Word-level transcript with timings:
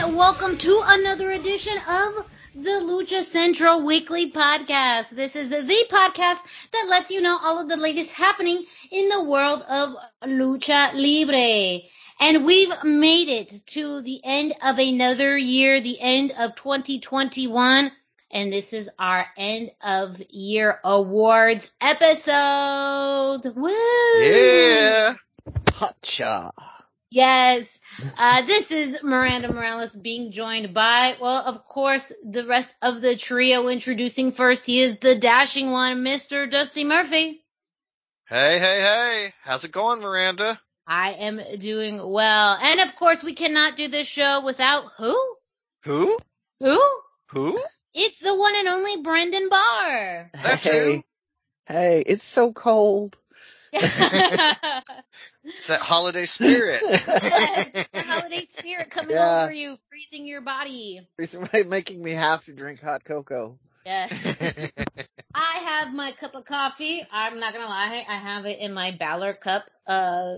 And 0.00 0.16
welcome 0.16 0.58
to 0.58 0.82
another 0.84 1.30
edition 1.30 1.76
of 1.88 2.26
the 2.52 2.82
Lucha 2.82 3.22
Central 3.22 3.86
Weekly 3.86 4.32
Podcast. 4.32 5.10
This 5.10 5.36
is 5.36 5.50
the 5.50 5.86
podcast 5.88 6.38
that 6.72 6.86
lets 6.88 7.12
you 7.12 7.20
know 7.20 7.38
all 7.40 7.60
of 7.60 7.68
the 7.68 7.76
latest 7.76 8.10
happening 8.10 8.64
in 8.90 9.08
the 9.08 9.22
world 9.22 9.62
of 9.62 9.90
Lucha 10.24 10.94
Libre. 10.94 11.86
And 12.18 12.44
we've 12.44 12.72
made 12.82 13.28
it 13.28 13.64
to 13.68 14.02
the 14.02 14.20
end 14.24 14.54
of 14.64 14.78
another 14.78 15.38
year, 15.38 15.80
the 15.80 16.00
end 16.00 16.32
of 16.36 16.56
2021. 16.56 17.92
And 18.32 18.52
this 18.52 18.72
is 18.72 18.90
our 18.98 19.26
end 19.36 19.70
of 19.80 20.20
year 20.28 20.80
awards 20.82 21.70
episode. 21.80 23.42
Woo! 23.54 24.24
Yeah. 24.24 25.14
Pacha. 25.66 26.50
Yes. 27.10 27.78
Uh, 28.18 28.42
this 28.42 28.70
is 28.70 29.02
Miranda 29.02 29.52
Morales 29.52 29.96
being 29.96 30.32
joined 30.32 30.74
by, 30.74 31.16
well, 31.20 31.42
of 31.44 31.64
course, 31.64 32.12
the 32.24 32.46
rest 32.46 32.74
of 32.82 33.00
the 33.00 33.16
trio. 33.16 33.68
Introducing 33.68 34.32
first, 34.32 34.66
he 34.66 34.80
is 34.80 34.98
the 34.98 35.14
dashing 35.14 35.70
one, 35.70 36.04
Mr. 36.04 36.50
Dusty 36.50 36.84
Murphy. 36.84 37.44
Hey, 38.28 38.58
hey, 38.58 38.80
hey. 38.80 39.32
How's 39.42 39.64
it 39.64 39.72
going, 39.72 40.00
Miranda? 40.00 40.60
I 40.86 41.12
am 41.12 41.40
doing 41.58 42.00
well. 42.06 42.58
And 42.60 42.80
of 42.80 42.94
course, 42.96 43.22
we 43.22 43.34
cannot 43.34 43.76
do 43.76 43.88
this 43.88 44.06
show 44.06 44.44
without 44.44 44.84
who? 44.98 45.36
Who? 45.84 46.18
Who? 46.60 46.82
Who? 47.30 47.58
It's 47.94 48.18
the 48.18 48.34
one 48.34 48.54
and 48.56 48.68
only 48.68 49.02
Brendan 49.02 49.48
Barr. 49.48 50.30
That's 50.42 50.64
hey, 50.64 50.96
who. 50.96 51.04
hey, 51.66 52.02
it's 52.06 52.24
so 52.24 52.52
cold. 52.52 53.18
It's 55.44 55.68
that 55.68 55.80
holiday 55.80 56.26
spirit. 56.26 56.80
the 56.90 57.84
holiday 57.96 58.44
spirit 58.46 58.90
coming 58.90 59.16
Yeah. 59.16 59.42
over 59.42 59.52
you, 59.52 59.76
freezing 59.88 60.26
your 60.26 60.40
body. 60.40 61.06
Recently 61.18 61.64
making 61.64 62.02
me 62.02 62.12
have 62.12 62.44
to 62.46 62.52
drink 62.52 62.80
hot 62.80 63.04
cocoa. 63.04 63.58
Yes. 63.84 64.10
I 65.34 65.58
have 65.58 65.92
my 65.92 66.12
cup 66.12 66.34
of 66.34 66.44
coffee. 66.44 67.04
I'm 67.12 67.40
not 67.40 67.52
gonna 67.52 67.66
lie, 67.66 68.04
I 68.08 68.16
have 68.18 68.46
it 68.46 68.58
in 68.58 68.72
my 68.72 68.92
Ballard 68.98 69.40
cup 69.42 69.64
uh 69.86 70.36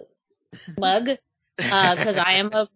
mug 0.79 1.09
because 1.57 2.17
I 2.17 2.35
am 2.39 2.53
a 2.53 2.69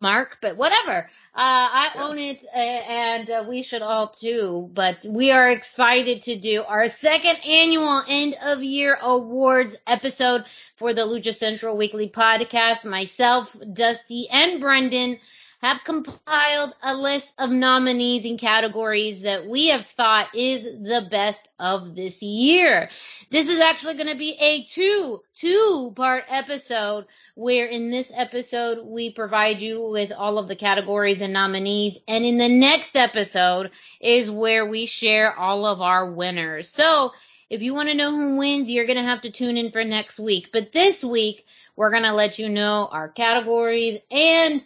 mark, 0.00 0.38
but 0.40 0.56
whatever. 0.56 1.10
Uh, 1.34 1.68
I 1.72 1.90
own 1.98 2.18
it, 2.18 2.42
uh, 2.54 2.58
and 2.58 3.30
uh, 3.30 3.44
we 3.48 3.62
should 3.62 3.82
all 3.82 4.08
too. 4.08 4.70
But 4.74 5.04
we 5.08 5.30
are 5.30 5.50
excited 5.50 6.22
to 6.22 6.38
do 6.38 6.62
our 6.64 6.88
second 6.88 7.38
annual 7.46 8.02
end 8.08 8.36
of 8.42 8.62
year 8.62 8.98
awards 9.00 9.78
episode 9.86 10.44
for 10.76 10.92
the 10.94 11.02
Lucha 11.02 11.34
Central 11.34 11.76
Weekly 11.76 12.08
Podcast. 12.08 12.84
Myself, 12.84 13.56
Dusty, 13.72 14.28
and 14.30 14.60
Brendan 14.60 15.18
have 15.60 15.82
compiled 15.84 16.72
a 16.82 16.94
list 16.94 17.32
of 17.36 17.50
nominees 17.50 18.24
and 18.24 18.38
categories 18.38 19.22
that 19.22 19.46
we 19.46 19.68
have 19.68 19.84
thought 19.86 20.34
is 20.34 20.62
the 20.62 21.06
best 21.10 21.48
of 21.58 21.96
this 21.96 22.22
year. 22.22 22.88
This 23.30 23.48
is 23.48 23.58
actually 23.58 23.94
going 23.94 24.08
to 24.08 24.16
be 24.16 24.36
a 24.40 24.64
two, 24.64 25.20
two 25.34 25.92
part 25.96 26.24
episode 26.28 27.06
where 27.34 27.66
in 27.66 27.90
this 27.90 28.12
episode 28.14 28.86
we 28.86 29.10
provide 29.12 29.60
you 29.60 29.88
with 29.90 30.12
all 30.12 30.38
of 30.38 30.46
the 30.46 30.56
categories 30.56 31.20
and 31.20 31.32
nominees. 31.32 31.98
And 32.06 32.24
in 32.24 32.38
the 32.38 32.48
next 32.48 32.96
episode 32.96 33.72
is 34.00 34.30
where 34.30 34.64
we 34.64 34.86
share 34.86 35.36
all 35.36 35.66
of 35.66 35.80
our 35.80 36.12
winners. 36.12 36.68
So 36.68 37.12
if 37.50 37.62
you 37.62 37.74
want 37.74 37.88
to 37.88 37.96
know 37.96 38.14
who 38.14 38.36
wins, 38.36 38.70
you're 38.70 38.86
going 38.86 38.98
to 38.98 39.02
have 39.02 39.22
to 39.22 39.30
tune 39.30 39.56
in 39.56 39.72
for 39.72 39.82
next 39.82 40.20
week. 40.20 40.50
But 40.52 40.72
this 40.72 41.02
week, 41.02 41.46
we're 41.74 41.90
going 41.90 42.04
to 42.04 42.12
let 42.12 42.38
you 42.38 42.48
know 42.48 42.88
our 42.90 43.08
categories 43.08 43.98
and 44.10 44.64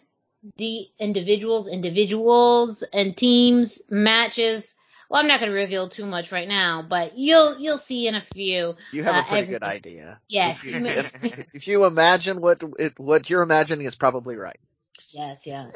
the 0.57 0.89
individuals, 0.99 1.69
individuals 1.69 2.83
and 2.83 3.17
teams, 3.17 3.81
matches. 3.91 4.75
Well, 5.09 5.21
I'm 5.21 5.29
not 5.29 5.41
going 5.41 5.53
to 5.53 5.57
reveal 5.57 5.89
too 5.91 6.07
much 6.07 6.33
right 6.33 6.49
now, 6.49 6.83
but 6.83 7.19
you'll 7.19 7.59
you'll 7.59 7.79
see 7.79 8.09
in 8.09 8.15
a 8.15 8.23
few. 8.23 8.77
You 8.93 9.05
have 9.05 9.15
Uh, 9.15 9.21
a 9.21 9.25
pretty 9.29 9.47
good 9.49 9.63
idea. 9.63 10.21
Yes, 10.29 10.65
If 10.65 11.13
you, 11.23 11.45
if 11.53 11.67
you 11.67 11.85
imagine 11.85 12.41
what 12.41 12.63
it, 12.79 12.99
what 12.99 13.29
you're 13.29 13.43
imagining 13.43 13.87
is 13.87 13.95
probably 13.95 14.37
right. 14.37 14.59
yes, 15.11 15.47
yeah. 15.47 15.71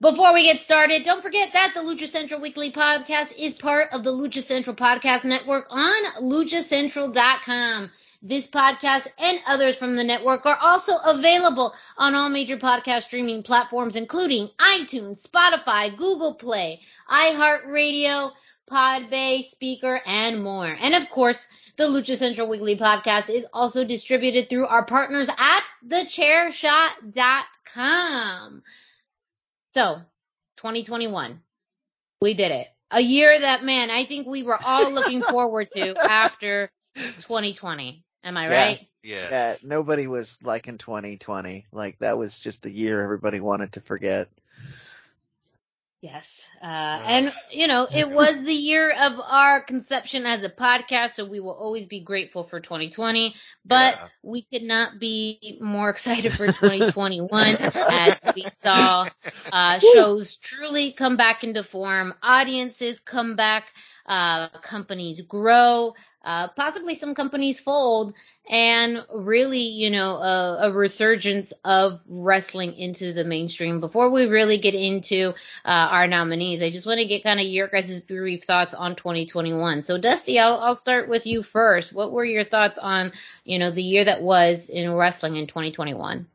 Before 0.00 0.32
we 0.32 0.44
get 0.44 0.60
started, 0.60 1.04
don't 1.04 1.22
forget 1.22 1.52
that 1.54 1.72
the 1.74 1.80
Lucha 1.80 2.06
Central 2.08 2.40
Weekly 2.40 2.70
Podcast 2.70 3.36
is 3.38 3.54
part 3.54 3.88
of 3.92 4.04
the 4.04 4.12
Lucha 4.12 4.42
Central 4.44 4.76
Podcast 4.76 5.24
Network 5.24 5.66
on 5.70 6.04
luchacentral.com. 6.22 7.90
This 8.20 8.48
podcast 8.48 9.06
and 9.16 9.38
others 9.46 9.76
from 9.76 9.94
the 9.94 10.02
network 10.02 10.44
are 10.44 10.56
also 10.56 10.96
available 10.96 11.72
on 11.96 12.16
all 12.16 12.28
major 12.28 12.56
podcast 12.56 13.04
streaming 13.04 13.44
platforms, 13.44 13.94
including 13.94 14.48
iTunes, 14.58 15.24
Spotify, 15.24 15.96
Google 15.96 16.34
Play, 16.34 16.80
iHeartRadio, 17.08 18.32
Podbay, 18.68 19.44
Spreaker, 19.48 20.00
and 20.04 20.42
more. 20.42 20.66
And 20.66 20.96
of 20.96 21.08
course, 21.10 21.46
the 21.76 21.84
Lucha 21.84 22.16
Central 22.16 22.48
Weekly 22.48 22.76
Podcast 22.76 23.30
is 23.30 23.46
also 23.52 23.84
distributed 23.84 24.50
through 24.50 24.66
our 24.66 24.84
partners 24.84 25.28
at 25.38 25.64
thechairshot.com. 25.86 28.62
So, 29.74 30.02
2021. 30.56 31.40
We 32.20 32.34
did 32.34 32.50
it. 32.50 32.66
A 32.90 33.00
year 33.00 33.38
that, 33.38 33.62
man, 33.62 33.90
I 33.90 34.04
think 34.04 34.26
we 34.26 34.42
were 34.42 34.58
all 34.60 34.90
looking 34.90 35.22
forward 35.30 35.68
to 35.76 35.96
after 35.96 36.68
2020. 36.96 38.04
Am 38.28 38.38
I 38.38 38.50
Yeah. 38.50 38.76
right? 38.76 38.88
yes. 39.04 39.32
Yeah, 39.32 39.56
nobody 39.62 40.06
was 40.08 40.38
like 40.42 40.68
in 40.68 40.78
2020. 40.78 41.66
Like 41.72 41.98
that 42.00 42.18
was 42.18 42.38
just 42.40 42.62
the 42.62 42.70
year 42.70 43.02
everybody 43.02 43.40
wanted 43.40 43.72
to 43.74 43.80
forget. 43.80 44.28
Yes. 46.02 46.46
Uh, 46.62 47.00
and, 47.06 47.32
you 47.50 47.66
know, 47.68 47.88
it 47.92 48.10
was 48.10 48.42
the 48.44 48.52
year 48.54 48.90
of 48.90 49.20
our 49.20 49.60
conception 49.62 50.26
as 50.26 50.44
a 50.44 50.48
podcast, 50.50 51.10
so 51.10 51.24
we 51.24 51.40
will 51.40 51.54
always 51.54 51.86
be 51.86 52.00
grateful 52.00 52.44
for 52.44 52.60
2020, 52.60 53.34
but 53.64 53.98
Yeah. 53.98 54.08
we 54.22 54.42
could 54.52 54.62
not 54.62 55.00
be 55.00 55.58
more 55.60 55.90
excited 55.90 56.34
for 56.34 56.48
2021 56.48 57.58
as 57.88 58.20
we 58.34 58.48
saw 58.48 59.08
uh, 59.52 59.78
shows 59.80 60.36
truly 60.36 60.92
come 60.92 61.16
back 61.16 61.44
into 61.44 61.64
form, 61.64 62.14
audiences 62.22 63.00
come 63.00 63.36
back, 63.36 63.64
uh, 64.06 64.48
companies 64.60 65.20
grow, 65.22 65.94
uh, 66.28 66.48
possibly 66.48 66.94
some 66.94 67.14
companies 67.14 67.58
fold, 67.58 68.12
and 68.50 69.02
really, 69.14 69.62
you 69.62 69.88
know, 69.88 70.16
a, 70.16 70.68
a 70.68 70.70
resurgence 70.70 71.54
of 71.64 72.00
wrestling 72.06 72.74
into 72.74 73.14
the 73.14 73.24
mainstream. 73.24 73.80
Before 73.80 74.10
we 74.10 74.26
really 74.26 74.58
get 74.58 74.74
into 74.74 75.30
uh, 75.64 75.88
our 75.90 76.06
nominees, 76.06 76.60
I 76.60 76.68
just 76.68 76.84
want 76.84 77.00
to 77.00 77.06
get 77.06 77.22
kind 77.22 77.40
of 77.40 77.46
your 77.46 77.66
guys' 77.68 78.00
brief 78.00 78.44
thoughts 78.44 78.74
on 78.74 78.94
2021. 78.94 79.84
So, 79.84 79.96
Dusty, 79.96 80.38
I'll, 80.38 80.58
I'll 80.58 80.74
start 80.74 81.08
with 81.08 81.24
you 81.26 81.42
first. 81.42 81.94
What 81.94 82.12
were 82.12 82.26
your 82.26 82.44
thoughts 82.44 82.78
on, 82.78 83.12
you 83.44 83.58
know, 83.58 83.70
the 83.70 83.82
year 83.82 84.04
that 84.04 84.20
was 84.20 84.68
in 84.68 84.92
wrestling 84.92 85.36
in 85.36 85.46
2021? 85.46 86.26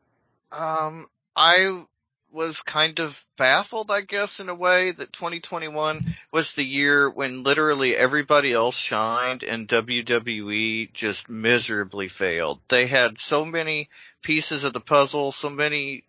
Um, 0.50 1.06
I 1.36 1.84
was 2.34 2.60
kind 2.62 2.98
of 2.98 3.24
baffled, 3.38 3.92
I 3.92 4.00
guess, 4.00 4.40
in 4.40 4.48
a 4.48 4.54
way 4.54 4.90
that 4.90 5.12
2021 5.12 6.00
was 6.32 6.54
the 6.54 6.64
year 6.64 7.08
when 7.08 7.44
literally 7.44 7.96
everybody 7.96 8.52
else 8.52 8.76
shined 8.76 9.44
and 9.44 9.68
WWE 9.68 10.92
just 10.92 11.30
miserably 11.30 12.08
failed. 12.08 12.60
They 12.68 12.88
had 12.88 13.18
so 13.18 13.44
many 13.44 13.88
pieces 14.20 14.64
of 14.64 14.72
the 14.72 14.80
puzzle, 14.80 15.30
so 15.30 15.48
many 15.48 16.04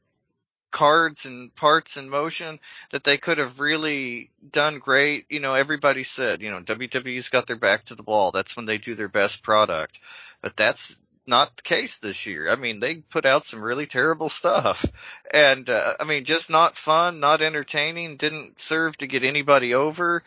cards 0.71 1.25
and 1.25 1.55
parts 1.55 1.95
in 1.95 2.09
motion 2.09 2.59
that 2.91 3.03
they 3.03 3.17
could 3.17 3.37
have 3.37 3.59
really 3.59 4.31
done 4.51 4.79
great. 4.79 5.25
You 5.29 5.39
know, 5.39 5.53
everybody 5.53 6.03
said, 6.03 6.41
you 6.41 6.49
know, 6.49 6.59
WWE's 6.59 7.29
got 7.29 7.45
their 7.45 7.55
back 7.55 7.85
to 7.85 7.95
the 7.95 8.03
wall. 8.03 8.31
That's 8.31 8.57
when 8.57 8.65
they 8.65 8.79
do 8.79 8.95
their 8.95 9.07
best 9.07 9.43
product. 9.43 9.99
But 10.41 10.57
that's 10.57 10.97
not 11.27 11.55
the 11.55 11.63
case 11.63 11.97
this 11.97 12.25
year. 12.25 12.49
I 12.49 12.55
mean, 12.55 12.79
they 12.79 12.95
put 12.95 13.25
out 13.25 13.45
some 13.45 13.63
really 13.63 13.85
terrible 13.85 14.29
stuff. 14.29 14.85
And, 15.33 15.69
uh, 15.69 15.95
I 15.99 16.03
mean, 16.03 16.23
just 16.25 16.49
not 16.49 16.77
fun, 16.77 17.19
not 17.19 17.41
entertaining, 17.41 18.17
didn't 18.17 18.59
serve 18.59 18.97
to 18.97 19.07
get 19.07 19.23
anybody 19.23 19.73
over. 19.73 20.23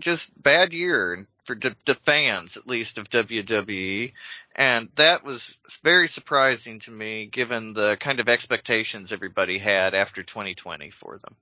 just 0.00 0.30
bad 0.40 0.72
year 0.72 1.26
for 1.44 1.54
the, 1.54 1.74
the 1.86 1.94
fans, 1.94 2.56
at 2.56 2.66
least 2.66 2.98
of 2.98 3.10
WWE. 3.10 4.12
And 4.54 4.88
that 4.96 5.24
was 5.24 5.56
very 5.82 6.08
surprising 6.08 6.78
to 6.80 6.90
me 6.90 7.26
given 7.26 7.72
the 7.74 7.96
kind 7.98 8.20
of 8.20 8.28
expectations 8.28 9.12
everybody 9.12 9.58
had 9.58 9.94
after 9.94 10.22
2020 10.22 10.90
for 10.90 11.18
them. 11.18 11.34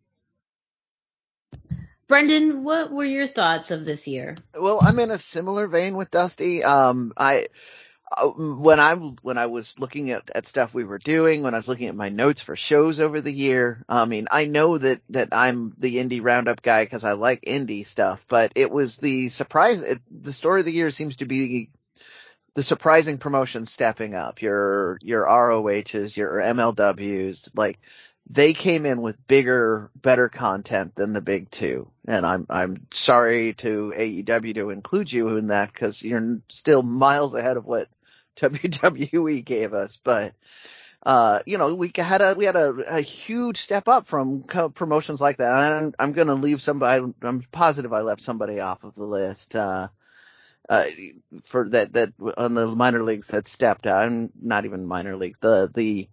Brendan, 2.09 2.65
what 2.65 2.91
were 2.91 3.05
your 3.05 3.29
thoughts 3.29 3.71
of 3.71 3.85
this 3.85 4.09
year? 4.09 4.37
Well, 4.59 4.81
I'm 4.83 4.99
in 4.99 5.13
a 5.13 5.19
similar 5.19 5.69
vein 5.69 5.97
with 5.97 6.11
Dusty. 6.11 6.65
Um, 6.65 7.13
I, 7.17 7.47
Uh, 8.17 8.29
when 8.29 8.81
I 8.81 8.95
when 8.95 9.39
I 9.39 9.47
was 9.47 9.75
looking 9.79 10.11
at, 10.11 10.29
at 10.35 10.47
stuff 10.47 10.75
we 10.75 10.85
were 10.85 10.99
doing, 10.99 11.43
when 11.43 11.55
I 11.55 11.59
was 11.59 11.69
looking 11.69 11.89
at 11.89 11.95
my 11.95 12.09
notes 12.09 12.41
for 12.41 12.57
shows 12.57 12.99
over 12.99 13.21
the 13.21 13.33
year, 13.33 13.85
I 13.89 14.05
mean, 14.05 14.27
I 14.31 14.47
know 14.47 14.79
that 14.79 15.01
that 15.11 15.29
I'm 15.33 15.75
the 15.79 15.97
indie 15.99 16.23
roundup 16.23 16.61
guy 16.61 16.85
because 16.85 17.05
I 17.05 17.13
like 17.13 17.43
indie 17.43 17.87
stuff, 17.87 18.25
but 18.29 18.53
it 18.57 18.71
was 18.71 18.97
the 18.97 19.29
surprise. 19.29 19.83
It, 19.83 19.99
the 20.11 20.33
story 20.33 20.61
of 20.61 20.67
the 20.67 20.73
year 20.73 20.91
seems 20.91 21.17
to 21.17 21.27
be 21.27 21.71
the 22.55 22.65
surprising 22.65 23.19
promotions 23.19 23.71
stepping 23.71 24.15
up. 24.15 24.43
Your 24.43 24.99
your 25.03 25.23
ROHs, 25.23 26.17
your 26.17 26.41
MLWs, 26.41 27.57
like 27.57 27.79
they 28.29 28.53
came 28.53 28.87
in 28.87 29.03
with 29.03 29.27
bigger, 29.27 29.91
better 29.95 30.29
content 30.29 30.95
than 30.95 31.13
the 31.13 31.21
big 31.21 31.51
two. 31.51 31.91
And 32.07 32.25
I'm, 32.25 32.47
I'm 32.49 32.87
sorry 32.93 33.55
to 33.55 33.93
AEW 33.97 34.55
to 34.55 34.71
include 34.71 35.13
you 35.13 35.37
in 35.37 35.49
that 35.49 35.73
because 35.73 36.01
you're 36.03 36.41
still 36.49 36.83
miles 36.85 37.35
ahead 37.35 37.57
of 37.57 37.67
what 37.67 37.89
WWE 38.49 39.45
gave 39.45 39.75
us. 39.75 39.99
But, 40.03 40.35
uh, 41.05 41.41
you 41.47 41.59
know, 41.59 41.75
we 41.75 41.93
had 41.97 42.23
a, 42.23 42.35
we 42.37 42.45
had 42.45 42.57
a, 42.57 42.71
a 42.89 43.01
huge 43.01 43.61
step 43.61 43.89
up 43.89 44.07
from 44.07 44.43
co- 44.45 44.71
promotions 44.71 45.21
like 45.21 45.39
that. 45.39 45.53
I'm, 45.53 45.95
I'm 45.99 46.13
going 46.13 46.29
to 46.29 46.35
leave 46.35 46.63
somebody, 46.63 47.13
I'm 47.23 47.43
positive 47.53 47.93
I 47.93 48.01
left 48.01 48.23
somebody 48.23 48.61
off 48.61 48.85
of 48.85 48.95
the 48.95 49.07
list. 49.07 49.55
Uh, 49.55 49.89
uh, 50.69 50.85
for 51.45 51.69
that, 51.71 51.93
that 51.95 52.13
on 52.37 52.55
the 52.55 52.67
minor 52.69 53.03
leagues 53.03 53.27
that 53.29 53.49
stepped 53.49 53.87
out, 53.89 54.05
and 54.05 54.31
not 54.41 54.65
even 54.65 54.87
minor 54.87 55.17
leagues, 55.17 55.39
the, 55.41 55.69
the, 55.75 56.09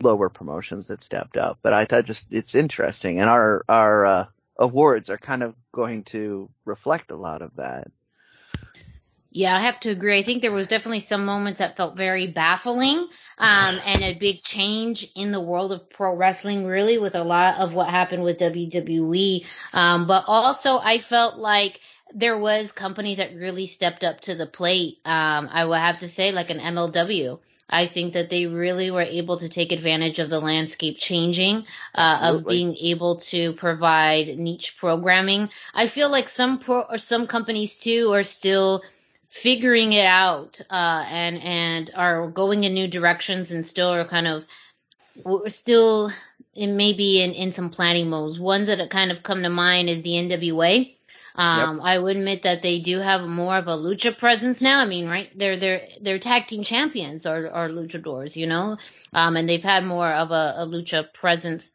lower 0.00 0.28
promotions 0.28 0.86
that 0.86 1.02
stepped 1.02 1.36
up. 1.36 1.58
But 1.62 1.72
I 1.72 1.84
thought 1.84 2.04
just 2.04 2.26
it's 2.30 2.54
interesting, 2.54 3.20
and 3.20 3.28
our 3.28 3.64
our 3.68 4.06
uh, 4.06 4.26
awards 4.58 5.10
are 5.10 5.18
kind 5.18 5.42
of 5.42 5.56
going 5.72 6.04
to 6.04 6.48
reflect 6.64 7.10
a 7.10 7.16
lot 7.16 7.42
of 7.42 7.56
that. 7.56 7.88
Yeah, 9.34 9.56
I 9.56 9.60
have 9.60 9.80
to 9.80 9.90
agree. 9.90 10.18
I 10.18 10.22
think 10.22 10.42
there 10.42 10.52
was 10.52 10.66
definitely 10.66 11.00
some 11.00 11.24
moments 11.24 11.58
that 11.58 11.76
felt 11.76 11.96
very 11.96 12.26
baffling, 12.26 13.08
um, 13.38 13.80
and 13.86 14.02
a 14.02 14.12
big 14.12 14.42
change 14.42 15.10
in 15.14 15.32
the 15.32 15.40
world 15.40 15.72
of 15.72 15.88
pro 15.88 16.14
wrestling, 16.14 16.66
really, 16.66 16.98
with 16.98 17.14
a 17.14 17.24
lot 17.24 17.58
of 17.58 17.72
what 17.72 17.88
happened 17.88 18.24
with 18.24 18.38
WWE. 18.38 19.46
Um, 19.72 20.06
but 20.06 20.24
also, 20.26 20.78
I 20.78 20.98
felt 20.98 21.36
like 21.38 21.80
there 22.14 22.36
was 22.38 22.72
companies 22.72 23.16
that 23.16 23.34
really 23.34 23.66
stepped 23.66 24.04
up 24.04 24.20
to 24.22 24.34
the 24.34 24.46
plate. 24.46 24.98
Um, 25.06 25.48
I 25.50 25.64
would 25.64 25.78
have 25.78 26.00
to 26.00 26.10
say, 26.10 26.30
like 26.32 26.50
an 26.50 26.60
MLW. 26.60 27.38
I 27.70 27.86
think 27.86 28.12
that 28.12 28.28
they 28.28 28.44
really 28.44 28.90
were 28.90 29.00
able 29.00 29.38
to 29.38 29.48
take 29.48 29.72
advantage 29.72 30.18
of 30.18 30.28
the 30.28 30.40
landscape 30.40 30.98
changing, 30.98 31.64
uh, 31.94 32.20
of 32.22 32.46
being 32.46 32.76
able 32.76 33.16
to 33.32 33.54
provide 33.54 34.36
niche 34.36 34.76
programming. 34.76 35.48
I 35.72 35.86
feel 35.86 36.10
like 36.10 36.28
some 36.28 36.58
pro 36.58 36.82
or 36.82 36.98
some 36.98 37.26
companies 37.26 37.78
too 37.78 38.12
are 38.12 38.24
still 38.24 38.82
figuring 39.32 39.94
it 39.94 40.04
out, 40.04 40.60
uh, 40.70 41.04
and, 41.08 41.42
and 41.42 41.90
are 41.94 42.28
going 42.28 42.64
in 42.64 42.74
new 42.74 42.86
directions 42.86 43.50
and 43.50 43.66
still 43.66 43.88
are 43.88 44.04
kind 44.04 44.26
of, 44.26 44.44
we're 45.24 45.48
still 45.48 46.12
in 46.54 46.76
maybe 46.76 47.22
in, 47.22 47.32
in 47.32 47.52
some 47.52 47.70
planning 47.70 48.10
modes. 48.10 48.38
Ones 48.38 48.66
that 48.66 48.90
kind 48.90 49.10
of 49.10 49.22
come 49.22 49.42
to 49.42 49.48
mind 49.48 49.88
is 49.88 50.02
the 50.02 50.10
NWA. 50.10 50.94
Um, 51.34 51.78
yep. 51.78 51.86
I 51.86 51.98
would 51.98 52.16
admit 52.18 52.42
that 52.42 52.60
they 52.60 52.80
do 52.80 52.98
have 52.98 53.22
more 53.22 53.56
of 53.56 53.68
a 53.68 53.76
lucha 53.76 54.16
presence 54.16 54.60
now. 54.60 54.80
I 54.80 54.84
mean, 54.84 55.08
right? 55.08 55.32
They're 55.34 55.56
they're 55.56 55.88
they're 56.02 56.18
tag 56.18 56.46
team 56.46 56.62
champions 56.62 57.24
or 57.24 57.46
or 57.46 57.70
luchadors, 57.70 58.36
you 58.36 58.46
know, 58.46 58.76
um, 59.14 59.38
and 59.38 59.48
they've 59.48 59.62
had 59.62 59.82
more 59.82 60.12
of 60.12 60.30
a, 60.30 60.56
a 60.58 60.66
lucha 60.66 61.10
presence 61.10 61.70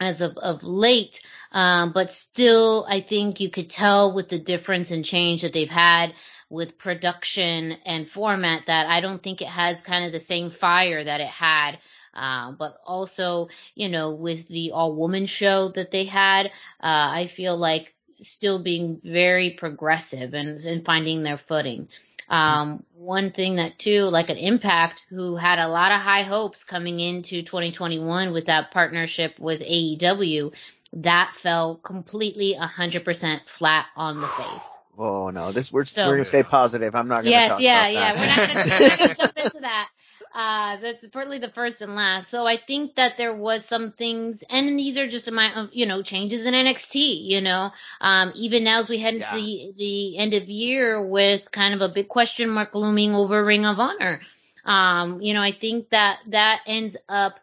as 0.00 0.22
of 0.22 0.36
of 0.38 0.64
late. 0.64 1.22
Um, 1.52 1.92
but 1.92 2.10
still, 2.10 2.84
I 2.88 3.00
think 3.00 3.38
you 3.38 3.48
could 3.48 3.70
tell 3.70 4.12
with 4.12 4.28
the 4.28 4.40
difference 4.40 4.90
and 4.90 5.04
change 5.04 5.42
that 5.42 5.52
they've 5.52 5.70
had 5.70 6.12
with 6.54 6.78
production 6.78 7.72
and 7.84 8.08
format 8.08 8.66
that 8.66 8.86
I 8.86 9.00
don't 9.00 9.22
think 9.22 9.42
it 9.42 9.48
has 9.48 9.80
kind 9.82 10.04
of 10.04 10.12
the 10.12 10.20
same 10.20 10.50
fire 10.50 11.02
that 11.02 11.20
it 11.20 11.26
had. 11.28 11.78
Uh, 12.14 12.52
but 12.52 12.78
also, 12.86 13.48
you 13.74 13.88
know, 13.88 14.14
with 14.14 14.46
the 14.46 14.70
all 14.70 14.94
woman 14.94 15.26
show 15.26 15.70
that 15.70 15.90
they 15.90 16.04
had, 16.04 16.46
uh, 16.46 16.50
I 16.80 17.26
feel 17.26 17.56
like 17.56 17.92
still 18.20 18.62
being 18.62 19.00
very 19.04 19.50
progressive 19.50 20.32
and, 20.32 20.58
and 20.64 20.84
finding 20.84 21.24
their 21.24 21.38
footing. 21.38 21.88
Um, 22.28 22.84
one 22.94 23.32
thing 23.32 23.56
that 23.56 23.78
too, 23.78 24.04
like 24.04 24.30
an 24.30 24.38
impact 24.38 25.04
who 25.10 25.36
had 25.36 25.58
a 25.58 25.68
lot 25.68 25.92
of 25.92 26.00
high 26.00 26.22
hopes 26.22 26.64
coming 26.64 27.00
into 27.00 27.42
2021 27.42 28.32
with 28.32 28.46
that 28.46 28.70
partnership 28.70 29.38
with 29.38 29.60
AEW, 29.60 30.52
that 30.94 31.34
fell 31.36 31.76
completely 31.76 32.56
100% 32.58 33.40
flat 33.46 33.86
on 33.96 34.20
the 34.20 34.28
face. 34.28 34.78
Oh 34.96 35.30
no, 35.30 35.52
this 35.52 35.72
we're 35.72 35.84
so, 35.84 36.06
we're 36.06 36.14
gonna 36.14 36.24
stay 36.24 36.42
positive. 36.42 36.94
I'm 36.94 37.08
not 37.08 37.24
gonna. 37.24 37.30
Yes, 37.30 37.60
yeah, 37.60 37.86
yeah. 37.88 38.12
We're 38.12 38.26
not 38.26 38.48
gonna, 38.48 38.70
we're 38.80 38.88
not 38.88 38.98
gonna 38.98 39.14
jump 39.14 39.38
into 39.38 39.60
that. 39.60 39.88
Uh, 40.34 40.76
that's 40.78 41.06
partly 41.12 41.38
the 41.38 41.48
first 41.48 41.80
and 41.80 41.94
last. 41.94 42.28
So 42.28 42.44
I 42.44 42.56
think 42.56 42.96
that 42.96 43.16
there 43.16 43.32
was 43.32 43.64
some 43.64 43.92
things, 43.92 44.42
and 44.50 44.76
these 44.76 44.98
are 44.98 45.06
just 45.06 45.30
my, 45.30 45.68
you 45.70 45.86
know, 45.86 46.02
changes 46.02 46.44
in 46.44 46.54
NXT, 46.54 47.24
you 47.24 47.40
know, 47.40 47.70
um, 48.00 48.32
even 48.34 48.64
now 48.64 48.80
as 48.80 48.88
we 48.88 48.98
head 48.98 49.14
into 49.14 49.26
yeah. 49.26 49.36
the, 49.36 49.72
the 49.76 50.18
end 50.18 50.34
of 50.34 50.48
year 50.48 51.00
with 51.00 51.52
kind 51.52 51.72
of 51.72 51.82
a 51.82 51.88
big 51.88 52.08
question 52.08 52.50
mark 52.50 52.74
looming 52.74 53.14
over 53.14 53.44
Ring 53.44 53.64
of 53.64 53.78
Honor. 53.78 54.22
Um, 54.64 55.20
you 55.22 55.34
know, 55.34 55.42
I 55.42 55.52
think 55.52 55.90
that 55.90 56.18
that 56.28 56.62
ends 56.66 56.96
up 57.08 57.38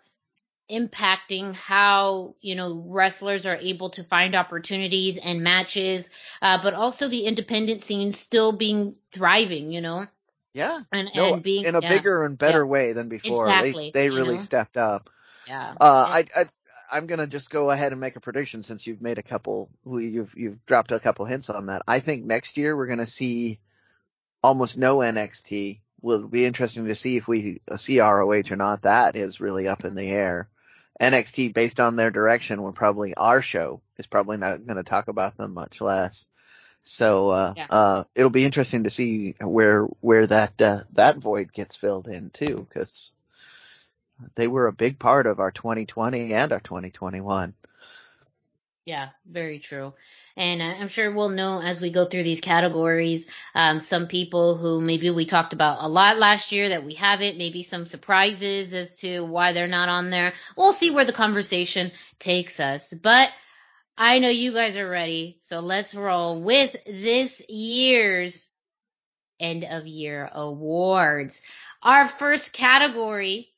impacting 0.72 1.54
how 1.54 2.36
you 2.42 2.56
know 2.56 2.84
wrestlers 2.88 3.46
are 3.46 3.58
able 3.58 3.90
to 3.90 4.04
find 4.04 4.36
opportunities 4.36 5.18
and 5.18 5.42
matches 5.42 6.10
uh, 6.42 6.62
but 6.62 6.74
also 6.74 7.08
the 7.08 7.26
independent 7.26 7.84
scene 7.84 8.12
still 8.12 8.52
being 8.52 8.96
thriving 9.12 9.72
you 9.72 9.82
know 9.82 10.08
yeah. 10.54 10.80
And, 10.92 11.10
no, 11.16 11.34
and 11.36 11.44
being 11.44 11.66
in 11.66 11.76
a 11.76 11.82
yeah. 11.82 11.90
bigger 11.90 12.26
and 12.26 12.38
better 12.38 12.60
yeah. 12.60 12.66
way 12.66 12.94
than 12.94 13.08
before. 13.08 13.46
Exactly. 13.46 13.92
They, 13.94 14.08
they 14.08 14.10
really 14.10 14.36
know? 14.36 14.42
stepped 14.42 14.78
up. 14.78 15.10
Yeah. 15.48 15.74
Uh, 15.80 16.06
I, 16.10 16.26
I, 16.36 16.46
I'm 16.92 17.08
gonna 17.08 17.28
just 17.28 17.50
go 17.50 17.72
ahead 17.72 17.94
and 17.94 18.02
make 18.02 18.16
a 18.16 18.22
prediction 18.22 18.64
since 18.64 18.86
you've 18.86 19.02
made 19.02 19.18
a 19.18 19.24
couple, 19.24 19.70
you've, 19.86 20.34
you've 20.36 20.66
dropped 20.66 20.92
a 20.92 21.00
couple 21.00 21.26
hints 21.26 21.50
on 21.50 21.68
that. 21.68 21.84
I 21.88 22.00
think 22.00 22.26
next 22.26 22.58
year 22.58 22.76
we're 22.76 22.88
gonna 22.88 23.08
see 23.08 23.60
almost 24.44 24.78
no 24.78 24.98
NXT. 24.98 25.80
Will 26.04 26.28
be 26.28 26.46
interesting 26.46 26.86
to 26.86 26.96
see 26.96 27.18
if 27.18 27.28
we 27.28 27.62
see 27.78 28.02
ROH 28.02 28.50
or 28.50 28.56
not. 28.56 28.82
That 28.82 29.16
is 29.16 29.40
really 29.40 29.68
up 29.68 29.86
in 29.86 29.94
the 29.94 30.10
air. 30.10 30.50
NXT, 31.02 31.54
based 31.54 31.80
on 31.80 31.96
their 31.96 32.12
direction, 32.12 32.62
will 32.62 32.74
probably 32.74 33.16
our 33.16 33.42
show 33.42 33.82
is 33.98 34.06
probably 34.06 34.38
not 34.38 34.66
going 34.66 34.78
to 34.78 34.84
talk 34.84 35.08
about 35.08 35.36
them 35.36 35.54
much 35.54 35.82
less. 35.82 36.26
So 36.84 37.30
uh, 37.30 37.54
yeah. 37.58 37.68
uh, 37.70 38.04
it'll 38.16 38.30
be 38.30 38.46
interesting 38.46 38.84
to 38.84 38.90
see 38.90 39.36
where 39.40 39.84
where 40.00 40.28
that 40.28 40.62
uh, 40.62 40.84
that 40.94 41.18
void 41.18 41.52
gets 41.54 41.76
filled 41.76 42.08
in 42.08 42.30
too, 42.30 42.68
because 42.68 43.12
they 44.36 44.48
were 44.48 44.68
a 44.68 44.74
big 44.74 45.00
part 45.00 45.26
of 45.26 45.40
our 45.40 45.52
2020 45.52 46.34
and 46.34 46.52
our 46.52 46.60
2021. 46.60 47.54
Yeah, 48.86 49.10
very 49.30 49.60
true. 49.60 49.94
And 50.36 50.62
I'm 50.62 50.88
sure 50.88 51.12
we'll 51.12 51.30
know 51.30 51.62
as 51.62 51.80
we 51.80 51.92
go 51.92 52.06
through 52.06 52.24
these 52.24 52.42
categories, 52.42 53.28
um, 53.54 53.80
some 53.80 54.08
people 54.08 54.58
who 54.58 54.82
maybe 54.82 55.12
we 55.12 55.26
talked 55.26 55.54
about 55.54 55.84
a 55.84 55.88
lot 55.88 56.18
last 56.18 56.52
year 56.52 56.70
that 56.70 56.84
we 56.84 56.96
haven't, 56.96 57.38
maybe 57.38 57.62
some 57.62 57.86
surprises 57.86 58.74
as 58.74 59.00
to 59.02 59.22
why 59.22 59.52
they're 59.52 59.68
not 59.68 59.90
on 59.90 60.10
there. 60.10 60.34
We'll 60.58 60.74
see 60.74 60.90
where 60.90 61.06
the 61.06 61.14
conversation 61.14 61.92
takes 62.18 62.60
us. 62.60 62.92
But 62.92 63.30
I 63.98 64.18
know 64.18 64.30
you 64.30 64.52
guys 64.52 64.76
are 64.78 64.90
ready, 64.90 65.38
so 65.42 65.60
let's 65.60 65.94
roll 65.94 66.42
with 66.42 66.76
this 66.88 67.40
year's 67.48 68.50
end 69.40 69.64
of 69.64 69.86
year 69.86 70.28
awards. 70.34 71.42
Our 71.84 72.08
first 72.08 72.54
category 72.54 73.51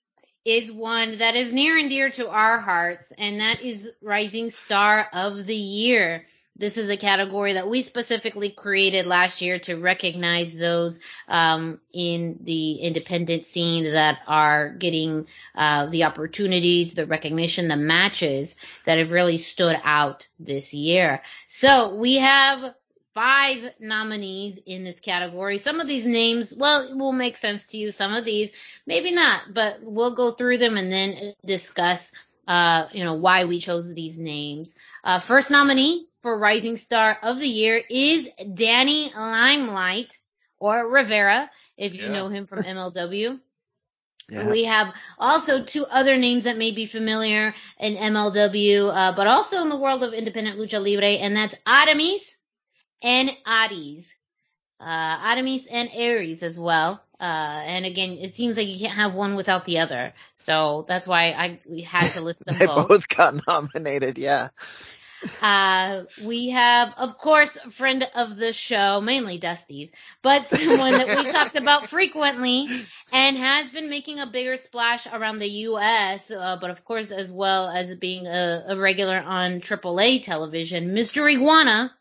is 0.46 0.72
one 0.72 1.18
that 1.20 1.36
is 1.36 1.54
near 1.54 1.78
and 1.78 1.90
dear 1.90 2.10
to 2.12 2.30
our 2.30 2.60
hearts, 2.60 3.14
and 3.18 3.40
that 3.40 3.62
is 3.62 3.92
Rising 4.02 4.50
Star 4.50 5.08
of 5.14 5.46
the 5.46 5.56
Year. 5.56 6.26
This 6.56 6.78
is 6.78 6.88
a 6.90 6.98
category 6.98 7.54
that 7.54 7.68
we 7.68 7.82
specifically 7.82 8.52
created 8.52 9.08
last 9.08 9.42
year 9.42 9.58
to 9.60 9.76
recognize 9.76 10.56
those 10.56 11.00
um, 11.28 11.80
in 11.92 12.40
the 12.44 12.76
independent 12.76 13.48
scene 13.48 13.92
that 13.92 14.20
are 14.28 14.70
getting 14.70 15.26
uh, 15.56 15.88
the 15.88 16.04
opportunities, 16.04 16.94
the 16.94 17.08
recognition, 17.08 17.70
the 17.70 17.76
matches 17.76 18.56
that 18.86 19.00
have 19.00 19.10
really 19.10 19.40
stood 19.40 19.80
out 19.84 20.28
this 20.40 20.76
year. 20.76 21.24
So 21.48 21.96
we 21.96 22.18
have 22.18 22.76
five 23.14 23.64
nominees 23.80 24.60
in 24.66 24.84
this 24.84 25.00
category. 25.00 25.58
Some 25.58 25.80
of 25.80 25.88
these 25.88 26.06
names, 26.06 26.54
well, 26.56 26.98
will 26.98 27.12
make 27.12 27.38
sense 27.38 27.68
to 27.68 27.78
you. 27.78 27.92
Some 27.92 28.14
of 28.14 28.26
these, 28.26 28.52
maybe 28.86 29.12
not, 29.12 29.54
but 29.54 29.80
we'll 29.82 30.16
go 30.16 30.32
through 30.32 30.58
them 30.60 30.78
and 30.78 30.92
then 30.92 31.34
discuss, 31.46 32.12
uh, 32.48 32.88
you 32.92 33.04
know, 33.04 33.14
why 33.14 33.46
we 33.46 33.60
chose 33.60 33.94
these 33.94 34.18
names. 34.20 34.76
Uh, 35.04 35.20
first 35.20 35.52
nominee 35.52 36.08
for 36.22 36.38
Rising 36.38 36.78
Star 36.78 37.18
of 37.22 37.40
the 37.40 37.48
Year 37.48 37.82
is 37.90 38.28
Danny 38.54 39.12
Limelight 39.16 40.18
or 40.60 40.88
Rivera, 40.88 41.50
if 41.78 41.94
you 41.94 42.10
Yeah. 42.10 42.10
know 42.10 42.30
him 42.30 42.48
from 42.48 42.64
MLW. 42.64 43.40
Yeah. 44.30 44.56
We 44.56 44.66
have 44.66 44.94
also 45.20 45.64
two 45.64 45.86
other 45.86 46.18
names 46.18 46.46
that 46.46 46.58
may 46.58 46.72
be 46.72 46.86
familiar 46.86 47.54
in 47.80 47.96
MLW, 47.98 48.90
uh, 48.90 49.16
but 49.16 49.28
also 49.28 49.62
in 49.62 49.70
the 49.70 49.78
world 49.78 50.04
of 50.04 50.14
independent 50.14 50.60
lucha 50.60 50.80
libre, 50.84 51.20
and 51.24 51.36
that's 51.36 51.56
Aramis 51.68 52.33
and 53.04 53.30
Arez. 53.46 54.14
Uh, 54.80 55.18
Aramis 55.24 55.68
and 55.68 55.90
Arez 55.90 56.44
as 56.44 56.60
well. 56.60 57.02
Uh, 57.20 57.62
and 57.66 57.86
again, 57.86 58.18
it 58.20 58.34
seems 58.34 58.58
like 58.58 58.68
you 58.68 58.80
can't 58.80 58.98
have 58.98 59.14
one 59.14 59.36
without 59.36 59.66
the 59.66 59.80
other. 59.80 60.14
So 60.34 60.86
that's 60.88 61.08
why 61.08 61.32
I 61.32 61.60
we 61.70 61.82
had 61.82 62.10
to 62.12 62.22
list 62.22 62.44
them 62.46 62.56
they 62.60 62.66
both. 62.66 62.88
both 62.90 63.08
got 63.08 63.36
nominated. 63.48 64.18
Yeah. 64.18 64.50
Uh, 65.42 66.04
we 66.22 66.50
have, 66.50 66.94
of 66.98 67.18
course, 67.18 67.58
a 67.64 67.72
friend 67.72 68.06
of 68.16 68.36
the 68.36 68.52
show, 68.52 69.00
mainly 69.00 69.38
Dusty's, 69.38 69.92
but 70.22 70.48
someone 70.48 70.92
that 70.92 71.08
we 71.08 71.32
talked 71.32 71.56
about 71.56 71.88
frequently 71.88 72.68
and 73.12 73.38
has 73.38 73.68
been 73.72 73.90
making 73.90 74.20
a 74.20 74.28
bigger 74.28 74.58
splash 74.58 75.08
around 75.08 75.40
the 75.40 75.48
U.S., 75.48 76.30
uh, 76.30 76.58
but 76.60 76.72
of 76.72 76.84
course, 76.84 77.12
as 77.12 77.32
well 77.32 77.70
as 77.70 77.96
being 77.96 78.28
a, 78.28 78.66
a 78.68 78.78
regular 78.78 79.18
on 79.18 79.62
AAA 79.62 80.24
television, 80.24 80.90
Mr. 80.90 81.32
Iguana. 81.34 81.94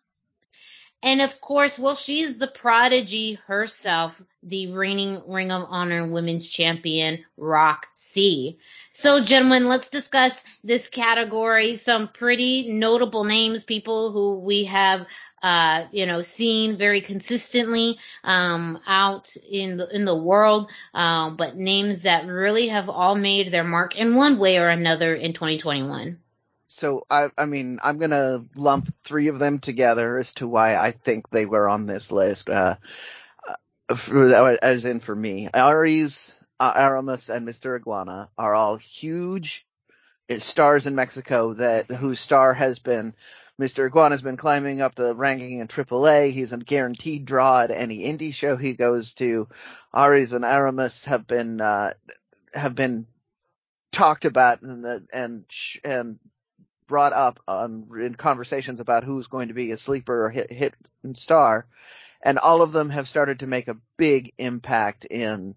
And 1.03 1.21
of 1.21 1.41
course, 1.41 1.79
well, 1.79 1.97
she's 1.97 2.39
the 2.39 2.47
prodigy 2.47 3.35
herself, 3.47 4.21
the 4.45 4.73
reigning 4.73 5.21
Ring 5.27 5.51
of 5.51 5.67
Honor 5.69 6.07
Women's 6.07 6.49
Champion, 6.49 7.25
Rok-C. 7.37 8.59
So, 8.93 9.23
gentlemen, 9.25 9.67
let's 9.67 9.89
discuss 9.89 10.41
this 10.63 10.89
category. 10.89 11.75
Some 11.75 12.07
pretty 12.09 12.73
notable 12.73 13.25
names, 13.25 13.65
people 13.65 14.13
who 14.13 14.39
we 14.41 14.65
have, 14.65 15.07
uh, 15.43 15.87
you 15.91 16.07
know, 16.07 16.23
seen 16.23 16.77
very 16.77 17.01
consistently 17.01 17.99
um, 18.23 18.79
out 18.87 19.35
in 19.51 19.79
the 19.79 19.89
in 19.93 20.05
the 20.05 20.17
world, 20.17 20.71
uh, 20.95 21.31
but 21.31 21.57
names 21.57 22.03
that 22.03 22.27
really 22.27 22.69
have 22.69 22.89
all 22.89 23.17
made 23.17 23.51
their 23.51 23.65
mark 23.65 23.97
in 23.97 24.15
one 24.15 24.39
way 24.39 24.59
or 24.59 24.69
another 24.69 25.17
in 25.17 25.33
2021. 25.33 26.21
So 26.73 27.07
I, 27.11 27.31
I 27.37 27.47
mean, 27.47 27.79
I'm 27.83 27.99
gonna 27.99 28.45
lump 28.57 28.93
three 29.05 29.29
of 29.29 29.39
them 29.39 29.59
together 29.59 30.19
as 30.19 30.33
to 30.35 30.49
why 30.49 30.77
I 30.77 30.91
think 30.91 31.29
they 31.29 31.47
were 31.47 31.69
on 31.69 31.87
this 31.87 32.11
list. 32.11 32.49
Uh, 32.49 32.77
uh, 33.89 33.95
for, 33.95 34.59
as 34.63 34.85
in 34.85 35.01
for 35.01 35.15
me, 35.15 35.49
Arez, 35.53 36.35
uh, 36.59 36.73
Aramis, 36.75 37.29
and 37.29 37.47
Mr. 37.47 37.77
Iguana 37.77 38.31
are 38.39 38.55
all 38.55 38.77
huge 38.77 39.67
stars 40.39 40.87
in 40.87 40.95
Mexico 40.95 41.55
that 41.55 41.87
whose 41.87 42.21
star 42.21 42.55
has 42.55 42.79
been. 42.79 43.15
Mr. 43.61 43.87
Iguana 43.87 44.15
has 44.15 44.23
been 44.23 44.39
climbing 44.39 44.81
up 44.81 44.95
the 44.95 45.15
ranking 45.15 45.59
in 45.59 45.69
AAA. 45.69 46.33
He's 46.33 46.53
a 46.53 46.57
guaranteed 46.57 47.27
draw 47.27 47.61
at 47.61 47.71
any 47.71 48.01
indie 48.05 48.35
show 48.35 48.57
he 48.57 48.73
goes 48.75 49.13
to. 49.15 49.47
Arez 49.95 50.33
and 50.33 50.45
Aramis 50.45 51.05
have 51.05 51.27
been 51.27 51.61
uh, 51.61 51.93
have 52.55 52.75
been 52.75 53.07
talked 53.93 54.25
about 54.25 54.63
and 54.63 54.83
the, 54.83 55.07
and 55.13 55.45
and 55.85 56.19
brought 56.87 57.13
up 57.13 57.41
on 57.49 57.89
in 58.01 58.15
conversations 58.15 58.81
about 58.81 59.05
who's 59.05 59.27
going 59.27 59.49
to 59.49 59.55
be 59.55 59.71
a 59.73 59.77
sleeper 59.77 60.27
or 60.27 60.31
hit 60.31 60.51
hit 60.51 60.75
star, 61.15 61.67
and 62.23 62.39
all 62.39 62.63
of 62.63 62.73
them 62.73 62.91
have 62.91 63.09
started 63.09 63.41
to 63.41 63.47
make 63.47 63.69
a 63.69 63.79
big 63.97 64.33
impact 64.39 65.05
in 65.05 65.57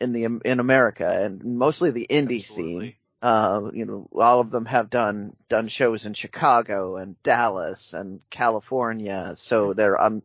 in 0.00 0.12
the 0.12 0.40
in 0.44 0.60
America 0.60 1.10
and 1.24 1.44
mostly 1.44 1.90
the 1.90 2.06
indie 2.08 2.44
scene. 2.44 2.94
Uh, 3.20 3.70
you 3.74 3.84
know, 3.84 4.08
all 4.14 4.38
of 4.38 4.52
them 4.52 4.64
have 4.64 4.90
done 4.90 5.34
done 5.48 5.66
shows 5.66 6.06
in 6.06 6.14
Chicago 6.14 6.96
and 6.96 7.20
Dallas 7.24 7.92
and 7.92 8.20
California, 8.30 9.34
so 9.36 9.72
they're 9.72 10.00
um 10.00 10.22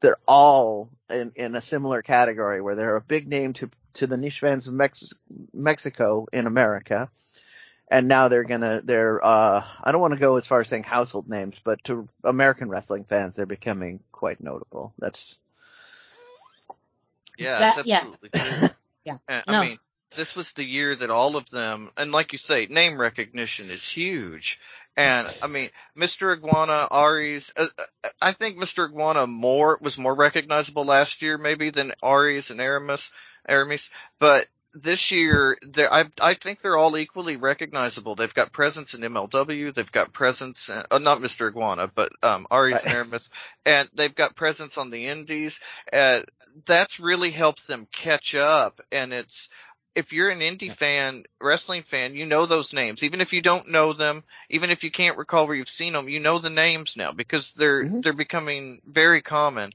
they're 0.00 0.16
all 0.26 0.90
in 1.10 1.32
in 1.34 1.56
a 1.56 1.60
similar 1.60 2.02
category 2.02 2.60
where 2.60 2.76
they're 2.76 2.96
a 2.96 3.00
big 3.00 3.26
name 3.26 3.52
to 3.54 3.70
to 3.94 4.06
the 4.06 4.16
niche 4.16 4.40
fans 4.40 4.68
of 4.68 4.74
Mex- 4.74 5.12
Mexico 5.52 6.26
in 6.32 6.46
America 6.46 7.10
and 7.92 8.08
now 8.08 8.28
they're 8.28 8.44
gonna 8.44 8.80
they're 8.82 9.24
uh 9.24 9.62
I 9.84 9.92
don't 9.92 10.00
want 10.00 10.14
to 10.14 10.20
go 10.20 10.36
as 10.36 10.46
far 10.46 10.60
as 10.62 10.68
saying 10.68 10.82
household 10.84 11.28
names, 11.28 11.56
but 11.62 11.82
to 11.84 12.08
American 12.24 12.68
wrestling 12.68 13.04
fans 13.04 13.36
they're 13.36 13.46
becoming 13.46 14.00
quite 14.10 14.42
notable. 14.42 14.92
That's 14.98 15.38
Yeah, 17.38 17.58
That- 17.58 17.78
it's 17.78 17.86
yeah. 17.88 17.96
absolutely 17.98 18.28
true. 18.30 18.68
Yeah. 19.04 19.16
And, 19.26 19.42
No. 19.48 19.54
I 19.54 19.66
mean, 19.68 19.78
this 20.14 20.36
was 20.36 20.52
the 20.52 20.62
year 20.64 20.94
that 20.94 21.10
all 21.10 21.34
of 21.34 21.50
them, 21.50 21.90
and 21.96 22.12
like 22.12 22.30
you 22.30 22.38
say, 22.38 22.66
name 22.66 23.00
recognition 23.00 23.68
is 23.68 23.82
huge. 23.88 24.60
And 24.96 25.26
I 25.42 25.48
mean, 25.48 25.70
Mr. 25.98 26.32
Iguana, 26.36 26.86
Arez, 26.88 27.50
uh, 27.56 27.66
uh, 27.76 28.08
I 28.20 28.30
think 28.30 28.58
Mr. 28.58 28.88
Iguana 28.88 29.26
more 29.26 29.76
was 29.80 29.98
more 29.98 30.14
recognizable 30.14 30.84
last 30.84 31.20
year 31.22 31.36
maybe 31.36 31.70
than 31.70 31.94
Arez 32.00 32.52
and 32.52 32.60
Aramis, 32.60 33.10
Aramis, 33.48 33.90
but 34.20 34.46
this 34.74 35.10
year, 35.10 35.56
they're, 35.62 35.92
I, 35.92 36.04
I 36.20 36.34
think 36.34 36.60
they're 36.60 36.76
all 36.76 36.96
equally 36.96 37.36
recognizable. 37.36 38.14
They've 38.14 38.32
got 38.32 38.52
presence 38.52 38.94
in 38.94 39.02
MLW, 39.02 39.72
they've 39.74 39.92
got 39.92 40.12
presence, 40.12 40.68
in, 40.68 40.82
uh, 40.90 40.98
not 40.98 41.18
Mr. 41.18 41.48
Iguana, 41.48 41.90
but 41.94 42.12
um, 42.22 42.46
Arez 42.50 42.84
and 42.84 42.94
Aramis, 42.94 43.28
and 43.66 43.88
they've 43.94 44.14
got 44.14 44.36
presence 44.36 44.78
on 44.78 44.90
the 44.90 45.06
Indies. 45.08 45.60
Uh, 45.92 46.22
that's 46.64 47.00
really 47.00 47.30
helped 47.30 47.66
them 47.66 47.86
catch 47.92 48.34
up, 48.34 48.80
and 48.90 49.12
it's 49.12 49.48
if 49.94 50.12
you're 50.12 50.30
an 50.30 50.40
indie 50.40 50.72
fan, 50.72 51.24
wrestling 51.40 51.82
fan, 51.82 52.14
you 52.14 52.24
know 52.24 52.46
those 52.46 52.72
names. 52.72 53.02
Even 53.02 53.20
if 53.20 53.32
you 53.32 53.42
don't 53.42 53.70
know 53.70 53.92
them, 53.92 54.24
even 54.48 54.70
if 54.70 54.84
you 54.84 54.90
can't 54.90 55.18
recall 55.18 55.46
where 55.46 55.56
you've 55.56 55.68
seen 55.68 55.92
them, 55.92 56.08
you 56.08 56.18
know 56.18 56.38
the 56.38 56.50
names 56.50 56.96
now 56.96 57.12
because 57.12 57.52
they're 57.52 57.84
Mhm. 57.84 58.02
they're 58.02 58.12
becoming 58.14 58.80
very 58.86 59.20
common. 59.20 59.72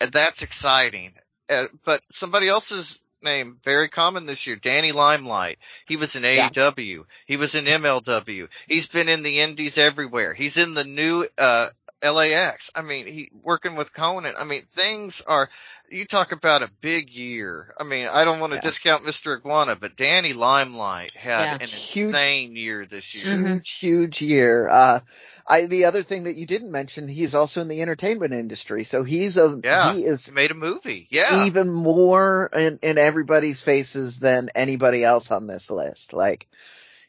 And 0.00 0.12
that's 0.12 0.42
exciting. 0.42 1.14
Uh, 1.48 1.68
but 1.84 2.02
somebody 2.10 2.48
else's 2.48 2.98
name 3.24 3.58
very 3.64 3.88
common 3.88 4.26
this 4.26 4.46
year, 4.46 4.56
Danny 4.56 4.92
Limelight. 4.92 5.58
He 5.86 5.96
was 5.96 6.14
in 6.14 6.22
Yeah. 6.22 6.48
AEW. 6.48 7.04
He 7.26 7.36
was 7.36 7.54
in 7.54 7.64
MLW. 7.64 8.48
He's 8.68 8.86
been 8.88 9.08
in 9.08 9.22
the 9.22 9.40
indies 9.40 9.78
everywhere. 9.78 10.34
He's 10.34 10.56
in 10.56 10.74
the 10.74 10.84
new 10.84 11.26
uh 11.36 11.70
LAX. 12.04 12.70
I 12.74 12.82
mean, 12.82 13.06
he 13.06 13.30
working 13.42 13.74
with 13.76 13.92
Konnan. 13.92 14.34
I 14.38 14.44
mean, 14.44 14.62
things 14.72 15.22
are 15.26 15.48
you 15.90 16.04
talk 16.06 16.32
about 16.32 16.62
a 16.62 16.70
big 16.80 17.10
year. 17.10 17.74
I 17.78 17.84
mean, 17.84 18.06
I 18.06 18.24
don't 18.24 18.40
want 18.40 18.52
to 18.52 18.56
Yeah. 18.56 18.62
discount 18.62 19.04
Mr. 19.04 19.36
Iguana, 19.36 19.76
but 19.76 19.96
Danny 19.96 20.32
Limelight 20.32 21.12
had 21.12 21.44
Yeah. 21.44 21.54
an 21.54 21.60
Huge- 21.68 22.06
insane 22.06 22.56
year 22.56 22.86
this 22.86 23.14
year. 23.14 23.34
Mhm. 23.36 23.46
huge, 23.56 23.70
huge 23.70 24.22
year. 24.22 24.68
Uh, 24.70 25.00
I, 25.46 25.66
the 25.66 25.84
other 25.84 26.02
thing 26.02 26.24
that 26.24 26.36
you 26.36 26.46
didn't 26.46 26.72
mention, 26.72 27.06
he's 27.06 27.34
also 27.34 27.60
in 27.60 27.68
the 27.68 27.82
entertainment 27.82 28.32
industry. 28.32 28.84
So 28.84 29.04
he's 29.04 29.36
a, 29.36 29.60
Yeah. 29.62 29.92
he 29.92 30.04
is 30.04 30.26
He 30.26 30.32
made 30.32 30.50
a 30.50 30.54
movie. 30.54 31.06
Yeah. 31.10 31.44
even 31.44 31.70
more 31.70 32.48
in, 32.54 32.78
in 32.82 32.96
everybody's 32.96 33.60
faces 33.60 34.18
than 34.18 34.48
anybody 34.54 35.04
else 35.04 35.30
on 35.30 35.46
this 35.46 35.70
list. 35.70 36.12
Like, 36.14 36.46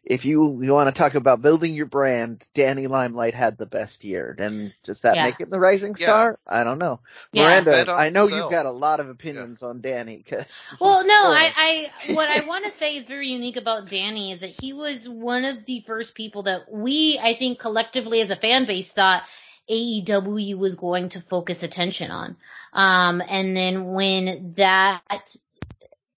if 0.06 0.24
you, 0.24 0.62
you 0.62 0.72
want 0.72 0.88
to 0.88 0.94
talk 0.98 1.16
about 1.16 1.42
building 1.42 1.74
your 1.74 1.88
brand, 1.88 2.44
Danny 2.54 2.86
Limelight 2.88 3.34
had 3.34 3.58
the 3.58 3.66
best 3.66 4.04
year. 4.04 4.36
And 4.38 4.72
does 4.84 5.02
that 5.02 5.16
Yeah. 5.16 5.24
make 5.26 5.42
him 5.42 5.50
the 5.50 5.60
rising 5.60 5.96
Yeah. 5.98 6.06
star? 6.06 6.40
I 6.48 6.64
don't 6.64 6.78
know. 6.78 7.00
Yeah. 7.34 7.44
Miranda, 7.44 7.92
on 7.92 8.00
I 8.00 8.10
know 8.10 8.22
himself. 8.28 8.44
you've 8.44 8.52
got 8.52 8.68
a 8.68 8.72
lot 8.72 9.00
of 9.00 9.10
opinions 9.10 9.64
on 9.64 9.82
Danny 9.82 10.18
because. 10.18 10.64
Well, 10.80 11.06
no, 11.06 11.14
I, 11.16 11.92
I, 12.08 12.14
what 12.14 12.30
I 12.30 12.46
want 12.46 12.66
to 12.66 12.72
say 12.72 12.98
is 12.98 13.04
very 13.04 13.30
unique 13.30 13.58
about 13.58 13.90
Danny 13.90 14.32
is 14.32 14.42
that 14.42 14.52
he 14.52 14.74
was 14.74 15.10
one 15.10 15.44
of 15.44 15.66
the 15.66 15.82
first 15.88 16.14
people 16.14 16.44
that 16.44 16.72
we, 16.72 17.20
I 17.22 17.34
think, 17.34 17.60
collectively 17.60 18.22
as 18.22 18.30
a 18.30 18.36
fan 18.36 18.66
base 18.66 18.92
thought 18.92 19.24
AEW 19.70 20.58
was 20.58 20.76
going 20.76 21.10
to 21.10 21.22
focus 21.22 21.64
attention 21.64 22.12
on. 22.12 22.38
Um, 22.74 23.24
and 23.28 23.56
then 23.58 23.86
when 23.94 24.54
that, 24.58 25.36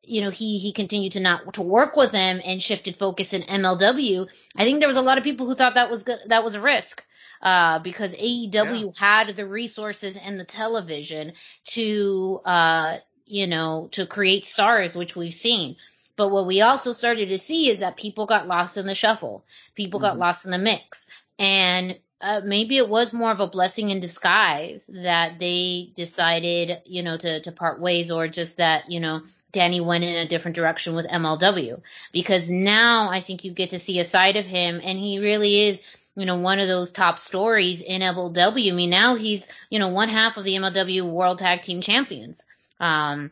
you 0.09 0.21
know, 0.23 0.31
he, 0.31 0.59
he 0.59 0.73
continued 0.73 1.13
to 1.13 1.21
not, 1.21 1.55
to 1.55 1.63
work 1.63 1.97
with 1.97 2.13
them 2.13 2.41
and 2.45 2.63
shifted 2.63 2.97
focus 2.97 3.33
in 3.33 3.43
MLW, 3.43 4.29
I 4.57 4.65
think 4.65 4.81
there 4.81 4.89
was 4.89 4.97
a 4.97 5.03
lot 5.03 5.19
of 5.19 5.25
people 5.25 5.47
who 5.47 5.55
thought 5.55 5.75
that 5.75 5.91
was 5.91 6.03
good, 6.03 6.19
that 6.27 6.45
was 6.45 6.55
a 6.55 6.61
risk. 6.61 7.05
Uh, 7.41 7.79
because 7.79 8.15
AEW 8.17 8.99
had 8.99 9.37
the 9.37 9.47
resources 9.47 10.17
and 10.17 10.41
the 10.41 10.45
television 10.45 11.35
to, 11.67 12.41
uh, 12.45 12.97
you 13.27 13.47
know, 13.47 13.89
to 13.93 14.07
create 14.07 14.45
stars, 14.45 14.97
which 14.97 15.15
we've 15.15 15.33
seen. 15.35 15.77
But 16.17 16.31
what 16.31 16.47
we 16.49 16.63
also 16.63 16.91
started 16.91 17.29
to 17.29 17.39
see 17.39 17.71
is 17.71 17.79
that 17.79 17.97
people 17.97 18.27
got 18.27 18.49
lost 18.49 18.77
in 18.77 18.87
the 18.87 18.95
shuffle. 18.97 19.45
People 19.77 20.01
got 20.01 20.17
Mhm. 20.17 20.19
lost 20.19 20.47
in 20.47 20.51
the 20.51 20.59
mix. 20.59 21.07
And 21.39 22.01
uh, 22.21 22.41
maybe 22.45 22.77
it 22.77 22.89
was 22.89 23.13
more 23.13 23.31
of 23.31 23.39
a 23.39 23.47
blessing 23.47 23.91
in 23.91 24.01
disguise 24.01 24.91
that 24.93 25.39
they 25.39 25.93
decided, 25.95 26.83
you 26.87 27.05
know, 27.05 27.17
to, 27.17 27.41
to 27.43 27.53
part 27.53 27.81
ways 27.81 28.11
or 28.11 28.27
just 28.27 28.57
that, 28.57 28.91
you 28.91 28.99
know, 28.99 29.23
Danny 29.53 29.81
went 29.81 30.05
in 30.05 30.15
a 30.15 30.29
different 30.29 30.57
direction 30.57 30.95
with 30.95 31.07
MLW. 31.07 31.81
Because 32.13 32.51
now 32.51 33.11
I 33.11 33.21
think 33.21 33.45
you 33.45 33.53
get 33.53 33.71
to 33.71 33.79
see 33.79 33.99
a 34.01 34.05
side 34.05 34.37
of 34.37 34.45
him 34.45 34.81
and 34.83 34.99
he 34.99 35.19
really 35.19 35.61
is, 35.69 35.81
you 36.17 36.27
know, 36.27 36.37
one 36.37 36.59
of 36.59 36.69
those 36.69 36.93
top 36.93 37.19
stories 37.19 37.81
in 37.81 38.03
MLW. 38.03 38.73
I 38.73 38.75
mean, 38.75 38.91
now 38.91 39.17
he's, 39.17 39.49
you 39.71 39.79
know, 39.79 39.89
one 39.89 40.09
half 40.09 40.37
of 40.37 40.45
the 40.45 40.57
MLW 40.57 41.11
World 41.11 41.39
Tag 41.39 41.63
Team 41.63 41.81
Champions. 41.81 42.43
Um, 42.81 43.31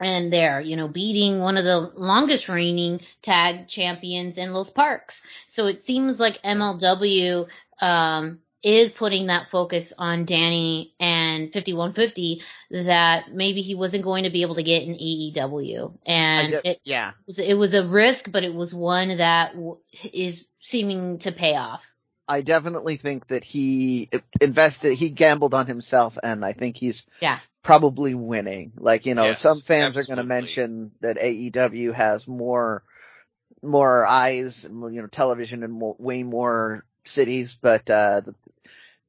and 0.00 0.32
they're, 0.32 0.60
you 0.60 0.76
know, 0.76 0.88
beating 0.88 1.38
one 1.38 1.56
of 1.56 1.64
the 1.64 1.92
longest 1.94 2.48
reigning 2.48 3.00
tag 3.22 3.68
champions 3.68 4.36
in 4.36 4.52
Los 4.52 4.70
Parks. 4.70 5.22
So 5.46 5.66
it 5.68 5.80
seems 5.80 6.18
like 6.18 6.42
MLW, 6.42 7.46
um, 7.80 8.40
is 8.62 8.90
putting 8.90 9.26
that 9.26 9.50
focus 9.50 9.92
on 9.98 10.24
Danny 10.24 10.94
and 11.00 11.52
5150 11.52 12.42
that 12.70 13.32
maybe 13.34 13.60
he 13.62 13.74
wasn't 13.74 14.04
going 14.04 14.24
to 14.24 14.30
be 14.30 14.42
able 14.42 14.54
to 14.54 14.62
get 14.62 14.84
in 14.84 14.94
AEW. 14.94 15.98
And 16.06 16.54
I- 16.54 16.60
it, 16.64 16.80
yeah. 16.84 17.12
was, 17.26 17.38
it 17.38 17.54
was 17.54 17.74
a 17.74 17.86
risk, 17.86 18.30
but 18.30 18.44
it 18.44 18.54
was 18.54 18.72
one 18.72 19.16
that 19.18 19.54
w- 19.54 19.78
is 20.12 20.44
seeming 20.60 21.18
to 21.20 21.32
pay 21.32 21.56
off. 21.56 21.82
I 22.28 22.42
definitely 22.42 22.96
think 22.96 23.26
that 23.28 23.42
he 23.42 24.08
invested, 24.40 24.94
he 24.94 25.10
gambled 25.10 25.54
on 25.54 25.66
himself, 25.66 26.16
and 26.22 26.44
I 26.44 26.52
think 26.52 26.76
he's 26.76 27.04
Yeah. 27.20 27.40
probably 27.64 28.14
winning. 28.14 28.72
Like, 28.78 29.06
you 29.06 29.14
know, 29.14 29.26
Yes, 29.26 29.40
some 29.40 29.60
fans 29.60 29.96
are 29.96 30.04
going 30.04 30.18
to 30.18 30.22
mention 30.24 30.92
that 31.00 31.18
AEW 31.18 31.92
has 31.92 32.28
more, 32.28 32.84
more 33.62 34.06
eyes, 34.06 34.64
you 34.64 34.70
know, 35.02 35.08
television 35.08 35.62
in 35.64 35.72
more, 35.72 35.96
way 35.98 36.22
more 36.22 36.84
cities, 37.04 37.58
but, 37.60 37.90
uh, 37.90 38.20
the, 38.20 38.34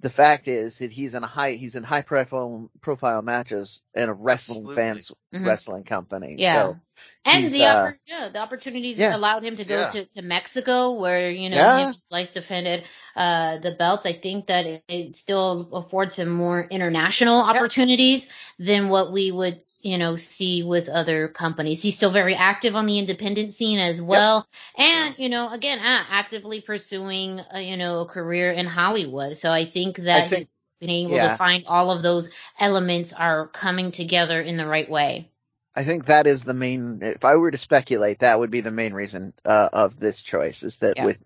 the 0.03 0.12
fact 0.12 0.50
is 0.50 0.79
that 0.79 0.93
he's 0.93 1.15
in 1.15 1.24
a 1.24 1.27
high, 1.27 1.53
he's 1.53 1.75
in 1.75 1.83
high 1.83 2.03
profile, 2.03 2.72
profile 2.81 3.24
matches 3.24 3.81
in 3.95 4.10
a 4.10 4.13
wrestling 4.15 4.69
Absolutely. 4.69 4.75
fans 4.75 5.12
Mhm. 5.33 5.45
wrestling 5.45 5.86
company. 5.86 6.39
Yeah. 6.39 6.53
So, 6.53 6.81
And 7.25 7.45
the 7.45 7.63
uh, 7.65 7.75
oppor- 7.75 7.98
yeah, 8.05 8.29
the 8.29 8.39
opportunities 8.39 8.98
yeah. 8.98 9.15
allowed 9.15 9.43
him 9.43 9.55
to 9.55 9.63
go 9.63 9.79
Yeah. 9.79 9.88
to, 9.89 10.05
to 10.15 10.22
Mexico 10.22 10.93
where, 11.00 11.29
you 11.29 11.50
know, 11.50 11.55
Yeah. 11.55 11.88
him 11.88 11.93
Slice 12.00 12.31
defended 12.31 12.83
uh 13.15 13.60
the 13.60 13.72
belt. 13.72 14.05
I 14.05 14.13
think 14.13 14.48
that 14.48 14.65
it, 14.65 14.83
it 14.88 15.15
still 15.15 15.69
affords 15.74 16.17
him 16.17 16.29
more 16.29 16.63
international 16.63 17.41
opportunities 17.41 18.27
than 18.60 18.89
what 18.89 19.13
we 19.13 19.31
would, 19.31 19.62
you 19.79 19.98
know, 19.98 20.15
see 20.17 20.63
with 20.63 20.89
other 20.89 21.27
companies. 21.29 21.81
He's 21.81 21.95
still 21.95 22.12
very 22.12 22.36
active 22.36 22.75
on 22.75 22.86
the 22.86 23.00
independent 23.00 23.53
scene 23.53 23.79
as 23.79 24.01
well. 24.01 24.45
And, 24.77 25.15
you 25.17 25.29
know, 25.29 25.50
again, 25.50 25.79
uh, 25.79 26.03
actively 26.10 26.62
pursuing, 26.62 27.39
uh, 27.39 27.60
you 27.60 27.77
know, 27.77 28.01
a 28.01 28.05
career 28.05 28.51
in 28.51 28.65
Hollywood. 28.65 29.38
So 29.38 29.51
I 29.51 29.65
think 29.65 29.98
that 29.98 30.25
I 30.25 30.27
think- 30.27 30.48
he's 30.79 30.89
able 30.89 31.15
to 31.15 31.38
find 31.38 31.65
all 31.67 31.91
of 31.91 32.03
those 32.03 32.29
elements 32.60 33.13
are 33.13 33.48
coming 33.48 33.91
together 33.91 34.41
in 34.41 34.57
the 34.57 34.67
right 34.67 34.89
way. 34.89 35.29
I 35.75 35.83
think 35.83 36.05
that 36.05 36.27
is 36.27 36.43
the 36.43 36.53
main. 36.53 36.99
If 37.01 37.25
I 37.25 37.35
were 37.35 37.51
to 37.51 37.57
speculate, 37.57 38.19
that 38.19 38.39
would 38.39 38.51
be 38.51 38.61
the 38.61 38.71
main 38.71 38.93
reason 38.93 39.33
uh, 39.45 39.69
of 39.73 39.99
this 39.99 40.21
choice 40.21 40.63
is 40.63 40.77
that 40.77 40.97
Yeah. 40.97 41.05
with 41.05 41.19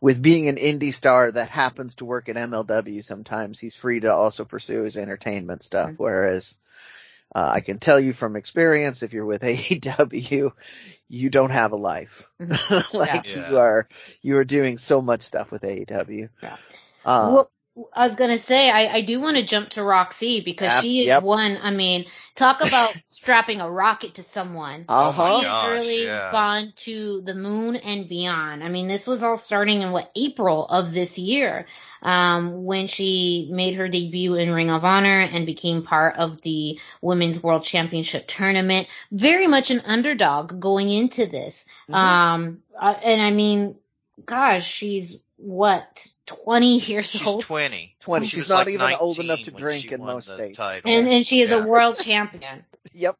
with 0.00 0.20
being 0.20 0.48
an 0.48 0.56
indie 0.56 0.92
star 0.92 1.30
that 1.30 1.48
happens 1.48 1.94
to 1.96 2.04
work 2.04 2.28
at 2.28 2.36
MLW, 2.36 3.02
sometimes 3.04 3.58
he's 3.58 3.76
free 3.76 4.00
to 4.00 4.12
also 4.12 4.44
pursue 4.44 4.82
his 4.82 4.96
entertainment 4.96 5.62
stuff. 5.62 5.90
Mhm. 5.90 5.98
Whereas 5.98 6.58
uh, 7.34 7.50
I 7.54 7.60
can 7.60 7.78
tell 7.78 7.98
you 7.98 8.12
from 8.12 8.36
experience, 8.36 9.02
if 9.02 9.12
you're 9.12 9.24
with 9.24 9.42
AEW, 9.44 10.52
you 11.08 11.30
don't 11.30 11.50
have 11.50 11.72
a 11.72 11.76
life. 11.76 12.28
like 12.92 13.26
Yeah. 13.26 13.50
you 13.50 13.58
are 13.58 13.88
you 14.20 14.36
are 14.38 14.44
doing 14.44 14.78
so 14.78 15.00
much 15.00 15.22
stuff 15.22 15.50
with 15.50 15.62
AEW. 15.62 16.28
Yeah. 16.42 16.56
Uh, 17.04 17.30
well, 17.32 17.50
I 17.94 18.06
was 18.06 18.16
gonna 18.16 18.36
say 18.36 18.70
I, 18.70 18.96
I 18.96 19.00
do 19.00 19.18
want 19.20 19.38
to 19.38 19.42
jump 19.44 19.70
to 19.70 19.82
Rok-C 19.82 20.42
because 20.42 20.68
Yep, 20.68 20.82
she 20.82 21.00
is 21.00 21.06
yep. 21.06 21.22
one. 21.22 21.56
I 21.62 21.70
mean, 21.70 22.04
talk 22.34 22.60
about 22.62 22.94
strapping 23.08 23.62
a 23.62 23.70
rocket 23.70 24.16
to 24.16 24.22
someone. 24.22 24.84
Uh-huh. 24.88 25.36
Oh 25.36 25.40
She 25.40 25.46
has 25.46 25.70
really 25.70 26.04
yeah. 26.04 26.30
gone 26.30 26.72
to 26.76 27.22
the 27.22 27.34
moon 27.34 27.76
and 27.76 28.08
beyond. 28.08 28.62
I 28.62 28.68
mean, 28.68 28.88
this 28.88 29.06
was 29.06 29.22
all 29.22 29.38
starting 29.38 29.80
in 29.80 29.90
what 29.90 30.10
April 30.14 30.66
of 30.66 30.92
this 30.92 31.18
year, 31.18 31.66
um, 32.02 32.64
when 32.64 32.88
she 32.88 33.48
made 33.50 33.76
her 33.76 33.88
debut 33.88 34.34
in 34.34 34.52
Ring 34.52 34.70
of 34.70 34.84
Honor 34.84 35.20
and 35.32 35.46
became 35.46 35.82
part 35.82 36.16
of 36.16 36.42
the 36.42 36.78
Women's 37.00 37.42
World 37.42 37.64
Championship 37.64 38.26
tournament. 38.26 38.86
Very 39.10 39.46
much 39.46 39.70
an 39.70 39.80
underdog 39.86 40.60
going 40.60 40.90
into 40.90 41.24
this. 41.24 41.64
Mhm. 41.88 41.94
Um, 41.94 42.62
uh, 42.78 42.94
and 43.02 43.22
I 43.22 43.30
mean, 43.30 43.76
gosh, 44.26 44.70
she's 44.70 45.22
what 45.36 46.06
20 46.44 46.78
years 46.78 47.10
She's 47.10 47.26
old. 47.26 47.42
20. 47.44 47.96
20. 48.00 48.26
She 48.26 48.36
She's 48.36 48.48
not 48.48 48.66
like 48.66 48.68
even 48.74 48.92
old 48.98 49.18
enough 49.18 49.42
to 49.42 49.50
drink 49.50 49.92
in 49.92 50.00
most 50.00 50.28
states. 50.28 50.56
title. 50.56 50.90
and 50.90 51.08
and 51.08 51.26
she 51.26 51.40
is 51.40 51.50
Yeah. 51.50 51.64
a 51.64 51.66
world 51.66 51.98
champion. 51.98 52.64
yep. 52.92 53.16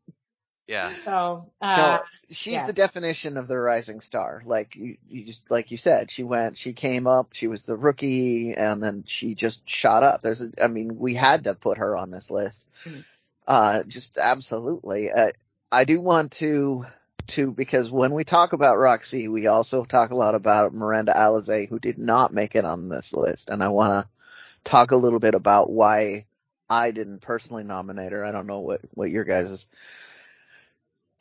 yeah. 0.67 0.91
So 1.05 1.47
No, 1.61 1.67
uh, 1.69 1.99
she's 2.31 2.55
yeah. 2.55 2.67
the 2.67 2.73
definition 2.73 3.37
of 3.37 3.49
the 3.49 3.57
rising 3.59 4.01
star. 4.01 4.43
Like 4.45 4.75
you, 4.77 4.97
you 5.09 5.25
just 5.25 5.51
like 5.51 5.71
you 5.71 5.77
said, 5.77 6.11
she 6.11 6.23
went, 6.25 6.57
she 6.59 6.73
came 6.73 7.07
up, 7.07 7.31
she 7.33 7.47
was 7.47 7.65
the 7.65 7.77
rookie, 7.77 8.55
and 8.55 8.83
then 8.83 9.05
she 9.07 9.35
just 9.35 9.69
shot 9.69 10.03
up. 10.03 10.23
There's, 10.23 10.43
a, 10.43 10.51
I 10.63 10.69
mean, 10.69 10.99
we 10.99 11.15
had 11.15 11.45
to 11.45 11.55
put 11.55 11.79
her 11.79 11.97
on 11.97 12.11
this 12.11 12.31
list. 12.31 12.67
Mhm. 12.85 13.05
Uh, 13.47 13.83
just 13.85 14.19
absolutely. 14.19 15.11
Uh, 15.11 15.33
I 15.71 15.85
do 15.85 16.01
want 16.01 16.33
to, 16.33 16.85
to 17.29 17.51
because 17.51 17.91
when 17.91 18.13
we 18.15 18.25
talk 18.25 18.53
about 18.53 18.79
Rok-C, 18.79 19.29
we 19.29 19.47
also 19.47 19.85
talk 19.85 20.11
a 20.11 20.17
lot 20.17 20.35
about 20.35 20.75
Miranda 20.75 21.13
Alizé, 21.13 21.69
who 21.69 21.79
did 21.79 21.99
not 21.99 22.33
make 22.33 22.55
it 22.55 22.65
on 22.65 22.89
this 22.89 23.13
list, 23.13 23.51
and 23.51 23.63
I 23.63 23.69
want 23.69 24.05
to 24.05 24.71
talk 24.71 24.91
a 24.91 24.97
little 24.97 25.21
bit 25.21 25.35
about 25.35 25.71
why 25.71 26.27
I 26.69 26.91
didn't 26.91 27.21
personally 27.21 27.65
nominate 27.65 28.13
her. 28.13 28.25
I 28.25 28.33
don't 28.33 28.47
know 28.47 28.61
what 28.61 28.81
what 28.95 29.11
your 29.11 29.25
guys' 29.25 29.67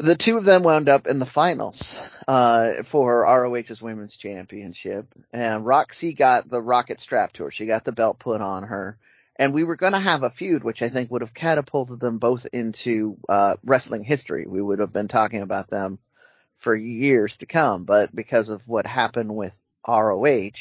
the 0.02 0.16
two 0.16 0.38
of 0.38 0.46
them 0.46 0.64
wound 0.64 0.90
up 0.90 1.06
in 1.06 1.20
the 1.20 1.26
finals 1.26 1.96
uh, 2.28 2.84
for 2.84 3.22
ROH's 3.22 3.82
Women's 3.82 4.16
Championship, 4.16 5.06
and 5.32 5.66
Rok-C 5.66 6.14
got 6.14 6.50
the 6.50 6.62
rocket 6.62 7.00
strap 7.00 7.34
to 7.34 7.44
her. 7.44 7.52
She 7.52 7.68
got 7.68 7.86
the 7.86 7.92
belt 7.92 8.18
put 8.18 8.42
on 8.42 8.64
her, 8.64 8.98
and 9.38 9.54
we 9.54 9.64
were 9.64 9.76
going 9.76 9.94
to 9.94 10.00
have 10.00 10.24
a 10.24 10.30
feud, 10.30 10.64
which 10.64 10.82
I 10.82 10.90
think 10.90 11.12
would 11.12 11.22
have 11.22 11.34
catapulted 11.34 12.00
them 12.00 12.18
both 12.18 12.46
into 12.54 13.18
uh, 13.28 13.56
wrestling 13.64 14.04
history. 14.04 14.46
We 14.48 14.62
would 14.62 14.80
have 14.80 14.94
been 14.94 15.08
talking 15.08 15.42
about 15.42 15.70
them 15.70 16.00
for 16.60 16.76
years 16.76 17.38
to 17.38 17.46
come, 17.46 17.86
but 17.86 18.16
because 18.16 18.50
of 18.50 18.62
what 18.68 18.86
happened 18.86 19.36
with 19.36 19.58
ROH. 19.88 20.52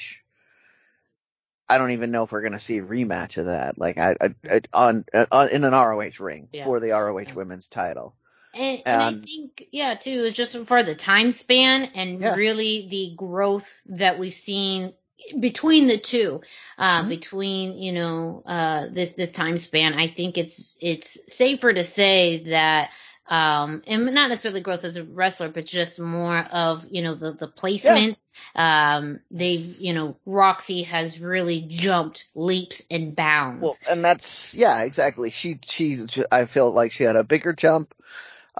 I 1.68 1.78
don't 1.78 1.92
even 1.92 2.11
know 2.11 2.24
if 2.24 2.33
we're 2.33 2.40
going 2.40 2.52
to 2.52 2.59
see 2.59 2.78
a 2.78 2.83
rematch 2.83 3.37
of 3.37 3.46
that, 3.46 3.78
like 3.78 3.96
I, 3.98 4.16
I, 4.20 4.35
I 4.50 4.61
on, 4.72 5.04
on 5.30 5.48
in 5.50 5.62
an 5.62 5.72
ROH 5.72 6.18
ring 6.18 6.48
Yeah. 6.52 6.64
for 6.64 6.80
the 6.80 6.90
ROH 6.90 7.20
Yeah. 7.20 7.35
Women's 7.35 7.68
Title. 7.68 8.14
And, 8.52 8.83
and 8.85 9.00
I 9.00 9.12
think, 9.12 9.68
yeah, 9.70 9.94
too, 9.94 10.24
it's 10.24 10.37
just 10.37 10.56
for 10.66 10.83
the 10.83 10.96
time 10.96 11.30
span 11.30 11.90
and 11.94 12.20
Yeah. 12.20 12.35
really 12.35 12.88
the 12.90 13.14
growth 13.16 13.70
that 13.87 14.18
we've 14.18 14.35
seen 14.35 14.94
between 15.38 15.87
the 15.87 15.98
two, 15.98 16.40
uh, 16.78 17.02
Mhm. 17.02 17.09
between, 17.09 17.78
you 17.78 17.92
know, 17.92 18.42
uh, 18.46 18.87
this, 18.90 19.12
this 19.12 19.30
time 19.30 19.59
span. 19.59 19.94
I 19.94 20.09
think 20.09 20.38
it's, 20.38 20.76
it's 20.80 21.18
safer 21.33 21.72
to 21.72 21.85
say 21.85 22.44
that, 22.50 22.90
um, 23.26 23.83
and 23.87 24.06
not 24.06 24.28
necessarily 24.28 24.61
growth 24.61 24.83
as 24.85 24.96
a 24.96 25.04
wrestler, 25.04 25.48
but 25.48 25.64
just 25.64 26.00
more 26.00 26.38
of, 26.38 26.87
you 26.90 27.02
know, 27.02 27.14
the, 27.14 27.33
the 27.33 27.46
placement. 27.46 28.20
Um, 28.56 29.20
they've, 29.30 29.78
you 29.78 29.92
know, 29.92 30.16
Rok-C 30.26 30.83
has 30.85 31.20
really 31.20 31.61
jumped 31.61 32.24
leaps 32.35 32.83
and 32.90 33.14
bounds. 33.14 33.62
Well, 33.62 33.76
and 33.88 34.04
that's 34.04 34.52
yeah, 34.52 34.83
exactly. 34.83 35.30
She 35.30 35.61
she's 35.62 36.18
I 36.33 36.46
feel 36.46 36.72
like 36.72 36.90
she 36.90 37.04
had 37.04 37.14
a 37.14 37.22
bigger 37.22 37.52
jump. 37.52 37.94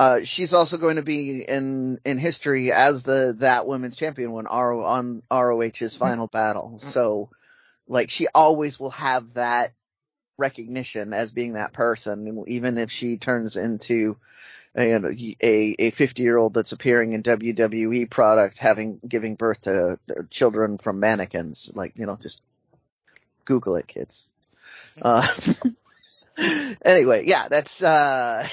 Uh, 0.01 0.25
she's 0.25 0.55
also 0.55 0.79
going 0.79 0.97
to 0.97 1.03
be 1.03 1.43
in 1.43 2.01
in 2.07 2.17
history 2.17 2.73
as 2.73 3.03
the 3.03 3.37
that 3.41 3.67
women's 3.67 3.97
champion 3.97 4.33
when 4.33 4.47
RO 4.47 4.83
on 4.83 5.23
ROH's 5.31 5.95
final 5.95 6.27
battle. 6.27 6.79
So, 6.79 7.29
like, 7.87 8.09
she 8.09 8.27
always 8.35 8.81
will 8.81 8.93
have 8.93 9.35
that 9.35 9.75
recognition 10.39 11.13
as 11.13 11.33
being 11.33 11.53
that 11.53 11.75
person, 11.75 12.47
even 12.49 12.79
if 12.79 12.91
she 12.91 13.19
turns 13.19 13.59
into 13.59 14.17
a 14.75 14.95
a 15.43 15.77
a 15.79 15.91
50 15.91 16.23
year 16.23 16.39
old 16.39 16.55
that's 16.55 16.73
appearing 16.73 17.13
in 17.13 17.23
WWE 17.23 18.09
product, 18.09 18.57
having 18.57 19.01
giving 19.07 19.35
birth 19.35 19.61
to 19.61 19.99
children 20.31 20.79
from 20.79 20.99
mannequins, 20.99 21.71
like 21.75 21.93
you 21.97 22.07
know, 22.07 22.17
just 22.23 22.41
Google 23.45 23.77
it, 23.77 23.87
kids. 23.87 24.25
Uh, 25.03 25.29
anyway, 26.83 27.25
yeah, 27.27 27.49
that's, 27.49 27.83
uh, 27.83 28.49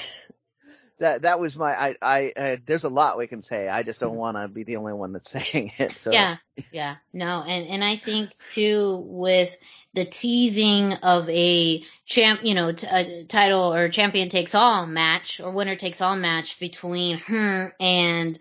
that, 0.98 1.22
that 1.22 1.40
was 1.40 1.56
my, 1.56 1.72
I, 1.72 1.96
I, 2.02 2.32
uh, 2.36 2.56
there's 2.66 2.84
a 2.84 2.88
lot 2.88 3.18
we 3.18 3.26
can 3.26 3.42
say. 3.42 3.68
I 3.68 3.82
just 3.82 4.00
don't 4.00 4.16
want 4.16 4.36
to 4.36 4.48
be 4.48 4.64
the 4.64 4.76
only 4.76 4.92
one 4.92 5.12
that's 5.12 5.30
saying 5.52 5.72
it. 5.78 5.98
So, 5.98 6.12
Yeah, 6.12 6.36
yeah, 6.72 6.96
no, 7.12 7.42
and 7.46 7.66
and 7.68 7.84
I 7.84 7.96
think 7.96 8.30
too 8.52 9.02
with 9.06 9.56
the 9.94 10.04
teasing 10.04 10.92
of 10.92 11.28
a 11.28 11.82
champ, 12.04 12.40
you 12.42 12.54
know, 12.54 12.72
t- 12.72 12.86
a 12.90 13.24
title 13.24 13.72
or 13.72 13.88
champion 13.88 14.28
takes 14.28 14.54
all 14.54 14.86
match 14.86 15.40
or 15.40 15.50
winner 15.50 15.76
takes 15.76 16.00
all 16.00 16.16
match 16.16 16.60
between 16.60 17.18
her 17.18 17.74
and 17.80 18.38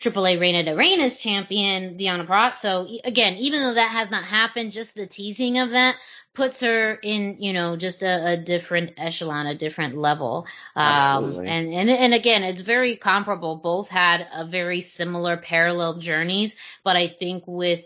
AAA 0.00 0.40
Reina 0.40 0.62
de 0.62 0.76
Reina's 0.76 1.18
champion 1.18 1.96
Deanna 1.96 2.26
Brat. 2.26 2.58
So 2.58 2.86
again, 3.04 3.36
even 3.36 3.60
though 3.60 3.74
that 3.74 3.90
has 3.90 4.10
not 4.10 4.24
happened, 4.24 4.72
just 4.72 4.94
the 4.94 5.06
teasing 5.06 5.58
of 5.58 5.70
that 5.70 5.96
puts 6.34 6.60
her 6.60 6.94
in, 7.02 7.36
you 7.38 7.52
know, 7.52 7.76
just 7.76 8.02
a, 8.02 8.32
a 8.32 8.36
different 8.36 8.92
echelon, 8.96 9.46
a 9.46 9.54
different 9.54 9.96
level. 9.96 10.46
Um, 10.74 11.38
and, 11.38 11.72
and, 11.72 11.88
and 11.88 12.12
again, 12.12 12.42
it's 12.42 12.62
very 12.62 12.96
comparable. 12.96 13.56
Both 13.56 13.88
had 13.88 14.26
a 14.34 14.44
very 14.44 14.80
similar 14.80 15.36
parallel 15.36 15.98
journeys, 15.98 16.56
but 16.82 16.96
I 16.96 17.06
think 17.06 17.44
with 17.46 17.84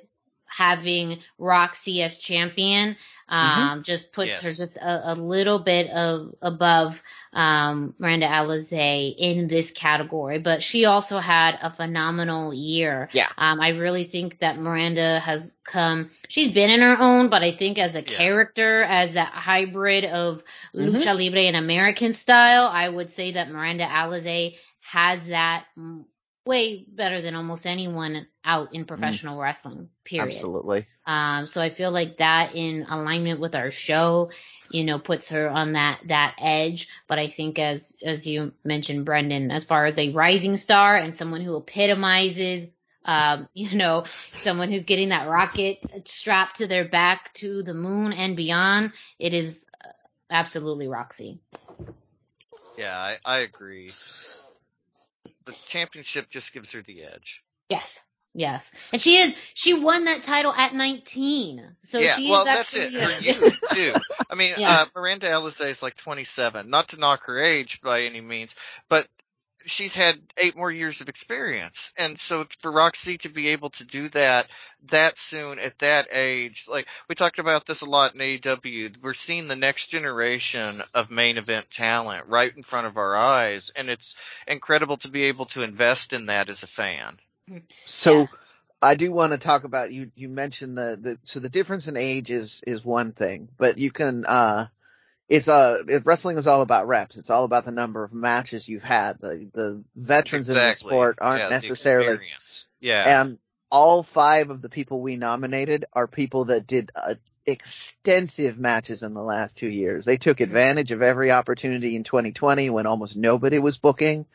having 0.58 1.20
Rok-C 1.38 2.02
as 2.02 2.18
champion 2.18 2.96
Mm-hmm. 3.30 3.60
um, 3.60 3.82
just 3.82 4.10
puts 4.12 4.28
Yes. 4.28 4.40
her 4.42 4.52
just 4.54 4.76
a, 4.78 5.12
a 5.12 5.14
little 5.14 5.58
bit 5.58 5.90
of 5.90 6.34
above 6.40 7.02
um, 7.34 7.94
Miranda 7.98 8.26
Alizé 8.26 9.14
in 9.18 9.48
this 9.48 9.70
category. 9.70 10.38
But 10.38 10.62
she 10.62 10.86
also 10.86 11.18
had 11.18 11.58
a 11.62 11.68
phenomenal 11.70 12.54
year. 12.54 13.10
Yeah. 13.12 13.28
Um, 13.36 13.60
I 13.60 13.68
really 13.70 14.04
think 14.04 14.38
that 14.38 14.58
Miranda 14.58 15.18
has 15.20 15.54
come. 15.62 16.08
She's 16.28 16.52
been 16.52 16.70
in 16.70 16.80
her 16.80 16.96
own, 16.98 17.28
but 17.28 17.42
I 17.42 17.52
think 17.52 17.78
as 17.78 17.94
a 17.96 17.98
Yeah. 18.00 18.16
character, 18.16 18.82
as 18.82 19.12
that 19.12 19.32
hybrid 19.34 20.06
of 20.06 20.42
Mhm. 20.74 20.94
lucha 20.94 21.14
libre 21.14 21.40
and 21.40 21.56
American 21.56 22.14
style, 22.14 22.66
I 22.72 22.88
would 22.88 23.10
say 23.10 23.32
that 23.32 23.50
Miranda 23.50 23.84
Alizé 23.86 24.56
has 24.80 25.26
that 25.26 25.66
way 26.48 26.84
better 26.88 27.20
than 27.20 27.34
almost 27.34 27.66
anyone 27.66 28.26
out 28.44 28.74
in 28.74 28.86
professional 28.86 29.38
wrestling. 29.38 29.90
Period. 30.04 30.36
Absolutely. 30.36 30.86
Um, 31.06 31.46
so 31.46 31.60
I 31.60 31.70
feel 31.70 31.90
like 31.90 32.18
that 32.18 32.54
in 32.54 32.86
alignment 32.88 33.38
with 33.38 33.54
our 33.54 33.70
show, 33.70 34.30
you 34.70 34.84
know, 34.84 34.98
puts 34.98 35.28
her 35.28 35.48
on 35.48 35.74
that, 35.74 36.00
that 36.06 36.36
edge. 36.40 36.88
But 37.06 37.18
I 37.18 37.28
think 37.28 37.58
as, 37.58 37.94
as 38.02 38.26
you 38.26 38.52
mentioned, 38.64 39.04
Brendan, 39.04 39.50
as 39.50 39.64
far 39.64 39.84
as 39.84 39.98
a 39.98 40.12
rising 40.12 40.56
star 40.56 40.96
and 40.96 41.14
someone 41.14 41.42
who 41.42 41.56
epitomizes, 41.56 42.66
um, 43.04 43.48
you 43.54 43.76
know, 43.76 44.04
someone 44.42 44.72
who's 44.72 44.86
getting 44.86 45.10
that 45.10 45.28
rocket 45.28 45.78
strapped 46.08 46.56
to 46.56 46.66
their 46.66 46.86
back 46.86 47.32
to 47.34 47.62
the 47.62 47.74
moon 47.74 48.12
and 48.12 48.36
beyond, 48.36 48.92
it 49.18 49.34
is 49.34 49.66
uh, 49.84 49.88
absolutely 50.30 50.88
Rok-C. 50.88 51.38
Yeah, 52.78 52.96
I, 52.96 53.16
I 53.24 53.38
agree. 53.38 53.92
The 55.48 55.54
championship 55.64 56.28
just 56.28 56.52
gives 56.52 56.72
her 56.72 56.82
the 56.82 57.04
edge. 57.04 57.42
Yes. 57.70 58.02
Yes. 58.34 58.70
And 58.92 59.00
she 59.00 59.16
is, 59.16 59.34
she 59.54 59.72
won 59.72 60.04
that 60.04 60.22
title 60.22 60.52
at 60.52 60.74
19. 60.74 61.76
So 61.84 62.00
she 62.02 62.04
is 62.04 62.12
actually 62.12 62.26
yeah, 62.26 62.30
well, 62.30 62.44
that's 62.44 62.74
it. 62.76 62.92
Her 62.92 63.20
youth 63.20 63.70
too. 63.72 63.94
I 64.30 64.34
mean, 64.34 64.54
Yeah. 64.58 64.82
uh, 64.82 64.86
Miranda 64.94 65.26
Alizé 65.28 65.66
is 65.68 65.82
like 65.82 65.96
27. 65.96 66.68
Not 66.68 66.88
to 66.88 67.00
knock 67.00 67.24
her 67.24 67.40
age 67.40 67.80
by 67.80 68.02
any 68.02 68.20
means, 68.20 68.54
but 68.90 69.08
she's 69.64 69.94
had 69.94 70.20
eight 70.36 70.56
more 70.56 70.70
years 70.70 71.00
of 71.00 71.08
experience, 71.08 71.92
and 71.98 72.18
so 72.18 72.46
for 72.60 72.70
Rok-C 72.70 73.18
to 73.18 73.28
be 73.28 73.48
able 73.48 73.70
to 73.70 73.86
do 73.86 74.08
that 74.10 74.48
that 74.90 75.16
soon 75.16 75.58
at 75.58 75.78
that 75.80 76.08
age, 76.12 76.66
like 76.68 76.86
we 77.08 77.14
talked 77.14 77.38
about 77.38 77.66
this 77.66 77.82
a 77.82 77.90
lot 77.90 78.14
in 78.14 78.20
AEW, 78.20 79.02
we're 79.02 79.14
seeing 79.14 79.48
the 79.48 79.56
next 79.56 79.88
generation 79.88 80.82
of 80.94 81.10
main 81.10 81.38
event 81.38 81.70
talent 81.70 82.26
right 82.28 82.56
in 82.56 82.62
front 82.62 82.86
of 82.86 82.96
our 82.96 83.16
eyes, 83.16 83.70
and 83.74 83.90
it's 83.90 84.14
incredible 84.46 84.96
to 84.98 85.08
be 85.08 85.24
able 85.24 85.46
to 85.46 85.62
invest 85.62 86.12
in 86.12 86.26
that 86.26 86.48
as 86.48 86.62
a 86.62 86.68
fan. 86.68 87.18
So 87.84 88.20
Yeah. 88.20 88.26
I 88.80 88.94
do 88.94 89.10
want 89.10 89.32
to 89.32 89.38
talk 89.38 89.64
about 89.64 89.90
you. 89.92 90.12
You 90.14 90.28
mentioned 90.28 90.78
the, 90.78 90.96
the 91.00 91.18
so 91.24 91.40
the 91.40 91.48
difference 91.48 91.88
in 91.88 91.96
age 91.96 92.30
is 92.30 92.62
is 92.66 92.84
one 92.84 93.12
thing, 93.12 93.48
but 93.58 93.76
you 93.78 93.90
can 93.90 94.24
uh, 94.24 94.66
it's 95.28 95.48
uh 95.48 95.82
it, 95.86 96.02
wrestling 96.06 96.36
is 96.38 96.46
all 96.46 96.62
about 96.62 96.88
reps. 96.88 97.16
It's 97.16 97.30
all 97.30 97.44
about 97.44 97.64
the 97.64 97.70
number 97.72 98.02
of 98.04 98.12
matches 98.12 98.68
you've 98.68 98.82
had. 98.82 99.18
The 99.20 99.48
the 99.52 99.84
veterans 99.94 100.48
in 100.48 100.54
the 100.54 100.60
sport 100.74 101.18
aren't 101.20 101.42
Yeah, 101.42 101.48
necessarily. 101.50 102.06
Yeah. 102.80 103.20
and 103.22 103.38
all 103.70 104.02
five 104.02 104.48
of 104.50 104.62
the 104.62 104.70
people 104.70 105.00
we 105.00 105.16
nominated 105.16 105.84
are 105.92 106.06
people 106.06 106.46
that 106.46 106.66
did 106.66 106.90
uh, 106.94 107.14
extensive 107.44 108.58
matches 108.58 109.02
in 109.02 109.12
the 109.14 109.22
last 109.22 109.58
two 109.58 109.68
years. 109.68 110.04
They 110.04 110.16
took 110.16 110.40
advantage 110.40 110.92
of 110.92 111.02
every 111.02 111.30
opportunity 111.30 111.94
in 111.96 112.04
2020 112.04 112.70
when 112.70 112.86
almost 112.86 113.16
nobody 113.16 113.58
was 113.58 113.76
booking. 113.78 114.26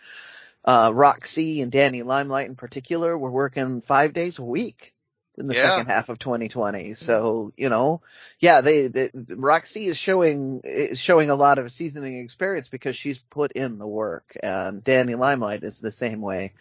Uh, 0.66 0.92
Rok-C 0.94 1.62
and 1.62 1.72
Danny 1.72 2.04
Limelight 2.04 2.48
in 2.48 2.56
particular 2.56 3.18
were 3.18 3.32
working 3.32 3.82
five 3.82 4.14
days 4.14 4.40
a 4.40 4.44
week 4.44 4.93
in 5.38 5.48
the 5.48 5.56
Yeah. 5.56 5.62
second 5.70 5.88
half 5.88 6.10
of 6.10 6.20
2020. 6.20 6.94
So, 6.94 7.54
you 7.58 7.70
know, 7.70 8.02
yeah, 8.40 8.62
they, 8.62 8.88
they 8.88 9.10
Rok-C 9.30 9.86
is 9.86 9.98
showing, 9.98 10.62
is 10.64 11.00
showing 11.00 11.30
a 11.30 11.36
lot 11.36 11.58
of 11.58 11.72
seasoning 11.72 12.20
experience 12.20 12.68
because 12.68 12.96
she's 12.96 13.18
put 13.18 13.52
in 13.54 13.80
the 13.80 13.88
work 13.88 14.38
and 14.42 14.84
Danny 14.84 15.16
Limelight 15.16 15.64
is 15.64 15.80
the 15.80 15.92
same 15.92 16.22
way. 16.22 16.54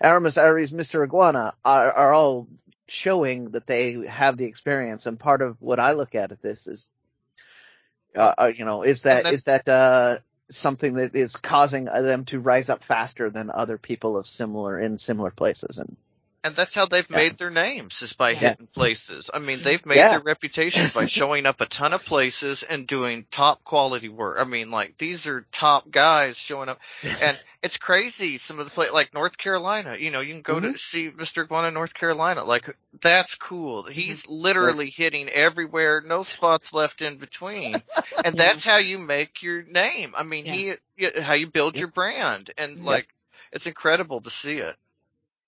Aramis 0.00 0.36
Arez, 0.36 0.72
Mr. 0.72 1.04
Iguana 1.04 1.54
are, 1.64 1.92
are 1.92 2.12
all 2.12 2.48
showing 2.88 3.50
that 3.50 3.66
they 3.66 4.06
have 4.06 4.36
the 4.36 4.46
experience. 4.46 5.06
And 5.06 5.18
part 5.18 5.42
of 5.42 5.56
what 5.60 5.78
I 5.80 5.92
look 5.92 6.14
at 6.14 6.32
at 6.32 6.42
this 6.42 6.66
is, 6.66 6.88
uh, 8.16 8.34
uh, 8.38 8.52
you 8.54 8.64
know, 8.64 8.82
is 8.82 9.02
that, 9.02 9.24
then- 9.24 9.34
is 9.34 9.44
that, 9.44 9.68
uh, 9.68 10.18
something 10.48 10.94
that 10.94 11.16
is 11.16 11.34
causing 11.34 11.86
them 11.86 12.24
to 12.24 12.38
rise 12.38 12.70
up 12.70 12.84
faster 12.84 13.30
than 13.30 13.50
other 13.50 13.78
people 13.78 14.16
of 14.16 14.28
similar, 14.28 14.78
in 14.78 14.96
similar 14.96 15.32
places. 15.32 15.76
And 15.78 15.96
And 16.44 16.54
that's 16.54 16.74
how 16.74 16.86
they've 16.86 17.10
Yeah. 17.10 17.16
made 17.16 17.38
their 17.38 17.50
names 17.50 18.02
is 18.02 18.12
by 18.12 18.30
Yeah. 18.30 18.50
hitting 18.50 18.68
places. 18.68 19.30
I 19.32 19.40
mean, 19.40 19.62
they've 19.62 19.84
made 19.84 19.96
Yeah. 19.96 20.10
their 20.10 20.20
reputation 20.20 20.90
by 20.94 21.06
showing 21.06 21.44
up 21.44 21.60
a 21.60 21.66
ton 21.66 21.92
of 21.92 22.04
places 22.04 22.62
and 22.62 22.86
doing 22.86 23.26
top 23.30 23.64
quality 23.64 24.08
work. 24.08 24.38
I 24.40 24.44
mean, 24.44 24.70
like 24.70 24.96
these 24.96 25.26
are 25.26 25.46
top 25.50 25.90
guys 25.90 26.38
showing 26.38 26.68
up 26.68 26.78
and 27.02 27.38
it's 27.62 27.78
crazy. 27.78 28.36
Some 28.38 28.60
of 28.60 28.66
the 28.66 28.70
play, 28.70 28.90
like 28.90 29.12
North 29.12 29.36
Carolina, 29.36 29.96
you 29.98 30.10
know, 30.10 30.20
you 30.20 30.32
can 30.34 30.42
go 30.42 30.60
to 30.60 30.68
mm-hmm. 30.68 30.76
see 30.76 31.10
Mr. 31.10 31.44
Iguana 31.44 31.68
in 31.68 31.74
North 31.74 31.94
Carolina. 31.94 32.44
Like 32.44 32.76
that's 33.00 33.34
cool. 33.34 33.84
Mm-hmm. 33.84 33.92
He's 33.92 34.28
literally 34.28 34.90
hitting 34.90 35.28
everywhere, 35.28 36.00
no 36.00 36.22
spots 36.22 36.72
left 36.72 37.02
in 37.02 37.16
between. 37.18 37.74
And 38.24 38.36
that's 38.38 38.64
how 38.64 38.76
you 38.76 38.98
make 38.98 39.42
your 39.42 39.62
name. 39.62 40.14
I 40.16 40.22
mean, 40.22 40.44
he, 40.44 40.74
how 41.20 41.34
you 41.34 41.48
build 41.48 41.76
your 41.76 41.88
brand 41.88 42.52
and 42.56 42.84
like, 42.84 43.08
it's 43.52 43.66
incredible 43.66 44.20
to 44.20 44.30
see 44.30 44.58
it. 44.58 44.76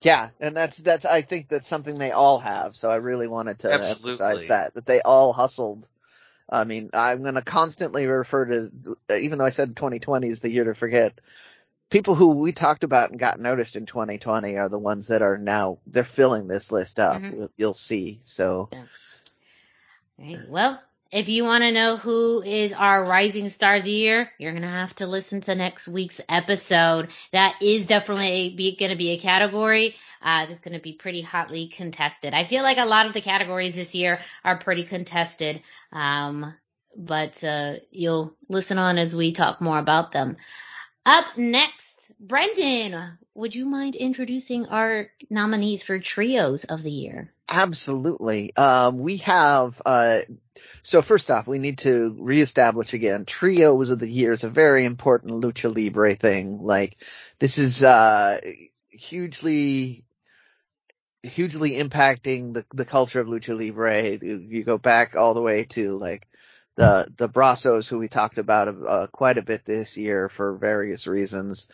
Yeah, 0.00 0.30
and 0.38 0.56
that's 0.56 0.76
that's 0.76 1.04
I 1.04 1.22
think 1.22 1.48
that's 1.48 1.68
something 1.68 1.98
they 1.98 2.12
all 2.12 2.38
have. 2.38 2.76
So 2.76 2.90
I 2.90 2.96
really 2.96 3.26
wanted 3.26 3.60
to 3.60 3.72
Absolutely. 3.72 4.10
emphasize 4.12 4.46
that 4.48 4.74
that 4.74 4.86
they 4.86 5.00
all 5.02 5.32
hustled. 5.32 5.88
I 6.50 6.64
mean, 6.64 6.90
I'm 6.94 7.22
going 7.22 7.34
to 7.34 7.42
constantly 7.42 8.06
refer 8.06 8.46
to, 8.46 8.70
even 9.14 9.38
though 9.38 9.44
I 9.44 9.50
said 9.50 9.76
2020 9.76 10.28
is 10.28 10.40
the 10.40 10.50
year 10.50 10.64
to 10.64 10.74
forget. 10.74 11.20
People 11.90 12.14
who 12.14 12.28
we 12.28 12.52
talked 12.52 12.84
about 12.84 13.10
and 13.10 13.18
got 13.18 13.40
noticed 13.40 13.76
in 13.76 13.86
2020 13.86 14.56
are 14.56 14.68
the 14.68 14.78
ones 14.78 15.08
that 15.08 15.20
are 15.22 15.36
now 15.38 15.78
they're 15.86 16.04
filling 16.04 16.46
this 16.46 16.70
list 16.70 16.98
up. 17.00 17.20
Mhm. 17.20 17.50
You'll- 17.56 17.74
see. 17.74 18.18
So 18.22 18.68
Right. 20.18 20.48
Well, 20.48 20.82
if 21.10 21.28
you 21.28 21.44
want 21.44 21.62
to 21.62 21.72
know 21.72 21.96
who 21.96 22.42
is 22.42 22.72
our 22.72 23.02
rising 23.02 23.48
star 23.48 23.76
of 23.76 23.84
the 23.84 23.90
year, 23.90 24.30
you're 24.38 24.52
going 24.52 24.62
to 24.62 24.68
have 24.68 24.94
to 24.96 25.06
listen 25.06 25.40
to 25.42 25.54
next 25.54 25.88
week's 25.88 26.20
episode. 26.28 27.08
That 27.32 27.62
is 27.62 27.86
definitely 27.86 28.76
going 28.78 28.90
to 28.90 28.96
be 28.96 29.10
a 29.10 29.18
category 29.18 29.96
uh, 30.20 30.46
that's 30.46 30.60
going 30.60 30.76
to 30.76 30.82
be 30.82 30.92
pretty 30.92 31.22
hotly 31.22 31.68
contested. 31.68 32.34
I 32.34 32.44
feel 32.44 32.62
like 32.62 32.76
a 32.76 32.84
lot 32.84 33.06
of 33.06 33.14
the 33.14 33.22
categories 33.22 33.74
this 33.74 33.94
year 33.94 34.20
are 34.44 34.58
pretty 34.58 34.84
contested, 34.84 35.62
um, 35.92 36.54
but 36.94 37.42
uh, 37.42 37.74
you'll 37.90 38.34
listen 38.48 38.76
on 38.76 38.98
as 38.98 39.16
we 39.16 39.32
talk 39.32 39.62
more 39.62 39.78
about 39.78 40.12
them. 40.12 40.36
Up 41.06 41.38
next, 41.38 42.12
Brendan, 42.20 43.18
would 43.34 43.54
you 43.54 43.64
mind 43.64 43.94
introducing 43.94 44.66
our 44.66 45.08
nominees 45.30 45.84
for 45.84 45.98
trios 45.98 46.64
of 46.64 46.82
the 46.82 46.90
year? 46.90 47.32
Absolutely. 47.48 48.54
Um, 48.56 48.98
we 48.98 49.18
have, 49.18 49.80
uh, 49.86 50.20
so 50.82 51.00
first 51.00 51.30
off, 51.30 51.46
we 51.46 51.58
need 51.58 51.78
to 51.78 52.14
reestablish 52.18 52.92
again, 52.92 53.24
trios 53.24 53.88
of 53.90 53.98
the 54.00 54.08
year 54.08 54.32
is 54.32 54.44
a 54.44 54.50
very 54.50 54.84
important 54.84 55.42
lucha 55.42 55.74
libre 55.74 56.14
thing. 56.14 56.58
Like, 56.60 56.98
this 57.38 57.56
is, 57.58 57.82
uh, 57.82 58.40
hugely, 58.90 60.04
hugely 61.22 61.70
impacting 61.72 62.52
the, 62.52 62.66
the 62.74 62.84
culture 62.84 63.20
of 63.20 63.28
lucha 63.28 63.56
libre. 63.58 64.18
You, 64.20 64.62
go 64.64 64.76
back 64.76 65.16
all 65.16 65.32
the 65.32 65.42
way 65.42 65.64
to 65.70 65.92
like, 65.96 66.26
the, 66.76 67.08
the 67.16 67.28
Brazos 67.28 67.88
who 67.88 67.98
we 67.98 68.08
talked 68.08 68.38
about, 68.38 68.68
uh, 68.68 69.06
quite 69.10 69.38
a 69.38 69.42
bit 69.42 69.64
this 69.64 69.96
year 69.96 70.28
for 70.28 70.54
various 70.56 71.06
reasons. 71.06 71.66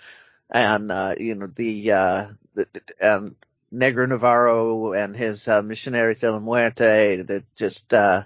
And, 0.50 0.92
uh, 0.92 1.14
you 1.18 1.34
know, 1.34 1.48
the, 1.48 1.92
uh, 1.92 2.26
the, 2.54 2.68
and 3.00 3.34
Negro 3.74 4.08
Navarro 4.08 4.92
and 4.92 5.16
his 5.16 5.48
uh, 5.48 5.62
Misioneros 5.62 6.20
de 6.20 6.30
la 6.30 6.38
Muerte 6.38 7.22
that 7.22 7.44
just 7.56 7.92
uh, 7.92 8.22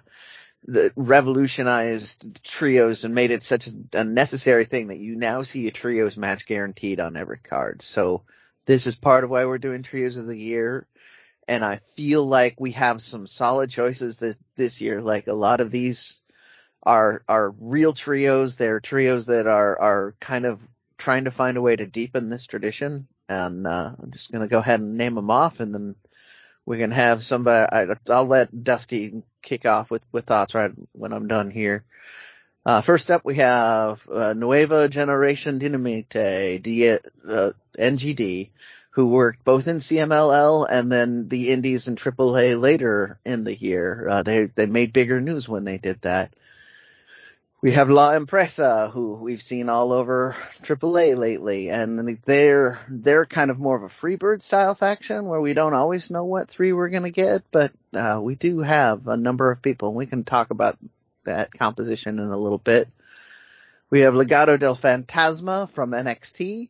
revolutionized 0.97 2.45
trios 2.45 3.05
and 3.05 3.15
made 3.15 3.31
it 3.31 3.43
such 3.43 3.69
a 3.93 4.05
necessary 4.05 4.65
thing 4.65 4.89
that 4.89 4.99
you 4.99 5.17
now 5.17 5.43
see 5.43 5.67
a 5.67 5.71
trios 5.71 6.17
match 6.17 6.47
guaranteed 6.47 7.01
on 7.01 7.17
every 7.17 7.39
card. 7.39 7.81
So 7.81 8.23
this 8.67 8.87
is 8.87 8.95
part 8.95 9.25
of 9.25 9.31
why 9.31 9.47
we're 9.47 9.59
doing 9.59 9.83
trios 9.83 10.17
of 10.17 10.27
the 10.27 10.37
year. 10.37 10.87
And 11.47 11.65
I 11.65 11.77
feel 11.77 12.27
like 12.27 12.61
we 12.61 12.73
have 12.73 13.01
some 13.01 13.27
solid 13.27 13.71
choices 13.71 14.19
that 14.19 14.37
this 14.57 14.83
year. 14.83 15.01
Like 15.01 15.29
a 15.29 15.33
lot 15.33 15.63
of 15.63 15.71
these 15.71 16.21
are 16.83 17.23
are 17.27 17.55
real 17.59 17.95
trios. 17.95 18.57
They're 18.57 18.81
trios 18.81 19.27
that 19.27 19.47
are 19.47 19.81
are 19.81 20.15
kind 20.21 20.45
of 20.45 20.61
trying 20.99 21.25
to 21.25 21.31
find 21.31 21.57
a 21.57 21.63
way 21.63 21.75
to 21.75 21.87
deepen 21.87 22.29
this 22.29 22.47
tradition 22.47 23.09
and 23.29 23.67
uh, 23.67 23.93
I'm 24.01 24.11
just 24.11 24.33
gonna 24.33 24.49
go 24.49 24.59
ahead 24.59 24.81
and 24.81 24.97
name 24.97 25.15
them 25.15 25.31
off, 25.31 25.61
and 25.61 25.75
then 25.75 25.95
we 26.67 26.79
can 26.79 26.91
have 26.91 27.25
somebody. 27.25 27.69
I, 27.73 27.87
I'll 28.11 28.27
let 28.27 28.65
Dusty 28.65 29.23
kick 29.43 29.67
off 29.67 29.91
with 29.91 30.03
with 30.13 30.25
thoughts 30.27 30.55
right 30.55 30.73
when 30.93 31.13
I'm 31.13 31.29
done 31.29 31.51
here. 31.51 31.85
Uh, 32.67 32.83
first 32.83 33.11
up, 33.11 33.25
we 33.25 33.37
have 33.37 34.07
uh, 34.13 34.35
Nueva 34.35 34.89
Generacion 34.89 35.59
Dinamita, 35.59 36.61
D, 36.61 36.91
uh, 36.91 37.53
NGD, 37.79 38.51
who 38.91 39.07
worked 39.07 39.45
both 39.45 39.69
in 39.69 39.77
CMLL 39.77 40.67
and 40.69 40.93
then 40.93 41.29
the 41.29 41.51
Indies 41.51 41.89
and 41.89 41.97
AAA 41.97 42.61
later 42.61 43.19
in 43.25 43.45
the 43.45 43.55
year. 43.55 44.07
Uh, 44.09 44.23
they 44.23 44.47
they 44.47 44.67
made 44.67 44.93
bigger 44.93 45.21
news 45.21 45.49
when 45.49 45.65
they 45.65 45.79
did 45.79 46.03
that. 46.03 46.35
We 47.61 47.73
have 47.73 47.91
La 47.91 48.15
Empresa, 48.15 48.89
who 48.89 49.15
we've 49.15 49.43
seen 49.43 49.69
all 49.69 49.93
over 49.93 50.37
AAA 50.63 51.17
lately, 51.17 51.71
and 51.71 52.17
they're 52.25 52.79
they're 52.89 53.27
kind 53.27 53.51
of 53.51 53.59
more 53.59 53.75
of 53.77 53.83
a 53.83 53.89
Freebird 53.89 54.43
style 54.43 54.77
faction 54.77 55.27
where 55.27 55.41
we 55.41 55.55
don't 55.55 55.75
always 55.75 56.09
know 56.09 56.25
what 56.25 56.49
three 56.49 56.73
we're 56.73 56.89
gonna 56.89 57.11
get, 57.11 57.43
but 57.51 57.73
uh, 57.93 58.21
we 58.23 58.37
do 58.37 58.61
have 58.61 59.09
a 59.09 59.17
number 59.17 59.51
of 59.51 59.61
people, 59.61 59.89
and 59.89 59.97
we 59.97 60.07
can 60.07 60.23
talk 60.23 60.51
about 60.51 60.79
that 61.25 61.53
composition 61.53 62.21
in 62.21 62.29
a 62.29 62.39
little 62.39 62.59
bit. 62.59 62.89
We 63.91 64.03
have 64.03 64.15
Legado 64.15 64.57
del 64.57 64.77
Fantasma 64.77 65.69
from 65.69 65.91
NXT. 65.91 66.69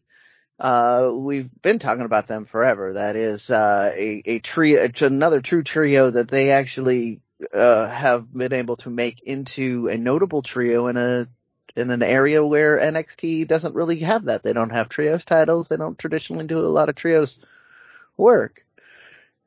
Uh, 0.59 1.11
we've 1.12 1.51
been 1.61 1.79
talking 1.79 2.07
about 2.07 2.29
them 2.29 2.46
forever. 2.46 2.94
That 2.94 3.14
is 3.14 3.51
uh, 3.51 3.92
a 3.94 4.22
a 4.24 4.38
trio, 4.38 4.88
another 5.03 5.42
true 5.42 5.62
trio 5.62 6.09
that 6.09 6.31
they 6.31 6.51
actually 6.51 7.20
uh, 7.53 7.88
have 7.88 8.33
been 8.33 8.53
able 8.53 8.77
to 8.77 8.90
make 8.90 9.22
into 9.22 9.88
a 9.88 9.96
notable 9.96 10.42
trio 10.42 10.88
in 10.88 10.96
a 10.96 11.29
in 11.77 11.90
an 11.90 12.03
area 12.03 12.44
where 12.44 12.79
NXT 12.79 13.46
doesn't 13.46 13.74
really 13.74 14.01
have 14.01 14.24
that. 14.24 14.42
They 14.42 14.53
don't 14.53 14.70
have 14.70 14.88
trios 14.88 15.24
titles. 15.24 15.68
They 15.68 15.77
don't 15.77 15.98
traditionally 15.98 16.46
do 16.46 16.59
a 16.59 16.66
lot 16.66 16.88
of 16.88 16.96
trios 16.96 17.38
work. 18.16 18.64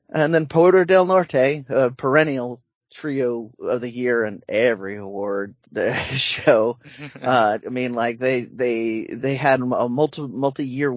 And 0.10 0.34
then 0.34 0.46
Poder 0.46 0.86
del 0.86 1.06
Norte, 1.06 1.66
a 1.70 1.92
perennial 1.92 2.62
trio 2.94 3.52
of 3.60 3.82
the 3.82 3.90
year 3.90 4.24
and 4.24 4.44
every 4.48 4.98
award 4.98 5.56
show. 6.12 6.78
uh, 7.22 7.58
I 7.66 7.70
mean, 7.70 7.94
like 7.94 8.20
they, 8.20 8.42
they, 8.42 9.08
they 9.10 9.36
had 9.36 9.60
a 9.60 9.90
multi, 9.90 10.22
multi-year 10.22 10.94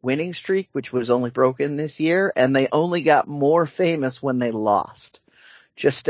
winning 0.00 0.34
streak, 0.34 0.68
which 0.72 0.92
was 0.92 1.10
only 1.10 1.30
broken 1.30 1.76
this 1.76 2.00
year, 2.00 2.32
and 2.36 2.54
they 2.54 2.68
only 2.72 3.02
got 3.02 3.28
more 3.28 3.66
famous 3.66 4.22
when 4.22 4.38
they 4.38 4.50
lost. 4.50 5.20
Just, 5.78 6.08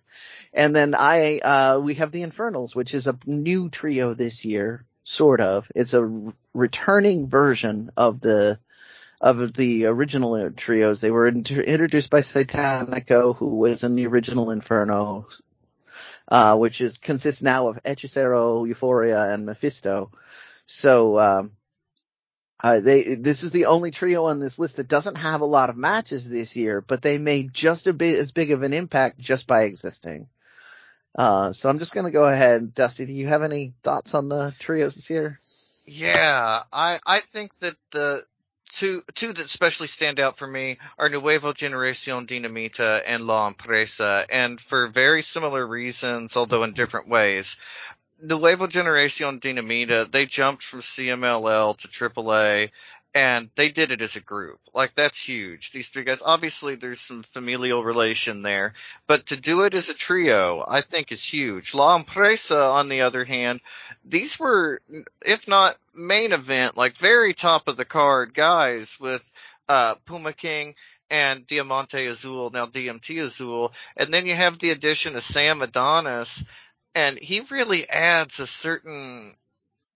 and 0.52 0.74
then 0.76 0.94
I, 0.94 1.38
uh, 1.38 1.78
we 1.80 1.94
have 1.94 2.10
the 2.10 2.22
Infernals, 2.22 2.74
which 2.74 2.92
is 2.94 3.06
a 3.06 3.16
new 3.24 3.70
trio 3.70 4.12
this 4.12 4.44
year, 4.44 4.84
sort 5.04 5.40
of. 5.40 5.70
It's 5.74 5.94
a 5.94 6.32
returning 6.52 7.28
version 7.28 7.90
of 7.96 8.20
the, 8.20 8.58
of 9.20 9.54
the 9.54 9.86
original 9.86 10.50
trios. 10.50 11.00
They 11.00 11.12
were 11.12 11.28
inter- 11.28 11.60
introduced 11.60 12.10
by 12.10 12.20
Satanico, 12.20 13.36
who 13.36 13.46
was 13.46 13.84
in 13.84 13.94
the 13.94 14.08
original 14.08 14.50
Inferno, 14.50 15.28
uh, 16.28 16.56
which 16.56 16.80
is 16.80 16.98
consists 16.98 17.40
now 17.40 17.68
of 17.68 17.80
Hechicero, 17.84 18.68
Euforia, 18.68 19.32
and 19.32 19.46
Mefisto. 19.46 20.10
So, 20.66 21.20
um, 21.20 21.52
uh, 22.64 22.80
they, 22.80 23.14
this 23.16 23.42
is 23.42 23.50
the 23.50 23.66
only 23.66 23.90
trio 23.90 24.24
on 24.24 24.40
this 24.40 24.58
list 24.58 24.78
that 24.78 24.88
doesn't 24.88 25.16
have 25.16 25.42
a 25.42 25.44
lot 25.44 25.68
of 25.68 25.76
matches 25.76 26.30
this 26.30 26.56
year, 26.56 26.80
but 26.80 27.02
they 27.02 27.18
made 27.18 27.52
just 27.52 27.86
a 27.86 27.92
bit 27.92 28.16
as 28.16 28.32
big 28.32 28.52
of 28.52 28.62
an 28.62 28.72
impact 28.72 29.18
just 29.18 29.46
by 29.46 29.64
existing. 29.64 30.26
Uh, 31.14 31.52
so 31.52 31.68
I'm 31.68 31.78
just 31.78 31.92
gonna 31.92 32.10
go 32.10 32.24
ahead. 32.24 32.72
Dusty, 32.74 33.04
do 33.04 33.12
you 33.12 33.26
have 33.26 33.42
any 33.42 33.74
thoughts 33.82 34.14
on 34.14 34.30
the 34.30 34.54
trios 34.58 34.94
this 34.94 35.10
year? 35.10 35.38
Yeah, 35.84 36.62
I, 36.72 37.00
I 37.04 37.20
think 37.20 37.54
that 37.58 37.76
the 37.90 38.24
two, 38.72 39.04
two 39.14 39.34
that 39.34 39.44
especially 39.44 39.88
stand 39.88 40.18
out 40.18 40.38
for 40.38 40.46
me 40.46 40.78
are 40.98 41.10
Nuevo 41.10 41.52
Generacion 41.52 42.26
Dinamita 42.26 43.02
and 43.06 43.26
La 43.26 43.46
Empresa, 43.46 44.24
and 44.30 44.58
for 44.58 44.88
very 44.88 45.20
similar 45.20 45.66
reasons, 45.66 46.34
although 46.34 46.62
in 46.62 46.72
different 46.72 47.08
ways. 47.08 47.58
Nuevo 48.24 48.66
Generacion 48.66 49.40
Dinamita, 49.40 50.10
they 50.10 50.26
jumped 50.26 50.62
from 50.62 50.80
CMLL 50.80 51.76
to 51.78 51.88
AAA 51.88 52.70
and 53.14 53.48
they 53.54 53.68
did 53.68 53.92
it 53.92 54.02
as 54.02 54.16
a 54.16 54.20
group. 54.20 54.58
Like 54.72 54.94
that's 54.94 55.22
huge. 55.22 55.70
These 55.70 55.90
three 55.90 56.02
guys, 56.02 56.22
obviously 56.24 56.74
there's 56.74 57.00
some 57.00 57.22
familial 57.22 57.84
relation 57.84 58.42
there, 58.42 58.74
but 59.06 59.26
to 59.26 59.36
do 59.36 59.62
it 59.62 59.74
as 59.74 59.88
a 59.88 59.94
trio, 59.94 60.64
I 60.66 60.80
think 60.80 61.12
is 61.12 61.22
huge. 61.22 61.74
La 61.74 61.96
Empresa, 61.96 62.60
on 62.60 62.88
the 62.88 63.02
other 63.02 63.24
hand, 63.24 63.60
these 64.04 64.38
were, 64.38 64.80
if 65.24 65.46
not 65.46 65.76
main 65.94 66.32
event, 66.32 66.76
like 66.76 66.96
very 66.96 67.34
top 67.34 67.68
of 67.68 67.76
the 67.76 67.84
card 67.84 68.34
guys 68.34 68.98
with, 68.98 69.30
uh, 69.68 69.94
Puma 70.06 70.32
King 70.32 70.74
and 71.08 71.46
Diamante 71.46 72.06
Azul, 72.06 72.50
now 72.50 72.66
DMT 72.66 73.22
Azul, 73.22 73.72
and 73.96 74.12
then 74.12 74.26
you 74.26 74.34
have 74.34 74.58
the 74.58 74.70
addition 74.70 75.14
of 75.14 75.22
Sam 75.22 75.62
Adonis, 75.62 76.44
and 76.94 77.18
he 77.18 77.40
really 77.40 77.88
adds 77.88 78.40
a 78.40 78.46
certain 78.46 79.34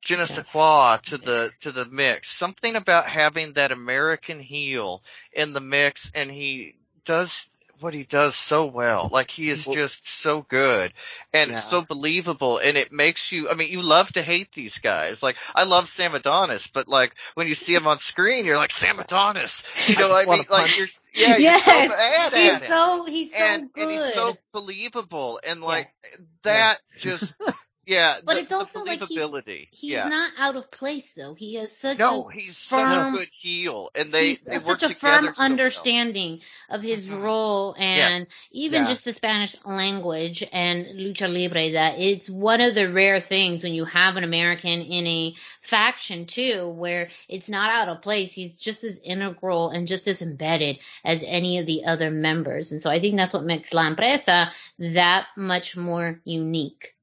je 0.00 0.16
ne 0.16 0.24
sais 0.24 0.48
quoi 0.50 0.98
to 1.02 1.18
the 1.18 1.50
to 1.60 1.72
the 1.72 1.84
mix. 1.86 2.30
Something 2.30 2.76
about 2.76 3.06
having 3.06 3.54
that 3.54 3.72
American 3.72 4.40
heel 4.40 5.02
in 5.32 5.52
the 5.52 5.60
mix, 5.60 6.10
and 6.14 6.30
he 6.30 6.76
does 7.04 7.48
what 7.80 7.94
he 7.94 8.04
does 8.04 8.34
so 8.34 8.66
well. 8.66 9.08
Like 9.10 9.30
he 9.30 9.48
is 9.48 9.64
just 9.64 10.08
so 10.08 10.42
good 10.42 10.92
and 11.32 11.50
yeah. 11.50 11.56
so 11.58 11.82
believable 11.82 12.58
and 12.58 12.76
it 12.76 12.92
makes 12.92 13.32
you, 13.32 13.48
I 13.48 13.54
mean, 13.54 13.70
you 13.70 13.82
love 13.82 14.12
to 14.12 14.22
hate 14.22 14.52
these 14.52 14.78
guys. 14.78 15.22
Like 15.22 15.36
I 15.54 15.64
love 15.64 15.88
Sam 15.88 16.14
Adonis, 16.14 16.68
but 16.68 16.88
like 16.88 17.14
when 17.34 17.46
you 17.46 17.54
see 17.54 17.74
him 17.74 17.86
on 17.86 17.98
screen, 17.98 18.44
you're 18.44 18.56
like 18.56 18.72
Sam 18.72 18.98
Adonis. 18.98 19.64
You 19.88 19.96
know, 19.96 20.10
I, 20.12 20.22
I 20.22 20.26
mean, 20.26 20.44
like 20.50 20.76
you're, 20.76 20.86
yeah, 21.14 21.38
yes. 21.38 21.66
you're 21.66 21.88
so 21.88 21.88
bad 21.88 22.32
he's 22.34 22.52
at 22.52 22.62
so. 22.62 23.04
He's 23.06 23.32
so 23.32 23.42
and, 23.42 23.72
good. 23.72 23.82
and 23.82 23.90
he's 23.90 24.12
so 24.12 24.36
believable 24.52 25.40
and 25.46 25.62
like 25.62 25.88
yeah. 26.04 26.18
that 26.42 26.78
just 26.98 27.34
yeah, 27.88 28.16
but 28.22 28.34
the, 28.34 28.40
it's 28.42 28.52
also 28.52 28.84
like 28.84 29.00
he's, 29.00 29.18
he's 29.70 29.90
yeah. 29.92 30.08
not 30.08 30.32
out 30.36 30.56
of 30.56 30.70
place 30.70 31.14
though. 31.14 31.32
He 31.32 31.54
has 31.54 31.74
such 31.74 31.98
no, 31.98 32.28
a 32.28 32.32
he's 32.34 32.58
firm, 32.58 32.90
such 32.90 33.14
a 33.14 33.16
good 33.16 33.28
heel, 33.32 33.88
and 33.94 34.12
they 34.12 34.28
he's 34.28 34.44
they 34.44 34.58
such 34.58 34.82
work 34.82 34.90
a 34.90 34.94
firm 34.94 35.24
so 35.24 35.32
well. 35.38 35.50
understanding 35.50 36.40
of 36.68 36.82
his 36.82 37.06
Mhm. 37.06 37.22
role 37.22 37.74
and 37.78 38.18
Yes. 38.20 38.34
even 38.50 38.82
Yeah. 38.82 38.88
just 38.88 39.06
the 39.06 39.14
Spanish 39.14 39.56
language 39.64 40.44
and 40.52 40.84
lucha 40.84 41.32
libre. 41.32 41.70
That 41.72 41.98
it's 41.98 42.28
one 42.28 42.60
of 42.60 42.74
the 42.74 42.92
rare 42.92 43.20
things 43.20 43.62
when 43.62 43.72
you 43.72 43.86
have 43.86 44.16
an 44.16 44.24
American 44.24 44.82
in 44.82 45.06
a 45.06 45.34
faction 45.62 46.26
too, 46.26 46.68
where 46.68 47.08
it's 47.26 47.48
not 47.48 47.70
out 47.70 47.88
of 47.88 48.02
place. 48.02 48.34
He's 48.34 48.58
just 48.58 48.84
as 48.84 48.98
integral 48.98 49.70
and 49.70 49.88
just 49.88 50.06
as 50.08 50.20
embedded 50.20 50.78
as 51.06 51.24
any 51.26 51.56
of 51.58 51.64
the 51.64 51.86
other 51.86 52.10
members, 52.10 52.70
and 52.70 52.82
so 52.82 52.90
I 52.90 53.00
think 53.00 53.16
that's 53.16 53.32
what 53.32 53.44
makes 53.44 53.72
La 53.72 53.86
Empresa 53.86 54.52
that 54.78 55.28
much 55.36 55.74
more 55.74 56.20
unique. 56.24 56.94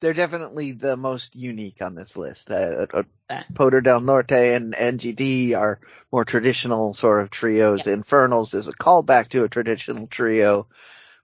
They're 0.00 0.14
definitely 0.14 0.72
the 0.72 0.96
most 0.96 1.34
unique 1.34 1.82
on 1.82 1.94
this 1.94 2.16
list. 2.16 2.50
Uh, 2.50 2.86
uh, 2.92 3.02
Yeah. 3.30 3.42
Poder 3.54 3.80
del 3.80 4.00
Norte 4.00 4.54
and 4.54 4.74
NGD 4.74 5.54
are 5.56 5.80
more 6.12 6.24
traditional 6.24 6.94
sort 6.94 7.20
of 7.20 7.30
trios. 7.30 7.86
Infernals 7.86 8.54
is 8.54 8.68
a 8.68 8.72
callback 8.72 9.28
to 9.30 9.44
a 9.44 9.48
traditional 9.48 10.06
trio. 10.06 10.66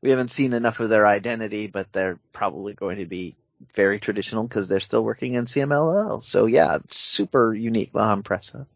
We 0.03 0.11
haven't 0.11 0.31
seen 0.31 0.53
enough 0.53 0.81
of 0.81 0.91
their 0.91 1.07
identity, 1.07 1.67
but 1.69 1.93
they're 1.93 2.19
probably 2.33 2.75
going 2.75 2.99
to 2.99 3.07
be 3.07 3.37
very 3.75 3.99
traditional 4.01 4.45
because 4.45 4.69
they're 4.69 4.81
still 4.81 5.05
working 5.05 5.35
in 5.35 5.47
CMLL. 5.47 6.23
So 6.23 6.47
yeah, 6.47 6.79
super 6.91 7.55
unique. 7.55 7.91
La 7.95 8.13
Empresa. 8.13 8.67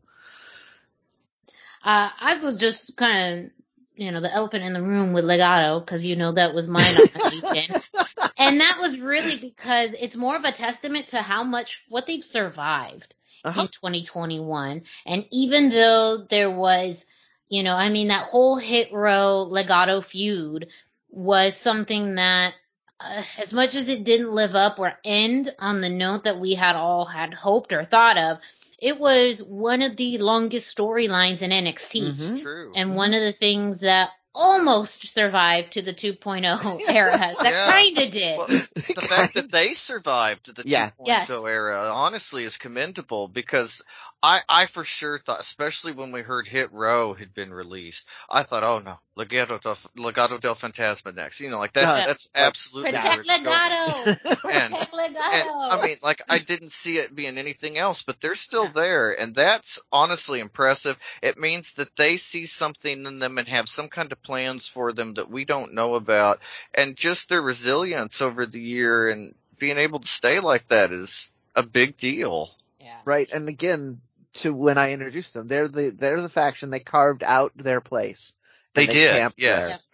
Uh, 1.85 2.11
I 2.19 2.39
was 2.43 2.59
just 2.59 2.97
kind 2.97 3.47
of, 3.47 3.51
you 3.95 4.11
know, 4.11 4.21
the 4.21 4.33
elephant 4.33 4.65
in 4.65 4.73
the 4.73 4.83
room 4.83 5.13
with 5.13 5.25
Legado 5.25 5.85
because 5.85 6.05
you 6.05 6.17
know 6.17 6.33
that 6.33 6.55
was 6.55 6.69
my 6.69 6.83
nomination, 6.83 7.81
and 8.39 8.61
that 8.61 8.79
was 8.81 8.99
really 8.99 9.37
because 9.37 9.95
it's 9.95 10.17
more 10.17 10.37
of 10.37 10.45
a 10.45 10.53
testament 10.53 11.09
to 11.09 11.23
how 11.23 11.45
much 11.45 11.83
what 11.89 12.07
they've 12.07 12.25
survived 12.25 13.15
Uh-huh. 13.45 13.63
in 13.63 13.69
2021, 13.69 14.83
and 15.07 15.27
even 15.31 15.69
though 15.71 16.19
there 16.29 16.51
was, 16.51 17.07
you 17.49 17.63
know, 17.63 17.75
I 17.75 17.89
mean 17.91 18.09
that 18.09 18.29
whole 18.29 18.57
hit 18.57 18.93
row 18.93 19.49
Legado 19.51 20.03
feud 20.05 20.69
was 21.11 21.57
something 21.57 22.15
that. 22.17 22.55
Uh, 23.01 23.23
as 23.37 23.53
much 23.53 23.77
as 23.77 23.89
it 23.89 24.03
didn't 24.03 24.33
live 24.33 24.57
up 24.57 24.81
or 24.81 24.93
end 25.05 25.55
on 25.61 25.81
the 25.81 25.89
note 25.89 26.25
that 26.25 26.41
we 26.41 26.55
had 26.55 26.75
all 26.75 27.05
had 27.05 27.33
hoped 27.33 27.73
or 27.73 27.85
thought 27.85 28.19
of, 28.19 28.39
it 28.81 28.99
was 28.99 29.41
one 29.41 29.83
of 29.83 29.97
the 29.97 30.19
longest 30.19 30.77
storylines 30.77 31.41
in 31.41 31.53
NXT 31.53 32.03
Mhm. 32.03 32.33
It's 32.33 32.43
true. 32.43 32.73
and 32.75 32.97
one 32.97 33.15
of 33.15 33.21
the 33.21 33.33
things 33.33 33.83
that 33.83 34.11
almost 34.39 35.07
survived 35.09 35.73
to 35.73 35.83
the 35.83 35.93
2.0 35.93 36.81
era 36.89 37.35
that 37.43 37.53
Yeah. 37.53 37.71
kind 37.71 37.99
of 37.99 38.13
did. 38.13 38.39
Well, 38.39 38.47
the 38.47 39.03
fact 39.03 39.35
that 39.35 39.51
they 39.51 39.75
survived 39.75 40.45
to 40.45 40.53
the 40.53 40.63
Yeah. 40.65 40.91
2.0 41.01 41.07
Yes. 41.07 41.31
Oh 41.31 41.45
era 41.45 41.91
honestly 41.93 42.45
is 42.45 42.57
commendable 42.57 43.29
because 43.29 43.83
I, 44.21 44.41
I 44.49 44.67
for 44.67 44.85
sure 44.85 45.17
thought, 45.17 45.39
especially 45.39 45.93
when 45.93 46.11
we 46.11 46.23
heard 46.23 46.49
Hit 46.49 46.73
Row 46.73 47.15
had 47.15 47.33
been 47.35 47.55
released, 47.55 48.05
I 48.29 48.43
thought, 48.43 48.65
oh 48.65 48.81
no, 48.81 48.99
Legado 49.17 49.61
del, 49.61 49.77
Legado 49.97 50.41
del 50.41 50.57
Fantasma 50.57 51.15
next. 51.15 51.41
You 51.41 51.51
know, 51.51 51.59
like 51.59 51.73
that's, 51.73 51.99
Yeah. 51.99 52.07
that's 52.07 52.29
absolutely 52.35 52.91
Protect 52.93 53.19
it's. 53.21 53.29
Legado! 53.29 54.41
Protect 54.41 54.93
Legado! 54.93 55.15
And, 55.33 55.73
I 55.73 55.87
mean, 55.87 55.97
like, 56.03 56.23
I 56.29 56.39
didn't 56.39 56.73
see 56.73 56.97
it 56.99 57.15
being 57.15 57.39
anything 57.39 57.79
else, 57.79 58.03
but 58.03 58.21
they're 58.21 58.35
still 58.35 58.69
there, 58.69 59.13
and 59.13 59.37
that's 59.37 59.79
honestly 59.93 60.41
impressive. 60.41 60.97
It 61.23 61.39
means 61.39 61.75
that 61.75 61.95
they 61.95 62.17
see 62.17 62.47
something 62.47 63.07
in 63.07 63.21
them 63.21 63.39
and 63.39 63.47
have 63.47 63.69
some 63.69 63.89
kind 63.89 64.11
of 64.11 64.21
plans 64.23 64.67
for 64.67 64.93
them 64.93 65.15
that 65.15 65.31
we 65.31 65.45
don't 65.45 65.75
know 65.75 65.95
about, 65.95 66.41
and 66.75 66.97
just 66.97 67.29
their 67.29 67.43
resilience 67.43 68.21
over 68.21 68.47
the 68.47 68.61
year 68.61 69.11
and 69.11 69.35
being 69.61 69.79
able 69.79 70.01
to 70.01 70.09
stay 70.09 70.41
like 70.41 70.67
that 70.69 70.91
is 70.93 71.31
a 71.55 71.63
big 71.63 71.97
deal. 71.97 72.51
yeah. 72.81 72.99
Right. 73.05 73.31
And 73.33 73.49
again, 73.49 74.01
to 74.39 74.53
when 74.53 74.79
I 74.79 74.93
introduced 74.93 75.35
them. 75.35 75.49
They're 75.49 75.69
the 75.69 75.91
they're 75.97 76.21
the 76.21 76.29
faction. 76.29 76.71
They 76.71 76.81
carved 76.81 77.23
out 77.23 77.53
their 77.57 77.81
place. 77.81 78.33
They, 78.75 78.85
and 78.85 78.93
did. 78.93 79.13
camped 79.15 79.39
Yes. 79.39 79.87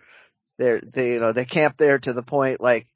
There. 0.58 0.80
They're 0.80 0.80
they 0.80 1.12
you 1.14 1.20
know 1.20 1.32
they 1.32 1.44
camped 1.44 1.78
there 1.78 1.98
to 1.98 2.12
the 2.12 2.22
point 2.22 2.60
like 2.60 2.86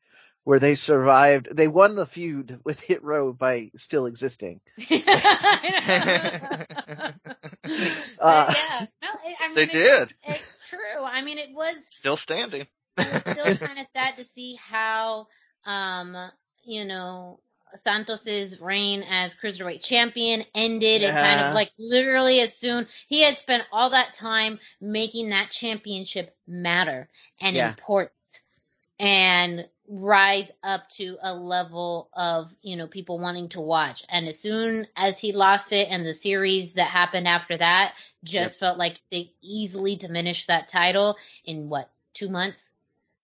where 0.44 0.58
they 0.58 0.74
survived. 0.76 1.48
They 1.54 1.68
won 1.68 1.94
the 1.94 2.06
feud 2.06 2.60
with 2.64 2.80
Hit 2.80 3.02
Row 3.02 3.32
by 3.32 3.70
still 3.76 4.06
existing. 4.06 4.60
Uh, 8.20 8.52
yeah, 8.56 8.86
no, 9.02 9.08
it, 9.24 9.36
I 9.40 9.46
mean, 9.48 9.54
They 9.54 9.62
it- 9.64 9.70
did. 9.70 10.12
It's 10.24 10.68
true. 10.70 11.02
I 11.04 11.22
mean, 11.22 11.38
it 11.38 11.50
was 11.52 11.76
Still 11.90 12.16
standing. 12.16 12.62
it 12.96 13.12
was 13.26 13.34
still 13.34 13.56
kind 13.66 13.78
of 13.78 13.86
sad 13.88 14.16
to 14.16 14.24
see 14.24 14.56
how, 14.60 15.26
um, 15.66 16.16
you 16.64 16.84
know, 16.84 17.40
Santos's 17.76 18.60
reign 18.60 19.02
as 19.08 19.34
cruiserweight 19.34 19.82
champion 19.82 20.44
ended. 20.54 21.02
It 21.02 21.12
kind 21.12 21.40
of 21.40 21.52
like 21.52 21.70
literally 21.78 22.40
as 22.40 22.56
soon 22.56 22.86
he 23.08 23.22
had 23.22 23.38
spent 23.38 23.64
all 23.72 23.90
that 23.90 24.14
time 24.14 24.58
making 24.80 25.30
that 25.30 25.50
championship 25.50 26.36
matter 26.46 27.08
and 27.40 27.56
Yeah. 27.56 27.68
important 27.68 28.12
and 29.00 29.66
rise 29.88 30.50
up 30.62 30.88
to 30.90 31.16
a 31.22 31.34
level 31.34 32.10
of, 32.12 32.52
you 32.62 32.76
know, 32.76 32.86
people 32.86 33.18
wanting 33.18 33.48
to 33.50 33.60
watch. 33.60 34.04
And 34.08 34.28
as 34.28 34.38
soon 34.38 34.86
as 34.96 35.18
he 35.18 35.32
lost 35.32 35.72
it 35.72 35.88
and 35.90 36.04
the 36.04 36.14
series 36.14 36.74
that 36.74 36.90
happened 36.90 37.26
after 37.26 37.56
that 37.56 37.94
just 38.22 38.58
felt 38.58 38.78
like 38.78 39.00
they 39.10 39.32
easily 39.40 39.96
diminished 39.96 40.48
that 40.48 40.68
title 40.68 41.16
in 41.44 41.68
what, 41.68 41.90
two 42.12 42.28
months? 42.28 42.70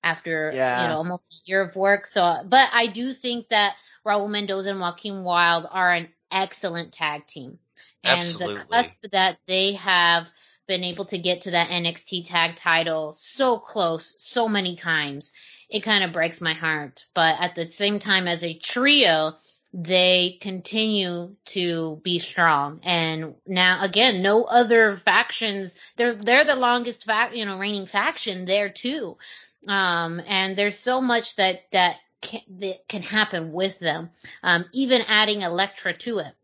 After, 0.02 0.50
Yeah. 0.54 0.82
you 0.82 0.88
know, 0.88 0.96
almost 0.96 1.24
a 1.32 1.48
year 1.48 1.62
of 1.62 1.74
work. 1.76 2.06
So, 2.06 2.42
but 2.46 2.68
I 2.72 2.86
do 2.88 3.12
think 3.12 3.48
that 3.48 3.74
Raul 4.04 4.28
Mendoza 4.28 4.70
and 4.70 4.80
Joaquin 4.80 5.24
Wilde 5.24 5.66
are 5.70 5.92
an 5.92 6.08
excellent 6.30 6.92
tag 6.92 7.26
team. 7.26 7.58
And 8.02 8.20
Absolutely. 8.20 8.56
the 8.56 8.64
cusp 8.64 9.02
that 9.12 9.38
they 9.46 9.74
have 9.74 10.26
been 10.66 10.84
able 10.84 11.06
to 11.06 11.18
get 11.18 11.42
to 11.42 11.52
that 11.52 11.68
NXT 11.68 12.26
tag 12.26 12.56
title 12.56 13.12
so 13.12 13.58
close 13.58 14.14
so 14.18 14.48
many 14.48 14.76
times, 14.76 15.32
it 15.68 15.80
kind 15.80 16.04
of 16.04 16.12
breaks 16.12 16.40
my 16.40 16.54
heart. 16.54 17.04
But 17.14 17.36
at 17.40 17.54
the 17.54 17.70
same 17.70 17.98
time, 17.98 18.28
as 18.28 18.44
a 18.44 18.54
trio, 18.54 19.34
they 19.72 20.38
continue 20.40 21.34
to 21.46 22.00
be 22.04 22.18
strong. 22.18 22.80
And 22.84 23.34
now 23.46 23.82
again, 23.82 24.22
no 24.22 24.44
other 24.44 24.96
factions, 24.98 25.76
they're, 25.96 26.14
they're 26.14 26.44
the 26.44 26.56
longest 26.56 27.04
fac, 27.04 27.34
you 27.34 27.44
know, 27.44 27.58
reigning 27.58 27.86
faction 27.86 28.44
there 28.44 28.68
too. 28.68 29.16
Um, 29.66 30.20
and 30.26 30.56
there's 30.56 30.78
so 30.78 31.00
much 31.00 31.36
that, 31.36 31.62
that 31.72 31.96
can, 32.24 32.40
that 32.60 32.88
can 32.88 33.02
happen 33.02 33.52
with 33.52 33.78
them. 33.78 34.10
Um, 34.42 34.64
even 34.72 35.02
adding 35.02 35.42
Elektra 35.42 35.94
to 35.98 36.18
it. 36.18 36.34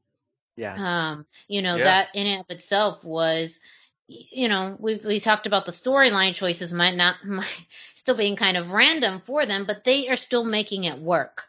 Yeah. 0.56 0.76
Um, 0.76 1.26
you 1.48 1.62
know, 1.62 1.78
Yeah. 1.78 1.84
that 1.84 2.08
in 2.14 2.26
and 2.26 2.40
of 2.42 2.50
itself 2.50 3.02
was, 3.02 3.60
you 4.06 4.48
know, 4.48 4.76
we 4.78 4.96
we 4.96 5.20
talked 5.20 5.46
about 5.46 5.66
the 5.66 5.72
storyline 5.72 6.34
choices 6.34 6.72
might 6.72 6.96
not, 6.96 7.16
might 7.24 7.66
still 7.94 8.16
being 8.16 8.36
kind 8.36 8.56
of 8.56 8.70
random 8.70 9.22
for 9.26 9.46
them, 9.46 9.64
but 9.66 9.84
they 9.84 10.08
are 10.08 10.16
still 10.16 10.44
making 10.44 10.84
it 10.84 10.98
work. 10.98 11.44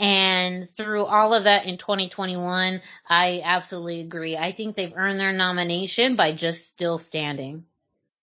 And 0.00 0.68
through 0.70 1.04
all 1.04 1.34
of 1.34 1.44
that 1.44 1.66
in 1.66 1.78
2021, 1.78 2.82
I 3.08 3.42
absolutely 3.44 4.00
agree. 4.00 4.36
I 4.36 4.50
think 4.52 4.74
they've 4.74 4.92
earned 4.96 5.20
their 5.20 5.32
nomination 5.32 6.16
by 6.16 6.32
just 6.32 6.66
still 6.68 6.98
standing. 6.98 7.64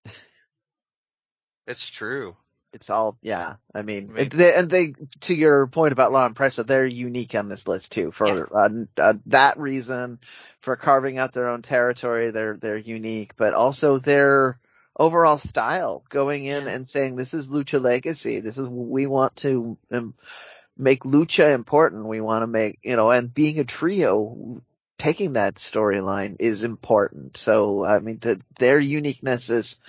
It's 1.67 1.89
true. 1.89 2.35
It's 2.73 2.89
all, 2.89 3.17
yeah. 3.21 3.55
I 3.75 3.81
mean, 3.81 4.09
I 4.11 4.13
mean- 4.13 4.29
they, 4.29 4.53
and 4.53 4.69
they, 4.69 4.93
to 5.21 5.35
your 5.35 5.67
point 5.67 5.91
about 5.91 6.11
La 6.11 6.25
Empresa, 6.25 6.63
they're 6.63 6.85
unique 6.85 7.35
on 7.35 7.49
this 7.49 7.67
list 7.67 7.91
too 7.91 8.11
for 8.11 8.27
Yes. 8.27 8.51
uh, 8.51 8.69
uh, 8.97 9.13
that 9.27 9.57
reason, 9.59 10.19
for 10.61 10.75
carving 10.75 11.17
out 11.17 11.33
their 11.33 11.49
own 11.49 11.61
territory. 11.63 12.31
They're 12.31 12.57
they're 12.61 12.77
unique, 12.77 13.33
but 13.35 13.53
also 13.53 13.97
their 13.97 14.57
overall 14.97 15.37
style, 15.37 16.03
going 16.09 16.45
in 16.45 16.65
Yeah. 16.65 16.71
and 16.71 16.87
saying 16.87 17.15
this 17.15 17.33
is 17.33 17.49
Lucha 17.49 17.81
Legacy. 17.81 18.39
This 18.39 18.57
is 18.57 18.67
we 18.67 19.05
want 19.05 19.35
to 19.37 19.77
um, 19.91 20.13
make 20.77 21.03
Lucha 21.03 21.53
important. 21.53 22.05
We 22.07 22.21
want 22.21 22.43
to 22.43 22.47
make 22.47 22.79
you 22.83 22.95
know, 22.95 23.11
and 23.11 23.33
being 23.33 23.59
a 23.59 23.63
trio. 23.65 24.61
Taking 24.97 25.33
that 25.33 25.55
storyline 25.55 26.35
is 26.39 26.63
important. 26.63 27.35
So, 27.35 27.83
I 27.83 27.97
mean, 27.97 28.19
the, 28.21 28.39
their 28.59 28.79
uniqueness 28.79 29.49
is, 29.49 29.79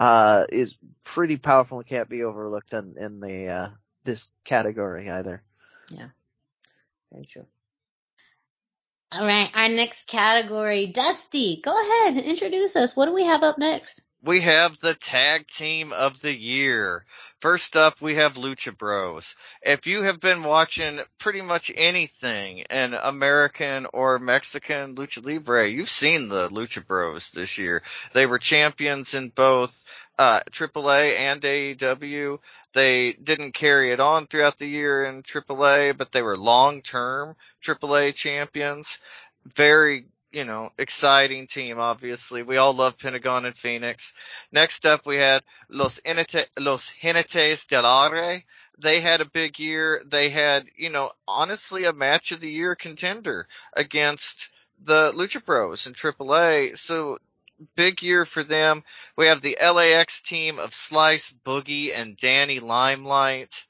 uh, 0.00 0.46
is 0.48 0.76
pretty 1.04 1.36
powerful 1.36 1.78
and 1.78 1.86
can't 1.86 2.08
be 2.08 2.24
overlooked 2.24 2.72
in, 2.72 2.96
in 2.98 3.20
the, 3.20 3.46
uh, 3.48 3.68
this 4.04 4.28
category 4.44 5.08
either. 5.08 5.42
Yeah. 5.90 6.08
Very 7.12 7.26
true. 7.26 7.46
All 9.12 9.26
right, 9.26 9.50
our 9.54 9.68
next 9.68 10.06
category, 10.06 10.86
Dusty. 10.86 11.60
Go 11.64 11.72
ahead, 11.72 12.16
and 12.16 12.24
introduce 12.24 12.76
us. 12.76 12.96
What 12.96 13.06
do 13.06 13.12
we 13.12 13.24
have 13.24 13.42
up 13.42 13.58
next? 13.58 14.00
We 14.22 14.42
have 14.42 14.78
the 14.80 14.94
tag 14.94 15.46
team 15.46 15.92
of 15.92 16.20
the 16.20 16.36
year. 16.36 17.06
First 17.40 17.74
up, 17.74 18.02
we 18.02 18.16
have 18.16 18.34
Lucha 18.34 18.76
Bros. 18.76 19.34
If 19.62 19.86
you 19.86 20.02
have 20.02 20.20
been 20.20 20.42
watching 20.42 21.00
pretty 21.18 21.40
much 21.40 21.72
anything 21.74 22.58
in 22.58 22.92
American 22.92 23.86
or 23.94 24.18
Mexican 24.18 24.94
Lucha 24.94 25.24
Libre, 25.24 25.66
you've 25.66 25.88
seen 25.88 26.28
the 26.28 26.50
Lucha 26.50 26.86
Bros 26.86 27.30
this 27.30 27.56
year. 27.56 27.82
They 28.12 28.26
were 28.26 28.38
champions 28.38 29.14
in 29.14 29.30
both 29.30 29.86
uh, 30.18 30.40
AAA 30.50 31.16
and 31.18 31.40
AEW. 31.40 32.40
They 32.74 33.14
didn't 33.14 33.52
carry 33.52 33.90
it 33.90 34.00
on 34.00 34.26
throughout 34.26 34.58
the 34.58 34.68
year 34.68 35.06
in 35.06 35.22
AAA, 35.22 35.96
but 35.96 36.12
they 36.12 36.20
were 36.20 36.36
long-term 36.36 37.36
AAA 37.64 38.14
champions. 38.14 38.98
Very 39.46 40.04
you 40.32 40.44
know, 40.44 40.70
exciting 40.78 41.46
team, 41.46 41.78
obviously. 41.78 42.42
We 42.42 42.56
all 42.56 42.72
love 42.72 42.98
Pentagon 42.98 43.44
and 43.44 43.56
Phoenix. 43.56 44.14
Next 44.52 44.86
up, 44.86 45.06
we 45.06 45.16
had 45.16 45.42
Los, 45.68 46.00
Inete, 46.00 46.46
Los 46.58 46.92
Jinetes 46.92 47.66
del 47.66 47.84
Aire. 47.84 48.44
They 48.78 49.00
had 49.00 49.20
a 49.20 49.24
big 49.24 49.58
year. 49.58 50.02
They 50.06 50.30
had, 50.30 50.66
you 50.76 50.90
know, 50.90 51.12
honestly 51.26 51.84
a 51.84 51.92
match 51.92 52.32
of 52.32 52.40
the 52.40 52.50
year 52.50 52.74
contender 52.74 53.46
against 53.74 54.50
the 54.82 55.12
Lucha 55.12 55.44
Bros 55.44 55.86
in 55.86 55.92
AAA. 55.92 56.76
So 56.76 57.18
big 57.76 58.02
year 58.02 58.24
for 58.24 58.42
them. 58.42 58.82
We 59.16 59.26
have 59.26 59.40
the 59.40 59.58
LAX 59.60 60.22
team 60.22 60.58
of 60.58 60.74
Slice, 60.74 61.34
Boogie, 61.44 61.92
and 61.94 62.16
Danny 62.16 62.60
Limelight. 62.60 63.64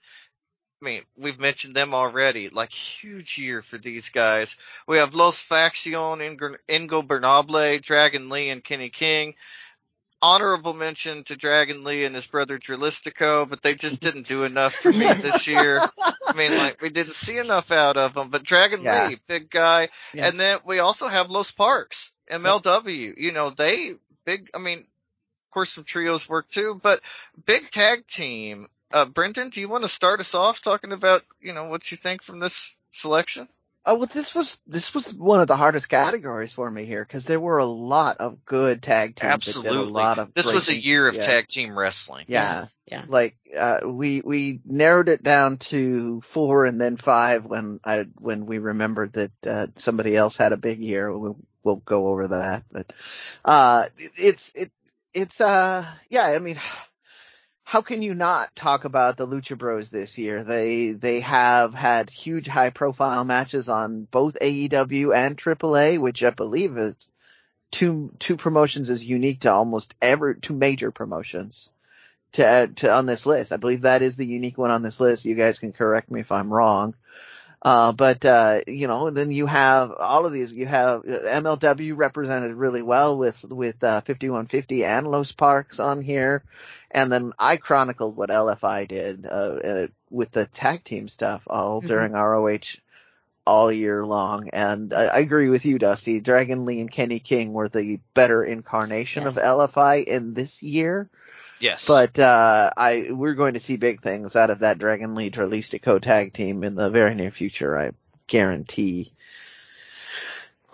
I 0.80 0.84
mean, 0.84 1.02
we've 1.16 1.38
mentioned 1.38 1.74
them 1.74 1.92
already. 1.92 2.48
Like 2.48 2.72
huge 2.72 3.36
year 3.36 3.60
for 3.60 3.76
these 3.76 4.08
guys. 4.08 4.56
We 4.86 4.96
have 4.98 5.14
Los 5.14 5.40
Faction, 5.40 5.92
Ingobernable, 6.72 7.82
Dragon 7.82 8.28
Lee, 8.30 8.48
and 8.48 8.64
Kenny 8.64 8.88
King. 8.88 9.34
Honorable 10.22 10.74
mention 10.74 11.24
to 11.24 11.36
Dragon 11.36 11.82
Lee 11.82 12.04
and 12.04 12.14
his 12.14 12.26
brother 12.26 12.58
Dralistico, 12.58 13.48
but 13.48 13.62
they 13.62 13.74
just 13.74 14.00
didn't 14.02 14.26
do 14.26 14.44
enough 14.44 14.74
for 14.74 14.92
me 14.92 15.10
this 15.14 15.48
year. 15.48 15.80
I 15.80 16.32
mean, 16.36 16.56
like 16.56 16.80
we 16.82 16.90
didn't 16.90 17.14
see 17.14 17.38
enough 17.38 17.70
out 17.70 17.96
of 17.96 18.14
them. 18.14 18.28
But 18.28 18.42
Dragon 18.42 18.82
Yeah. 18.82 19.08
Lee, 19.08 19.18
big 19.26 19.50
guy, 19.50 19.88
Yeah. 20.12 20.28
and 20.28 20.38
then 20.38 20.58
we 20.66 20.78
also 20.78 21.08
have 21.08 21.30
Los 21.30 21.50
Parks, 21.50 22.12
MLW. 22.30 23.14
You 23.16 23.32
know, 23.32 23.50
they 23.50 23.94
big. 24.26 24.50
I 24.54 24.58
mean, 24.58 24.78
of 24.80 25.50
course, 25.52 25.72
some 25.72 25.84
trios 25.84 26.28
work 26.28 26.48
too, 26.48 26.78
but 26.82 27.00
big 27.46 27.70
tag 27.70 28.06
team. 28.06 28.68
Uh, 28.92 29.04
Brendan, 29.04 29.50
do 29.50 29.60
you 29.60 29.68
want 29.68 29.84
to 29.84 29.88
start 29.88 30.20
us 30.20 30.34
off 30.34 30.62
talking 30.62 30.92
about, 30.92 31.22
you 31.40 31.52
know, 31.52 31.68
what 31.68 31.90
you 31.90 31.96
think 31.96 32.22
from 32.22 32.38
this 32.40 32.74
selection? 32.90 33.48
Oh, 33.86 33.96
well, 33.96 34.06
this 34.12 34.34
was, 34.34 34.60
this 34.66 34.92
was 34.92 35.14
one 35.14 35.40
of 35.40 35.46
the 35.46 35.56
hardest 35.56 35.88
categories 35.88 36.52
for 36.52 36.70
me 36.70 36.84
here 36.84 37.02
because 37.02 37.24
there 37.24 37.40
were 37.40 37.58
a 37.58 37.64
lot 37.64 38.18
of 38.18 38.44
good 38.44 38.82
tag 38.82 39.16
teams. 39.16 39.46
that 39.46 39.52
did 39.52 39.56
Absolutely. 39.66 39.88
a 39.90 39.94
lot 39.94 40.18
of 40.18 40.34
this 40.34 40.44
great 40.44 40.54
was 40.54 40.68
a 40.68 40.78
year 40.78 41.08
of 41.08 41.14
Yeah. 41.14 41.22
tag 41.22 41.48
team 41.48 41.78
wrestling. 41.78 42.26
Yeah. 42.28 42.54
Yes, 42.56 42.76
Yeah. 42.86 43.04
Like, 43.08 43.36
uh, 43.56 43.80
we, 43.86 44.20
we 44.20 44.60
narrowed 44.66 45.08
it 45.08 45.22
down 45.22 45.56
to 45.58 46.20
four 46.22 46.66
and 46.66 46.78
then 46.80 46.98
five 46.98 47.46
when 47.46 47.80
I, 47.82 48.06
when 48.18 48.44
we 48.44 48.58
remembered 48.58 49.14
that, 49.14 49.32
uh, 49.46 49.66
somebody 49.76 50.14
else 50.14 50.36
had 50.36 50.52
a 50.52 50.58
big 50.58 50.80
year. 50.80 51.16
We'll, 51.16 51.38
we'll 51.62 51.76
go 51.76 52.08
over 52.08 52.28
that, 52.28 52.64
but, 52.70 52.92
uh, 53.44 53.86
it, 53.96 54.12
it's, 54.16 54.52
it, 54.54 54.70
it's, 55.14 55.40
uh, 55.40 55.86
yeah, 56.10 56.24
I 56.26 56.38
mean, 56.38 56.60
how 57.70 57.82
can 57.82 58.02
you 58.02 58.16
not 58.16 58.56
talk 58.56 58.84
about 58.84 59.16
the 59.16 59.28
Lucha 59.28 59.56
Bros 59.56 59.90
this 59.90 60.18
year? 60.18 60.42
They 60.42 60.90
they 60.90 61.20
have 61.20 61.72
had 61.72 62.10
huge 62.10 62.48
high 62.48 62.70
profile 62.70 63.22
matches 63.22 63.68
on 63.68 64.08
both 64.10 64.36
AEW 64.42 65.14
and 65.14 65.38
AAA, 65.38 66.00
which 66.00 66.24
I 66.24 66.30
believe 66.30 66.76
is 66.76 66.96
two 67.70 68.12
two 68.18 68.36
promotions 68.36 68.90
is 68.90 69.04
unique 69.04 69.42
to 69.42 69.52
almost 69.52 69.94
every 70.02 70.40
two 70.40 70.52
major 70.52 70.90
promotions 70.90 71.70
to 72.32 72.72
to 72.74 72.92
on 72.92 73.06
this 73.06 73.24
list. 73.24 73.52
I 73.52 73.56
believe 73.56 73.82
that 73.82 74.02
is 74.02 74.16
the 74.16 74.26
unique 74.26 74.58
one 74.58 74.72
on 74.72 74.82
this 74.82 74.98
list. 74.98 75.24
You 75.24 75.36
guys 75.36 75.60
can 75.60 75.72
correct 75.72 76.10
me 76.10 76.18
if 76.18 76.32
I'm 76.32 76.52
wrong. 76.52 76.96
Uh, 77.62 77.92
but, 77.92 78.24
uh, 78.24 78.60
you 78.66 78.86
know, 78.88 79.08
and 79.08 79.16
then 79.16 79.30
you 79.30 79.44
have 79.44 79.92
all 79.98 80.24
of 80.24 80.32
these, 80.32 80.52
you 80.52 80.66
have 80.66 81.00
uh, 81.00 81.28
MLW 81.28 81.94
represented 81.94 82.54
really 82.54 82.80
well 82.80 83.18
with, 83.18 83.44
with, 83.44 83.84
uh, 83.84 84.00
5150 84.00 84.84
and 84.84 85.06
Los 85.06 85.32
Parks 85.32 85.78
on 85.78 86.00
here. 86.00 86.42
And 86.90 87.12
then 87.12 87.32
I 87.38 87.58
chronicled 87.58 88.16
what 88.16 88.30
LFI 88.30 88.88
did, 88.88 89.26
uh, 89.26 89.28
uh 89.28 89.86
with 90.08 90.30
the 90.32 90.46
tag 90.46 90.84
team 90.84 91.08
stuff 91.08 91.42
all 91.46 91.82
Mhm. 91.82 91.86
during 91.86 92.12
ROH 92.14 92.78
all 93.46 93.70
year 93.70 94.04
long. 94.06 94.48
And 94.50 94.92
I, 94.94 95.06
I 95.06 95.18
agree 95.18 95.50
with 95.50 95.64
you, 95.66 95.78
Dusty. 95.78 96.20
Dragon 96.20 96.64
Lee 96.64 96.80
and 96.80 96.90
Kenny 96.90 97.20
King 97.20 97.52
were 97.52 97.68
the 97.68 98.00
better 98.14 98.42
incarnation 98.42 99.24
Yes. 99.24 99.36
of 99.36 99.42
LFI 99.42 100.04
in 100.06 100.34
this 100.34 100.62
year. 100.62 101.08
Yes. 101.60 101.86
But 101.86 102.18
uh, 102.18 102.70
I 102.76 103.08
we're 103.10 103.34
going 103.34 103.54
to 103.54 103.60
see 103.60 103.76
big 103.76 104.00
things 104.00 104.34
out 104.34 104.50
of 104.50 104.60
that 104.60 104.78
Dragon 104.78 105.14
Lee 105.14 105.30
Dralistico 105.30 106.00
tag 106.00 106.32
team 106.32 106.64
in 106.64 106.74
the 106.74 106.90
very 106.90 107.14
near 107.14 107.30
future. 107.30 107.78
I 107.78 107.90
guarantee. 108.26 109.12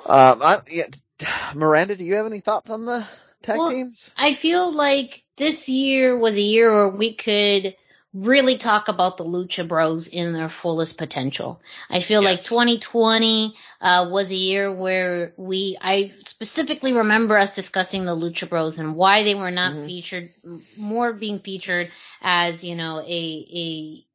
Um, 0.08 0.40
I, 0.42 0.60
yeah, 0.70 0.86
Miranda, 1.54 1.96
do 1.96 2.04
you 2.04 2.14
have 2.14 2.26
any 2.26 2.40
thoughts 2.40 2.70
on 2.70 2.84
the 2.84 3.06
tag 3.42 3.58
Well, 3.58 3.70
teams? 3.70 4.10
I 4.16 4.34
feel 4.34 4.72
like 4.72 5.24
this 5.36 5.68
year 5.68 6.16
was 6.16 6.36
a 6.36 6.42
year 6.42 6.72
where 6.72 6.88
we 6.88 7.14
could 7.14 7.74
really 8.16 8.56
talk 8.56 8.88
about 8.88 9.16
the 9.18 9.24
Lucha 9.24 9.66
Bros 9.66 10.08
in 10.08 10.32
their 10.32 10.48
fullest 10.48 10.96
potential. 10.96 11.60
I 11.90 12.00
feel 12.00 12.22
like 12.22 12.38
2020 12.42 13.54
uh, 13.80 14.08
was 14.10 14.30
a 14.30 14.34
year 14.36 14.74
where 14.74 15.32
we, 15.36 15.76
I 15.80 16.12
specifically 16.24 16.92
remember 16.94 17.36
us 17.36 17.54
discussing 17.54 18.04
the 18.06 18.16
Lucha 18.16 18.48
Bros 18.48 18.78
and 18.78 18.96
why 18.96 19.22
they 19.22 19.34
were 19.34 19.50
not 19.50 19.72
Mhm. 19.72 19.86
featured, 19.86 20.30
more 20.76 21.12
being 21.12 21.40
featured 21.40 21.90
as, 22.22 22.64
you 22.64 22.74
know, 22.74 23.00
a, 23.00 24.06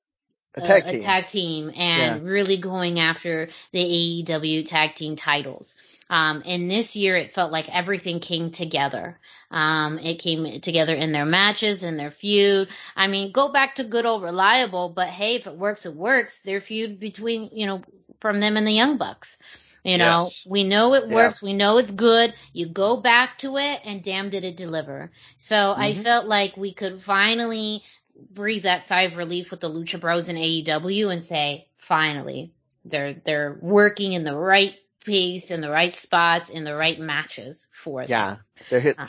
A 0.56 0.62
tag 0.62 0.84
a 0.88 0.92
team. 0.92 1.02
tag 1.02 1.28
team 1.28 1.72
and 1.78 2.26
really 2.26 2.58
going 2.58 3.00
after 3.00 3.50
the 3.72 3.80
AEW 3.80 4.66
tag 4.68 4.96
team 4.96 5.16
titles. 5.16 5.76
Um, 6.12 6.44
and 6.46 6.70
this 6.72 6.96
year 6.96 7.18
it 7.18 7.34
felt 7.34 7.52
like 7.54 7.76
everything 7.76 8.20
came 8.20 8.52
together. 8.52 9.20
Um, 9.52 10.00
it 10.00 10.20
came 10.20 10.62
together 10.62 10.96
in 10.96 11.14
their 11.14 11.26
matches 11.26 11.84
and 11.84 12.00
their 12.00 12.12
feud. 12.12 12.70
I 12.96 13.08
mean, 13.08 13.32
go 13.34 13.52
back 13.52 13.76
to 13.78 13.86
good 13.86 14.06
old 14.06 14.24
reliable, 14.24 14.90
but 14.96 15.08
hey, 15.10 15.38
if 15.38 15.48
it 15.48 15.58
works, 15.58 15.86
it 15.86 15.96
works. 15.96 16.42
Their 16.42 16.62
feud 16.62 17.00
between, 17.00 17.50
you 17.54 17.68
know, 17.68 17.84
from 18.22 18.40
them 18.40 18.58
and 18.58 18.68
the 18.68 18.74
Young 18.74 18.98
Bucks. 18.98 19.40
You 19.84 19.98
know, 19.98 20.34
Yes. 20.34 20.46
we 20.46 20.64
know 20.64 20.94
it 20.96 21.10
Yeah. 21.10 21.10
works. 21.10 21.42
We 21.42 21.54
know 21.54 21.78
it's 21.78 21.92
good. 21.92 22.34
You 22.54 22.68
go 22.68 22.98
back 23.02 23.40
to 23.40 23.58
it 23.58 23.82
and 23.86 24.04
damn 24.04 24.30
did 24.30 24.44
it 24.44 24.58
deliver. 24.58 25.12
So 25.38 25.74
I 25.78 25.94
Mhm. 25.94 25.96
felt 25.96 26.28
like 26.28 26.58
we 26.58 26.74
could 26.74 27.04
finally 27.04 27.84
breathe 28.32 28.64
that 28.64 28.86
sigh 28.86 29.04
of 29.04 29.18
relief 29.18 29.52
with 29.52 29.62
the 29.62 29.70
Lucha 29.70 30.00
Bros 30.00 30.28
in 30.30 30.38
AEW 30.38 31.10
and 31.10 31.26
say, 31.26 31.68
finally, 31.78 32.54
they're 32.86 33.14
they're 33.26 33.58
working 33.62 34.14
in 34.14 34.24
the 34.24 34.36
right 34.36 34.76
pace, 35.06 35.52
in 35.52 35.62
the 35.62 35.70
right 35.70 35.96
spots, 35.96 36.50
in 36.50 36.64
the 36.64 36.76
right 36.76 37.00
matches 37.00 37.68
for 37.74 38.02
them. 38.02 38.10
Yeah, 38.10 38.36
they're 38.70 38.80
hit. 38.80 39.00
Uh, 39.00 39.08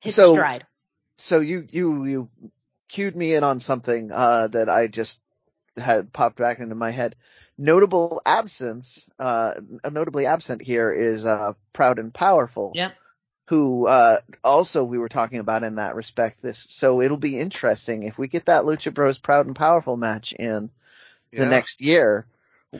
Hit 0.00 0.14
So- 0.14 0.32
stride. 0.34 0.66
So 1.16 1.40
you 1.40 1.66
you 1.70 2.04
you 2.06 2.28
cued 2.88 3.14
me 3.14 3.34
in 3.34 3.44
on 3.44 3.60
something 3.60 4.10
uh, 4.10 4.48
that 4.48 4.68
I 4.70 4.86
just 4.86 5.18
had 5.76 6.12
popped 6.12 6.36
back 6.38 6.58
into 6.60 6.74
my 6.74 6.90
head. 6.90 7.14
Notable 7.58 8.22
absence, 8.24 9.06
uh, 9.18 9.52
notably 9.90 10.24
absent 10.24 10.62
here 10.62 10.90
is 10.92 11.26
uh, 11.26 11.52
Proud 11.74 11.98
and 11.98 12.12
Powerful. 12.14 12.72
Yep. 12.74 12.94
who 13.48 13.86
uh 13.86 14.16
also 14.42 14.82
we 14.84 14.96
were 14.98 15.08
talking 15.10 15.40
about 15.40 15.62
in 15.64 15.74
that 15.74 15.94
respect 15.96 16.40
this 16.40 16.66
so 16.70 17.00
it'll 17.02 17.16
be 17.18 17.38
interesting 17.38 18.04
if 18.04 18.16
we 18.16 18.28
get 18.28 18.46
that 18.46 18.62
Lucha 18.64 18.94
Bros 18.94 19.18
Proud 19.18 19.46
and 19.46 19.56
Powerful 19.56 19.96
match 19.96 20.32
in 20.32 20.70
the 21.32 21.46
next 21.46 21.80
year 21.82 22.26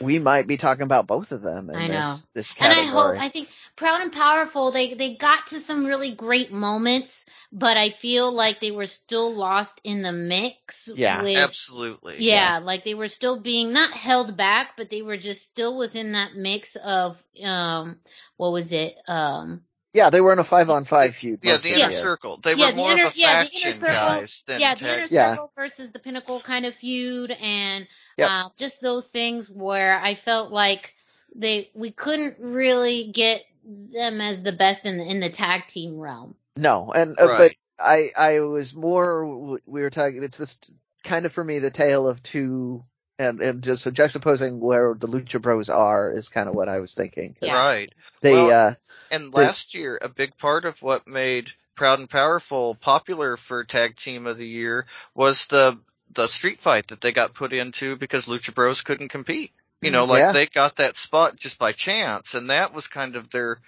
we 0.00 0.18
might 0.18 0.46
be 0.46 0.56
talking 0.56 0.84
about 0.84 1.06
both 1.06 1.32
of 1.32 1.42
them 1.42 1.68
in 1.70 1.76
I 1.76 1.88
know. 1.88 2.00
this 2.00 2.26
this 2.34 2.54
And 2.60 2.72
I 2.72 2.82
hope 2.84 3.16
I 3.18 3.28
think 3.28 3.48
Proud 3.76 4.02
and 4.02 4.12
Powerful, 4.12 4.70
they 4.72 4.94
they 4.94 5.16
got 5.16 5.48
to 5.48 5.56
some 5.56 5.84
really 5.84 6.14
great 6.14 6.52
moments, 6.52 7.26
but 7.52 7.76
I 7.76 7.90
feel 7.90 8.32
like 8.32 8.60
they 8.60 8.70
were 8.70 8.86
still 8.86 9.34
lost 9.34 9.80
in 9.82 10.02
the 10.02 10.12
mix 10.12 10.88
Yeah, 10.94 11.22
with 11.22 11.36
Absolutely. 11.36 12.22
Yeah, 12.22 12.60
like 12.62 12.84
they 12.84 12.94
were 12.94 13.08
still 13.08 13.40
being 13.40 13.72
not 13.72 13.90
held 13.90 14.36
back, 14.36 14.70
but 14.76 14.90
they 14.90 15.02
were 15.02 15.16
just 15.16 15.42
still 15.42 15.76
within 15.76 16.12
that 16.12 16.34
mix 16.36 16.76
of 16.76 17.16
um 17.42 17.98
what 18.36 18.52
was 18.52 18.72
it? 18.72 18.94
Um 19.08 19.62
yeah, 19.92 20.10
they 20.10 20.20
were 20.20 20.32
in 20.32 20.38
a 20.38 20.44
five 20.44 20.70
on 20.70 20.84
five 20.84 21.16
feud. 21.16 21.40
Yeah, 21.42 21.56
the 21.56 21.70
inner 21.70 21.86
the 21.86 21.92
circle. 21.92 22.38
They 22.40 22.54
Yeah, 22.54 22.66
were 22.66 22.70
the 22.72 22.76
more 22.76 22.92
inner- 22.92 23.06
of 23.06 23.14
a 23.14 23.18
yeah, 23.18 23.42
the 23.42 23.50
inner 23.56 23.72
circle- 23.72 23.92
guys 23.92 24.44
than 24.46 24.60
yeah, 24.60 24.74
the 24.74 24.80
tag 24.80 24.98
inner 24.98 25.06
Yeah. 25.10 25.30
circle 25.32 25.52
versus 25.56 25.90
the 25.90 25.98
pinnacle 25.98 26.38
kind 26.38 26.64
of 26.64 26.76
feud 26.76 27.32
and 27.32 27.88
Yep. 28.20 28.28
uh 28.30 28.48
just 28.56 28.80
those 28.80 29.06
things 29.06 29.50
where 29.50 30.00
I 30.00 30.14
felt 30.14 30.52
like 30.52 30.94
they 31.34 31.70
we 31.74 31.90
couldn't 31.90 32.36
really 32.40 33.10
get 33.12 33.42
them 33.64 34.20
as 34.20 34.42
the 34.42 34.52
best 34.52 34.86
in 34.86 34.98
the 34.98 35.04
in 35.04 35.20
the 35.20 35.30
tag 35.30 35.66
team 35.66 35.98
realm. 35.98 36.34
No, 36.56 36.90
and 36.92 37.18
uh, 37.20 37.26
but 37.26 37.52
I 37.78 38.08
I 38.16 38.40
was 38.40 38.74
more 38.74 39.58
we 39.66 39.82
were 39.82 39.90
talking. 39.90 40.22
It's 40.22 40.38
this 40.38 40.58
kind 41.04 41.26
of 41.26 41.32
for 41.32 41.42
me 41.44 41.58
the 41.58 41.70
tale 41.70 42.08
of 42.08 42.22
two. 42.22 42.84
And, 43.18 43.42
and 43.42 43.62
just 43.62 43.82
so 43.82 43.90
juxtaposing 43.90 44.60
where 44.60 44.94
the 44.98 45.06
Lucha 45.06 45.42
Bros 45.42 45.68
are 45.68 46.10
is 46.10 46.30
kind 46.30 46.48
of 46.48 46.54
what 46.54 46.70
I 46.70 46.80
was 46.80 46.94
thinking. 46.94 47.36
Yeah. 47.42 47.58
Right. 47.58 47.92
They, 48.22 48.32
Well, 48.32 48.68
uh, 48.68 48.74
And 49.10 49.24
There's- 49.24 49.46
last 49.46 49.74
year, 49.74 49.98
a 50.00 50.08
big 50.08 50.38
part 50.38 50.64
of 50.64 50.80
what 50.80 51.06
made 51.06 51.52
Proud 51.74 51.98
and 51.98 52.08
Powerful 52.08 52.76
popular 52.76 53.36
for 53.36 53.64
Tag 53.64 53.96
Team 53.96 54.26
of 54.26 54.38
the 54.38 54.46
Year 54.48 54.86
was 55.14 55.48
the 55.48 55.78
the 56.12 56.26
street 56.26 56.60
fight 56.60 56.88
that 56.88 57.00
they 57.00 57.12
got 57.12 57.34
put 57.34 57.52
into 57.52 57.96
because 57.96 58.26
Lucha 58.26 58.54
Bros 58.54 58.82
couldn't 58.82 59.08
compete. 59.08 59.52
You 59.80 59.90
know, 59.90 60.04
like 60.04 60.20
Yeah. 60.20 60.32
they 60.32 60.46
got 60.46 60.76
that 60.76 60.96
spot 60.96 61.36
just 61.36 61.58
by 61.58 61.72
chance, 61.72 62.34
and 62.34 62.50
that 62.50 62.74
was 62.74 62.86
kind 62.86 63.16
of 63.16 63.30
their 63.30 63.60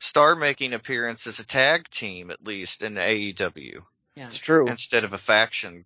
star-making 0.00 0.72
appearance 0.72 1.26
as 1.28 1.38
a 1.38 1.46
tag 1.46 1.88
team, 1.88 2.30
at 2.32 2.44
least 2.44 2.82
in 2.82 2.94
AEW, 2.98 3.84
Yeah. 4.16 4.26
it's 4.26 4.38
true. 4.38 4.66
instead 4.68 5.04
of 5.04 5.12
a 5.12 5.18
faction 5.18 5.84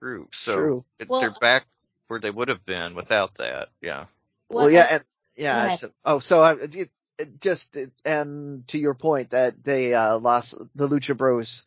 group. 0.00 0.34
So 0.34 0.84
it, 0.98 1.08
Well- 1.08 1.20
they're 1.20 1.34
back 1.40 1.66
where 2.06 2.20
they 2.20 2.30
would 2.30 2.48
have 2.48 2.64
been 2.64 2.94
without 2.94 3.34
that. 3.34 3.68
Yeah. 3.82 4.06
Well, 4.48 4.70
yeah, 4.70 4.86
and 4.90 5.04
yeah. 5.36 5.64
ahead. 5.66 5.78
So, 5.78 5.92
oh, 6.06 6.18
so 6.20 6.42
I 6.42 6.52
it, 6.54 6.90
it 7.18 7.40
just 7.40 7.76
and 8.06 8.66
to 8.68 8.78
your 8.78 8.94
point 8.94 9.30
that 9.30 9.62
they 9.62 9.92
uh, 9.92 10.18
lost 10.18 10.54
the 10.74 10.88
Lucha 10.88 11.14
Bros 11.14 11.64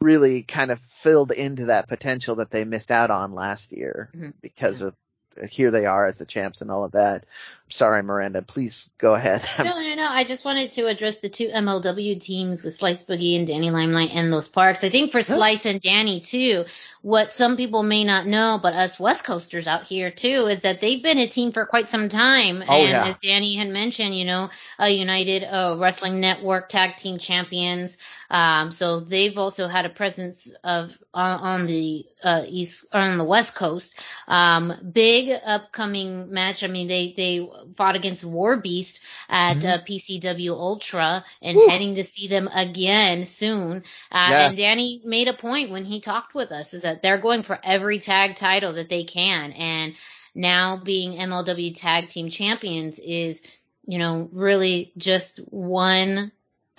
really 0.00 0.42
kind 0.42 0.70
of 0.70 0.80
filled 1.02 1.30
into 1.30 1.66
that 1.66 1.88
potential 1.88 2.36
that 2.36 2.50
they 2.50 2.64
missed 2.64 2.90
out 2.90 3.10
on 3.10 3.32
last 3.34 3.72
year 3.72 4.10
Mhm. 4.16 4.32
because 4.40 4.80
of 4.80 4.94
here 5.48 5.70
they 5.70 5.86
are 5.86 6.06
as 6.06 6.18
the 6.18 6.26
champs 6.26 6.60
and 6.60 6.70
all 6.72 6.84
of 6.84 6.92
that. 6.92 7.24
Sorry, 7.68 8.02
Miranda. 8.02 8.42
Please 8.42 8.90
go 8.98 9.14
ahead. 9.14 9.42
No, 9.58 9.78
no, 9.80 9.94
no. 9.94 10.06
I 10.08 10.24
just 10.24 10.44
wanted 10.44 10.72
to 10.72 10.86
address 10.86 11.18
the 11.20 11.28
two 11.28 11.48
MLW 11.48 12.18
teams 12.20 12.64
with 12.64 12.72
Slice 12.74 13.04
Boogie 13.04 13.36
and 13.38 13.46
Danny 13.46 13.70
Limelight 13.70 14.14
and 14.14 14.32
those 14.32 14.48
parks. 14.48 14.82
I 14.82 14.88
think 14.90 15.12
for 15.12 15.22
Slice 15.22 15.66
and 15.66 15.80
Danny 15.80 16.20
too, 16.20 16.64
what 17.00 17.30
some 17.30 17.56
people 17.56 17.84
may 17.84 18.02
not 18.02 18.26
know, 18.26 18.58
but 18.60 18.74
us 18.74 18.98
West 18.98 19.22
Coasters 19.22 19.68
out 19.68 19.84
here 19.84 20.10
too, 20.10 20.46
is 20.46 20.62
that 20.62 20.80
they've 20.80 21.02
been 21.02 21.18
a 21.18 21.28
team 21.28 21.52
for 21.52 21.64
quite 21.64 21.90
some 21.90 22.08
time. 22.08 22.64
Oh, 22.68 22.74
and 22.80 22.88
yeah. 22.90 23.06
as 23.06 23.16
Danny 23.18 23.54
had 23.54 23.68
mentioned, 23.68 24.18
you 24.18 24.24
know, 24.24 24.50
a 24.80 24.90
United 24.90 25.44
uh, 25.44 25.76
Wrestling 25.78 26.18
Network 26.20 26.68
Tag 26.68 26.96
Team 26.96 27.18
Champions. 27.18 27.98
Um, 28.30 28.70
so 28.70 29.00
they've 29.00 29.36
also 29.36 29.66
had 29.66 29.86
a 29.86 29.90
presence 29.90 30.52
of 30.62 30.92
on, 31.12 31.40
on 31.40 31.66
the 31.66 32.06
uh, 32.22 32.44
east 32.46 32.86
on 32.92 33.18
the 33.18 33.24
West 33.24 33.54
Coast. 33.56 33.94
Um, 34.28 34.72
big 34.92 35.30
upcoming 35.44 36.30
match. 36.32 36.62
I 36.62 36.68
mean, 36.68 36.86
they 36.86 37.12
they 37.16 37.48
fought 37.76 37.96
against 37.96 38.24
War 38.24 38.56
Beast 38.56 39.00
at 39.28 39.56
Mhm. 39.56 39.64
uh, 39.74 39.78
PCW 39.84 40.52
Ultra 40.52 41.24
and 41.42 41.56
Woo. 41.56 41.68
heading 41.68 41.96
to 41.96 42.04
see 42.04 42.28
them 42.28 42.48
again 42.52 43.24
soon. 43.24 43.78
Uh, 44.12 44.28
Yeah. 44.30 44.48
And 44.48 44.56
Danny 44.56 45.02
made 45.04 45.28
a 45.28 45.34
point 45.34 45.70
when 45.70 45.84
he 45.84 46.00
talked 46.00 46.34
with 46.34 46.52
us 46.52 46.72
is 46.74 46.82
that 46.82 47.02
they're 47.02 47.18
going 47.18 47.42
for 47.42 47.58
every 47.62 47.98
tag 47.98 48.36
title 48.36 48.74
that 48.74 48.88
they 48.88 49.04
can, 49.04 49.52
and 49.52 49.94
now 50.34 50.76
being 50.76 51.14
MLW 51.18 51.74
Tag 51.74 52.08
Team 52.08 52.30
Champions 52.30 53.00
is, 53.00 53.42
you 53.86 53.98
know, 53.98 54.28
really 54.32 54.92
just 54.96 55.38
one 55.38 56.30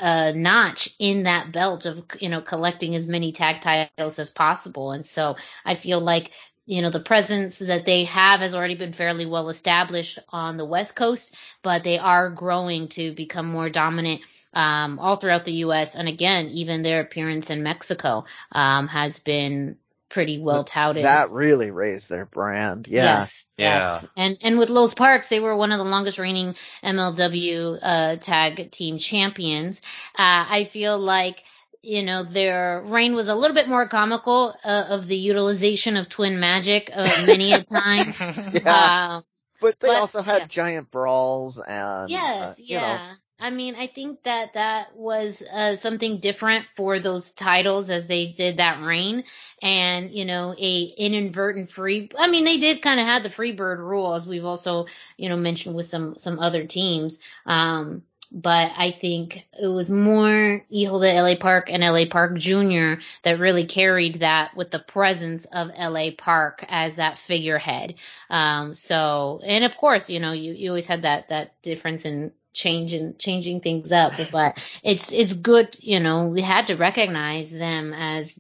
uh, 0.02 0.34
notch 0.36 0.90
in 1.00 1.24
that 1.24 1.52
belt 1.52 1.86
of, 1.86 2.04
you 2.20 2.30
know, 2.30 2.42
collecting 2.42 2.96
as 2.96 3.08
many 3.08 3.32
tag 3.32 3.62
titles 3.62 4.20
as 4.20 4.30
possible. 4.30 4.92
And 4.92 5.06
so 5.06 5.36
I 5.64 5.76
feel 5.76 6.02
like, 6.02 6.32
you 6.66 6.82
know, 6.82 6.90
the 6.90 7.00
presence 7.00 7.60
that 7.60 7.86
they 7.86 8.06
have 8.06 8.40
has 8.40 8.56
already 8.56 8.76
been 8.76 8.94
fairly 8.94 9.26
well 9.26 9.50
established 9.50 10.20
on 10.30 10.58
the 10.58 10.66
West 10.66 10.96
Coast, 10.96 11.36
but 11.62 11.84
they 11.84 12.00
are 12.00 12.30
growing 12.30 12.88
to 12.90 13.14
become 13.14 13.48
more 13.48 13.70
dominant 13.70 14.22
um, 14.54 15.00
all 15.00 15.16
throughout 15.16 15.46
the 15.46 15.54
U.S. 15.66 15.96
And 15.96 16.08
again, 16.08 16.48
even 16.48 16.82
their 16.82 17.02
appearance 17.02 17.50
in 17.50 17.64
Mexico 17.64 18.26
um, 18.52 18.88
has 18.88 19.20
been 19.20 19.78
pretty 20.12 20.40
well 20.40 20.64
touted. 20.64 21.04
that 21.06 21.32
really 21.32 21.72
raised 21.72 22.10
their 22.10 22.26
brand. 22.26 22.88
Yeah. 22.88 23.20
Yes, 23.20 23.46
Yeah. 23.58 23.80
yes. 23.80 24.08
And 24.18 24.38
and 24.44 24.60
with 24.60 24.70
Los 24.70 24.94
Parks, 24.94 25.30
they 25.30 25.40
were 25.40 25.56
one 25.56 25.72
of 25.72 25.78
the 25.78 25.84
longest 25.86 26.20
reigning 26.20 26.56
MLW 26.84 27.80
uh, 27.82 28.16
tag 28.18 28.72
team 28.72 28.98
champions. 28.98 29.82
Uh, 30.18 30.46
I 30.50 30.64
feel 30.66 30.98
like 31.00 31.44
you 31.82 32.04
know 32.04 32.24
their 32.24 32.82
reign 32.86 33.16
was 33.16 33.28
a 33.30 33.36
little 33.36 33.56
bit 33.56 33.68
more 33.68 33.88
comical 33.88 34.54
uh, 34.64 34.86
of 34.90 35.08
the 35.08 35.18
utilization 35.18 35.98
of 35.98 36.10
twin 36.10 36.40
magic 36.40 36.92
uh, 36.94 37.24
many 37.26 37.54
a 37.54 37.64
time. 37.64 38.14
Yeah. 38.54 38.74
Uh, 39.18 39.22
But 39.62 39.80
they 39.80 39.88
But- 39.90 39.98
also 39.98 40.22
had 40.24 40.40
yeah. 40.42 40.48
giant 40.48 40.92
brawls 40.92 41.60
and 41.60 42.10
yes, 42.10 42.50
uh, 42.50 42.54
you 42.58 42.78
yeah. 42.78 42.82
know 42.98 43.14
I 43.42 43.50
mean, 43.50 43.76
I 43.76 43.88
think 43.88 44.22
that 44.24 44.54
that 44.54 44.96
was 44.96 45.42
uh, 45.42 45.76
something 45.76 46.20
different 46.20 46.68
for 46.76 47.00
those 47.00 47.32
titles 47.32 47.90
as 47.90 48.06
they 48.06 48.28
did 48.28 48.58
that 48.58 48.84
reign, 48.84 49.24
and 49.64 50.12
you 50.12 50.26
know, 50.26 50.54
a 50.56 50.84
inadvertent 50.84 51.72
free. 51.72 52.10
I 52.18 52.28
mean, 52.28 52.46
they 52.46 52.58
did 52.60 52.84
kind 52.84 53.00
of 53.00 53.08
have 53.08 53.24
the 53.24 53.32
free 53.32 53.52
bird 53.52 53.80
rule, 53.80 54.14
as 54.14 54.28
we've 54.28 54.46
also 54.46 54.86
you 55.18 55.28
know 55.28 55.38
mentioned 55.38 55.76
with 55.76 55.88
some 55.88 56.20
some 56.20 56.40
other 56.40 56.68
teams. 56.68 57.20
Um, 57.48 58.04
but 58.32 58.72
I 58.78 58.92
think 58.92 59.44
it 59.62 59.68
was 59.68 59.90
more 59.90 60.64
de 60.72 60.88
LA 60.88 61.36
Park 61.36 61.70
and 61.70 61.84
LA 61.84 62.06
Park 62.10 62.38
Jr. 62.38 63.02
that 63.24 63.40
really 63.40 63.66
carried 63.66 64.22
that 64.22 64.56
with 64.56 64.72
the 64.72 64.80
presence 64.80 65.46
of 65.46 65.72
LA 65.78 66.12
Park 66.18 66.64
as 66.70 66.96
that 66.96 67.18
figurehead. 67.18 67.96
Um, 68.30 68.74
so, 68.74 69.42
and 69.44 69.66
of 69.66 69.76
course, 69.76 70.10
you 70.10 70.22
know, 70.22 70.32
you, 70.32 70.54
you 70.54 70.70
always 70.70 70.86
had 70.86 71.02
that, 71.02 71.28
that 71.28 71.62
difference 71.62 72.06
in 72.06 72.32
changing 72.54 73.16
changing 73.18 73.62
things 73.62 73.92
up 73.92 74.14
but 74.32 74.58
it's 74.84 75.12
it's 75.12 75.34
good 75.34 75.76
you 75.80 76.00
know 76.00 76.28
we 76.28 76.42
had 76.42 76.68
to 76.68 76.76
recognize 76.76 77.50
them 77.50 77.94
as 77.94 78.38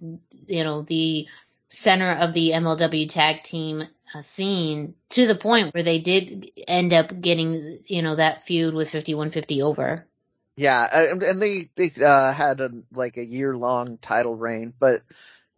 you 0.47 0.63
know 0.63 0.81
the 0.81 1.27
center 1.71 2.11
of 2.11 2.33
the 2.33 2.51
MLW 2.51 3.07
tag 3.07 3.43
team 3.43 3.83
uh, 4.13 4.21
scene 4.21 4.95
to 5.09 5.25
the 5.25 5.35
point 5.35 5.73
where 5.73 5.83
they 5.83 5.99
did 5.99 6.51
end 6.67 6.91
up 6.91 7.19
getting 7.19 7.79
you 7.85 8.01
know 8.01 8.15
that 8.15 8.45
feud 8.45 8.73
with 8.73 8.89
5150 8.89 9.61
over. 9.61 10.05
Yeah 10.57 11.07
and 11.11 11.41
they 11.41 11.69
they 11.75 11.89
uh, 12.03 12.33
had 12.33 12.59
a 12.59 12.71
like 12.91 13.17
a 13.17 13.25
year 13.25 13.55
long 13.55 13.97
title 13.97 14.35
reign 14.35 14.73
but 14.77 15.01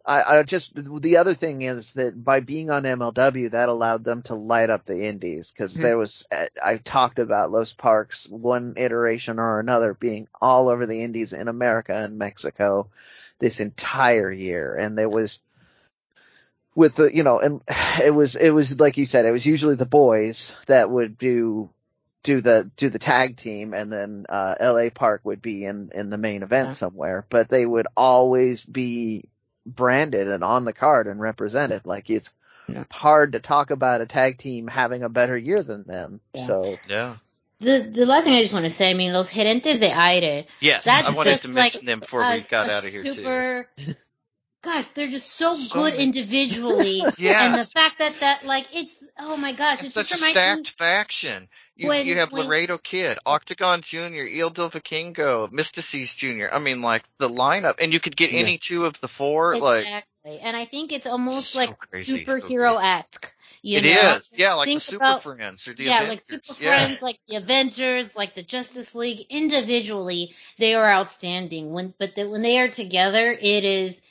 I, 0.06 0.38
I 0.38 0.42
just 0.42 0.72
the 0.74 1.16
other 1.16 1.34
thing 1.34 1.62
is 1.62 1.94
that 1.94 2.22
by 2.22 2.40
being 2.40 2.70
on 2.70 2.82
MLW, 2.82 3.52
that 3.52 3.70
allowed 3.70 4.04
them 4.04 4.22
to 4.22 4.34
light 4.34 4.68
up 4.68 4.84
the 4.84 5.06
indies 5.06 5.50
because 5.50 5.72
mm-hmm. 5.72 5.82
there 5.82 5.98
was 5.98 6.26
I 6.62 6.76
talked 6.76 7.18
about 7.18 7.50
Los 7.50 7.72
Parks 7.72 8.28
one 8.28 8.74
iteration 8.76 9.38
or 9.38 9.60
another 9.60 9.94
being 9.94 10.28
all 10.40 10.68
over 10.68 10.84
the 10.84 11.02
indies 11.02 11.32
in 11.32 11.48
America 11.48 11.94
and 11.94 12.18
Mexico 12.18 12.88
this 13.38 13.60
entire 13.60 14.30
year, 14.30 14.74
and 14.74 14.98
there 14.98 15.08
was 15.08 15.40
with 16.74 16.96
the 16.96 17.14
you 17.14 17.22
know 17.22 17.38
and 17.38 17.62
it 18.02 18.14
was 18.14 18.36
it 18.36 18.50
was 18.50 18.78
like 18.78 18.98
you 18.98 19.06
said 19.06 19.24
it 19.24 19.32
was 19.32 19.46
usually 19.46 19.76
the 19.76 19.86
boys 19.86 20.54
that 20.66 20.90
would 20.90 21.16
do 21.16 21.70
do 22.22 22.40
the 22.40 22.70
do 22.76 22.90
the 22.90 22.98
tag 22.98 23.36
team 23.36 23.74
and 23.74 23.92
then 23.92 24.26
uh 24.28 24.54
LA 24.60 24.88
Park 24.90 25.20
would 25.24 25.40
be 25.42 25.64
in 25.64 25.90
in 25.94 26.10
the 26.10 26.18
main 26.18 26.42
event 26.42 26.68
yeah. 26.68 26.74
somewhere 26.74 27.26
but 27.28 27.48
they 27.48 27.66
would 27.66 27.86
always 27.96 28.64
be 28.64 29.24
branded 29.66 30.28
and 30.28 30.44
on 30.44 30.64
the 30.64 30.72
card 30.72 31.06
and 31.06 31.20
represented. 31.20 31.86
Like 31.86 32.10
it's 32.10 32.30
yeah. 32.68 32.84
hard 32.90 33.32
to 33.32 33.40
talk 33.40 33.70
about 33.70 34.00
a 34.00 34.06
tag 34.06 34.38
team 34.38 34.66
having 34.66 35.02
a 35.02 35.08
better 35.08 35.36
year 35.36 35.58
than 35.58 35.84
them. 35.84 36.20
Yeah. 36.32 36.46
So 36.46 36.78
yeah. 36.88 37.16
The 37.60 37.80
the 37.80 38.06
last 38.06 38.24
thing 38.24 38.34
I 38.34 38.42
just 38.42 38.52
want 38.52 38.64
to 38.64 38.70
say, 38.70 38.90
I 38.90 38.94
mean, 38.94 39.12
los 39.12 39.30
Jinetes 39.30 39.80
de 39.80 39.90
aire. 39.90 40.44
Yes, 40.60 40.84
that's 40.84 41.08
I 41.08 41.16
wanted 41.16 41.40
to 41.40 41.48
mention 41.48 41.80
like 41.80 41.86
them 41.86 42.00
before 42.00 42.22
a, 42.22 42.34
we 42.34 42.40
got 42.40 42.68
out 42.68 42.84
of 42.84 42.90
here 42.90 43.12
super, 43.12 43.68
too. 43.76 43.92
Gosh, 44.62 44.86
they're 44.88 45.08
just 45.08 45.36
so, 45.36 45.54
so 45.54 45.82
good 45.82 45.94
individually, 45.94 47.02
yes. 47.18 47.36
and 47.42 47.54
the 47.54 47.64
fact 47.64 47.98
that 48.00 48.14
that 48.20 48.44
like 48.44 48.66
it's 48.74 48.90
oh 49.18 49.36
my 49.36 49.52
gosh, 49.52 49.82
it's, 49.82 49.96
it's 49.96 50.08
such 50.08 50.12
a 50.12 50.16
stacked 50.16 50.70
faction. 50.70 51.48
You, 51.76 51.88
when, 51.88 52.06
you 52.06 52.18
have 52.18 52.32
when, 52.32 52.46
Laredo 52.46 52.78
Kid, 52.78 53.18
Octagon 53.26 53.80
Jr., 53.82 54.24
Hijo 54.24 54.50
del 54.50 54.70
Vikingo, 54.70 55.50
Myzteziz 55.50 56.14
Jr. 56.16 56.46
I 56.52 56.60
mean, 56.60 56.82
like 56.82 57.04
the 57.18 57.28
lineup, 57.28 57.76
and 57.80 57.92
you 57.92 57.98
could 57.98 58.16
get 58.16 58.30
yeah. 58.30 58.40
any 58.40 58.58
two 58.58 58.84
of 58.84 59.00
the 59.00 59.08
four. 59.08 59.54
Exactly. 59.54 60.04
Like, 60.24 60.40
and 60.42 60.56
I 60.56 60.66
think 60.66 60.92
it's 60.92 61.06
almost 61.06 61.50
so 61.50 61.58
like 61.58 61.76
superhero 61.92 62.82
esque. 62.82 63.30
You 63.62 63.78
it 63.78 63.84
know? 63.84 64.16
is, 64.16 64.34
yeah, 64.36 64.54
like 64.54 64.66
Think 64.66 64.80
the 64.80 64.84
Super 64.84 65.04
about, 65.04 65.22
Friends 65.22 65.66
or 65.66 65.74
the 65.74 65.84
yeah, 65.84 66.02
Avengers. 66.02 66.30
like 66.30 66.44
Super 66.44 66.62
yeah. 66.62 66.84
Friends, 66.84 67.02
like 67.02 67.18
the 67.28 67.36
Avengers, 67.36 68.14
like 68.14 68.34
the 68.34 68.42
Justice 68.42 68.94
League. 68.94 69.26
Individually, 69.30 70.34
they 70.58 70.74
are 70.74 70.92
outstanding. 70.92 71.72
When 71.72 71.94
but 71.98 72.14
the, 72.14 72.26
when 72.26 72.42
they 72.42 72.58
are 72.58 72.68
together, 72.68 73.32
it 73.32 73.64
is 73.64 74.02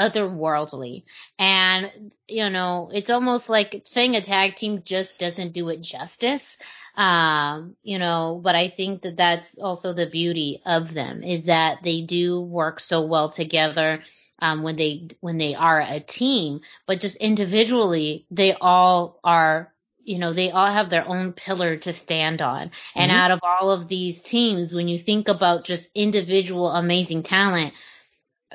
otherworldly. 0.00 1.04
And, 1.38 2.12
you 2.26 2.48
know, 2.48 2.90
it's 2.92 3.10
almost 3.10 3.48
like 3.48 3.82
saying 3.84 4.16
a 4.16 4.22
tag 4.22 4.56
team 4.56 4.82
just 4.84 5.18
doesn't 5.18 5.52
do 5.52 5.68
it 5.68 5.82
justice. 5.82 6.56
Um, 6.96 7.76
you 7.82 7.98
know, 7.98 8.40
but 8.42 8.56
I 8.56 8.68
think 8.68 9.02
that 9.02 9.16
that's 9.16 9.58
also 9.58 9.92
the 9.92 10.08
beauty 10.10 10.60
of 10.66 10.92
them 10.92 11.22
is 11.22 11.44
that 11.44 11.82
they 11.84 12.02
do 12.02 12.40
work 12.40 12.80
so 12.80 13.06
well 13.06 13.28
together. 13.28 14.02
Um, 14.42 14.62
when 14.62 14.76
they, 14.76 15.08
when 15.20 15.36
they 15.36 15.54
are 15.54 15.80
a 15.80 16.00
team, 16.00 16.62
but 16.86 16.98
just 16.98 17.18
individually, 17.18 18.24
they 18.30 18.54
all 18.54 19.20
are 19.22 19.70
you 20.02 20.18
know, 20.18 20.32
they 20.32 20.50
all 20.50 20.66
have 20.66 20.88
their 20.88 21.06
own 21.06 21.32
pillar 21.32 21.76
to 21.76 21.92
stand 21.92 22.42
on. 22.42 22.70
And 22.94 23.10
mm-hmm. 23.10 23.20
out 23.20 23.30
of 23.30 23.40
all 23.42 23.70
of 23.70 23.86
these 23.86 24.20
teams, 24.20 24.72
when 24.72 24.88
you 24.88 24.98
think 24.98 25.28
about 25.28 25.64
just 25.64 25.90
individual 25.94 26.70
amazing 26.70 27.22
talent, 27.22 27.74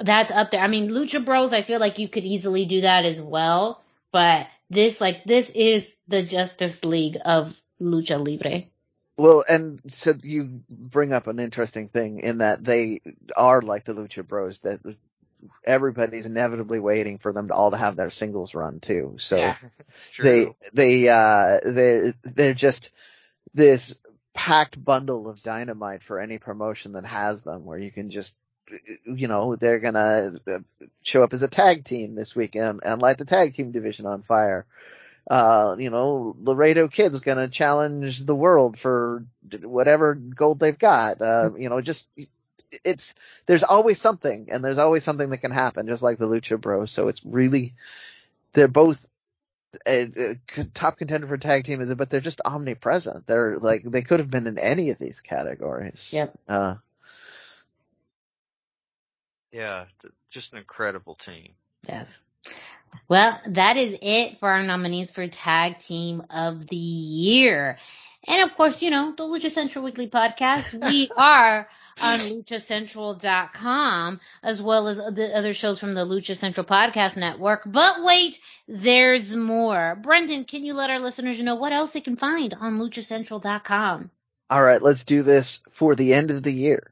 that's 0.02 0.32
up 0.32 0.52
there. 0.52 0.62
I 0.62 0.68
mean, 0.68 0.90
Lucha 0.90 1.24
Bros, 1.24 1.54
I 1.54 1.62
feel 1.62 1.80
like 1.80 2.00
you 2.00 2.10
could 2.10 2.26
easily 2.26 2.66
do 2.66 2.82
that 2.82 3.06
as 3.06 3.22
well, 3.22 3.82
but 4.12 4.48
this, 4.70 5.00
like, 5.00 5.24
this 5.26 5.50
is 5.50 5.96
the 6.08 6.24
Justice 6.24 6.84
League 6.84 7.18
of 7.26 7.56
Lucha 7.82 8.18
Libre. 8.26 8.64
Well, 9.18 9.44
and 9.48 9.80
so 9.88 10.14
you 10.22 10.62
bring 10.70 11.14
up 11.14 11.28
an 11.28 11.40
interesting 11.40 11.88
thing 11.88 12.20
in 12.20 12.40
that 12.40 12.64
they 12.64 13.02
are 13.38 13.62
like 13.62 13.86
the 13.86 13.94
Lucha 13.94 14.28
Bros 14.28 14.60
that 14.62 14.80
everybody's 15.66 16.26
inevitably 16.26 16.80
waiting 16.80 17.18
for 17.18 17.32
them 17.32 17.48
to 17.48 17.54
all 17.54 17.72
to 17.72 17.78
have 17.78 17.96
their 17.96 18.10
singles 18.10 18.54
run 18.56 18.80
too. 18.82 19.16
So 19.20 19.38
yeah, 19.38 19.56
they, 20.22 20.48
they, 20.74 21.08
uh, 21.08 21.60
they, 21.64 22.14
they're 22.24 22.54
just 22.54 22.90
this 23.54 23.96
packed 24.34 24.84
bundle 24.84 25.30
of 25.30 25.42
dynamite 25.42 26.04
for 26.04 26.20
any 26.20 26.38
promotion 26.38 26.92
that 26.94 27.06
has 27.06 27.44
them 27.44 27.64
where 27.64 27.78
you 27.78 27.92
can 27.92 28.10
just 28.10 28.36
you 29.06 29.28
know, 29.28 29.56
they're 29.56 29.80
gonna 29.80 30.40
uh, 30.48 30.60
show 31.02 31.24
up 31.24 31.34
as 31.34 31.44
a 31.44 31.48
tag 31.48 31.84
team 31.84 32.16
this 32.16 32.36
weekend 32.36 32.82
and 32.84 33.02
light 33.02 33.18
the 33.18 33.26
tag 33.26 33.54
team 33.54 33.72
division 33.72 34.06
on 34.06 34.24
fire. 34.24 34.66
Uh, 35.30 35.76
you 35.80 35.90
know, 35.90 36.36
Laredo 36.40 36.88
Kid's 36.88 37.20
gonna 37.20 37.48
challenge 37.48 38.26
the 38.26 38.36
world 38.36 38.78
for 38.78 39.26
whatever 39.62 40.16
gold 40.16 40.60
they've 40.60 40.78
got. 40.78 41.22
Uh, 41.22 41.52
you 41.58 41.70
know, 41.70 41.82
just, 41.82 42.08
it's, 42.84 43.16
there's 43.46 43.64
always 43.64 44.00
something 44.00 44.50
and 44.52 44.64
there's 44.64 44.78
always 44.78 45.04
something 45.04 45.30
that 45.30 45.40
can 45.40 45.52
happen, 45.52 45.88
just 45.88 46.04
like 46.04 46.18
the 46.18 46.28
Lucha 46.28 46.60
Bros. 46.60 46.92
So 46.92 47.08
it's 47.08 47.26
really, 47.26 47.74
they're 48.54 48.68
both 48.68 49.06
a, 49.88 50.38
a, 50.58 50.64
top 50.74 50.98
contender 50.98 51.28
for 51.28 51.38
tag 51.38 51.66
team, 51.66 51.94
but 51.96 52.10
they're 52.10 52.22
just 52.22 52.42
omnipresent. 52.46 53.28
They're 53.28 53.58
like 53.58 53.84
they 53.84 54.02
could 54.02 54.20
have 54.20 54.30
been 54.30 54.48
in 54.48 54.58
any 54.58 54.90
of 54.92 54.98
these 54.98 55.22
categories. 55.22 56.12
Yep. 56.14 56.34
Uh, 56.48 56.76
yeah, 59.56 59.86
just 60.30 60.52
an 60.52 60.60
incredible 60.60 61.16
team. 61.16 61.54
Yes. 61.88 62.20
Well, 63.08 63.40
that 63.48 63.78
is 63.78 63.98
it 64.02 64.40
for 64.40 64.50
our 64.50 64.64
nominees 64.64 65.12
for 65.12 65.26
Tag 65.28 65.78
Team 65.78 66.24
of 66.30 66.68
the 66.68 66.76
Year. 66.76 67.78
And 68.28 68.44
of 68.44 68.58
course, 68.58 68.82
you 68.82 68.90
know, 68.90 69.14
the 69.16 69.24
Lucha 69.24 69.50
Central 69.50 69.86
Weekly 69.86 70.10
Podcast, 70.10 70.74
we 70.90 71.10
are 71.16 71.70
on 72.02 72.20
luchacentral.com 72.20 74.20
as 74.44 74.62
well 74.62 74.90
as 74.90 74.98
the 74.98 75.32
other 75.34 75.54
shows 75.54 75.80
from 75.80 75.94
the 75.94 76.06
Lucha 76.06 76.36
Central 76.36 76.66
Podcast 76.66 77.16
Network. 77.16 77.62
But 77.66 78.04
wait, 78.04 78.38
there's 78.68 79.34
more. 79.34 79.98
Brendan, 80.02 80.44
can 80.44 80.66
you 80.66 80.74
let 80.74 80.90
our 80.90 81.00
listeners 81.00 81.42
know 81.42 81.56
what 81.56 81.72
else 81.72 81.94
they 81.94 82.02
can 82.02 82.18
find 82.18 82.54
on 82.54 82.80
luchacentral.com? 82.80 84.12
All 84.50 84.62
right, 84.62 84.82
let's 84.82 85.06
do 85.06 85.24
this 85.24 85.62
for 85.72 85.96
the 85.96 86.14
end 86.14 86.32
of 86.32 86.44
the 86.44 86.52
year. 86.52 86.92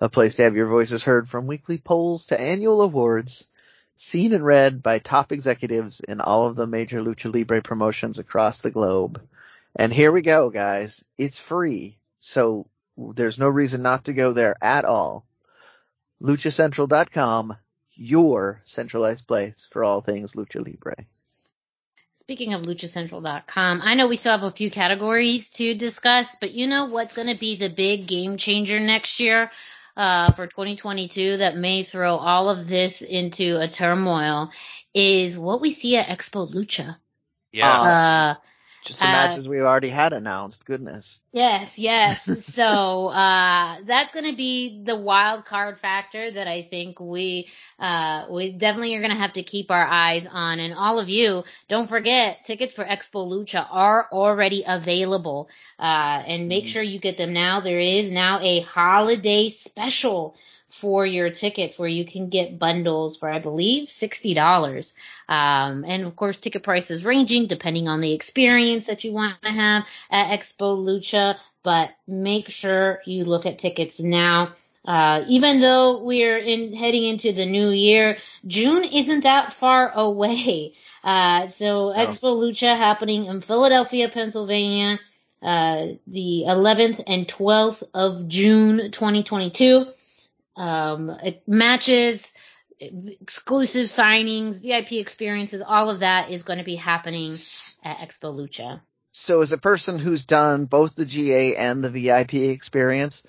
a 0.00 0.08
place 0.08 0.34
to 0.36 0.42
have 0.42 0.56
your 0.56 0.68
voices 0.68 1.02
heard 1.02 1.28
from 1.28 1.46
weekly 1.46 1.78
polls 1.78 2.26
to 2.26 2.40
annual 2.40 2.82
awards, 2.82 3.46
seen 3.96 4.34
and 4.34 4.44
read 4.44 4.82
by 4.82 4.98
top 4.98 5.32
executives 5.32 6.00
in 6.00 6.20
all 6.20 6.46
of 6.46 6.56
the 6.56 6.66
major 6.66 7.00
Lucha 7.00 7.32
Libre 7.32 7.62
promotions 7.62 8.18
across 8.18 8.60
the 8.60 8.70
globe. 8.70 9.20
And 9.74 9.92
here 9.92 10.12
we 10.12 10.22
go, 10.22 10.50
guys. 10.50 11.04
It's 11.16 11.38
free, 11.38 11.98
so 12.18 12.66
there's 12.96 13.38
no 13.38 13.48
reason 13.48 13.82
not 13.82 14.04
to 14.04 14.12
go 14.12 14.32
there 14.32 14.54
at 14.60 14.84
all. 14.84 15.24
LuchaCentral.com, 16.22 17.56
your 17.94 18.60
centralized 18.64 19.26
place 19.26 19.66
for 19.70 19.84
all 19.84 20.00
things 20.00 20.32
Lucha 20.32 20.64
Libre. 20.64 21.06
Speaking 22.20 22.54
of 22.54 22.62
luchacentral.com, 22.62 23.80
I 23.84 23.94
know 23.94 24.08
we 24.08 24.16
still 24.16 24.32
have 24.32 24.42
a 24.42 24.50
few 24.50 24.70
categories 24.70 25.48
to 25.50 25.74
discuss, 25.74 26.36
but 26.40 26.52
you 26.52 26.66
know 26.66 26.86
what's 26.86 27.14
going 27.14 27.28
to 27.28 27.38
be 27.38 27.56
the 27.56 27.70
big 27.70 28.08
game 28.08 28.36
changer 28.36 28.80
next 28.80 29.20
year? 29.20 29.50
Uh, 29.96 30.32
for 30.32 30.46
2022 30.46 31.38
that 31.38 31.56
may 31.56 31.82
throw 31.82 32.16
all 32.16 32.50
of 32.50 32.68
this 32.68 33.02
into 33.02 33.58
a 33.60 33.68
turmoil 33.68 34.50
is 34.94 35.38
what 35.38 35.60
we 35.60 35.70
see 35.70 35.96
at 35.96 36.06
Expo 36.06 36.52
Lucha. 36.52 36.96
Yes. 37.52 37.86
Uh, 37.86 38.34
Just 38.86 39.02
the 39.02 39.08
Uh, 39.08 39.08
matches 39.08 39.48
we've 39.48 39.62
already 39.62 39.90
had 39.90 40.14
announced. 40.14 40.64
Goodness. 40.64 41.20
Yes, 41.32 41.78
yes. 41.78 42.22
so 42.46 43.08
uh 43.08 43.76
that's 43.84 44.12
going 44.12 44.30
to 44.30 44.36
be 44.36 44.82
the 44.84 44.96
wild 44.96 45.44
card 45.44 45.78
factor 45.78 46.30
that 46.30 46.46
I 46.48 46.62
think 46.62 46.98
we 47.00 47.48
uh 47.78 48.26
we 48.30 48.52
definitely 48.52 48.94
are 48.94 49.00
going 49.00 49.12
to 49.12 49.18
have 49.18 49.34
to 49.34 49.42
keep 49.42 49.70
our 49.70 49.86
eyes 49.86 50.26
on 50.26 50.58
and 50.60 50.74
all 50.74 50.98
of 50.98 51.08
you 51.08 51.44
don't 51.68 51.88
forget 51.88 52.44
tickets 52.44 52.72
for 52.74 52.84
Expo 52.84 53.28
Lucha 53.28 53.66
are 53.70 54.08
already 54.12 54.64
available 54.66 55.48
uh 55.78 56.22
and 56.26 56.48
make 56.48 56.66
Mhm. 56.66 56.68
sure 56.68 56.82
you 56.82 56.98
get 56.98 57.18
them 57.18 57.32
now 57.34 57.60
there 57.60 57.80
is 57.80 58.10
now 58.10 58.40
a 58.40 58.60
holiday 58.60 59.50
special 59.50 60.36
for 60.80 61.04
your 61.06 61.30
tickets 61.30 61.78
where 61.78 61.88
you 61.88 62.04
can 62.04 62.28
get 62.28 62.58
bundles 62.58 63.16
for 63.16 63.28
I 63.28 63.38
believe 63.38 63.88
$60 63.88 64.92
um 65.28 65.84
and 65.86 66.04
of 66.04 66.16
course 66.16 66.38
ticket 66.38 66.62
prices 66.62 67.04
ranging 67.04 67.46
depending 67.46 67.88
on 67.88 68.00
the 68.00 68.14
experience 68.14 68.86
that 68.86 69.04
you 69.04 69.12
want 69.12 69.40
to 69.42 69.50
have 69.50 69.84
at 70.10 70.38
Expo 70.38 70.76
Lucha, 70.76 71.36
but 71.62 71.90
make 72.06 72.50
sure 72.50 73.00
you 73.04 73.24
look 73.24 73.46
at 73.46 73.58
tickets 73.58 74.00
now. 74.00 74.52
Uh, 74.86 75.24
even 75.26 75.60
though 75.60 76.04
we're 76.04 76.38
in 76.38 76.72
heading 76.72 77.04
into 77.04 77.32
the 77.32 77.44
new 77.44 77.70
year, 77.70 78.18
June 78.46 78.84
isn't 78.84 79.24
that 79.24 79.52
far 79.54 79.90
away. 79.94 80.74
Uh, 81.02 81.48
so 81.48 81.92
Expo 81.92 82.38
Lucha 82.38 82.76
happening 82.76 83.26
in 83.26 83.40
Philadelphia, 83.40 84.08
Pennsylvania, 84.08 84.98
uh, 85.42 85.86
the 86.06 86.44
11th 86.46 87.02
and 87.06 87.26
12th 87.26 87.82
of 87.94 88.28
June, 88.28 88.90
2022. 88.90 89.86
Um, 90.56 91.10
it- 91.10 91.42
matches, 91.46 92.32
exclusive 92.80 93.86
signings, 93.88 94.60
VIP 94.60 94.92
experiences, 94.92 95.62
all 95.62 95.90
of 95.90 96.00
that 96.00 96.30
is 96.30 96.42
going 96.42 96.58
to 96.58 96.64
be 96.64 96.76
happening 96.76 97.30
at 97.82 97.98
Expo 97.98 98.34
Lucha. 98.34 98.80
So 99.12 99.40
as 99.40 99.52
a 99.52 99.58
person 99.58 99.98
who's 99.98 100.26
done 100.26 100.66
both 100.66 100.94
the 100.94 101.06
GA 101.06 101.56
and 101.56 101.82
the 101.82 101.90
VIP 101.90 102.34
experience, 102.34 103.22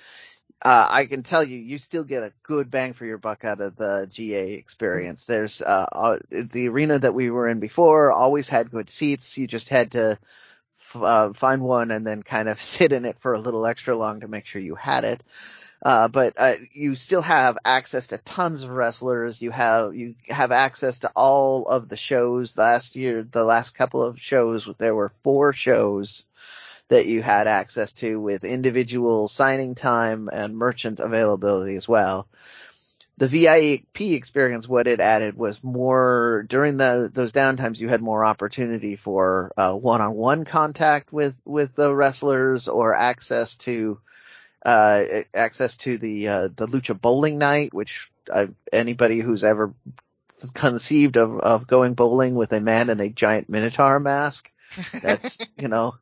uh, 0.61 0.88
I 0.89 1.05
can 1.05 1.23
tell 1.23 1.43
you, 1.43 1.57
you 1.57 1.78
still 1.78 2.03
get 2.03 2.23
a 2.23 2.34
good 2.43 2.69
bang 2.69 2.93
for 2.93 3.05
your 3.05 3.19
buck 3.19 3.45
out 3.45 3.61
of 3.61 3.75
the 3.75 4.07
GA 4.09 4.53
experience. 4.53 5.25
There's, 5.25 5.61
uh, 5.61 5.86
uh 5.91 6.17
the 6.30 6.67
arena 6.67 6.99
that 6.99 7.13
we 7.13 7.30
were 7.30 7.47
in 7.47 7.59
before 7.59 8.11
always 8.11 8.49
had 8.49 8.71
good 8.71 8.89
seats. 8.89 9.38
You 9.38 9.47
just 9.47 9.69
had 9.69 9.91
to, 9.91 10.19
f- 10.93 11.01
uh, 11.01 11.34
find 11.34 11.61
one 11.61 11.91
and 11.91 12.05
then 12.05 12.23
kind 12.23 12.49
of 12.49 12.59
sit 12.61 12.91
in 12.91 13.05
it 13.05 13.19
for 13.19 13.34
a 13.34 13.39
little 13.39 13.65
extra 13.65 13.95
long 13.95 14.21
to 14.21 14.28
make 14.28 14.45
sure 14.45 14.61
you 14.61 14.75
had 14.75 15.03
it. 15.03 15.23
Uh, 15.84 16.07
but, 16.07 16.34
uh, 16.38 16.55
you 16.73 16.95
still 16.95 17.21
have 17.21 17.57
access 17.63 18.07
to 18.07 18.17
tons 18.17 18.63
of 18.63 18.69
wrestlers. 18.69 19.41
You 19.41 19.51
have, 19.51 19.95
you 19.95 20.15
have 20.28 20.51
access 20.51 20.99
to 20.99 21.11
all 21.15 21.67
of 21.67 21.88
the 21.88 21.97
shows 21.97 22.57
last 22.57 22.95
year, 22.95 23.28
the 23.30 23.43
last 23.43 23.75
couple 23.75 24.01
of 24.01 24.19
shows, 24.19 24.67
there 24.80 24.95
were 24.95 25.11
four 25.23 25.53
shows 25.53 26.25
that 26.89 27.05
you 27.05 27.21
had 27.21 27.47
access 27.47 27.93
to 27.93 28.19
with 28.19 28.43
individual 28.43 29.28
signing 29.28 29.75
time 29.75 30.30
and 30.32 30.57
merchant 30.57 30.99
availability 30.99 31.75
as 31.75 31.88
well. 31.88 32.28
The 33.17 33.28
VIP 33.28 34.01
experience, 34.01 34.67
what 34.67 34.88
it 34.88 34.99
added 34.99 35.36
was 35.36 35.63
more 35.63 36.45
during 36.47 36.78
the 36.78 37.09
those 37.11 37.32
downtimes. 37.32 37.80
You 37.80 37.89
had 37.89 38.01
more 38.01 38.23
opportunity 38.23 38.95
for 38.95 39.51
uh, 39.57 39.73
one-on-one 39.73 40.45
contact 40.45 41.11
with 41.11 41.36
with 41.43 41.73
the 41.73 41.93
wrestlers 41.93 42.67
or 42.67 42.95
access 42.95 43.55
to 43.55 43.99
uh, 44.66 45.03
access 45.34 45.76
to 45.78 45.97
the 45.97 46.28
uh, 46.28 46.47
the 46.55 46.68
lucha 46.68 46.99
bowling 46.99 47.38
night, 47.38 47.74
which 47.74 48.10
uh, 48.32 48.47
anybody 48.72 49.20
who's 49.20 49.43
ever 49.43 49.74
conceived 50.53 51.18
of 51.18 51.39
of 51.39 51.68
going 51.68 51.93
bowling 51.93 52.36
with 52.36 52.51
a 52.53 52.60
man 52.60 52.89
in 52.89 52.99
a 52.99 53.10
giant 53.10 53.49
minotaur 53.49 53.99
mask, 53.99 54.51
that's 55.01 55.39
you 55.58 55.68
know 55.68 55.95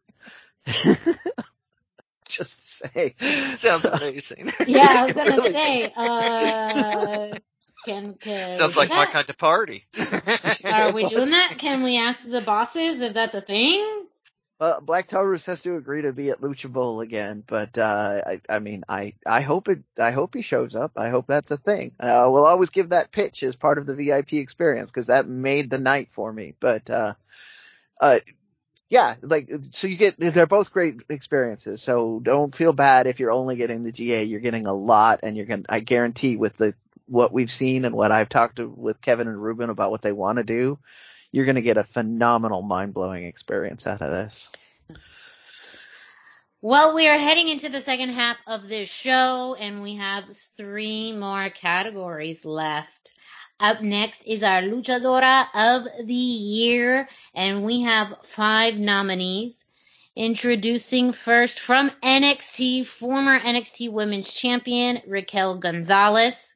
just 2.27 2.61
say 2.67 3.15
Sounds 3.55 3.85
amazing. 3.85 4.51
Yeah, 4.65 4.87
I 4.89 5.03
was 5.05 5.13
gonna 5.13 5.37
Really? 5.37 5.51
say, 5.51 5.93
uh, 5.95 7.39
can, 7.85 8.15
can 8.15 8.51
Sounds 8.51 8.77
like 8.77 8.89
do 8.89 8.95
my 8.95 9.05
kind 9.05 9.29
of 9.29 9.37
party. 9.37 9.85
Are 10.65 10.91
we 10.91 11.07
doing 11.07 11.29
that? 11.31 11.57
Can 11.59 11.83
we 11.83 11.97
ask 11.97 12.23
the 12.27 12.41
bosses 12.41 13.01
if 13.01 13.13
that's 13.13 13.35
a 13.35 13.41
thing? 13.41 14.07
Well, 14.59 14.79
Black 14.79 15.09
Taurus 15.09 15.45
has 15.47 15.61
to 15.63 15.75
agree 15.75 16.03
to 16.03 16.13
be 16.13 16.29
at 16.29 16.39
Lucha 16.39 16.71
Bowl 16.71 17.01
again, 17.01 17.43
but 17.45 17.77
uh, 17.77 18.21
I, 18.25 18.41
I 18.49 18.59
mean, 18.59 18.85
I, 18.87 19.13
I 19.27 19.41
hope 19.41 19.67
it, 19.67 19.79
I 19.99 20.11
hope 20.11 20.33
he 20.33 20.43
shows 20.43 20.75
up. 20.75 20.93
I 20.95 21.09
hope 21.09 21.27
that's 21.27 21.51
a 21.51 21.57
thing. 21.57 21.93
Uh, 21.99 22.29
we'll 22.31 22.45
always 22.45 22.69
give 22.69 22.89
that 22.89 23.11
pitch 23.11 23.43
as 23.43 23.57
part 23.57 23.77
of 23.77 23.85
the 23.85 23.95
VIP 23.95 24.33
experience 24.33 24.89
because 24.89 25.07
that 25.07 25.27
made 25.27 25.69
the 25.69 25.77
night 25.77 26.07
for 26.13 26.31
me. 26.31 26.55
But, 26.57 26.89
uh, 26.89 27.15
uh, 27.99 28.19
yeah, 28.89 29.15
like, 29.21 29.51
so 29.71 29.87
you 29.87 29.97
get, 29.97 30.17
they're 30.19 30.45
both 30.45 30.71
great 30.71 31.01
experiences. 31.09 31.81
So 31.81 32.21
don't 32.23 32.55
feel 32.55 32.71
bad 32.71 33.07
if 33.07 33.19
you're 33.19 33.31
only 33.31 33.57
getting 33.57 33.83
the 33.83 33.91
GA. 33.91 34.23
You're 34.23 34.39
getting 34.39 34.67
a 34.67 34.73
lot 34.73 35.19
and 35.23 35.35
you're 35.35 35.47
going 35.47 35.65
I 35.67 35.81
guarantee 35.81 36.37
with 36.37 36.55
the, 36.55 36.75
what 37.07 37.33
we've 37.33 37.51
seen 37.51 37.83
and 37.83 37.93
what 37.93 38.13
I've 38.13 38.29
talked 38.29 38.57
to 38.57 38.69
with 38.69 39.01
Kevin 39.01 39.27
and 39.27 39.41
Ruben 39.41 39.69
about 39.69 39.91
what 39.91 40.01
they 40.01 40.13
want 40.13 40.37
to 40.37 40.45
do, 40.45 40.79
you're 41.35 41.43
going 41.43 41.55
to 41.55 41.61
get 41.61 41.75
a 41.75 41.83
phenomenal 41.83 42.61
mind 42.61 42.93
blowing 42.93 43.25
experience 43.25 43.85
out 43.85 44.01
of 44.01 44.09
this. 44.09 44.49
Well, 46.61 46.95
we 46.95 47.09
are 47.09 47.17
heading 47.17 47.49
into 47.49 47.67
the 47.67 47.81
second 47.81 48.11
half 48.11 48.37
of 48.47 48.69
this 48.69 48.87
show 48.87 49.53
and 49.59 49.83
we 49.83 49.97
have 49.97 50.23
three 50.55 51.11
more 51.11 51.49
categories 51.49 52.45
left. 52.45 53.11
Up 53.59 53.81
next 53.81 54.23
is 54.25 54.43
our 54.43 54.61
luchadora 54.61 55.47
of 55.53 56.07
the 56.07 56.13
year 56.13 57.09
and 57.33 57.65
we 57.65 57.81
have 57.81 58.15
five 58.27 58.75
nominees. 58.75 59.65
Introducing 60.15 61.11
first 61.11 61.59
from 61.59 61.89
NXT, 62.01 62.85
former 62.85 63.37
NXT 63.41 63.91
Women's 63.91 64.33
Champion 64.33 65.01
Raquel 65.05 65.57
Gonzalez. 65.57 66.54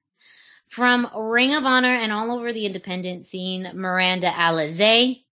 From 0.69 1.07
Ring 1.15 1.55
of 1.55 1.65
Honor 1.65 1.95
and 1.95 2.11
all 2.11 2.31
over 2.31 2.53
the 2.53 2.65
independent 2.65 3.27
scene, 3.27 3.69
Miranda 3.73 4.29
Alizé. 4.29 5.23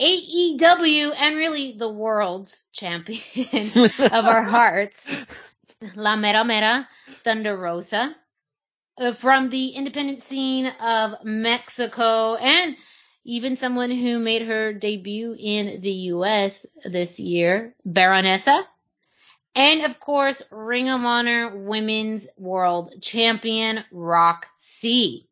AEW 0.00 1.12
and 1.16 1.36
really 1.36 1.76
the 1.78 1.88
world's 1.88 2.64
champion 2.72 3.70
of 3.98 4.24
our 4.26 4.42
hearts, 4.42 5.08
La 5.94 6.16
Mera 6.16 6.44
Mera 6.44 6.88
Thunder 7.22 7.56
Rosa. 7.56 8.16
Uh, 8.98 9.12
from 9.12 9.50
the 9.50 9.68
independent 9.70 10.22
scene 10.22 10.66
of 10.66 11.24
Mexico 11.24 12.34
and 12.34 12.76
even 13.24 13.56
someone 13.56 13.90
who 13.90 14.18
made 14.18 14.42
her 14.42 14.72
debut 14.72 15.34
in 15.38 15.80
the 15.80 15.92
US 16.12 16.66
this 16.84 17.20
year, 17.20 17.74
Baronessa. 17.86 18.62
And 19.54 19.82
of 19.82 19.98
course, 19.98 20.42
Ring 20.50 20.88
of 20.88 21.00
Honor 21.00 21.56
Women's 21.56 22.26
World 22.36 22.94
Champion, 23.00 23.84
Roxy. 23.90 25.26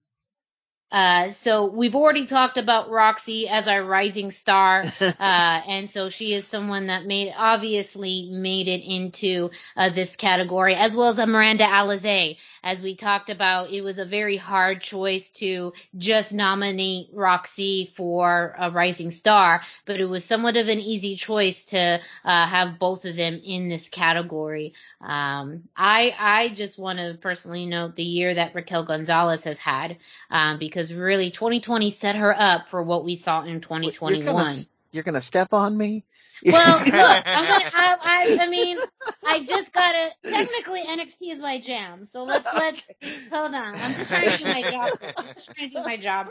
Uh, 0.91 1.31
so 1.31 1.67
we've 1.67 1.95
already 1.95 2.25
talked 2.25 2.57
about 2.57 2.89
Roxy 2.89 3.47
as 3.47 3.69
our 3.69 3.83
rising 3.85 4.31
star, 4.31 4.83
uh, 5.01 5.13
and 5.21 5.91
so 5.91 6.09
she 6.09 6.33
is 6.33 6.47
someone 6.47 6.87
that 6.87 7.05
made 7.05 7.33
obviously 7.37 8.31
made 8.33 8.69
it 8.69 8.83
into 8.83 9.51
uh, 9.77 9.91
this 9.91 10.17
category, 10.17 10.75
as 10.75 10.97
well 10.97 11.09
as 11.09 11.19
a 11.19 11.27
Miranda 11.27 11.65
Alizé. 11.65 12.39
As 12.69 12.83
we 12.83 12.97
talked 12.97 13.31
about, 13.31 13.71
it 13.71 13.81
was 13.81 13.99
a 13.99 14.05
very 14.05 14.37
hard 14.37 14.83
choice 14.83 15.31
to 15.41 15.73
just 15.97 16.35
nominate 16.35 17.09
Roxy 17.15 17.91
for 17.97 18.55
a 18.59 18.71
rising 18.71 19.11
star, 19.11 19.63
but 19.87 19.99
it 20.01 20.05
was 20.05 20.23
somewhat 20.23 20.59
of 20.59 20.69
an 20.69 20.79
easy 20.79 21.17
choice 21.17 21.65
to 21.65 21.99
uh, 22.27 22.47
have 22.47 22.79
both 22.79 23.07
of 23.07 23.17
them 23.17 23.41
in 23.43 23.71
this 23.71 23.89
category. 23.89 24.75
Um, 25.01 25.63
I 25.75 26.15
I 26.19 26.49
just 26.51 26.79
want 26.79 26.99
to 26.99 27.17
personally 27.19 27.65
note 27.65 27.97
the 27.97 28.03
year 28.03 28.35
that 28.35 28.55
Raquel 28.55 28.85
Gonzalez 28.85 29.45
has 29.45 29.59
had, 29.59 29.97
um, 30.31 30.59
because 30.59 30.93
really 30.93 31.31
2020 31.31 31.91
set 31.91 32.17
her 32.17 32.39
up 32.39 32.69
for 32.69 32.83
what 32.83 33.03
we 33.03 33.17
saw 33.17 33.45
in 33.45 33.49
You're 33.49 33.61
2021. 33.61 34.25
gonna, 34.27 34.55
you're 34.93 35.05
gonna 35.05 35.23
step 35.23 35.55
on 35.55 35.75
me? 35.75 36.05
Well, 36.45 36.79
look, 36.79 37.23
I'm 37.27 37.45
gonna, 37.45 37.71
I, 37.75 37.97
I, 38.01 38.39
I 38.43 38.49
mean, 38.49 38.79
I 39.27 39.45
just 39.45 39.73
gotta, 39.73 40.11
technically 40.25 40.83
NXT 40.83 41.33
is 41.33 41.41
my 41.41 41.61
jam, 41.61 42.05
so 42.05 42.25
let's, 42.25 42.53
let's, 42.55 42.91
hold 43.31 43.55
on, 43.55 43.75
I'm 43.75 43.93
just 43.93 44.11
trying 44.11 44.31
to 44.31 44.39
do 44.39 44.45
my 44.45 44.63
job, 44.63 44.99
I'm 45.17 45.35
just 45.35 45.51
trying 45.55 45.71
to 45.71 45.77
do 45.77 45.83
my 45.85 45.97
job 45.97 46.29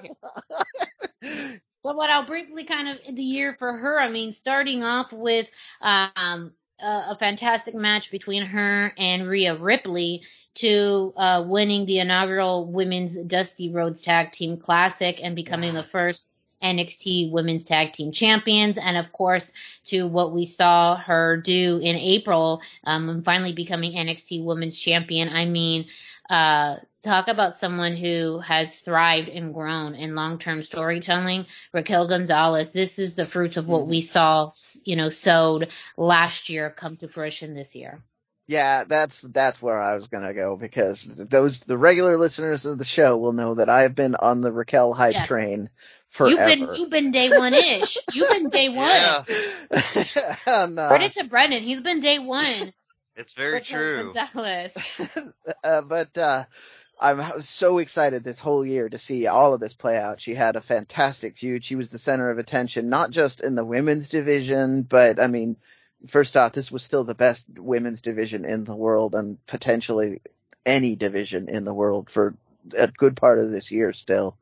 here. 1.21 1.61
But 1.83 1.95
what 1.95 2.09
I'll 2.09 2.25
briefly 2.25 2.65
kind 2.65 2.89
of 2.89 2.99
the 3.15 3.23
year 3.23 3.55
for 3.57 3.71
her, 3.71 3.99
I 3.99 4.09
mean, 4.09 4.33
starting 4.33 4.83
off 4.83 5.13
with 5.13 5.47
um, 5.79 6.51
a, 6.81 7.03
a 7.11 7.17
fantastic 7.17 7.75
match 7.75 8.11
between 8.11 8.45
her 8.45 8.93
and 8.97 9.27
Rhea 9.27 9.55
Ripley 9.55 10.23
to 10.55 11.13
uh, 11.15 11.43
winning 11.47 11.85
the 11.85 11.99
inaugural 11.99 12.65
Women's 12.65 13.21
Dusty 13.23 13.71
Rhodes 13.71 14.01
Tag 14.01 14.31
Team 14.31 14.57
Classic 14.57 15.19
and 15.21 15.35
becoming 15.35 15.73
the 15.73 15.83
first 15.83 16.33
NXT 16.61 17.31
Women's 17.31 17.63
Tag 17.63 17.93
Team 17.93 18.11
Champions, 18.11 18.77
and 18.77 18.97
of 18.97 19.11
course 19.11 19.53
to 19.85 20.07
what 20.07 20.33
we 20.33 20.45
saw 20.45 20.95
her 20.97 21.37
do 21.37 21.79
in 21.81 21.95
April, 21.95 22.61
um, 22.83 23.09
and 23.09 23.25
finally 23.25 23.53
becoming 23.53 23.93
NXT 23.93 24.43
Women's 24.43 24.79
Champion. 24.79 25.29
I 25.29 25.45
mean, 25.45 25.87
uh, 26.29 26.77
talk 27.03 27.27
about 27.27 27.57
someone 27.57 27.95
who 27.95 28.39
has 28.39 28.79
thrived 28.79 29.29
and 29.29 29.53
grown 29.53 29.95
in 29.95 30.15
long-term 30.15 30.63
storytelling. 30.63 31.45
Raquel 31.73 32.07
Gonzalez, 32.07 32.73
this 32.73 32.99
is 32.99 33.15
the 33.15 33.25
fruit 33.25 33.57
of 33.57 33.69
what 33.69 33.87
we 33.87 34.01
saw, 34.01 34.49
you 34.83 34.95
know, 34.95 35.09
sowed 35.09 35.69
last 35.95 36.49
year 36.49 36.69
come 36.69 36.97
to 36.97 37.07
fruition 37.07 37.53
this 37.53 37.75
year. 37.75 38.01
Yeah, 38.47 38.85
that's 38.85 39.19
that's 39.21 39.61
where 39.61 39.77
I 39.77 39.95
was 39.95 40.07
gonna 40.07 40.33
go 40.33 40.55
because 40.55 41.03
those 41.03 41.59
the 41.59 41.77
regular 41.77 42.17
listeners 42.17 42.65
of 42.65 42.77
the 42.77 42.85
show 42.85 43.17
will 43.17 43.33
know 43.33 43.55
that 43.55 43.67
I've 43.67 43.93
been 43.93 44.15
on 44.15 44.39
the 44.39 44.53
Raquel 44.53 44.93
hype 44.93 45.13
Yes. 45.13 45.27
train 45.27 45.69
forever. 46.17 46.49
You've 46.49 46.67
been 46.67 46.75
you've 46.75 46.89
been 46.89 47.11
day 47.11 47.29
one 47.29 47.53
ish. 47.53 47.97
You've 48.13 48.29
been 48.29 48.49
day 48.49 48.69
one. 48.69 48.87
Yeah. 48.87 49.23
Credit 50.43 51.13
to 51.13 51.23
Brendan. 51.25 51.63
He's 51.63 51.81
been 51.81 52.01
day 52.01 52.19
one. 52.19 52.73
It's 53.19 53.33
very 53.33 53.61
true. 53.61 54.13
Gonzalez. 54.13 54.77
uh, 55.63 55.81
but 55.81 56.15
uh, 56.19 56.43
I'm 57.01 57.41
so 57.41 57.79
excited 57.79 58.23
this 58.23 58.37
whole 58.37 58.63
year 58.63 58.87
to 58.87 58.99
see 58.99 59.25
all 59.25 59.55
of 59.55 59.59
this 59.59 59.73
play 59.73 59.97
out. 59.97 60.21
She 60.21 60.35
had 60.35 60.55
a 60.55 60.61
fantastic 60.61 61.35
feud. 61.35 61.65
She 61.65 61.75
was 61.75 61.89
the 61.89 61.97
center 61.97 62.29
of 62.29 62.37
attention, 62.37 62.91
not 62.91 63.09
just 63.09 63.41
in 63.41 63.55
the 63.55 63.65
women's 63.65 64.09
division, 64.09 64.83
but 64.83 65.19
I 65.19 65.25
mean, 65.25 65.57
first 66.07 66.37
off, 66.37 66.53
this 66.53 66.71
was 66.71 66.83
still 66.83 67.05
the 67.05 67.15
best 67.15 67.47
women's 67.57 68.01
division 68.01 68.45
in 68.45 68.65
the 68.65 68.75
world 68.75 69.15
and 69.15 69.43
potentially 69.47 70.21
any 70.63 70.95
division 70.95 71.49
in 71.49 71.65
the 71.65 71.73
world 71.73 72.11
for 72.11 72.35
a 72.77 72.87
good 72.87 73.15
part 73.15 73.39
of 73.39 73.49
this 73.49 73.71
year 73.71 73.93
still. 73.93 74.37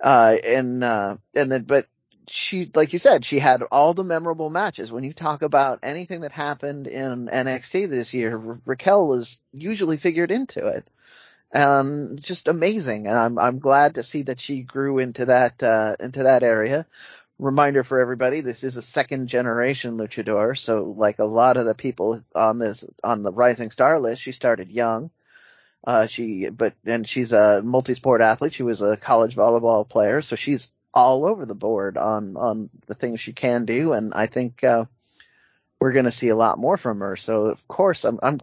Uh, 0.00 0.36
and, 0.44 0.84
uh, 0.84 1.16
and 1.34 1.50
then, 1.50 1.62
but 1.62 1.86
she, 2.28 2.70
like 2.74 2.92
you 2.92 2.98
said, 2.98 3.24
she 3.24 3.38
had 3.38 3.62
all 3.70 3.94
the 3.94 4.04
memorable 4.04 4.50
matches. 4.50 4.92
When 4.92 5.04
you 5.04 5.12
talk 5.12 5.42
about 5.42 5.80
anything 5.82 6.22
that 6.22 6.32
happened 6.32 6.86
in 6.86 7.28
NXT 7.28 7.88
this 7.88 8.12
year, 8.12 8.36
Ra- 8.36 8.56
Raquel 8.64 9.08
was 9.08 9.38
usually 9.52 9.96
figured 9.96 10.30
into 10.30 10.66
it. 10.66 10.86
Um, 11.54 12.16
just 12.20 12.48
amazing. 12.48 13.06
And 13.06 13.16
I'm, 13.16 13.38
I'm 13.38 13.58
glad 13.58 13.94
to 13.94 14.02
see 14.02 14.24
that 14.24 14.40
she 14.40 14.62
grew 14.62 14.98
into 14.98 15.26
that, 15.26 15.62
uh, 15.62 15.96
into 16.00 16.24
that 16.24 16.42
area. 16.42 16.86
Reminder 17.38 17.84
for 17.84 18.00
everybody, 18.00 18.40
this 18.40 18.64
is 18.64 18.76
a 18.76 18.82
second 18.82 19.28
generation 19.28 19.96
luchador. 19.96 20.58
So 20.58 20.94
like 20.96 21.18
a 21.18 21.24
lot 21.24 21.56
of 21.56 21.66
the 21.66 21.74
people 21.74 22.22
on 22.34 22.58
this, 22.58 22.84
on 23.04 23.22
the 23.22 23.32
rising 23.32 23.70
star 23.70 24.00
list, 24.00 24.22
she 24.22 24.32
started 24.32 24.70
young. 24.70 25.10
Uh, 25.84 26.06
she, 26.06 26.48
but, 26.48 26.74
and 26.84 27.06
she's 27.08 27.32
a 27.32 27.62
multi-sport 27.62 28.20
athlete. 28.20 28.54
She 28.54 28.62
was 28.62 28.80
a 28.80 28.96
college 28.96 29.36
volleyball 29.36 29.88
player. 29.88 30.22
So 30.22 30.36
she's 30.36 30.68
all 30.92 31.24
over 31.24 31.46
the 31.46 31.54
board 31.54 31.96
on, 31.96 32.36
on 32.36 32.70
the 32.86 32.94
things 32.94 33.20
she 33.20 33.32
can 33.32 33.64
do. 33.64 33.92
And 33.92 34.12
I 34.14 34.26
think, 34.26 34.64
uh, 34.64 34.86
we're 35.80 35.92
going 35.92 36.06
to 36.06 36.10
see 36.10 36.28
a 36.28 36.36
lot 36.36 36.58
more 36.58 36.78
from 36.78 37.00
her. 37.00 37.16
So 37.16 37.46
of 37.46 37.68
course 37.68 38.04
I'm, 38.04 38.18
I'm, 38.22 38.40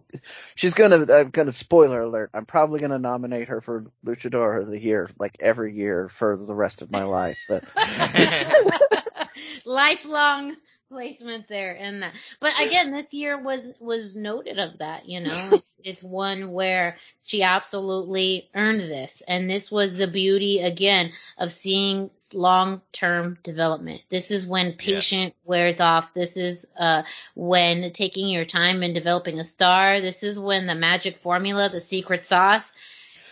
she's 0.54 0.74
going 0.74 0.90
to, 0.92 1.14
I'm 1.14 1.30
going 1.30 1.46
to 1.46 1.52
spoiler 1.52 2.02
alert. 2.02 2.30
I'm 2.32 2.46
probably 2.46 2.78
going 2.78 2.92
to 2.92 2.98
nominate 2.98 3.48
her 3.48 3.60
for 3.60 3.86
Luchador 4.06 4.60
of 4.60 4.68
the 4.68 4.80
Year, 4.80 5.10
like 5.18 5.36
every 5.40 5.74
year 5.74 6.08
for 6.08 6.36
the 6.36 6.54
rest 6.54 6.80
of 6.80 6.90
my 6.90 7.02
life. 7.02 7.38
But 7.48 7.64
Lifelong 9.64 10.56
placement 10.94 11.48
there 11.48 11.72
in 11.72 12.00
that. 12.00 12.12
But 12.38 12.52
again, 12.60 12.92
this 12.92 13.12
year 13.12 13.36
was 13.36 13.72
was 13.80 14.14
noted 14.14 14.60
of 14.60 14.78
that, 14.78 15.08
you 15.08 15.20
know. 15.20 15.50
It's, 15.52 15.72
it's 15.84 16.02
one 16.04 16.52
where 16.52 16.96
she 17.24 17.42
absolutely 17.42 18.48
earned 18.54 18.80
this. 18.80 19.20
And 19.26 19.50
this 19.50 19.72
was 19.72 19.96
the 19.96 20.06
beauty 20.06 20.60
again 20.60 21.10
of 21.36 21.50
seeing 21.50 22.10
long-term 22.32 23.38
development. 23.42 24.02
This 24.08 24.30
is 24.30 24.46
when 24.46 24.74
patient 24.74 25.34
wears 25.44 25.80
off. 25.80 26.14
This 26.14 26.36
is 26.36 26.66
uh 26.78 27.02
when 27.34 27.90
taking 27.90 28.28
your 28.28 28.44
time 28.44 28.84
and 28.84 28.94
developing 28.94 29.40
a 29.40 29.44
star. 29.44 30.00
This 30.00 30.22
is 30.22 30.38
when 30.38 30.66
the 30.66 30.76
magic 30.76 31.18
formula, 31.18 31.68
the 31.68 31.80
secret 31.80 32.22
sauce 32.22 32.72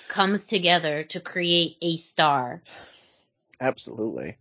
comes 0.08 0.46
together 0.46 1.04
to 1.04 1.20
create 1.20 1.76
a 1.80 1.96
star. 1.96 2.60
absolutely. 3.60 4.36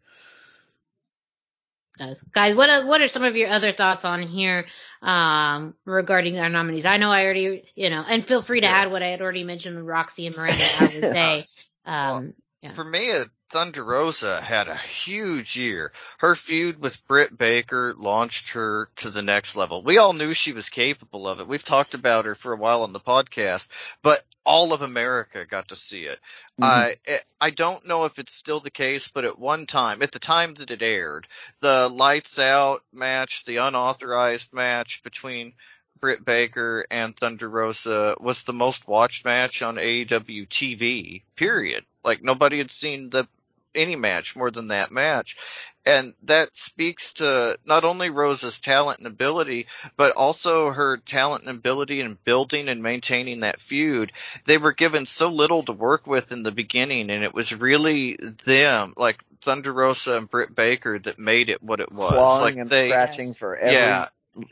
Guys, 2.01 2.23
guys, 2.33 2.55
what 2.55 2.69
are, 2.69 2.85
what 2.85 3.01
are 3.01 3.07
some 3.07 3.23
of 3.23 3.35
your 3.35 3.49
other 3.49 3.71
thoughts 3.71 4.05
on 4.05 4.23
here 4.23 4.67
um, 5.01 5.75
regarding 5.85 6.39
our 6.39 6.49
nominees? 6.49 6.85
I 6.85 6.97
know 6.97 7.11
I 7.11 7.23
already, 7.25 7.63
you 7.75 7.89
know, 7.89 8.03
and 8.07 8.25
feel 8.25 8.41
free 8.41 8.61
to 8.61 8.67
Yeah. 8.67 8.75
add 8.75 8.91
what 8.91 9.03
I 9.03 9.07
had 9.07 9.21
already 9.21 9.43
mentioned 9.43 9.77
with 9.77 9.85
Roxy 9.85 10.27
and 10.27 10.35
Miranda. 10.35 10.69
I 10.75 10.87
would 10.89 11.07
say, 11.09 11.47
um, 11.85 12.33
yeah. 12.61 12.73
For 12.73 12.83
me, 12.83 13.11
uh, 13.11 13.25
Thunder 13.51 13.83
Rosa 13.83 14.41
had 14.41 14.69
a 14.69 14.77
huge 14.77 15.57
year. 15.57 15.91
Her 16.19 16.37
feud 16.37 16.79
with 16.79 17.05
Britt 17.05 17.37
Baker 17.37 17.93
launched 17.97 18.51
her 18.51 18.89
to 18.97 19.09
the 19.09 19.21
next 19.21 19.57
level. 19.57 19.83
We 19.83 19.97
all 19.97 20.13
knew 20.13 20.33
she 20.33 20.53
was 20.53 20.69
capable 20.69 21.27
of 21.27 21.41
it. 21.41 21.47
We've 21.49 21.63
talked 21.63 21.93
about 21.93 22.23
her 22.23 22.33
for 22.33 22.53
a 22.53 22.57
while 22.57 22.83
on 22.83 22.93
the 22.93 22.99
podcast, 23.01 23.67
but 24.01 24.23
all 24.45 24.71
of 24.71 24.81
America 24.81 25.45
got 25.45 25.67
to 25.67 25.75
see 25.75 26.03
it. 26.05 26.19
Mhm. 26.61 26.65
I 26.65 27.19
I 27.41 27.49
don't 27.49 27.85
know 27.85 28.05
if 28.05 28.19
it's 28.19 28.33
still 28.33 28.61
the 28.61 28.71
case, 28.71 29.09
but 29.09 29.25
at 29.25 29.37
one 29.37 29.65
time, 29.65 30.01
at 30.01 30.13
the 30.13 30.19
time 30.19 30.53
that 30.55 30.71
it 30.71 30.81
aired, 30.81 31.27
the 31.59 31.89
lights 31.89 32.39
out 32.39 32.83
match, 32.93 33.43
the 33.43 33.57
unauthorized 33.57 34.53
match 34.53 35.03
between 35.03 35.55
Britt 35.99 36.23
Baker 36.23 36.85
and 36.89 37.15
Thunder 37.15 37.49
Rosa 37.49 38.15
was 38.19 38.43
the 38.43 38.53
most 38.53 38.87
watched 38.87 39.25
match 39.25 39.61
on 39.61 39.75
AEW 39.77 40.47
TV, 40.47 41.23
period. 41.35 41.85
Like 42.03 42.23
nobody 42.23 42.57
had 42.57 42.71
seen 42.71 43.09
the 43.09 43.27
any 43.75 43.95
match 43.95 44.35
more 44.35 44.51
than 44.51 44.67
that 44.67 44.91
match. 44.91 45.37
And 45.83 46.13
that 46.23 46.55
speaks 46.55 47.13
to 47.13 47.57
not 47.65 47.83
only 47.83 48.11
Rosa's 48.11 48.59
talent 48.59 48.99
and 48.99 49.07
ability, 49.07 49.65
but 49.97 50.15
also 50.15 50.69
her 50.69 50.97
talent 50.97 51.45
and 51.45 51.57
ability 51.57 52.01
in 52.01 52.19
building 52.23 52.69
and 52.69 52.83
maintaining 52.83 53.39
that 53.39 53.59
feud. 53.59 54.11
They 54.45 54.59
were 54.59 54.73
given 54.73 55.07
so 55.07 55.29
little 55.29 55.63
to 55.63 55.71
work 55.71 56.05
with 56.05 56.31
in 56.31 56.43
the 56.43 56.51
beginning, 56.51 57.09
and 57.09 57.23
it 57.23 57.33
was 57.33 57.55
really 57.55 58.15
them, 58.45 58.93
like 58.95 59.23
Thunder 59.41 59.73
Rosa 59.73 60.17
and 60.17 60.29
Britt 60.29 60.53
Baker, 60.53 60.99
that 60.99 61.17
made 61.17 61.49
it 61.49 61.63
what 61.63 61.79
it 61.79 61.91
was. 61.91 62.11
Clawing 62.11 62.41
like 62.43 62.57
and 62.57 62.69
they, 62.69 62.89
scratching 62.89 63.33
for 63.33 63.57
every 63.57 63.73
yeah, 63.73 64.07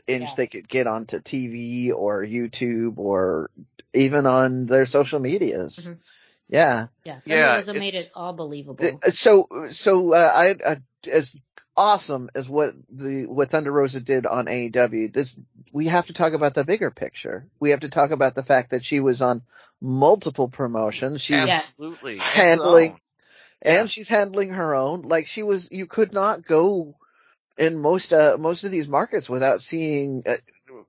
inch 0.08 0.30
Yeah. 0.30 0.34
they 0.36 0.46
could 0.48 0.68
get 0.68 0.88
onto 0.88 1.18
TV 1.20 1.92
or 1.94 2.24
YouTube 2.24 2.98
or 2.98 3.50
even 3.94 4.26
on 4.26 4.66
their 4.66 4.86
social 4.86 5.20
medias. 5.20 5.88
Mhm. 5.88 5.98
Yeah. 6.50 6.86
yeah, 7.04 7.20
Yeah, 7.24 7.56
Rosa 7.56 7.74
made 7.74 7.94
it 7.94 8.10
all 8.14 8.32
believable. 8.32 8.84
Uh, 8.84 9.10
So, 9.10 9.46
so, 9.70 10.12
uh, 10.12 10.32
I, 10.34 10.56
uh, 10.64 10.76
as 11.10 11.34
awesome 11.76 12.28
as 12.34 12.48
what 12.48 12.74
the, 12.90 13.26
what 13.26 13.50
Thunder 13.50 13.70
Rosa 13.72 14.00
did 14.00 14.26
on 14.26 14.46
AEW, 14.46 15.12
this, 15.12 15.38
we 15.72 15.86
have 15.86 16.06
to 16.06 16.12
talk 16.12 16.32
about 16.32 16.54
the 16.54 16.64
bigger 16.64 16.90
picture. 16.90 17.46
We 17.60 17.70
have 17.70 17.80
to 17.80 17.88
talk 17.88 18.10
about 18.10 18.34
the 18.34 18.42
fact 18.42 18.72
that 18.72 18.84
she 18.84 19.00
was 19.00 19.22
on 19.22 19.42
multiple 19.80 20.48
promotions. 20.48 21.20
She 21.22 21.34
was 21.34 21.48
absolutely 21.48 22.18
handling, 22.18 22.98
Yeah. 23.64 23.80
and 23.80 23.90
she's 23.90 24.08
handling 24.08 24.50
her 24.50 24.74
own. 24.74 25.02
Like 25.02 25.28
she 25.28 25.44
was, 25.44 25.68
you 25.70 25.86
could 25.86 26.12
not 26.12 26.44
go 26.44 26.96
in 27.56 27.78
most, 27.78 28.12
uh, 28.12 28.36
most 28.40 28.64
of 28.64 28.72
these 28.72 28.88
markets 28.88 29.28
without 29.28 29.60
seeing, 29.62 30.24
uh, 30.26 30.34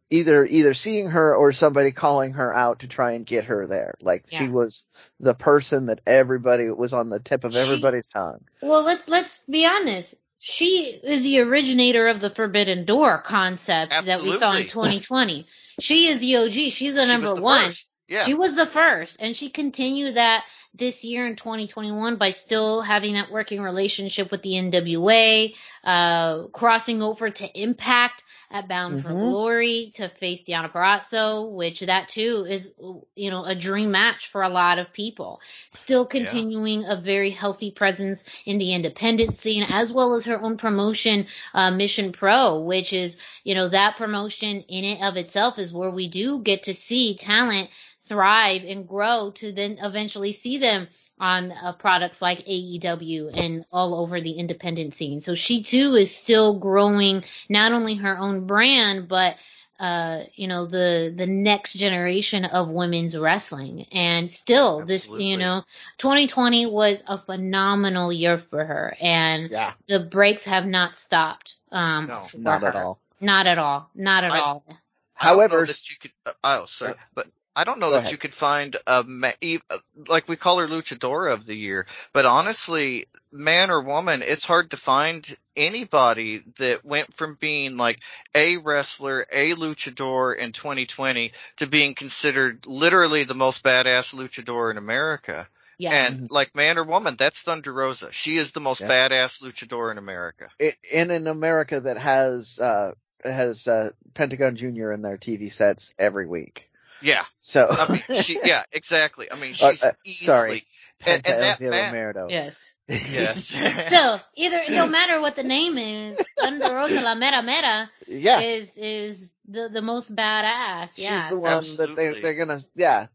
either, 0.09 0.45
either 0.45 0.73
seeing 0.73 1.07
her 1.07 1.35
or 1.35 1.51
somebody 1.51 1.91
calling 1.91 2.33
her 2.33 2.53
out 2.53 2.79
to 2.79 2.87
try 2.87 3.11
and 3.13 3.25
get 3.25 3.45
her 3.45 3.67
there. 3.67 3.95
Like 4.01 4.25
she 4.31 4.47
was 4.49 4.85
the 5.19 5.33
person 5.33 5.87
that 5.87 6.01
everybody 6.05 6.69
was 6.69 6.93
on 6.93 7.09
the 7.09 7.19
tip 7.19 7.43
of 7.43 7.53
She- 7.53 7.59
everybody's 7.59 8.07
tongue. 8.07 8.41
well, 8.61 8.83
let's 8.83 9.07
let's 9.07 9.39
be 9.49 9.65
honest. 9.65 10.15
She 10.43 10.99
is 11.03 11.21
the 11.21 11.39
originator 11.41 12.07
of 12.07 12.19
the 12.19 12.31
Forbidden 12.31 12.85
Door 12.85 13.21
concept 13.27 13.91
that 14.05 14.23
we 14.23 14.31
saw 14.31 14.53
in 14.55 14.67
2020. 14.67 15.45
She 15.79 16.07
is 16.07 16.19
the 16.19 16.37
OG. 16.37 16.71
She's 16.71 16.95
the 16.95 17.03
She 17.05 17.07
number 17.07 17.35
the 17.35 17.41
one. 17.41 17.65
first. 17.67 17.95
Yeah. 18.07 18.25
She 18.25 18.33
was 18.33 18.55
the 18.55 18.65
first, 18.65 19.17
and 19.21 19.37
she 19.37 19.49
continued 19.49 20.15
that 20.15 20.43
this 20.73 21.03
year 21.03 21.27
in 21.27 21.35
2021 21.35 22.15
by 22.15 22.31
still 22.31 22.81
having 22.81 23.13
that 23.15 23.29
working 23.31 23.61
relationship 23.61 24.31
with 24.31 24.41
the 24.41 24.53
NWA, 24.53 25.53
uh, 25.83 26.43
crossing 26.47 27.01
over 27.01 27.29
to 27.29 27.59
Impact 27.61 28.23
at 28.49 28.67
Bound 28.67 29.01
for 29.01 29.09
Mhm. 29.09 29.19
Glory 29.29 29.91
to 29.95 30.09
face 30.09 30.43
Deonna 30.43 30.71
Purrazzo, 30.71 31.49
which 31.51 31.81
that 31.81 32.09
too 32.09 32.45
is, 32.49 32.71
you 33.15 33.31
know, 33.31 33.45
a 33.45 33.55
dream 33.55 33.91
match 33.91 34.27
for 34.27 34.43
a 34.43 34.49
lot 34.49 34.77
of 34.79 34.91
people. 34.93 35.41
Still 35.69 36.05
continuing 36.05 36.85
a 36.85 36.95
very 36.97 37.29
healthy 37.31 37.71
presence 37.71 38.23
in 38.45 38.57
the 38.57 38.73
independent 38.73 39.37
scene 39.37 39.63
as 39.69 39.91
well 39.91 40.13
as 40.13 40.25
her 40.25 40.41
own 40.41 40.57
promotion, 40.57 41.27
uh, 41.53 41.71
Mission 41.71 42.11
Pro, 42.11 42.59
which 42.59 42.91
is, 42.93 43.17
you 43.43 43.55
know, 43.55 43.69
that 43.69 43.95
promotion 43.97 44.61
in 44.67 44.83
it 44.83 45.01
of 45.01 45.15
itself 45.17 45.57
is 45.57 45.71
where 45.73 45.91
we 45.91 46.07
do 46.09 46.39
get 46.39 46.63
to 46.63 46.73
see 46.73 47.15
talent 47.15 47.69
thrive 48.11 48.63
and 48.65 48.85
grow 48.89 49.31
to 49.35 49.53
then 49.53 49.77
eventually 49.81 50.33
see 50.33 50.57
them 50.57 50.89
on 51.17 51.49
uh, 51.53 51.71
products 51.79 52.21
like 52.21 52.45
AEW 52.45 53.31
and 53.37 53.63
all 53.71 53.95
over 53.95 54.19
the 54.19 54.33
independent 54.33 54.93
scene. 54.93 55.21
So 55.21 55.33
she 55.33 55.63
too 55.63 55.95
is 55.95 56.13
still 56.13 56.59
growing 56.59 57.23
not 57.47 57.71
only 57.71 57.95
her 57.95 58.17
own 58.17 58.47
brand, 58.47 59.07
but 59.07 59.37
uh, 59.79 60.25
you 60.35 60.47
know, 60.49 60.65
the, 60.67 61.11
the 61.15 61.25
next 61.25 61.73
generation 61.73 62.43
of 62.43 62.67
women's 62.67 63.17
wrestling. 63.17 63.87
And 63.93 64.29
still 64.29 64.85
this, 64.85 65.09
you 65.09 65.37
know, 65.37 65.63
2020 65.99 66.65
was 66.65 67.01
a 67.07 67.17
phenomenal 67.17 68.11
year 68.11 68.37
for 68.37 68.63
her 68.65 68.95
and 69.01 69.49
Yeah. 69.49 69.71
the 69.87 70.01
breaks 70.01 70.43
have 70.43 70.65
not 70.67 70.97
stopped. 70.97 71.55
Um, 71.71 72.07
No, 72.07 72.27
for 72.29 72.37
Not 72.37 72.63
at 72.65 72.75
all. 72.75 72.99
Not 73.21 73.47
at 73.47 73.57
all. 73.57 73.89
Not 73.95 74.25
at 74.25 74.33
I- 74.33 74.39
all. 74.39 74.63
I 74.67 74.69
don't 74.69 74.69
know 74.69 74.75
However, 75.13 75.65
that 75.65 75.89
you 75.89 75.95
could, 76.01 76.11
uh, 76.25 76.33
oh, 76.43 76.65
sorry, 76.65 76.95
but 77.13 77.27
I 77.55 77.63
don't 77.65 77.79
know 77.79 77.87
Go 77.89 77.91
that 77.93 77.99
ahead. 77.99 78.11
you 78.11 78.17
could 78.17 78.33
find 78.33 78.75
a 78.87 79.03
e- 79.41 79.59
like 80.07 80.27
we 80.27 80.35
call 80.37 80.59
her 80.59 80.67
luchadora 80.67 81.33
of 81.33 81.45
the 81.45 81.55
year, 81.55 81.85
but 82.13 82.25
honestly, 82.25 83.07
man 83.31 83.69
or 83.71 83.81
woman, 83.81 84.21
it's 84.21 84.45
hard 84.45 84.71
to 84.71 84.77
find 84.77 85.27
anybody 85.55 86.43
that 86.57 86.85
went 86.85 87.13
from 87.13 87.35
being 87.39 87.75
like 87.75 87.99
a 88.33 88.57
wrestler, 88.57 89.25
a 89.31 89.53
luchador 89.53 90.35
in 90.37 90.53
2020 90.53 91.33
to 91.57 91.67
being 91.67 91.93
considered 91.93 92.65
literally 92.65 93.25
the 93.25 93.35
most 93.35 93.63
badass 93.63 94.13
luchador 94.15 94.71
in 94.71 94.77
America. 94.77 95.47
Yes. 95.77 96.17
And 96.19 96.31
like 96.31 96.55
man 96.55 96.77
or 96.77 96.83
woman, 96.83 97.15
that's 97.17 97.41
Thunder 97.41 97.73
Rosa. 97.73 98.11
She 98.11 98.37
is 98.37 98.51
the 98.51 98.59
most 98.59 98.81
Yeah. 98.81 98.87
badass 98.87 99.41
luchador 99.41 99.91
in 99.91 99.97
America. 99.97 100.49
I- 100.61 100.73
in 100.91 101.11
an 101.11 101.27
America 101.27 101.81
that 101.81 101.97
has 101.97 102.59
uh 102.59 102.93
has 103.23 103.67
uh 103.67 103.89
Pentagon 104.13 104.55
Junior 104.55 104.91
in 104.91 105.01
their 105.01 105.17
TV 105.17 105.51
sets 105.51 105.93
every 105.99 106.27
week. 106.27 106.70
Yeah. 107.01 107.23
So 107.39 107.67
I 107.69 107.91
mean, 107.91 108.21
she, 108.21 108.39
yeah, 108.43 108.63
exactly. 108.71 109.31
I 109.31 109.35
mean, 109.39 109.51
Uh, 109.61 109.71
she's 109.71 109.83
uh, 109.83 109.91
easily, 110.05 110.25
sorry. 110.25 110.65
and, 111.05 111.23
Penta 111.23 111.29
and 111.31 111.35
El 111.35 111.41
that 111.41 111.57
Zero 111.57 111.73
Miedo. 111.73 112.29
yes. 112.29 112.63
yes. 112.87 113.45
Still, 113.87 114.21
either 114.35 114.61
no 114.69 114.87
matter 114.87 115.19
what 115.21 115.35
the 115.35 115.43
name 115.43 115.77
is, 115.77 116.19
Thunder 116.39 116.75
Rosa 116.75 117.01
La 117.01 117.15
Mera 117.15 117.41
Mera 117.41 117.89
yeah. 118.07 118.39
is 118.41 118.77
is 118.77 119.31
the 119.47 119.69
the 119.69 119.81
most 119.81 120.15
badass. 120.15 120.97
Yeah. 120.97 121.21
She's 121.21 121.29
the 121.29 121.41
so- 121.41 121.41
one 121.41 121.63
that 121.77 121.95
they 121.95 122.07
Absolutely. 122.07 122.21
they're 122.21 122.35
gonna 122.35 122.59
yeah. 122.75 123.07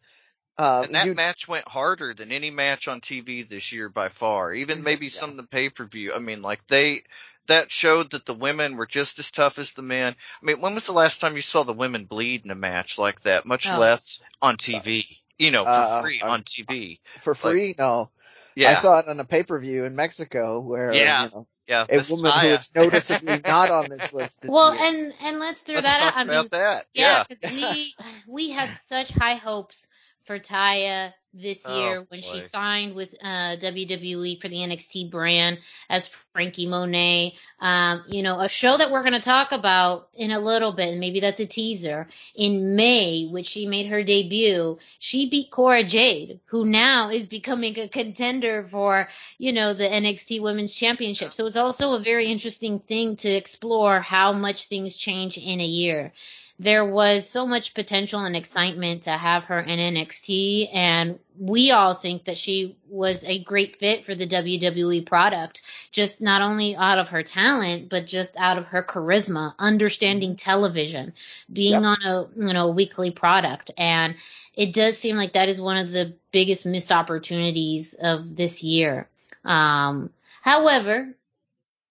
Um, 0.58 0.84
And 0.84 0.94
that 0.94 1.06
you- 1.06 1.14
match 1.14 1.46
went 1.46 1.68
harder 1.68 2.14
than 2.14 2.32
any 2.32 2.50
match 2.50 2.88
on 2.88 3.00
TV 3.02 3.46
this 3.46 3.72
year 3.72 3.88
by 3.90 4.08
far. 4.08 4.54
Even 4.54 4.82
maybe 4.82 5.08
some 5.08 5.30
of 5.30 5.36
the 5.36 5.46
pay 5.46 5.68
per 5.68 5.84
view. 5.84 6.14
I 6.14 6.18
mean, 6.18 6.40
like 6.40 6.66
they, 6.66 7.02
that 7.48 7.70
showed 7.70 8.10
that 8.10 8.26
the 8.26 8.34
women 8.34 8.76
were 8.76 8.86
just 8.86 9.18
as 9.18 9.30
tough 9.30 9.58
as 9.58 9.72
the 9.72 9.82
men. 9.82 10.14
I 10.42 10.44
mean, 10.46 10.60
when 10.60 10.74
was 10.74 10.86
the 10.86 10.92
last 10.92 11.20
time 11.20 11.36
you 11.36 11.42
saw 11.42 11.62
the 11.64 11.72
women 11.72 12.04
bleed 12.06 12.44
in 12.44 12.50
a 12.50 12.54
match 12.56 12.98
like 12.98 13.20
that? 13.22 13.46
Much 13.46 13.66
Oh. 13.68 13.78
less 13.78 14.20
on 14.42 14.56
TV. 14.56 15.04
You 15.38 15.50
know, 15.50 15.64
for 15.64 15.70
Uh, 15.70 16.02
free 16.02 16.20
uh, 16.22 16.28
on 16.30 16.42
TV. 16.44 17.00
for 17.20 17.34
free. 17.34 17.74
no, 17.78 18.10
Yeah. 18.54 18.70
I 18.72 18.74
saw 18.76 18.98
it 19.00 19.08
on 19.08 19.20
a 19.20 19.24
pay 19.24 19.42
per 19.42 19.58
view 19.60 19.84
in 19.84 19.94
Mexico 19.96 20.60
where 20.60 20.92
Yeah. 20.94 21.24
you 21.24 21.30
know, 21.34 21.46
yeah. 21.68 21.86
a 21.88 21.96
Miss 21.96 22.10
woman 22.10 22.32
who 22.32 22.38
Taya. 22.38 22.52
is 22.54 22.74
noticeably 22.74 23.40
not 23.44 23.70
on 23.70 23.88
this 23.90 24.12
list. 24.14 24.40
This 24.42 24.50
well, 24.50 24.74
year. 24.74 24.84
and 24.86 25.14
and 25.20 25.38
let's 25.38 25.60
throw 25.60 25.74
Let's 25.76 25.86
that 25.88 26.00
talk 26.00 26.16
out. 26.16 26.30
I 26.30 26.40
mean, 26.40 26.48
that. 26.52 26.86
yeah, 26.94 27.24
Yeah. 27.42 27.50
we 27.52 27.94
we 28.26 28.50
had 28.50 28.70
such 28.74 29.10
high 29.10 29.34
hopes 29.34 29.86
for 30.24 30.38
Taya 30.38 31.12
this 31.42 31.66
Oh, 31.66 31.68
year 31.68 32.06
when 32.08 32.20
boy. 32.20 32.26
she 32.32 32.40
signed 32.42 32.94
with 32.96 33.14
uh, 33.22 33.56
WWE 33.58 34.40
for 34.40 34.48
the 34.48 34.56
NXT 34.58 35.10
brand 35.10 35.58
as 35.90 36.08
Franky 36.34 36.66
Monet. 36.66 37.34
Um, 37.60 38.04
you 38.08 38.22
know, 38.22 38.40
a 38.40 38.48
show 38.48 38.76
that 38.78 38.90
we're 38.90 39.02
going 39.02 39.14
to 39.14 39.20
talk 39.20 39.52
about 39.52 40.08
in 40.14 40.30
a 40.32 40.40
little 40.40 40.72
bit, 40.72 40.90
and 40.90 41.00
maybe 41.00 41.20
that's 41.20 41.40
a 41.40 41.46
teaser. 41.46 42.08
In 42.36 42.76
May, 42.76 43.26
which 43.30 43.46
she 43.46 43.66
made 43.66 43.86
her 43.88 44.02
debut, 44.04 44.78
she 45.00 45.30
beat 45.30 45.50
Cora 45.52 45.84
Jade, 45.84 46.40
who 46.46 46.66
now 46.66 47.10
is 47.10 47.28
becoming 47.28 47.78
a 47.78 47.88
contender 47.88 48.68
for, 48.70 49.08
you 49.38 49.52
know, 49.52 49.74
the 49.74 49.84
NXT 49.88 50.42
Women's 50.42 50.74
Championship. 50.74 51.34
So 51.34 51.46
it's 51.46 51.56
also 51.56 51.94
a 51.94 52.00
very 52.00 52.28
interesting 52.32 52.80
thing 52.80 53.16
to 53.18 53.30
explore 53.30 54.00
how 54.00 54.32
much 54.34 54.66
things 54.68 54.96
change 54.96 55.38
in 55.38 55.60
a 55.60 55.66
year 55.66 56.12
there 56.58 56.84
was 56.86 57.28
so 57.28 57.46
much 57.46 57.74
potential 57.74 58.20
and 58.20 58.34
excitement 58.34 59.02
to 59.02 59.10
have 59.10 59.44
her 59.44 59.60
in 59.60 59.78
NXT 59.78 60.70
and 60.74 61.18
we 61.38 61.70
all 61.70 61.94
think 61.94 62.24
that 62.24 62.38
she 62.38 62.76
was 62.88 63.22
a 63.24 63.38
great 63.42 63.78
fit 63.78 64.06
for 64.06 64.14
the 64.14 64.26
WWE 64.26 65.04
product 65.04 65.60
just 65.92 66.20
not 66.22 66.40
only 66.40 66.74
out 66.74 66.98
of 66.98 67.08
her 67.08 67.22
talent 67.22 67.90
but 67.90 68.06
just 68.06 68.34
out 68.38 68.56
of 68.56 68.64
her 68.66 68.82
charisma 68.82 69.54
understanding 69.58 70.36
television 70.36 71.12
being 71.52 71.82
Yep. 71.82 71.82
on 71.82 71.98
a 72.04 72.26
you 72.46 72.52
know 72.54 72.68
weekly 72.68 73.10
product. 73.10 73.70
And 73.76 74.14
it 74.54 74.72
does 74.72 74.96
seem 74.96 75.16
like 75.16 75.34
that 75.34 75.50
is 75.50 75.60
one 75.60 75.76
of 75.76 75.90
the 75.90 76.14
biggest 76.32 76.64
missed 76.64 76.90
opportunities 76.90 77.94
of 77.94 78.34
this 78.34 78.62
year. 78.62 79.08
Um 79.44 80.10
however 80.40 81.14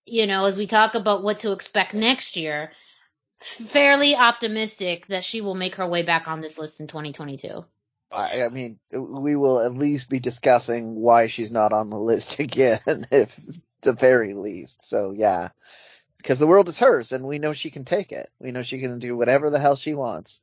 you 0.07 0.25
know 0.25 0.45
as 0.45 0.57
we 0.57 0.65
talk 0.65 0.95
about 0.95 1.21
what 1.23 1.39
to 1.41 1.51
expect 1.51 1.93
next 1.93 2.35
year 2.35 2.71
fairly 3.67 4.15
optimistic 4.15 5.07
that 5.07 5.23
she 5.23 5.41
will 5.41 5.55
make 5.55 5.75
her 5.75 5.87
way 5.87 6.03
back 6.03 6.27
on 6.27 6.41
this 6.41 6.57
list 6.57 6.79
in 6.79 6.87
2022. 6.87 7.65
I, 8.11 8.43
I 8.43 8.49
mean, 8.49 8.79
we 8.91 9.35
will 9.35 9.61
at 9.61 9.73
least 9.73 10.09
be 10.09 10.19
discussing 10.19 10.95
why 10.95 11.27
she's 11.27 11.51
not 11.51 11.73
on 11.73 11.89
the 11.89 11.99
list 11.99 12.39
again, 12.39 12.79
if 13.11 13.37
the 13.81 13.93
very 13.93 14.33
least. 14.33 14.87
So 14.87 15.13
yeah, 15.15 15.49
because 16.17 16.39
the 16.39 16.47
world 16.47 16.69
is 16.69 16.79
hers, 16.79 17.11
and 17.11 17.25
we 17.25 17.39
know 17.39 17.53
she 17.53 17.69
can 17.69 17.85
take 17.85 18.11
it. 18.11 18.29
We 18.39 18.51
know 18.51 18.63
she 18.63 18.79
can 18.79 18.99
do 18.99 19.15
whatever 19.15 19.49
the 19.49 19.59
hell 19.59 19.75
she 19.75 19.93
wants. 19.93 20.39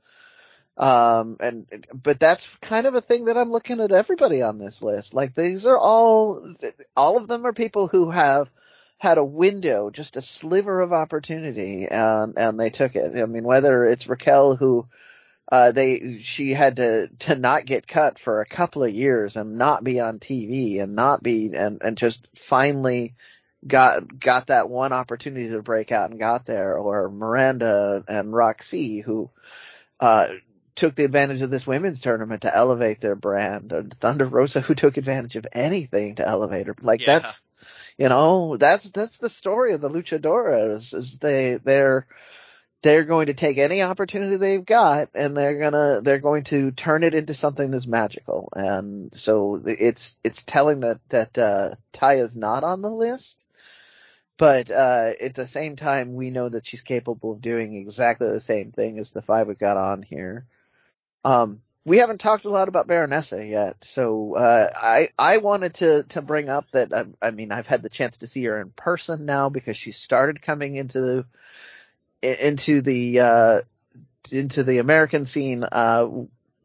Um, 0.77 1.37
and 1.41 1.67
but 1.93 2.19
that's 2.19 2.47
kind 2.63 2.87
of 2.87 2.95
a 2.95 3.03
thing 3.03 3.27
that 3.27 3.37
I'm 3.37 3.51
looking 3.51 3.81
at 3.81 3.93
everybody 3.93 4.43
on 4.43 4.59
this 4.59 4.81
list. 4.81 5.13
Like 5.13 5.35
these 5.35 5.67
are 5.67 5.77
all, 5.77 6.55
all 6.97 7.19
of 7.19 7.29
them 7.29 7.45
are 7.45 7.53
people 7.53 7.89
who 7.89 8.11
have 8.11 8.49
had 9.03 9.19
a 9.19 9.25
window, 9.25 9.91
just 9.91 10.17
a 10.17 10.23
sliver 10.23 10.81
of 10.81 10.93
opportunity, 10.93 11.89
and 11.91 12.39
and 12.39 12.59
they 12.59 12.71
took 12.71 12.95
it. 12.95 13.19
I 13.21 13.27
mean, 13.27 13.43
whether 13.43 13.85
it's 13.85 14.07
Raquel 14.07 14.55
who 14.55 14.87
uh, 15.51 15.73
they 15.73 16.21
she 16.21 16.53
had 16.53 16.77
to 16.77 17.09
to 17.19 17.35
not 17.35 17.67
get 17.67 17.89
cut 17.89 18.21
for 18.21 18.41
a 18.41 18.47
couple 18.47 18.85
of 18.85 18.95
years 18.95 19.35
and 19.35 19.59
not 19.59 19.83
be 19.83 19.99
on 19.99 20.21
TV 20.21 20.81
and 20.81 20.95
not 20.95 21.21
be 21.21 21.53
and 21.53 21.83
and 21.83 21.97
just 21.97 22.29
finally 22.37 23.17
got 23.67 24.21
got 24.21 24.47
that 24.47 24.71
one 24.71 24.93
opportunity 24.93 25.49
to 25.51 25.63
break 25.63 25.91
out 25.91 26.11
and 26.11 26.21
got 26.21 26.47
there 26.47 26.79
or 26.79 27.11
Miranda 27.11 28.05
and 28.07 28.33
Roxy 28.33 29.01
who 29.01 29.31
uh 29.99 30.29
took 30.77 30.95
the 30.95 31.05
advantage 31.05 31.43
of 31.43 31.51
this 31.51 31.67
women's 31.67 31.99
tournament 31.99 32.43
to 32.43 32.57
elevate 32.57 33.01
their 33.01 33.17
brand 33.17 33.73
and 33.73 33.93
Thunder 33.93 34.27
Rosa 34.27 34.61
who 34.61 34.77
took 34.77 34.97
advantage 34.97 35.35
of 35.35 35.47
anything 35.53 36.15
to 36.15 36.27
elevate 36.27 36.69
her 36.69 36.77
like 36.81 37.01
Yeah. 37.01 37.19
that's 37.19 37.43
you 37.99 38.09
know 38.09 38.57
that's 38.57 38.90
that's 38.90 39.18
the 39.18 39.30
story 39.30 39.74
of 39.74 39.80
the 39.80 39.90
luchadoras 39.90 40.95
is 40.95 41.18
they 41.18 41.59
they're 41.62 42.07
they're 42.82 43.05
going 43.05 43.26
to 43.26 43.34
take 43.34 43.59
any 43.59 43.82
opportunity 43.82 44.36
they've 44.36 44.64
got 44.64 45.09
and 45.14 45.36
they're 45.36 45.59
gonna 45.59 46.01
they're 46.03 46.18
going 46.18 46.43
to 46.43 46.72
turn 46.72 47.05
it 47.05 47.14
into 47.14 47.32
something 47.32 47.70
that's 47.70 47.86
magical. 47.86 48.49
And 48.55 49.14
so 49.14 49.62
it's 49.64 50.16
it's 50.24 50.43
telling 50.43 50.80
that 50.80 50.99
that 51.09 51.38
uh 51.38 51.74
Taya's 51.93 52.36
not 52.36 52.64
on 52.64 52.82
the 52.82 52.90
list 52.90 53.45
but 54.36 54.70
uh 54.70 55.11
at 55.20 55.34
the 55.34 55.47
same 55.47 55.76
time 55.76 56.14
we 56.14 56.30
know 56.30 56.49
that 56.49 56.66
she's 56.66 56.82
capable 56.82 57.32
of 57.32 57.40
doing 57.40 57.76
exactly 57.76 58.28
the 58.28 58.40
same 58.40 58.72
thing 58.72 58.99
as 58.99 59.12
the 59.12 59.22
five 59.22 59.47
we 59.47 59.55
got 59.55 59.76
on 59.76 60.03
here. 60.03 60.47
Um 61.24 61.62
we 61.85 61.99
haven't 61.99 62.20
talked 62.20 62.45
a 62.45 62.51
lot 62.51 62.68
about 62.68 62.87
Baronessa 62.87 63.49
yet, 63.49 63.85
so 63.85 64.37
uh, 64.37 64.70
I 64.74 65.09
I 65.18 65.39
wanted 65.39 65.74
to 65.74 66.05
to 66.11 66.22
bring 66.22 66.49
up 66.49 66.70
that 66.72 66.93
I, 66.93 67.05
I 67.20 67.30
mean 67.33 67.51
I've 67.51 67.66
had 67.66 67.83
the 67.83 67.89
chance 67.89 68.18
to 68.18 68.26
see 68.26 68.45
her 68.45 68.61
in 68.61 68.70
person 68.70 69.26
now 69.26 69.49
because 69.49 69.76
she 69.76 69.91
started 69.93 70.43
coming 70.43 70.76
into 70.76 71.01
the 71.01 71.26
into 72.22 72.83
the 72.83 73.20
uh 73.20 73.61
into 74.30 74.62
the 74.62 74.78
American 74.78 75.26
scene. 75.26 75.64
Uh, 75.64 76.09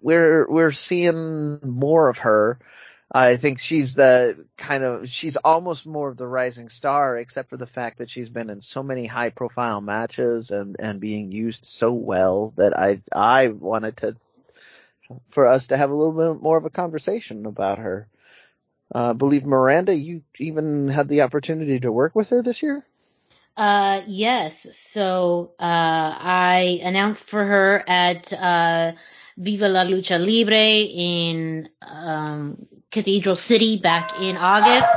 we're 0.02 0.48
we're 0.50 0.72
seeing 0.72 1.60
more 1.64 2.10
of 2.10 2.20
her. 2.20 2.60
I 3.12 3.38
think 3.38 3.60
she's 3.60 3.94
the 3.96 4.46
kind 4.58 4.84
of 4.84 5.10
she's 5.10 5.38
almost 5.38 5.88
more 5.88 6.10
of 6.10 6.18
the 6.18 6.28
rising 6.28 6.70
star, 6.70 7.18
except 7.18 7.50
for 7.50 7.58
the 7.58 7.66
fact 7.66 8.00
that 8.00 8.10
she's 8.10 8.30
been 8.30 8.50
in 8.50 8.62
so 8.62 8.84
many 8.84 9.08
high 9.08 9.32
profile 9.32 9.82
matches 9.82 10.52
and 10.52 10.76
and 10.80 11.00
being 11.00 11.32
used 11.32 11.66
so 11.66 11.92
well 11.92 12.54
that 12.58 12.78
I 12.78 13.02
I 13.12 13.48
wanted 13.48 13.98
to 13.98 14.18
for 15.30 15.48
us 15.48 15.68
to 15.68 15.78
have 15.78 15.90
a 15.90 15.94
little 15.96 16.34
bit 16.34 16.42
more 16.42 16.58
of 16.58 16.66
a 16.66 16.70
conversation 16.70 17.46
about 17.46 17.80
her. 17.80 18.08
Uh, 18.94 19.12
I 19.12 19.14
believe 19.14 19.46
Miranda, 19.46 19.94
you 19.94 20.24
even 20.40 20.88
had 20.88 21.08
the 21.10 21.22
opportunity 21.22 21.80
to 21.82 21.92
work 21.92 22.16
with 22.16 22.30
her 22.30 22.42
this 22.42 22.64
year. 22.64 22.86
Uh, 23.56 24.02
yes. 24.08 24.68
So, 24.78 25.52
uh, 25.60 25.64
I 25.64 26.80
announced 26.84 27.26
for 27.26 27.44
her 27.44 27.84
at, 27.88 28.32
uh, 28.32 28.94
Viva 29.38 29.68
la 29.68 29.84
Lucha 29.84 30.24
Libre 30.24 30.56
in, 30.56 31.70
um, 31.82 32.68
Cathedral 32.92 33.36
City 33.36 33.78
back 33.78 34.20
in 34.20 34.38
August. 34.38 34.88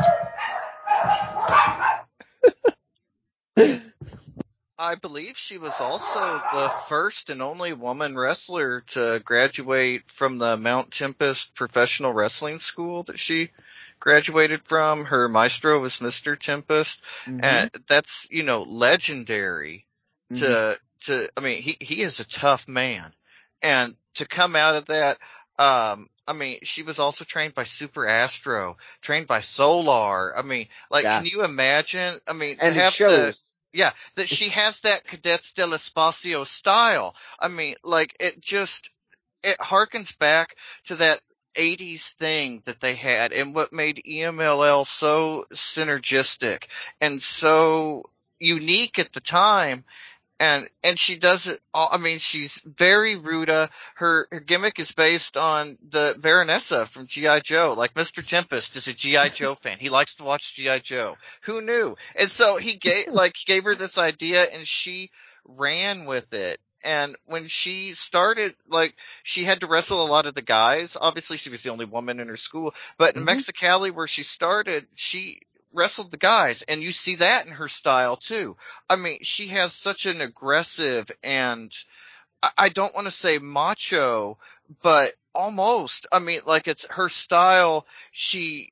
I 4.81 4.95
believe 4.95 5.37
she 5.37 5.59
was 5.59 5.79
also 5.79 6.19
the 6.55 6.73
first 6.89 7.29
and 7.29 7.43
only 7.43 7.75
woman 7.75 8.17
wrestler 8.17 8.81
to 8.89 9.21
graduate 9.23 10.11
from 10.11 10.39
the 10.39 10.57
Mount 10.57 10.91
Tempest 10.91 11.55
Professional 11.55 12.15
Wrestling 12.15 12.61
School 12.61 13.03
that 13.03 13.19
she 13.19 13.51
graduated 14.01 14.63
from. 14.65 15.05
Her 15.05 15.29
maestro 15.29 15.79
was 15.81 15.99
Mr. 15.99 16.35
Tempest. 16.39 17.03
Mm-hmm. 17.27 17.45
And 17.45 17.71
that's, 17.89 18.27
you 18.31 18.43
know, 18.43 18.63
legendary 18.63 19.85
to, 20.37 20.79
to, 21.03 21.29
I 21.37 21.41
mean, 21.41 21.61
he, 21.61 21.77
he 21.79 22.01
is 22.01 22.21
a 22.21 22.29
tough 22.29 22.67
man. 22.67 23.13
And 23.61 23.95
to 24.15 24.27
come 24.27 24.57
out 24.57 24.77
of 24.77 24.87
that, 24.87 25.19
um, 25.59 26.09
I 26.27 26.33
mean, 26.33 26.61
she 26.63 26.85
was 26.85 26.99
also 26.99 27.27
trained 27.27 27.55
by 27.55 27.65
Super 27.65 28.07
Astro, 28.07 28.79
trained 29.03 29.27
by 29.27 29.41
Solar. 29.41 30.35
I 30.35 30.41
mean, 30.41 30.69
like, 30.91 31.05
Yeah. 31.05 31.19
can 31.19 31.27
you 31.27 31.45
imagine? 31.45 32.19
I 32.27 32.33
mean, 32.33 32.57
and 32.63 32.77
have 32.77 32.93
the, 32.93 32.97
shows. 32.97 33.50
Yeah, 33.73 33.93
that 34.17 34.29
she 34.29 34.49
has 34.49 34.81
that 34.81 35.07
Cadetes 35.07 35.55
del 35.55 35.71
Espacio 35.71 36.47
style. 36.47 37.15
I 37.39 37.49
mean, 37.49 37.77
like 37.85 38.17
it 38.19 38.41
just, 38.41 38.91
it 39.45 39.59
harkens 39.59 40.19
back 40.19 40.57
to 40.87 40.97
that 40.97 41.21
80s 41.57 42.15
thing 42.15 42.63
that 42.65 42.81
they 42.81 42.95
had 42.95 43.33
and 43.33 43.55
what 43.55 43.73
made 43.73 44.03
EMLL 44.09 44.87
so 44.87 45.47
synergistic 45.53 46.65
and 47.01 47.21
so 47.23 48.05
unique 48.39 48.99
at 48.99 49.13
the 49.13 49.21
time. 49.21 49.85
And, 50.41 50.69
and 50.83 50.99
she 50.99 51.19
does 51.19 51.47
it 51.47 51.61
all, 51.75 51.91
I 51.93 51.99
mean, 51.99 52.19
she's 52.19 52.63
very 52.65 53.15
Ruda. 53.15 53.69
Her, 53.95 54.27
her 54.33 54.41
gimmick 54.41 54.79
is 54.79 54.91
based 54.91 55.37
on 55.37 55.77
the 55.91 56.17
Baronessa 56.19 56.89
from 56.89 57.07
G.I. 57.07 57.41
Joe. 57.41 57.75
Like 57.77 57.93
Mr. 57.93 58.27
Tempest 58.27 58.75
is 58.75 58.89
a 58.89 58.95
G.I. 58.95 59.29
Joe 59.41 59.55
fan. 59.55 59.77
He 59.79 59.91
likes 59.91 60.17
to 60.17 60.25
watch 60.25 60.55
G.I. 60.55 60.79
Joe. 60.79 61.17
Who 61.43 61.61
knew? 61.61 61.95
And 62.17 62.31
so 62.31 62.57
he 62.57 62.77
gave, 62.77 63.09
like, 63.13 63.37
gave 63.45 63.65
her 63.65 63.75
this 63.75 63.99
idea 63.99 64.45
and 64.45 64.67
she 64.67 65.11
ran 65.45 66.07
with 66.07 66.33
it 66.33 66.59
and 66.83 67.17
when 67.27 67.47
she 67.47 67.93
started, 67.93 68.55
like, 68.69 68.95
she 69.23 69.45
had 69.45 69.61
to 69.61 69.67
wrestle 69.67 70.05
a 70.05 70.09
lot 70.09 70.27
of 70.27 70.35
the 70.35 70.43
guys. 70.43 70.97
Obviously, 70.99 71.37
she 71.37 71.51
was 71.51 71.63
the 71.63 71.71
only 71.71 71.85
woman 71.85 72.21
in 72.21 72.29
her 72.29 72.37
school. 72.37 72.75
But 72.97 73.17
in 73.17 73.27
mm-hmm. 73.27 73.39
Mexicali, 73.39 73.95
where 73.95 74.07
she 74.07 74.23
started, 74.23 74.87
she 74.95 75.43
wrestled 75.73 76.11
the 76.11 76.17
guys. 76.17 76.63
And 76.63 76.83
you 76.83 76.93
see 76.93 77.17
that 77.17 77.47
in 77.47 77.53
her 77.53 77.69
style, 77.69 78.17
too. 78.17 78.57
I 78.89 78.97
mean, 78.97 79.19
she 79.23 79.49
has 79.49 79.73
such 79.73 80.07
an 80.07 80.21
aggressive 80.21 81.11
and, 81.23 81.73
I 82.57 82.71
don't 82.71 82.95
want 82.95 83.07
to 83.07 83.11
say 83.11 83.39
macho, 83.39 84.39
but 84.83 85.13
almost. 85.35 86.07
I 86.11 86.21
mean, 86.21 86.41
like, 86.47 86.69
it's 86.69 86.87
her 86.89 87.11
style. 87.11 87.87
She 88.13 88.71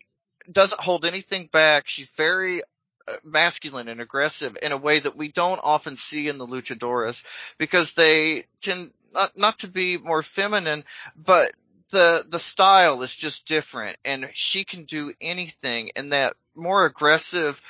doesn't 0.51 0.81
hold 0.81 1.05
anything 1.05 1.51
back. 1.53 1.89
She's 1.89 2.09
very 2.09 2.63
uh, 3.07 3.17
masculine 3.25 3.89
and 3.89 4.01
aggressive 4.01 4.57
in 4.63 4.73
a 4.73 4.79
way 4.79 5.01
that 5.01 5.17
we 5.17 5.29
don't 5.29 5.61
often 5.63 5.97
see 5.97 6.29
in 6.29 6.39
the 6.39 6.47
luchadoras 6.47 7.25
because 7.59 7.95
they 7.95 8.45
tend 8.61 8.93
not, 9.13 9.37
not 9.37 9.59
to 9.61 9.69
be 9.69 9.99
more 9.99 10.23
feminine, 10.23 10.85
but 11.17 11.53
the, 11.91 12.25
the 12.29 12.39
style 12.39 13.03
is 13.03 13.15
just 13.15 13.47
different 13.47 13.97
and 14.05 14.31
she 14.35 14.65
can 14.65 14.85
do 14.85 15.13
anything 15.21 15.91
and 15.97 16.13
that 16.13 16.35
more 16.59 16.85
aggressive 16.85 17.61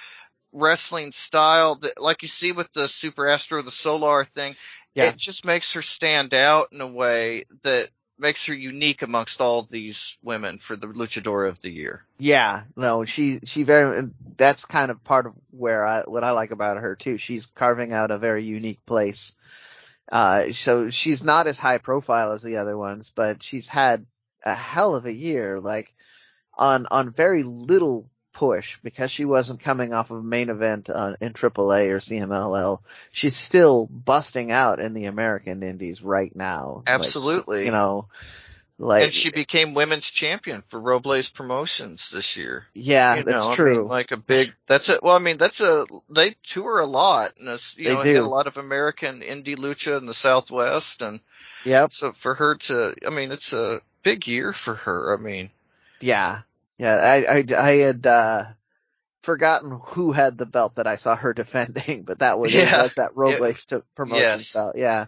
wrestling 0.53 1.13
style 1.13 1.77
that, 1.77 2.01
like 2.01 2.23
you 2.23 2.29
see 2.29 2.53
with 2.53 2.73
the 2.73 2.89
Super 2.89 3.29
Astro, 3.29 3.63
the 3.63 3.71
Solar 3.71 4.25
thing, 4.25 4.57
yeah. 4.95 5.05
it 5.05 5.17
just 5.17 5.45
makes 5.45 5.75
her 5.75 5.83
stand 5.83 6.35
out 6.35 6.69
in 6.73 6.81
a 6.81 6.91
way 6.91 7.45
that 7.63 7.91
makes 8.19 8.47
her 8.47 8.55
unique 8.55 9.03
amongst 9.03 9.41
all 9.41 9.63
these 9.63 10.19
women 10.23 10.59
for 10.59 10.77
the 10.77 10.89
luchador 10.89 11.49
of 11.49 11.61
the 11.61 11.71
year. 11.71 12.05
Yeah, 12.19 12.63
no, 12.77 13.05
she 13.05 13.41
she 13.45 13.63
very 13.63 14.09
that's 14.37 14.65
kind 14.65 14.91
of 14.91 15.03
part 15.05 15.27
of 15.27 15.35
where 15.51 15.87
I 15.87 16.03
what 16.03 16.25
I 16.25 16.33
like 16.33 16.51
about 16.51 16.79
her 16.79 16.97
too. 16.97 17.19
She's 17.19 17.47
carving 17.47 17.93
out 17.93 18.11
a 18.11 18.19
very 18.19 18.45
unique 18.45 18.85
place. 18.87 19.35
Uh, 20.11 20.53
so 20.53 20.91
she's 20.91 21.23
not 21.23 21.47
as 21.47 21.59
high 21.59 21.79
profile 21.79 22.33
as 22.33 22.43
the 22.43 22.57
other 22.57 22.77
ones, 22.77 23.13
but 23.15 23.43
she's 23.43 23.69
had 23.69 24.07
a 24.45 24.55
hell 24.55 24.95
of 24.95 25.05
a 25.05 25.13
year, 25.13 25.61
like 25.61 25.93
on 26.57 26.87
on 26.91 27.13
very 27.13 27.43
little 27.43 28.11
push 28.39 28.79
because 28.85 29.11
she 29.11 29.25
wasn't 29.25 29.59
coming 29.59 29.93
off 29.93 30.13
of 30.13 30.19
a 30.19 30.23
main 30.23 30.49
event 30.49 30.89
uh, 30.89 31.17
in 31.21 31.33
AAA 31.33 31.91
or 31.91 31.99
CMLL. 31.99 32.79
She's 33.11 33.37
still 33.37 33.87
busting 33.87 34.53
out 34.53 34.79
in 34.79 34.95
the 34.95 35.07
American 35.07 35.65
Indies 35.65 36.03
right 36.03 36.35
now. 36.37 36.85
Absolutely. 36.87 37.59
Like, 37.59 37.67
you 37.67 37.73
know, 37.73 38.07
like 38.79 39.03
and 39.03 39.13
she 39.13 39.33
became 39.33 39.75
women's 39.75 40.09
champion 40.09 40.63
for 40.69 40.79
Robles 40.79 41.29
Promotions 41.31 42.11
this 42.11 42.37
year. 42.37 42.67
Yeah, 42.77 43.17
you 43.17 43.23
that's 43.25 43.45
know, 43.45 43.55
true. 43.57 43.75
I 43.75 43.79
mean, 43.79 43.89
like 43.89 44.13
a 44.13 44.17
big. 44.17 44.55
That's 44.69 44.89
it. 44.89 45.03
Well, 45.03 45.17
I 45.17 45.19
mean, 45.19 45.39
that's 45.39 45.61
a. 45.61 45.85
They 46.09 46.37
tour 46.45 46.79
a 46.79 46.87
lot, 46.87 47.33
and 47.41 47.49
it's, 47.49 47.77
you 47.77 47.87
they 47.87 47.95
know, 47.95 48.05
do. 48.05 48.23
a 48.23 48.23
lot 48.23 48.47
of 48.47 48.57
American 48.57 49.21
indie 49.21 49.57
lucha 49.57 49.99
in 49.99 50.07
the 50.07 50.15
Southwest, 50.15 51.03
and 51.03 51.21
yeah. 51.65 51.89
So 51.91 52.13
for 52.13 52.37
her 52.37 52.55
to, 52.55 52.95
I 53.05 53.11
mean, 53.11 53.33
it's 53.33 53.53
a 53.53 53.83
big 54.05 54.29
year 54.29 54.53
for 54.53 54.77
her. 54.77 55.13
I 55.19 55.21
mean, 55.21 55.51
yeah, 56.01 56.43
yeah, 56.79 56.97
I, 56.97 57.39
I, 57.39 57.45
I 57.57 57.71
had, 57.77 58.07
uh, 58.07 58.45
forgotten 59.23 59.81
who 59.89 60.13
had 60.13 60.39
the 60.39 60.47
belt 60.47 60.77
that 60.77 60.87
I 60.87 60.97
saw 60.97 61.15
her 61.17 61.35
defending, 61.43 62.05
but 62.05 62.21
that 62.21 62.39
was, 62.39 62.55
yeah. 62.55 62.83
was 62.83 62.95
that 62.95 63.17
Robles 63.17 63.67
yeah. 63.71 63.79
promotion 63.95 64.23
yes. 64.23 64.53
belt. 64.53 64.75
Yeah. 64.77 65.07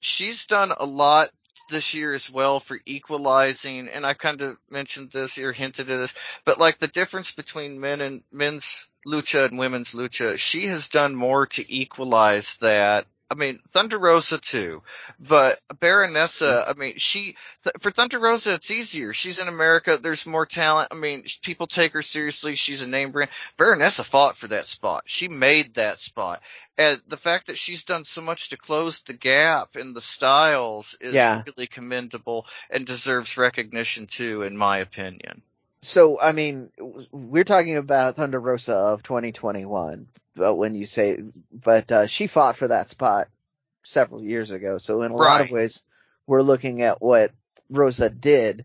She's 0.00 0.46
done 0.46 0.72
a 0.76 0.86
lot 0.86 1.30
this 1.70 1.94
year 1.94 2.12
as 2.12 2.30
well 2.30 2.60
for 2.60 2.78
equalizing, 2.86 3.88
and 3.88 4.04
I 4.04 4.14
kind 4.14 4.42
of 4.42 4.56
mentioned 4.70 5.10
this 5.12 5.38
or 5.38 5.52
hinted 5.52 5.90
at 5.90 5.96
this, 5.98 6.14
but 6.44 6.58
like 6.58 6.78
the 6.78 6.88
difference 6.88 7.32
between 7.32 7.80
men 7.80 8.00
and 8.00 8.22
men's 8.30 8.88
lucha 9.06 9.46
and 9.46 9.58
women's 9.58 9.92
lucha, 9.92 10.38
she 10.38 10.66
has 10.66 10.88
done 10.88 11.14
more 11.14 11.46
to 11.46 11.74
equalize 11.74 12.56
that 12.56 13.06
I 13.30 13.34
mean, 13.36 13.58
Thunder 13.70 13.98
Rosa 13.98 14.38
too, 14.38 14.82
but 15.18 15.58
Baronessa, 15.72 16.62
mm-hmm. 16.62 16.70
I 16.70 16.74
mean, 16.74 16.94
she, 16.98 17.36
th- 17.64 17.74
for 17.80 17.90
Thunder 17.90 18.18
Rosa, 18.18 18.54
it's 18.54 18.70
easier. 18.70 19.12
She's 19.12 19.38
in 19.38 19.48
America. 19.48 19.98
There's 20.00 20.26
more 20.26 20.46
talent. 20.46 20.88
I 20.92 20.94
mean, 20.94 21.24
people 21.42 21.66
take 21.66 21.92
her 21.92 22.02
seriously. 22.02 22.54
She's 22.54 22.82
a 22.82 22.88
name 22.88 23.12
brand. 23.12 23.30
Baronessa 23.58 24.04
fought 24.04 24.36
for 24.36 24.48
that 24.48 24.66
spot. 24.66 25.04
She 25.06 25.28
made 25.28 25.74
that 25.74 25.98
spot. 25.98 26.42
And 26.76 27.00
the 27.08 27.16
fact 27.16 27.46
that 27.46 27.58
she's 27.58 27.84
done 27.84 28.04
so 28.04 28.20
much 28.20 28.50
to 28.50 28.56
close 28.56 29.00
the 29.00 29.14
gap 29.14 29.76
in 29.76 29.94
the 29.94 30.00
styles 30.00 30.96
is 31.00 31.14
yeah. 31.14 31.42
really 31.46 31.66
commendable 31.66 32.46
and 32.70 32.86
deserves 32.86 33.36
recognition 33.38 34.06
too, 34.06 34.42
in 34.42 34.56
my 34.56 34.78
opinion. 34.78 35.42
So, 35.84 36.18
I 36.18 36.32
mean, 36.32 36.70
we're 37.12 37.44
talking 37.44 37.76
about 37.76 38.16
Thunder 38.16 38.40
Rosa 38.40 38.74
of 38.74 39.02
2021, 39.02 40.08
but 40.34 40.54
when 40.54 40.74
you 40.74 40.86
say, 40.86 41.18
but 41.52 41.90
uh, 41.90 42.06
she 42.06 42.26
fought 42.26 42.56
for 42.56 42.68
that 42.68 42.88
spot 42.88 43.28
several 43.82 44.22
years 44.22 44.50
ago. 44.50 44.78
So 44.78 45.02
in 45.02 45.12
a 45.12 45.14
right. 45.14 45.38
lot 45.38 45.40
of 45.42 45.50
ways, 45.50 45.82
we're 46.26 46.42
looking 46.42 46.82
at 46.82 47.00
what 47.00 47.32
Rosa 47.70 48.10
did. 48.10 48.64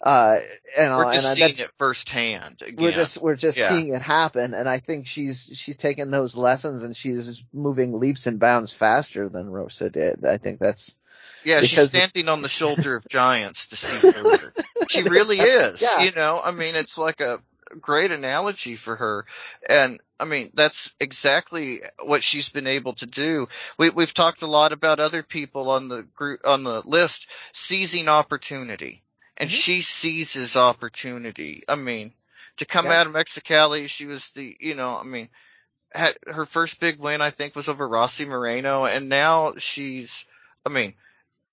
Uh, 0.00 0.38
and 0.76 0.94
we're 0.94 1.14
just 1.14 1.26
and 1.26 1.36
seeing 1.36 1.58
it 1.58 1.70
firsthand. 1.78 2.60
Again. 2.60 2.76
We're 2.76 2.92
just 2.92 3.16
we're 3.16 3.34
just 3.34 3.56
yeah. 3.56 3.70
seeing 3.70 3.94
it 3.94 4.02
happen, 4.02 4.52
and 4.52 4.68
I 4.68 4.78
think 4.78 5.06
she's 5.06 5.50
she's 5.54 5.78
taken 5.78 6.10
those 6.10 6.36
lessons 6.36 6.84
and 6.84 6.94
she's 6.94 7.42
moving 7.52 7.98
leaps 7.98 8.26
and 8.26 8.38
bounds 8.38 8.70
faster 8.70 9.30
than 9.30 9.50
Rosa 9.50 9.88
did. 9.88 10.24
I 10.26 10.36
think 10.36 10.60
that's 10.60 10.94
yeah, 11.44 11.60
she's 11.60 11.88
standing 11.88 12.28
on 12.28 12.42
the 12.42 12.48
shoulder 12.48 12.96
of 12.96 13.06
giants 13.08 13.68
to 13.68 13.76
see 13.76 14.10
further. 14.10 14.52
she 14.90 15.02
really 15.02 15.38
is. 15.40 15.80
Yeah. 15.80 16.04
You 16.04 16.10
know, 16.10 16.40
I 16.42 16.50
mean, 16.50 16.74
it's 16.74 16.98
like 16.98 17.20
a 17.20 17.40
great 17.80 18.10
analogy 18.10 18.76
for 18.76 18.96
her. 18.96 19.26
And 19.68 20.00
I 20.18 20.24
mean, 20.24 20.50
that's 20.54 20.92
exactly 21.00 21.82
what 22.02 22.22
she's 22.22 22.48
been 22.48 22.66
able 22.66 22.94
to 22.94 23.06
do. 23.06 23.48
We, 23.78 23.90
we've 23.90 24.14
talked 24.14 24.42
a 24.42 24.46
lot 24.46 24.72
about 24.72 25.00
other 25.00 25.22
people 25.22 25.70
on 25.70 25.88
the 25.88 26.02
group, 26.02 26.40
on 26.46 26.64
the 26.64 26.82
list 26.84 27.28
seizing 27.52 28.08
opportunity 28.08 29.02
and 29.36 29.48
mm-hmm. 29.48 29.56
she 29.56 29.82
seizes 29.82 30.56
opportunity. 30.56 31.64
I 31.68 31.76
mean, 31.76 32.12
to 32.58 32.64
come 32.64 32.86
yeah. 32.86 33.00
out 33.00 33.06
of 33.06 33.12
Mexicali, 33.12 33.88
she 33.88 34.06
was 34.06 34.30
the, 34.30 34.56
you 34.60 34.74
know, 34.74 34.96
I 34.96 35.04
mean, 35.04 35.28
had 35.92 36.16
her 36.26 36.46
first 36.46 36.80
big 36.80 36.98
win, 36.98 37.20
I 37.20 37.30
think, 37.30 37.54
was 37.54 37.68
over 37.68 37.88
Rossy 37.88 38.26
Moreno, 38.26 38.84
and 38.84 39.08
now 39.08 39.54
she's, 39.56 40.26
I 40.64 40.70
mean, 40.70 40.94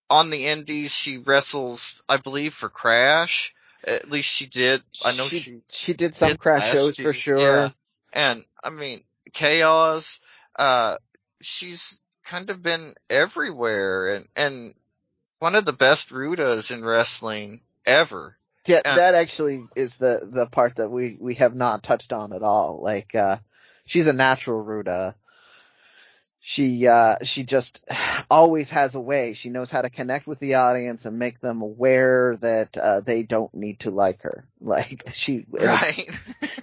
on 0.09 0.29
the 0.29 0.47
indies, 0.47 0.91
she 0.91 1.17
wrestles, 1.17 2.01
I 2.07 2.17
believe, 2.17 2.53
for 2.53 2.69
Crash. 2.69 3.53
At 3.85 4.09
least 4.09 4.29
she 4.29 4.45
did. 4.45 4.81
I 5.03 5.15
know 5.15 5.25
she 5.25 5.37
she, 5.37 5.61
she 5.69 5.93
did 5.93 6.15
some 6.15 6.29
did 6.29 6.39
crash 6.39 6.71
shows 6.71 6.97
year. 6.97 7.09
for 7.09 7.13
sure. 7.13 7.39
Yeah. 7.39 7.69
And 8.13 8.45
I 8.63 8.69
mean, 8.69 9.01
Chaos, 9.33 10.21
uh, 10.55 10.97
she's 11.41 11.97
kind 12.25 12.49
of 12.49 12.61
been 12.61 12.93
everywhere 13.09 14.15
and, 14.15 14.27
and 14.35 14.73
one 15.39 15.55
of 15.55 15.65
the 15.65 15.73
best 15.73 16.09
Rudas 16.09 16.71
in 16.71 16.85
wrestling 16.85 17.61
ever. 17.85 18.37
Yeah, 18.65 18.81
and, 18.85 18.97
that 18.97 19.15
actually 19.15 19.65
is 19.75 19.97
the, 19.97 20.21
the 20.31 20.45
part 20.45 20.77
that 20.77 20.89
we, 20.89 21.17
we 21.19 21.33
have 21.35 21.53
not 21.53 21.83
touched 21.83 22.13
on 22.13 22.31
at 22.31 22.43
all. 22.43 22.79
Like, 22.81 23.13
uh, 23.13 23.37
she's 23.85 24.07
a 24.07 24.13
natural 24.13 24.63
Ruda 24.63 25.15
she 26.45 26.87
uh 26.87 27.15
she 27.23 27.43
just 27.43 27.79
always 28.29 28.69
has 28.69 28.95
a 28.95 28.99
way. 28.99 29.33
She 29.33 29.49
knows 29.49 29.71
how 29.71 29.81
to 29.81 29.89
connect 29.89 30.27
with 30.27 30.39
the 30.39 30.55
audience 30.55 31.05
and 31.05 31.17
make 31.17 31.39
them 31.39 31.61
aware 31.61 32.35
that 32.37 32.77
uh 32.77 32.99
they 32.99 33.23
don't 33.23 33.53
need 33.53 33.79
to 33.79 33.91
like 33.91 34.21
her. 34.23 34.45
Like 34.61 35.09
she 35.11 35.45
right. 35.49 36.09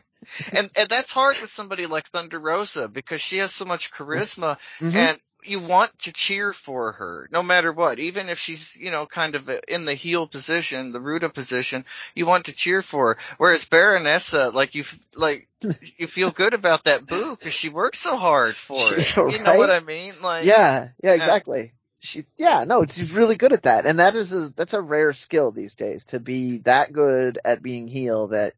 And 0.52 0.70
and 0.78 0.88
that's 0.88 1.10
hard 1.10 1.36
with 1.40 1.50
somebody 1.50 1.86
like 1.86 2.06
thunder 2.06 2.38
rosa 2.38 2.88
because 2.88 3.20
she 3.20 3.38
has 3.38 3.52
so 3.52 3.64
much 3.64 3.90
charisma 3.90 4.58
mm-hmm. 4.80 4.96
and 4.96 5.20
you 5.44 5.60
want 5.60 5.96
to 6.00 6.12
cheer 6.12 6.52
for 6.52 6.92
her 6.92 7.28
no 7.32 7.42
matter 7.42 7.72
what. 7.72 7.98
Even 7.98 8.28
if 8.28 8.38
she's 8.38 8.76
you 8.76 8.90
know 8.90 9.06
kind 9.06 9.34
of 9.34 9.50
in 9.68 9.84
the 9.84 9.94
heel 9.94 10.26
position 10.26 10.92
the 10.92 11.00
ruda 11.00 11.32
position 11.32 11.84
you 12.14 12.26
want 12.26 12.46
to 12.46 12.54
cheer 12.54 12.82
for 12.82 13.14
her. 13.14 13.20
Whereas 13.38 13.64
baronessa 13.66 14.52
like 14.52 14.74
you 14.74 14.84
like 15.16 15.48
you 15.98 16.06
feel 16.06 16.30
good 16.30 16.54
about 16.54 16.84
that 16.84 17.06
boo 17.06 17.36
because 17.36 17.52
she 17.54 17.68
works 17.68 17.98
so 17.98 18.16
hard 18.16 18.54
for 18.54 18.78
it. 18.78 19.16
Right? 19.16 19.32
you 19.32 19.42
know 19.42 19.54
what 19.56 19.70
i 19.70 19.80
mean? 19.80 20.14
Like 20.22 20.46
yeah 20.46 20.88
yeah 21.02 21.14
exactly. 21.14 21.72
She 22.00 22.24
yeah 22.36 22.64
no 22.66 22.84
she's 22.86 23.12
really 23.12 23.36
good 23.36 23.52
at 23.52 23.64
that. 23.64 23.86
And 23.86 23.98
that 23.98 24.14
is 24.14 24.32
a, 24.32 24.52
that's 24.54 24.74
a 24.74 24.80
rare 24.80 25.12
skill 25.12 25.52
these 25.52 25.74
days 25.74 26.06
to 26.06 26.20
be 26.20 26.58
that 26.58 26.92
good 26.92 27.38
at 27.44 27.62
being 27.62 27.88
heel 27.88 28.28
that 28.28 28.54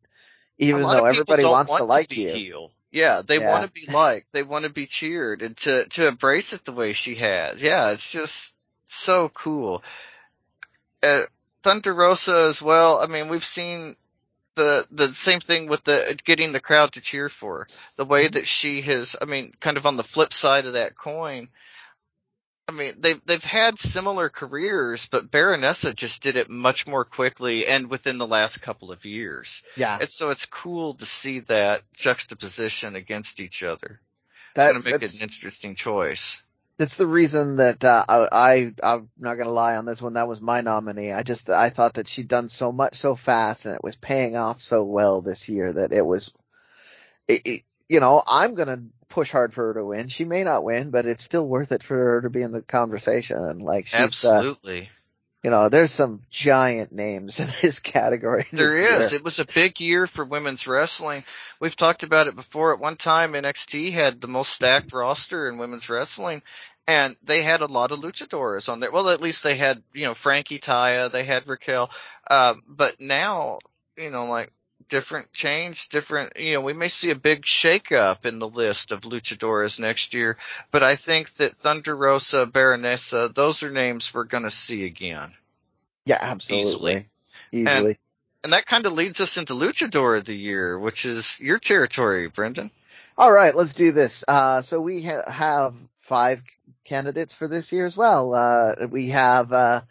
even 0.59 0.83
though 0.83 1.05
everybody 1.05 1.45
wants 1.45 1.71
want 1.71 1.81
to 1.81 1.85
like 1.85 2.09
to 2.09 2.21
you. 2.21 2.33
heel. 2.33 2.73
Yeah, 2.93 3.23
they 3.27 3.39
Yeah. 3.41 3.51
want 3.51 3.65
to 3.67 3.73
be 3.73 3.87
liked. 3.91 4.33
They 4.33 4.43
want 4.43 4.65
to 4.65 4.71
be 4.71 4.87
cheered 4.87 5.43
and 5.43 5.57
to, 5.59 5.87
to 5.87 6.07
embrace 6.07 6.53
it 6.53 6.65
the 6.65 6.73
way 6.73 6.93
she 6.93 7.15
has. 7.17 7.61
Yeah, 7.63 7.91
it's 7.91 8.13
just 8.13 8.55
so 8.87 9.29
cool. 9.31 9.83
uh, 11.03 11.23
Thunder 11.63 11.95
Rosa 11.95 12.47
as 12.49 12.61
well. 12.63 12.99
I 12.99 13.07
mean, 13.07 13.29
we've 13.29 13.45
seen 13.45 13.97
the 14.55 14.87
the 14.91 15.15
same 15.15 15.41
thing 15.41 15.67
with 15.67 15.83
the 15.85 16.21
getting 16.25 16.53
the 16.53 16.61
crowd 16.61 16.93
to 16.93 17.01
cheer 17.01 17.29
for 17.31 17.61
her. 17.61 17.67
the 17.97 18.05
way 18.05 18.29
that 18.29 18.47
she 18.47 18.83
has. 18.83 19.17
I 19.21 19.25
mean, 19.25 19.53
kind 19.61 19.77
of 19.79 19.87
on 19.87 19.97
the 19.97 20.05
flip 20.05 20.33
side 20.33 20.67
of 20.67 20.75
that 20.75 20.97
coin. 20.97 21.49
I 22.69 22.73
mean, 22.73 22.95
they've 23.01 23.21
they've 23.27 23.45
had 23.45 23.79
similar 23.79 24.29
careers, 24.29 25.07
but 25.07 25.31
Baronessa 25.31 25.95
just 25.95 26.23
did 26.23 26.37
it 26.37 26.49
much 26.49 26.87
more 26.87 27.05
quickly 27.05 27.67
and 27.67 27.91
within 27.91 28.19
the 28.19 28.27
last 28.27 28.63
couple 28.63 28.93
of 28.93 29.05
years. 29.05 29.63
Yeah. 29.77 29.99
And 30.01 30.09
so 30.09 30.31
it's 30.31 30.47
cool 30.47 30.95
to 30.95 31.05
see 31.05 31.41
that 31.41 31.83
juxtaposition 31.93 32.95
against 32.95 33.41
each 33.41 33.63
other. 33.63 34.01
That, 34.55 34.67
it's 34.67 34.73
going 34.73 34.83
to 34.83 34.89
make 34.91 34.95
it 34.97 35.01
that's, 35.01 35.17
an 35.17 35.23
interesting 35.25 35.75
choice. 35.75 36.43
that's 36.79 36.97
the 36.97 37.07
reason 37.07 37.57
that 37.57 37.85
uh, 37.85 38.05
I, 38.09 38.27
I 38.33 38.73
I'm 38.83 39.09
not 39.19 39.35
gonna 39.35 39.51
lie 39.51 39.77
on 39.77 39.85
this 39.85 40.01
one. 40.01 40.15
That 40.15 40.29
was 40.29 40.41
my 40.41 40.61
nominee. 40.61 41.13
I 41.13 41.23
just 41.23 41.51
I 41.51 41.69
thought 41.69 41.95
that 41.95 42.09
she'd 42.09 42.29
done 42.29 42.49
so 42.49 42.73
much 42.73 42.97
so 42.97 43.17
fast 43.17 43.67
and 43.67 43.75
it 43.75 43.85
was 43.85 43.97
paying 43.97 44.37
off 44.37 44.63
so 44.63 44.83
well 44.83 45.21
this 45.21 45.49
year 45.49 45.73
that 45.73 45.93
it 45.93 46.05
was. 46.05 46.33
It, 47.29 47.43
it, 47.47 47.63
you 47.89 48.01
know, 48.01 48.23
I'm 48.27 48.55
gonna 48.55 48.83
push 49.13 49.31
hard 49.31 49.53
for 49.55 49.69
her 49.69 49.75
to 49.75 49.85
win. 49.85 50.09
She 50.09 50.25
may 50.25 50.43
not 50.43 50.65
win, 50.65 50.91
but 50.91 51.05
it's 51.07 51.23
still 51.23 51.47
worth 51.47 51.71
it 51.71 51.83
for 51.83 51.97
her 51.97 52.23
to 52.23 52.31
be 52.31 52.43
in 52.43 52.51
the 52.53 52.63
conversation. 52.63 53.59
Like 53.61 53.87
she's, 53.87 54.01
uh, 54.01 54.05
Absolutely. 54.05 54.89
you 55.45 55.51
know, 55.51 55.69
there's 55.69 55.91
some 55.91 56.23
giant 56.31 56.93
names 56.93 57.39
in 57.41 57.49
this 57.61 57.79
category. 57.79 58.47
this 58.51 58.59
There 58.59 58.77
is. 59.03 59.13
year. 59.13 59.19
It 59.21 59.25
was 59.25 59.39
a 59.39 59.45
big 59.45 59.81
year 59.81 60.07
for 60.07 60.25
women's 60.25 60.67
wrestling. 60.67 61.25
We've 61.61 61.77
talked 61.77 62.03
about 62.05 62.27
it 62.27 62.35
before. 62.37 62.73
At 62.73 62.81
one 62.81 62.97
time, 62.97 63.33
NXT 63.35 63.93
had 63.93 64.21
the 64.21 64.29
most 64.29 64.51
stacked 64.53 64.93
roster 64.93 65.47
in 65.49 65.59
women's 65.59 65.89
wrestling, 65.91 66.43
and 66.89 67.15
they 67.23 67.43
had 67.43 67.61
a 67.61 67.67
lot 67.67 67.93
of 67.93 68.01
luchadores 68.01 68.69
on 68.69 68.81
there. 68.81 68.91
Well, 68.91 69.11
at 69.11 69.21
least 69.21 69.43
they 69.45 69.57
had, 69.57 69.83
you 69.93 70.05
know, 70.05 70.15
Franky 70.15 70.59
Taya, 70.59 71.13
they 71.13 71.25
had 71.25 71.47
Raquel. 71.47 71.91
Um, 72.31 72.63
but 72.67 72.97
now, 73.01 73.59
you 73.99 74.11
know, 74.11 74.25
like 74.27 74.51
different 74.89 75.33
change, 75.33 75.89
different, 75.89 76.39
you 76.39 76.55
know, 76.55 76.61
we 76.61 76.73
may 76.73 76.89
see 76.89 77.11
a 77.11 77.17
big 77.17 77.43
shakeup 77.43 78.25
in 78.25 78.39
the 78.39 78.49
list 78.49 78.93
of 78.93 79.03
luchadores 79.03 79.81
next 79.81 80.15
year, 80.15 80.37
but 80.71 80.83
I 80.83 80.97
think 80.97 81.33
that 81.35 81.53
Thunder 81.53 81.95
Rosa, 81.97 82.47
Baronessa, 82.47 83.35
those 83.35 83.63
are 83.63 83.71
names 83.71 84.13
we're 84.13 84.25
going 84.25 84.45
to 84.45 84.51
see 84.51 84.85
again. 84.85 85.33
Yeah, 86.05 86.19
absolutely. 86.21 87.09
Easily. 87.53 87.99
And 88.45 88.53
that 88.53 88.67
kind 88.67 88.87
of 88.87 88.93
leads 88.93 89.21
us 89.21 89.37
into 89.37 89.55
Luchador 89.55 90.19
of 90.19 90.25
the 90.25 90.37
Year, 90.37 90.77
which 90.79 91.05
is 91.05 91.41
your 91.41 91.59
territory, 91.59 92.27
Brendan. 92.27 92.73
All 93.17 93.31
right, 93.31 93.55
let's 93.55 93.75
do 93.75 93.93
this. 93.93 94.25
Uh, 94.27 94.63
so 94.63 94.81
we 94.81 95.05
ha- 95.05 95.31
have 95.31 95.75
five 96.01 96.43
candidates 96.85 97.35
for 97.35 97.47
this 97.47 97.71
year 97.71 97.87
as 97.87 97.97
well. 97.97 98.35
Uh, 98.35 98.87
we 98.89 99.11
have, 99.11 99.53
uh, 99.53 99.83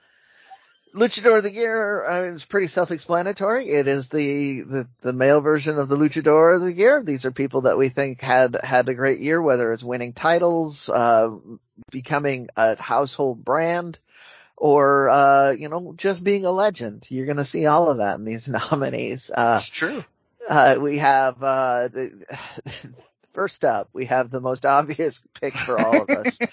Luchador 0.94 1.38
of 1.38 1.44
the 1.44 1.54
Year 1.54 2.06
uh, 2.06 2.24
is 2.24 2.46
pretty 2.46 2.68
self-explanatory. 2.68 3.70
It 3.70 3.88
is 3.88 4.10
the, 4.10 4.62
the, 4.62 4.88
the 5.02 5.14
male 5.14 5.42
version 5.42 5.78
of 5.78 5.88
the 5.88 5.96
Luchador 5.96 6.56
of 6.56 6.62
the 6.62 6.74
Year. 6.74 7.02
These 7.04 7.26
are 7.26 7.32
people 7.32 7.62
that 7.62 7.78
we 7.78 7.90
think 7.90 8.22
had, 8.22 8.58
had 8.64 8.90
a 8.90 8.94
great 8.94 9.20
year, 9.20 9.42
whether 9.42 9.72
it's 9.72 9.84
winning 9.84 10.14
titles, 10.14 10.90
uh, 10.90 11.36
becoming 11.92 12.50
a 12.58 12.82
household 12.82 13.44
brand, 13.44 14.00
or, 14.58 15.10
uh, 15.10 15.52
you 15.52 15.70
know, 15.70 15.94
just 15.98 16.24
being 16.24 16.46
a 16.46 16.52
legend. 16.52 17.08
You're 17.10 17.26
gonna 17.26 17.46
see 17.46 17.66
all 17.66 17.90
of 17.90 17.98
that 17.98 18.18
in 18.18 18.26
these 18.26 18.48
nominees. 18.72 19.32
Uh, 19.34 19.54
That's 19.54 19.70
true. 19.70 20.04
uh, 20.48 20.78
we 20.80 20.98
have, 20.98 21.42
uh, 21.42 21.88
the, 21.88 22.26
first 23.34 23.64
up, 23.64 23.90
we 23.94 24.06
have 24.06 24.30
the 24.30 24.42
most 24.42 24.66
obvious 24.66 25.24
pick 25.40 25.54
for 25.56 25.80
all 25.80 26.02
of 26.02 26.10
us. 26.10 26.38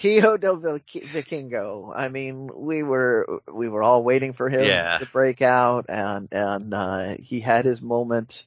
Hijo 0.00 0.36
del 0.38 0.58
Vikingo. 0.60 1.92
I 1.94 2.08
mean, 2.08 2.50
we 2.54 2.82
were, 2.82 3.40
we 3.52 3.68
were 3.68 3.82
all 3.82 4.02
waiting 4.02 4.32
for 4.32 4.48
him 4.48 4.66
Yeah. 4.66 4.98
to 4.98 5.06
break 5.06 5.42
out 5.42 5.86
and, 5.88 6.28
and, 6.32 6.72
uh, 6.72 7.16
he 7.20 7.40
had 7.40 7.64
his 7.64 7.82
moment. 7.82 8.46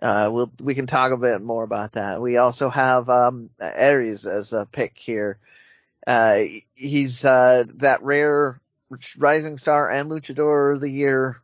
Uh, 0.00 0.30
we'll, 0.32 0.52
we 0.60 0.74
can 0.74 0.86
talk 0.86 1.12
a 1.12 1.16
bit 1.16 1.40
more 1.40 1.62
about 1.62 1.92
that. 1.92 2.20
We 2.20 2.36
also 2.36 2.68
have, 2.68 3.08
um, 3.08 3.50
Arez 3.60 4.26
as 4.26 4.52
a 4.52 4.66
pick 4.66 4.94
here. 4.98 5.38
Uh, 6.04 6.40
he's, 6.74 7.24
uh, 7.24 7.64
that 7.76 8.02
rare 8.02 8.60
rising 9.16 9.58
star 9.58 9.88
and 9.88 10.10
luchador 10.10 10.74
of 10.74 10.80
the 10.80 10.90
year 10.90 11.40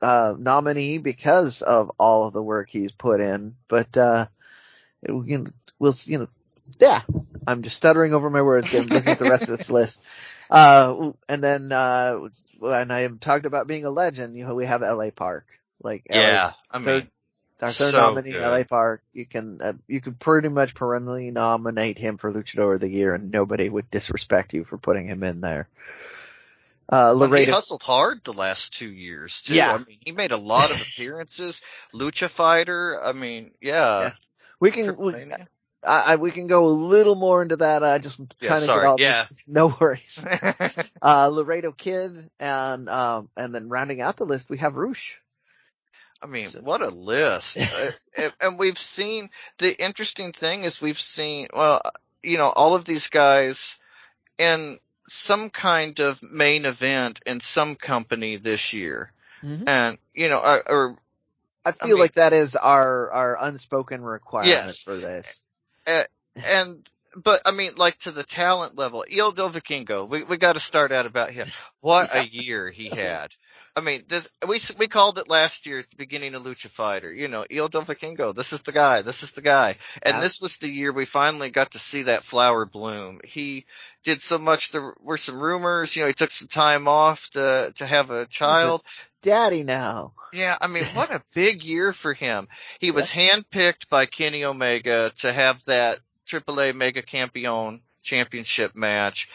uh, 0.00 0.34
nominee 0.38 0.98
because 0.98 1.60
of 1.60 1.90
all 1.98 2.26
of 2.26 2.32
the 2.32 2.42
work 2.42 2.68
he's 2.70 2.92
put 2.92 3.20
in. 3.20 3.56
But 3.68 3.96
uh, 3.96 4.26
it, 5.02 5.12
you 5.12 5.38
know, 5.38 5.50
we'll 5.78 5.94
you 6.04 6.18
know, 6.20 6.28
yeah. 6.78 7.00
I'm 7.46 7.62
just 7.62 7.76
stuttering 7.76 8.12
over 8.14 8.28
my 8.30 8.42
words. 8.42 8.70
Getting 8.70 8.88
looking 8.88 9.12
at 9.12 9.18
the 9.18 9.24
rest 9.30 9.44
of 9.48 9.56
this 9.58 9.70
list. 9.70 10.00
Uh, 10.50 11.12
and 11.28 11.44
then 11.44 11.70
uh, 11.72 12.26
and 12.62 12.90
I 12.90 13.00
have 13.00 13.20
talked 13.20 13.44
about 13.44 13.66
being 13.66 13.84
a 13.84 13.90
legend. 13.90 14.34
You 14.34 14.46
know, 14.46 14.54
we 14.54 14.64
have 14.64 14.82
L.A. 14.82 15.10
Park. 15.10 15.44
Like 15.82 16.06
LA 16.08 16.20
Yeah. 16.22 16.52
I 16.70 16.78
third- 16.82 17.02
mean, 17.04 17.10
our 17.60 17.70
third 17.70 17.92
so 17.92 18.00
nominee, 18.00 18.32
good. 18.32 18.40
L.A. 18.42 18.64
Park. 18.64 19.02
You 19.12 19.26
can 19.26 19.60
uh, 19.60 19.74
you 19.86 20.00
could 20.00 20.18
pretty 20.18 20.48
much 20.48 20.74
perennially 20.74 21.30
nominate 21.32 21.98
him 21.98 22.16
for 22.16 22.32
Luchador 22.32 22.76
of 22.76 22.80
the 22.80 22.88
Year, 22.88 23.14
and 23.14 23.30
nobody 23.30 23.68
would 23.68 23.90
disrespect 23.90 24.54
you 24.54 24.64
for 24.64 24.78
putting 24.78 25.06
him 25.06 25.22
in 25.22 25.42
there. 25.42 25.68
Uh, 26.88 27.14
well, 27.14 27.30
he 27.30 27.44
hustled 27.44 27.82
hard 27.82 28.24
the 28.24 28.32
last 28.32 28.72
two 28.72 28.88
years 28.88 29.42
too. 29.42 29.54
Yeah. 29.54 29.74
I 29.74 29.76
mean, 29.78 29.98
he 30.02 30.12
made 30.12 30.32
a 30.32 30.38
lot 30.38 30.70
of 30.70 30.80
appearances. 30.94 31.60
Lucha 31.92 32.30
fighter. 32.30 32.98
I 33.04 33.12
mean, 33.12 33.50
yeah. 33.60 34.00
Yeah. 34.00 34.10
we 34.60 34.70
can 34.70 34.96
we. 34.96 35.12
I, 35.86 36.12
I, 36.12 36.16
we 36.16 36.30
can 36.32 36.46
go 36.48 36.66
a 36.66 36.70
little 36.70 37.14
more 37.14 37.42
into 37.42 37.56
that. 37.56 37.82
I 37.84 37.98
just 37.98 38.18
Yeah, 38.40 38.48
trying 38.48 38.60
to 38.60 38.66
sorry. 38.66 38.80
get 38.80 38.86
all 38.86 38.96
Yeah. 39.00 39.24
this. 39.28 39.42
No 39.48 39.76
worries. 39.80 40.24
Uh, 41.02 41.28
Laredo 41.28 41.70
Kid 41.72 42.28
and, 42.40 42.88
um, 42.88 43.28
and 43.36 43.54
then 43.54 43.68
rounding 43.68 44.00
out 44.00 44.16
the 44.16 44.26
list, 44.26 44.50
we 44.50 44.58
have 44.58 44.74
Rush. 44.74 45.18
I 46.20 46.26
mean, 46.26 46.46
So- 46.46 46.60
what 46.62 46.82
a 46.82 46.88
list. 46.88 47.58
Uh, 48.18 48.30
and- 48.40 48.58
we've 48.58 48.78
seen, 48.78 49.30
the 49.58 49.80
interesting 49.80 50.32
thing 50.32 50.64
is 50.64 50.80
we've 50.82 51.00
seen, 51.00 51.46
well, 51.54 51.80
you 52.22 52.36
know, 52.38 52.48
all 52.48 52.74
of 52.74 52.84
these 52.84 53.06
guys 53.08 53.78
in 54.38 54.76
some 55.08 55.48
kind 55.50 56.00
of 56.00 56.20
main 56.22 56.64
event 56.66 57.20
in 57.24 57.40
some 57.40 57.76
company 57.76 58.36
this 58.36 58.72
year. 58.72 59.12
And, 59.40 59.98
you 60.14 60.28
know, 60.28 60.40
or, 60.40 60.68
or 60.70 60.96
I 61.64 61.70
feel 61.70 61.90
mean- 61.90 61.98
like 62.00 62.14
that 62.14 62.32
is 62.32 62.56
our, 62.56 63.12
our 63.12 63.38
unspoken 63.40 64.02
requirement 64.02 64.48
Yes. 64.50 64.82
for 64.82 64.96
this. 64.96 65.40
And 66.46 66.88
but 67.16 67.42
I 67.46 67.50
mean, 67.50 67.72
like 67.76 67.98
to 68.00 68.10
the 68.10 68.22
talent 68.22 68.76
level, 68.76 69.04
Hijo 69.08 69.32
del 69.32 69.50
Vikingo, 69.50 70.08
we 70.08 70.22
we 70.22 70.36
got 70.36 70.54
to 70.54 70.60
start 70.60 70.92
out 70.92 71.06
about 71.06 71.30
him. 71.30 71.48
What 71.80 72.14
a 72.14 72.26
year 72.26 72.70
he 72.70 72.88
had! 72.88 73.30
I 73.78 73.80
mean, 73.80 74.04
this 74.08 74.28
we 74.46 74.60
we 74.78 74.88
called 74.88 75.18
it 75.18 75.28
last 75.28 75.66
year 75.66 75.78
at 75.78 75.90
the 75.90 75.96
beginning 75.96 76.34
of 76.34 76.42
Lucha 76.42 76.68
Fighter. 76.68 77.12
You 77.12 77.28
know, 77.28 77.44
Hijo 77.48 77.68
del 77.68 77.84
Vikingo, 77.84 78.34
this 78.34 78.52
is 78.52 78.62
the 78.62 78.72
guy, 78.72 79.02
this 79.02 79.22
is 79.22 79.32
the 79.32 79.40
guy, 79.42 79.76
and 80.02 80.16
Yeah. 80.16 80.20
this 80.20 80.40
was 80.40 80.56
the 80.56 80.68
year 80.68 80.92
we 80.92 81.04
finally 81.04 81.50
got 81.50 81.72
to 81.72 81.78
see 81.78 82.02
that 82.02 82.24
flower 82.24 82.66
bloom. 82.66 83.20
He 83.24 83.66
did 84.02 84.20
so 84.20 84.38
much. 84.38 84.70
There 84.70 84.94
were 85.00 85.16
some 85.16 85.40
rumors. 85.40 85.94
You 85.94 86.02
know, 86.02 86.08
he 86.08 86.14
took 86.14 86.32
some 86.32 86.48
time 86.48 86.88
off 86.88 87.30
to 87.30 87.72
to 87.76 87.86
have 87.86 88.10
a 88.10 88.22
mm-hmm. 88.24 88.30
child. 88.30 88.82
Daddy 89.22 89.64
now. 89.64 90.12
Yeah, 90.32 90.56
I 90.60 90.66
mean, 90.66 90.84
what 90.94 91.10
a 91.10 91.22
big 91.34 91.62
year 91.62 91.92
for 91.92 92.14
him. 92.14 92.48
He 92.78 92.90
was 92.90 93.10
handpicked 93.10 93.88
by 93.88 94.06
Kenny 94.06 94.44
Omega 94.44 95.12
to 95.18 95.32
have 95.32 95.64
that 95.64 96.00
AAA 96.26 96.74
Mega 96.74 97.02
Campeon 97.02 97.82
championship 98.02 98.74
match. 98.74 99.28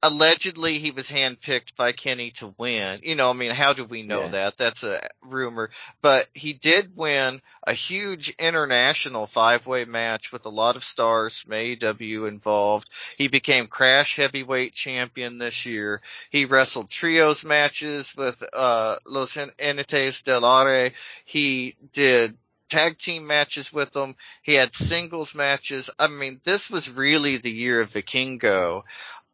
Allegedly, 0.00 0.78
he 0.78 0.92
was 0.92 1.10
handpicked 1.10 1.74
by 1.74 1.90
Kenny 1.90 2.30
to 2.32 2.54
win. 2.56 3.00
You 3.02 3.16
know, 3.16 3.30
I 3.30 3.32
mean, 3.32 3.50
how 3.50 3.72
do 3.72 3.84
we 3.84 4.04
know 4.04 4.22
Yeah. 4.22 4.28
that? 4.28 4.56
That's 4.56 4.84
a 4.84 5.00
rumor. 5.22 5.70
But 6.00 6.28
he 6.34 6.52
did 6.52 6.96
win 6.96 7.42
a 7.66 7.72
huge 7.72 8.28
international 8.38 9.26
five-way 9.26 9.86
match 9.86 10.30
with 10.30 10.46
a 10.46 10.50
lot 10.50 10.76
of 10.76 10.84
stars 10.84 11.40
from 11.40 11.52
AEW 11.52 12.26
involved. 12.26 12.88
He 13.16 13.26
became 13.26 13.66
Crash 13.66 14.14
Heavyweight 14.16 14.72
Champion 14.72 15.38
this 15.38 15.66
year. 15.66 16.00
He 16.30 16.44
wrestled 16.44 16.90
trios 16.90 17.44
matches 17.44 18.14
with 18.16 18.42
uh 18.52 18.98
Los 19.04 19.34
Jinetes 19.34 20.22
del 20.22 20.44
Aire. 20.44 20.92
He 21.24 21.74
did 21.92 22.38
tag 22.68 22.98
team 22.98 23.26
matches 23.26 23.72
with 23.72 23.92
them. 23.92 24.14
He 24.42 24.54
had 24.54 24.74
singles 24.74 25.34
matches. 25.34 25.90
I 25.98 26.06
mean, 26.06 26.40
this 26.44 26.70
was 26.70 26.90
really 26.90 27.38
the 27.38 27.50
year 27.50 27.80
of 27.80 27.92
Vikingo. 27.92 28.84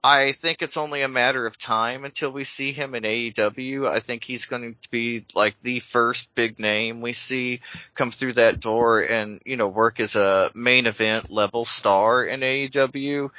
I 0.06 0.32
think 0.32 0.60
it's 0.60 0.76
only 0.76 1.00
a 1.00 1.08
matter 1.08 1.46
of 1.46 1.56
time 1.56 2.04
until 2.04 2.30
we 2.30 2.44
see 2.44 2.72
him 2.72 2.94
in 2.94 3.04
AEW. 3.04 3.88
I 3.88 4.00
think 4.00 4.22
he's 4.22 4.44
going 4.44 4.76
to 4.82 4.90
be 4.90 5.24
like 5.34 5.56
the 5.62 5.80
first 5.80 6.34
big 6.34 6.58
name 6.58 7.00
we 7.00 7.14
see 7.14 7.62
come 7.94 8.10
through 8.10 8.34
that 8.34 8.60
door 8.60 9.00
and, 9.00 9.40
you 9.46 9.56
know, 9.56 9.68
work 9.68 10.00
as 10.00 10.14
a 10.14 10.50
main 10.54 10.84
event 10.84 11.30
level 11.30 11.64
star 11.64 12.22
in 12.22 12.40
AEW. 12.40 13.30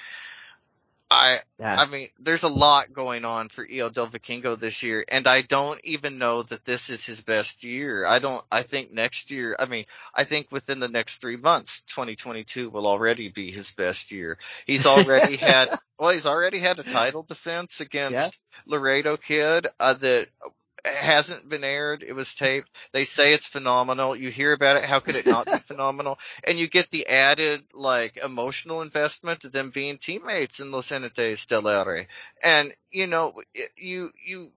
I 1.09 1.39
Yeah. 1.59 1.75
I 1.75 1.85
mean, 1.85 2.09
there's 2.19 2.43
a 2.43 2.47
lot 2.49 2.91
going 2.91 3.25
on 3.25 3.49
for 3.49 3.65
Hijo 3.65 3.89
del 3.89 4.07
Vikingo 4.07 4.59
this 4.59 4.81
year, 4.83 5.05
and 5.07 5.27
I 5.27 5.41
don't 5.41 5.79
even 5.83 6.17
know 6.17 6.43
that 6.43 6.65
this 6.65 6.89
is 6.89 7.05
his 7.05 7.21
best 7.21 7.63
year. 7.63 8.05
I 8.05 8.19
don't. 8.19 8.43
I 8.51 8.63
think 8.63 8.91
next 8.91 9.29
year. 9.31 9.55
I 9.59 9.65
mean, 9.65 9.85
I 10.13 10.23
think 10.23 10.51
within 10.51 10.79
the 10.79 10.87
next 10.87 11.21
three 11.21 11.37
months, 11.37 11.81
2022 11.87 12.69
will 12.69 12.87
already 12.87 13.29
be 13.29 13.51
his 13.51 13.71
best 13.71 14.11
year. 14.11 14.37
He's 14.65 14.85
already 14.87 15.37
had. 15.37 15.69
Well, 15.99 16.09
he's 16.09 16.25
already 16.25 16.59
had 16.59 16.79
a 16.79 16.83
title 16.83 17.23
defense 17.23 17.79
against 17.81 18.13
Yeah. 18.15 18.29
Laredo 18.65 19.15
Kid 19.17 19.67
uh, 19.79 19.93
that 19.93 20.27
hasn't 20.85 21.49
been 21.49 21.63
aired. 21.63 22.03
It 22.03 22.13
was 22.13 22.33
taped. 22.35 22.69
They 22.91 23.03
say 23.03 23.33
it's 23.33 23.47
phenomenal. 23.47 24.15
You 24.15 24.29
hear 24.29 24.53
about 24.53 24.77
it. 24.77 24.85
How 24.85 24.99
could 24.99 25.15
it 25.15 25.25
not 25.25 25.45
be 25.45 25.57
phenomenal? 25.59 26.19
And 26.43 26.57
you 26.57 26.67
get 26.67 26.91
the 26.91 27.07
added 27.07 27.63
like 27.73 28.17
emotional 28.17 28.81
investment 28.81 29.43
of 29.45 29.51
them 29.51 29.71
being 29.71 29.97
teammates 29.97 30.59
in 30.59 30.71
Los 30.71 30.89
Jinetes 30.89 31.47
del 31.47 31.67
Aire. 31.67 32.07
And 32.43 32.73
you 32.91 33.07
know, 33.07 33.33
you 33.77 34.11
you 34.25 34.51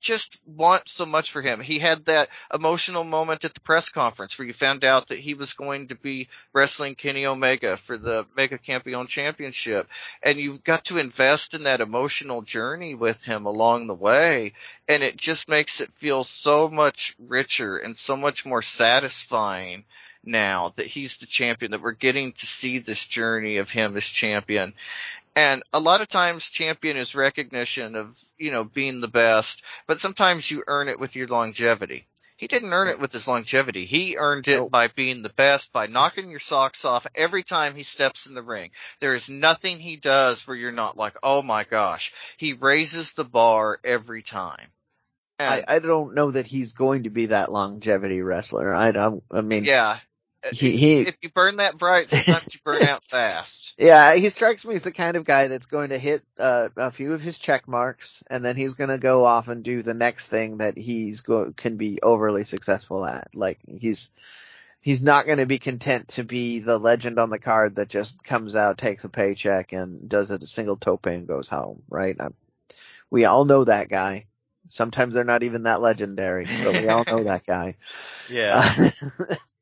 just 0.00 0.38
want 0.46 0.88
so 0.88 1.06
much 1.06 1.32
for 1.32 1.42
him. 1.42 1.60
He 1.60 1.78
had 1.78 2.04
that 2.06 2.28
emotional 2.52 3.04
moment 3.04 3.44
at 3.44 3.54
the 3.54 3.60
press 3.60 3.88
conference 3.88 4.38
where 4.38 4.46
you 4.46 4.54
found 4.54 4.84
out 4.84 5.08
that 5.08 5.18
he 5.18 5.34
was 5.34 5.54
going 5.54 5.88
to 5.88 5.96
be 5.96 6.28
wrestling 6.52 6.94
Kenny 6.94 7.26
Omega 7.26 7.76
for 7.76 7.96
the 7.96 8.26
Mega 8.36 8.58
Campeon 8.58 9.06
Championship. 9.06 9.88
And 10.22 10.38
you 10.38 10.58
got 10.58 10.86
to 10.86 10.98
invest 10.98 11.54
in 11.54 11.64
that 11.64 11.80
emotional 11.80 12.42
journey 12.42 12.94
with 12.94 13.22
him 13.22 13.46
along 13.46 13.86
the 13.86 13.94
way. 13.94 14.52
And 14.88 15.02
it 15.02 15.16
just 15.16 15.48
makes 15.48 15.80
it 15.80 15.92
feel 15.94 16.24
so 16.24 16.68
much 16.68 17.16
richer 17.18 17.76
and 17.76 17.96
so 17.96 18.16
much 18.16 18.46
more 18.46 18.62
satisfying 18.62 19.84
now 20.24 20.72
that 20.76 20.86
he's 20.86 21.18
the 21.18 21.26
champion, 21.26 21.70
that 21.72 21.82
we're 21.82 21.92
getting 21.92 22.32
to 22.32 22.46
see 22.46 22.78
this 22.78 23.06
journey 23.06 23.58
of 23.58 23.70
him 23.70 23.96
as 23.96 24.04
champion. 24.04 24.74
And 25.34 25.62
a 25.72 25.80
lot 25.80 26.00
of 26.00 26.08
times 26.08 26.48
champion 26.48 26.96
is 26.96 27.14
recognition 27.14 27.94
of, 27.94 28.18
you 28.36 28.50
know, 28.50 28.64
being 28.64 29.00
the 29.00 29.08
best, 29.08 29.62
but 29.86 30.00
sometimes 30.00 30.50
you 30.50 30.64
earn 30.66 30.88
it 30.88 30.98
with 30.98 31.16
your 31.16 31.28
longevity. 31.28 32.06
He 32.36 32.46
didn't 32.46 32.72
earn 32.72 32.86
it 32.86 33.00
with 33.00 33.12
his 33.12 33.26
longevity. 33.26 33.84
He 33.84 34.16
earned 34.16 34.46
it 34.46 34.56
Nope. 34.56 34.70
by 34.70 34.86
being 34.86 35.22
the 35.22 35.28
best, 35.28 35.72
by 35.72 35.88
knocking 35.88 36.30
your 36.30 36.38
socks 36.38 36.84
off 36.84 37.04
every 37.16 37.42
time 37.42 37.74
he 37.74 37.82
steps 37.82 38.26
in 38.26 38.34
the 38.34 38.42
ring. 38.42 38.70
There 39.00 39.14
is 39.14 39.28
nothing 39.28 39.80
he 39.80 39.96
does 39.96 40.46
where 40.46 40.56
you're 40.56 40.70
not 40.70 40.96
like, 40.96 41.16
oh 41.22 41.42
my 41.42 41.64
gosh. 41.64 42.12
He 42.36 42.52
raises 42.52 43.14
the 43.14 43.24
bar 43.24 43.80
every 43.84 44.22
time. 44.22 44.68
I, 45.40 45.64
I 45.66 45.78
don't 45.80 46.14
know 46.14 46.30
that 46.32 46.46
he's 46.46 46.72
going 46.72 47.04
to 47.04 47.10
be 47.10 47.26
that 47.26 47.50
longevity 47.52 48.22
wrestler. 48.22 48.74
I 48.74 48.92
don't, 48.92 49.22
I 49.32 49.40
mean, 49.40 49.64
yeah. 49.64 49.98
He, 50.52 50.76
he, 50.76 51.00
If 51.00 51.16
you 51.20 51.30
burn 51.30 51.56
that 51.56 51.76
bright, 51.76 52.08
sometimes 52.08 52.54
you 52.54 52.60
burn 52.64 52.82
out 52.82 53.04
fast. 53.04 53.74
yeah, 53.78 54.14
he 54.14 54.28
strikes 54.30 54.64
me 54.64 54.74
as 54.76 54.82
the 54.84 54.92
kind 54.92 55.16
of 55.16 55.24
guy 55.24 55.48
that's 55.48 55.66
going 55.66 55.90
to 55.90 55.98
hit 55.98 56.22
uh, 56.38 56.68
a 56.76 56.92
few 56.92 57.12
of 57.12 57.20
his 57.20 57.38
check 57.38 57.66
marks, 57.66 58.22
and 58.28 58.44
then 58.44 58.56
he's 58.56 58.74
going 58.74 58.90
to 58.90 58.98
go 58.98 59.24
off 59.24 59.48
and 59.48 59.64
do 59.64 59.82
the 59.82 59.94
next 59.94 60.28
thing 60.28 60.58
that 60.58 60.76
he's 60.76 61.20
go 61.22 61.52
can 61.56 61.76
be 61.76 61.98
overly 62.02 62.44
successful 62.44 63.04
at. 63.04 63.34
Like 63.34 63.58
he's 63.66 64.10
he's 64.80 65.02
not 65.02 65.26
going 65.26 65.38
to 65.38 65.46
be 65.46 65.58
content 65.58 66.08
to 66.08 66.24
be 66.24 66.60
the 66.60 66.78
legend 66.78 67.18
on 67.18 67.30
the 67.30 67.40
card 67.40 67.76
that 67.76 67.88
just 67.88 68.22
comes 68.22 68.54
out, 68.54 68.78
takes 68.78 69.04
a 69.04 69.08
paycheck, 69.08 69.72
and 69.72 70.08
does 70.08 70.30
a 70.30 70.40
single 70.46 70.76
tope 70.76 71.06
and 71.06 71.26
goes 71.26 71.48
home. 71.48 71.82
Right? 71.88 72.16
i 72.20 72.28
we 73.10 73.24
all 73.24 73.44
know 73.44 73.64
that 73.64 73.88
guy. 73.88 74.26
Sometimes 74.68 75.14
they're 75.14 75.24
not 75.24 75.42
even 75.42 75.62
that 75.62 75.80
legendary, 75.80 76.44
but 76.62 76.74
we 76.74 76.88
all 76.88 77.04
know 77.08 77.24
that 77.24 77.46
guy. 77.46 77.76
Yeah. 78.28 78.62
Uh, 78.78 79.34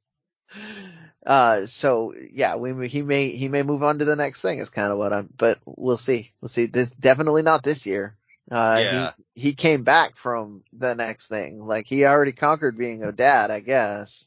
uh, 1.27 1.67
so 1.67 2.15
yeah, 2.33 2.57
we 2.57 2.89
he 2.89 3.03
may 3.03 3.31
he 3.31 3.49
may 3.49 3.63
move 3.63 3.83
on 3.83 3.99
to 3.99 4.05
the 4.05 4.17
next 4.17 4.43
thing 4.43 4.59
is 4.59 4.71
kind 4.71 4.93
of 4.93 4.99
what 4.99 5.13
I'm, 5.13 5.29
but 5.37 5.59
we'll 5.65 5.97
see. 5.97 6.31
We'll 6.41 6.49
see. 6.49 6.67
This 6.67 6.91
definitely 6.91 7.43
not 7.43 7.63
this 7.63 7.85
year. 7.87 8.15
Uh, 8.51 8.81
Yeah. 8.81 9.13
he 9.35 9.49
he 9.49 9.55
came 9.55 9.83
back 9.83 10.17
from 10.17 10.63
the 10.73 10.95
next 10.95 11.27
thing. 11.27 11.59
Like 11.59 11.87
he 11.87 12.05
already 12.05 12.33
conquered 12.33 12.79
being 12.79 13.03
a 13.03 13.13
dad, 13.13 13.51
I 13.51 13.61
guess. 13.61 14.27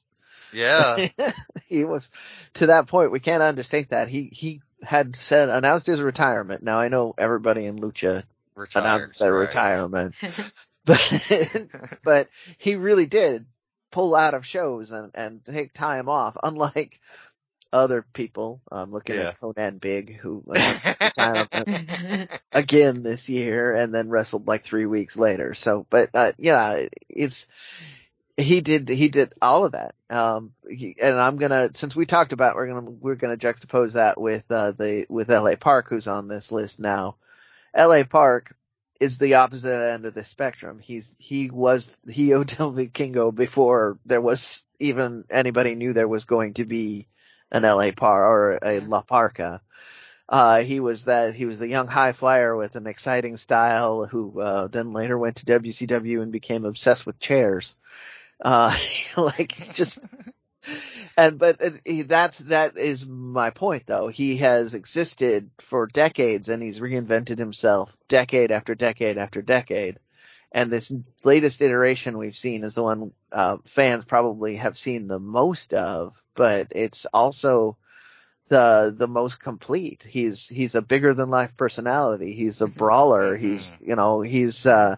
Yeah. 0.51 1.07
he 1.67 1.85
was 1.85 2.11
to 2.55 2.67
that 2.67 2.87
point. 2.87 3.11
We 3.11 3.19
can't 3.19 3.43
understate 3.43 3.89
that. 3.89 4.09
He 4.09 4.29
he 4.33 4.61
had 4.83 5.15
said 5.15 5.49
announced 5.49 5.87
his 5.87 6.01
retirement. 6.01 6.63
Now 6.63 6.79
I 6.79 6.89
know 6.89 7.13
everybody 7.17 7.65
in 7.65 7.79
Lucha 7.79 8.23
Retired. 8.55 8.83
announced 8.83 9.19
their 9.19 9.33
right. 9.33 9.41
retirement, 9.41 10.15
but 10.85 11.69
but 12.03 12.27
he 12.57 12.75
really 12.75 13.05
did 13.05 13.45
pull 13.91 14.15
out 14.15 14.33
of 14.33 14.45
shows 14.45 14.91
and, 14.91 15.11
and 15.15 15.43
take 15.45 15.73
time 15.73 16.09
off, 16.09 16.35
unlike 16.43 16.99
other 17.71 18.03
people. 18.13 18.61
I'm 18.71 18.91
looking 18.91 19.15
Yeah. 19.15 19.17
at 19.17 19.39
Konnan 19.39 19.79
Big, 19.79 20.17
who 20.17 20.43
again 22.53 23.03
this 23.03 23.29
year 23.29 23.75
and 23.75 23.93
then 23.93 24.09
wrestled 24.09 24.47
like 24.47 24.63
three 24.63 24.85
weeks 24.85 25.17
later. 25.17 25.53
So, 25.53 25.85
but, 25.89 26.09
uh, 26.13 26.31
yeah, 26.37 26.85
it's, 27.09 27.47
he 28.37 28.61
did, 28.61 28.87
he 28.89 29.09
did 29.09 29.33
all 29.41 29.65
of 29.65 29.73
that. 29.73 29.95
Um, 30.09 30.53
he, 30.69 30.95
and 31.01 31.19
I'm 31.19 31.37
gonna, 31.37 31.69
since 31.73 31.95
we 31.95 32.05
talked 32.05 32.33
about, 32.33 32.55
we're 32.55 32.67
gonna, 32.67 32.89
we're 32.89 33.15
gonna 33.15 33.37
juxtapose 33.37 33.93
that 33.93 34.19
with, 34.19 34.45
uh, 34.49 34.71
the, 34.71 35.05
with 35.09 35.29
LA 35.29 35.55
Park, 35.59 35.87
who's 35.89 36.07
on 36.07 36.27
this 36.27 36.51
list 36.51 36.79
now. 36.79 37.15
LA 37.77 38.03
Park 38.03 38.55
is 38.99 39.17
the 39.17 39.35
opposite 39.35 39.91
end 39.93 40.05
of 40.05 40.13
the 40.13 40.23
spectrum. 40.23 40.79
He's, 40.79 41.15
he 41.19 41.49
was 41.49 41.95
Hijo 42.07 42.43
Del 42.45 42.73
Vikingo 42.73 43.33
before 43.33 43.97
there 44.05 44.21
was 44.21 44.63
even 44.79 45.25
anybody 45.29 45.75
knew 45.75 45.93
there 45.93 46.07
was 46.07 46.25
going 46.25 46.55
to 46.55 46.65
be 46.65 47.07
an 47.51 47.63
LA 47.63 47.91
Par 47.91 48.25
or 48.25 48.59
a 48.61 48.79
La 48.79 49.01
Parca. 49.01 49.61
Uh, 50.27 50.61
he 50.61 50.79
was 50.79 51.05
that, 51.05 51.33
he 51.33 51.45
was 51.45 51.57
the 51.57 51.67
young 51.67 51.87
high 51.87 52.13
flyer 52.13 52.55
with 52.55 52.75
an 52.75 52.85
exciting 52.85 53.35
style 53.35 54.05
who, 54.05 54.39
uh, 54.39 54.67
then 54.67 54.93
later 54.93 55.17
went 55.17 55.37
to 55.37 55.45
WCW 55.45 56.21
and 56.21 56.31
became 56.31 56.65
obsessed 56.65 57.05
with 57.05 57.19
chairs. 57.19 57.75
Uh, 58.43 58.77
like 59.17 59.73
just, 59.73 59.99
and, 61.27 61.39
but 61.39 61.61
uh, 61.63 61.71
he, 61.85 62.03
that's, 62.03 62.39
that 62.39 62.77
is 62.77 63.05
my 63.05 63.49
point 63.49 63.83
though. 63.85 64.07
He 64.07 64.37
has 64.37 64.73
existed 64.73 65.49
for 65.59 65.87
decades 65.87 66.49
and 66.49 66.61
he's 66.63 66.79
reinvented 66.79 67.37
himself 67.37 67.95
decade 68.07 68.51
after 68.51 68.75
decade 68.75 69.17
after 69.17 69.41
decade. 69.41 69.99
And 70.51 70.71
this 70.71 70.91
latest 71.23 71.61
iteration 71.61 72.17
we've 72.17 72.37
seen 72.37 72.63
is 72.63 72.75
the 72.75 72.83
one, 72.83 73.11
uh, 73.31 73.57
fans 73.67 74.05
probably 74.05 74.55
have 74.55 74.77
seen 74.77 75.07
the 75.07 75.19
most 75.19 75.73
of, 75.73 76.13
but 76.35 76.67
it's 76.71 77.05
also, 77.05 77.77
the 78.49 78.93
the 78.97 79.07
most 79.07 79.39
complete. 79.39 80.03
He's 80.09 80.47
he's 80.47 80.75
a 80.75 80.81
bigger 80.81 81.13
than 81.13 81.29
life 81.29 81.55
personality. 81.55 82.33
He's 82.33 82.61
a 82.61 82.67
brawler. 82.67 83.37
He's 83.37 83.71
you 83.79 83.95
know 83.95 84.21
he's 84.21 84.65
uh 84.65 84.95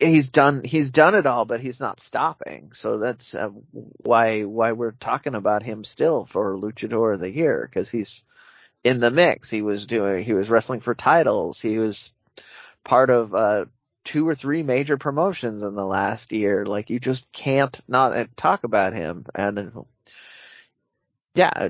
he's 0.00 0.28
done 0.30 0.64
he's 0.64 0.90
done 0.90 1.14
it 1.14 1.26
all, 1.26 1.44
but 1.44 1.60
he's 1.60 1.80
not 1.80 2.00
stopping. 2.00 2.72
So 2.74 2.98
that's 2.98 3.34
uh, 3.34 3.50
why 3.72 4.42
why 4.44 4.72
we're 4.72 4.92
talking 4.92 5.34
about 5.34 5.62
him 5.62 5.84
still 5.84 6.26
for 6.26 6.56
Luchador 6.56 7.14
of 7.14 7.20
the 7.20 7.30
Year 7.30 7.68
because 7.70 7.90
he's 7.90 8.24
in 8.84 9.00
the 9.00 9.10
mix. 9.10 9.50
He 9.50 9.62
was 9.62 9.86
doing 9.86 10.24
he 10.24 10.34
was 10.34 10.50
wrestling 10.50 10.80
for 10.80 10.94
titles. 10.94 11.60
He 11.60 11.78
was 11.78 12.12
part 12.84 13.10
of 13.10 13.34
uh 13.34 13.66
two 14.04 14.26
or 14.28 14.34
three 14.34 14.62
major 14.62 14.96
promotions 14.96 15.62
in 15.62 15.74
the 15.74 15.86
last 15.86 16.32
year. 16.32 16.66
Like 16.66 16.90
you 16.90 16.98
just 17.00 17.30
can't 17.32 17.78
not 17.88 18.16
uh, 18.16 18.26
talk 18.36 18.64
about 18.64 18.92
him 18.94 19.26
and. 19.34 19.58
uh, 19.58 19.82
yeah, 21.36 21.68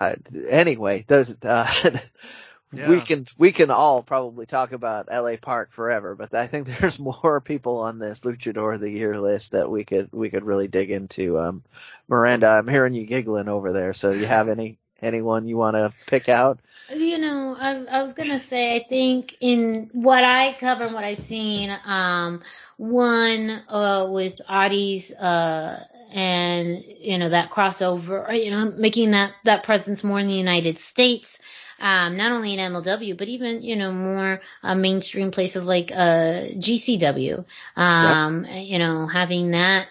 uh, 0.00 0.14
anyway, 0.48 1.04
those 1.06 1.36
uh, 2.78 2.88
we 2.88 3.00
can 3.00 3.26
we 3.38 3.52
can 3.52 3.70
all 3.70 4.02
probably 4.02 4.46
talk 4.46 4.72
about 4.72 5.08
L.A. 5.10 5.36
Park 5.36 5.72
forever, 5.72 6.14
but 6.14 6.34
I 6.34 6.46
think 6.46 6.66
there's 6.80 6.98
more 6.98 7.40
people 7.40 7.78
on 7.78 7.98
this 7.98 8.20
Luchador 8.20 8.74
of 8.74 8.80
the 8.80 8.90
Year 8.90 9.20
list 9.20 9.52
that 9.52 9.70
we 9.70 9.84
could 9.84 10.10
we 10.12 10.30
could 10.30 10.44
really 10.44 10.68
dig 10.68 10.90
into. 10.90 11.38
Um, 11.38 11.62
Miranda, 12.08 12.48
I'm 12.48 12.68
hearing 12.68 12.94
you 12.94 13.06
giggling 13.06 13.48
over 13.48 13.72
there. 13.72 13.94
So 13.94 14.10
you 14.10 14.26
have 14.26 14.48
any 14.48 14.78
anyone 15.02 15.46
you 15.46 15.56
want 15.56 15.76
to 15.76 15.92
pick 16.06 16.28
out? 16.28 16.58
You 16.94 17.18
know, 17.18 17.56
I, 17.58 17.84
I 17.84 18.02
was 18.02 18.12
gonna 18.12 18.38
say, 18.38 18.76
I 18.76 18.84
think 18.88 19.36
in 19.40 19.90
what 19.92 20.24
I 20.24 20.56
cover 20.58 20.84
and 20.84 20.94
what 20.94 21.04
I've 21.04 21.18
seen, 21.18 21.74
um, 21.86 22.42
one 22.76 23.62
uh, 23.68 24.08
with 24.10 24.40
Audie's 24.48 25.12
uh, 25.12 25.82
and 26.12 26.84
you 26.86 27.18
know 27.18 27.28
that 27.28 27.50
crossover, 27.50 28.42
you 28.42 28.50
know, 28.50 28.70
making 28.70 29.12
that 29.12 29.32
that 29.44 29.64
presence 29.64 30.04
more 30.04 30.20
in 30.20 30.28
the 30.28 30.34
United 30.34 30.78
States. 30.78 31.40
Um, 31.84 32.16
not 32.16 32.32
only 32.32 32.54
in 32.54 32.60
MLW, 32.60 33.14
but 33.16 33.28
even, 33.28 33.62
you 33.62 33.76
know, 33.76 33.92
more 33.92 34.40
uh, 34.62 34.74
mainstream 34.74 35.30
places 35.30 35.64
like 35.66 35.92
uh, 35.94 36.48
GCW. 36.58 37.44
Um, 37.76 38.46
You 38.46 38.78
know, 38.78 39.06
having 39.06 39.52
that 39.52 39.88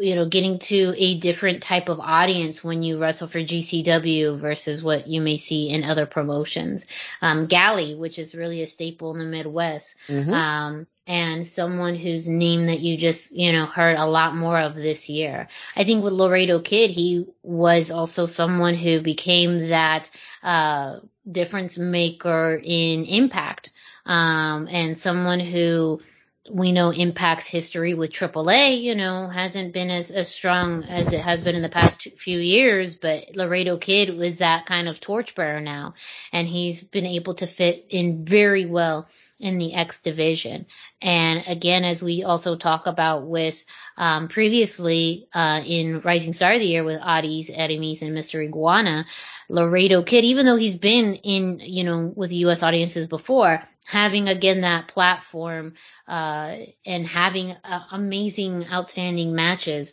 you 0.00 0.14
know, 0.14 0.26
getting 0.26 0.58
to 0.58 0.94
a 0.96 1.18
different 1.18 1.62
type 1.62 1.88
of 1.88 2.00
audience 2.00 2.64
when 2.64 2.82
you 2.82 2.98
wrestle 2.98 3.28
for 3.28 3.38
GCW 3.40 4.38
versus 4.38 4.82
what 4.82 5.06
you 5.06 5.20
may 5.20 5.36
see 5.36 5.68
in 5.70 5.84
other 5.84 6.06
promotions. 6.06 6.86
Um, 7.22 7.46
Galley, 7.46 7.94
which 7.94 8.18
is 8.18 8.34
really 8.34 8.62
a 8.62 8.66
staple 8.66 9.12
in 9.12 9.18
the 9.18 9.24
Midwest, 9.24 9.94
Mhm. 10.08 10.32
um, 10.32 10.86
and 11.06 11.46
someone 11.46 11.96
whose 11.96 12.28
name 12.28 12.66
that 12.66 12.80
you 12.80 12.96
just, 12.96 13.34
you 13.36 13.52
know, 13.52 13.66
heard 13.66 13.98
a 13.98 14.06
lot 14.06 14.36
more 14.36 14.58
of 14.58 14.74
this 14.74 15.08
year. 15.08 15.48
I 15.76 15.84
think 15.84 16.04
with 16.04 16.12
Laredo 16.12 16.60
Kid, 16.60 16.90
he 16.90 17.26
was 17.42 17.90
also 17.90 18.26
someone 18.26 18.74
who 18.74 19.00
became 19.00 19.68
that, 19.70 20.08
uh, 20.42 21.00
difference 21.30 21.76
maker 21.78 22.60
in 22.62 23.04
impact, 23.04 23.70
um, 24.06 24.68
and 24.70 24.96
someone 24.96 25.40
who 25.40 26.00
we 26.48 26.72
know 26.72 26.90
impacts 26.90 27.46
history 27.46 27.92
with 27.92 28.12
AAA, 28.12 28.80
you 28.80 28.94
know, 28.94 29.28
hasn't 29.28 29.74
been 29.74 29.90
as, 29.90 30.10
as 30.10 30.28
strong 30.28 30.82
as 30.84 31.12
it 31.12 31.20
has 31.20 31.42
been 31.42 31.54
in 31.54 31.62
the 31.62 31.68
past 31.68 32.08
few 32.18 32.38
years, 32.38 32.96
but 32.96 33.36
Laredo 33.36 33.76
Kid 33.76 34.16
was 34.16 34.38
that 34.38 34.64
kind 34.64 34.88
of 34.88 35.00
torchbearer 35.00 35.60
now, 35.60 35.94
and 36.32 36.48
he's 36.48 36.82
been 36.82 37.06
able 37.06 37.34
to 37.34 37.46
fit 37.46 37.86
in 37.90 38.24
very 38.24 38.64
well 38.64 39.06
in 39.38 39.58
the 39.58 39.74
X 39.74 40.00
division. 40.00 40.66
And 41.02 41.46
again, 41.46 41.84
as 41.84 42.02
we 42.02 42.24
also 42.24 42.56
talk 42.56 42.86
about 42.86 43.26
with 43.26 43.62
um, 43.96 44.28
previously 44.28 45.28
uh, 45.34 45.62
in 45.64 46.00
Rising 46.00 46.32
Star 46.32 46.52
of 46.52 46.60
the 46.60 46.66
Year 46.66 46.84
with 46.84 47.00
Arez, 47.00 47.50
Aramis, 47.50 48.02
and 48.02 48.16
Mr. 48.16 48.44
Iguana, 48.44 49.06
Laredo 49.50 50.02
Kid, 50.02 50.24
even 50.24 50.46
though 50.46 50.56
he's 50.56 50.78
been 50.78 51.16
in, 51.16 51.60
you 51.60 51.84
know, 51.84 52.12
with 52.14 52.32
U.S. 52.32 52.62
audiences 52.62 53.08
before, 53.08 53.62
having 53.84 54.28
again 54.28 54.60
that 54.60 54.88
platform 54.88 55.74
uh, 56.06 56.56
and 56.86 57.06
having 57.06 57.50
uh, 57.64 57.82
amazing, 57.90 58.66
outstanding 58.70 59.34
matches 59.34 59.92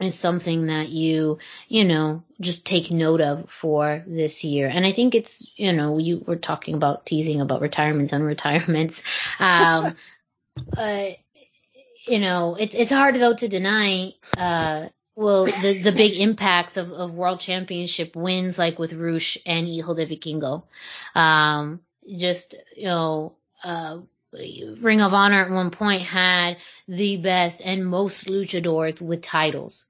is 0.00 0.18
something 0.18 0.66
that 0.66 0.90
you, 0.90 1.38
you 1.68 1.84
know, 1.84 2.22
just 2.40 2.66
take 2.66 2.90
note 2.90 3.20
of 3.20 3.50
for 3.50 4.04
this 4.06 4.44
year. 4.44 4.68
And 4.68 4.84
I 4.86 4.92
think 4.92 5.14
it's, 5.14 5.46
you 5.56 5.72
know, 5.72 5.98
you 5.98 6.22
were 6.26 6.36
talking 6.36 6.74
about 6.74 7.06
teasing 7.06 7.40
about 7.40 7.62
retirements 7.62 8.12
and 8.12 8.24
retirements. 8.24 9.02
Um, 9.40 9.96
uh, 10.76 11.06
you 12.06 12.18
know, 12.20 12.56
it's, 12.58 12.74
it's 12.74 12.92
hard 12.92 13.16
though 13.16 13.34
to 13.34 13.48
deny, 13.48 14.12
uh, 14.36 14.86
well, 15.16 15.46
the, 15.46 15.80
the 15.82 15.92
big 15.92 16.20
impacts 16.20 16.76
of, 16.76 16.92
of 16.92 17.14
world 17.14 17.40
championship 17.40 18.14
wins 18.14 18.58
like 18.58 18.78
with 18.78 18.92
Rush 18.92 19.38
and 19.46 19.66
Hijo 19.66 19.94
de 19.94 20.06
Vikingo. 20.06 20.64
Um, 21.14 21.80
just, 22.06 22.54
you 22.76 22.84
know, 22.84 23.34
uh, 23.64 23.98
Ring 24.32 25.00
of 25.00 25.14
Honor 25.14 25.46
at 25.46 25.50
one 25.50 25.70
point 25.70 26.02
had 26.02 26.58
the 26.86 27.16
best 27.16 27.62
and 27.64 27.86
most 27.86 28.26
luchadors 28.26 29.00
with 29.00 29.22
titles. 29.22 29.86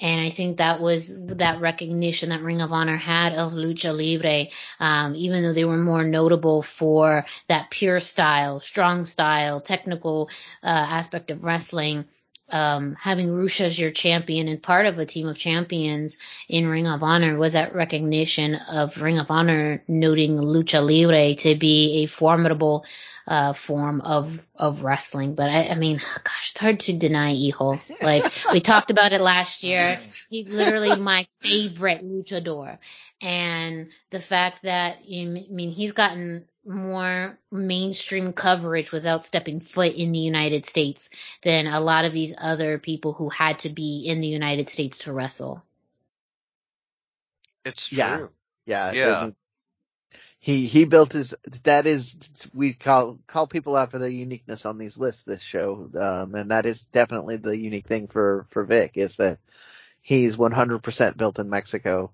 And 0.00 0.20
I 0.20 0.30
think 0.30 0.56
that 0.56 0.80
was 0.80 1.18
that 1.26 1.60
recognition 1.60 2.30
that 2.30 2.42
Ring 2.42 2.62
of 2.62 2.72
Honor 2.72 2.96
had 2.96 3.34
of 3.34 3.52
Lucha 3.52 3.96
Libre, 3.96 4.50
um, 4.80 5.14
even 5.14 5.42
though 5.42 5.52
they 5.52 5.64
were 5.64 5.76
more 5.76 6.04
notable 6.04 6.62
for 6.62 7.26
that 7.48 7.70
pure 7.70 8.00
style, 8.00 8.60
strong 8.60 9.06
style, 9.06 9.60
technical 9.60 10.30
uh, 10.62 10.66
aspect 10.66 11.30
of 11.30 11.44
wrestling. 11.44 12.06
Um, 12.50 12.96
having 13.00 13.32
Rush 13.32 13.60
as 13.60 13.78
your 13.78 13.90
champion 13.90 14.48
and 14.48 14.62
part 14.62 14.84
of 14.86 14.98
a 14.98 15.06
team 15.06 15.26
of 15.26 15.38
champions 15.38 16.18
in 16.48 16.66
Ring 16.66 16.86
of 16.86 17.02
Honor 17.02 17.38
was 17.38 17.54
that 17.54 17.74
recognition 17.74 18.54
of 18.54 18.96
Ring 19.00 19.18
of 19.18 19.30
Honor 19.30 19.82
noting 19.88 20.36
Lucha 20.36 20.84
Libre 20.84 21.34
to 21.36 21.54
be 21.54 22.02
a 22.02 22.06
formidable 22.06 22.84
uh, 23.26 23.52
form 23.52 24.00
of 24.00 24.40
of 24.56 24.82
wrestling. 24.82 25.34
But 25.34 25.50
I, 25.50 25.68
I 25.68 25.74
mean, 25.74 25.98
gosh, 25.98 26.50
it's 26.50 26.60
hard 26.60 26.80
to 26.80 26.92
deny 26.92 27.34
Hijo. 27.34 27.80
Like 28.02 28.30
we 28.52 28.60
talked 28.60 28.90
about 28.90 29.12
it 29.12 29.20
last 29.20 29.62
year. 29.62 30.00
He's 30.30 30.52
literally 30.52 30.98
my 30.98 31.26
favorite 31.40 32.04
luchador, 32.04 32.78
and 33.20 33.88
the 34.10 34.20
fact 34.20 34.62
that 34.64 35.08
you, 35.08 35.28
I 35.28 35.46
mean, 35.50 35.72
he's 35.72 35.92
gotten 35.92 36.46
more 36.64 37.38
mainstream 37.50 38.32
coverage 38.32 38.92
without 38.92 39.24
stepping 39.24 39.60
foot 39.60 39.94
in 39.94 40.12
the 40.12 40.20
United 40.20 40.64
States 40.64 41.10
than 41.42 41.66
a 41.66 41.80
lot 41.80 42.04
of 42.04 42.12
these 42.12 42.34
other 42.38 42.78
people 42.78 43.12
who 43.12 43.28
had 43.28 43.58
to 43.60 43.68
be 43.68 44.04
in 44.06 44.20
the 44.20 44.28
United 44.28 44.68
States 44.68 44.98
to 44.98 45.12
wrestle. 45.12 45.62
It's 47.64 47.88
true. 47.88 47.98
Yeah. 47.98 48.26
Yeah. 48.66 48.92
Yeah 48.92 49.30
he 50.42 50.66
he 50.66 50.84
built 50.84 51.12
his 51.12 51.34
that 51.62 51.86
is 51.86 52.16
we 52.52 52.72
call 52.72 53.16
call 53.28 53.46
people 53.46 53.76
out 53.76 53.92
for 53.92 54.00
their 54.00 54.08
uniqueness 54.08 54.66
on 54.66 54.76
these 54.76 54.98
lists 54.98 55.22
this 55.22 55.40
show 55.40 55.88
um, 55.96 56.34
and 56.34 56.50
that 56.50 56.66
is 56.66 56.82
definitely 56.86 57.36
the 57.36 57.56
unique 57.56 57.86
thing 57.86 58.08
for 58.08 58.44
for 58.50 58.64
Vic 58.64 58.90
is 58.96 59.18
that 59.18 59.38
he's 60.00 60.36
100% 60.36 61.16
built 61.16 61.38
in 61.38 61.48
Mexico. 61.48 62.10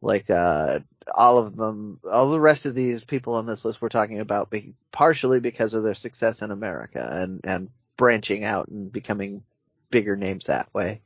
Like 0.00 0.30
uh 0.30 0.80
all 1.14 1.38
of 1.38 1.54
them 1.54 2.00
all 2.10 2.30
the 2.30 2.40
rest 2.40 2.64
of 2.64 2.74
these 2.74 3.04
people 3.04 3.34
on 3.34 3.44
this 3.44 3.66
list 3.66 3.82
we're 3.82 3.90
talking 3.90 4.20
about 4.20 4.48
be, 4.48 4.72
partially 4.90 5.38
because 5.38 5.74
of 5.74 5.82
their 5.82 5.94
success 5.94 6.40
in 6.40 6.50
America 6.50 7.06
and 7.12 7.42
and 7.44 7.68
branching 7.98 8.44
out 8.44 8.68
and 8.68 8.90
becoming 8.90 9.42
bigger 9.90 10.16
names 10.16 10.46
that 10.46 10.72
way 10.72 11.02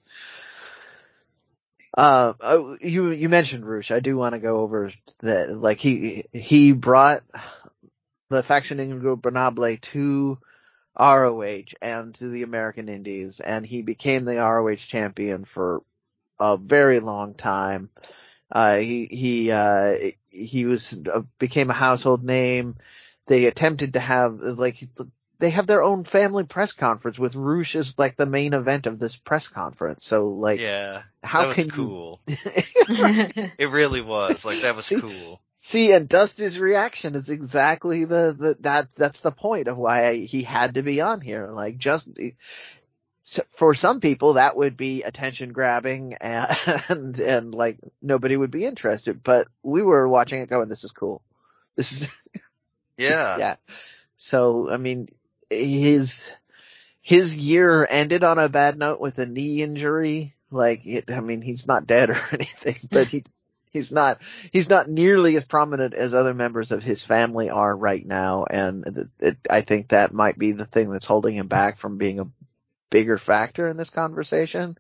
uh, 1.97 2.35
oh, 2.41 2.77
you 2.81 3.11
you 3.11 3.29
mentioned 3.29 3.67
Rush. 3.67 3.91
I 3.91 4.01
do 4.01 4.17
want 4.17 4.35
to 4.35 4.41
go 4.41 4.61
over 4.61 4.93
that. 5.21 5.57
Like 5.57 5.79
he 5.79 6.25
he 6.33 6.73
brought 6.73 7.23
the 8.29 8.43
faction 8.43 8.79
Ingobernable 8.79 9.81
to 9.81 10.39
ROH 10.99 11.75
and 11.81 12.15
to 12.17 12.29
the 12.29 12.43
American 12.43 12.89
Indies, 12.89 13.41
and 13.41 13.65
he 13.65 13.83
became 13.83 14.25
the 14.25 14.37
ROH 14.37 14.77
champion 14.77 15.45
for 15.45 15.83
a 16.39 16.57
very 16.57 17.01
long 17.01 17.35
time. 17.35 17.91
Uh, 18.51 18.77
he 18.77 19.07
he 19.07 19.51
uh, 19.51 19.97
he 20.31 20.67
was 20.67 20.99
uh, 21.13 21.23
became 21.39 21.71
a 21.71 21.75
household 21.75 22.23
name. 22.23 22.77
They 23.27 23.47
attempted 23.47 23.95
to 23.95 24.01
have 24.01 24.39
like 24.41 24.87
they 25.39 25.51
have 25.51 25.67
their 25.67 25.83
own 25.83 26.05
family 26.05 26.45
press 26.45 26.73
conference 26.73 27.19
with 27.19 27.35
Rush 27.35 27.77
as 27.77 27.99
like 27.99 28.17
the 28.17 28.27
main 28.27 28.55
event 28.55 28.87
of 28.87 28.99
this 28.99 29.17
press 29.17 29.49
conference. 29.49 30.05
So 30.05 30.29
like, 30.29 30.61
yeah, 30.61 31.03
how 31.23 31.43
that 31.43 31.49
was 31.49 31.57
can 31.57 31.71
cool. 31.71 32.21
You... 32.27 32.37
it 33.59 33.71
really 33.71 34.01
was 34.01 34.45
like 34.45 34.63
that 34.63 34.77
was 34.77 34.87
see, 34.87 35.01
cool. 35.01 35.41
See, 35.59 35.93
and 35.93 36.09
Dusty's 36.09 36.59
reaction 36.59 37.15
is 37.15 37.29
exactly 37.29 38.05
the, 38.05 38.35
the 38.39 38.57
that 38.61 38.91
that's 38.95 39.21
the 39.21 39.31
point 39.31 39.69
of 39.69 39.77
why 39.77 40.07
I, 40.07 40.15
he 40.17 40.43
had 40.43 40.75
to 40.75 40.83
be 40.83 41.01
on 41.01 41.21
here. 41.21 41.49
Like 41.49 41.79
just 41.79 42.09
for 43.51 43.75
some 43.75 44.01
people 44.01 44.35
that 44.35 44.57
would 44.57 44.77
be 44.77 45.03
attention 45.03 45.53
grabbing 45.53 46.15
and, 46.21 46.57
and 46.89 47.19
and 47.19 47.55
like 47.55 47.79
nobody 48.01 48.37
would 48.37 48.51
be 48.51 48.65
interested. 48.65 49.23
But 49.23 49.49
we 49.63 49.83
were 49.83 50.09
watching 50.09 50.41
it 50.41 50.51
going, 50.51 50.69
this 50.69 50.85
is 50.85 50.93
cool. 50.93 51.21
This 51.75 51.93
is 51.93 52.09
yeah 52.97 53.37
yeah. 53.39 53.57
So 54.17 54.71
I 54.71 54.77
mean, 54.77 55.09
his 55.51 56.33
his 57.03 57.37
year 57.37 57.87
ended 57.89 58.25
on 58.25 58.39
a 58.39 58.49
bad 58.49 58.77
note 58.79 59.01
with 59.01 59.19
a 59.19 59.27
knee 59.27 59.63
injury. 59.63 60.35
Like, 60.51 60.85
it, 60.87 61.11
I 61.11 61.21
mean, 61.21 61.41
he's 61.43 61.67
not 61.67 61.87
dead 61.87 62.11
or 62.11 62.21
anything, 62.33 62.77
but 62.91 63.09
he 63.09 63.25
he's 63.71 63.93
not 63.93 64.19
he's 64.53 64.69
not 64.69 64.89
nearly 64.89 65.37
as 65.37 65.45
prominent 65.45 65.95
as 65.95 66.15
other 66.15 66.35
members 66.35 66.73
of 66.73 66.83
his 66.83 67.05
family 67.05 67.51
are 67.51 67.77
right 67.77 68.05
now, 68.05 68.45
and 68.49 68.87
it, 68.87 69.09
it, 69.21 69.37
I 69.49 69.61
think 69.61 69.89
that 69.89 70.13
might 70.13 70.39
be 70.39 70.53
the 70.53 70.67
thing 70.67 70.91
that's 70.91 71.07
holding 71.07 71.37
him 71.37 71.47
back 71.47 71.79
from 71.79 71.99
being 71.99 72.21
a 72.21 72.29
bigger 72.91 73.19
factor 73.19 73.69
in 73.69 73.77
this 73.77 73.91
conversation. 73.91 74.79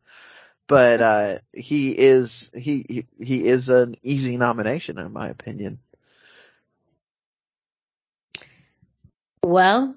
But 0.68 1.00
uh, 1.00 1.38
he 1.52 1.92
is 1.92 2.50
he, 2.54 2.84
he 2.88 3.06
he 3.24 3.46
is 3.46 3.68
an 3.68 3.96
easy 4.02 4.36
nomination 4.36 4.98
in 4.98 5.12
my 5.12 5.28
opinion. 5.28 5.78
Well, 9.44 9.94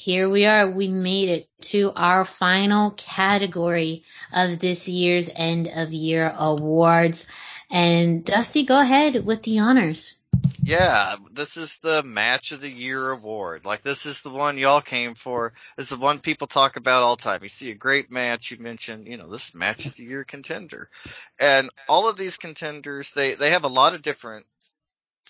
here 0.00 0.30
we 0.30 0.46
are. 0.46 0.70
We 0.70 0.88
made 0.88 1.28
it 1.28 1.48
to 1.72 1.92
our 1.94 2.24
final 2.24 2.92
category 2.92 4.04
of 4.32 4.58
this 4.58 4.88
year's 4.88 5.28
end 5.34 5.68
of 5.68 5.92
year 5.92 6.34
awards. 6.34 7.26
And 7.70 8.24
Dusty, 8.24 8.64
go 8.64 8.80
ahead 8.80 9.26
with 9.26 9.42
the 9.42 9.58
honors. 9.58 10.14
Yeah, 10.62 11.16
this 11.32 11.58
is 11.58 11.80
the 11.80 12.02
match 12.02 12.52
of 12.52 12.62
the 12.62 12.70
year 12.70 13.10
award. 13.10 13.66
Like 13.66 13.82
this 13.82 14.06
is 14.06 14.22
the 14.22 14.30
one 14.30 14.56
y'all 14.56 14.80
came 14.80 15.14
for. 15.14 15.52
This 15.76 15.92
is 15.92 15.98
the 15.98 16.02
one 16.02 16.20
people 16.20 16.46
talk 16.46 16.76
about 16.76 17.02
all 17.02 17.16
the 17.16 17.22
time. 17.22 17.40
You 17.42 17.50
see 17.50 17.70
a 17.70 17.74
great 17.74 18.10
match, 18.10 18.50
you 18.50 18.56
mention, 18.56 19.04
you 19.04 19.18
know, 19.18 19.28
this 19.28 19.54
match 19.54 19.84
of 19.84 19.96
the 19.96 20.04
year 20.04 20.24
contender. 20.24 20.88
And 21.38 21.68
all 21.90 22.08
of 22.08 22.16
these 22.16 22.38
contenders, 22.38 23.12
they, 23.12 23.34
they 23.34 23.50
have 23.50 23.64
a 23.64 23.68
lot 23.68 23.94
of 23.94 24.00
different 24.00 24.46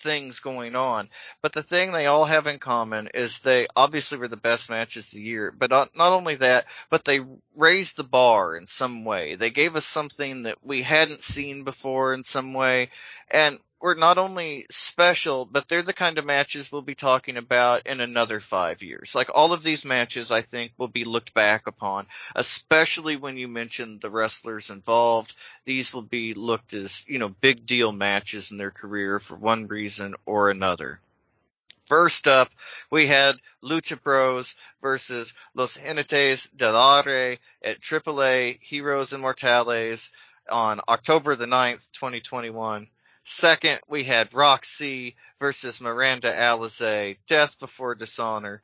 things 0.01 0.39
going 0.39 0.75
on. 0.75 1.09
But 1.41 1.53
the 1.53 1.63
thing 1.63 1.91
they 1.91 2.07
all 2.07 2.25
have 2.25 2.47
in 2.47 2.59
common 2.59 3.09
is 3.13 3.39
they 3.39 3.67
obviously 3.75 4.17
were 4.17 4.27
the 4.27 4.37
best 4.37 4.69
matches 4.69 5.07
of 5.07 5.13
the 5.13 5.25
year. 5.25 5.53
But 5.57 5.69
not, 5.69 5.95
not 5.95 6.13
only 6.13 6.35
that, 6.35 6.65
but 6.89 7.05
they 7.05 7.21
raised 7.55 7.97
the 7.97 8.03
bar 8.03 8.55
in 8.55 8.65
some 8.65 9.05
way. 9.05 9.35
They 9.35 9.49
gave 9.49 9.75
us 9.75 9.85
something 9.85 10.43
that 10.43 10.57
we 10.63 10.83
hadn't 10.83 11.23
seen 11.23 11.63
before 11.63 12.13
in 12.13 12.23
some 12.23 12.53
way. 12.53 12.89
And 13.29 13.59
were 13.81 13.95
not 13.95 14.19
only 14.19 14.67
special, 14.69 15.43
but 15.43 15.67
they're 15.67 15.81
the 15.81 15.91
kind 15.91 16.19
of 16.19 16.25
matches 16.25 16.71
we'll 16.71 16.83
be 16.83 16.93
talking 16.93 17.35
about 17.35 17.87
in 17.87 17.99
another 17.99 18.39
five 18.39 18.83
years. 18.83 19.15
Like 19.15 19.29
all 19.33 19.53
of 19.53 19.63
these 19.63 19.83
matches, 19.83 20.31
I 20.31 20.41
think 20.41 20.71
will 20.77 20.87
be 20.87 21.03
looked 21.03 21.33
back 21.33 21.65
upon, 21.65 22.05
especially 22.35 23.15
when 23.15 23.37
you 23.37 23.47
mention 23.47 23.99
the 23.99 24.11
wrestlers 24.11 24.69
involved. 24.69 25.33
These 25.65 25.93
will 25.93 26.03
be 26.03 26.33
looked 26.35 26.75
as, 26.75 27.05
you 27.07 27.17
know, 27.17 27.29
big 27.29 27.65
deal 27.65 27.91
matches 27.91 28.51
in 28.51 28.57
their 28.57 28.71
career 28.71 29.19
for 29.19 29.35
one 29.35 29.67
reason 29.67 30.15
or 30.25 30.51
another. 30.51 30.99
First 31.85 32.27
up, 32.27 32.49
we 32.89 33.07
had 33.07 33.35
Lucha 33.63 34.01
Bros 34.01 34.55
versus 34.81 35.33
Los 35.55 35.75
Jinetes 35.75 36.55
del 36.55 36.75
Aire 36.75 37.37
at 37.63 37.81
AAA 37.81 38.59
Heroes 38.61 39.11
Inmortales 39.11 40.11
on 40.49 40.79
October 40.87 41.35
the 41.35 41.45
9th, 41.45 41.91
2021 41.91 42.87
Second, 43.23 43.79
we 43.87 44.03
had 44.03 44.33
Rok-C 44.33 45.15
versus 45.39 45.79
Miranda 45.79 46.33
Alizé, 46.33 47.17
Death 47.27 47.59
Before 47.59 47.93
Dishonor, 47.93 48.63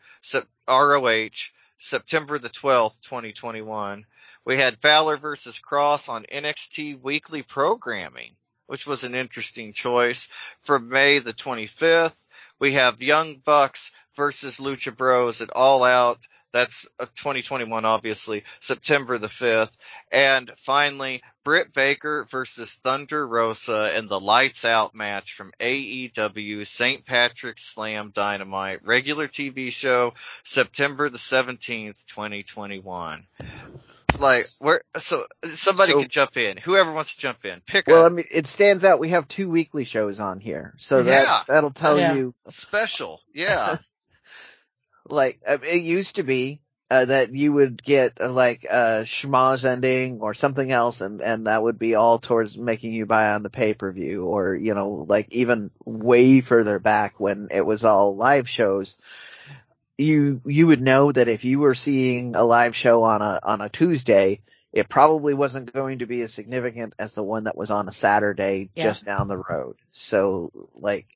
ROH, 0.68 1.30
September 1.78 2.40
the 2.40 2.50
12th, 2.50 3.02
2021. 3.02 4.06
We 4.46 4.58
had 4.58 4.82
Balor 4.82 5.18
versus 5.18 5.60
Cross 5.60 6.10
on 6.10 6.24
NXT 6.24 7.02
weekly 7.02 7.44
programming, 7.44 8.36
which 8.66 8.88
was 8.88 9.04
an 9.04 9.14
interesting 9.14 9.74
choice. 9.74 10.30
For 10.62 10.80
May 10.80 11.20
the 11.20 11.34
25th, 11.34 12.18
we 12.58 12.74
have 12.74 13.04
Young 13.04 13.36
Bucks 13.36 13.92
versus 14.16 14.58
Lucha 14.58 14.96
Bros 14.96 15.42
at 15.42 15.52
All 15.52 15.84
Out 15.84 16.26
that's 16.58 16.88
2021, 17.00 17.86
obviously, 17.86 18.44
September 18.60 19.20
the 19.20 19.28
5th. 19.28 19.78
And 20.12 20.52
finally, 20.58 21.22
Britt 21.44 21.72
Baker 21.72 22.26
versus 22.32 22.74
Thunder 22.74 23.28
Rosa 23.28 23.96
in 23.96 24.08
the 24.08 24.20
lights 24.20 24.66
out 24.66 24.96
match 24.96 25.34
from 25.34 25.52
AEW 25.60 26.66
St. 26.66 27.06
Patrick's 27.06 27.64
Slam 27.64 28.10
Dynamite 28.12 28.84
regular 28.84 29.28
TV 29.28 29.72
show, 29.72 30.16
September 30.44 31.10
the 31.10 31.20
17th, 31.20 32.06
2021 32.06 33.28
like 34.20 34.48
where 34.60 34.82
so 34.98 35.26
somebody 35.44 35.92
so, 35.92 36.00
can 36.00 36.10
jump 36.10 36.38
in 36.38 36.58
whoever 36.58 36.92
wants 36.92 37.14
to 37.14 37.22
jump 37.22 37.46
in 37.46 37.62
pick 37.68 37.86
well 37.88 38.06
up. 38.06 38.12
i 38.12 38.16
mean 38.16 38.26
it 38.32 38.48
stands 38.48 38.84
out 38.84 39.00
we 39.00 39.10
have 39.10 39.28
two 39.28 39.50
weekly 39.50 39.86
shows 39.86 40.20
on 40.20 40.40
here 40.40 40.74
so 40.78 41.04
that 41.04 41.24
yeah. 41.24 41.44
that'll 41.48 41.72
tell 41.72 42.00
yeah. 42.00 42.16
you 42.16 42.34
special 42.48 43.22
yeah 43.34 43.76
like 45.10 45.40
uh, 45.48 45.58
it 45.64 45.82
used 45.82 46.16
to 46.16 46.24
be 46.24 46.62
uh, 46.90 47.06
that 47.06 47.36
you 47.36 47.52
would 47.52 47.84
get 47.84 48.14
uh, 48.22 48.30
like 48.30 48.64
a 48.64 49.04
schmoz 49.04 49.66
ending 49.66 50.20
or 50.22 50.34
something 50.34 50.72
else 50.72 51.02
and, 51.02 51.22
and 51.22 51.48
that 51.48 51.62
would 51.62 51.78
be 51.78 51.96
all 51.96 52.18
towards 52.18 52.58
making 52.58 52.94
you 52.94 53.06
buy 53.06 53.32
on 53.34 53.44
the 53.44 53.50
pay-per-view 53.50 54.24
or, 54.24 54.56
you 54.56 54.74
know, 54.74 55.06
like 55.08 55.28
even 55.32 55.70
way 55.84 56.40
further 56.40 56.80
back 56.80 57.20
when 57.20 57.50
it 57.52 57.66
was 57.66 57.84
all 57.84 58.16
live 58.16 58.48
shows. 58.48 58.96
You, 59.98 60.42
you 60.46 60.68
would 60.68 60.82
know 60.82 61.12
that 61.12 61.28
if 61.28 61.44
you 61.44 61.60
were 61.60 61.76
seeing 61.76 62.36
a 62.36 62.44
live 62.44 62.76
show 62.76 63.04
on 63.04 63.22
a, 63.22 63.40
on 63.44 63.62
a 63.62 63.70
Tuesday, 63.70 64.42
it 64.72 64.88
probably 64.88 65.34
wasn't 65.34 65.74
going 65.74 66.00
to 66.00 66.06
be 66.06 66.22
as 66.22 66.34
significant 66.34 66.94
as 67.00 67.16
the 67.16 67.24
one 67.24 67.46
that 67.46 67.58
was 67.58 67.72
on 67.72 67.88
a 67.88 67.92
Saturday 67.92 68.70
yeah. 68.76 68.84
just 68.84 69.04
down 69.04 69.28
the 69.28 69.38
road. 69.38 69.76
So 69.92 70.70
like, 70.76 71.08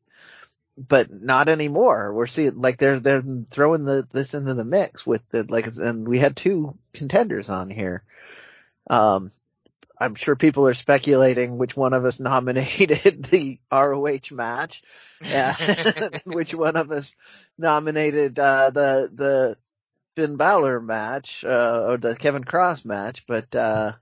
but 0.78 1.12
not 1.12 1.50
anymore. 1.50 2.14
We're 2.14 2.28
seeing 2.28 2.60
like 2.60 2.78
they're 2.78 3.00
they're 3.00 3.24
throwing 3.50 3.86
the 3.86 4.08
this 4.12 4.34
into 4.34 4.54
the 4.54 4.64
mix 4.64 5.06
with 5.06 5.22
the 5.30 5.44
like 5.44 5.68
and 5.78 6.08
we 6.08 6.20
had 6.20 6.36
two 6.36 6.78
contenders 6.94 7.50
on 7.50 7.70
here. 7.70 8.04
Um 8.90 9.32
I'm 10.00 10.16
sure 10.16 10.36
people 10.36 10.68
are 10.68 10.74
speculating 10.74 11.58
which 11.58 11.78
one 11.78 11.94
of 11.94 12.06
us 12.06 12.20
nominated 12.20 13.26
the 13.26 13.60
ROH 13.72 14.32
match. 14.32 14.82
Yeah. 15.22 15.56
which 16.26 16.56
one 16.56 16.76
of 16.76 16.92
us 16.92 17.16
nominated 17.58 18.40
uh 18.40 18.70
the 18.72 19.12
the 19.14 19.58
Finn 20.16 20.36
Balor 20.36 20.82
match, 20.82 21.44
uh 21.44 21.86
or 21.90 21.98
the 21.98 22.16
Kevin 22.16 22.44
Cross 22.44 22.86
match, 22.86 23.26
but 23.28 23.54
uh 23.54 23.94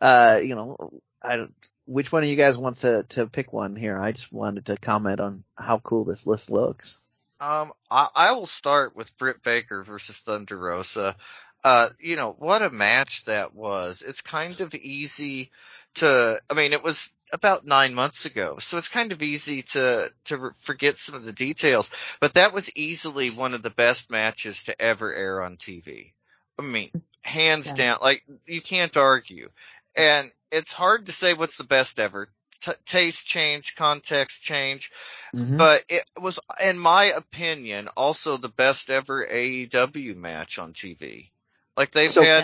uh 0.00 0.40
you 0.42 0.54
know, 0.54 1.02
I 1.20 1.36
don't 1.36 1.54
which 1.90 2.12
one 2.12 2.22
of 2.22 2.28
you 2.28 2.36
guys 2.36 2.56
wants 2.56 2.82
to, 2.82 3.02
to 3.08 3.26
pick 3.26 3.52
one 3.52 3.74
here? 3.74 3.98
I 3.98 4.12
just 4.12 4.32
wanted 4.32 4.66
to 4.66 4.76
comment 4.76 5.18
on 5.18 5.42
how 5.58 5.80
cool 5.80 6.04
this 6.04 6.24
list 6.24 6.48
looks. 6.48 6.98
Um, 7.40 7.72
I, 7.90 8.08
I 8.14 8.32
will 8.32 8.46
start 8.46 8.94
with 8.94 9.16
Britt 9.18 9.42
Baker 9.42 9.82
versus 9.82 10.18
Thunder 10.18 10.56
Rosa. 10.56 11.16
Uh, 11.64 11.88
you 11.98 12.14
know, 12.14 12.36
what 12.38 12.62
a 12.62 12.70
match 12.70 13.24
that 13.24 13.54
was. 13.56 14.02
It's 14.06 14.20
kind 14.20 14.60
of 14.60 14.72
easy 14.76 15.50
to, 15.96 16.40
I 16.48 16.54
mean, 16.54 16.72
it 16.72 16.84
was 16.84 17.12
about 17.32 17.66
nine 17.66 17.92
months 17.94 18.24
ago, 18.24 18.58
so 18.60 18.78
it's 18.78 18.88
kind 18.88 19.10
of 19.10 19.20
easy 19.20 19.62
to, 19.62 20.12
to 20.26 20.52
forget 20.58 20.96
some 20.96 21.16
of 21.16 21.26
the 21.26 21.32
details, 21.32 21.90
but 22.20 22.34
that 22.34 22.52
was 22.52 22.70
easily 22.76 23.30
one 23.30 23.52
of 23.52 23.62
the 23.62 23.70
best 23.70 24.12
matches 24.12 24.64
to 24.64 24.80
ever 24.80 25.12
air 25.12 25.42
on 25.42 25.56
TV. 25.56 26.12
I 26.56 26.62
mean, 26.62 26.90
hands 27.22 27.66
yeah. 27.68 27.74
down, 27.74 27.98
like, 28.00 28.22
you 28.46 28.60
can't 28.60 28.96
argue. 28.96 29.50
And 29.96 30.30
it's 30.50 30.72
hard 30.72 31.06
to 31.06 31.12
say 31.12 31.34
what's 31.34 31.56
the 31.56 31.64
best 31.64 32.00
ever. 32.00 32.28
T- 32.60 32.72
taste 32.84 33.26
change, 33.26 33.74
context 33.74 34.42
change, 34.42 34.92
mm-hmm. 35.34 35.56
but 35.56 35.82
it 35.88 36.04
was, 36.20 36.38
in 36.62 36.78
my 36.78 37.04
opinion, 37.04 37.88
also 37.96 38.36
the 38.36 38.50
best 38.50 38.90
ever 38.90 39.26
AEW 39.26 40.14
match 40.16 40.58
on 40.58 40.74
TV. 40.74 41.30
Like 41.74 41.92
they've 41.92 42.10
so, 42.10 42.22
had 42.22 42.38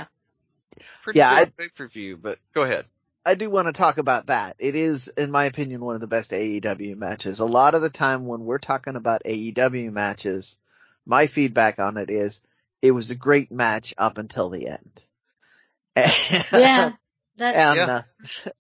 yeah. 0.77 0.85
pretty 1.03 1.19
yeah, 1.19 1.45
good 1.45 1.57
pay 1.59 1.69
per 1.69 1.87
view, 1.87 2.17
but 2.17 2.39
go 2.55 2.63
ahead. 2.63 2.87
I 3.27 3.35
do 3.35 3.51
want 3.51 3.67
to 3.67 3.73
talk 3.73 3.99
about 3.99 4.29
that. 4.29 4.55
It 4.61 4.77
is, 4.77 5.09
in 5.09 5.33
my 5.33 5.47
opinion, 5.47 5.85
one 5.85 5.97
of 5.97 6.01
the 6.01 6.07
best 6.07 6.31
AEW 6.31 6.97
matches. 6.97 7.41
A 7.41 7.45
lot 7.45 7.75
of 7.75 7.83
the 7.83 7.91
time 7.91 8.25
when 8.25 8.45
we're 8.45 8.59
talking 8.59 8.95
about 8.95 9.25
AEW 9.27 9.93
matches, 9.93 10.57
my 11.05 11.27
feedback 11.27 11.81
on 11.81 11.97
it 11.97 12.09
is 12.09 12.41
it 12.81 12.93
was 12.93 13.11
a 13.11 13.17
great 13.17 13.51
match 13.51 13.95
up 13.99 14.19
until 14.19 14.49
the 14.49 14.69
end. 14.69 15.03
yeah. 16.53 16.93
That's, 17.37 17.57
and, 17.57 17.77
yeah. 17.77 18.03
uh, 18.47 18.51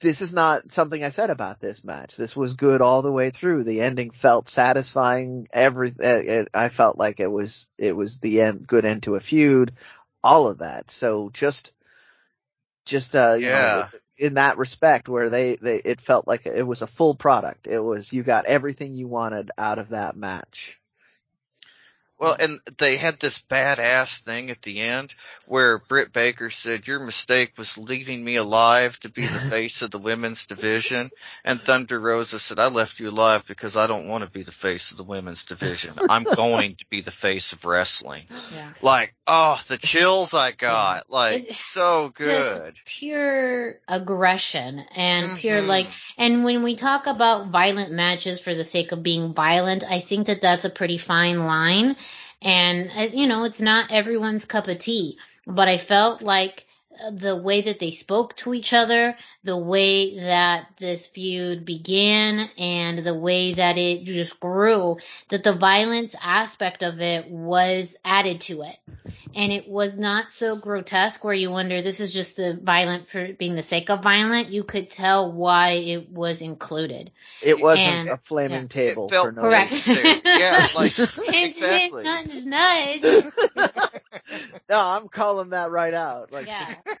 this 0.00 0.20
is 0.20 0.34
not 0.34 0.70
something 0.70 1.02
I 1.02 1.08
said 1.08 1.30
about 1.30 1.60
this 1.60 1.84
match. 1.84 2.16
This 2.16 2.36
was 2.36 2.54
good 2.54 2.82
all 2.82 3.02
the 3.02 3.12
way 3.12 3.30
through. 3.30 3.64
The 3.64 3.80
ending 3.80 4.10
felt 4.10 4.48
satisfying. 4.48 5.48
Every, 5.52 5.92
it, 5.98 6.48
I 6.52 6.68
felt 6.68 6.98
like 6.98 7.20
it 7.20 7.30
was, 7.30 7.66
it 7.78 7.96
was 7.96 8.18
the 8.18 8.42
end, 8.42 8.66
good 8.66 8.84
end 8.84 9.04
to 9.04 9.14
a 9.14 9.20
feud. 9.20 9.72
All 10.22 10.48
of 10.48 10.58
that. 10.58 10.90
So 10.90 11.30
just, 11.32 11.72
just, 12.84 13.14
uh, 13.14 13.36
yeah. 13.38 13.88
Know, 13.92 13.98
in 14.18 14.34
that 14.34 14.58
respect 14.58 15.08
where 15.08 15.30
they, 15.30 15.56
they, 15.56 15.76
it 15.76 16.00
felt 16.00 16.28
like 16.28 16.44
it 16.44 16.66
was 16.66 16.82
a 16.82 16.86
full 16.86 17.14
product. 17.14 17.66
It 17.66 17.78
was, 17.78 18.12
you 18.12 18.22
got 18.22 18.46
everything 18.46 18.94
you 18.94 19.08
wanted 19.08 19.50
out 19.56 19.78
of 19.78 19.90
that 19.90 20.16
match. 20.16 20.79
Well, 22.20 22.36
and 22.38 22.60
they 22.76 22.98
had 22.98 23.18
this 23.18 23.42
badass 23.48 24.20
thing 24.20 24.50
at 24.50 24.60
the 24.60 24.80
end 24.80 25.14
where 25.46 25.78
Britt 25.78 26.12
Baker 26.12 26.50
said, 26.50 26.86
your 26.86 27.00
mistake 27.00 27.54
was 27.56 27.78
leaving 27.78 28.22
me 28.22 28.36
alive 28.36 29.00
to 29.00 29.08
be 29.08 29.26
the 29.26 29.40
face 29.50 29.80
of 29.80 29.90
the 29.90 29.98
women's 29.98 30.44
division. 30.44 31.10
And 31.44 31.58
Thunder 31.58 31.98
Rosa 31.98 32.38
said, 32.38 32.58
I 32.58 32.68
left 32.68 33.00
you 33.00 33.08
alive 33.08 33.46
because 33.46 33.74
I 33.74 33.86
don't 33.86 34.06
want 34.06 34.22
to 34.22 34.30
be 34.30 34.42
the 34.42 34.52
face 34.52 34.90
of 34.90 34.98
the 34.98 35.02
women's 35.02 35.46
division. 35.46 35.94
I'm 36.10 36.24
going 36.24 36.76
to 36.76 36.84
be 36.90 37.00
the 37.00 37.10
face 37.10 37.54
of 37.54 37.64
wrestling. 37.64 38.24
Yeah. 38.54 38.70
Like, 38.82 39.14
oh, 39.26 39.58
the 39.68 39.78
chills 39.78 40.34
I 40.34 40.50
got. 40.50 41.08
Like, 41.08 41.48
it's 41.48 41.58
so 41.58 42.12
good. 42.14 42.74
pure 42.84 43.78
aggression 43.88 44.84
and 44.94 45.24
mm-hmm. 45.24 45.36
pure 45.36 45.62
like, 45.62 45.86
and 46.18 46.44
when 46.44 46.62
we 46.62 46.76
talk 46.76 47.06
about 47.06 47.48
violent 47.48 47.92
matches 47.92 48.40
for 48.40 48.54
the 48.54 48.64
sake 48.64 48.92
of 48.92 49.02
being 49.02 49.32
violent, 49.32 49.84
I 49.84 50.00
think 50.00 50.26
that 50.26 50.42
that's 50.42 50.66
a 50.66 50.70
pretty 50.70 50.98
fine 50.98 51.38
line 51.38 51.96
and, 52.42 52.90
uh, 52.96 53.08
you 53.12 53.26
know, 53.26 53.44
it's 53.44 53.60
not 53.60 53.92
everyone's 53.92 54.44
cup 54.44 54.68
of 54.68 54.78
tea, 54.78 55.18
but 55.46 55.68
I 55.68 55.78
felt 55.78 56.22
like 56.22 56.66
the 57.12 57.36
way 57.36 57.62
that 57.62 57.78
they 57.78 57.90
spoke 57.90 58.36
to 58.36 58.54
each 58.54 58.72
other, 58.72 59.16
the 59.44 59.56
way 59.56 60.20
that 60.20 60.66
this 60.78 61.06
feud 61.06 61.64
began, 61.64 62.48
and 62.58 63.04
the 63.04 63.14
way 63.14 63.54
that 63.54 63.78
it 63.78 64.04
just 64.04 64.40
grew, 64.40 64.98
that 65.28 65.42
the 65.42 65.52
violence 65.52 66.14
aspect 66.22 66.82
of 66.82 67.00
it 67.00 67.28
was 67.30 67.96
added 68.04 68.40
to 68.42 68.62
it. 68.62 68.76
And 69.34 69.52
it 69.52 69.68
was 69.68 69.96
not 69.96 70.30
so 70.30 70.56
grotesque 70.56 71.22
where 71.22 71.34
you 71.34 71.50
wonder 71.50 71.82
this 71.82 72.00
is 72.00 72.12
just 72.12 72.36
the 72.36 72.58
violent 72.60 73.08
for 73.10 73.32
being 73.32 73.54
the 73.54 73.62
sake 73.62 73.88
of 73.88 74.02
violent. 74.02 74.48
You 74.48 74.64
could 74.64 74.90
tell 74.90 75.30
why 75.32 75.70
it 75.72 76.10
was 76.10 76.40
included. 76.40 77.12
It 77.42 77.60
wasn't 77.60 77.88
and, 77.88 78.08
a 78.08 78.16
flaming 78.16 78.62
yeah. 78.62 78.66
table. 78.66 79.06
It 79.06 79.10
felt 79.10 79.34
no 79.34 79.42
correct. 79.42 79.86
yeah, 79.86 80.66
like 80.74 80.98
exactly. 80.98 82.04
It's 82.04 82.44
not 82.44 83.90
no, 84.70 84.80
I'm 84.80 85.08
calling 85.08 85.50
that 85.50 85.70
right 85.70 85.94
out. 85.94 86.32
Like, 86.32 86.46
yeah. 86.46 86.74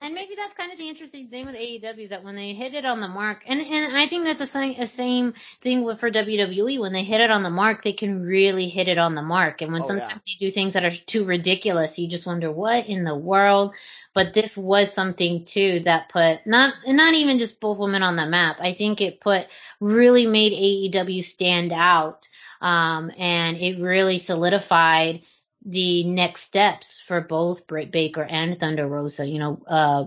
and 0.00 0.14
maybe 0.14 0.34
that's 0.36 0.54
kind 0.54 0.72
of 0.72 0.78
the 0.78 0.88
interesting 0.88 1.28
thing 1.28 1.46
with 1.46 1.54
AEW 1.54 1.98
is 1.98 2.10
that 2.10 2.24
when 2.24 2.36
they 2.36 2.52
hit 2.52 2.74
it 2.74 2.84
on 2.84 3.00
the 3.00 3.08
mark, 3.08 3.42
and 3.46 3.60
and 3.60 3.96
I 3.96 4.06
think 4.06 4.24
that's 4.24 4.40
a, 4.40 4.46
same, 4.46 4.74
a 4.78 4.86
same 4.86 5.34
thing 5.60 5.84
with 5.84 6.00
for 6.00 6.10
WWE. 6.10 6.80
When 6.80 6.92
they 6.92 7.04
hit 7.04 7.20
it 7.20 7.30
on 7.30 7.42
the 7.42 7.50
mark, 7.50 7.84
they 7.84 7.92
can 7.92 8.22
really 8.22 8.68
hit 8.68 8.88
it 8.88 8.98
on 8.98 9.14
the 9.14 9.22
mark. 9.22 9.62
And 9.62 9.72
when 9.72 9.82
oh, 9.82 9.86
sometimes 9.86 10.22
yeah. 10.26 10.34
they 10.38 10.46
do 10.46 10.50
things 10.50 10.74
that 10.74 10.84
are 10.84 10.90
too 10.90 11.24
ridiculous, 11.24 11.98
you 11.98 12.08
just 12.08 12.26
wonder 12.26 12.50
what 12.50 12.86
in 12.86 13.04
the 13.04 13.16
world. 13.16 13.74
But 14.14 14.34
this 14.34 14.58
was 14.58 14.92
something 14.92 15.44
too 15.44 15.80
that 15.84 16.10
put 16.10 16.46
not 16.46 16.74
not 16.86 17.14
even 17.14 17.38
just 17.38 17.60
both 17.60 17.78
women 17.78 18.02
on 18.02 18.16
the 18.16 18.26
map. 18.26 18.56
I 18.60 18.74
think 18.74 19.00
it 19.00 19.20
put 19.20 19.46
really 19.80 20.26
made 20.26 20.52
AEW 20.52 21.24
stand 21.24 21.72
out. 21.72 22.28
Um, 22.60 23.10
and 23.18 23.56
it 23.56 23.80
really 23.80 24.18
solidified 24.18 25.22
the 25.64 26.04
next 26.04 26.42
steps 26.42 27.00
for 27.06 27.20
both 27.20 27.66
Britt 27.66 27.90
Baker 27.90 28.22
and 28.24 28.58
Thunder 28.58 28.86
Rosa. 28.86 29.26
You 29.26 29.38
know, 29.38 29.62
uh, 29.66 30.04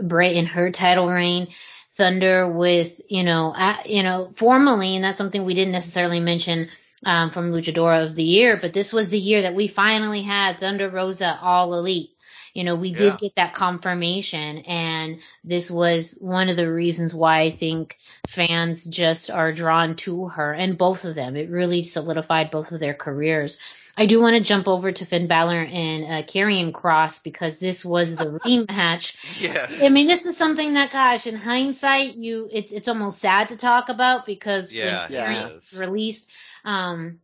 Britt 0.00 0.36
in 0.36 0.46
her 0.46 0.70
title 0.70 1.08
reign, 1.08 1.48
Thunder 1.94 2.48
with, 2.48 3.00
you 3.08 3.24
know, 3.24 3.54
you 3.86 4.02
know, 4.02 4.30
formally, 4.34 4.96
and 4.96 5.04
that's 5.04 5.18
something 5.18 5.44
we 5.44 5.54
didn't 5.54 5.72
necessarily 5.72 6.20
mention, 6.20 6.68
um, 7.04 7.30
from 7.30 7.52
Luchadora 7.52 8.04
of 8.04 8.14
the 8.16 8.24
Year, 8.24 8.58
but 8.60 8.72
this 8.72 8.92
was 8.92 9.08
the 9.08 9.18
year 9.18 9.42
that 9.42 9.54
we 9.54 9.68
finally 9.68 10.22
had 10.22 10.58
Thunder 10.60 10.88
Rosa 10.90 11.38
all 11.40 11.74
elite. 11.74 12.10
you 12.54 12.64
know, 12.64 12.74
we 12.74 12.92
did 12.94 13.12
Yeah. 13.12 13.16
get 13.20 13.34
that 13.36 13.54
confirmation 13.54 14.58
and 14.66 15.20
this 15.44 15.70
was 15.70 16.12
one 16.20 16.48
of 16.48 16.56
the 16.56 16.70
reasons 16.72 17.14
why 17.14 17.40
I 17.40 17.50
think 17.50 17.98
fans 18.24 18.84
just 18.86 19.30
are 19.30 19.52
drawn 19.52 19.96
to 19.96 20.28
her 20.28 20.54
and 20.54 20.78
both 20.78 21.04
of 21.04 21.14
them. 21.14 21.36
It 21.36 21.50
really 21.50 21.84
solidified 21.84 22.50
both 22.50 22.72
of 22.72 22.80
their 22.80 22.94
careers. 22.94 23.58
I 23.96 24.06
do 24.06 24.20
want 24.20 24.36
to 24.36 24.42
jump 24.42 24.68
over 24.68 24.92
to 24.92 25.06
Finn 25.06 25.26
Balor 25.26 25.62
and 25.62 26.04
uh, 26.04 26.22
Karrion 26.26 26.72
Cross 26.72 27.20
because 27.20 27.58
this 27.58 27.84
was 27.84 28.16
the 28.16 28.38
rematch. 28.44 29.16
Yes. 29.40 29.82
I 29.82 29.88
mean, 29.88 30.06
this 30.06 30.26
is 30.26 30.36
something 30.36 30.74
that, 30.74 30.92
gosh, 30.92 31.26
in 31.26 31.36
hindsight, 31.36 32.14
you 32.14 32.48
it's 32.52 32.72
it's 32.72 32.88
almost 32.88 33.18
sad 33.18 33.50
to 33.50 33.56
talk 33.56 33.88
about 33.88 34.26
because 34.26 34.70
Yeah, 34.70 35.08
when. 35.08 35.18
Karrion 35.18 35.54
was 35.54 35.78
released, 35.78 36.28
um, 36.64 37.20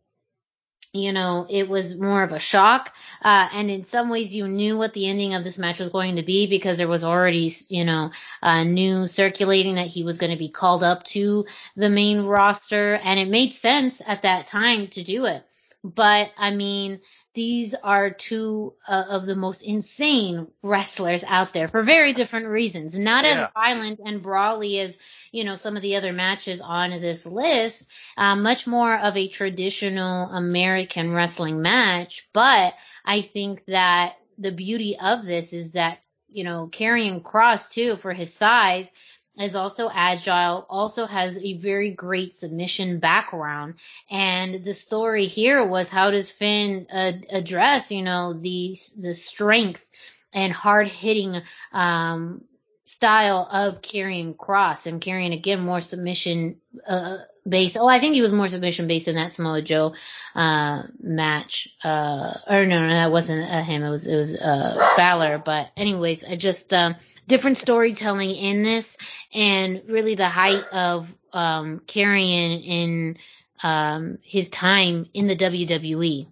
you 0.93 1.11
know, 1.11 1.45
it 1.49 1.67
was 1.67 1.97
more 1.97 2.23
of 2.23 2.31
a 2.31 2.39
shock. 2.39 2.93
Uh, 3.21 3.49
and 3.53 3.69
in 3.69 3.83
some 3.83 4.09
ways 4.09 4.35
you 4.35 4.47
knew 4.47 4.77
what 4.77 4.93
the 4.93 5.07
ending 5.07 5.33
of 5.33 5.43
this 5.43 5.57
match 5.59 5.79
was 5.79 5.89
going 5.89 6.15
to 6.15 6.23
be 6.23 6.47
because 6.47 6.77
there 6.77 6.87
was 6.87 7.03
already, 7.03 7.51
you 7.67 7.83
know, 7.83 8.11
uh, 8.41 8.63
news 8.63 9.11
circulating 9.11 9.75
that 9.75 9.87
he 9.87 10.03
was 10.03 10.19
going 10.19 10.31
to 10.31 10.37
be 10.37 10.49
called 10.49 10.83
up 10.83 11.03
to 11.03 11.45
the 11.75 11.89
main 11.89 12.21
roster 12.21 12.95
and 12.95 13.19
it 13.19 13.27
made 13.27 13.53
sense 13.53 14.01
at 14.05 14.21
that 14.21 14.47
time 14.47 14.87
to 14.87 15.03
do 15.03 15.25
it. 15.25 15.43
But 15.83 16.31
I 16.37 16.51
mean, 16.51 17.01
these 17.33 17.73
are 17.73 18.09
two 18.09 18.73
uh, 18.87 19.03
of 19.09 19.25
the 19.25 19.35
most 19.35 19.63
insane 19.63 20.47
wrestlers 20.61 21.23
out 21.23 21.51
there 21.51 21.67
for 21.67 21.83
very 21.83 22.13
different 22.13 22.47
reasons. 22.47 22.97
Not 22.97 23.25
Yeah. 23.25 23.45
as 23.45 23.49
violent 23.53 23.99
and 24.05 24.21
brawly 24.21 24.79
as, 24.79 24.97
you 25.31 25.43
know, 25.43 25.55
some 25.57 25.75
of 25.75 25.81
the 25.81 25.97
other 25.97 26.13
matches 26.13 26.61
on 26.61 26.91
this 26.91 27.25
list, 27.25 27.89
uh, 28.15 28.35
much 28.35 28.65
more 28.65 28.97
of 28.97 29.17
a 29.17 29.27
traditional 29.27 30.29
American 30.29 31.11
wrestling 31.11 31.61
match. 31.61 32.29
But 32.33 32.75
I 33.03 33.21
think 33.21 33.65
that 33.65 34.15
the 34.37 34.51
beauty 34.51 34.97
of 34.97 35.25
this 35.25 35.51
is 35.53 35.71
that, 35.71 35.99
you 36.29 36.43
know, 36.43 36.69
Karrion 36.71 37.23
Cross 37.23 37.73
too 37.73 37.97
for 37.97 38.13
his 38.13 38.33
size 38.33 38.89
is 39.37 39.55
also 39.55 39.89
agile, 39.91 40.65
also 40.69 41.05
has 41.05 41.41
a 41.43 41.57
very 41.57 41.91
great 41.91 42.35
submission 42.35 42.99
background. 42.99 43.75
And 44.09 44.63
the 44.63 44.73
story 44.73 45.25
here 45.25 45.65
was 45.65 45.89
how 45.89 46.11
does 46.11 46.31
Finn 46.31 46.87
uh, 46.93 47.13
address, 47.31 47.91
you 47.91 48.03
know, 48.03 48.33
the, 48.33 48.77
the 48.97 49.15
strength 49.15 49.85
and 50.33 50.53
hard 50.53 50.87
hitting, 50.87 51.41
um, 51.71 52.43
style 52.85 53.47
of 53.49 53.81
Karrion 53.81 54.37
Cross 54.37 54.87
and 54.87 55.01
Karrion 55.01 55.33
again 55.33 55.61
more 55.61 55.81
submission 55.81 56.57
uh 56.87 57.17
based 57.47 57.77
oh 57.77 57.87
i 57.87 57.99
think 57.99 58.13
he 58.13 58.21
was 58.21 58.31
more 58.31 58.47
submission 58.47 58.87
based 58.87 59.07
in 59.07 59.15
that 59.15 59.33
samoa 59.33 59.61
joe 59.61 59.93
uh 60.35 60.83
match 61.01 61.69
uh 61.83 62.33
or 62.47 62.65
no 62.65 62.85
no 62.85 62.89
that 62.89 63.11
wasn't 63.11 63.49
uh, 63.49 63.63
him. 63.63 63.83
It 63.83 63.89
was 63.89 64.07
it 64.07 64.15
was 64.15 64.39
uh 64.39 64.93
Balor. 64.97 65.39
But 65.39 65.71
anyways 65.77 66.23
I 66.23 66.35
just 66.35 66.73
um 66.73 66.95
different 67.27 67.57
storytelling 67.57 68.31
in 68.31 68.63
this 68.63 68.97
and 69.33 69.81
really 69.87 70.15
the 70.15 70.29
height 70.29 70.65
of 70.71 71.07
um 71.31 71.81
Karrion 71.87 72.63
in 72.65 73.17
um 73.61 74.17
his 74.21 74.49
time 74.49 75.07
in 75.13 75.27
the 75.27 75.35
WWE 75.35 76.27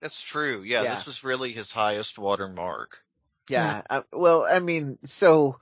That's 0.00 0.22
true. 0.22 0.62
Yeah, 0.62 0.82
Yeah. 0.82 0.94
this 0.94 1.06
was 1.06 1.24
really 1.24 1.52
his 1.52 1.72
highest 1.72 2.18
watermark. 2.18 2.98
Yeah. 3.48 3.82
Uh, 3.88 4.02
well, 4.12 4.44
I 4.44 4.58
mean, 4.58 4.98
so 5.04 5.58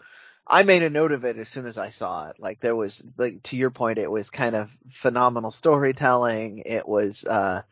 I 0.46 0.62
made 0.62 0.82
a 0.82 0.90
note 0.90 1.12
of 1.12 1.24
it 1.24 1.38
as 1.38 1.48
soon 1.48 1.66
as 1.66 1.78
I 1.78 1.90
saw 1.90 2.28
it. 2.28 2.38
Like 2.38 2.60
there 2.60 2.76
was, 2.76 3.04
like 3.16 3.42
to 3.44 3.56
your 3.56 3.70
point, 3.70 3.98
it 3.98 4.10
was 4.10 4.30
kind 4.30 4.54
of 4.54 4.70
phenomenal 4.90 5.50
storytelling. 5.50 6.62
It 6.66 6.86
was, 6.88 7.24
uh, 7.24 7.62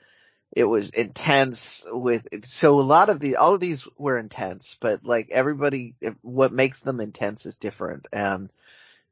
it 0.52 0.64
was 0.64 0.90
intense 0.90 1.84
with, 1.90 2.44
so 2.44 2.78
a 2.78 2.82
lot 2.82 3.08
of 3.08 3.20
the, 3.20 3.36
all 3.36 3.54
of 3.54 3.60
these 3.60 3.88
were 3.96 4.18
intense, 4.18 4.76
but 4.78 5.02
like 5.02 5.30
everybody, 5.30 5.94
what 6.20 6.52
makes 6.52 6.80
them 6.80 7.00
intense 7.00 7.46
is 7.46 7.56
different. 7.56 8.06
And 8.12 8.50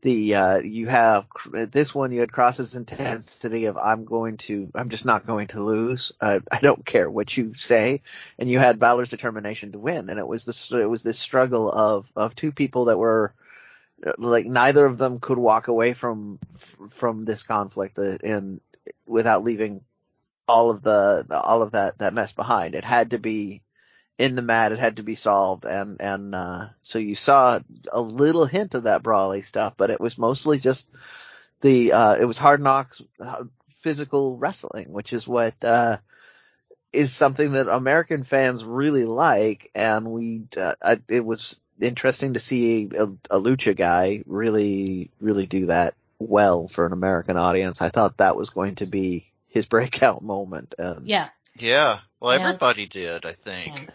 the, 0.02 0.34
uh, 0.34 0.58
you 0.58 0.86
have 0.88 1.26
this 1.52 1.94
one, 1.94 2.12
you 2.12 2.20
had 2.20 2.32
Cross's 2.32 2.74
intensity 2.74 3.66
of 3.66 3.78
I'm 3.78 4.04
going 4.04 4.36
to, 4.38 4.70
I'm 4.74 4.90
just 4.90 5.06
not 5.06 5.26
going 5.26 5.48
to 5.48 5.62
lose. 5.62 6.12
Uh, 6.20 6.40
I 6.50 6.58
don't 6.60 6.84
care 6.84 7.10
what 7.10 7.34
you 7.34 7.54
say. 7.54 8.02
And 8.38 8.50
you 8.50 8.58
had 8.58 8.78
Balor's 8.78 9.08
determination 9.08 9.72
to 9.72 9.78
win. 9.78 10.10
And 10.10 10.18
it 10.18 10.26
was 10.26 10.44
this, 10.44 10.70
it 10.70 10.88
was 10.88 11.02
this 11.02 11.18
struggle 11.18 11.70
of, 11.70 12.06
of 12.16 12.34
two 12.34 12.52
people 12.52 12.86
that 12.86 12.98
were, 12.98 13.34
like 14.18 14.46
neither 14.46 14.84
of 14.84 14.98
them 14.98 15.20
could 15.20 15.38
walk 15.38 15.68
away 15.68 15.94
from, 15.94 16.38
from 16.90 17.24
this 17.24 17.42
conflict 17.42 17.98
uh, 17.98 18.18
and 18.22 18.60
without 19.06 19.44
leaving 19.44 19.82
all 20.50 20.70
of 20.70 20.82
the, 20.82 21.24
all 21.30 21.62
of 21.62 21.72
that, 21.72 21.98
that 21.98 22.14
mess 22.14 22.32
behind. 22.32 22.74
It 22.74 22.84
had 22.84 23.12
to 23.12 23.18
be 23.18 23.62
in 24.18 24.34
the 24.34 24.42
mat. 24.42 24.72
It 24.72 24.78
had 24.78 24.96
to 24.96 25.02
be 25.02 25.14
solved. 25.14 25.64
And, 25.64 26.00
and, 26.00 26.34
uh, 26.34 26.68
so 26.80 26.98
you 26.98 27.14
saw 27.14 27.60
a 27.90 28.00
little 28.00 28.44
hint 28.44 28.74
of 28.74 28.82
that 28.82 29.02
brawly 29.02 29.42
stuff, 29.42 29.74
but 29.76 29.90
it 29.90 30.00
was 30.00 30.18
mostly 30.18 30.58
just 30.58 30.86
the, 31.60 31.92
uh, 31.92 32.16
it 32.16 32.24
was 32.24 32.38
hard 32.38 32.60
knocks, 32.60 33.00
uh, 33.20 33.44
physical 33.82 34.36
wrestling, 34.36 34.92
which 34.92 35.12
is 35.12 35.26
what, 35.26 35.54
uh, 35.62 35.96
is 36.92 37.12
something 37.12 37.52
that 37.52 37.68
American 37.68 38.24
fans 38.24 38.64
really 38.64 39.04
like. 39.04 39.70
And 39.74 40.10
we, 40.10 40.42
uh, 40.56 40.96
it 41.08 41.24
was 41.24 41.60
interesting 41.80 42.34
to 42.34 42.40
see 42.40 42.90
a, 42.96 43.04
a 43.04 43.40
lucha 43.40 43.76
guy 43.76 44.22
really, 44.26 45.10
really 45.20 45.46
do 45.46 45.66
that 45.66 45.94
well 46.18 46.68
for 46.68 46.84
an 46.84 46.92
American 46.92 47.36
audience. 47.36 47.80
I 47.80 47.88
thought 47.88 48.18
that 48.18 48.36
was 48.36 48.50
going 48.50 48.74
to 48.76 48.86
be 48.86 49.30
his 49.50 49.66
breakout 49.66 50.22
moment. 50.22 50.74
And 50.78 51.06
yeah 51.06 51.28
Yeah. 51.58 52.00
Well, 52.20 52.38
Yeah. 52.38 52.46
everybody 52.46 52.86
did, 52.86 53.26
I 53.26 53.32
think. 53.32 53.74
Yeah. 53.74 53.94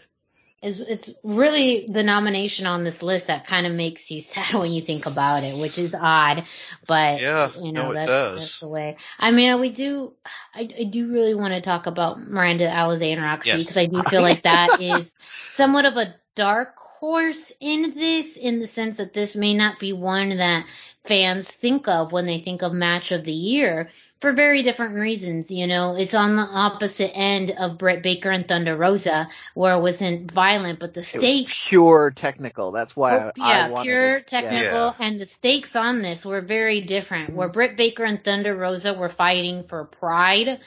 It's, 0.62 0.80
it's 0.80 1.12
really 1.24 1.86
the 1.88 2.02
nomination 2.02 2.66
on 2.66 2.84
this 2.84 3.04
list 3.04 3.28
that 3.28 3.46
kind 3.46 3.68
of 3.68 3.74
makes 3.74 4.10
you 4.10 4.22
sad 4.24 4.56
when 4.56 4.72
you 4.72 4.82
think 4.82 5.06
about 5.06 5.44
it, 5.44 5.56
which 5.56 5.78
is 5.78 5.94
odd, 5.94 6.46
but 6.88 7.22
Yeah, 7.22 7.52
you 7.56 7.72
know 7.72 7.84
no, 7.84 7.92
it 7.92 7.96
that's, 7.96 8.08
does. 8.08 8.40
that's 8.40 8.60
the 8.62 8.68
way. 8.68 8.98
I 9.20 9.30
mean, 9.32 9.60
we 9.60 9.70
do. 9.70 10.14
I, 10.56 10.62
I 10.80 10.84
do 10.86 11.12
really 11.12 11.36
want 11.36 11.54
to 11.54 11.62
talk 11.62 11.86
about 11.86 12.20
Miranda 12.20 12.68
Alizé 12.68 13.14
and 13.14 13.22
Rok-C 13.22 13.50
Yes. 13.50 13.60
because 13.60 13.78
I 13.78 13.86
do 13.86 14.02
feel 14.10 14.24
like 14.24 14.44
that 14.44 14.80
is 14.82 15.14
somewhat 15.50 15.86
of 15.86 15.98
a 15.98 16.16
dark 16.36 16.76
horse 16.78 17.52
in 17.60 17.94
this, 17.94 18.36
in 18.36 18.60
the 18.60 18.68
sense 18.68 18.98
that 18.98 19.14
this 19.14 19.36
may 19.36 19.54
not 19.54 19.78
be 19.78 19.94
one 19.94 20.30
that 20.38 20.66
fans 21.08 21.48
think 21.48 21.88
of 21.88 22.12
when 22.12 22.26
they 22.26 22.40
think 22.40 22.62
of 22.62 22.74
match 22.74 23.12
of 23.12 23.24
the 23.24 23.32
year 23.32 23.90
for 24.22 24.34
very 24.34 24.64
different 24.64 24.96
reasons. 24.96 25.52
You 25.52 25.68
know, 25.68 25.96
it's 25.96 26.14
on 26.14 26.36
the 26.36 26.44
opposite 26.44 27.12
end 27.16 27.52
of 27.52 27.78
Britt 27.78 28.04
Baker 28.04 28.32
and 28.32 28.48
Thunder 28.48 28.76
Rosa, 28.76 29.30
where 29.54 29.76
it 29.76 29.82
wasn't 29.82 30.32
violent, 30.32 30.80
but 30.80 30.94
the 30.94 31.00
it 31.02 31.04
was 31.04 31.08
stakes 31.08 31.68
pure 31.70 32.12
technical. 32.12 32.72
That's 32.72 32.96
why 32.96 33.18
Oh, 33.18 33.32
I, 33.40 33.50
yeah, 33.54 33.66
I 33.66 33.70
wanted 33.70 33.84
pure 33.86 34.16
it. 34.18 34.28
Technical, 34.28 34.60
Yeah. 34.60 34.94
and 35.00 35.20
the 35.22 35.26
stakes 35.26 35.76
on 35.76 36.02
this 36.02 36.26
were 36.26 36.42
very 36.42 36.82
different. 36.82 37.34
Where 37.34 37.50
Britt 37.50 37.78
Baker 37.78 38.04
and 38.04 38.24
Thunder 38.24 38.56
Rosa 38.56 38.94
were 38.94 39.10
fighting 39.10 39.64
for 39.64 39.86
pride, 39.86 40.60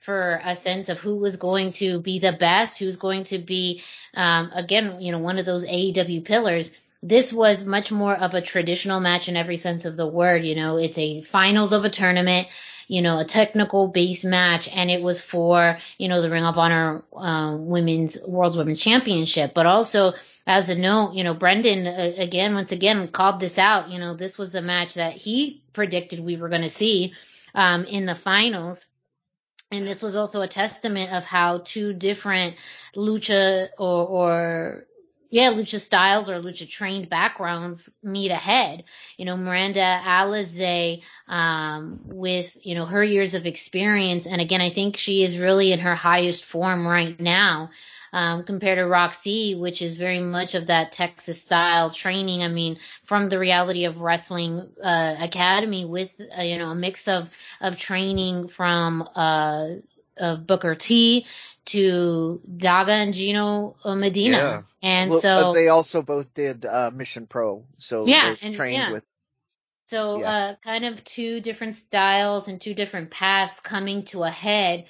for 0.00 0.40
a 0.44 0.56
sense 0.56 0.88
of 0.88 0.98
who 0.98 1.16
was 1.16 1.36
going 1.36 1.72
to 1.74 2.00
be 2.00 2.18
the 2.18 2.32
best, 2.32 2.78
who's 2.78 2.96
going 2.96 3.22
to 3.24 3.38
be, 3.38 3.82
um, 4.14 4.50
again, 4.52 5.00
you 5.00 5.12
know, 5.12 5.20
one 5.20 5.38
of 5.38 5.46
those 5.46 5.64
AEW 5.64 6.24
pillars. 6.24 6.72
This 7.02 7.32
was 7.32 7.64
much 7.64 7.90
more 7.90 8.14
of 8.14 8.34
a 8.34 8.40
traditional 8.40 9.00
match 9.00 9.28
in 9.28 9.36
every 9.36 9.56
sense 9.56 9.84
of 9.84 9.96
the 9.96 10.06
word. 10.06 10.44
You 10.44 10.54
know, 10.54 10.76
it's 10.76 10.98
a 10.98 11.22
finals 11.22 11.72
of 11.72 11.84
a 11.84 11.90
tournament 11.90 12.48
you 12.92 13.00
know, 13.00 13.18
a 13.18 13.24
technical 13.24 13.88
based 13.88 14.24
match 14.24 14.68
and 14.68 14.90
it 14.90 15.00
was 15.00 15.18
for, 15.18 15.78
you 15.98 16.08
know, 16.08 16.20
the 16.20 16.28
Ring 16.28 16.44
of 16.44 16.58
Honor, 16.58 17.02
uh, 17.16 17.56
women's, 17.58 18.20
World 18.22 18.54
Women's 18.54 18.82
Championship. 18.82 19.54
But 19.54 19.64
also, 19.64 20.12
as 20.46 20.68
a 20.68 20.78
note, 20.78 21.14
you 21.14 21.24
know, 21.24 21.32
Brendan, 21.32 21.86
uh, 21.86 22.12
again, 22.18 22.54
once 22.54 22.70
again, 22.70 23.08
called 23.08 23.40
this 23.40 23.58
out. 23.58 23.88
You 23.88 23.98
know, 23.98 24.14
this 24.14 24.36
was 24.36 24.52
the 24.52 24.60
match 24.60 24.94
that 24.94 25.14
he 25.14 25.62
predicted 25.72 26.20
we 26.20 26.36
were 26.36 26.50
going 26.50 26.62
to 26.62 26.68
see, 26.68 27.14
um, 27.54 27.84
in 27.84 28.04
the 28.04 28.14
finals. 28.14 28.84
And 29.70 29.86
this 29.86 30.02
was 30.02 30.16
also 30.16 30.42
a 30.42 30.48
testament 30.48 31.12
of 31.12 31.24
how 31.24 31.62
two 31.64 31.94
different 31.94 32.56
lucha 32.94 33.70
or, 33.78 34.06
or 34.06 34.86
yeah, 35.32 35.50
lucha 35.50 35.80
styles 35.80 36.28
or 36.28 36.42
lucha 36.42 36.68
trained 36.68 37.08
backgrounds 37.08 37.88
meet 38.02 38.30
ahead. 38.30 38.84
You 39.16 39.24
know, 39.24 39.38
Miranda 39.38 39.80
Alizé, 40.04 41.00
um, 41.26 42.00
with, 42.04 42.54
you 42.60 42.74
know, 42.74 42.84
her 42.84 43.02
years 43.02 43.34
of 43.34 43.46
experience. 43.46 44.26
And 44.26 44.42
again, 44.42 44.60
I 44.60 44.68
think 44.68 44.98
she 44.98 45.24
is 45.24 45.38
really 45.38 45.72
in 45.72 45.78
her 45.78 45.94
highest 45.94 46.44
form 46.44 46.86
right 46.86 47.18
now. 47.18 47.70
Um, 48.12 48.44
compared 48.44 48.76
to 48.76 48.84
Rok-C, 48.84 49.54
which 49.54 49.80
is 49.80 49.94
very 49.94 50.20
much 50.20 50.54
of 50.54 50.66
that 50.66 50.92
Texas 50.92 51.40
style 51.40 51.88
training. 51.88 52.42
I 52.42 52.48
mean, 52.48 52.76
from 53.06 53.30
the 53.30 53.38
reality 53.38 53.86
of 53.86 53.96
wrestling, 53.96 54.68
uh, 54.84 55.16
academy 55.18 55.86
with, 55.86 56.14
uh, 56.38 56.42
you 56.42 56.58
know, 56.58 56.68
a 56.68 56.74
mix 56.74 57.08
of, 57.08 57.30
of 57.62 57.78
training 57.78 58.48
from, 58.48 59.08
uh, 59.16 59.68
of 60.18 60.46
Booker 60.46 60.74
T 60.74 61.24
to 61.66 62.40
Daga 62.48 62.88
and 62.90 63.14
Gino 63.14 63.76
Medina. 63.84 64.36
Yeah. 64.36 64.62
And 64.82 65.10
Well, 65.10 65.20
so 65.20 65.42
but 65.42 65.52
they 65.52 65.68
also 65.68 66.02
both 66.02 66.34
did 66.34 66.64
uh, 66.66 66.90
Mission 66.92 67.26
Pro, 67.26 67.64
so 67.78 68.06
Yeah, 68.06 68.34
they 68.40 68.46
and- 68.46 68.54
trained 68.54 68.74
yeah. 68.82 68.92
with. 68.92 69.04
So, 69.88 70.18
Yeah. 70.20 70.30
uh, 70.32 70.54
kind 70.64 70.84
of 70.86 71.04
two 71.04 71.40
different 71.40 71.76
styles 71.76 72.48
and 72.48 72.60
two 72.60 72.72
different 72.74 73.10
paths 73.10 73.60
coming 73.60 74.04
to 74.06 74.22
a 74.24 74.30
head 74.30 74.86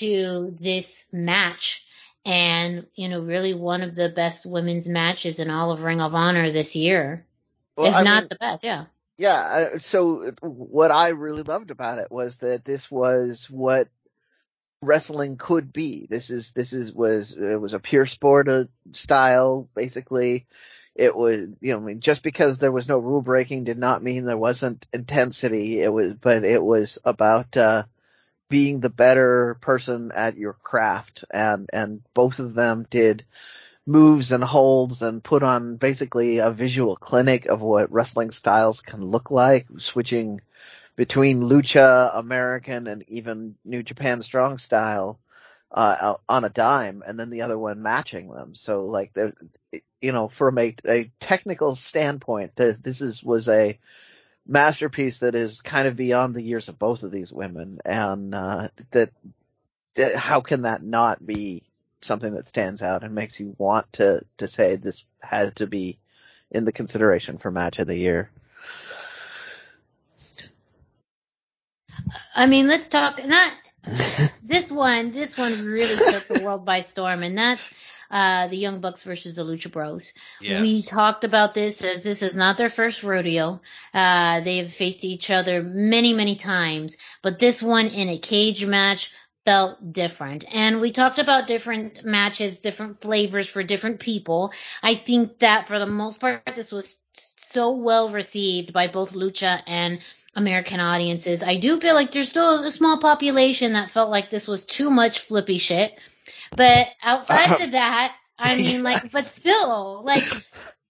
to 0.00 0.56
this 0.60 1.04
match. 1.12 1.86
and 2.24 2.86
you 2.94 3.08
know, 3.08 3.18
really 3.18 3.52
one 3.52 3.82
of 3.82 3.96
the 3.96 4.08
best 4.08 4.46
women's 4.46 4.86
matches 4.86 5.40
in 5.40 5.50
all 5.50 5.72
of 5.72 5.80
Ring 5.80 6.00
of 6.00 6.14
Honor 6.14 6.52
this 6.52 6.76
year, 6.76 7.26
Well, 7.76 7.88
if 7.88 7.94
I 7.96 8.02
not 8.04 8.22
mean, 8.22 8.28
the 8.28 8.36
best. 8.36 8.62
Yeah. 8.62 8.84
Yeah, 9.18 9.34
uh, 9.74 9.78
so 9.80 10.30
what 10.40 10.92
I 10.92 11.08
really 11.08 11.42
loved 11.42 11.72
about 11.72 11.98
it 11.98 12.12
was 12.12 12.36
that 12.36 12.64
this 12.64 12.88
was 12.88 13.50
what 13.50 13.88
wrestling 14.82 15.36
could 15.36 15.72
be. 15.72 16.06
This 16.10 16.28
is 16.28 16.50
this 16.50 16.72
is 16.74 16.92
was 16.92 17.32
it 17.32 17.60
was 17.60 17.72
a 17.72 17.78
pure 17.78 18.06
sport 18.06 18.48
uh, 18.48 18.64
style 18.92 19.68
basically. 19.74 20.46
It 20.94 21.16
was 21.16 21.56
you 21.60 21.72
know 21.72 21.78
I 21.78 21.82
mean 21.82 22.00
just 22.00 22.22
because 22.22 22.58
there 22.58 22.72
was 22.72 22.88
no 22.88 22.98
rule 22.98 23.22
breaking 23.22 23.64
did 23.64 23.78
not 23.78 24.02
mean 24.02 24.24
there 24.24 24.36
wasn't 24.36 24.86
intensity. 24.92 25.80
It 25.80 25.92
was 25.92 26.12
but 26.14 26.44
it 26.44 26.62
was 26.62 26.98
about 27.04 27.56
uh 27.56 27.84
being 28.50 28.80
the 28.80 28.90
better 28.90 29.56
person 29.62 30.12
at 30.14 30.36
your 30.36 30.52
craft 30.52 31.24
and 31.32 31.70
and 31.72 32.02
both 32.12 32.38
of 32.38 32.54
them 32.54 32.84
did 32.90 33.24
moves 33.86 34.30
and 34.32 34.44
holds 34.44 35.02
and 35.02 35.24
put 35.24 35.42
on 35.42 35.76
basically 35.76 36.38
a 36.38 36.50
visual 36.50 36.96
clinic 36.96 37.46
of 37.46 37.62
what 37.62 37.90
wrestling 37.92 38.30
styles 38.30 38.80
can 38.80 39.02
look 39.02 39.30
like, 39.30 39.66
switching 39.78 40.40
between 40.96 41.40
lucha, 41.40 42.10
American, 42.14 42.86
and 42.86 43.04
even 43.08 43.56
New 43.64 43.82
Japan 43.82 44.22
strong 44.22 44.58
style, 44.58 45.18
uh, 45.70 46.14
on 46.28 46.44
a 46.44 46.50
dime, 46.50 47.02
and 47.06 47.18
then 47.18 47.30
the 47.30 47.42
other 47.42 47.58
one 47.58 47.82
matching 47.82 48.28
them. 48.28 48.54
So 48.54 48.84
like 48.84 49.12
you 50.02 50.12
know, 50.12 50.28
from 50.28 50.58
a, 50.58 50.74
a 50.86 51.10
technical 51.20 51.76
standpoint, 51.76 52.56
this, 52.56 52.78
this 52.78 53.00
is, 53.00 53.22
was 53.22 53.48
a 53.48 53.78
masterpiece 54.46 55.18
that 55.18 55.34
is 55.34 55.60
kind 55.60 55.86
of 55.88 55.96
beyond 55.96 56.34
the 56.34 56.42
years 56.42 56.68
of 56.68 56.78
both 56.78 57.04
of 57.04 57.12
these 57.12 57.32
women, 57.32 57.80
and, 57.84 58.34
uh, 58.34 58.68
that, 58.90 59.10
that 59.94 60.16
how 60.16 60.40
can 60.40 60.62
that 60.62 60.82
not 60.82 61.24
be 61.24 61.62
something 62.00 62.34
that 62.34 62.46
stands 62.46 62.82
out 62.82 63.04
and 63.04 63.14
makes 63.14 63.38
you 63.38 63.54
want 63.58 63.90
to 63.92 64.22
to 64.38 64.48
say 64.48 64.74
this 64.74 65.04
has 65.20 65.54
to 65.54 65.66
be 65.68 65.98
in 66.50 66.64
the 66.64 66.72
consideration 66.72 67.38
for 67.38 67.50
match 67.50 67.78
of 67.78 67.86
the 67.86 67.96
year. 67.96 68.30
I 72.34 72.46
mean, 72.46 72.66
let's 72.66 72.88
talk 72.88 73.24
not 73.24 73.52
this 74.42 74.70
one. 74.70 75.12
This 75.12 75.36
one 75.36 75.64
really 75.64 75.96
took 76.12 76.28
the 76.28 76.44
world 76.44 76.64
by 76.64 76.80
storm, 76.80 77.22
and 77.22 77.36
that's 77.36 77.72
uh, 78.10 78.48
the 78.48 78.56
Young 78.56 78.80
Bucks 78.80 79.02
versus 79.02 79.34
the 79.34 79.44
Lucha 79.44 79.72
Bros. 79.72 80.12
Yes. 80.40 80.60
We 80.60 80.82
talked 80.82 81.24
about 81.24 81.54
this 81.54 81.82
as 81.82 82.02
this 82.02 82.22
is 82.22 82.36
not 82.36 82.58
their 82.58 82.68
first 82.68 83.02
rodeo. 83.02 83.60
Uh, 83.92 84.40
they 84.40 84.58
have 84.58 84.72
faced 84.72 85.04
each 85.04 85.30
other 85.30 85.62
many, 85.62 86.12
many 86.12 86.36
times, 86.36 86.96
but 87.22 87.38
this 87.38 87.62
one 87.62 87.86
in 87.86 88.08
a 88.08 88.18
cage 88.18 88.64
match 88.64 89.10
felt 89.44 89.92
different. 89.92 90.44
And 90.54 90.80
we 90.80 90.92
talked 90.92 91.18
about 91.18 91.46
different 91.46 92.04
matches, 92.04 92.60
different 92.60 93.00
flavors 93.00 93.48
for 93.48 93.62
different 93.62 93.98
people. 93.98 94.52
I 94.82 94.94
think 94.94 95.38
that 95.40 95.66
for 95.66 95.78
the 95.78 95.86
most 95.86 96.20
part, 96.20 96.42
this 96.54 96.70
was 96.70 96.98
so 97.14 97.72
well 97.72 98.10
received 98.10 98.72
by 98.72 98.88
both 98.88 99.12
Lucha 99.12 99.60
and 99.66 100.00
American 100.34 100.80
audiences. 100.80 101.42
I 101.42 101.56
do 101.56 101.78
feel 101.80 101.94
like 101.94 102.10
there's 102.10 102.28
still 102.28 102.64
a 102.64 102.70
small 102.70 102.98
population 102.98 103.74
that 103.74 103.90
felt 103.90 104.10
like 104.10 104.30
this 104.30 104.48
was 104.48 104.64
too 104.64 104.90
much 104.90 105.20
flippy 105.20 105.58
shit. 105.58 105.94
But 106.56 106.88
outside 107.02 107.50
uh-huh. 107.50 107.64
of 107.64 107.72
that, 107.72 108.14
I 108.38 108.56
mean, 108.56 108.82
like, 108.82 109.10
but 109.12 109.28
still, 109.28 110.02
like, 110.04 110.24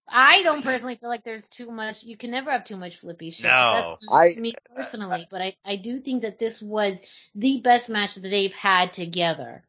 I 0.08 0.42
don't 0.42 0.62
personally 0.62 0.96
feel 0.96 1.08
like 1.08 1.24
there's 1.24 1.48
too 1.48 1.70
much. 1.70 2.02
You 2.02 2.16
can 2.16 2.30
never 2.30 2.50
have 2.50 2.64
too 2.64 2.76
much 2.76 2.98
flippy 2.98 3.30
shit. 3.30 3.46
No. 3.46 3.96
That's 4.00 4.36
I- 4.36 4.40
me 4.40 4.52
personally, 4.74 5.26
but 5.30 5.40
I 5.40 5.56
I 5.64 5.76
do 5.76 6.00
think 6.00 6.22
that 6.22 6.38
this 6.38 6.60
was 6.60 7.00
the 7.34 7.60
best 7.60 7.88
match 7.88 8.16
that 8.16 8.28
they've 8.28 8.52
had 8.52 8.92
together 8.92 9.64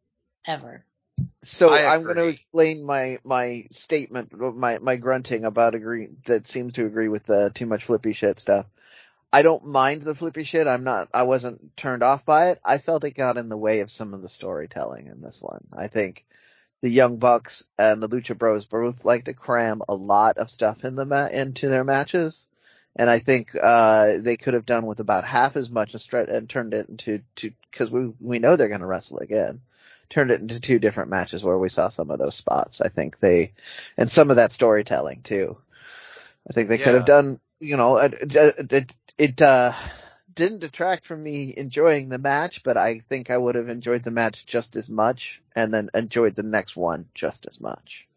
ever. 0.45 0.85
So 1.43 1.73
I 1.73 1.93
I'm 1.93 2.03
going 2.03 2.17
to 2.17 2.27
explain 2.27 2.83
my 2.83 3.19
my 3.23 3.65
statement, 3.69 4.33
my 4.33 4.79
my 4.79 4.95
grunting 4.97 5.45
about 5.45 5.75
agree 5.75 6.09
that 6.25 6.47
seems 6.47 6.73
to 6.73 6.85
agree 6.85 7.07
with 7.07 7.25
the 7.25 7.51
too 7.53 7.65
much 7.65 7.85
flippy 7.85 8.13
shit 8.13 8.39
stuff. 8.39 8.65
I 9.33 9.41
don't 9.41 9.65
mind 9.65 10.03
the 10.03 10.13
flippy 10.13 10.43
shit. 10.43 10.67
I'm 10.67 10.83
not. 10.83 11.09
I 11.11 11.23
wasn't 11.23 11.75
turned 11.75 12.03
off 12.03 12.23
by 12.23 12.51
it. 12.51 12.59
I 12.63 12.77
felt 12.77 13.03
it 13.03 13.17
got 13.17 13.37
in 13.37 13.49
the 13.49 13.57
way 13.57 13.79
of 13.79 13.89
some 13.89 14.13
of 14.13 14.21
the 14.21 14.29
storytelling 14.29 15.07
in 15.07 15.21
this 15.21 15.41
one. 15.41 15.65
I 15.75 15.87
think 15.87 16.23
the 16.83 16.89
Young 16.89 17.17
Bucks 17.17 17.63
and 17.79 18.01
the 18.01 18.07
Lucha 18.07 18.37
Bros 18.37 18.65
both 18.65 19.05
like 19.05 19.25
to 19.25 19.33
cram 19.33 19.81
a 19.89 19.95
lot 19.95 20.37
of 20.37 20.51
stuff 20.51 20.83
in 20.83 20.95
the 20.95 21.05
ma- 21.05 21.27
into 21.27 21.67
their 21.67 21.83
matches, 21.83 22.45
and 22.95 23.09
I 23.09 23.17
think 23.17 23.49
uh 23.59 24.17
they 24.19 24.37
could 24.37 24.53
have 24.53 24.67
done 24.67 24.85
with 24.85 24.99
about 24.99 25.23
half 25.23 25.55
as 25.55 25.71
much 25.71 25.93
and, 25.93 26.03
stre- 26.03 26.29
and 26.29 26.47
turned 26.47 26.75
it 26.75 26.89
into 26.89 27.21
two 27.35 27.53
because 27.71 27.89
we 27.89 28.13
we 28.19 28.37
know 28.37 28.55
they're 28.55 28.67
going 28.67 28.81
to 28.81 28.85
wrestle 28.85 29.17
again. 29.17 29.61
Turned 30.09 30.29
it 30.29 30.41
into 30.41 30.59
two 30.59 30.77
different 30.77 31.09
matches 31.09 31.43
where 31.43 31.57
we 31.57 31.69
saw 31.69 31.89
some 31.89 32.11
of 32.11 32.19
those 32.19 32.35
spots. 32.35 32.81
I 32.81 32.89
think 32.89 33.19
they 33.19 33.53
and 33.97 34.11
some 34.11 34.29
of 34.29 34.35
that 34.35 34.51
storytelling 34.51 35.23
too. 35.23 35.57
I 36.47 36.53
think 36.53 36.69
they 36.69 36.77
could 36.77 36.93
have 36.93 37.05
done. 37.05 37.39
You 37.59 37.77
know, 37.77 37.97
it, 37.97 38.13
it, 38.35 38.73
it, 38.73 38.95
it 39.17 39.41
uh 39.41 39.73
didn't 40.33 40.59
detract 40.59 41.05
from 41.05 41.21
me 41.21 41.53
enjoying 41.55 42.09
the 42.09 42.17
match, 42.17 42.63
but 42.63 42.77
I 42.77 42.99
think 42.99 43.29
I 43.29 43.37
would 43.37 43.55
have 43.55 43.69
enjoyed 43.69 44.03
the 44.03 44.11
match 44.11 44.45
just 44.45 44.75
as 44.75 44.89
much 44.89 45.41
and 45.55 45.73
then 45.73 45.89
enjoyed 45.93 46.35
the 46.35 46.43
next 46.43 46.75
one 46.75 47.07
just 47.13 47.47
as 47.47 47.61
much. 47.61 48.07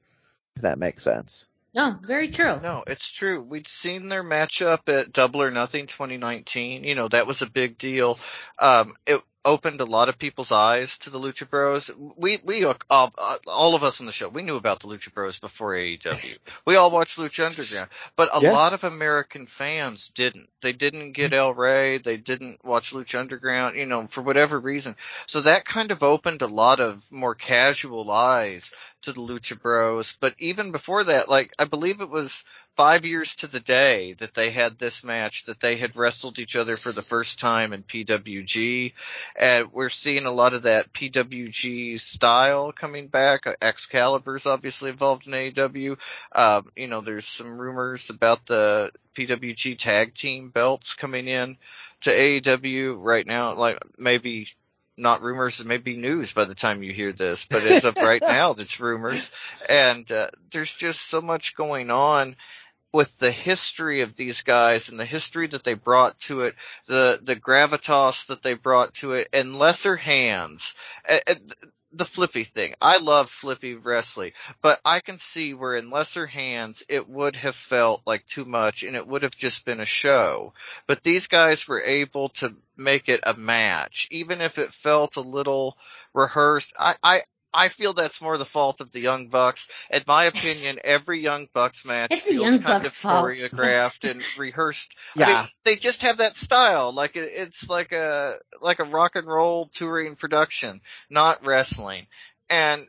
If 0.57 0.63
that 0.63 0.79
makes 0.79 1.03
sense. 1.03 1.47
No, 1.75 1.99
very 2.03 2.31
true. 2.31 2.59
No, 2.63 2.85
it's 2.87 3.11
true. 3.11 3.43
We'd 3.43 3.69
seen 3.69 4.09
their 4.09 4.23
matchup 4.23 4.89
at 4.89 5.13
Double 5.13 5.43
or 5.43 5.51
Nothing 5.51 5.87
2019. 5.87 6.85
You 6.85 6.95
know, 6.95 7.09
that 7.09 7.27
was 7.27 7.43
a 7.43 7.51
big 7.51 7.77
deal. 7.77 8.19
Um, 8.59 8.95
it 9.07 9.21
opened 9.47 9.81
a 9.81 9.85
lot 9.87 10.11
of 10.11 10.19
people's 10.19 10.53
eyes 10.53 10.99
to 10.99 11.11
the 11.11 11.19
Lucha 11.19 11.49
Bros. 11.49 11.91
We, 12.17 12.39
we, 12.45 12.65
uh, 12.65 12.75
uh, 12.91 13.09
all 13.47 13.75
of 13.75 13.83
us 13.83 14.01
on 14.01 14.07
the 14.07 14.13
show, 14.13 14.29
we 14.29 14.43
knew 14.43 14.57
about 14.57 14.81
the 14.81 14.89
Lucha 14.89 15.15
Bros 15.15 15.39
before 15.39 15.73
AEW. 15.75 16.37
we 16.67 16.77
all 16.77 16.91
watched 16.91 17.17
Lucha 17.19 17.47
Underground, 17.47 17.89
but 18.17 18.29
a 18.35 18.43
Yeah. 18.43 18.53
lot 18.53 18.75
of 18.75 18.85
American 18.85 19.47
fans 19.47 20.09
didn't. 20.09 20.49
They 20.61 20.73
didn't 20.73 21.13
get 21.13 21.33
El 21.33 21.55
Rey. 21.55 21.99
They 21.99 22.17
didn't 22.17 22.65
watch 22.65 22.93
Lucha 22.93 23.21
Underground, 23.21 23.77
you 23.77 23.87
know, 23.87 24.07
for 24.09 24.21
whatever 24.21 24.59
reason. 24.59 24.97
So 25.27 25.41
that 25.43 25.65
kind 25.65 25.91
of 25.93 26.03
opened 26.03 26.43
a 26.43 26.47
lot 26.49 26.81
of 26.81 27.05
more 27.11 27.35
casual 27.35 28.11
eyes 28.11 28.73
to 29.07 29.13
the 29.13 29.21
Lucha 29.21 29.61
Bros. 29.61 30.17
But 30.21 30.35
even 30.39 30.71
before 30.71 31.05
that, 31.05 31.29
like, 31.29 31.53
I 31.59 31.65
believe 31.65 32.01
it 32.01 32.11
was 32.11 32.45
five 32.77 33.07
years 33.07 33.37
to 33.37 33.47
the 33.47 33.61
day 33.61 34.13
that 34.15 34.35
they 34.35 34.51
had 34.51 34.79
this 34.79 35.03
match 35.03 35.45
that 35.47 35.61
they 35.61 35.77
had 35.77 35.97
wrestled 35.97 36.39
each 36.39 36.57
other 36.57 36.77
for 36.77 36.93
the 36.93 37.03
first 37.03 37.39
time 37.39 37.73
in 37.73 37.83
PWG. 37.83 38.93
And 39.35 39.73
we're 39.73 39.89
seeing 39.89 40.27
a 40.27 40.31
lot 40.31 40.53
of 40.53 40.65
that 40.65 40.93
PWG 40.93 41.99
style 41.99 42.73
coming 42.73 43.09
back. 43.09 43.47
Excalibur's 43.63 44.47
obviously 44.47 44.91
involved 44.91 45.27
in 45.27 45.33
AEW. 45.33 45.97
Um, 46.33 46.67
you 46.77 46.87
know, 46.87 47.01
there's 47.01 47.27
some 47.27 47.59
rumors 47.59 48.11
about 48.11 48.45
the 48.47 48.93
PWG 49.15 49.79
tag 49.79 50.15
team 50.15 50.51
belts 50.51 50.95
coming 50.95 51.29
in 51.29 51.57
to 52.03 52.11
AEW 52.11 52.97
right 52.99 53.27
now. 53.27 53.55
Like 53.55 53.79
maybe 53.99 54.49
not 54.97 55.23
rumors, 55.23 55.61
it 55.61 55.67
may 55.67 55.79
be 55.79 55.97
news 55.97 56.33
by 56.33 56.45
the 56.45 56.55
time 56.55 56.83
you 56.83 56.93
hear 56.93 57.13
this, 57.13 57.47
but 57.47 57.63
as 57.63 57.85
of 57.85 57.97
right 57.97 58.23
now, 58.27 58.53
it's 58.53 58.81
rumors. 58.81 59.33
And 59.69 60.11
uh, 60.11 60.29
there's 60.51 60.75
just 60.75 61.09
so 61.09 61.21
much 61.21 61.57
going 61.57 61.91
on 61.91 62.37
with 62.93 63.17
the 63.19 63.31
history 63.31 64.01
of 64.01 64.17
these 64.17 64.43
guys 64.43 64.89
and 64.89 64.99
the 64.99 65.05
history 65.05 65.47
that 65.49 65.65
they 65.65 65.75
brought 65.75 66.19
to 66.19 66.43
it, 66.43 66.55
the 66.87 67.21
the 67.23 67.37
gravitas 67.37 68.27
that 68.29 68.43
they 68.43 68.55
brought 68.55 68.95
to 68.95 69.13
it, 69.13 69.29
and 69.33 69.59
lesser 69.59 69.97
hands. 69.97 70.75
Uh, 71.09 71.35
the 71.99 72.05
flippy 72.05 72.45
thing. 72.45 72.75
I 72.81 72.99
love 72.99 73.31
flippy 73.31 73.75
wrestling, 73.75 74.33
but 74.63 74.81
I 74.85 75.01
can 75.01 75.19
see 75.19 75.55
where 75.55 75.77
in 75.77 75.91
lesser 75.91 76.27
hands 76.27 76.83
it 76.89 77.09
would 77.09 77.37
have 77.37 77.55
felt 77.55 78.03
like 78.07 78.27
too 78.27 78.45
much 78.45 78.83
and 78.83 78.97
it 78.97 79.07
would 79.07 79.23
have 79.23 79.37
just 79.37 79.65
been 79.65 79.81
a 79.81 79.87
show. 79.87 80.53
But 80.87 81.03
these 81.03 81.29
guys 81.29 81.67
were 81.67 81.83
able 81.83 82.31
to 82.41 82.57
make 82.77 83.09
it 83.09 83.21
a 83.25 83.35
match, 83.35 84.09
even 84.11 84.41
if 84.41 84.59
it 84.59 84.73
felt 84.73 85.17
a 85.17 85.21
little 85.21 85.77
rehearsed. 86.13 86.73
I, 86.79 86.97
I, 87.03 87.21
I 87.53 87.69
feel 87.69 87.93
that's 87.93 88.21
more 88.21 88.37
the 88.37 88.45
fault 88.45 88.81
of 88.81 88.91
the 88.91 89.01
Young 89.01 89.29
Bucks. 89.29 89.69
In 89.91 90.03
my 90.07 90.25
opinion, 90.25 90.79
every 90.85 91.23
Young 91.23 91.49
Bucks 91.55 91.85
match 91.85 92.13
It's 92.13 92.23
feels 92.27 92.51
Young 92.53 92.63
kind 92.63 92.83
Bucks' 92.83 92.97
of 92.97 93.01
fault. 93.01 93.25
choreographed 93.25 94.09
and 94.11 94.23
rehearsed. 94.39 94.95
I 95.17 95.21
Yeah. 95.21 95.27
mean, 95.43 95.49
they 95.65 95.77
just 95.77 96.03
have 96.03 96.19
that 96.19 96.37
style. 96.37 96.93
Like 96.93 97.17
it- 97.17 97.33
it's 97.35 97.69
like 97.69 97.93
a 97.93 98.39
like 98.61 98.79
a 98.81 98.85
rock 98.85 99.17
and 99.17 99.27
roll 99.27 99.69
touring 99.69 100.17
production, 100.17 100.81
not 101.09 101.45
wrestling. 101.45 102.07
And 102.51 102.87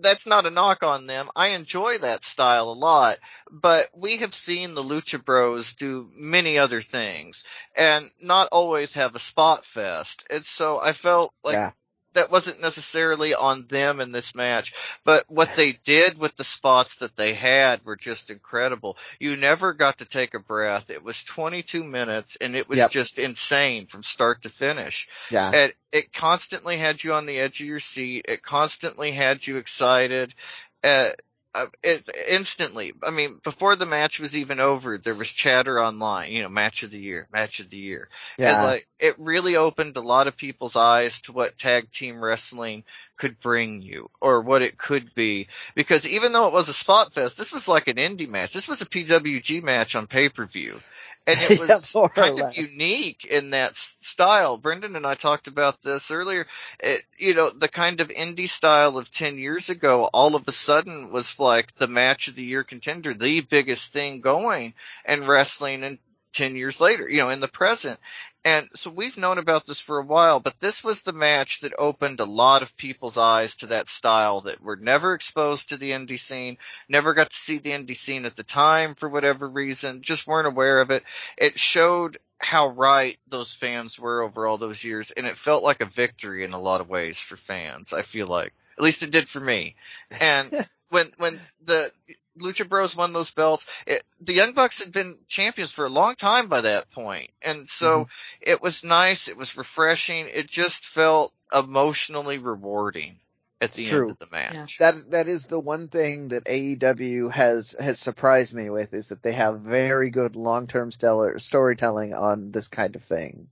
that's 0.00 0.26
not 0.26 0.46
a 0.46 0.50
knock 0.50 0.82
on 0.82 1.06
them. 1.06 1.28
I 1.36 1.48
enjoy 1.48 1.98
that 1.98 2.24
style 2.24 2.70
a 2.70 2.72
lot, 2.72 3.18
but 3.50 3.88
we 3.94 4.18
have 4.18 4.34
seen 4.34 4.74
the 4.74 4.82
Lucha 4.82 5.22
Bros 5.22 5.74
do 5.74 6.10
many 6.14 6.58
other 6.58 6.80
things 6.80 7.44
and 7.76 8.10
not 8.22 8.48
always 8.52 8.94
have 8.94 9.14
a 9.14 9.18
spot 9.18 9.66
fest. 9.66 10.26
And 10.30 10.44
so 10.46 10.80
I 10.80 10.92
felt 10.92 11.34
like 11.44 11.54
Yeah. 11.54 11.72
That 12.14 12.30
wasn't 12.30 12.60
necessarily 12.60 13.34
on 13.34 13.66
them 13.68 14.00
in 14.00 14.12
this 14.12 14.34
match, 14.34 14.74
but 15.04 15.24
what 15.28 15.54
they 15.56 15.72
did 15.84 16.18
with 16.18 16.36
the 16.36 16.44
spots 16.44 16.96
that 16.96 17.16
they 17.16 17.34
had 17.34 17.84
were 17.84 17.96
just 17.96 18.30
incredible. 18.30 18.96
You 19.18 19.36
never 19.36 19.72
got 19.72 19.98
to 19.98 20.04
take 20.04 20.34
a 20.34 20.38
breath. 20.38 20.90
It 20.90 21.02
was 21.02 21.22
22 21.24 21.84
minutes 21.84 22.36
and 22.36 22.54
it 22.54 22.68
was 22.68 22.78
Yep. 22.78 22.90
just 22.90 23.18
insane 23.18 23.86
from 23.86 24.02
start 24.02 24.42
to 24.42 24.48
finish. 24.48 25.08
Yeah. 25.30 25.50
It, 25.52 25.76
it 25.90 26.12
constantly 26.12 26.78
had 26.78 27.02
you 27.02 27.12
on 27.14 27.26
the 27.26 27.38
edge 27.38 27.60
of 27.60 27.66
your 27.66 27.80
seat. 27.80 28.26
It 28.28 28.42
constantly 28.42 29.12
had 29.12 29.46
you 29.46 29.56
excited. 29.56 30.34
Uh, 30.82 31.10
uh, 31.54 31.66
it 31.82 32.08
instantly. 32.28 32.94
I 33.02 33.10
mean, 33.10 33.38
before 33.42 33.76
the 33.76 33.86
match 33.86 34.18
was 34.18 34.36
even 34.36 34.58
over, 34.58 34.96
there 34.96 35.14
was 35.14 35.28
chatter 35.28 35.78
online. 35.78 36.32
You 36.32 36.42
know, 36.42 36.48
match 36.48 36.82
of 36.82 36.90
the 36.90 36.98
year, 36.98 37.28
match 37.32 37.60
of 37.60 37.68
the 37.68 37.76
year. 37.76 38.08
Yeah. 38.38 38.54
And 38.54 38.66
like, 38.66 38.88
it 38.98 39.16
really 39.18 39.56
opened 39.56 39.96
a 39.96 40.00
lot 40.00 40.28
of 40.28 40.36
people's 40.36 40.76
eyes 40.76 41.20
to 41.22 41.32
what 41.32 41.58
tag 41.58 41.90
team 41.90 42.22
wrestling 42.22 42.84
could 43.18 43.38
bring 43.38 43.82
you 43.82 44.10
or 44.20 44.40
what 44.40 44.62
it 44.62 44.78
could 44.78 45.14
be. 45.14 45.48
Because 45.74 46.08
even 46.08 46.32
though 46.32 46.46
it 46.46 46.54
was 46.54 46.68
a 46.68 46.74
spot 46.74 47.12
fest, 47.12 47.36
this 47.36 47.52
was 47.52 47.68
like 47.68 47.88
an 47.88 47.96
indie 47.96 48.28
match. 48.28 48.54
This 48.54 48.68
was 48.68 48.80
a 48.80 48.86
PWG 48.86 49.62
match 49.62 49.94
on 49.94 50.06
pay 50.06 50.28
per 50.28 50.46
view. 50.46 50.80
And 51.26 51.38
it 51.40 51.60
was 51.68 51.94
or 51.94 52.08
kind 52.08 52.40
of 52.40 52.56
unique 52.56 53.24
in 53.24 53.50
that 53.50 53.74
style. 53.74 54.56
Brendan 54.56 54.96
and 54.96 55.06
I 55.06 55.14
talked 55.14 55.46
about 55.46 55.82
this 55.82 56.10
earlier. 56.10 56.46
It, 56.80 57.02
you 57.18 57.34
know, 57.34 57.50
the 57.50 57.68
kind 57.68 58.00
of 58.00 58.08
indie 58.08 58.48
style 58.48 58.98
of 58.98 59.10
10 59.10 59.38
years 59.38 59.70
ago 59.70 60.08
all 60.12 60.34
of 60.34 60.48
a 60.48 60.52
sudden 60.52 61.12
was 61.12 61.38
like 61.38 61.74
the 61.76 61.86
match 61.86 62.28
of 62.28 62.34
the 62.34 62.44
year 62.44 62.64
contender, 62.64 63.14
the 63.14 63.40
biggest 63.40 63.92
thing 63.92 64.20
going 64.20 64.74
in 65.06 65.26
wrestling 65.26 65.84
and 65.84 65.98
10 66.32 66.56
years 66.56 66.80
later, 66.80 67.08
you 67.08 67.18
know, 67.18 67.30
in 67.30 67.40
the 67.40 67.48
present. 67.48 67.98
And 68.44 68.68
so 68.74 68.90
we've 68.90 69.16
known 69.16 69.38
about 69.38 69.66
this 69.66 69.78
for 69.78 69.98
a 69.98 70.04
while, 70.04 70.40
but 70.40 70.58
this 70.58 70.82
was 70.82 71.02
the 71.02 71.12
match 71.12 71.60
that 71.60 71.74
opened 71.78 72.18
a 72.18 72.24
lot 72.24 72.62
of 72.62 72.76
people's 72.76 73.16
eyes 73.16 73.54
to 73.56 73.68
that 73.68 73.86
style 73.86 74.40
that 74.42 74.60
were 74.60 74.76
never 74.76 75.14
exposed 75.14 75.68
to 75.68 75.76
the 75.76 75.92
indie 75.92 76.18
scene, 76.18 76.58
never 76.88 77.14
got 77.14 77.30
to 77.30 77.36
see 77.36 77.58
the 77.58 77.70
indie 77.70 77.96
scene 77.96 78.24
at 78.24 78.34
the 78.34 78.42
time 78.42 78.96
for 78.96 79.08
whatever 79.08 79.48
reason, 79.48 80.02
just 80.02 80.26
weren't 80.26 80.48
aware 80.48 80.80
of 80.80 80.90
it. 80.90 81.04
It 81.38 81.56
showed 81.56 82.18
how 82.38 82.68
right 82.70 83.16
those 83.28 83.54
fans 83.54 83.96
were 83.96 84.22
over 84.22 84.46
all 84.46 84.58
those 84.58 84.82
years, 84.82 85.12
and 85.12 85.26
it 85.26 85.36
felt 85.36 85.62
like 85.62 85.80
a 85.80 85.86
victory 85.86 86.42
in 86.42 86.52
a 86.52 86.60
lot 86.60 86.80
of 86.80 86.88
ways 86.88 87.20
for 87.20 87.36
fans, 87.36 87.92
I 87.92 88.02
feel 88.02 88.26
like. 88.26 88.52
At 88.76 88.82
least 88.82 89.04
it 89.04 89.12
did 89.12 89.28
for 89.28 89.40
me. 89.40 89.76
And 90.20 90.52
when, 90.88 91.12
when 91.18 91.40
the 91.64 91.92
Lucha 92.38 92.68
Bros 92.68 92.96
won 92.96 93.12
those 93.12 93.30
belts, 93.30 93.66
it, 93.86 94.02
the 94.20 94.32
Young 94.32 94.52
Bucks 94.52 94.82
had 94.82 94.92
been 94.92 95.18
champions 95.28 95.72
for 95.72 95.84
a 95.84 95.90
long 95.90 96.14
time 96.14 96.48
by 96.48 96.62
that 96.62 96.90
point. 96.90 97.30
And 97.42 97.68
so 97.68 98.08
it 98.40 98.62
was 98.62 98.84
nice. 98.84 99.28
It 99.28 99.36
was 99.36 99.56
refreshing. 99.56 100.26
It 100.32 100.48
just 100.48 100.86
felt 100.86 101.32
emotionally 101.52 102.38
rewarding 102.38 103.18
at 103.60 103.72
the 103.72 103.86
true. 103.86 104.02
end 104.02 104.10
of 104.10 104.18
the 104.18 104.26
match. 104.32 104.78
that 104.78 105.10
that 105.10 105.28
is 105.28 105.46
the 105.46 105.60
one 105.60 105.88
thing 105.88 106.28
that 106.28 106.44
AEW 106.44 107.30
has 107.30 107.76
has 107.78 107.98
surprised 107.98 108.52
me 108.52 108.70
with 108.70 108.92
is 108.92 109.08
that 109.08 109.22
they 109.22 109.32
have 109.32 109.60
very 109.60 110.10
good 110.10 110.34
long 110.34 110.66
term 110.66 110.90
stellar 110.90 111.38
storytelling 111.38 112.12
on 112.12 112.50
this 112.50 112.68
kind 112.68 112.96
of 112.96 113.02
thing. 113.04 113.48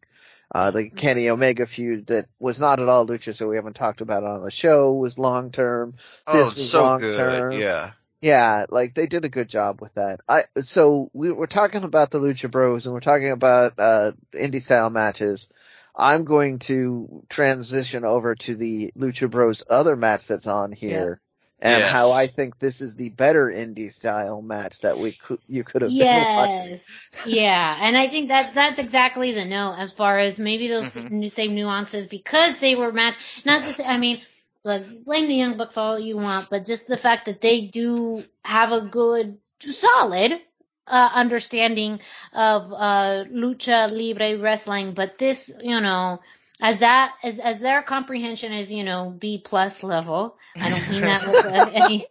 Uh, 0.53 0.73
the 0.73 0.91
Kenny 0.91 1.31
Omega 1.31 1.65
feud 1.65 2.09
that 2.09 2.27
was 2.41 2.59
not 2.59 2.81
at 2.81 2.89
all 2.89 3.07
lucha, 3.07 3.37
so 3.37 3.47
we 3.47 3.55
haven't 3.55 3.77
talked 3.77 4.01
about 4.01 4.25
it 4.25 4.29
on 4.29 4.43
the 4.43 4.51
show 4.51 4.95
was 4.95 5.17
long 5.17 5.53
term. 5.53 5.95
Oh, 6.27 6.37
This 6.37 6.57
was 6.57 6.71
so 6.71 6.83
long-term. 6.83 7.51
good. 7.53 7.61
Yeah. 7.61 7.93
Yeah, 8.21 8.67
like 8.69 8.95
they 8.95 9.07
did 9.07 9.25
a 9.25 9.31
good 9.31 9.49
job 9.49 9.81
with 9.81 9.95
that. 9.95 10.21
I 10.29 10.43
so 10.61 11.11
we 11.15 11.33
we're 11.33 11.47
talking 11.47 11.85
about 11.85 12.11
the 12.11 12.21
Lucha 12.21 12.51
Bros 12.51 12.85
and 12.87 12.93
we're 12.95 13.01
talking 13.01 13.31
about 13.31 13.75
uh 13.79 14.13
indie 14.35 14.63
style 14.63 14.91
matches. 14.91 15.49
I'm 15.97 16.25
going 16.25 16.59
to 16.61 17.25
transition 17.29 18.05
over 18.05 18.35
to 18.35 18.55
the 18.57 18.93
Lucha 18.97 19.31
Bros 19.31 19.65
other 19.69 19.97
match 19.97 20.27
that's 20.27 20.47
on 20.47 20.73
here 20.73 21.21
and 21.61 21.81
Yes. 21.83 21.91
how 21.93 22.13
I 22.13 22.27
think 22.27 22.59
this 22.59 22.81
is 22.81 22.95
the 22.95 23.09
better 23.11 23.47
indie 23.47 23.93
style 23.93 24.43
match 24.43 24.81
that 24.81 24.99
we 24.99 25.13
could 25.13 25.39
you 25.49 25.65
could 25.65 25.83
have 25.83 25.97
been 25.97 26.13
watching. 26.37 26.73
Yes. 26.73 26.85
yeah. 27.27 27.77
And 27.81 27.97
I 27.97 28.09
think 28.09 28.29
that 28.29 28.55
that's 28.55 28.79
exactly 28.79 29.33
the 29.33 29.45
note 29.47 29.77
as 29.79 29.93
far 29.93 30.19
as 30.19 30.39
maybe 30.39 30.69
those 30.69 30.95
Mhm. 30.95 31.31
same 31.31 31.55
nuances 31.55 32.07
because 32.07 32.59
they 32.59 32.75
were 32.75 32.93
matched. 32.93 33.19
Not 33.45 33.65
to 33.65 33.73
say, 33.73 33.85
I 33.85 33.97
mean, 33.99 34.21
like, 34.65 35.05
blame 35.05 35.27
the 35.27 35.35
Young 35.35 35.57
Bucks 35.57 35.77
all 35.77 35.99
you 35.99 36.17
want, 36.17 36.51
but 36.51 36.65
just 36.65 36.87
the 36.87 36.97
fact 36.97 37.27
that 37.27 37.41
they 37.41 37.63
do 37.63 38.25
have 38.45 38.73
a 38.73 38.83
good, 38.83 39.39
solid, 39.61 40.41
uh, 40.87 41.11
understanding 41.15 42.01
of, 42.33 42.73
uh, 42.73 43.25
lucha 43.31 43.91
libre 43.91 44.39
wrestling, 44.39 44.93
but 44.93 45.19
this, 45.19 45.53
you 45.63 45.81
know, 45.81 46.21
as 46.61 46.81
that, 46.81 47.15
as, 47.23 47.39
as 47.39 47.61
their 47.61 47.83
comprehension 47.83 48.53
is, 48.53 48.73
you 48.73 48.85
know, 48.85 49.15
B 49.17 49.41
plus 49.43 49.83
level. 49.83 50.37
I 50.57 50.71
don't 50.71 50.91
mean 50.91 51.03
that 51.03 51.27
with 51.27 51.47
any, 51.75 52.07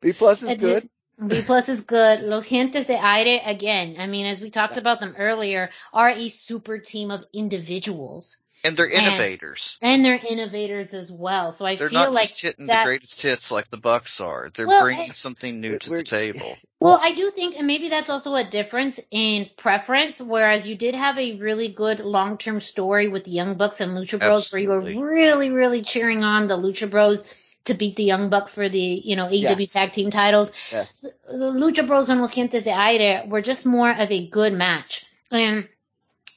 B 0.00 0.12
plus 0.12 0.42
is 0.42 0.58
good. 0.58 0.88
B 1.24 1.42
plus 1.42 1.68
is 1.68 1.82
good. 1.82 2.20
Los 2.20 2.48
Jinetes 2.48 2.86
de 2.86 2.98
Aire, 2.98 3.40
again, 3.44 3.96
I 3.98 4.06
mean, 4.06 4.26
as 4.26 4.40
we 4.40 4.50
talked 4.50 4.78
about 4.78 5.00
them 5.00 5.14
earlier, 5.16 5.70
are 5.92 6.10
a 6.10 6.28
super 6.28 6.78
team 6.78 7.10
of 7.10 7.24
individuals. 7.32 8.36
And 8.64 8.76
they're 8.76 8.88
innovators. 8.88 9.78
And 9.82 10.02
they're 10.04 10.18
innovators 10.28 10.94
as 10.94 11.12
well. 11.12 11.52
So 11.52 11.66
I 11.66 11.76
They're 11.76 11.90
feel 11.90 12.00
not 12.00 12.12
like 12.12 12.28
just 12.30 12.40
hitting 12.42 12.66
that, 12.66 12.84
the 12.84 12.88
greatest 12.88 13.20
hits 13.22 13.50
like 13.50 13.68
the 13.68 13.76
Bucks 13.76 14.20
are. 14.22 14.50
They're 14.54 14.66
Well, 14.66 14.82
bringing 14.82 15.10
I- 15.10 15.12
something 15.12 15.60
new 15.60 15.78
to 15.78 15.90
the 15.90 16.02
table. 16.02 16.56
Well, 16.80 17.00
I 17.00 17.14
do 17.14 17.30
think, 17.30 17.54
and 17.56 17.66
maybe 17.66 17.88
that's 17.88 18.10
also 18.10 18.34
a 18.34 18.44
difference 18.44 19.00
in 19.10 19.48
preference, 19.56 20.20
whereas 20.20 20.66
you 20.66 20.74
did 20.76 20.94
have 20.94 21.16
a 21.16 21.36
really 21.38 21.68
good 21.72 22.00
long-term 22.00 22.60
story 22.60 23.08
with 23.08 23.24
the 23.24 23.30
Young 23.30 23.54
Bucks 23.56 23.80
and 23.80 23.92
Lucha 23.96 24.18
Bros 24.18 24.52
where 24.52 24.60
you 24.60 24.68
were 24.68 24.80
really, 24.82 25.48
really 25.48 25.80
cheering 25.80 26.24
on 26.24 26.46
the 26.46 26.58
Lucha 26.58 26.90
Bros 26.90 27.24
to 27.64 27.72
beat 27.72 27.96
the 27.96 28.04
Young 28.04 28.28
Bucks 28.28 28.52
for 28.52 28.68
the, 28.68 28.78
you 28.78 29.16
know, 29.16 29.28
AEW 29.28 29.60
Yes. 29.60 29.72
tag 29.72 29.92
team 29.94 30.10
titles. 30.10 30.52
Yes. 30.70 31.00
the 31.26 31.52
Lucha 31.52 31.86
Bros 31.86 32.10
and 32.10 32.20
Los 32.20 32.34
Jinetes 32.34 32.64
de 32.64 32.70
Aire 32.72 33.24
were 33.28 33.40
just 33.40 33.64
more 33.64 33.90
of 33.90 34.10
a 34.10 34.26
good 34.26 34.52
match. 34.52 35.06
And 35.30 35.66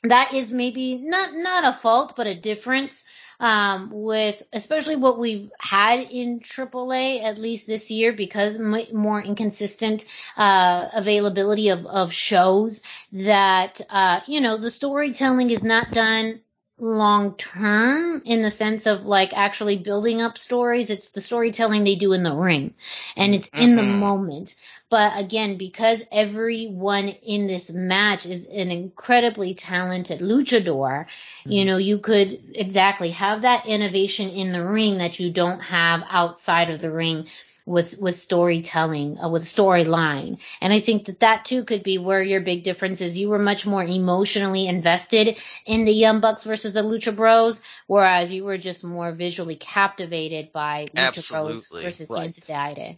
that 0.04 0.34
is 0.34 0.52
maybe 0.52 0.96
not, 0.96 1.34
not 1.34 1.64
a 1.76 1.78
fault, 1.80 2.14
but 2.16 2.28
a 2.28 2.36
difference, 2.36 3.04
um, 3.40 3.90
with 3.94 4.42
especially 4.54 4.96
what 4.96 5.20
we've 5.20 5.52
had 5.60 6.00
in 6.12 6.40
AAA, 6.42 7.22
at 7.24 7.38
least 7.38 7.68
this 7.68 7.92
year, 7.92 8.14
because 8.14 8.60
m- 8.60 8.86
more 8.94 9.22
inconsistent, 9.22 10.06
uh, 10.38 10.88
availability 10.94 11.70
of, 11.70 11.86
of 11.86 12.14
shows 12.14 12.82
that, 13.12 13.82
uh, 13.90 14.22
you 14.28 14.42
know, 14.42 14.58
the 14.58 14.72
storytelling 14.72 15.50
is 15.52 15.64
not 15.64 15.92
done 15.92 16.42
long 16.80 17.36
term 17.36 18.22
in 18.26 18.42
the 18.42 18.52
sense 18.52 18.86
of 18.86 19.04
like 19.06 19.34
actually 19.36 19.78
building 19.78 20.22
up 20.22 20.38
stories. 20.38 20.90
It's 20.90 21.10
the 21.10 21.22
storytelling 21.22 21.84
they 21.84 21.96
do 21.96 22.14
in 22.14 22.24
the 22.24 22.34
ring 22.36 22.74
and 23.16 23.34
it's 23.34 23.50
in 23.56 23.76
the 23.76 23.84
Mhm. 23.84 24.00
moment. 24.00 24.56
But 24.90 25.20
again, 25.20 25.58
because 25.58 26.06
everyone 26.14 27.10
in 27.10 27.48
this 27.48 27.70
match 27.70 28.26
is 28.26 28.48
an 28.48 28.72
incredibly 28.72 29.54
talented 29.54 30.20
luchador, 30.20 31.08
you 31.44 31.66
know, 31.66 31.78
you 31.78 32.00
could 32.00 32.40
exactly 32.56 33.12
have 33.12 33.42
that 33.42 33.66
innovation 33.66 34.30
in 34.30 34.54
the 34.54 34.64
ring 34.64 35.00
that 35.00 35.20
you 35.20 35.32
don't 35.32 35.60
have 35.60 36.04
outside 36.10 36.70
of 36.70 36.80
the 36.80 36.92
ring 36.92 37.28
with 37.66 38.00
with 38.00 38.18
storytelling, 38.18 39.20
uh, 39.20 39.28
with 39.30 39.44
storyline. 39.44 40.40
And 40.62 40.72
I 40.72 40.80
think 40.80 41.06
that 41.06 41.20
that 41.20 41.44
too 41.44 41.66
could 41.66 41.84
be 41.84 41.98
where 41.98 42.24
your 42.24 42.40
big 42.40 42.64
difference 42.64 43.02
is. 43.02 43.18
You 43.18 43.28
were 43.30 43.40
much 43.40 43.66
more 43.66 43.84
emotionally 43.84 44.68
invested 44.68 45.38
in 45.66 45.84
the 45.84 45.92
Young 45.94 46.22
Bucks 46.22 46.46
versus 46.46 46.74
the 46.74 46.82
Lucha 46.82 47.14
Bros, 47.14 47.62
whereas 47.88 48.32
you 48.32 48.46
were 48.46 48.58
just 48.58 48.86
more 48.86 49.12
visually 49.12 49.58
captivated 49.58 50.54
by 50.54 50.88
Lucha 50.94 51.30
Bros 51.30 51.68
versus 51.82 52.10
Right. 52.10 52.34
Aire. 52.50 52.96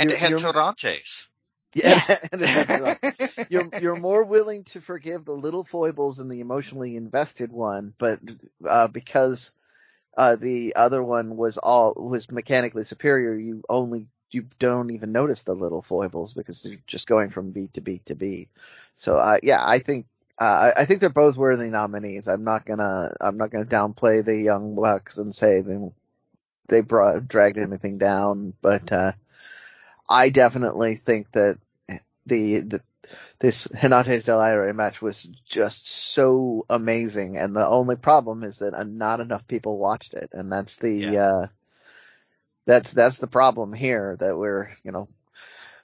And 0.00 0.10
You're- 0.10 0.16
it 0.16 0.20
had 0.20 0.30
you're- 0.30 0.42
Torantes. 0.42 1.28
Yeah, 1.74 2.02
Yes. 2.08 2.28
and 2.32 2.40
that's 2.42 3.48
you're 3.48 3.68
you're 3.80 3.96
more 3.96 4.24
willing 4.24 4.64
to 4.64 4.80
forgive 4.80 5.24
the 5.24 5.32
little 5.36 5.62
foibles 5.62 6.18
in 6.18 6.28
the 6.28 6.40
emotionally 6.40 6.96
invested 6.96 7.52
one, 7.52 7.94
but 7.96 8.18
uh, 8.68 8.88
because 8.88 9.52
uh, 10.16 10.34
the 10.34 10.74
other 10.74 11.00
one 11.00 11.36
was 11.36 11.58
all 11.58 11.94
was 11.96 12.28
mechanically 12.30 12.82
superior, 12.84 13.34
you 13.36 13.62
only 13.68 14.08
you 14.32 14.46
don't 14.58 14.90
even 14.90 15.12
notice 15.12 15.44
the 15.44 15.54
little 15.54 15.82
foibles 15.82 16.32
because 16.32 16.62
they're 16.64 16.82
just 16.88 17.06
going 17.06 17.30
from 17.30 17.52
beat 17.52 17.74
to 17.74 17.80
beat 17.80 18.04
to 18.06 18.16
beat. 18.16 18.48
So 18.96 19.16
uh, 19.18 19.38
yeah, 19.44 19.62
I 19.64 19.78
think 19.78 20.06
uh, 20.40 20.72
I 20.76 20.82
I 20.82 20.84
think 20.86 20.98
they're 21.00 21.10
both 21.10 21.36
worthy 21.36 21.68
nominees. 21.68 22.26
I'm 22.26 22.42
not 22.42 22.64
gonna 22.66 23.14
I'm 23.20 23.36
not 23.36 23.50
gonna 23.52 23.64
downplay 23.64 24.24
the 24.24 24.36
Young 24.36 24.74
Bucks 24.74 25.18
and 25.18 25.32
say 25.32 25.60
they 25.60 25.78
they 26.68 26.80
brought 26.80 27.28
dragged 27.28 27.58
anything 27.58 27.98
down, 27.98 28.54
but 28.60 28.90
uh, 28.90 29.12
I 30.10 30.30
definitely 30.30 30.96
think 30.96 31.30
that 31.32 31.58
the, 32.26 32.60
the 32.60 32.82
this 33.38 33.66
Jinetes 33.68 34.24
del 34.24 34.42
Aire 34.42 34.72
match 34.74 35.00
was 35.00 35.22
just 35.48 35.88
so 35.88 36.66
amazing, 36.68 37.38
and 37.38 37.56
the 37.56 37.66
only 37.66 37.96
problem 37.96 38.44
is 38.44 38.58
that 38.58 38.74
uh, 38.74 38.84
not 38.84 39.20
enough 39.20 39.46
people 39.46 39.78
watched 39.78 40.14
it, 40.14 40.30
and 40.32 40.52
that's 40.52 40.76
the 40.76 40.98
Yeah. 40.98 41.16
uh, 41.16 41.46
that's 42.66 42.92
that's 42.92 43.18
the 43.18 43.26
problem 43.26 43.72
here 43.72 44.16
that 44.20 44.36
we're 44.36 44.70
you 44.84 44.92
know 44.92 45.08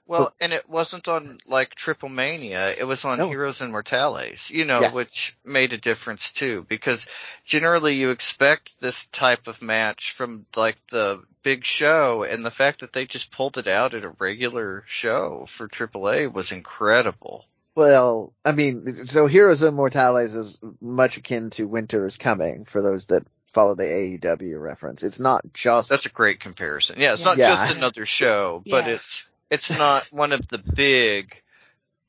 Well, 0.08 0.32
and 0.40 0.52
it 0.52 0.68
wasn't 0.68 1.08
on 1.08 1.38
like 1.46 1.74
Triple 1.74 2.08
Mania. 2.08 2.72
It 2.78 2.84
was 2.84 3.04
on 3.04 3.18
No. 3.18 3.28
Heroes 3.28 3.60
and 3.60 3.72
Mortales, 3.72 4.50
you 4.50 4.64
know, 4.64 4.80
Yes. 4.80 4.94
which 4.94 5.36
made 5.44 5.72
a 5.72 5.78
difference 5.78 6.32
too. 6.32 6.64
Because 6.68 7.08
generally 7.44 7.94
you 7.94 8.10
expect 8.10 8.80
this 8.80 9.06
type 9.06 9.48
of 9.48 9.62
match 9.62 10.12
from 10.12 10.46
like 10.56 10.76
the 10.88 11.22
big 11.42 11.64
show, 11.64 12.22
and 12.22 12.44
the 12.44 12.50
fact 12.50 12.80
that 12.80 12.92
they 12.92 13.06
just 13.06 13.30
pulled 13.32 13.58
it 13.58 13.66
out 13.66 13.94
at 13.94 14.04
a 14.04 14.08
regular 14.18 14.84
show 14.86 15.46
for 15.48 15.68
AAA 15.68 16.32
was 16.32 16.52
incredible. 16.52 17.44
Well, 17.74 18.32
I 18.44 18.52
mean, 18.52 18.92
so 18.94 19.26
Heroes 19.26 19.62
and 19.62 19.76
Mortales 19.76 20.34
is 20.34 20.56
much 20.80 21.18
akin 21.18 21.50
to 21.50 21.66
Winter 21.68 22.06
is 22.06 22.16
Coming 22.16 22.64
for 22.64 22.80
those 22.80 23.06
that 23.08 23.26
follow 23.46 23.74
the 23.74 23.84
AEW 23.84 24.58
reference. 24.60 25.02
It's 25.02 25.20
not 25.20 25.42
just 25.52 25.88
That's 25.88 26.06
a 26.06 26.10
great 26.10 26.40
comparison. 26.40 26.96
Yeah, 26.98 27.12
it's 27.12 27.20
Yeah. 27.22 27.26
not 27.26 27.38
Yeah. 27.38 27.48
just 27.48 27.76
another 27.76 28.06
show, 28.06 28.62
but 28.66 28.86
Yeah. 28.86 28.94
it's 28.94 29.26
it's 29.51 29.70
not 29.70 30.06
one 30.10 30.32
of 30.32 30.47
the 30.48 30.59
big 30.59 31.40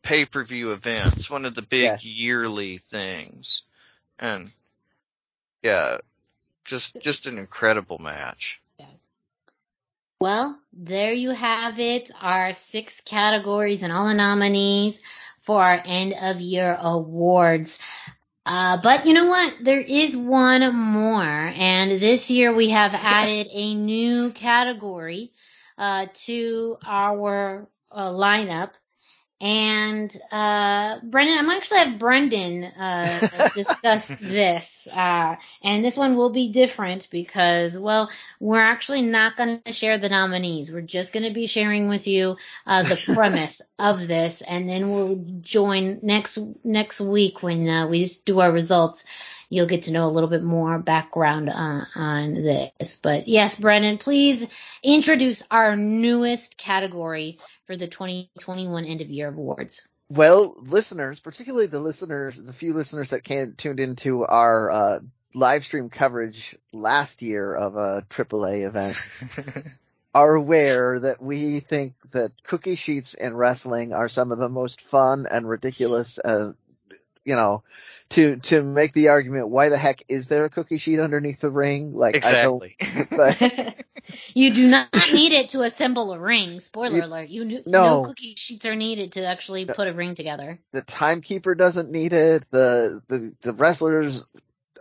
pay-per-view 0.03 0.71
events, 0.71 1.29
one 1.29 1.45
of 1.45 1.55
the 1.55 1.61
big 1.61 1.83
Yeah. 1.83 1.97
yearly 2.01 2.77
things. 2.77 3.63
And 4.19 4.51
yeah, 5.61 5.97
just 6.65 6.99
just 7.01 7.27
an 7.27 7.37
incredible 7.37 7.97
match. 7.97 8.61
Yes. 8.79 8.89
Well, 10.19 10.59
there 10.73 11.13
you 11.13 11.31
have 11.31 11.79
it. 11.79 12.09
Our 12.19 12.53
six 12.53 13.01
categories 13.01 13.83
and 13.83 13.93
all 13.93 14.07
the 14.07 14.13
nominees 14.13 15.01
for 15.41 15.61
our 15.61 15.81
end 15.85 16.15
of 16.19 16.41
year 16.41 16.75
awards. 16.79 17.77
Uh, 18.45 18.77
but 18.81 19.05
you 19.05 19.13
know 19.13 19.25
what? 19.25 19.55
There 19.61 19.81
is 19.81 20.15
one 20.15 20.73
more, 20.73 21.23
and 21.23 21.91
this 22.01 22.29
year 22.31 22.53
we 22.53 22.69
have 22.69 22.93
added 23.03 23.47
a 23.51 23.75
new 23.75 24.31
category 24.31 25.33
uh, 25.77 26.07
to 26.25 26.77
our 26.85 27.67
uh, 27.91 28.09
lineup. 28.09 28.71
And 29.39 30.15
uh, 30.31 30.99
Brendan, 31.03 31.37
I'm 31.37 31.49
actually 31.51 31.79
have 31.79 31.99
Brendan 31.99 32.63
uh, 32.63 33.21
discuss 33.53 34.17
this, 34.17 34.87
uh, 34.91 35.35
and 35.61 35.85
this 35.85 35.95
one 35.95 36.15
will 36.15 36.31
be 36.31 36.51
different 36.51 37.07
because, 37.11 37.77
well, 37.77 38.09
we're 38.39 38.61
actually 38.61 39.03
not 39.03 39.37
going 39.37 39.61
to 39.61 39.61
share 39.73 39.99
the 39.99 40.09
nominees. 40.09 40.71
We're 40.71 40.71
just 40.81 41.13
going 41.13 41.13
to 41.27 41.33
be 41.35 41.45
sharing 41.45 41.87
with 41.87 42.07
you 42.07 42.37
uh, 42.65 42.81
the 42.83 42.95
premise 43.13 43.61
of 43.77 44.07
this, 44.07 44.41
and 44.41 44.67
then 44.67 44.89
we'll 44.91 45.23
join 45.41 45.99
next 46.01 46.39
next 46.63 46.99
week 46.99 47.43
when 47.43 47.69
uh, 47.69 47.87
we 47.87 48.01
just 48.05 48.25
do 48.25 48.39
our 48.39 48.51
results. 48.51 49.05
You'll 49.49 49.67
get 49.67 49.83
to 49.83 49.91
know 49.91 50.07
a 50.07 50.11
little 50.11 50.29
bit 50.29 50.43
more 50.43 50.77
background 50.79 51.49
uh, 51.49 51.85
on 51.95 52.33
this. 52.33 52.97
But 52.97 53.27
yes, 53.27 53.57
Brendan, 53.57 53.97
please 53.97 54.45
introduce 54.83 55.43
our 55.49 55.75
newest 55.75 56.57
category 56.57 57.39
for 57.65 57.77
the 57.77 57.87
2021 57.87 58.85
end 58.85 59.01
of 59.01 59.09
year 59.09 59.29
awards. 59.29 59.87
Well, 60.09 60.55
listeners, 60.61 61.19
particularly 61.19 61.67
the 61.67 61.79
listeners, 61.79 62.41
the 62.41 62.53
few 62.53 62.73
listeners 62.73 63.09
that 63.09 63.23
came 63.23 63.53
tuned 63.57 63.79
into 63.79 64.25
our 64.25 64.71
uh, 64.71 64.99
live 65.33 65.65
stream 65.65 65.89
coverage 65.89 66.55
last 66.71 67.21
year 67.21 67.53
of 67.53 67.75
a 67.75 68.05
AAA 68.09 68.65
event 68.67 68.97
are 70.15 70.33
aware 70.33 70.99
that 70.99 71.21
we 71.21 71.59
think 71.59 71.93
that 72.11 72.31
cookie 72.43 72.75
sheets 72.75 73.13
and 73.13 73.37
wrestling 73.37 73.93
are 73.93 74.09
some 74.09 74.31
of 74.31 74.39
the 74.39 74.49
most 74.49 74.81
fun 74.81 75.27
and 75.29 75.47
ridiculous, 75.47 76.19
uh, 76.19 76.53
you 77.25 77.35
know, 77.35 77.63
to 78.09 78.37
to 78.37 78.61
make 78.61 78.93
the 78.93 79.09
argument, 79.09 79.49
why 79.49 79.69
the 79.69 79.77
heck 79.77 80.03
is 80.07 80.27
there 80.27 80.45
a 80.45 80.49
cookie 80.49 80.77
sheet 80.77 80.99
underneath 80.99 81.41
the 81.41 81.51
ring? 81.51 81.93
Like 81.93 82.15
exactly. 82.15 82.75
I 82.81 82.93
don't, 82.95 83.09
but 83.49 83.85
you 84.33 84.53
do 84.53 84.67
not 84.67 84.87
need 85.13 85.31
it 85.33 85.49
to 85.49 85.61
assemble 85.63 86.13
a 86.13 86.19
ring. 86.19 86.59
Spoiler 86.59 86.97
You- 86.97 87.03
alert. 87.03 87.29
You 87.29 87.45
do, 87.45 87.63
No. 87.65 88.03
no 88.03 88.05
cookie 88.09 88.35
sheets 88.35 88.65
are 88.65 88.75
needed 88.75 89.13
to 89.13 89.25
actually 89.25 89.65
put 89.65 89.87
a 89.87 89.93
ring 89.93 90.15
together. 90.15 90.59
the 90.71 90.81
timekeeper 90.81 91.55
doesn't 91.55 91.91
need 91.91 92.13
it. 92.13 92.49
The 92.51 93.01
the 93.07 93.33
the 93.41 93.53
wrestlers 93.53 94.23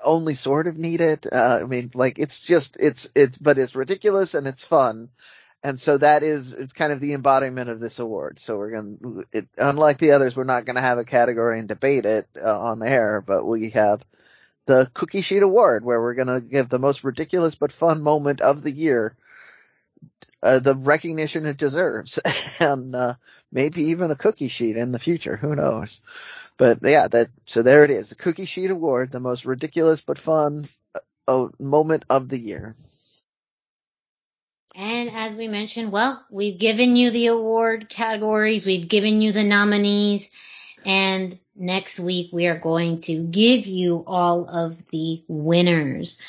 only 0.04 0.34
sort 0.34 0.66
of 0.66 0.76
need 0.76 1.00
it. 1.00 1.26
Uh, 1.32 1.60
I 1.62 1.64
mean, 1.66 1.90
like 1.94 2.18
it's 2.18 2.40
just 2.40 2.76
it's 2.78 3.08
it's 3.14 3.38
but 3.38 3.58
it's 3.58 3.74
ridiculous 3.74 4.34
and 4.34 4.46
it's 4.46 4.64
fun. 4.64 5.08
And 5.62 5.80
so 5.80 5.98
that 5.98 6.22
is 6.22 6.52
it's 6.52 6.72
kind 6.72 6.92
of 6.92 7.00
the 7.00 7.12
embodiment 7.14 7.70
of 7.70 7.80
this 7.80 7.98
award. 7.98 8.38
So 8.38 8.56
we're 8.56 8.70
gonna, 8.70 9.24
it, 9.32 9.48
unlike 9.58 9.98
the 9.98 10.12
others, 10.12 10.36
we're 10.36 10.44
not 10.44 10.64
gonna 10.64 10.80
have 10.80 10.98
a 10.98 11.04
category 11.04 11.58
and 11.58 11.68
debate 11.68 12.04
it 12.04 12.26
uh, 12.40 12.60
on 12.60 12.82
air, 12.82 13.20
but 13.26 13.44
we 13.44 13.70
have 13.70 14.04
the 14.66 14.90
Cookie 14.94 15.22
Sheet 15.22 15.42
Award 15.42 15.84
where 15.84 16.00
we're 16.00 16.14
gonna 16.14 16.40
give 16.40 16.68
the 16.68 16.78
most 16.78 17.04
ridiculous 17.04 17.54
but 17.56 17.72
fun 17.72 18.02
moment 18.02 18.40
of 18.40 18.62
the 18.62 18.70
year 18.70 19.16
uh, 20.42 20.58
the 20.58 20.74
recognition 20.74 21.46
it 21.46 21.56
deserves, 21.56 22.18
and 22.60 22.94
uh, 22.94 23.14
maybe 23.52 23.84
even 23.84 24.10
a 24.10 24.16
cookie 24.16 24.48
sheet 24.48 24.76
in 24.76 24.92
the 24.92 24.98
future. 24.98 25.36
Who 25.36 25.54
knows? 25.54 26.00
But 26.56 26.78
yeah, 26.82 27.08
that 27.08 27.28
so 27.46 27.62
there 27.62 27.84
it 27.84 27.90
is, 27.90 28.10
the 28.10 28.14
Cookie 28.14 28.46
Sheet 28.46 28.70
Award, 28.70 29.12
the 29.12 29.20
most 29.20 29.44
ridiculous 29.44 30.00
but 30.00 30.18
fun 30.18 30.68
uh, 30.94 31.00
uh, 31.28 31.48
moment 31.58 32.04
of 32.08 32.28
the 32.28 32.38
year. 32.38 32.76
And 34.76 35.10
as 35.10 35.34
we 35.34 35.48
mentioned, 35.48 35.90
well, 35.90 36.22
we've 36.30 36.58
given 36.58 36.96
you 36.96 37.10
the 37.10 37.28
award 37.28 37.88
categories, 37.88 38.66
we've 38.66 38.88
given 38.88 39.22
you 39.22 39.32
the 39.32 39.42
nominees, 39.42 40.30
and 40.84 41.38
next 41.56 41.98
week 41.98 42.28
we 42.30 42.46
are 42.46 42.58
going 42.58 43.00
to 43.00 43.22
give 43.22 43.66
you 43.66 44.04
all 44.06 44.46
of 44.46 44.86
the 44.88 45.22
winners. 45.28 46.20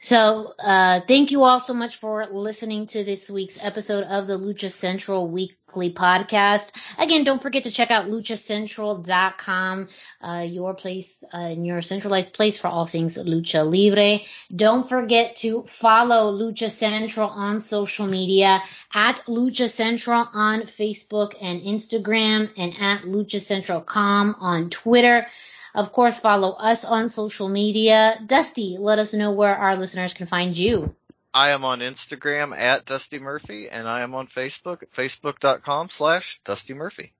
So, 0.00 0.52
uh, 0.58 1.00
thank 1.08 1.32
you 1.32 1.42
all 1.42 1.58
so 1.58 1.74
much 1.74 1.96
for 1.96 2.26
listening 2.30 2.86
to 2.88 3.02
this 3.02 3.28
week's 3.28 3.62
episode 3.62 4.04
of 4.04 4.28
the 4.28 4.38
Lucha 4.38 4.70
Central 4.70 5.26
Weekly 5.26 5.92
Podcast. 5.92 6.70
Again, 6.98 7.24
don't 7.24 7.42
forget 7.42 7.64
to 7.64 7.72
check 7.72 7.90
out 7.90 8.06
luchacentral.com, 8.06 9.88
uh, 10.22 10.46
your 10.46 10.74
place, 10.74 11.24
uh, 11.34 11.52
your 11.58 11.82
centralized 11.82 12.32
place 12.32 12.56
for 12.56 12.68
all 12.68 12.86
things 12.86 13.18
Lucha 13.18 13.68
Libre. 13.68 14.24
Don't 14.54 14.88
forget 14.88 15.34
to 15.38 15.66
follow 15.68 16.32
Lucha 16.32 16.70
Central 16.70 17.28
on 17.28 17.58
social 17.58 18.06
media 18.06 18.62
at 18.94 19.20
Lucha 19.26 19.68
Central 19.68 20.28
on 20.32 20.62
Facebook 20.62 21.32
and 21.42 21.60
Instagram 21.62 22.50
and 22.56 22.72
at 22.80 23.02
Lucha 23.02 23.40
Central.com 23.40 24.36
on 24.38 24.70
Twitter. 24.70 25.26
Of 25.74 25.92
course, 25.92 26.18
follow 26.18 26.52
us 26.52 26.84
on 26.84 27.08
social 27.08 27.48
media. 27.48 28.20
Dusty, 28.24 28.76
let 28.78 28.98
us 28.98 29.14
know 29.14 29.32
where 29.32 29.54
our 29.56 29.76
listeners 29.76 30.14
can 30.14 30.26
find 30.26 30.56
you. 30.56 30.94
I 31.32 31.50
am 31.50 31.64
on 31.64 31.80
Instagram 31.80 32.56
at 32.56 32.86
Dusty 32.86 33.18
Murphy, 33.18 33.68
and 33.68 33.86
I 33.86 34.00
am 34.00 34.14
on 34.14 34.26
Facebook 34.26 34.82
at 34.82 34.92
facebook.com 34.92 35.90
slash 35.90 36.40
Dusty 36.44 36.74
Murphy. 36.74 37.12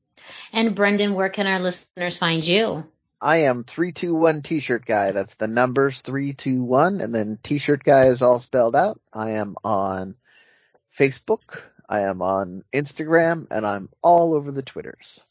And 0.53 0.75
Brendan, 0.75 1.15
where 1.15 1.29
can 1.29 1.47
our 1.47 1.61
listeners 1.61 2.17
find 2.17 2.43
you? 2.43 2.85
I 3.21 3.39
am 3.39 3.65
three 3.65 3.93
two 3.93 4.15
one 4.15 4.43
T-shirt 4.43 4.87
guy. 4.87 5.11
That's 5.11 5.35
the 5.35 5.49
numbers 5.49 6.03
three 6.03 6.35
two 6.35 6.63
one, 6.63 7.01
and 7.01 7.15
then 7.15 7.39
T-shirt 7.43 7.83
guy 7.83 8.07
is 8.07 8.23
all 8.23 8.39
spelled 8.39 8.77
out. 8.77 9.01
I 9.13 9.33
am 9.33 9.57
on 9.65 10.15
Facebook. 10.97 11.63
I 11.89 12.03
am 12.03 12.23
on 12.23 12.65
Instagram, 12.73 13.47
and 13.51 13.67
I'm 13.67 13.89
all 14.03 14.35
over 14.35 14.53
the 14.53 14.63
Twitters. 14.63 15.25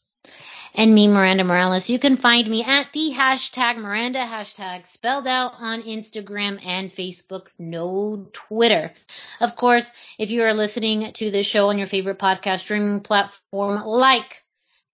And 0.78 0.94
me, 0.94 1.08
Miranda 1.08 1.42
Morales. 1.42 1.90
You 1.90 1.98
can 1.98 2.16
find 2.16 2.48
me 2.48 2.62
at 2.62 2.92
the 2.92 3.12
hashtag 3.12 3.78
Miranda 3.78 4.20
hashtag 4.20 4.86
spelled 4.86 5.26
out 5.26 5.54
on 5.58 5.82
Instagram 5.82 6.64
and 6.64 6.94
Facebook, 6.94 7.48
no 7.58 8.28
Twitter. 8.32 8.92
Of 9.40 9.56
course, 9.56 9.92
if 10.20 10.30
you 10.30 10.44
are 10.44 10.54
listening 10.54 11.12
to 11.14 11.32
this 11.32 11.46
show 11.46 11.68
on 11.68 11.78
your 11.78 11.88
favorite 11.88 12.20
podcast 12.20 12.60
streaming 12.60 13.00
platform 13.00 13.82
like 13.84 14.44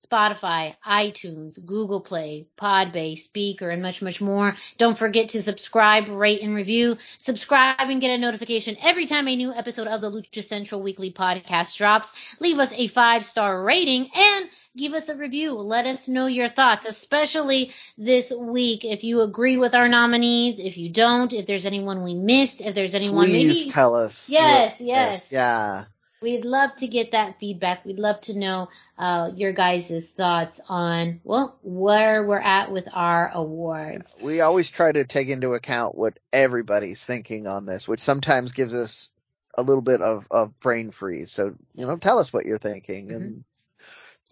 Spotify, 0.04 0.74
iTunes, 0.86 1.64
Google 1.64 2.00
Play, 2.00 2.46
Podbay, 2.60 3.16
Spreaker, 3.16 3.72
and 3.72 3.82
much, 3.82 4.02
much 4.02 4.20
more. 4.20 4.56
Don't 4.78 4.98
forget 4.98 5.30
to 5.30 5.42
subscribe, 5.42 6.08
rate, 6.08 6.42
and 6.42 6.54
review. 6.54 6.98
Subscribe 7.18 7.76
and 7.78 8.00
get 8.00 8.10
a 8.10 8.18
notification 8.18 8.76
every 8.82 9.06
time 9.06 9.28
a 9.28 9.36
new 9.36 9.52
episode 9.52 9.86
of 9.86 10.00
the 10.00 10.10
Lucha 10.10 10.44
Central 10.44 10.82
Weekly 10.82 11.12
Podcast 11.12 11.76
drops. 11.76 12.12
Leave 12.40 12.58
us 12.58 12.72
a 12.72 12.88
five 12.88 13.24
star 13.24 13.62
rating 13.62 14.10
and 14.14 14.50
give 14.76 14.92
us 14.92 15.08
a 15.08 15.16
review. 15.16 15.52
Let 15.52 15.86
us 15.86 16.08
know 16.08 16.26
your 16.26 16.48
thoughts, 16.48 16.86
especially 16.86 17.72
this 17.96 18.32
week. 18.32 18.84
If 18.84 19.04
you 19.04 19.22
agree 19.22 19.56
with 19.56 19.74
our 19.74 19.88
nominees, 19.88 20.58
if 20.58 20.76
you 20.76 20.90
don't, 20.90 21.32
if 21.32 21.46
there's 21.46 21.66
anyone 21.66 22.02
we 22.02 22.14
missed, 22.14 22.60
if 22.60 22.74
there's 22.74 22.94
anyone 22.94 23.26
Please 23.26 23.60
maybe. 23.60 23.70
tell 23.70 23.94
us. 23.94 24.28
Yes, 24.28 24.80
yes. 24.80 25.32
Yeah. 25.32 25.84
We'd 26.24 26.46
love 26.46 26.74
to 26.76 26.86
get 26.86 27.12
that 27.12 27.38
feedback. 27.38 27.84
We'd 27.84 27.98
love 27.98 28.18
to 28.22 28.38
know 28.38 28.70
uh, 28.96 29.32
your 29.36 29.52
guys' 29.52 30.10
thoughts 30.16 30.58
on 30.70 31.20
well 31.22 31.58
where 31.62 32.24
we're 32.24 32.38
at 32.38 32.72
with 32.72 32.88
our 32.90 33.30
awards. 33.34 34.14
We 34.22 34.40
always 34.40 34.70
try 34.70 34.90
to 34.90 35.04
take 35.04 35.28
into 35.28 35.52
account 35.52 35.94
what 35.94 36.18
everybody's 36.32 37.04
thinking 37.04 37.46
on 37.46 37.66
this, 37.66 37.86
which 37.86 38.00
sometimes 38.00 38.52
gives 38.52 38.72
us 38.72 39.10
a 39.58 39.62
little 39.62 39.82
bit 39.82 40.00
of, 40.00 40.26
of 40.30 40.58
brain 40.60 40.92
freeze. 40.92 41.30
So, 41.30 41.56
you 41.74 41.86
know, 41.86 41.98
tell 41.98 42.18
us 42.18 42.32
what 42.32 42.46
you're 42.46 42.56
thinking 42.56 43.12
and 43.12 43.44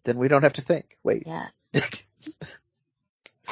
then 0.04 0.16
we 0.16 0.28
don't 0.28 0.44
have 0.44 0.54
to 0.54 0.62
think. 0.62 0.96
Wait. 1.04 1.24
Yes. 1.26 2.04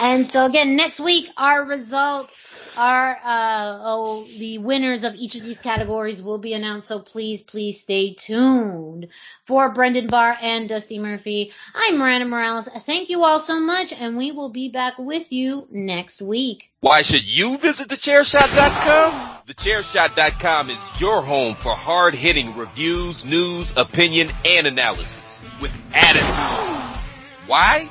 and 0.01 0.31
so 0.31 0.47
again, 0.47 0.77
next 0.77 0.99
week 0.99 1.31
our 1.37 1.65
results 1.65 2.49
our 2.77 3.11
uh 3.25 3.79
oh 3.83 4.27
the 4.39 4.59
winners 4.59 5.05
of 5.05 5.15
each 5.15 5.35
of 5.35 5.43
these 5.43 5.59
categories 5.59 6.23
will 6.23 6.39
be 6.39 6.55
announced. 6.55 6.89
So 6.89 6.99
please 6.99 7.43
please 7.43 7.81
stay 7.81 8.15
tuned. 8.15 9.09
For 9.45 9.71
brendan 9.71 10.07
barr 10.07 10.37
and 10.41 10.69
dusty 10.69 10.99
murphy 10.99 11.53
i'm 11.75 11.99
miranda 11.99 12.27
morales. 12.27 12.69
Thank 12.69 13.11
you 13.11 13.25
all 13.25 13.41
so 13.41 13.61
much 13.61 13.93
and 13.93 14.17
we 14.17 14.33
will 14.33 14.51
be 14.51 14.69
back 14.69 14.99
with 14.99 15.33
you 15.33 15.67
next 15.71 16.23
week. 16.23 16.71
Why 16.81 17.03
should 17.03 17.25
you 17.25 17.59
visit 17.59 17.89
thechairshot.com 17.89 19.45
thechairshot.com 19.47 20.71
is 20.71 20.89
your 20.99 21.23
home 21.23 21.55
for 21.55 21.75
hard-hitting 21.75 22.57
reviews 22.57 23.27
news 23.27 23.77
opinion 23.77 24.31
and 24.45 24.67
analysis 24.67 25.45
with 25.61 25.77
attitude. 25.93 27.01
Why 27.47 27.91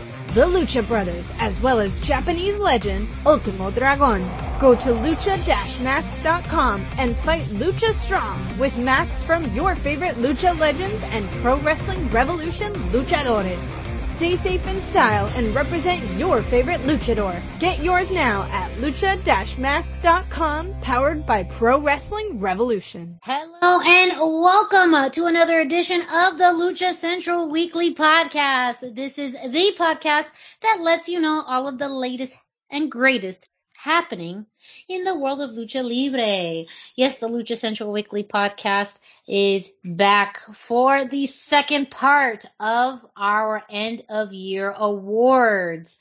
the 0.33 0.45
Lucha 0.45 0.87
Brothers, 0.87 1.29
as 1.39 1.61
well 1.61 1.79
as 1.79 1.93
Japanese 1.95 2.57
legend 2.57 3.09
Ultimo 3.25 3.69
Dragon. 3.71 4.21
Go 4.59 4.75
to 4.75 4.89
lucha-masks.com 4.89 6.85
and 6.97 7.17
fight 7.17 7.43
Lucha 7.47 7.93
Strong 7.93 8.57
with 8.57 8.77
masks 8.77 9.23
from 9.23 9.53
your 9.53 9.75
favorite 9.75 10.15
Lucha 10.15 10.57
legends 10.57 11.03
and 11.11 11.29
Pro 11.41 11.57
Wrestling 11.57 12.07
Revolution 12.09 12.73
luchadores. 12.93 13.80
Stay 14.21 14.35
safe 14.35 14.67
in 14.67 14.79
style 14.81 15.25
and 15.35 15.55
represent 15.55 16.07
your 16.11 16.43
favorite 16.43 16.81
luchador. 16.81 17.41
Get 17.57 17.83
yours 17.83 18.11
now 18.11 18.43
at 18.51 18.69
lucha-masks.com, 18.73 20.75
powered 20.81 21.25
by 21.25 21.43
Pro 21.45 21.81
Wrestling 21.81 22.39
Revolution. 22.39 23.17
Hello 23.23 23.81
and 23.83 24.11
welcome 24.19 25.09
to 25.09 25.25
another 25.25 25.59
edition 25.59 26.01
of 26.01 26.37
the 26.37 26.53
Lucha 26.53 26.93
Central 26.93 27.49
Weekly 27.49 27.95
Podcast. 27.95 28.93
This 28.93 29.17
is 29.17 29.31
the 29.31 29.73
podcast 29.75 30.29
that 30.61 30.81
lets 30.81 31.09
you 31.09 31.19
know 31.19 31.41
all 31.47 31.67
of 31.67 31.79
the 31.79 31.89
latest 31.89 32.37
and 32.69 32.91
greatest 32.91 33.49
happening 33.75 34.45
in 34.87 35.03
the 35.03 35.17
world 35.17 35.41
of 35.41 35.49
Lucha 35.49 35.83
Libre. 35.83 36.65
Yes, 36.95 37.17
the 37.17 37.27
Lucha 37.27 37.57
Central 37.57 37.91
Weekly 37.91 38.23
podcast 38.23 38.99
is 39.27 39.71
back 39.83 40.41
for 40.53 41.05
the 41.05 41.25
second 41.27 41.91
part 41.91 42.45
of 42.59 43.05
our 43.15 43.63
end 43.69 44.03
of 44.09 44.33
year 44.33 44.71
awards. 44.71 45.97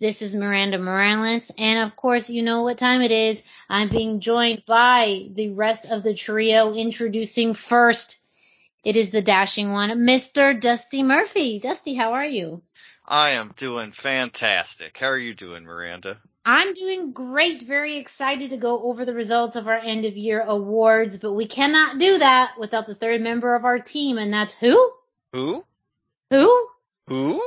This 0.00 0.22
is 0.22 0.34
Miranda 0.34 0.78
Morales, 0.78 1.50
and 1.58 1.78
of 1.80 1.94
course, 1.94 2.30
you 2.30 2.42
know 2.42 2.62
what 2.62 2.78
time 2.78 3.02
it 3.02 3.10
is. 3.10 3.42
I'm 3.68 3.88
being 3.88 4.20
joined 4.20 4.62
by 4.66 5.28
the 5.34 5.50
rest 5.50 5.84
of 5.90 6.02
the 6.02 6.14
trio. 6.14 6.72
Introducing 6.72 7.54
first, 7.54 8.18
it 8.82 8.96
is 8.96 9.10
the 9.10 9.20
dashing 9.20 9.72
one, 9.72 9.90
Mr. 9.90 10.58
Dusty 10.58 11.02
Murphy. 11.02 11.58
Dusty, 11.58 11.94
how 11.94 12.14
are 12.14 12.24
you? 12.24 12.62
I 13.06 13.30
am 13.30 13.52
doing 13.56 13.92
fantastic. 13.92 14.96
How 14.96 15.08
are 15.08 15.18
you 15.18 15.34
doing, 15.34 15.64
Miranda? 15.64 16.18
I'm 16.44 16.74
doing 16.74 17.12
great. 17.12 17.62
Very 17.62 17.98
excited 17.98 18.50
to 18.50 18.56
go 18.56 18.82
over 18.82 19.04
the 19.04 19.12
results 19.12 19.56
of 19.56 19.68
our 19.68 19.76
end 19.76 20.04
of 20.04 20.16
year 20.16 20.40
awards, 20.40 21.18
but 21.18 21.32
we 21.32 21.46
cannot 21.46 21.98
do 21.98 22.18
that 22.18 22.52
without 22.58 22.86
the 22.86 22.94
third 22.94 23.20
member 23.20 23.54
of 23.54 23.64
our 23.64 23.78
team, 23.78 24.16
and 24.18 24.32
that's 24.32 24.52
who? 24.54 24.92
Who? 25.32 25.64
Who? 26.30 26.68
Who? 27.08 27.42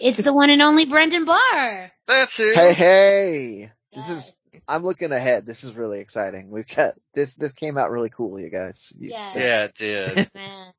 It's 0.00 0.22
the 0.22 0.32
one 0.32 0.50
and 0.50 0.60
only 0.60 0.84
Brendan 0.84 1.24
Barr. 1.24 1.92
That's 2.06 2.40
it. 2.40 2.54
Hey, 2.54 2.72
hey. 2.72 3.72
This 3.94 4.08
is, 4.08 4.36
I'm 4.66 4.82
looking 4.82 5.12
ahead. 5.12 5.46
This 5.46 5.64
is 5.64 5.74
really 5.74 6.00
exciting. 6.00 6.50
We've 6.50 6.66
got, 6.66 6.94
this, 7.14 7.36
this 7.36 7.52
came 7.52 7.78
out 7.78 7.90
really 7.90 8.10
cool, 8.10 8.40
you 8.40 8.50
guys. 8.50 8.92
Yes. 8.98 9.36
Yeah, 9.36 9.64
it 9.64 9.74
did. 9.74 10.34
Man. 10.34 10.72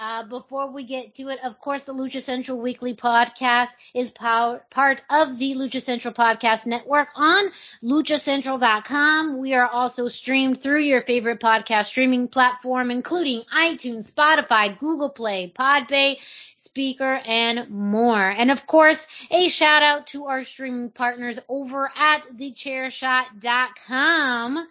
Uh, 0.00 0.22
before 0.22 0.70
we 0.70 0.82
get 0.82 1.14
to 1.16 1.28
it, 1.28 1.38
of 1.44 1.60
course, 1.60 1.84
the 1.84 1.92
Lucha 1.92 2.22
Central 2.22 2.58
Weekly 2.58 2.94
Podcast 2.94 3.68
is 3.92 4.10
pow- 4.10 4.62
part 4.70 5.02
of 5.10 5.38
the 5.38 5.54
Lucha 5.54 5.82
Central 5.82 6.14
Podcast 6.14 6.64
Network 6.64 7.08
on 7.16 7.50
luchacentral.com. 7.84 9.36
We 9.36 9.52
are 9.52 9.66
also 9.66 10.08
streamed 10.08 10.56
through 10.56 10.84
your 10.84 11.02
favorite 11.02 11.38
podcast 11.38 11.84
streaming 11.84 12.28
platform, 12.28 12.90
including 12.90 13.42
iTunes, 13.54 14.10
Spotify, 14.10 14.78
Google 14.78 15.10
Play, 15.10 15.52
Podbay, 15.54 16.16
Spreaker, 16.56 17.20
and 17.28 17.68
more. 17.68 18.30
And 18.30 18.50
of 18.50 18.66
course, 18.66 19.06
a 19.30 19.50
shout 19.50 19.82
out 19.82 20.06
to 20.08 20.28
our 20.28 20.44
streaming 20.44 20.88
partners 20.88 21.38
over 21.46 21.92
at 21.94 22.26
thechairshot.com. 22.38 24.66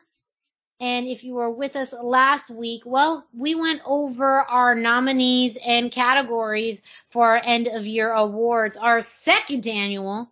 And 0.81 1.07
if 1.07 1.23
you 1.25 1.33
were 1.33 1.51
with 1.51 1.75
us 1.75 1.91
last 1.91 2.49
week, 2.49 2.83
well, 2.85 3.25
we 3.37 3.53
went 3.53 3.81
over 3.85 4.41
our 4.41 4.75
nominees 4.75 5.57
and 5.65 5.91
categories 5.91 6.81
for 7.09 7.31
our 7.31 7.41
end 7.43 7.67
of 7.67 7.85
year 7.85 8.11
awards. 8.11 8.77
Our 8.77 9.01
second 9.01 9.67
annual 9.67 10.31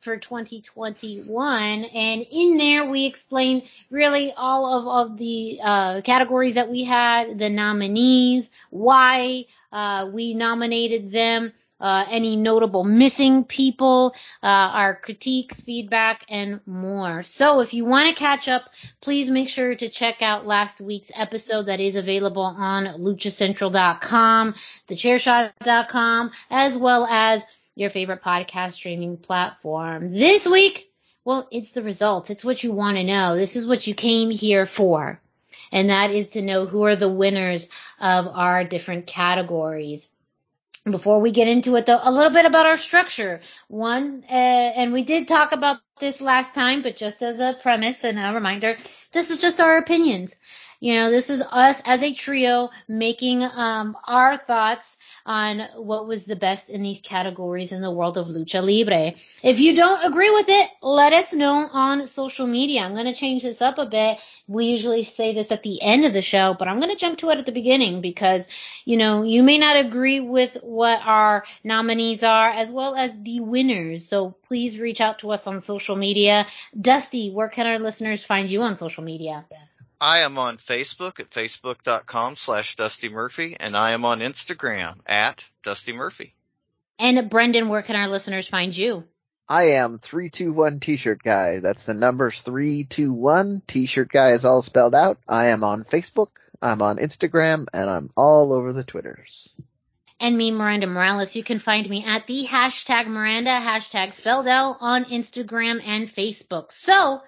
for 0.00 0.16
2021. 0.16 1.84
And 1.84 2.26
in 2.30 2.56
there, 2.56 2.88
we 2.88 3.06
explained 3.06 3.64
really 3.90 4.32
all 4.34 4.78
of, 4.78 5.10
of 5.10 5.18
the 5.18 5.58
uh, 5.62 6.00
categories 6.02 6.54
that 6.54 6.70
we 6.70 6.84
had, 6.84 7.38
the 7.38 7.50
nominees, 7.50 8.48
why 8.70 9.46
uh, 9.72 10.08
we 10.10 10.32
nominated 10.32 11.10
them, 11.10 11.52
uh, 11.80 12.04
any 12.08 12.36
notable 12.36 12.84
missing 12.84 13.44
people, 13.44 14.14
uh, 14.42 14.46
our 14.46 14.96
critiques, 14.96 15.60
feedback, 15.60 16.24
and 16.28 16.60
more. 16.66 17.22
So 17.22 17.60
if 17.60 17.74
you 17.74 17.84
want 17.84 18.08
to 18.08 18.14
catch 18.14 18.48
up, 18.48 18.64
please 19.00 19.30
make 19.30 19.48
sure 19.48 19.74
to 19.74 19.88
check 19.88 20.22
out 20.22 20.46
last 20.46 20.80
week's 20.80 21.10
episode 21.14 21.66
that 21.66 21.80
is 21.80 21.96
available 21.96 22.42
on 22.42 22.86
luchacentral.com, 23.00 24.54
thechairshot.com, 24.88 26.30
as 26.50 26.76
well 26.76 27.06
as 27.06 27.42
your 27.74 27.90
favorite 27.90 28.22
podcast 28.22 28.72
streaming 28.72 29.18
platform. 29.18 30.12
This 30.12 30.46
week, 30.46 30.90
well, 31.24 31.46
it's 31.50 31.72
the 31.72 31.82
results. 31.82 32.30
It's 32.30 32.44
what 32.44 32.62
you 32.62 32.72
want 32.72 32.96
to 32.96 33.04
know. 33.04 33.36
This 33.36 33.56
is 33.56 33.66
what 33.66 33.86
you 33.86 33.94
came 33.94 34.30
here 34.30 34.64
for. 34.64 35.20
And 35.72 35.90
that 35.90 36.10
is 36.10 36.28
to 36.28 36.42
know 36.42 36.66
who 36.66 36.84
are 36.84 36.96
the 36.96 37.08
winners 37.08 37.68
of 38.00 38.28
our 38.28 38.64
different 38.64 39.06
categories 39.06 40.10
before 40.92 41.20
we 41.20 41.32
get 41.32 41.48
into 41.48 41.76
it 41.76 41.86
though, 41.86 42.00
a 42.02 42.12
little 42.12 42.32
bit 42.32 42.46
about 42.46 42.66
our 42.66 42.78
structure. 42.78 43.40
One, 43.68 44.24
uh, 44.30 44.32
and 44.32 44.92
we 44.92 45.04
did 45.04 45.28
talk 45.28 45.52
about 45.52 45.78
this 46.00 46.20
last 46.20 46.54
time, 46.54 46.82
but 46.82 46.96
just 46.96 47.22
as 47.22 47.40
a 47.40 47.56
premise 47.62 48.04
and 48.04 48.18
a 48.18 48.34
reminder, 48.34 48.78
this 49.12 49.30
is 49.30 49.40
just 49.40 49.60
our 49.60 49.78
opinions. 49.78 50.34
You 50.78 50.94
know, 50.94 51.10
this 51.10 51.30
is 51.30 51.42
us 51.42 51.80
as 51.84 52.02
a 52.02 52.12
trio 52.12 52.70
making 52.86 53.42
um, 53.42 53.96
our 54.04 54.36
thoughts 54.36 54.96
on 55.24 55.60
what 55.76 56.06
was 56.06 56.26
the 56.26 56.36
best 56.36 56.68
in 56.70 56.82
these 56.82 57.00
categories 57.00 57.72
in 57.72 57.80
the 57.80 57.90
world 57.90 58.18
of 58.18 58.28
lucha 58.28 58.62
libre. 58.62 59.14
If 59.42 59.58
you 59.58 59.74
don't 59.74 60.04
agree 60.04 60.30
with 60.30 60.46
it, 60.48 60.70
let 60.82 61.12
us 61.12 61.32
know 61.32 61.68
on 61.72 62.06
social 62.06 62.46
media. 62.46 62.82
I'm 62.82 62.92
going 62.92 63.06
to 63.06 63.14
change 63.14 63.42
this 63.42 63.62
up 63.62 63.78
a 63.78 63.86
bit. 63.86 64.18
We 64.46 64.66
usually 64.66 65.02
say 65.02 65.32
this 65.32 65.50
at 65.50 65.62
the 65.62 65.80
end 65.82 66.04
of 66.04 66.12
the 66.12 66.22
show, 66.22 66.54
but 66.58 66.68
I'm 66.68 66.78
going 66.80 66.92
to 66.92 67.00
jump 67.00 67.18
to 67.18 67.30
it 67.30 67.38
at 67.38 67.46
the 67.46 67.52
beginning 67.52 68.00
because, 68.02 68.46
you 68.84 68.96
know, 68.96 69.22
you 69.22 69.42
may 69.42 69.58
not 69.58 69.76
agree 69.76 70.20
with 70.20 70.58
what 70.62 71.00
our 71.02 71.44
nominees 71.64 72.22
are 72.22 72.48
as 72.48 72.70
well 72.70 72.94
as 72.94 73.18
the 73.22 73.40
winners. 73.40 74.06
So 74.06 74.36
please 74.46 74.78
reach 74.78 75.00
out 75.00 75.20
to 75.20 75.32
us 75.32 75.46
on 75.46 75.60
social 75.60 75.96
media. 75.96 76.46
Dusty, 76.78 77.30
where 77.30 77.48
can 77.48 77.66
our 77.66 77.78
listeners 77.78 78.22
find 78.24 78.48
you 78.48 78.62
on 78.62 78.76
social 78.76 79.02
media? 79.02 79.44
I 80.00 80.18
am 80.18 80.36
on 80.36 80.58
Facebook 80.58 81.20
at 81.20 81.30
facebook.com 81.30 82.36
slash 82.36 82.76
Dusty 82.76 83.08
Murphy, 83.08 83.56
and 83.58 83.76
I 83.76 83.92
am 83.92 84.04
on 84.04 84.20
Instagram 84.20 84.98
at 85.06 85.48
Dusty 85.62 85.92
Murphy. 85.92 86.34
And 86.98 87.30
Brendan, 87.30 87.68
where 87.68 87.82
can 87.82 87.96
our 87.96 88.08
listeners 88.08 88.48
find 88.48 88.76
you? 88.76 89.04
I 89.48 89.64
am 89.74 89.98
321 89.98 90.80
T-shirt 90.80 91.22
guy. 91.22 91.60
That's 91.60 91.84
the 91.84 91.94
numbers 91.94 92.42
321. 92.42 93.62
T-shirt 93.66 94.10
guy 94.10 94.32
is 94.32 94.44
all 94.44 94.60
spelled 94.60 94.94
out. 94.94 95.18
I 95.28 95.46
am 95.46 95.62
on 95.62 95.84
Facebook. 95.84 96.30
I'm 96.60 96.82
on 96.82 96.96
Instagram 96.96 97.66
and 97.72 97.88
I'm 97.88 98.10
all 98.16 98.52
over 98.52 98.72
the 98.72 98.84
Twitters. 98.84 99.54
And 100.18 100.36
me, 100.36 100.50
Miranda 100.50 100.86
Morales. 100.86 101.36
You 101.36 101.44
can 101.44 101.58
find 101.58 101.88
me 101.88 102.04
at 102.04 102.26
the 102.26 102.44
hashtag 102.46 103.06
Miranda, 103.06 103.50
hashtag 103.50 104.14
spelled 104.14 104.48
out 104.48 104.78
on 104.80 105.04
Instagram 105.04 105.86
and 105.86 106.12
Facebook. 106.12 106.72
So, 106.72 107.20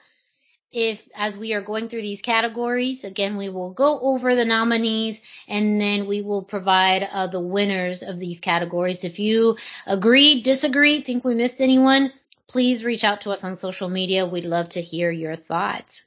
if 0.73 1.03
as 1.15 1.39
we 1.39 1.55
are 1.55 1.63
going 1.63 1.89
through 1.89 2.03
these 2.03 2.23
categories, 2.23 3.05
again, 3.05 3.37
we 3.37 3.49
will 3.49 3.73
go 3.73 3.99
over 4.01 4.35
the 4.35 4.45
nominees 4.45 5.21
and 5.47 5.81
then 5.81 6.07
we 6.07 6.21
will 6.21 6.43
provide 6.43 7.03
uh, 7.03 7.27
the 7.27 7.41
winners 7.41 8.03
of 8.03 8.19
these 8.19 8.41
categories. 8.41 9.05
If 9.05 9.19
you 9.19 9.57
agree, 9.87 10.43
disagree, 10.43 11.01
think 11.01 11.25
we 11.25 11.35
missed 11.35 11.61
anyone, 11.61 12.13
please 12.49 12.85
reach 12.85 13.05
out 13.05 13.23
to 13.23 13.31
us 13.31 13.45
on 13.45 13.57
social 13.57 13.89
media. 13.89 14.27
We'd 14.27 14.45
love 14.45 14.71
to 14.71 14.83
hear 14.83 15.11
your 15.11 15.37
thoughts. 15.37 16.05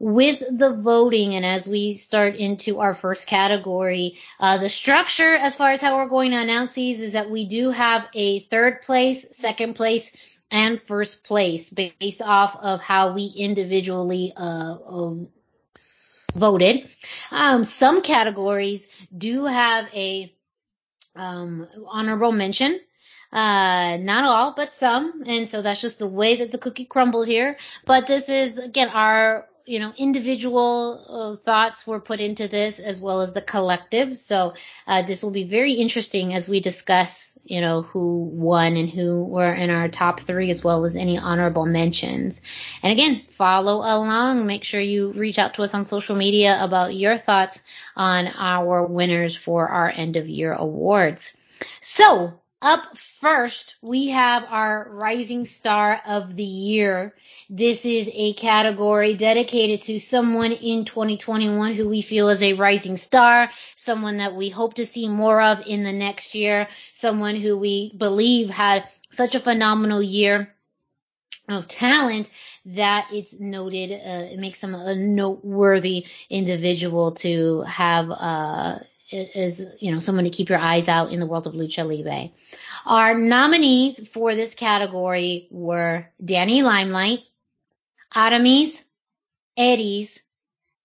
With 0.00 0.42
the 0.50 0.74
voting 0.74 1.36
and 1.36 1.46
as 1.46 1.68
we 1.68 1.94
start 1.94 2.34
into 2.34 2.80
our 2.80 2.96
first 2.96 3.28
category, 3.28 4.18
uh, 4.40 4.58
the 4.58 4.68
structure 4.68 5.36
as 5.36 5.54
far 5.54 5.70
as 5.70 5.80
how 5.80 5.96
we're 5.96 6.08
going 6.08 6.32
to 6.32 6.40
announce 6.40 6.72
these 6.72 7.00
is 7.00 7.12
that 7.12 7.30
we 7.30 7.44
do 7.44 7.70
have 7.70 8.08
a 8.12 8.40
third 8.40 8.82
place, 8.82 9.36
second 9.36 9.74
place, 9.74 10.10
and 10.52 10.80
first 10.82 11.24
place 11.24 11.70
based 11.70 12.22
off 12.22 12.54
of 12.56 12.80
how 12.80 13.14
we 13.14 13.32
individually 13.36 14.32
uh, 14.36 14.76
uh, 14.86 15.14
voted. 16.36 16.88
Um, 17.30 17.64
some 17.64 18.02
categories 18.02 18.86
do 19.16 19.46
have 19.46 19.86
a 19.94 20.32
um, 21.16 21.66
honorable 21.88 22.32
mention. 22.32 22.78
Uh, 23.32 23.96
not 23.96 24.24
all, 24.24 24.52
but 24.54 24.74
some. 24.74 25.22
And 25.26 25.48
so 25.48 25.62
that's 25.62 25.80
just 25.80 25.98
the 25.98 26.06
way 26.06 26.36
that 26.36 26.52
the 26.52 26.58
cookie 26.58 26.84
crumbled 26.84 27.26
here. 27.26 27.56
But 27.86 28.06
this 28.06 28.28
is, 28.28 28.58
again, 28.58 28.90
our 28.90 29.46
you 29.64 29.78
know, 29.78 29.92
individual 29.96 31.38
uh, 31.38 31.44
thoughts 31.44 31.86
were 31.86 32.00
put 32.00 32.20
into 32.20 32.48
this 32.48 32.78
as 32.78 33.00
well 33.00 33.20
as 33.20 33.32
the 33.32 33.42
collective. 33.42 34.16
So 34.16 34.54
uh, 34.86 35.02
this 35.02 35.22
will 35.22 35.30
be 35.30 35.44
very 35.44 35.72
interesting 35.72 36.34
as 36.34 36.48
we 36.48 36.60
discuss, 36.60 37.32
you 37.44 37.60
know, 37.60 37.82
who 37.82 38.24
won 38.32 38.76
and 38.76 38.88
who 38.88 39.24
were 39.24 39.52
in 39.52 39.70
our 39.70 39.88
top 39.88 40.20
three 40.20 40.50
as 40.50 40.64
well 40.64 40.84
as 40.84 40.96
any 40.96 41.18
honorable 41.18 41.66
mentions. 41.66 42.40
And 42.82 42.92
again, 42.92 43.22
follow 43.30 43.76
along. 43.76 44.46
Make 44.46 44.64
sure 44.64 44.80
you 44.80 45.12
reach 45.12 45.38
out 45.38 45.54
to 45.54 45.62
us 45.62 45.74
on 45.74 45.84
social 45.84 46.16
media 46.16 46.58
about 46.62 46.94
your 46.94 47.18
thoughts 47.18 47.60
on 47.96 48.26
our 48.26 48.84
winners 48.84 49.36
for 49.36 49.68
our 49.68 49.90
end 49.90 50.16
of 50.16 50.28
year 50.28 50.52
awards. 50.52 51.36
So 51.80 52.40
up 52.62 52.96
first, 53.20 53.76
we 53.82 54.08
have 54.08 54.44
our 54.48 54.88
Rising 54.88 55.44
Star 55.44 56.00
of 56.06 56.36
the 56.36 56.44
Year. 56.44 57.12
This 57.50 57.84
is 57.84 58.08
a 58.12 58.34
category 58.34 59.14
dedicated 59.16 59.82
to 59.82 59.98
someone 59.98 60.52
in 60.52 60.84
2021 60.84 61.74
who 61.74 61.88
we 61.88 62.02
feel 62.02 62.28
is 62.28 62.42
a 62.42 62.54
rising 62.54 62.96
star, 62.96 63.50
someone 63.74 64.18
that 64.18 64.36
we 64.36 64.48
hope 64.48 64.74
to 64.74 64.86
see 64.86 65.08
more 65.08 65.42
of 65.42 65.66
in 65.66 65.82
the 65.82 65.92
next 65.92 66.36
year, 66.36 66.68
someone 66.92 67.34
who 67.34 67.58
we 67.58 67.92
believe 67.96 68.48
had 68.48 68.88
such 69.10 69.34
a 69.34 69.40
phenomenal 69.40 70.00
year 70.00 70.48
of 71.48 71.66
talent 71.66 72.30
that 72.64 73.08
it's 73.12 73.38
noted, 73.40 73.90
uh, 73.90 74.32
it 74.32 74.38
makes 74.38 74.60
them 74.60 74.74
a 74.74 74.94
noteworthy 74.94 76.06
individual 76.30 77.12
to 77.12 77.62
have, 77.62 78.08
uh, 78.10 78.78
is, 79.12 79.74
you 79.80 79.92
know, 79.92 80.00
someone 80.00 80.24
to 80.24 80.30
keep 80.30 80.48
your 80.48 80.58
eyes 80.58 80.88
out 80.88 81.12
in 81.12 81.20
the 81.20 81.26
world 81.26 81.46
of 81.46 81.54
lucha 81.54 81.86
libre. 81.86 82.30
Our 82.84 83.18
nominees 83.18 84.06
for 84.08 84.34
this 84.34 84.54
category 84.54 85.48
were 85.50 86.06
Danny 86.22 86.62
Limelight, 86.62 87.20
Aramis, 88.14 88.82
Arez, 89.58 90.18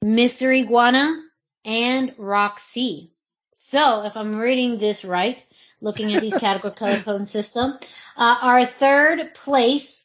Mr. 0.03 0.55
Iguana, 0.55 1.23
and 1.65 2.13
Roxy. 2.17 3.11
So, 3.53 4.03
if 4.03 4.15
I'm 4.15 4.37
reading 4.37 4.77
this 4.77 5.03
right, 5.03 5.43
looking 5.81 6.13
at 6.13 6.21
these 6.21 6.37
category 6.39 6.73
color 6.73 6.99
code 6.99 7.27
system, 7.27 7.77
uh, 8.15 8.37
our 8.41 8.65
third 8.65 9.33
place 9.33 10.03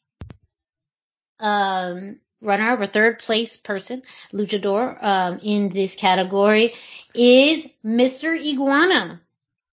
um, 1.38 2.18
runner, 2.42 2.76
our 2.76 2.86
third 2.86 3.18
place 3.20 3.56
person, 3.56 4.02
luchador, 4.32 5.02
um, 5.02 5.40
in 5.42 5.68
this 5.68 5.94
category 5.94 6.74
is 7.14 7.66
Mr. 7.84 8.36
Iguana, 8.38 9.20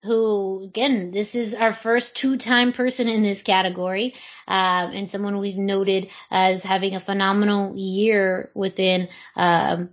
who 0.04 0.62
again, 0.64 1.12
this 1.12 1.36
is 1.36 1.54
our 1.54 1.74
first 1.74 2.16
two-time 2.16 2.72
person 2.72 3.08
in 3.08 3.24
this 3.24 3.42
category, 3.42 4.14
um, 4.48 4.92
and 4.92 5.12
someone 5.12 5.40
we've 5.40 5.58
noted 5.58 6.10
as 6.32 6.64
having 6.64 6.96
a 6.96 7.00
phenomenal 7.00 7.76
year 7.76 8.52
within 8.54 9.10
um, 9.36 9.90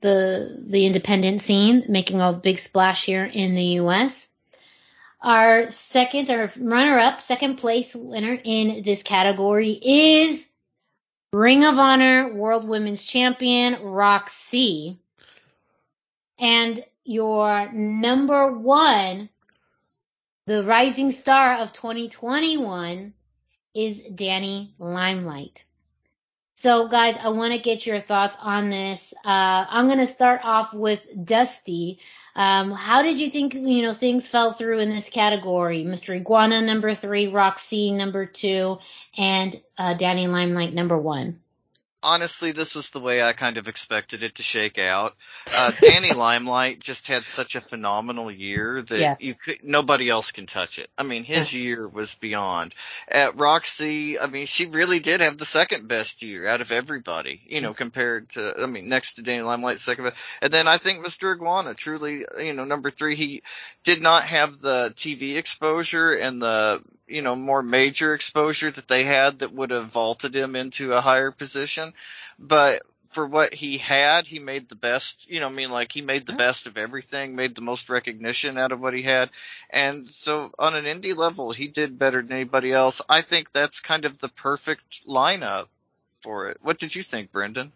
the 0.00 0.64
the 0.68 0.86
independent 0.86 1.42
scene, 1.42 1.84
making 1.88 2.20
a 2.20 2.32
big 2.32 2.58
splash 2.58 3.04
here 3.04 3.24
in 3.24 3.54
the 3.54 3.64
U.S. 3.82 4.26
Our 5.20 5.70
second, 5.70 6.28
our 6.28 6.52
runner-up, 6.54 7.22
second 7.22 7.56
place 7.56 7.94
winner 7.94 8.38
in 8.44 8.82
this 8.84 9.02
category 9.02 9.70
is 9.70 10.46
Ring 11.34 11.64
of 11.64 11.78
Honor 11.78 12.32
World 12.32 12.68
Women's 12.68 13.04
Champion 13.04 13.82
Roxy. 13.82 15.00
And 16.38 16.84
your 17.02 17.72
number 17.72 18.52
one, 18.52 19.28
the 20.46 20.62
rising 20.62 21.10
star 21.10 21.56
of 21.56 21.72
2021 21.72 23.14
is 23.74 24.00
Danny 24.00 24.76
Limelight. 24.78 25.64
So 26.54 26.86
guys, 26.86 27.16
I 27.16 27.30
want 27.30 27.52
to 27.52 27.58
get 27.58 27.84
your 27.84 28.00
thoughts 28.00 28.38
on 28.40 28.70
this. 28.70 29.12
Uh, 29.24 29.66
I'm 29.68 29.86
going 29.86 29.98
to 29.98 30.06
start 30.06 30.42
off 30.44 30.72
with 30.72 31.00
Dusty. 31.24 31.98
Um, 32.36 32.72
how 32.72 33.02
did 33.02 33.20
you 33.20 33.30
think, 33.30 33.54
you 33.54 33.82
know, 33.82 33.94
things 33.94 34.26
fell 34.26 34.52
through 34.52 34.80
in 34.80 34.90
this 34.90 35.08
category? 35.08 35.84
Mr. 35.84 36.16
Iguana 36.16 36.62
number 36.62 36.94
three, 36.94 37.28
Roxy 37.28 37.92
number 37.92 38.26
two, 38.26 38.78
and 39.16 39.60
uh, 39.78 39.94
Danny 39.94 40.26
Limelight 40.26 40.74
number 40.74 40.98
one. 40.98 41.40
Honestly, 42.04 42.52
this 42.52 42.74
was 42.74 42.90
the 42.90 43.00
way 43.00 43.22
I 43.22 43.32
kind 43.32 43.56
of 43.56 43.66
expected 43.66 44.22
it 44.22 44.36
to 44.36 44.42
shake 44.42 44.78
out. 44.78 45.16
Uh, 45.52 45.72
Danny 45.80 46.12
Limelight 46.14 46.78
just 46.78 47.08
had 47.08 47.24
such 47.24 47.56
a 47.56 47.60
phenomenal 47.60 48.30
year 48.30 48.82
that 48.82 48.98
Yes. 49.00 49.24
you 49.24 49.34
could, 49.34 49.64
nobody 49.64 50.08
else 50.10 50.30
can 50.30 50.46
touch 50.46 50.78
it. 50.78 50.88
I 50.96 51.02
mean, 51.02 51.24
his 51.24 51.54
year 51.54 51.88
was 51.88 52.14
beyond. 52.14 52.74
At 53.08 53.36
Roxy, 53.36 54.18
I 54.20 54.26
mean, 54.26 54.46
she 54.46 54.66
really 54.66 55.00
did 55.00 55.20
have 55.22 55.38
the 55.38 55.44
second 55.44 55.88
best 55.88 56.22
year 56.22 56.46
out 56.46 56.60
of 56.60 56.70
everybody, 56.70 57.40
you 57.46 57.60
know, 57.62 57.72
compared 57.74 58.28
to, 58.30 58.54
I 58.62 58.66
mean, 58.66 58.88
next 58.88 59.14
to 59.14 59.22
Danny 59.22 59.42
Limelight, 59.42 59.78
second 59.78 60.04
best. 60.04 60.16
And 60.42 60.52
then 60.52 60.68
I 60.68 60.78
think 60.78 61.04
Mr. 61.04 61.34
Iguana, 61.34 61.74
truly, 61.74 62.24
you 62.38 62.52
know, 62.52 62.64
number 62.64 62.90
three, 62.90 63.16
he 63.16 63.42
did 63.82 64.02
not 64.02 64.24
have 64.24 64.58
the 64.60 64.92
TV 64.94 65.36
exposure 65.36 66.12
and 66.12 66.40
the, 66.42 66.82
you 67.06 67.22
know, 67.22 67.36
more 67.36 67.62
major 67.62 68.14
exposure 68.14 68.70
that 68.70 68.88
they 68.88 69.04
had 69.04 69.40
that 69.40 69.52
would 69.52 69.70
have 69.70 69.86
vaulted 69.86 70.34
him 70.34 70.56
into 70.56 70.92
a 70.92 71.00
higher 71.00 71.30
position. 71.30 71.92
But 72.38 72.82
for 73.14 73.26
what 73.26 73.54
he 73.54 73.78
had, 73.78 74.26
he 74.26 74.40
made 74.40 74.68
the 74.68 74.74
best, 74.74 75.30
you 75.30 75.38
know, 75.38 75.46
I 75.46 75.52
mean, 75.52 75.70
like 75.70 75.92
he 75.92 76.02
made 76.02 76.26
the 76.26 76.32
best 76.32 76.66
of 76.66 76.76
everything, 76.76 77.36
made 77.36 77.54
the 77.54 77.60
most 77.60 77.88
recognition 77.88 78.58
out 78.58 78.72
of 78.72 78.80
what 78.80 78.94
he 78.94 79.02
had. 79.02 79.30
And 79.70 80.06
so 80.06 80.50
on 80.58 80.74
an 80.74 80.84
indie 80.84 81.16
level, 81.16 81.52
he 81.52 81.68
did 81.68 81.98
better 81.98 82.20
than 82.22 82.32
anybody 82.32 82.72
else. 82.72 83.00
I 83.08 83.22
think 83.22 83.52
that's 83.52 83.80
kind 83.80 84.04
of 84.04 84.18
the 84.18 84.28
perfect 84.28 85.06
lineup 85.06 85.68
for 86.20 86.48
it. 86.48 86.58
What 86.62 86.78
did 86.78 86.94
you 86.94 87.02
think, 87.02 87.30
Brendan? 87.30 87.72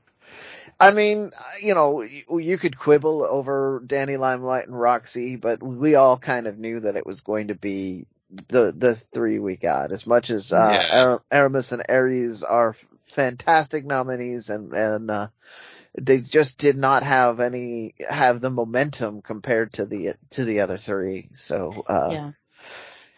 I 0.80 0.90
mean, 0.90 1.30
you 1.62 1.74
know, 1.74 2.02
you, 2.02 2.38
you 2.38 2.59
could 2.59 2.78
quibble 2.78 3.22
over 3.22 3.82
Danny 3.86 4.16
Limelight 4.16 4.66
and 4.66 4.78
Roxy, 4.78 5.36
but 5.36 5.62
we 5.62 5.94
all 5.94 6.18
kind 6.18 6.46
of 6.46 6.59
knew 6.59 6.80
that 6.80 6.96
it 6.96 7.06
was 7.06 7.20
going 7.20 7.48
to 7.48 7.55
be 7.55 8.06
the 8.30 8.72
the 8.72 8.94
three 8.94 9.38
we 9.38 9.56
got. 9.56 9.92
As 9.92 10.06
much 10.06 10.30
as 10.30 10.52
uh, 10.52 10.56
Yeah. 10.56 10.88
Ara- 10.90 11.22
Aramis 11.30 11.72
and 11.72 11.82
Arez 11.88 12.42
are 12.48 12.76
fantastic 13.06 13.84
nominees, 13.84 14.50
and 14.50 14.72
and 14.72 15.10
uh, 15.10 15.28
they 15.98 16.20
just 16.20 16.59
did 16.59 16.76
not 16.76 17.02
have 17.02 17.40
any 17.40 17.94
have 18.09 18.40
the 18.40 18.50
momentum 18.50 19.22
compared 19.22 19.72
to 19.74 19.86
the 19.86 20.14
to 20.30 20.44
the 20.44 20.60
other 20.60 20.78
three. 20.78 21.30
So 21.34 21.84
uh, 21.86 22.10
Yeah. 22.12 22.32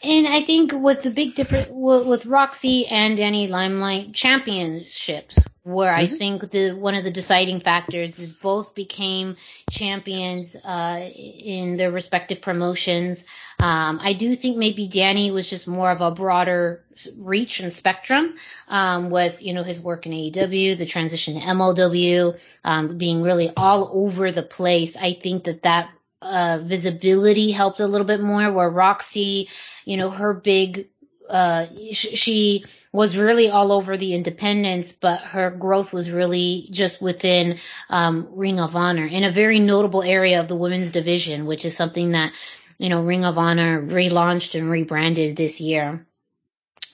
And 0.03 0.27
I 0.27 0.41
think 0.43 0.73
with 0.73 1.03
the 1.03 1.11
big 1.11 1.35
difference 1.35 1.69
with, 1.71 2.07
with 2.07 2.27
Roxy 2.27 2.87
and 2.87 3.19
Danny 3.19 3.49
Limelight 3.49 4.15
championships, 4.15 5.37
where 5.73 5.93
I 5.93 6.07
Mhm. 6.07 6.19
think 6.19 6.51
the 6.51 6.73
one 6.73 6.95
of 6.95 7.05
the 7.05 7.11
deciding 7.11 7.61
factors 7.61 8.19
is 8.19 8.33
both 8.33 8.75
became 8.75 9.37
champions 9.71 10.57
uh, 10.57 11.01
in 11.15 11.77
their 11.77 11.91
respective 11.91 12.41
promotions. 12.41 13.25
Um, 13.61 13.99
I 14.03 14.13
do 14.15 14.35
think 14.35 14.57
maybe 14.57 14.89
Danny 14.89 15.31
was 15.31 15.49
just 15.49 15.69
more 15.69 15.91
of 15.91 16.01
a 16.01 16.11
broader 16.11 16.85
reach 17.19 17.61
and 17.61 17.73
spectrum 17.73 18.35
um, 18.69 19.11
with 19.11 19.43
you 19.43 19.53
know 19.55 19.63
his 19.63 19.81
work 19.81 20.07
in 20.07 20.13
AEW, 20.13 20.77
the 20.77 20.87
transition 20.87 21.35
to 21.35 21.47
MLW, 21.47 22.35
um, 22.65 22.97
being 22.99 23.23
really 23.23 23.51
all 23.57 23.91
over 23.93 24.33
the 24.33 24.43
place. 24.43 24.97
I 24.97 25.13
think 25.13 25.45
that 25.45 25.63
that 25.63 25.91
uh, 26.23 26.59
visibility 26.63 27.51
helped 27.51 27.81
a 27.81 27.87
little 27.87 28.07
bit 28.07 28.21
more. 28.21 28.51
Where 28.53 28.69
Roxy, 28.71 29.49
you 29.85 29.97
know, 29.97 30.11
her 30.11 30.33
big, 30.35 30.89
uh, 31.31 31.67
sh- 31.93 32.15
she 32.15 32.65
was 32.93 33.17
really 33.17 33.49
all 33.51 33.73
over 33.73 33.97
the 33.97 34.15
independents, 34.15 34.93
but 34.93 35.21
her 35.21 35.51
growth 35.51 35.93
was 35.93 36.11
really 36.11 36.67
just 36.71 37.01
within 37.01 37.59
um, 37.89 38.29
Ring 38.33 38.59
of 38.59 38.75
Honor 38.75 39.07
in 39.07 39.25
a 39.25 39.31
very 39.31 39.61
notable 39.61 40.03
area 40.03 40.41
of 40.41 40.49
the 40.49 40.57
women's 40.57 40.91
division, 40.91 41.47
which 41.47 41.65
is 41.65 41.77
something 41.77 42.13
that 42.13 42.33
you 42.79 42.89
know 42.89 43.03
Ring 43.03 43.25
of 43.25 43.39
Honor 43.39 43.81
relaunched 43.81 44.59
and 44.59 44.71
rebranded 44.71 45.37
this 45.37 45.61
year. 45.61 46.07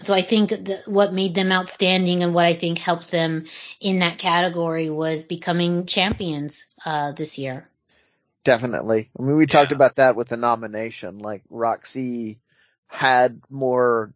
So 0.03 0.13
I 0.13 0.21
think 0.21 0.51
that 0.51 0.83
what 0.87 1.15
made 1.15 1.35
them 1.35 1.53
outstanding 1.53 2.23
and 2.23 2.35
what 2.35 2.45
I 2.45 2.53
think 2.53 2.79
helped 2.79 3.11
them 3.11 3.47
in 3.81 4.01
that 4.01 4.19
category 4.19 4.91
was 4.91 5.23
becoming 5.23 5.87
champions 5.87 6.67
uh, 6.85 7.13
this 7.13 7.39
year. 7.39 7.67
Definitely. 8.45 9.11
I 9.19 9.23
mean, 9.25 9.37
we 9.37 9.47
talked 9.47 9.73
about 9.73 9.97
that 9.97 10.15
with 10.15 10.29
the 10.29 10.37
nomination. 10.37 11.19
Like 11.19 11.43
Roxy 11.49 12.39
had 12.87 13.41
more 13.49 14.13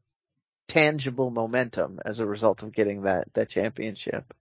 tangible 0.70 1.30
momentum 1.30 1.98
as 2.04 2.20
a 2.20 2.26
result 2.26 2.62
of 2.62 2.72
getting 2.72 3.02
that 3.02 3.32
that 3.34 3.48
championship. 3.48 4.32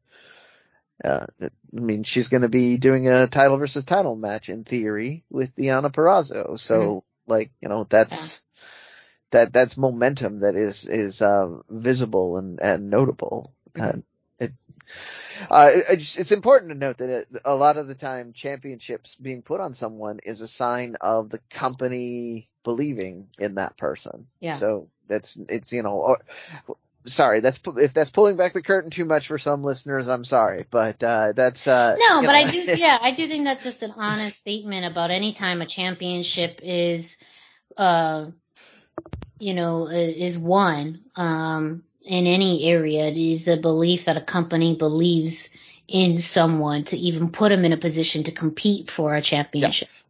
Uh, 1.04 1.26
I 1.42 1.50
mean, 1.72 2.04
she's 2.04 2.28
going 2.28 2.42
to 2.42 2.50
be 2.50 2.78
doing 2.78 3.08
a 3.08 3.28
title 3.28 3.58
versus 3.58 3.86
title 3.86 4.16
match 4.16 4.50
in 4.50 4.64
theory 4.66 5.24
with 5.30 5.56
Deonna 5.56 5.92
Purrazzo. 5.92 6.60
So, 6.60 7.04
like, 7.26 7.52
you 7.62 7.70
know, 7.70 7.86
that's 7.90 8.42
that 9.32 9.54
that's 9.54 9.78
momentum 9.78 10.42
that 10.42 10.56
is 10.56 10.86
is 10.88 11.22
uh, 11.22 11.60
visible 11.70 12.38
and 12.38 12.60
and 12.62 12.90
notable. 12.90 13.54
And 13.76 14.04
it 14.40 14.52
uh, 15.50 15.72
it- 15.74 15.86
it's, 15.90 16.18
it's 16.18 16.32
important 16.32 16.72
to 16.72 16.78
note 16.78 16.98
that 16.98 17.10
it, 17.10 17.28
a 17.46 17.56
lot 17.56 17.78
of 17.78 17.88
the 17.88 17.96
time 17.96 18.34
championships 18.34 19.16
being 19.16 19.42
put 19.42 19.62
on 19.62 19.74
someone 19.74 20.20
is 20.24 20.42
a 20.42 20.48
sign 20.48 20.96
of 21.00 21.30
the 21.30 21.40
company 21.50 22.50
believing 22.64 23.30
in 23.40 23.56
that 23.56 23.78
person. 23.78 24.28
Yeah. 24.42 24.56
So 24.58 24.90
that's, 25.10 25.38
it's, 25.50 25.72
you 25.74 25.84
know, 25.84 25.96
or, 25.96 26.20
sorry, 27.06 27.42
that's, 27.42 27.60
if 27.78 27.94
that's 27.94 28.12
pulling 28.12 28.38
back 28.38 28.54
the 28.54 28.62
curtain 28.62 28.92
too 28.92 29.06
much 29.06 29.28
for 29.28 29.38
some 29.38 29.64
listeners, 29.64 30.08
I'm 30.08 30.24
sorry, 30.24 30.66
but, 30.70 31.04
uh, 31.04 31.34
that's, 31.36 31.68
uh, 31.68 31.98
No, 32.00 32.22
but 32.22 32.28
know, 32.28 32.34
I 32.34 32.50
do, 32.50 32.66
yeah, 32.78 32.98
I 33.02 33.12
do 33.12 33.28
think 33.28 33.44
that's 33.44 33.64
just 33.64 33.84
an 33.84 33.94
honest 33.98 34.38
statement 34.38 34.86
about 34.86 35.12
any 35.12 35.34
time 35.34 35.62
a 35.62 35.66
championship 35.66 36.62
is, 36.64 37.18
uh, 37.76 38.28
you 39.40 39.54
know, 39.54 39.88
is 39.88 40.38
won, 40.38 41.02
um, 41.16 41.84
in 42.04 42.28
any 42.28 42.66
area. 42.66 43.08
It 43.08 43.18
is 43.18 43.46
the 43.46 43.58
belief 43.58 44.06
that 44.06 44.18
a 44.18 44.22
company 44.22 44.76
believes 44.76 45.50
in 45.88 46.18
someone 46.18 46.84
to 46.86 46.98
even 46.98 47.30
put 47.32 47.50
them 47.50 47.66
in 47.66 47.74
a 47.74 47.78
position 47.78 48.24
to 48.24 48.32
compete 48.32 48.90
for 48.90 49.16
a 49.16 49.22
championship. 49.22 49.88
yes, 49.88 50.06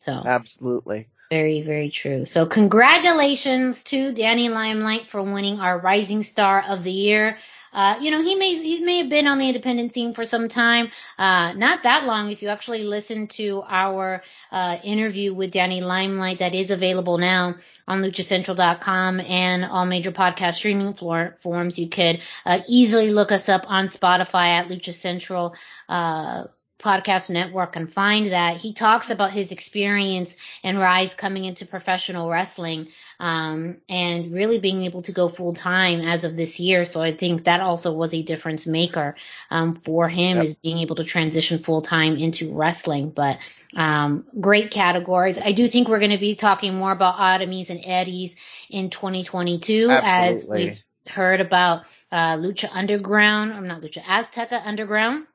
So 0.00 0.22
absolutely. 0.24 1.08
Very, 1.32 1.62
very 1.62 1.88
true. 1.88 2.26
So 2.26 2.44
congratulations 2.44 3.84
to 3.84 4.12
Danny 4.12 4.50
Limelight 4.50 5.08
for 5.08 5.22
winning 5.22 5.60
our 5.60 5.78
Rising 5.78 6.22
Star 6.22 6.62
of 6.68 6.84
the 6.84 6.92
Year. 6.92 7.38
Uh, 7.72 7.96
you 8.02 8.10
know, 8.10 8.22
he 8.22 8.36
may, 8.36 8.54
he 8.54 8.84
may 8.84 8.98
have 8.98 9.08
been 9.08 9.26
on 9.26 9.38
the 9.38 9.48
independent 9.48 9.94
scene 9.94 10.12
for 10.12 10.26
some 10.26 10.48
time. 10.48 10.90
Uh, 11.18 11.54
not 11.54 11.84
that 11.84 12.04
long. 12.04 12.30
If 12.30 12.42
you 12.42 12.48
actually 12.48 12.82
listen 12.82 13.28
to 13.28 13.62
our, 13.66 14.22
uh, 14.50 14.76
interview 14.84 15.32
with 15.32 15.52
Danny 15.52 15.80
Limelight 15.80 16.40
that 16.40 16.54
is 16.54 16.70
available 16.70 17.16
now 17.16 17.54
on 17.88 18.02
luchacentral.com 18.02 19.20
and 19.20 19.64
all 19.64 19.86
major 19.86 20.12
podcast 20.12 20.56
streaming 20.56 20.92
floor, 20.92 21.38
forms, 21.42 21.78
you 21.78 21.88
could, 21.88 22.20
uh, 22.44 22.58
easily 22.68 23.10
look 23.10 23.32
us 23.32 23.48
up 23.48 23.64
on 23.70 23.86
Spotify 23.86 24.48
at 24.48 24.66
Lucha 24.66 24.92
Central, 24.92 25.54
uh, 25.88 26.44
podcast 26.82 27.30
network 27.30 27.76
and 27.76 27.92
find 27.92 28.32
that 28.32 28.56
he 28.56 28.72
talks 28.72 29.10
about 29.10 29.30
his 29.30 29.52
experience 29.52 30.36
and 30.62 30.78
rise 30.78 31.14
coming 31.14 31.44
into 31.44 31.64
professional 31.66 32.28
wrestling 32.28 32.88
um, 33.20 33.76
and 33.88 34.32
really 34.32 34.58
being 34.58 34.84
able 34.84 35.02
to 35.02 35.12
go 35.12 35.28
full 35.28 35.54
time 35.54 36.00
as 36.00 36.24
of 36.24 36.36
this 36.36 36.58
year. 36.60 36.84
So 36.84 37.00
I 37.00 37.12
think 37.12 37.44
that 37.44 37.60
also 37.60 37.92
was 37.92 38.12
a 38.12 38.22
difference 38.22 38.66
maker 38.66 39.16
um, 39.50 39.74
for 39.76 40.08
him 40.08 40.36
Yep. 40.36 40.44
is 40.44 40.54
being 40.54 40.78
able 40.78 40.96
to 40.96 41.04
transition 41.04 41.58
full 41.58 41.82
time 41.82 42.16
into 42.16 42.52
wrestling. 42.54 43.10
But 43.10 43.38
um, 43.76 44.26
great 44.40 44.70
categories. 44.70 45.38
I 45.38 45.52
do 45.52 45.68
think 45.68 45.88
we're 45.88 45.98
going 46.00 46.10
to 46.10 46.18
be 46.18 46.34
talking 46.34 46.74
more 46.74 46.92
about 46.92 47.18
Aramis 47.18 47.70
and 47.70 47.80
Arez 47.80 48.34
in 48.68 48.90
2022 48.90 49.88
as 49.90 50.46
we've 50.48 50.82
heard 51.08 51.40
about 51.40 51.84
uh, 52.10 52.36
Lucha 52.36 52.68
Underground, 52.72 53.52
or 53.52 53.60
not 53.62 53.82
Lucha 53.82 54.02
Azteca 54.02 54.60
Underground 54.64 55.26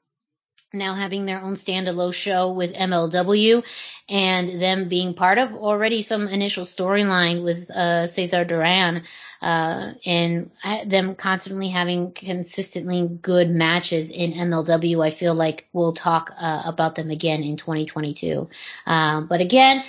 now 0.73 0.95
having 0.95 1.25
their 1.25 1.41
own 1.41 1.53
standalone 1.53 2.13
show 2.13 2.51
with 2.51 2.75
MLW 2.75 3.63
and 4.09 4.61
them 4.61 4.89
being 4.89 5.13
part 5.13 5.37
of 5.37 5.53
already 5.53 6.01
some 6.01 6.27
initial 6.27 6.65
storyline 6.65 7.43
with 7.43 7.69
uh, 7.71 8.07
Cesar 8.07 8.43
Duran 8.43 9.03
uh, 9.41 9.93
and 10.05 10.51
uh, 10.63 10.83
them 10.85 11.15
constantly 11.15 11.69
having 11.69 12.11
consistently 12.11 13.07
good 13.07 13.49
matches 13.49 14.11
in 14.11 14.33
MLW. 14.33 15.05
I 15.05 15.11
feel 15.11 15.33
like 15.33 15.67
we'll 15.71 15.93
talk 15.93 16.31
uh, 16.37 16.63
about 16.65 16.95
them 16.95 17.11
again 17.11 17.43
in 17.43 17.55
2022. 17.55 18.49
Um, 18.85 19.27
but 19.27 19.39
again, 19.41 19.83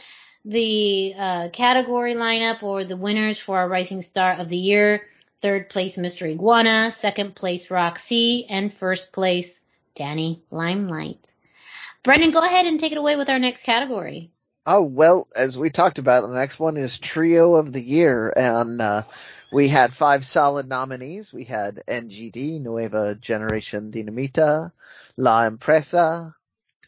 the 0.45 1.15
uh, 1.19 1.49
category 1.53 2.15
lineup 2.15 2.63
or 2.63 2.85
the 2.85 2.97
winners 2.97 3.39
for 3.39 3.59
our 3.59 3.69
Rising 3.69 4.03
Star 4.03 4.35
of 4.35 4.49
the 4.49 4.57
Year. 4.57 5.03
Third 5.41 5.69
place, 5.69 5.97
Mr. 5.97 6.29
Iguana. 6.29 6.91
Second 6.91 7.35
place, 7.35 7.71
Roxy. 7.71 8.47
And 8.49 8.73
first 8.73 9.13
place, 9.13 9.58
Danny 9.99 10.41
Limelight. 10.53 11.33
Brendan, 12.05 12.31
go 12.31 12.39
ahead 12.41 12.67
and 12.67 12.79
take 12.79 12.93
it 12.93 12.99
away 12.99 13.17
with 13.17 13.29
our 13.29 13.41
next 13.41 13.65
category. 13.65 14.31
Oh, 14.65 14.83
well, 14.83 15.27
as 15.35 15.59
we 15.59 15.71
talked 15.71 15.99
about, 15.99 16.23
the 16.23 16.35
next 16.35 16.61
one 16.61 16.77
is 16.77 17.01
Trio 17.01 17.57
of 17.57 17.73
the 17.73 17.83
Year, 17.83 18.33
and, 18.35 18.81
uh, 18.81 19.03
we 19.53 19.67
had 19.67 19.93
five 19.93 20.25
solid 20.25 20.69
nominees. 20.69 21.33
We 21.33 21.45
had 21.45 21.83
NGD, 21.89 22.61
Nueva 22.61 23.17
Generación 23.21 23.91
Dinamita, 23.91 24.71
La 25.17 25.47
Empresa, 25.47 26.35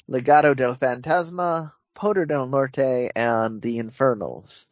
Legado 0.08 0.54
del 0.54 0.76
Fantasma, 0.76 1.72
Poder 1.94 2.26
del 2.26 2.46
Norte, 2.46 3.10
and 3.16 3.60
The 3.60 3.78
Infernals. 3.78 4.68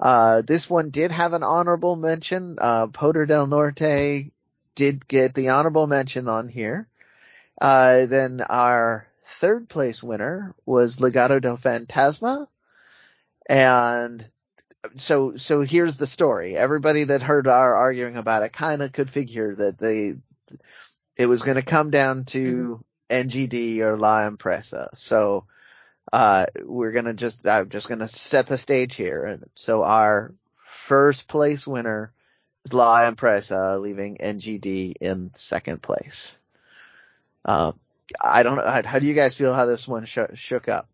Uh, 0.00 0.42
this 0.42 0.70
one 0.70 0.88
did 0.90 1.10
have 1.10 1.34
an 1.34 1.42
honorable 1.42 1.96
mention. 1.96 2.56
Uh, 2.58 2.86
Poder 2.86 3.26
del 3.26 3.46
Norte 3.46 4.30
did 4.74 5.06
get 5.08 5.34
the 5.34 5.50
honorable 5.50 5.86
mention 5.86 6.28
on 6.28 6.48
here. 6.48 6.88
Uh, 7.60 8.06
then 8.06 8.40
our 8.40 9.06
third 9.38 9.68
place 9.68 10.02
winner 10.02 10.54
was 10.64 10.96
Legado 10.96 11.40
del 11.40 11.56
Fantasma. 11.56 12.48
And 13.48 14.28
so, 14.96 15.36
so 15.36 15.60
here's 15.62 15.96
the 15.96 16.06
story. 16.06 16.56
Everybody 16.56 17.04
that 17.04 17.22
heard 17.22 17.46
our 17.46 17.74
arguing 17.74 18.16
about 18.16 18.42
it 18.42 18.52
kind 18.52 18.82
of 18.82 18.92
could 18.92 19.10
figure 19.10 19.54
that 19.54 19.78
they, 19.78 20.14
it 21.16 21.26
was 21.26 21.42
going 21.42 21.56
to 21.56 21.62
come 21.62 21.90
down 21.90 22.24
to 22.26 22.84
NGD 23.08 23.80
or 23.80 23.96
La 23.96 24.26
Empresa. 24.26 24.90
So, 24.94 25.44
uh, 26.12 26.46
we're 26.62 26.92
going 26.92 27.06
to 27.06 27.14
just, 27.14 27.46
I'm 27.46 27.68
just 27.68 27.88
going 27.88 27.98
to 27.98 28.08
set 28.08 28.46
the 28.46 28.58
stage 28.58 28.94
here. 28.94 29.24
And 29.24 29.44
so 29.54 29.82
our 29.82 30.34
first 30.86 31.26
place 31.26 31.66
winner 31.66 32.12
is 32.64 32.72
La 32.72 33.04
Empresa, 33.04 33.78
leaving 33.78 34.18
NGD 34.18 34.94
in 35.00 35.32
second 35.34 35.82
place. 35.82 36.38
Uh, 37.46 37.72
I 38.20 38.42
don't 38.42 38.56
know. 38.56 38.82
How 38.84 38.98
do 38.98 39.06
you 39.06 39.14
guys 39.14 39.34
feel 39.34 39.54
how 39.54 39.64
this 39.66 39.88
one 39.88 40.04
sh- 40.04 40.18
shook 40.34 40.68
up? 40.68 40.88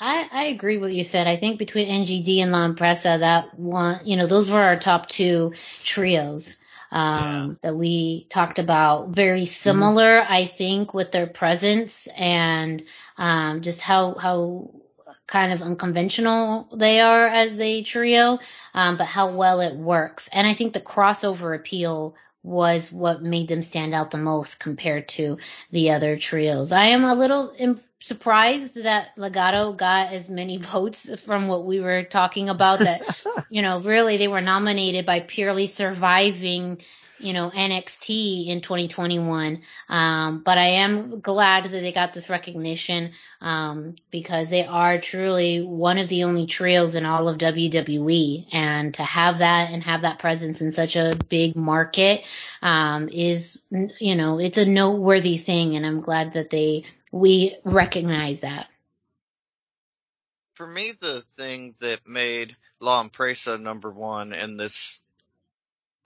I, 0.00 0.28
I 0.32 0.44
agree 0.46 0.78
with 0.78 0.90
what 0.90 0.96
you 0.96 1.04
said. 1.04 1.26
I 1.26 1.36
think 1.36 1.58
between 1.58 1.86
NGD 1.86 2.38
and 2.38 2.52
La 2.52 2.64
Empresa, 2.64 3.18
that 3.20 3.58
one, 3.58 4.00
you 4.04 4.16
know, 4.16 4.26
those 4.26 4.50
were 4.50 4.60
our 4.60 4.76
top 4.76 5.08
two 5.08 5.52
trios 5.84 6.56
um, 6.90 7.58
yeah. 7.62 7.68
that 7.68 7.76
we 7.76 8.26
talked 8.30 8.58
about. 8.58 9.10
Very 9.10 9.44
similar, 9.44 10.20
mm-hmm. 10.20 10.32
I 10.32 10.46
think, 10.46 10.94
with 10.94 11.12
their 11.12 11.26
presence 11.26 12.08
and 12.16 12.82
um, 13.18 13.60
just 13.60 13.82
how 13.82 14.14
how 14.14 14.70
kind 15.26 15.52
of 15.52 15.62
unconventional 15.62 16.68
they 16.74 17.00
are 17.00 17.26
as 17.26 17.60
a 17.60 17.82
trio, 17.82 18.38
um, 18.74 18.96
but 18.96 19.06
how 19.06 19.30
well 19.30 19.60
it 19.60 19.74
works. 19.74 20.28
And 20.32 20.46
I 20.46 20.54
think 20.54 20.72
the 20.72 20.80
crossover 20.80 21.54
appeal 21.54 22.16
was 22.42 22.90
what 22.90 23.22
made 23.22 23.48
them 23.48 23.62
stand 23.62 23.94
out 23.94 24.10
the 24.10 24.18
most 24.18 24.60
compared 24.60 25.08
to 25.08 25.38
the 25.70 25.90
other 25.90 26.16
trios. 26.16 26.72
I 26.72 26.86
am 26.86 27.04
a 27.04 27.14
little 27.14 27.52
imp- 27.58 27.82
surprised 28.00 28.82
that 28.82 29.14
Legado 29.16 29.76
got 29.76 30.12
as 30.12 30.28
many 30.28 30.56
votes 30.72 31.14
from 31.20 31.48
what 31.48 31.64
we 31.64 31.80
were 31.80 32.02
talking 32.04 32.48
about 32.48 32.80
that, 32.80 33.02
you 33.50 33.62
know, 33.62 33.80
really 33.80 34.16
they 34.16 34.28
were 34.28 34.40
nominated 34.40 35.04
by 35.04 35.20
purely 35.20 35.66
surviving 35.66 36.78
you 37.20 37.32
know, 37.32 37.50
NXT 37.50 38.48
in 38.48 38.60
2021. 38.60 39.62
Um, 39.88 40.42
but 40.42 40.58
I 40.58 40.66
am 40.66 41.20
glad 41.20 41.64
that 41.64 41.70
they 41.70 41.92
got 41.92 42.12
this 42.12 42.28
recognition, 42.28 43.12
um, 43.40 43.96
because 44.10 44.50
they 44.50 44.64
are 44.64 44.98
truly 44.98 45.62
one 45.62 45.98
of 45.98 46.08
the 46.08 46.24
only 46.24 46.46
trios 46.46 46.94
in 46.94 47.06
all 47.06 47.28
of 47.28 47.38
WWE. 47.38 48.46
And 48.52 48.94
to 48.94 49.02
have 49.02 49.38
that 49.38 49.70
and 49.70 49.82
have 49.82 50.02
that 50.02 50.18
presence 50.18 50.60
in 50.60 50.72
such 50.72 50.96
a 50.96 51.16
big 51.28 51.56
market, 51.56 52.22
um, 52.62 53.08
is, 53.08 53.60
you 53.70 54.16
know, 54.16 54.38
it's 54.38 54.58
a 54.58 54.66
noteworthy 54.66 55.36
thing. 55.36 55.76
And 55.76 55.86
I'm 55.86 56.00
glad 56.00 56.32
that 56.32 56.50
they, 56.50 56.84
we 57.12 57.56
recognize 57.64 58.40
that. 58.40 58.68
For 60.54 60.66
me, 60.66 60.92
the 61.00 61.24
thing 61.36 61.74
that 61.80 62.06
made 62.06 62.56
La 62.80 63.00
Empresa 63.00 63.58
number 63.58 63.90
one 63.90 64.32
in 64.32 64.56
this 64.56 65.02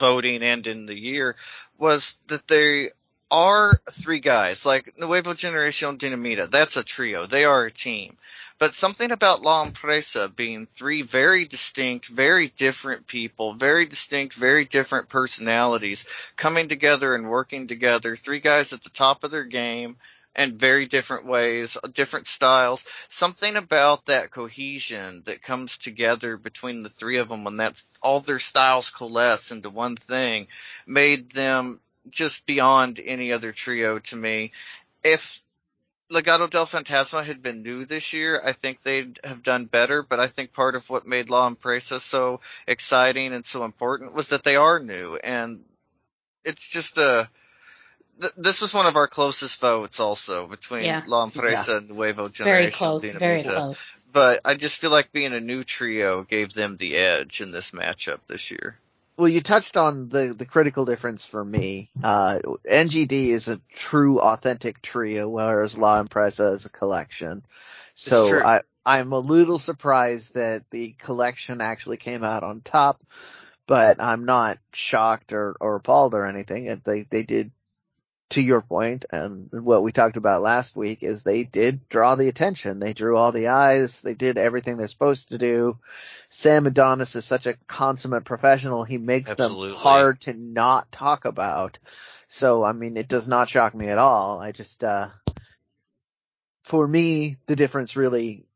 voting 0.04 0.42
and 0.42 0.66
in 0.66 0.84
the 0.84 0.94
year 0.94 1.34
was 1.78 2.18
that 2.26 2.46
they 2.46 2.90
are 3.30 3.80
three 3.90 4.20
guys, 4.20 4.66
like 4.66 4.98
Nuevo 4.98 5.32
Generacion 5.32 5.96
Dinamita. 5.98 6.50
That's 6.50 6.76
a 6.76 6.84
trio. 6.84 7.26
They 7.26 7.44
are 7.44 7.64
a 7.64 7.70
team. 7.70 8.18
But 8.58 8.74
something 8.74 9.10
about 9.10 9.42
La 9.42 9.64
Empresa 9.64 10.28
being 10.28 10.66
three 10.66 11.02
very 11.02 11.46
distinct, 11.46 12.06
very 12.06 12.48
different 12.48 13.06
people, 13.06 13.54
very 13.54 13.86
distinct, 13.86 14.34
very 14.34 14.66
different 14.66 15.08
personalities 15.08 16.06
coming 16.36 16.68
together 16.68 17.14
and 17.14 17.28
working 17.28 17.66
together. 17.66 18.14
Three 18.14 18.40
guys 18.40 18.72
at 18.72 18.82
the 18.82 18.90
top 18.90 19.24
of 19.24 19.30
their 19.30 19.44
game 19.44 19.96
and 20.34 20.58
very 20.58 20.86
different 20.86 21.26
ways, 21.26 21.76
different 21.92 22.26
styles. 22.26 22.84
Something 23.08 23.56
about 23.56 24.06
that 24.06 24.30
cohesion 24.30 25.22
that 25.26 25.42
comes 25.42 25.78
together 25.78 26.36
between 26.36 26.82
the 26.82 26.88
three 26.88 27.18
of 27.18 27.28
them 27.28 27.44
when 27.44 27.56
that's 27.56 27.88
all 28.02 28.20
their 28.20 28.38
styles 28.38 28.90
coalesce 28.90 29.52
into 29.52 29.70
one 29.70 29.96
thing 29.96 30.48
made 30.86 31.30
them 31.30 31.80
just 32.10 32.46
beyond 32.46 33.00
any 33.04 33.32
other 33.32 33.52
trio 33.52 33.98
to 33.98 34.16
me. 34.16 34.52
If 35.02 35.42
Legado 36.10 36.48
del 36.48 36.66
Fantasma 36.66 37.24
had 37.24 37.42
been 37.42 37.62
new 37.62 37.84
this 37.84 38.12
year, 38.12 38.40
I 38.44 38.52
think 38.52 38.82
they'd 38.82 39.18
have 39.24 39.42
done 39.42 39.66
better, 39.66 40.02
but 40.02 40.20
I 40.20 40.26
think 40.26 40.52
part 40.52 40.74
of 40.74 40.90
what 40.90 41.06
made 41.06 41.30
La 41.30 41.46
Empresa 41.46 41.98
so 41.98 42.40
exciting 42.66 43.32
and 43.32 43.44
so 43.44 43.64
important 43.64 44.14
was 44.14 44.28
that 44.28 44.44
they 44.44 44.56
are 44.56 44.78
new 44.78 45.16
and 45.16 45.64
it's 46.44 46.68
just 46.68 46.98
a, 46.98 47.28
this 48.36 48.60
was 48.60 48.72
one 48.72 48.86
of 48.86 48.96
our 48.96 49.08
closest 49.08 49.60
votes 49.60 50.00
also 50.00 50.46
between 50.46 50.84
yeah. 50.84 51.02
La 51.06 51.24
Empresa 51.24 51.72
yeah. 51.72 51.76
and 51.78 51.88
Nuevo 51.88 52.28
Generation. 52.28 52.44
Very 52.44 52.70
close, 52.70 53.12
very 53.12 53.42
close. 53.42 53.86
But 54.12 54.40
I 54.44 54.54
just 54.54 54.80
feel 54.80 54.90
like 54.90 55.10
being 55.10 55.32
a 55.32 55.40
new 55.40 55.64
trio 55.64 56.22
gave 56.22 56.54
them 56.54 56.76
the 56.76 56.96
edge 56.96 57.40
in 57.40 57.50
this 57.50 57.72
matchup 57.72 58.20
this 58.26 58.50
year. 58.50 58.78
Well, 59.16 59.28
you 59.28 59.40
touched 59.40 59.76
on 59.76 60.08
the, 60.08 60.34
the 60.36 60.46
critical 60.46 60.84
difference 60.84 61.24
for 61.24 61.44
me. 61.44 61.90
Uh, 62.02 62.40
NGD 62.68 63.28
is 63.28 63.48
a 63.48 63.60
true 63.74 64.20
authentic 64.20 64.82
trio, 64.82 65.28
whereas 65.28 65.76
La 65.76 66.00
Empresa 66.00 66.48
is 66.48 66.64
a 66.64 66.70
collection. 66.70 67.44
So 67.94 68.40
I, 68.44 68.62
I'm 68.84 69.12
a 69.12 69.18
little 69.18 69.58
surprised 69.58 70.34
that 70.34 70.64
the 70.70 70.92
collection 70.98 71.60
actually 71.60 71.96
came 71.96 72.24
out 72.24 72.42
on 72.42 72.60
top, 72.60 73.02
but 73.66 74.02
I'm 74.02 74.24
not 74.24 74.58
shocked 74.72 75.32
or, 75.32 75.56
or 75.60 75.76
appalled 75.76 76.14
or 76.14 76.26
anything. 76.26 76.80
They, 76.84 77.02
they 77.02 77.22
did 77.22 77.52
to 78.34 78.42
your 78.42 78.62
point 78.62 79.04
and 79.12 79.48
what 79.52 79.84
we 79.84 79.92
talked 79.92 80.16
about 80.16 80.42
last 80.42 80.74
week 80.74 80.98
is 81.02 81.22
they 81.22 81.44
did 81.44 81.88
draw 81.88 82.16
the 82.16 82.28
attention. 82.28 82.80
They 82.80 82.92
drew 82.92 83.16
all 83.16 83.30
the 83.30 83.48
eyes. 83.48 84.02
They 84.02 84.14
did 84.14 84.38
everything 84.38 84.76
they're 84.76 84.88
supposed 84.88 85.28
to 85.28 85.38
do. 85.38 85.78
Sam 86.30 86.66
Adonis 86.66 87.14
is 87.14 87.24
such 87.24 87.46
a 87.46 87.54
consummate 87.68 88.24
professional. 88.24 88.82
He 88.82 88.98
makes 88.98 89.30
Absolutely. 89.30 89.68
them 89.68 89.76
hard 89.76 90.20
to 90.22 90.32
not 90.32 90.90
talk 90.90 91.26
about. 91.26 91.78
So, 92.26 92.64
I 92.64 92.72
mean, 92.72 92.96
it 92.96 93.06
does 93.06 93.28
not 93.28 93.48
shock 93.48 93.72
me 93.72 93.88
at 93.88 93.98
all. 93.98 94.40
I 94.40 94.50
just, 94.50 94.82
uh, 94.82 95.10
for 96.64 96.86
me, 96.86 97.36
the 97.46 97.54
difference 97.54 97.94
really 97.94 98.46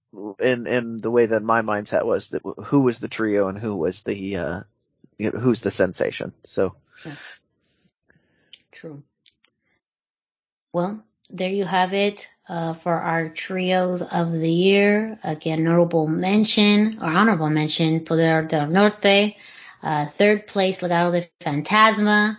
in, 0.40 0.66
in 0.66 1.00
the 1.00 1.10
way 1.10 1.26
that 1.26 1.42
my 1.44 1.62
mindset 1.62 2.04
was 2.04 2.30
that 2.30 2.42
who 2.64 2.80
was 2.80 2.98
the 2.98 3.08
trio 3.08 3.46
and 3.46 3.58
who 3.58 3.76
was 3.76 4.02
the, 4.02 4.38
uh, 4.38 4.60
you 5.18 5.30
know, 5.30 5.38
who's 5.38 5.60
the 5.60 5.70
sensation. 5.70 6.32
So. 6.44 6.74
Yeah. 7.04 7.14
True. 8.72 9.02
Well, 10.72 11.04
there 11.30 11.50
you 11.50 11.64
have 11.64 11.92
it 11.92 12.28
uh, 12.48 12.74
for 12.74 12.94
our 12.94 13.28
trios 13.28 14.02
of 14.02 14.32
the 14.32 14.50
year. 14.50 15.18
Again, 15.22 15.64
notable 15.64 16.06
mention 16.06 16.98
or 17.00 17.06
honorable 17.06 17.50
mention, 17.50 18.04
Poder 18.04 18.42
del 18.42 18.68
Norte. 18.68 19.36
Uh, 19.82 20.06
third 20.06 20.46
place, 20.46 20.80
Legado 20.80 21.12
de 21.12 21.28
Fantasma. 21.40 22.38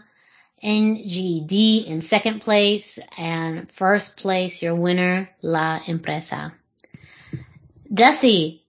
NGD 0.64 1.88
in 1.88 2.02
second 2.02 2.42
place. 2.42 3.00
And 3.18 3.72
first 3.72 4.18
place, 4.18 4.62
your 4.62 4.76
winner, 4.76 5.30
La 5.42 5.80
Empresa. 5.88 6.54
Dusty, 7.92 8.66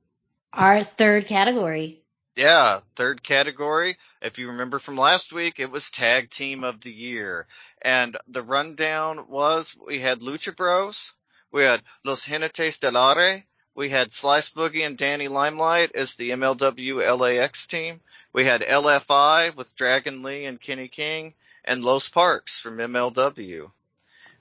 our 0.53 0.85
third 0.85 1.27
category. 1.27 2.03
Yeah, 2.37 2.81
third 2.97 3.23
category. 3.23 3.97
If 4.23 4.39
you 4.39 4.49
remember 4.49 4.79
from 4.79 4.97
last 4.97 5.33
week, 5.33 5.59
it 5.59 5.71
was 5.71 5.91
tag 5.91 6.31
team 6.31 6.63
of 6.63 6.81
the 6.81 6.93
year. 6.93 7.47
And 7.81 8.17
the 8.29 8.43
rundown 8.43 9.29
was 9.29 9.75
we 9.87 10.01
had 10.01 10.21
Lucha 10.21 10.55
Bros, 10.55 11.15
we 11.51 11.63
had 11.63 11.83
Los 12.05 12.27
Jinetes 12.27 12.79
del 12.79 12.97
Aire, 12.97 13.45
we 13.75 13.89
had 13.89 14.13
Slice 14.13 14.51
Boogie 14.51 14.85
and 14.85 14.99
Danny 14.99 15.29
Limelight 15.29 15.93
as 15.95 16.17
the 16.17 16.31
MLW 16.31 17.19
LAX 17.19 17.67
team. 17.67 18.01
We 18.33 18.45
had 18.45 18.61
LFI 18.61 19.57
with 19.57 19.75
Dragon 19.75 20.23
Lee 20.23 20.45
and 20.45 20.61
Kenny 20.61 20.89
King 20.89 21.35
and 21.65 21.83
Los 21.83 22.11
Parks 22.11 22.61
from 22.61 22.77
MLW. 22.77 23.71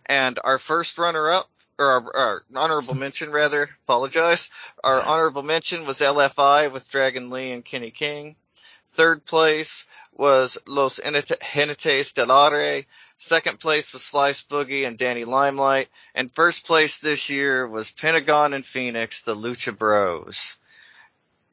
And 0.05 0.39
our 0.43 0.59
first 0.59 0.97
runner 0.97 1.29
up, 1.29 1.49
or 1.77 1.85
our, 1.85 2.17
our 2.17 2.43
honorable 2.53 2.95
mention 2.95 3.31
rather, 3.31 3.69
apologize. 3.85 4.49
Our 4.83 5.01
honorable 5.01 5.43
mention 5.43 5.85
was 5.85 5.99
LFI 5.99 6.71
with 6.71 6.89
Dragon 6.89 7.29
Lee 7.29 7.51
and 7.51 7.63
Kenny 7.63 7.91
King. 7.91 8.35
Third 8.93 9.25
place 9.25 9.85
was 10.13 10.57
Los 10.65 10.99
Jinetes 10.99 12.13
del 12.13 12.31
Aire 12.31 12.85
Second 13.21 13.59
place 13.59 13.91
was 13.91 14.01
Slice 14.01 14.43
Boogie 14.43 14.87
and 14.87 14.97
Danny 14.97 15.25
Limelight. 15.25 15.89
And 16.15 16.33
first 16.33 16.65
place 16.65 16.99
this 16.99 17.29
year 17.29 17.67
was 17.67 17.91
Pentagon 17.91 18.53
and 18.53 18.65
Phoenix, 18.65 19.23
the 19.23 19.35
Lucha 19.35 19.77
Bros. 19.77 20.55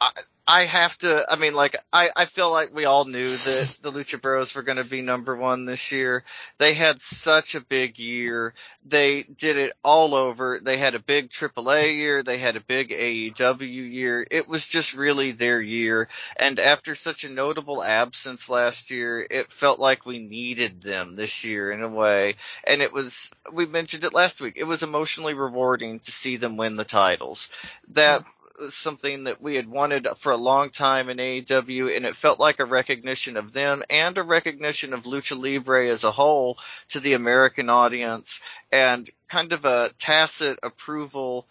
I, 0.00 0.10
I 0.48 0.64
have 0.64 0.96
to, 0.98 1.26
I 1.28 1.34
mean, 1.34 1.54
like, 1.54 1.76
I, 1.92 2.10
I 2.14 2.24
feel 2.24 2.52
like 2.52 2.72
we 2.72 2.84
all 2.84 3.04
knew 3.04 3.36
that 3.36 3.78
the 3.82 3.90
Lucha 3.90 4.20
Bros 4.20 4.54
were 4.54 4.62
going 4.62 4.78
to 4.78 4.84
be 4.84 5.02
number 5.02 5.34
one 5.34 5.64
this 5.64 5.90
year. 5.90 6.22
They 6.58 6.74
had 6.74 7.00
such 7.00 7.56
a 7.56 7.60
big 7.60 7.98
year. 7.98 8.54
They 8.84 9.24
did 9.24 9.56
it 9.56 9.74
all 9.82 10.14
over. 10.14 10.60
They 10.62 10.76
had 10.76 10.94
a 10.94 11.00
big 11.00 11.30
AAA 11.30 11.96
year. 11.96 12.22
They 12.22 12.38
had 12.38 12.54
a 12.54 12.60
big 12.60 12.90
AEW 12.90 13.92
year. 13.92 14.24
It 14.30 14.46
was 14.48 14.64
just 14.64 14.94
really 14.94 15.32
their 15.32 15.60
year. 15.60 16.08
And 16.36 16.60
after 16.60 16.94
such 16.94 17.24
a 17.24 17.32
notable 17.32 17.82
absence 17.82 18.48
last 18.48 18.92
year, 18.92 19.26
it 19.28 19.52
felt 19.52 19.80
like 19.80 20.06
we 20.06 20.20
needed 20.20 20.80
them 20.80 21.16
this 21.16 21.44
year 21.44 21.72
in 21.72 21.82
a 21.82 21.88
way. 21.88 22.36
And 22.62 22.82
it 22.82 22.92
was, 22.92 23.32
we 23.52 23.66
mentioned 23.66 24.04
it 24.04 24.14
last 24.14 24.40
week, 24.40 24.54
it 24.56 24.64
was 24.64 24.84
emotionally 24.84 25.34
rewarding 25.34 25.98
to 26.00 26.12
see 26.12 26.36
them 26.36 26.56
win 26.56 26.76
the 26.76 26.84
titles. 26.84 27.50
That, 27.88 28.24
something 28.70 29.24
that 29.24 29.40
we 29.40 29.56
had 29.56 29.68
wanted 29.68 30.06
for 30.16 30.32
a 30.32 30.36
long 30.36 30.70
time 30.70 31.08
in 31.08 31.18
AEW, 31.18 31.96
and 31.96 32.06
it 32.06 32.16
felt 32.16 32.40
like 32.40 32.60
a 32.60 32.64
recognition 32.64 33.36
of 33.36 33.52
them 33.52 33.82
and 33.90 34.16
a 34.18 34.22
recognition 34.22 34.94
of 34.94 35.04
Lucha 35.04 35.38
Libre 35.38 35.88
as 35.88 36.04
a 36.04 36.12
whole 36.12 36.58
to 36.88 37.00
the 37.00 37.14
American 37.14 37.70
audience, 37.70 38.40
and 38.70 39.08
kind 39.28 39.52
of 39.52 39.64
a 39.64 39.90
tacit 39.98 40.58
approval 40.62 41.46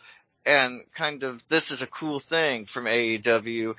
and 0.46 0.82
kind 0.94 1.24
of 1.24 1.46
this 1.48 1.72
is 1.72 1.82
a 1.82 1.88
cool 1.88 2.20
thing 2.20 2.66
from 2.66 2.86
AEW 2.86 3.76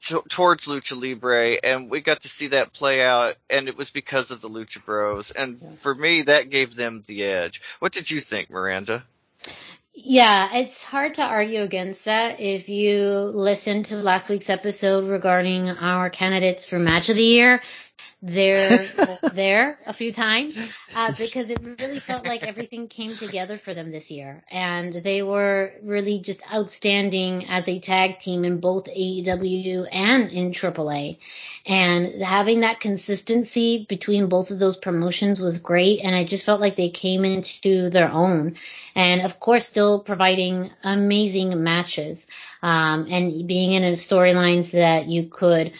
t- 0.00 0.16
towards 0.28 0.66
Lucha 0.66 1.00
Libre, 1.00 1.56
and 1.62 1.90
we 1.90 2.00
got 2.00 2.22
to 2.22 2.28
see 2.28 2.48
that 2.48 2.72
play 2.72 3.02
out, 3.02 3.36
and 3.48 3.68
it 3.68 3.76
was 3.76 3.90
because 3.90 4.30
of 4.30 4.40
the 4.40 4.50
Lucha 4.50 4.84
Bros, 4.84 5.30
and 5.30 5.60
for 5.60 5.94
me, 5.94 6.22
that 6.22 6.50
gave 6.50 6.74
them 6.74 7.02
the 7.06 7.24
edge. 7.24 7.62
What 7.78 7.92
did 7.92 8.10
you 8.10 8.20
think, 8.20 8.50
Miranda? 8.50 9.04
Yeah, 9.92 10.56
it's 10.56 10.84
hard 10.84 11.14
to 11.14 11.22
argue 11.22 11.62
against 11.62 12.04
that. 12.04 12.40
If 12.40 12.68
you 12.68 13.08
listen 13.08 13.82
to 13.84 13.96
last 13.96 14.28
week's 14.28 14.48
episode 14.48 15.08
regarding 15.08 15.68
our 15.68 16.10
candidates 16.10 16.64
for 16.64 16.78
match 16.78 17.08
of 17.10 17.16
the 17.16 17.24
year, 17.24 17.62
they're 18.22 18.86
there 19.32 19.78
a 19.86 19.92
few 19.92 20.12
times 20.12 20.76
uh, 20.94 21.12
because 21.16 21.48
it 21.50 21.58
really 21.62 22.00
felt 22.00 22.26
like 22.26 22.46
everything 22.46 22.88
came 22.88 23.16
together 23.16 23.58
for 23.58 23.72
them 23.72 23.90
this 23.90 24.10
year, 24.10 24.42
and 24.50 24.92
they 24.92 25.22
were 25.22 25.72
really 25.82 26.20
just 26.20 26.40
outstanding 26.52 27.46
as 27.48 27.68
a 27.68 27.78
tag 27.78 28.18
team 28.18 28.44
in 28.44 28.60
both 28.60 28.84
AEW 28.86 29.86
and 29.90 30.30
in 30.30 30.52
AAA. 30.52 31.18
And 31.66 32.22
having 32.22 32.60
that 32.60 32.80
consistency 32.80 33.86
between 33.88 34.28
both 34.28 34.50
of 34.50 34.58
those 34.58 34.76
promotions 34.76 35.40
was 35.40 35.58
great, 35.58 36.00
and 36.02 36.14
I 36.14 36.24
just 36.24 36.44
felt 36.44 36.60
like 36.60 36.76
they 36.76 36.90
came 36.90 37.24
into 37.24 37.90
their 37.90 38.10
own, 38.10 38.56
and 38.94 39.22
of 39.22 39.40
course, 39.40 39.66
still 39.66 40.00
providing 40.00 40.70
amazing 40.82 41.62
matches. 41.62 42.26
Um, 42.62 43.06
and 43.10 43.48
being 43.48 43.72
in 43.72 43.84
a 43.84 43.92
storylines 43.92 44.72
that 44.72 45.06
you 45.06 45.28
could 45.28 45.72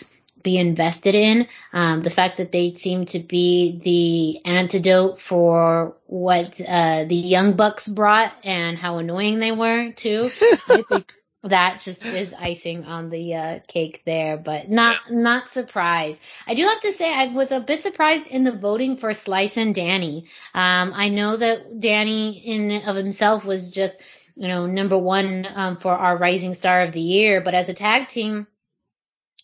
be 0.42 0.58
invested 0.58 1.14
in. 1.14 1.46
Um, 1.72 2.02
the 2.02 2.10
fact 2.10 2.38
that 2.38 2.52
they 2.52 2.74
seem 2.74 3.06
to 3.06 3.18
be 3.18 3.80
the 3.82 4.50
antidote 4.50 5.20
for 5.20 5.96
what 6.06 6.60
uh, 6.60 7.04
the 7.04 7.14
Young 7.14 7.54
Bucks 7.54 7.86
brought 7.86 8.32
and 8.44 8.76
how 8.76 8.98
annoying 8.98 9.38
they 9.38 9.52
were 9.52 9.92
too. 9.92 10.30
I 10.68 10.82
think 10.82 11.12
that 11.42 11.80
just 11.80 12.04
is 12.04 12.34
icing 12.38 12.84
on 12.84 13.08
the 13.08 13.34
uh, 13.34 13.58
cake 13.66 14.02
there, 14.04 14.36
but 14.36 14.70
not 14.70 14.98
yes. 15.04 15.12
not 15.12 15.50
surprised. 15.50 16.20
I 16.46 16.54
do 16.54 16.64
have 16.64 16.80
to 16.80 16.92
say 16.92 17.12
I 17.12 17.28
was 17.28 17.50
a 17.50 17.60
bit 17.60 17.82
surprised 17.82 18.26
in 18.26 18.44
the 18.44 18.52
voting 18.52 18.98
for 18.98 19.14
Slice 19.14 19.56
and 19.56 19.74
Danny. 19.74 20.26
Um, 20.52 20.92
I 20.94 21.08
know 21.08 21.36
that 21.36 21.80
Danny 21.80 22.38
in 22.38 22.82
of 22.86 22.96
himself 22.96 23.44
was 23.44 23.70
just 23.70 23.94
you 24.36 24.48
know 24.48 24.66
number 24.66 24.98
one 24.98 25.46
um, 25.54 25.76
for 25.78 25.92
our 25.92 26.16
Rising 26.16 26.54
Star 26.54 26.82
of 26.82 26.92
the 26.92 27.00
Year, 27.00 27.40
but 27.40 27.54
as 27.54 27.68
a 27.68 27.74
tag 27.74 28.08
team 28.08 28.46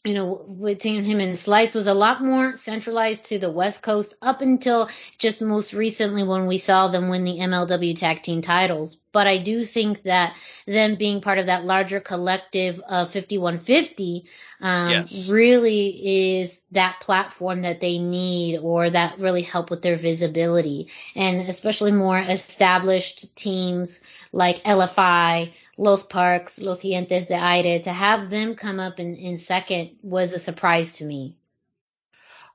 you 0.07 0.15
know, 0.15 0.37
between 0.37 1.05
him 1.05 1.19
and 1.19 1.39
Slice 1.39 1.74
was 1.74 1.89
a 1.89 1.95
lot 1.95 2.23
more 2.23 2.55
centralized 2.55 3.27
to 3.27 3.39
the 3.39 3.51
West 3.51 3.83
Coast 3.83 4.15
up 4.23 4.41
until 4.41 4.89
just 5.19 5.43
most 5.43 5.73
recently 5.73 6.23
when 6.23 6.47
we 6.47 6.59
saw 6.59 6.89
them 6.89 7.09
win 7.09 7.24
the 7.24 7.39
MLW 7.39 7.97
tag 7.97 8.23
team 8.23 8.41
titles. 8.41 8.97
But 9.11 9.27
I 9.27 9.39
do 9.39 9.65
think 9.65 10.03
that 10.03 10.37
them 10.66 10.95
being 10.95 11.23
part 11.23 11.39
of 11.39 11.47
that 11.47 11.65
larger 11.65 12.01
collective 12.01 12.78
of 12.81 13.12
5150 13.12 14.27
um, 14.61 14.91
yes. 14.91 15.28
really 15.28 16.39
is 16.39 16.65
that 16.73 17.01
platform 17.01 17.62
that 17.62 17.81
they 17.81 17.99
need 17.99 18.59
or 18.59 18.89
that 18.91 19.19
really 19.19 19.43
help 19.43 19.70
with 19.70 19.83
their 19.83 19.97
visibility. 19.97 20.91
And 21.15 21.41
especially 21.41 21.93
more 21.93 22.19
established 22.19 23.35
teams 23.35 24.01
like 24.33 24.65
LFI 24.65 25.53
Los 25.77 26.03
Parks, 26.05 26.59
Los 26.61 26.82
Jinetes 26.82 27.27
de 27.27 27.35
Aire, 27.35 27.81
to 27.81 27.93
have 27.93 28.31
them 28.31 28.55
come 28.55 28.81
up 28.81 28.98
in, 28.98 29.15
in 29.15 29.39
second 29.39 29.97
was 30.03 30.32
a 30.32 30.39
surprise 30.39 30.98
to 30.98 31.05
me. 31.05 31.36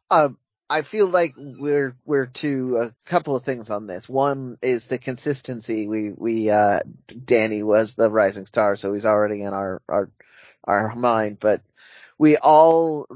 Um, 0.10 0.38
I 0.70 0.82
feel 0.84 1.08
like 1.08 1.34
we're 1.38 1.96
we're 2.06 2.28
to 2.28 2.78
a 2.78 2.94
couple 3.06 3.36
of 3.36 3.44
things 3.44 3.70
on 3.70 3.88
this. 3.88 4.08
One 4.08 4.58
is 4.62 4.88
the 4.88 4.98
consistency. 4.98 5.88
We 5.88 6.12
we 6.12 6.50
uh 6.50 6.80
Danny 7.26 7.62
was 7.62 7.94
the 7.94 8.10
rising 8.10 8.46
star, 8.46 8.76
so 8.76 8.94
he's 8.94 9.06
already 9.06 9.42
in 9.42 9.54
our 9.54 9.82
our 9.88 10.10
our 10.64 10.96
mind. 10.96 11.40
But 11.40 11.62
we 12.18 12.38
all, 12.38 13.08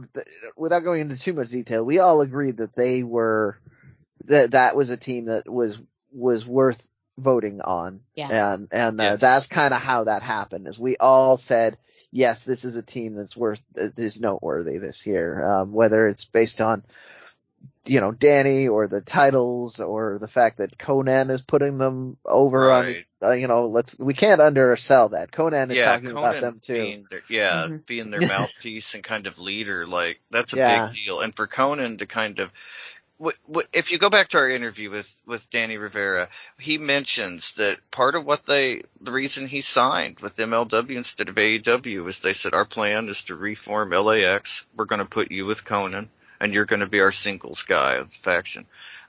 without 0.57 0.83
going 0.83 1.01
into 1.01 1.17
too 1.17 1.33
much 1.33 1.49
detail, 1.49 1.83
we 1.83 1.99
all 1.99 2.21
agreed 2.21 2.57
that 2.57 2.75
they 2.75 3.03
were 3.03 3.57
that 4.25 4.51
that 4.51 4.75
was 4.75 4.89
a 4.89 4.97
team 4.97 5.25
that 5.25 5.47
was 5.47 5.79
was 6.11 6.45
worth 6.45 6.87
voting 7.17 7.61
on. 7.61 8.01
Yeah. 8.15 8.53
And, 8.53 8.67
and, 8.71 8.99
uh, 8.99 9.03
yes. 9.03 9.19
that's 9.19 9.47
kind 9.47 9.73
of 9.73 9.81
how 9.81 10.05
that 10.05 10.21
happened 10.21 10.67
is 10.67 10.77
we 10.79 10.97
all 10.97 11.37
said, 11.37 11.77
yes, 12.11 12.43
this 12.43 12.65
is 12.65 12.75
a 12.75 12.83
team 12.83 13.15
that's 13.15 13.35
worth, 13.35 13.61
is 13.75 14.19
noteworthy 14.19 14.77
this 14.77 15.05
year. 15.05 15.43
Um, 15.45 15.71
whether 15.73 16.07
it's 16.07 16.25
based 16.25 16.61
on, 16.61 16.83
you 17.85 17.99
know, 17.99 18.11
Danny 18.11 18.67
or 18.67 18.87
the 18.87 19.01
titles 19.01 19.79
or 19.79 20.17
the 20.19 20.27
fact 20.27 20.57
that 20.57 20.77
Konnan 20.77 21.29
is 21.29 21.43
putting 21.43 21.77
them 21.77 22.17
over 22.25 22.67
right. 22.67 23.05
on, 23.21 23.29
uh, 23.29 23.33
you 23.33 23.47
know, 23.47 23.67
let's, 23.67 23.97
we 23.99 24.13
can't 24.13 24.41
undersell 24.41 25.09
that. 25.09 25.31
Konnan 25.31 25.71
is 25.71 25.77
yeah, 25.77 25.85
talking 25.85 26.09
Konnan 26.09 26.17
about 26.17 26.41
them 26.41 26.59
too. 26.61 27.03
Their, 27.09 27.21
yeah, 27.29 27.63
mm-hmm. 27.65 27.77
being 27.85 28.11
their 28.11 28.21
mouthpiece 28.27 28.93
and 28.95 29.03
kind 29.03 29.27
of 29.27 29.39
leader, 29.39 29.87
like, 29.87 30.19
that's 30.31 30.53
a 30.53 30.57
yeah. 30.57 30.87
big 30.87 30.95
deal. 30.95 31.21
And 31.21 31.35
for 31.35 31.47
Konnan 31.47 31.99
to 31.99 32.05
kind 32.05 32.39
of, 32.39 32.51
if 33.73 33.91
you 33.91 33.97
go 33.97 34.09
back 34.09 34.29
to 34.29 34.37
our 34.37 34.49
interview 34.49 34.89
with 34.89 35.21
with 35.25 35.49
Danny 35.49 35.77
Rivera, 35.77 36.27
he 36.59 36.77
mentions 36.77 37.53
that 37.53 37.79
part 37.91 38.15
of 38.15 38.25
what 38.25 38.45
they 38.45 38.83
the 38.99 39.11
reason 39.11 39.47
he 39.47 39.61
signed 39.61 40.19
with 40.19 40.35
MLW 40.35 40.97
instead 40.97 41.29
of 41.29 41.35
AEW 41.35 42.07
is 42.07 42.19
they 42.19 42.33
said 42.33 42.53
our 42.53 42.65
plan 42.65 43.07
is 43.07 43.23
to 43.23 43.35
reform 43.35 43.91
LAX. 43.91 44.67
We're 44.75 44.85
going 44.85 44.99
to 44.99 45.05
put 45.05 45.31
you 45.31 45.45
with 45.45 45.63
Konnan 45.65 46.09
and 46.39 46.53
you're 46.53 46.65
going 46.65 46.81
to 46.81 46.87
be 46.87 46.99
our 46.99 47.11
singles 47.11 47.63
guy 47.63 47.95
of 47.95 48.11
the 48.11 48.17
faction. 48.17 48.65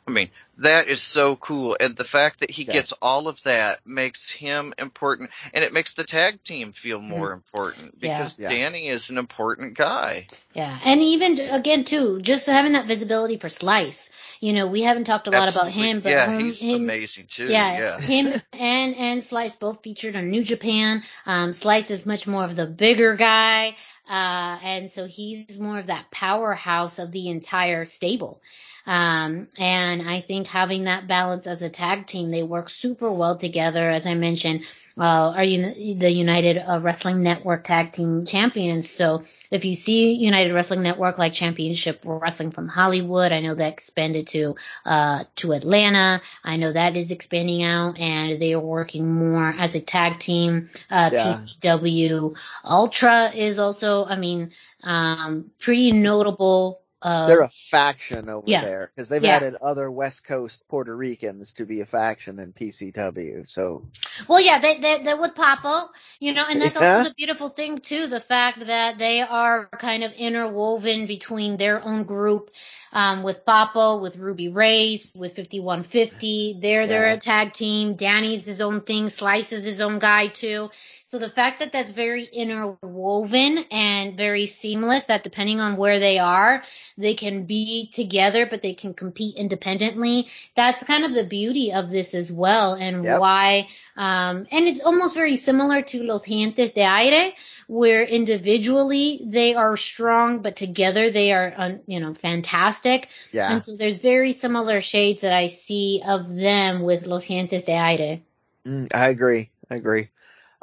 I 0.06 0.12
mean, 0.12 0.30
that 0.58 0.86
is 0.86 1.02
so 1.02 1.34
cool. 1.36 1.76
And 1.78 1.96
the 1.96 2.04
fact 2.04 2.40
that 2.40 2.50
he 2.50 2.62
yeah. 2.62 2.74
gets 2.74 2.92
all 3.02 3.26
of 3.26 3.42
that 3.42 3.84
makes 3.84 4.30
him 4.30 4.72
important 4.78 5.30
and 5.52 5.64
it 5.64 5.72
makes 5.72 5.94
the 5.94 6.04
tag 6.04 6.42
team 6.44 6.72
feel 6.72 6.98
mm-hmm. 6.98 7.10
more 7.10 7.30
mm 7.30 7.36
important 7.36 7.98
because 8.00 8.38
yeah. 8.38 8.48
Danny 8.48 8.88
is 8.88 9.10
an 9.10 9.18
important 9.18 9.76
guy. 9.76 10.26
Yeah. 10.54 10.78
And 10.84 11.02
even 11.02 11.38
again 11.38 11.84
too, 11.84 12.20
just 12.20 12.46
having 12.46 12.72
that 12.72 12.86
visibility 12.86 13.36
for 13.36 13.48
Slice. 13.48 14.10
You 14.40 14.52
know, 14.52 14.66
we 14.66 14.82
haven't 14.82 15.04
talked 15.04 15.26
a 15.26 15.30
lot 15.30 15.48
Absolutely. 15.48 15.72
about 15.72 15.86
him, 15.86 16.00
but 16.00 16.10
yeah, 16.10 16.30
him, 16.30 16.40
he's 16.40 16.60
him, 16.60 16.82
amazing 16.82 17.26
too. 17.26 17.48
Yeah, 17.48 17.78
yeah. 17.78 18.00
him 18.00 18.40
and 18.52 18.94
and 18.94 19.24
Slice 19.24 19.56
both 19.56 19.82
featured 19.82 20.16
on 20.16 20.30
New 20.30 20.44
Japan. 20.44 21.02
Um, 21.26 21.52
Slice 21.52 21.90
is 21.90 22.06
much 22.06 22.26
more 22.26 22.44
of 22.44 22.56
the 22.56 22.66
bigger 22.66 23.16
guy, 23.16 23.76
uh, 24.08 24.58
and 24.62 24.90
so 24.90 25.06
he's 25.06 25.58
more 25.58 25.78
of 25.78 25.86
that 25.86 26.10
powerhouse 26.10 26.98
of 26.98 27.12
the 27.12 27.28
entire 27.28 27.84
stable. 27.84 28.40
Um, 28.86 29.48
and 29.58 30.08
I 30.08 30.20
think 30.20 30.46
having 30.46 30.84
that 30.84 31.08
balance 31.08 31.46
as 31.46 31.60
a 31.60 31.68
tag 31.68 32.06
team, 32.06 32.30
they 32.30 32.44
work 32.44 32.70
super 32.70 33.10
well 33.12 33.36
together. 33.36 33.90
As 33.90 34.06
I 34.06 34.14
mentioned, 34.14 34.62
uh, 34.98 35.32
are 35.36 35.44
you 35.44 35.96
the 35.96 36.10
United 36.10 36.56
uh, 36.56 36.80
Wrestling 36.80 37.22
Network 37.22 37.64
Tag 37.64 37.92
Team 37.92 38.24
Champions? 38.24 38.88
So 38.88 39.24
if 39.50 39.64
you 39.64 39.74
see 39.74 40.12
United 40.12 40.54
Wrestling 40.54 40.82
Network 40.82 41.18
like 41.18 41.34
Championship 41.34 42.00
Wrestling 42.04 42.52
from 42.52 42.68
Hollywood, 42.68 43.32
I 43.32 43.40
know 43.40 43.54
that 43.54 43.72
expanded 43.72 44.28
to 44.28 44.54
uh, 44.86 45.24
to 45.36 45.52
Atlanta. 45.52 46.22
I 46.42 46.56
know 46.56 46.72
that 46.72 46.96
is 46.96 47.10
expanding 47.10 47.62
out, 47.62 47.98
and 47.98 48.40
they 48.40 48.54
are 48.54 48.60
working 48.60 49.12
more 49.12 49.54
as 49.58 49.74
a 49.74 49.80
tag 49.80 50.18
team. 50.20 50.70
Uh, 50.88 51.10
yeah. 51.12 51.26
PCW 51.26 52.36
Ultra 52.64 53.32
is 53.34 53.58
also, 53.58 54.06
I 54.06 54.16
mean, 54.16 54.52
um, 54.82 55.50
pretty 55.58 55.92
notable 55.92 56.80
uh, 57.02 57.26
They're 57.26 57.42
a 57.42 57.48
faction 57.48 58.28
over 58.28 58.44
yeah. 58.46 58.62
there 58.62 58.90
because 58.94 59.08
they've 59.08 59.22
yeah. 59.22 59.36
added 59.36 59.54
other 59.56 59.90
West 59.90 60.24
Coast 60.24 60.62
Puerto 60.68 60.96
Ricans 60.96 61.52
to 61.54 61.66
be 61.66 61.80
a 61.82 61.86
faction 61.86 62.38
in 62.38 62.52
PCW. 62.52 63.48
So, 63.48 63.86
well, 64.28 64.40
yeah, 64.40 64.58
they 64.58 64.78
they 64.78 65.02
they're 65.02 65.20
with 65.20 65.34
Papo, 65.34 65.88
you 66.20 66.32
know, 66.32 66.44
and 66.48 66.60
that's 66.60 66.74
yeah. 66.74 66.98
also 66.98 67.10
the 67.10 67.14
beautiful 67.14 67.50
thing 67.50 67.78
too, 67.78 68.06
the 68.06 68.20
fact 68.20 68.66
that 68.66 68.98
they 68.98 69.20
are 69.20 69.68
kind 69.78 70.04
of 70.04 70.12
interwoven 70.12 71.06
between 71.06 71.58
their 71.58 71.84
own 71.84 72.04
group 72.04 72.50
um, 72.92 73.22
with 73.22 73.44
Papo, 73.44 74.00
with 74.00 74.16
Ruby 74.16 74.48
Raze, 74.48 75.06
with 75.14 75.36
5150. 75.36 76.58
They're, 76.62 76.86
they're 76.86 77.12
a 77.12 77.18
tag 77.18 77.52
team. 77.52 77.94
Danny's 77.94 78.46
his 78.46 78.62
own 78.62 78.80
thing. 78.80 79.10
Slice 79.10 79.52
is 79.52 79.64
his 79.64 79.82
own 79.82 79.98
guy 79.98 80.28
too. 80.28 80.70
So 81.08 81.20
the 81.20 81.30
fact 81.30 81.60
that 81.60 81.70
that's 81.70 81.92
very 81.92 82.24
interwoven 82.24 83.58
and 83.70 84.16
very 84.16 84.46
seamless, 84.46 85.04
that 85.04 85.22
depending 85.22 85.60
on 85.60 85.76
where 85.76 86.00
they 86.00 86.18
are, 86.18 86.64
they 86.98 87.14
can 87.14 87.44
be 87.44 87.88
together, 87.92 88.44
but 88.44 88.60
they 88.60 88.74
can 88.74 88.92
compete 88.92 89.36
independently. 89.36 90.26
That's 90.56 90.82
kind 90.82 91.04
of 91.04 91.14
the 91.14 91.22
beauty 91.22 91.72
of 91.72 91.90
this 91.90 92.12
as 92.12 92.32
well 92.32 92.74
and 92.74 93.04
Yep. 93.04 93.20
why, 93.20 93.68
um, 93.96 94.48
and 94.50 94.66
it's 94.66 94.80
almost 94.80 95.14
very 95.14 95.36
similar 95.36 95.82
to 95.82 96.02
Los 96.02 96.26
Jinetes 96.26 96.74
de 96.74 96.82
Aire, 96.82 97.34
where 97.68 98.02
individually 98.02 99.20
they 99.24 99.54
are 99.54 99.76
strong, 99.76 100.42
but 100.42 100.56
together 100.56 101.12
they 101.12 101.30
are, 101.30 101.78
you 101.86 102.00
know, 102.00 102.14
fantastic. 102.14 103.06
Yeah. 103.30 103.52
And 103.52 103.64
so 103.64 103.76
there's 103.76 103.98
very 103.98 104.32
similar 104.32 104.80
shades 104.80 105.20
that 105.20 105.32
I 105.32 105.46
see 105.46 106.02
of 106.04 106.34
them 106.34 106.82
with 106.82 107.06
Los 107.06 107.26
Jinetes 107.26 107.64
de 107.64 107.74
Aire. 107.74 108.20
Mm, 108.66 108.88
I 108.92 109.10
agree. 109.10 109.50
I 109.70 109.76
agree. 109.76 110.08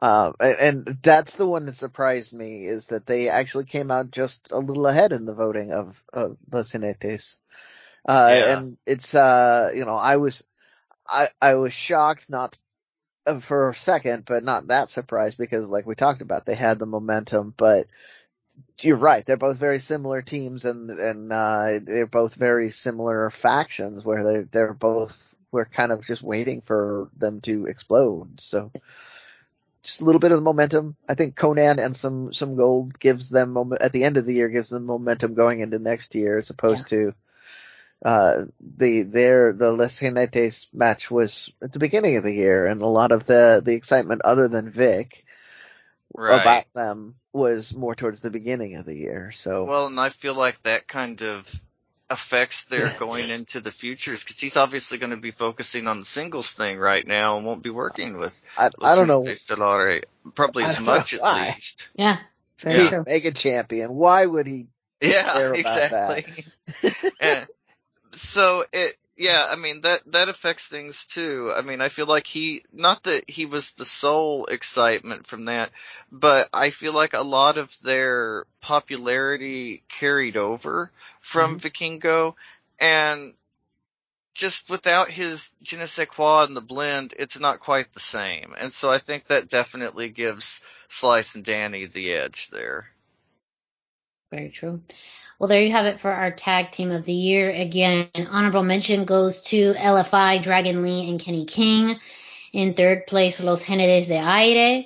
Uh, 0.04 0.34
and 0.42 1.00
that's 1.02 1.36
the 1.38 1.48
one 1.48 1.66
that 1.68 1.76
surprised 1.78 2.34
me 2.34 2.66
is 2.66 2.88
that 2.88 3.08
they 3.08 3.30
actually 3.30 3.66
came 3.66 3.90
out 3.90 4.12
just 4.12 4.50
a 4.52 4.60
little 4.60 4.88
ahead 4.88 5.14
in 5.14 5.26
the 5.26 5.36
voting 5.36 5.72
of, 5.74 5.96
of 6.14 6.38
Los. 6.52 6.76
Uh, 6.76 8.36
Yeah. 8.38 8.58
and 8.58 8.78
it's, 8.86 9.16
uh, 9.16 9.72
you 9.76 9.86
know, 9.86 9.96
I 9.96 10.18
was, 10.18 10.44
I, 11.08 11.30
I 11.42 11.56
was 11.56 11.74
shocked 11.74 12.30
not 12.30 12.60
uh, 13.28 13.40
for 13.40 13.70
a 13.70 13.76
second, 13.76 14.26
but 14.26 14.44
not 14.44 14.68
that 14.68 14.90
surprised 14.90 15.38
because 15.38 15.68
like 15.68 15.88
we 15.88 15.96
talked 15.96 16.22
about, 16.22 16.46
they 16.46 16.56
had 16.56 16.80
the 16.80 16.88
momentum, 16.88 17.54
but 17.58 17.88
you're 18.82 18.98
right. 18.98 19.26
They're 19.26 19.38
both 19.38 19.58
very 19.58 19.80
similar 19.80 20.22
teams 20.22 20.66
and, 20.66 20.90
and, 20.92 21.32
uh, 21.34 21.80
they're 21.84 22.08
both 22.08 22.36
very 22.36 22.72
similar 22.72 23.30
factions 23.30 24.06
where 24.06 24.24
they're, 24.24 24.50
they're 24.52 24.74
both, 24.74 25.36
we're 25.52 25.66
kind 25.66 25.94
of 25.94 26.06
just 26.06 26.24
waiting 26.24 26.62
for 26.62 27.10
them 27.18 27.42
to 27.42 27.68
explode. 27.68 28.42
So 28.42 28.72
just 29.84 30.02
a 30.02 30.06
little 30.06 30.20
bit 30.20 30.32
of 30.32 30.42
momentum. 30.42 30.96
I 31.08 31.16
think 31.16 31.36
Konnan 31.36 31.84
and 31.84 31.96
some, 31.96 32.34
some 32.34 32.56
gold 32.56 33.00
gives 33.00 33.30
them 33.30 33.58
at 33.80 33.92
the 33.92 34.04
end 34.04 34.18
of 34.18 34.26
the 34.26 34.34
year 34.34 34.50
gives 34.50 34.70
them 34.70 34.86
momentum 34.86 35.34
going 35.34 35.60
into 35.60 35.80
next 35.80 36.16
year 36.16 36.40
as 36.40 36.50
opposed 36.50 36.88
to, 36.88 37.14
uh, 38.04 38.44
the, 38.60 39.04
their, 39.04 39.54
the 39.54 39.72
Los 39.72 40.00
Jinetes 40.00 40.68
match 40.74 41.12
was 41.12 41.52
at 41.62 41.72
the 41.72 41.80
beginning 41.80 42.18
of 42.18 42.24
the 42.24 42.34
year 42.34 42.66
and 42.66 42.82
a 42.82 42.88
lot 42.88 43.12
of 43.12 43.26
the, 43.26 43.62
the 43.64 43.74
excitement 43.74 44.22
other 44.24 44.48
than 44.48 44.72
Vic 44.72 45.26
Right. 46.16 46.42
about 46.42 46.74
them 46.74 47.16
was 47.32 47.74
more 47.74 47.96
towards 47.96 48.20
the 48.20 48.30
beginning 48.30 48.76
of 48.76 48.86
the 48.86 48.96
year. 48.96 49.32
So 49.32 49.66
Well, 49.66 49.88
and 49.88 50.00
I 50.00 50.10
feel 50.10 50.36
like 50.36 50.62
that 50.62 50.88
kind 50.88 51.22
of 51.24 51.52
affects 52.14 52.66
their 52.66 52.94
going 53.00 53.30
into 53.30 53.60
the 53.60 53.72
futures 53.72 54.24
because 54.24 54.40
he's 54.40 54.56
obviously 54.56 54.98
going 54.98 55.12
to 55.12 55.18
be 55.18 55.32
focusing 55.32 55.88
on 55.88 56.00
the 56.00 56.06
singles 56.06 56.54
thing 56.54 56.78
right 56.78 57.06
now 57.06 57.38
and 57.38 57.46
won't 57.46 57.64
be 57.64 57.70
working 57.70 58.18
with. 58.18 58.40
I, 58.58 58.70
I 58.82 58.96
don't 58.96 59.08
know. 59.08 59.22
Los 59.22 59.44
Stellare, 59.44 60.04
probably 60.36 60.64
as 60.64 60.80
much 60.80 61.14
at 61.14 61.22
why. 61.22 61.48
least. 61.50 61.90
Yeah, 61.96 62.18
very 62.60 62.84
Yeah. 62.86 63.04
Mega 63.06 63.32
champion. 63.32 63.94
Why 63.94 64.26
would 64.26 64.48
he? 64.48 64.68
Yeah, 65.02 65.24
care 65.34 65.48
about 65.50 65.60
exactly. 65.60 66.46
Yeah. 67.20 67.46
So 68.16 68.64
it, 68.72 68.96
yeah, 69.16 69.46
I 69.48 69.56
mean 69.56 69.82
that 69.82 70.02
that 70.08 70.30
affects 70.30 70.68
things 70.68 71.06
too. 71.06 71.52
I 71.56 71.62
mean, 71.62 71.82
I 71.82 71.90
feel 71.90 72.08
like 72.08 72.26
he, 72.26 72.64
not 72.72 73.04
that 73.04 73.30
he 73.30 73.46
was 73.46 73.72
the 73.72 73.86
sole 73.86 74.46
excitement 74.46 75.28
from 75.28 75.46
that, 75.46 75.72
but 76.12 76.50
I 76.52 76.72
feel 76.72 76.94
like 76.94 77.14
a 77.14 77.22
lot 77.22 77.58
of 77.58 77.76
their 77.84 78.46
popularity 78.62 79.84
carried 79.88 80.36
over 80.36 80.92
from 81.22 81.58
mm-hmm. 81.58 81.68
Vikingo, 81.68 82.36
and 82.80 83.34
just 84.34 84.70
without 84.70 85.10
his 85.10 85.54
je 85.62 85.78
ne 85.78 85.86
sais 85.86 86.08
quoi 86.08 86.46
in 86.46 86.56
the 86.56 86.62
blend, 86.62 87.14
it's 87.18 87.40
not 87.40 87.60
quite 87.60 87.94
the 87.94 88.00
same. 88.00 88.56
And 88.58 88.74
so 88.74 88.92
I 88.92 88.98
think 88.98 89.26
that 89.26 89.48
definitely 89.48 90.10
gives 90.10 90.62
Slice 90.88 91.36
and 91.36 91.46
Danny 91.46 91.86
the 91.86 92.14
edge 92.14 92.50
there. 92.50 92.88
Very 94.32 94.50
true. 94.50 94.82
Well, 95.44 95.50
there 95.50 95.62
you 95.62 95.74
have 95.74 95.88
it 95.88 96.00
for 96.00 96.10
our 96.10 96.32
tag 96.32 96.72
team 96.72 96.90
of 96.90 97.04
the 97.04 97.12
year. 97.12 97.50
Again, 97.50 98.08
honorable 98.16 98.64
mention 98.64 99.04
goes 99.04 99.42
to 99.42 99.74
LFI, 99.74 100.42
Dragon 100.42 100.82
Lee, 100.82 101.10
and 101.10 101.20
Kenny 101.20 101.44
King. 101.44 102.00
In 102.54 102.76
third 102.76 103.08
place, 103.08 103.42
Los 103.42 103.62
Jinetes 103.62 104.08
de 104.08 104.16
Aire. 104.16 104.86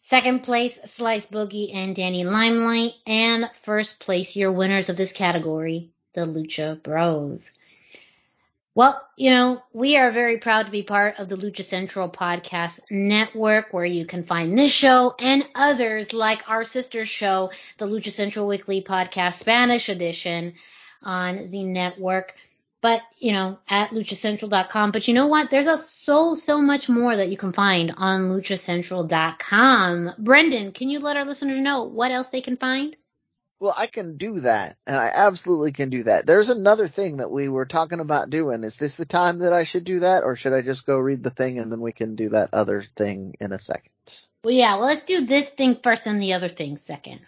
Second 0.00 0.44
place, 0.44 0.80
Slice 0.86 1.26
Boogie 1.26 1.74
and 1.74 1.94
Danny 1.94 2.24
Limelight. 2.24 2.92
And 3.06 3.50
first 3.64 4.00
place, 4.00 4.34
your 4.34 4.50
winners 4.50 4.88
of 4.88 4.96
this 4.96 5.12
category, 5.12 5.90
the 6.14 6.22
Lucha 6.22 6.82
Bros. 6.82 7.50
Well, 8.78 9.04
you 9.16 9.30
know, 9.30 9.60
we 9.72 9.96
are 9.96 10.12
very 10.12 10.38
proud 10.38 10.66
to 10.66 10.70
be 10.70 10.84
part 10.84 11.18
of 11.18 11.28
the 11.28 11.34
Lucha 11.34 11.64
Central 11.64 12.08
podcast 12.08 12.78
network 12.88 13.72
where 13.72 13.84
you 13.84 14.06
can 14.06 14.22
find 14.22 14.56
this 14.56 14.70
show 14.70 15.16
and 15.18 15.44
others 15.56 16.12
like 16.12 16.48
our 16.48 16.62
sister 16.62 17.04
show, 17.04 17.50
the 17.78 17.86
Lucha 17.86 18.12
Central 18.12 18.46
Weekly 18.46 18.80
Podcast 18.80 19.40
Spanish 19.40 19.88
edition 19.88 20.54
on 21.02 21.50
the 21.50 21.64
network. 21.64 22.36
But, 22.80 23.02
you 23.18 23.32
know, 23.32 23.58
at 23.68 23.90
luchacentral.com. 23.90 24.92
But 24.92 25.08
you 25.08 25.14
know 25.14 25.26
what? 25.26 25.50
There's 25.50 25.66
a 25.66 25.78
so, 25.78 26.36
so 26.36 26.62
much 26.62 26.88
more 26.88 27.16
that 27.16 27.30
you 27.30 27.36
can 27.36 27.50
find 27.50 27.92
on 27.96 28.30
luchacentral.com. 28.30 30.12
Brendan, 30.18 30.70
can 30.70 30.88
you 30.88 31.00
let 31.00 31.16
our 31.16 31.24
listeners 31.24 31.58
know 31.58 31.82
what 31.82 32.12
else 32.12 32.28
they 32.28 32.42
can 32.42 32.56
find? 32.56 32.96
Well, 33.60 33.74
I 33.76 33.88
can 33.88 34.16
do 34.18 34.38
that, 34.40 34.76
and 34.86 34.96
I 34.96 35.10
absolutely 35.12 35.72
can 35.72 35.90
do 35.90 36.04
that. 36.04 36.26
There's 36.26 36.48
another 36.48 36.86
thing 36.86 37.16
that 37.16 37.30
we 37.30 37.48
were 37.48 37.66
talking 37.66 37.98
about 37.98 38.30
doing. 38.30 38.62
Is 38.62 38.76
this 38.76 38.94
the 38.94 39.04
time 39.04 39.40
that 39.40 39.52
I 39.52 39.64
should 39.64 39.84
do 39.84 40.00
that, 40.00 40.22
or 40.22 40.36
should 40.36 40.52
I 40.52 40.62
just 40.62 40.86
go 40.86 40.96
read 40.96 41.24
the 41.24 41.30
thing 41.30 41.58
and 41.58 41.72
then 41.72 41.80
we 41.80 41.90
can 41.92 42.14
do 42.14 42.28
that 42.30 42.50
other 42.52 42.82
thing 42.82 43.34
in 43.40 43.50
a 43.52 43.58
second? 43.58 43.90
Well, 44.44 44.54
yeah, 44.54 44.76
well, 44.76 44.86
let's 44.86 45.02
do 45.02 45.26
this 45.26 45.48
thing 45.48 45.78
first 45.82 46.06
and 46.06 46.22
the 46.22 46.34
other 46.34 46.48
thing 46.48 46.76
second. 46.76 47.20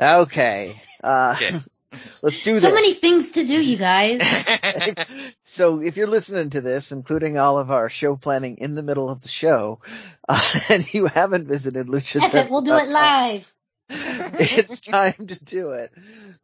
Okay. 0.00 0.80
Uh, 1.02 1.34
Okay. 1.36 1.58
let's 2.22 2.42
do 2.42 2.58
So 2.60 2.66
this. 2.68 2.72
many 2.74 2.94
things 2.94 3.32
to 3.32 3.44
do, 3.44 3.60
you 3.60 3.76
guys. 3.76 4.22
so 5.44 5.80
if 5.82 5.96
you're 5.96 6.06
listening 6.06 6.50
to 6.50 6.60
this, 6.60 6.92
including 6.92 7.38
all 7.38 7.58
of 7.58 7.70
our 7.70 7.88
show 7.88 8.16
planning 8.16 8.58
in 8.58 8.74
the 8.76 8.82
middle 8.82 9.10
of 9.10 9.20
the 9.20 9.28
show, 9.28 9.80
uh, 10.28 10.40
and 10.70 10.94
you 10.94 11.06
haven't 11.06 11.48
visited 11.48 11.88
Lucha 11.88 12.22
F 12.22 12.34
it, 12.34 12.50
we'll 12.50 12.62
do 12.62 12.72
it 12.72 12.86
Central.com, 12.86 12.92
live. 12.92 13.52
It's 13.92 14.80
time 14.80 15.26
to 15.26 15.44
do 15.44 15.70
it. 15.70 15.92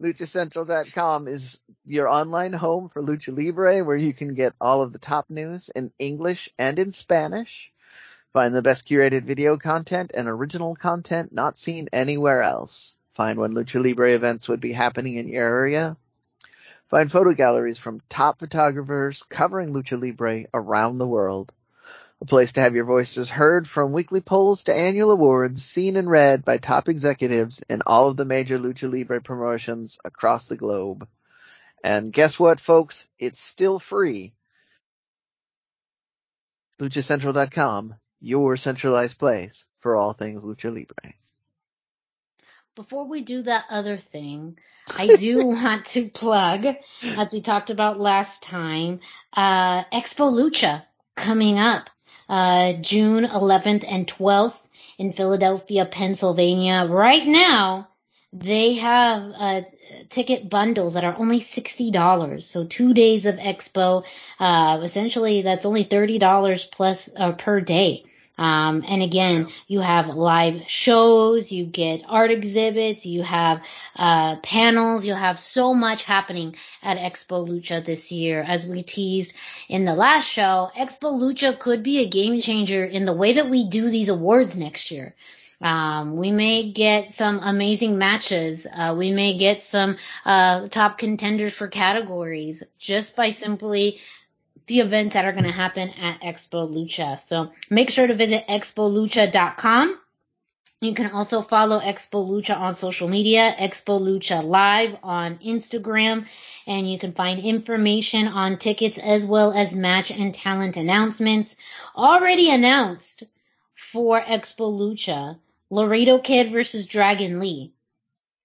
LuchaCentral.com 0.03 1.29
is 1.29 1.61
your 1.85 2.09
online 2.09 2.53
home 2.53 2.89
for 2.89 3.03
Lucha 3.03 3.37
Libre 3.37 3.85
where 3.85 3.97
you 3.97 4.13
can 4.13 4.35
get 4.35 4.53
all 4.61 4.83
of 4.83 4.93
the 4.93 4.99
top 4.99 5.31
news 5.31 5.71
in 5.75 5.93
English 5.99 6.49
and 6.59 6.79
in 6.79 6.93
Spanish. 6.93 7.73
Find 8.33 8.55
the 8.55 8.63
best 8.63 8.87
curated 8.87 9.25
video 9.25 9.57
content 9.57 10.13
and 10.15 10.29
original 10.29 10.77
content 10.77 11.33
not 11.33 11.59
seen 11.59 11.89
anywhere 11.93 12.43
else. 12.43 12.95
Find 13.15 13.39
when 13.39 13.53
Lucha 13.53 13.83
Libre 13.83 14.13
events 14.13 14.49
would 14.49 14.61
be 14.61 14.73
happening 14.73 15.17
in 15.17 15.29
your 15.29 15.45
area. 15.45 15.97
Find 16.89 17.11
photo 17.11 17.33
galleries 17.33 17.79
from 17.79 18.01
top 18.09 18.39
photographers 18.39 19.23
covering 19.29 19.73
Lucha 19.73 20.01
Libre 20.01 20.45
around 20.55 20.99
the 20.99 21.07
world. 21.07 21.53
A 22.21 22.25
place 22.25 22.53
to 22.53 22.61
have 22.61 22.75
your 22.75 22.85
voices 22.85 23.31
heard 23.31 23.69
from 23.69 23.93
weekly 23.93 24.21
polls 24.21 24.65
to 24.65 24.75
annual 24.75 25.13
awards, 25.13 25.65
seen 25.65 25.97
and 25.97 26.11
read 26.11 26.45
by 26.45 26.59
top 26.59 26.89
executives 26.89 27.63
in 27.69 27.83
all 27.87 28.09
of 28.09 28.17
the 28.17 28.25
major 28.25 28.59
Lucha 28.59 28.91
Libre 28.93 29.21
promotions 29.21 29.99
across 30.05 30.49
the 30.49 30.57
globe. 30.57 31.07
And 31.85 32.13
guess 32.13 32.39
what, 32.39 32.59
folks? 32.59 33.07
It's 33.21 33.41
still 33.41 33.79
free. 33.79 34.33
LuchaCentral.com, 36.81 37.95
your 38.21 38.57
centralized 38.57 39.19
place 39.19 39.65
for 39.79 39.95
all 39.95 40.13
things 40.13 40.43
Lucha 40.43 40.75
Libre. 40.75 41.15
Before 42.75 43.07
we 43.07 43.23
do 43.23 43.43
that 43.43 43.65
other 43.71 43.97
thing, 43.97 44.59
I 44.97 45.07
do 45.17 45.47
want 45.47 45.87
to 45.87 46.09
plug, 46.09 46.67
as 47.03 47.33
we 47.33 47.43
talked 47.43 47.71
about 47.71 48.01
last 48.01 48.43
time, 48.43 49.01
uh, 49.33 49.85
Expo 49.85 50.33
Lucha 50.33 50.83
coming 51.17 51.59
up, 51.59 51.91
uh, 52.29 52.75
June 52.75 53.25
11th 53.25 53.85
and 53.91 54.07
12th 54.07 54.59
in 54.99 55.13
Philadelphia, 55.13 55.85
Pennsylvania. 55.87 56.87
Right 56.89 57.27
now, 57.27 57.89
they 58.33 58.75
have, 58.75 59.33
uh, 59.39 59.63
ticket 60.11 60.51
bundles 60.51 60.95
that 60.95 61.05
are 61.05 61.17
only 61.19 61.41
$60. 61.41 62.43
So 62.43 62.65
two 62.65 62.93
days 62.95 63.27
of 63.27 63.37
Expo, 63.37 64.05
uh, 64.39 64.81
essentially 64.83 65.43
that's 65.43 65.65
only 65.65 65.85
$30 65.85 66.71
plus, 66.71 67.09
uh, 67.17 67.33
per 67.33 67.61
day. 67.61 68.05
Um, 68.39 68.85
and 68.89 69.03
again, 69.03 69.49
you 69.67 69.81
have 69.81 70.07
live 70.07 70.63
shows, 70.69 71.51
you 71.51 71.65
get 71.65 72.05
art 72.09 72.31
exhibits, 72.31 73.05
you 73.05 73.23
have 73.25 73.63
uh, 73.97 74.37
panels, 74.37 75.05
you'll 75.05 75.17
have 75.17 75.41
so 75.41 75.75
much 75.75 76.05
happening 76.05 76.55
at 76.83 76.99
Expo 76.99 77.47
Lucha 77.47 77.85
this 77.85 78.13
year. 78.13 78.41
As 78.41 78.65
we 78.65 78.83
teased 78.85 79.35
in 79.69 79.85
the 79.85 79.95
last 79.95 80.29
show, 80.29 80.71
Expo 80.77 81.21
Lucha 81.21 81.59
could 81.59 81.83
be 81.83 81.99
a 81.99 82.09
game 82.09 82.41
changer 82.41 82.85
in 82.85 83.05
the 83.05 83.13
way 83.13 83.35
that 83.35 83.51
we 83.51 83.69
do 83.69 83.91
these 83.91 84.09
awards 84.09 84.57
next 84.57 84.93
year. 84.93 85.15
Um, 85.61 86.17
we 86.17 86.31
may 86.31 86.71
get 86.71 87.11
some 87.11 87.41
amazing 87.43 87.99
matches. 87.99 88.67
Uh, 88.73 88.95
we 88.97 89.11
may 89.11 89.37
get 89.37 89.61
some 89.61 89.97
uh, 90.25 90.69
top 90.69 90.99
contenders 90.99 91.53
for 91.53 91.67
categories 91.67 92.63
just 92.79 93.17
by 93.17 93.31
simply 93.33 93.99
the 94.69 94.81
events 94.81 95.15
that 95.15 95.25
are 95.25 95.33
going 95.33 95.45
to 95.45 95.53
happen 95.53 95.91
at 95.91 96.21
Expo 96.21 96.73
Lucha. 96.73 97.19
So 97.21 97.53
make 97.71 97.91
sure 97.91 98.07
to 98.07 98.15
visit 98.15 98.47
expolucha.com 98.49 99.99
You 100.81 100.95
can 100.95 101.11
also 101.11 101.43
follow 101.43 101.81
Expo 101.81 102.25
Lucha 102.29 102.57
on 102.57 102.75
social 102.75 103.09
media, 103.09 103.53
Expo 103.59 104.01
Lucha 104.01 104.45
Live 104.45 104.97
on 105.03 105.39
Instagram, 105.39 106.27
and 106.69 106.89
you 106.89 107.01
can 107.01 107.13
find 107.13 107.41
information 107.41 108.29
on 108.29 108.59
tickets 108.59 108.99
as 108.99 109.27
well 109.27 109.53
as 109.53 109.75
match 109.75 110.13
and 110.13 110.33
talent 110.33 110.77
announcements 110.77 111.57
already 111.97 112.51
announced 112.51 113.25
for 113.93 114.21
Expo 114.21 114.73
Lucha. 114.73 115.39
Laredo 115.71 116.19
Kid 116.19 116.53
versus 116.53 116.87
Dragon 116.87 117.41
Lee. 117.41 117.73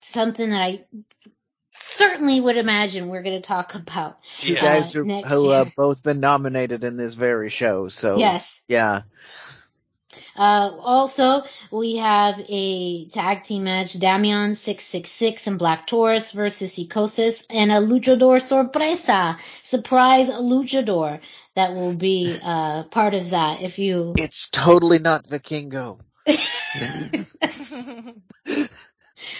Something 0.02 0.50
that 0.50 0.62
I 0.62 0.86
certainly 1.94 2.40
would 2.42 2.58
imagine 2.58 3.08
we're 3.10 3.24
going 3.24 3.42
to 3.42 3.48
talk 3.48 3.76
about. 3.76 4.18
You 4.40 4.56
Yeah. 4.56 4.62
guys 4.62 4.96
Uh, 4.96 5.00
are, 5.00 5.04
who 5.28 5.48
year. 5.50 5.58
have 5.58 5.76
both 5.76 6.04
been 6.04 6.20
nominated 6.20 6.84
in 6.84 6.98
this 6.98 7.16
very 7.16 7.50
show, 7.50 7.88
so 7.88 8.18
Yes. 8.18 8.62
yeah. 8.68 9.02
Uh, 10.36 10.72
also, 10.80 11.44
we 11.72 11.98
have 11.98 12.40
a 12.48 13.06
tag 13.08 13.44
team 13.44 13.64
match, 13.64 13.94
Damian 13.94 14.56
666 14.56 15.48
and 15.48 15.58
Black 15.60 15.88
Taurus 15.88 16.32
versus 16.32 16.74
Psicosis 16.74 17.44
and 17.50 17.72
a 17.72 17.76
luchador 17.76 18.42
sorpresa, 18.42 19.38
surprise 19.64 20.30
luchador 20.30 21.20
that 21.56 21.74
will 21.74 21.96
be, 21.96 22.40
uh, 22.44 22.84
part 22.84 23.14
of 23.16 23.32
that 23.32 23.62
if 23.62 23.80
you, 23.80 24.14
It's 24.18 24.50
totally 24.50 25.00
not 25.00 25.28
Vikingo. 25.28 26.00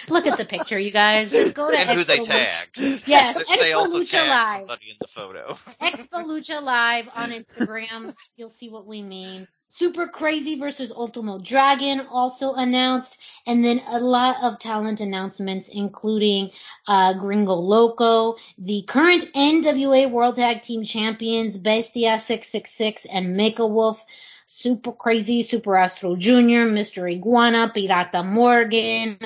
look 0.08 0.26
at 0.26 0.38
the 0.38 0.44
picture, 0.44 0.78
you 0.78 0.90
guys. 0.90 1.30
Just 1.30 1.54
go 1.56 1.70
to 1.70 1.76
and 1.78 1.90
who 1.90 2.04
they 2.04 2.18
Expo- 2.18 2.26
tagged. 2.26 2.78
Yes, 3.06 3.42
They- 3.48 3.56
they 3.56 3.72
also 3.72 4.00
Lucha 4.00 4.10
tagged 4.10 4.28
Live. 4.28 4.58
somebody 4.60 4.90
in 4.90 4.96
the 5.00 5.08
photo. 5.08 5.52
Expo 5.82 6.24
Lucha 6.24 6.62
Live 6.62 7.08
on 7.14 7.30
Instagram. 7.30 8.14
You'll 8.36 8.48
see 8.48 8.68
what 8.70 8.86
we 8.86 9.02
mean. 9.02 9.48
Super 9.66 10.06
Crazy 10.06 10.56
versus 10.56 10.92
Ultimo 10.92 11.38
Dragon 11.38 12.02
also 12.08 12.52
announced, 12.52 13.18
and 13.44 13.64
then 13.64 13.80
a 13.88 13.98
lot 13.98 14.36
of 14.42 14.60
talent 14.60 15.00
announcements, 15.00 15.68
including 15.68 16.50
uh, 16.86 17.14
Gringo 17.14 17.54
Loco, 17.54 18.36
the 18.56 18.84
current 18.86 19.24
NWA 19.34 20.08
World 20.10 20.36
Tag 20.36 20.62
Team 20.62 20.84
Champions 20.84 21.58
Bestia 21.58 22.18
666 22.20 23.06
and 23.06 23.34
Mecha 23.36 23.68
Wolf. 23.68 24.00
Super 24.46 24.92
Crazy, 24.92 25.42
Super 25.42 25.74
Astro 25.74 26.14
Jr., 26.16 26.68
Mr. 26.70 27.10
Iguana, 27.10 27.72
Pirata 27.74 28.24
Morgan, 28.24 29.18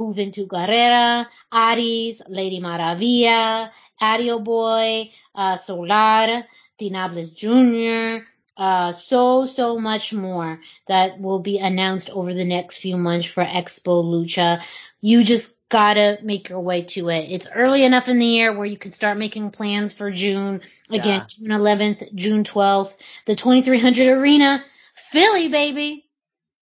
Juventud 0.00 0.48
Guerrera, 0.48 1.26
Aries, 1.52 2.22
Lady 2.28 2.60
Maravilla, 2.60 3.70
Aero 4.00 4.38
Boy, 4.38 5.10
uh, 5.34 5.56
Solar, 5.56 6.44
Tinieblas 6.80 7.34
Jr., 7.34 8.24
uh, 8.56 8.92
so, 8.92 9.46
so 9.46 9.78
much 9.78 10.12
more 10.12 10.60
that 10.86 11.20
will 11.20 11.38
be 11.38 11.58
announced 11.58 12.10
over 12.10 12.34
the 12.34 12.44
next 12.44 12.78
few 12.78 12.96
months 12.96 13.26
for 13.26 13.44
Expo 13.44 14.04
Lucha. 14.04 14.62
You 15.00 15.24
just 15.24 15.54
gotta 15.70 16.18
make 16.22 16.48
your 16.48 16.60
way 16.60 16.82
to 16.82 17.08
it. 17.08 17.30
It's 17.30 17.46
early 17.54 17.84
enough 17.84 18.08
in 18.08 18.18
the 18.18 18.26
year 18.26 18.56
where 18.56 18.66
you 18.66 18.76
can 18.76 18.92
start 18.92 19.16
making 19.16 19.50
plans 19.52 19.92
for 19.92 20.10
June. 20.10 20.60
Again, 20.90 21.20
Yeah. 21.20 21.26
June 21.28 21.52
11th, 21.52 22.14
June 22.14 22.44
12th, 22.44 22.94
the 23.24 23.36
2300 23.36 24.08
Arena, 24.08 24.62
Philly, 24.94 25.48
baby. 25.48 26.06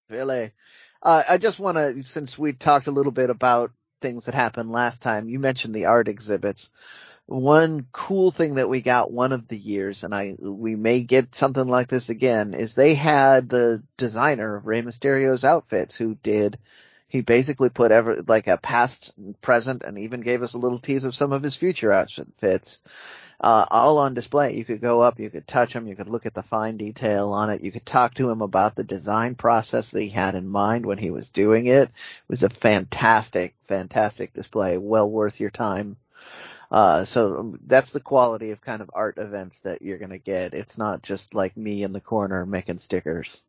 Really. 0.09 0.53
Uh, 1.03 1.23
I 1.29 1.39
just 1.39 1.61
want 1.61 1.77
to, 1.77 2.03
since 2.03 2.39
we 2.39 2.53
talked 2.53 2.87
a 2.87 2.93
little 2.93 3.13
bit 3.13 3.31
about 3.31 3.73
things 4.01 4.25
that 4.25 4.35
happened 4.35 4.71
last 4.71 5.03
time, 5.03 5.29
you 5.29 5.39
mentioned 5.39 5.75
the 5.75 5.87
art 5.87 6.09
exhibits. 6.09 6.71
One 7.27 7.87
cool 7.93 8.31
thing 8.31 8.55
that 8.55 8.69
we 8.69 8.81
got 8.81 9.13
one 9.13 9.33
of 9.33 9.49
the 9.49 9.59
years, 9.59 10.03
and 10.03 10.15
I, 10.15 10.35
we 10.39 10.77
may 10.77 11.03
get 11.03 11.35
something 11.35 11.67
like 11.67 11.89
this 11.89 12.09
again, 12.09 12.55
is 12.55 12.75
they 12.75 12.95
had 12.95 13.49
the 13.49 13.83
designer 13.97 14.57
of 14.57 14.67
Rey 14.67 14.83
Mysterio's 14.83 15.45
outfits 15.45 15.95
who 15.95 16.15
did, 16.15 16.59
he 17.07 17.21
basically 17.21 17.69
put 17.69 17.93
ever, 17.93 18.23
like 18.27 18.47
a 18.47 18.57
past, 18.57 19.13
present, 19.43 19.83
and 19.83 19.99
even 19.99 20.21
gave 20.21 20.43
us 20.43 20.55
a 20.55 20.59
little 20.59 20.79
tease 20.79 21.05
of 21.05 21.15
some 21.15 21.33
of 21.33 21.43
his 21.43 21.55
future 21.55 21.93
outfits 21.93 22.79
uh, 23.41 23.67
all 23.71 23.99
on 23.99 24.15
display. 24.15 24.57
You 24.57 24.65
could 24.65 24.81
go 24.81 25.01
up, 25.01 25.21
you 25.21 25.31
could 25.31 25.47
touch 25.47 25.73
them, 25.73 25.87
you 25.87 25.95
could 25.95 26.09
look 26.09 26.27
at 26.27 26.35
the 26.35 26.43
fine 26.43 26.77
detail 26.77 27.33
on 27.33 27.51
it, 27.51 27.63
you 27.63 27.71
could 27.71 27.87
talk 27.87 28.15
to 28.15 28.31
him 28.31 28.43
about 28.43 28.75
the 28.75 28.85
design 28.85 29.35
process 29.35 29.91
that 29.91 30.03
he 30.03 30.09
had 30.09 30.35
in 30.35 30.49
mind 30.49 30.85
when 30.87 30.99
he 30.99 31.11
was 31.11 31.29
doing 31.29 31.67
it. 31.67 31.89
It 31.89 31.93
was 32.29 32.43
a 32.43 32.51
fantastic, 32.51 33.55
fantastic 33.67 34.35
display, 34.35 34.79
well 34.79 35.11
worth 35.11 35.41
your 35.41 35.51
time. 35.51 35.97
Uh, 36.71 37.05
so 37.05 37.39
um, 37.39 37.61
that's 37.67 37.93
the 37.93 38.01
quality 38.01 38.51
of 38.51 38.61
kind 38.61 38.83
of 38.83 38.91
art 38.93 39.17
events 39.19 39.61
that 39.61 39.83
you're 39.83 39.99
gonna 39.99 40.19
get. 40.19 40.53
It's 40.53 40.77
not 40.77 41.03
just 41.03 41.35
like 41.35 41.57
me 41.57 41.83
in 41.83 41.93
the 41.93 42.01
corner 42.01 42.45
making 42.45 42.79
stickers, 42.79 43.43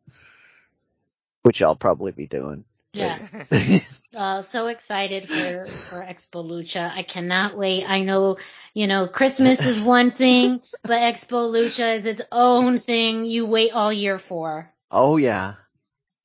which 1.42 1.60
I'll 1.60 1.76
probably 1.76 2.12
be 2.12 2.26
doing. 2.26 2.64
Yeah. 2.92 3.18
Uh, 4.14 4.42
so 4.42 4.66
excited 4.66 5.28
for, 5.28 5.66
for 5.88 6.00
Expo 6.00 6.44
Lucha. 6.44 6.90
I 6.92 7.04
cannot 7.04 7.56
wait. 7.56 7.88
I 7.88 8.02
know, 8.02 8.38
you 8.74 8.88
know, 8.88 9.06
Christmas 9.06 9.64
is 9.64 9.80
one 9.80 10.10
thing, 10.10 10.60
but 10.82 10.98
Expo 10.98 11.48
Lucha 11.48 11.94
is 11.96 12.06
its 12.06 12.22
own 12.32 12.76
thing 12.76 13.24
you 13.24 13.46
wait 13.46 13.70
all 13.72 13.92
year 13.92 14.18
for. 14.18 14.72
oh 14.90 15.16
yeah. 15.16 15.54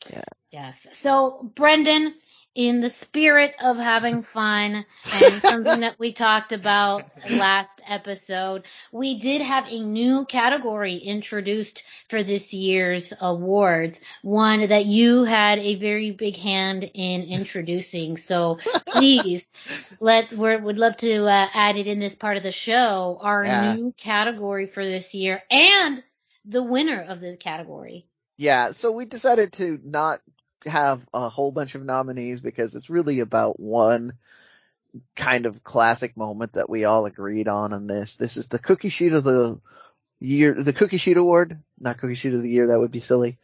Yeah. 0.10 0.24
Yes. 0.52 0.88
So, 0.94 1.52
Brendan, 1.56 2.14
in 2.56 2.80
the 2.80 2.90
spirit 2.90 3.54
of 3.64 3.76
having 3.78 4.24
fun 4.24 4.86
and 5.12 5.44
something 5.44 5.82
that 5.82 6.00
we 6.00 6.14
talked 6.14 6.54
about 6.54 7.04
last 7.30 7.82
episode, 7.86 8.64
we 8.94 9.20
did 9.20 9.42
have 9.42 9.68
a 9.70 9.80
new 9.80 10.26
category 10.26 10.96
introduced 10.96 11.84
for 12.10 12.24
this 12.24 12.54
year's 12.54 13.14
awards, 13.22 14.00
one 14.24 14.68
that 14.70 14.86
you 14.86 15.26
had 15.26 15.60
a 15.60 15.76
very 15.76 16.12
big 16.12 16.38
hand 16.38 16.90
in 16.94 17.24
introducing. 17.24 18.16
So 18.18 18.60
please, 18.86 19.48
let 20.00 20.32
we 20.32 20.56
would 20.56 20.78
love 20.78 20.96
to 20.98 21.26
uh, 21.26 21.48
add 21.54 21.76
it 21.76 21.88
in 21.88 22.00
this 22.00 22.16
part 22.16 22.38
of 22.38 22.44
the 22.44 22.52
show, 22.54 23.20
our 23.22 23.46
Yeah. 23.46 23.74
new 23.74 23.94
category 23.98 24.68
for 24.68 24.86
this 24.86 25.14
year 25.14 25.44
and 25.52 26.02
the 26.46 26.64
winner 26.64 27.02
of 27.02 27.20
the 27.20 27.36
category. 27.38 28.06
Yeah, 28.38 28.72
so 28.72 28.92
we 28.92 29.06
decided 29.06 29.54
to 29.54 29.80
not 29.84 30.22
have 30.66 31.02
a 31.14 31.30
whole 31.30 31.52
bunch 31.52 31.76
of 31.76 31.84
nominees 31.84 32.42
because 32.42 32.76
it's 32.76 32.90
really 32.90 33.20
about 33.20 33.60
one 33.60 34.14
kind 35.16 35.46
of 35.46 35.64
classic 35.64 36.16
moment 36.16 36.54
that 36.54 36.70
we 36.70 36.86
all 36.86 37.06
agreed 37.06 37.48
on 37.48 37.74
in 37.74 37.88
this. 37.88 38.16
This 38.16 38.38
is 38.38 38.48
the 38.48 38.60
cookie 38.60 38.90
sheet 38.90 39.14
of 39.14 39.24
the 39.24 39.60
year, 40.20 40.54
the 40.54 40.74
cookie 40.74 40.98
sheet 40.98 41.18
award, 41.18 41.60
not 41.80 41.98
cookie 41.98 42.16
sheet 42.16 42.34
of 42.34 42.42
the 42.42 42.50
year, 42.50 42.68
that 42.68 42.80
would 42.80 42.92
be 42.92 43.02
silly. 43.02 43.38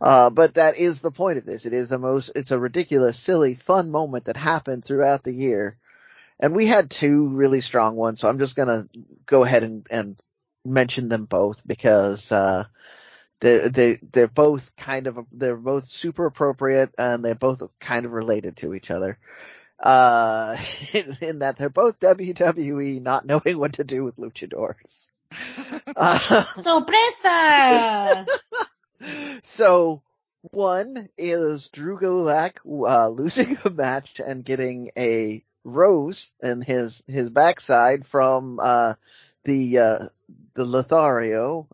Uh, 0.00 0.30
but 0.30 0.54
that 0.54 0.76
is 0.76 1.00
the 1.00 1.10
point 1.10 1.38
of 1.38 1.46
this. 1.46 1.66
It 1.66 1.72
is 1.72 1.92
a 1.92 1.98
most, 1.98 2.30
it's 2.34 2.50
a 2.50 2.58
ridiculous, 2.58 3.18
silly, 3.18 3.54
fun 3.54 3.90
moment 3.90 4.26
that 4.26 4.36
happened 4.36 4.84
throughout 4.84 5.22
the 5.22 5.32
year. 5.32 5.76
And 6.40 6.54
we 6.54 6.66
had 6.66 6.90
two 6.90 7.28
really 7.28 7.60
strong 7.60 7.96
ones, 7.96 8.20
so 8.20 8.28
I'm 8.28 8.38
just 8.38 8.56
gonna 8.56 8.88
go 9.26 9.44
ahead 9.44 9.62
and, 9.62 9.86
and 9.90 10.20
mention 10.64 11.08
them 11.08 11.24
both 11.24 11.60
because, 11.66 12.32
uh, 12.32 12.64
they're 13.42 13.68
they 13.68 13.98
they're 14.12 14.28
both 14.28 14.74
kind 14.76 15.08
of 15.08 15.18
they're 15.32 15.56
both 15.56 15.86
super 15.86 16.26
appropriate 16.26 16.94
and 16.96 17.24
they're 17.24 17.34
both 17.34 17.60
kind 17.80 18.06
of 18.06 18.12
related 18.12 18.56
to 18.58 18.72
each 18.72 18.90
other. 18.90 19.18
Uh, 19.82 20.56
in, 20.92 21.18
in 21.20 21.38
that 21.40 21.58
they're 21.58 21.68
both 21.68 21.98
WWE 21.98 23.02
not 23.02 23.26
knowing 23.26 23.58
what 23.58 23.74
to 23.74 23.84
do 23.84 24.04
with 24.04 24.16
luchadors. 24.16 25.10
Uh, 25.96 26.44
Sorpresa! 26.62 28.26
so 29.42 30.02
one 30.42 31.08
is 31.18 31.68
Drew 31.68 31.98
Gulak 31.98 32.58
uh, 32.64 33.08
losing 33.08 33.58
a 33.64 33.70
match 33.70 34.20
and 34.24 34.44
getting 34.44 34.92
a 34.96 35.42
rose 35.64 36.30
in 36.40 36.62
his 36.62 37.02
his 37.08 37.30
backside 37.30 38.06
from 38.06 38.60
uh, 38.62 38.94
the 39.44 39.78
uh, 39.78 40.08
the 40.54 40.64
Lothario. 40.64 41.66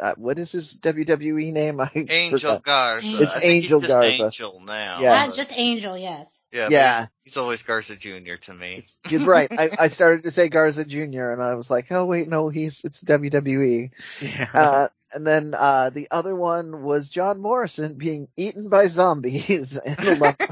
Uh, 0.00 0.14
what 0.16 0.38
is 0.38 0.52
his 0.52 0.74
WWE 0.74 1.52
name? 1.52 1.80
I 1.80 1.90
Angel 1.94 2.38
forgot. 2.38 2.62
Garza. 2.64 3.22
It's 3.22 3.36
I 3.36 3.40
think 3.40 3.44
Angel 3.44 3.80
he's 3.80 3.88
just 3.88 4.00
Garza. 4.00 4.24
Angel 4.24 4.60
now. 4.64 5.00
Yeah. 5.00 5.26
Not 5.26 5.34
just 5.34 5.52
Angel, 5.52 5.96
yes. 5.96 6.40
yeah. 6.52 6.68
Yeah. 6.70 7.00
He's, 7.00 7.08
he's 7.24 7.36
always 7.36 7.62
Garza 7.62 7.96
Jr. 7.96 8.34
to 8.42 8.54
me. 8.54 8.84
You're 9.08 9.24
right. 9.24 9.50
I, 9.50 9.70
I 9.80 9.88
started 9.88 10.24
to 10.24 10.30
say 10.30 10.48
Garza 10.48 10.84
Jr. 10.84 11.30
and 11.30 11.42
I 11.42 11.54
was 11.54 11.70
like, 11.70 11.90
oh 11.90 12.06
wait, 12.06 12.28
no, 12.28 12.48
he's 12.48 12.84
it's 12.84 13.02
WWE. 13.02 13.90
Yeah. 14.20 14.50
Uh, 14.52 14.88
and 15.12 15.26
then 15.26 15.54
uh, 15.56 15.90
the 15.90 16.08
other 16.10 16.34
one 16.34 16.82
was 16.82 17.08
John 17.08 17.40
Morrison 17.40 17.94
being 17.94 18.28
eaten 18.36 18.68
by 18.68 18.86
zombies. 18.86 19.78
And 19.86 20.20
like, 20.20 20.42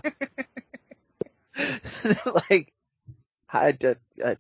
like 2.51 2.73
I 3.49 3.73
did. 3.73 3.99
I, 4.25 4.37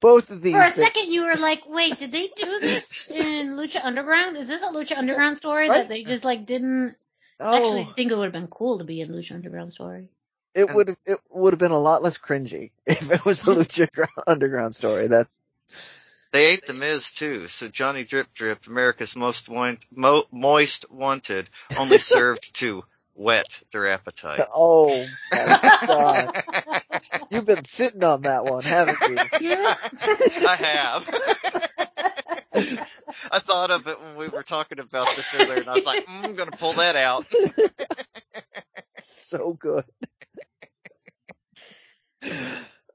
both 0.00 0.30
of 0.30 0.42
these. 0.42 0.54
For 0.54 0.60
a 0.62 0.70
things- 0.70 0.86
second, 0.86 1.12
you 1.12 1.24
were 1.24 1.36
like, 1.36 1.62
"Wait, 1.68 1.98
did 1.98 2.12
they 2.12 2.28
do 2.28 2.60
this 2.60 3.10
in 3.10 3.56
Lucha 3.56 3.84
Underground? 3.84 4.36
Is 4.36 4.48
this 4.48 4.62
a 4.62 4.66
Lucha 4.68 4.96
Underground 4.98 5.36
story 5.36 5.68
Right. 5.68 5.78
that 5.82 5.88
they 5.88 6.04
just 6.04 6.24
like 6.24 6.46
didn't?" 6.46 6.96
oh, 7.40 7.56
Actually, 7.56 7.84
think 7.94 8.10
it 8.12 8.16
would 8.16 8.24
have 8.24 8.32
been 8.32 8.48
cool 8.48 8.78
to 8.78 8.84
be 8.84 9.00
in 9.00 9.08
Lucha 9.10 9.32
Underground 9.32 9.72
story. 9.72 10.08
it 10.54 10.72
would 10.72 10.88
have 10.88 10.96
it 11.04 11.18
would 11.30 11.52
have 11.52 11.58
been 11.60 11.70
a 11.70 11.78
lot 11.78 12.02
less 12.02 12.16
cringy 12.18 12.70
if 12.86 13.10
it 13.10 13.24
was 13.24 13.42
a 13.42 13.46
Lucha 13.56 13.88
Underground 14.26 14.74
story. 14.74 15.06
That's 15.08 15.38
They 16.32 16.46
ate 16.46 16.66
the 16.66 16.74
Miz 16.74 17.12
too, 17.12 17.46
so 17.48 17.68
Johnny 17.68 18.04
Drip 18.04 18.32
Drip, 18.34 18.66
America's 18.66 19.14
most 19.16 19.48
want, 19.48 19.84
mo, 19.90 20.24
moist 20.32 20.90
wanted, 20.90 21.48
only 21.78 21.98
served 22.14 22.54
to 22.56 22.84
whet 23.14 23.62
their 23.72 23.88
appetite. 23.90 24.40
Oh 24.54 25.06
my 25.32 25.80
god. 25.86 26.75
You've 27.30 27.46
been 27.46 27.64
sitting 27.64 28.04
on 28.04 28.22
that 28.22 28.44
one, 28.44 28.62
haven't 28.62 28.98
you? 29.02 29.16
I 30.46 30.56
have. 30.56 31.08
I 33.32 33.38
thought 33.38 33.70
of 33.70 33.86
it 33.86 34.00
when 34.00 34.16
we 34.16 34.28
were 34.28 34.42
talking 34.42 34.78
about 34.78 35.14
this 35.14 35.34
earlier, 35.34 35.60
and 35.60 35.68
I 35.68 35.74
was 35.74 35.86
like, 35.86 36.06
mm, 36.06 36.24
I'm 36.24 36.34
going 36.36 36.50
to 36.50 36.56
pull 36.56 36.74
that 36.74 36.96
out. 36.96 37.26
so 38.98 39.52
good. 39.52 39.84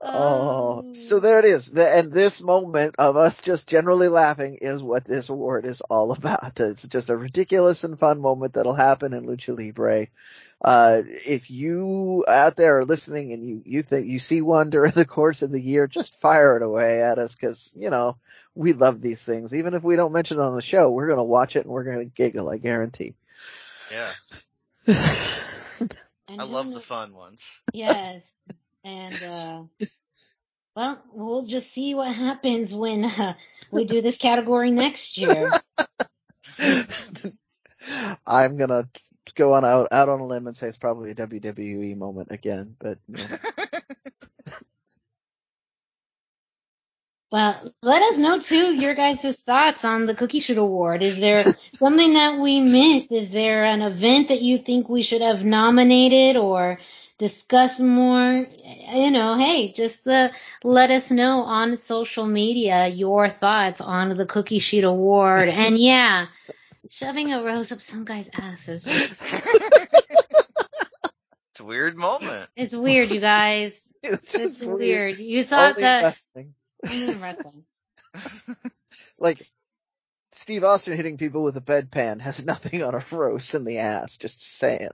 Oh, 0.04 0.94
so 0.94 1.20
there 1.20 1.38
it 1.38 1.46
is. 1.46 1.68
The, 1.68 1.88
and 1.88 2.12
this 2.12 2.42
moment 2.42 2.96
of 2.98 3.18
us 3.18 3.40
just 3.40 3.68
generally 3.68 4.08
laughing 4.08 4.58
is 4.60 4.82
what 4.82 5.06
this 5.06 5.30
award 5.30 5.64
is 5.64 5.82
all 5.82 6.12
about. 6.12 6.60
It's 6.60 6.88
just 6.88 7.12
a 7.12 7.16
ridiculous 7.18 7.84
and 7.84 8.00
fun 8.00 8.20
moment 8.20 8.56
that'll 8.56 8.74
happen 8.74 9.14
in 9.14 9.28
Lucha 9.28 9.56
Libre. 9.56 10.08
Uh, 10.64 11.02
if 11.26 11.50
you 11.50 12.24
out 12.28 12.56
there 12.56 12.80
are 12.80 12.86
listening 12.86 13.34
and 13.34 13.44
you, 13.44 13.64
you 13.66 13.82
think 13.82 14.06
you 14.06 14.20
see 14.20 14.42
one 14.42 14.70
during 14.70 14.92
the 14.96 15.06
course 15.06 15.42
of 15.42 15.52
the 15.52 15.62
year, 15.62 15.88
just 15.88 16.20
fire 16.22 16.56
it 16.58 16.64
away 16.64 17.02
at 17.02 17.18
us 17.18 17.36
because, 17.36 17.74
you 17.76 17.90
know, 17.90 18.18
we 18.54 18.74
love 18.74 19.02
these 19.02 19.26
things. 19.26 19.56
Even 19.56 19.74
if 19.74 19.84
we 19.84 19.96
don't 19.96 20.14
mention 20.14 20.38
it 20.38 20.44
on 20.44 20.56
the 20.56 20.62
show, 20.62 20.92
we're 20.92 21.08
going 21.08 21.18
to 21.18 21.24
watch 21.24 21.56
it 21.56 21.66
and 21.66 21.70
we're 21.70 21.84
going 21.84 22.00
to 22.00 22.06
giggle, 22.06 22.50
I 22.50 22.58
guarantee. 22.58 23.16
Yeah. 23.92 24.12
I 26.30 26.44
love 26.44 26.68
kno- 26.68 26.76
the 26.76 26.80
fun 26.82 27.16
ones. 27.16 27.62
Yes. 27.74 28.44
And, 28.84 29.16
uh, 29.24 29.64
well, 30.76 31.02
we'll 31.12 31.46
just 31.46 31.72
see 31.72 31.96
what 31.96 32.16
happens 32.16 32.74
when 32.74 33.06
uh, 33.06 33.34
we 33.72 33.86
do 33.86 34.02
this 34.02 34.18
category 34.18 34.72
next 34.72 35.18
year. 35.18 35.50
I'm 38.28 38.58
gonna 38.58 38.88
go 39.36 39.54
on 39.54 39.66
out, 39.66 39.88
out 39.92 40.10
on 40.10 40.20
a 40.20 40.26
limb 40.26 40.48
and 40.48 40.56
say 40.56 40.68
it's 40.68 40.78
probably 40.78 41.12
a 41.12 41.16
WWE 41.16 41.98
moment 41.98 42.32
again, 42.32 42.76
but 42.80 42.98
you 43.08 43.16
know. 43.18 43.38
Well, 47.32 47.74
let 47.82 48.02
us 48.02 48.18
know 48.18 48.40
too 48.40 48.76
your 48.76 48.94
guys' 48.94 49.42
thoughts 49.42 49.86
on 49.86 50.06
the 50.06 50.16
Cookie 50.16 50.42
Shoot 50.42 50.58
Award. 50.58 51.02
Is 51.02 51.18
there 51.18 51.46
something 51.78 52.14
that 52.14 52.40
we 52.40 52.60
missed? 52.60 53.14
Is 53.14 53.32
there 53.32 53.64
an 53.64 53.82
event 53.82 54.28
that 54.28 54.42
you 54.42 54.58
think 54.58 54.90
we 54.90 55.02
should 55.02 55.22
have 55.22 55.42
nominated 55.42 56.36
or 56.36 56.80
discuss 57.18 57.80
more? 57.80 58.46
You 58.94 59.12
know, 59.12 59.38
hey, 59.38 59.72
just 59.72 60.06
uh, 60.10 60.28
let 60.66 60.92
us 60.92 61.10
know 61.10 61.44
on 61.44 61.78
social 61.78 62.26
media 62.26 62.88
your 62.88 63.30
thoughts 63.30 63.80
on 63.80 64.18
the 64.18 64.26
Cookie 64.26 64.60
Sheet 64.60 64.84
Award. 64.84 65.48
And 65.48 65.78
yeah, 65.78 66.26
shoving 66.90 67.32
a 67.34 67.44
rose 67.44 67.72
up 67.72 67.82
some 67.82 68.06
guy's 68.06 68.30
ass 68.34 68.68
is 68.68 68.84
just, 68.84 69.22
It's 71.52 71.60
a 71.60 71.64
weird 71.64 71.98
moment. 71.98 72.50
it's 72.56 72.76
weird, 72.76 73.12
you 73.12 73.20
guys. 73.22 73.82
it's 74.04 74.34
It's 74.36 74.60
just 74.60 74.66
weird. 74.66 75.18
You 75.18 75.44
thought 75.44 75.72
Only 75.72 75.82
that 75.84 76.04
wrestling. 76.04 76.54
only 76.90 77.14
wrestling. 77.22 77.64
Like 79.20 79.46
Steve 80.34 80.64
Austin 80.64 80.96
hitting 80.96 81.18
people 81.18 81.44
with 81.44 81.56
a 81.58 81.62
bedpan 81.62 82.20
has 82.22 82.44
nothing 82.44 82.82
on 82.84 82.96
a 82.96 83.06
rose 83.12 83.54
in 83.54 83.64
the 83.66 83.78
ass, 83.80 84.18
just 84.18 84.42
saying. 84.42 84.90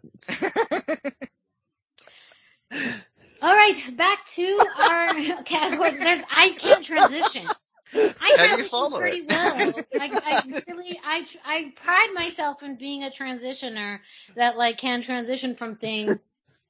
All 3.41 3.53
right, 3.53 3.95
back 3.95 4.25
to 4.31 4.59
our 4.77 5.13
category. 5.43 5.91
There's, 5.91 6.21
I 6.35 6.49
can't 6.57 6.83
transition. 6.83 7.45
I 7.93 8.35
How 8.37 8.55
do 8.55 8.61
you 8.61 8.67
follow 8.67 8.99
pretty 8.99 9.19
it? 9.19 9.29
well. 9.29 9.73
I, 10.01 10.19
I 10.25 10.61
really, 10.67 10.99
I, 11.03 11.25
I 11.45 11.73
pride 11.75 12.09
myself 12.13 12.61
in 12.63 12.75
being 12.75 13.03
a 13.03 13.09
transitioner 13.09 13.99
that 14.35 14.57
like 14.57 14.77
can 14.77 15.01
transition 15.01 15.55
from 15.55 15.75
things 15.77 16.17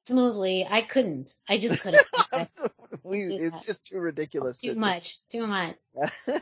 smoothly. 0.07 0.65
I 0.69 0.81
couldn't. 0.83 1.33
I 1.49 1.57
just 1.57 1.81
couldn't. 2.31 2.49
we, 3.03 3.23
it's 3.35 3.65
just 3.65 3.85
too 3.87 3.99
ridiculous. 3.99 4.57
too 4.59 4.73
to- 4.73 4.79
much. 4.79 5.17
Too 5.31 5.47
much. 5.47 5.77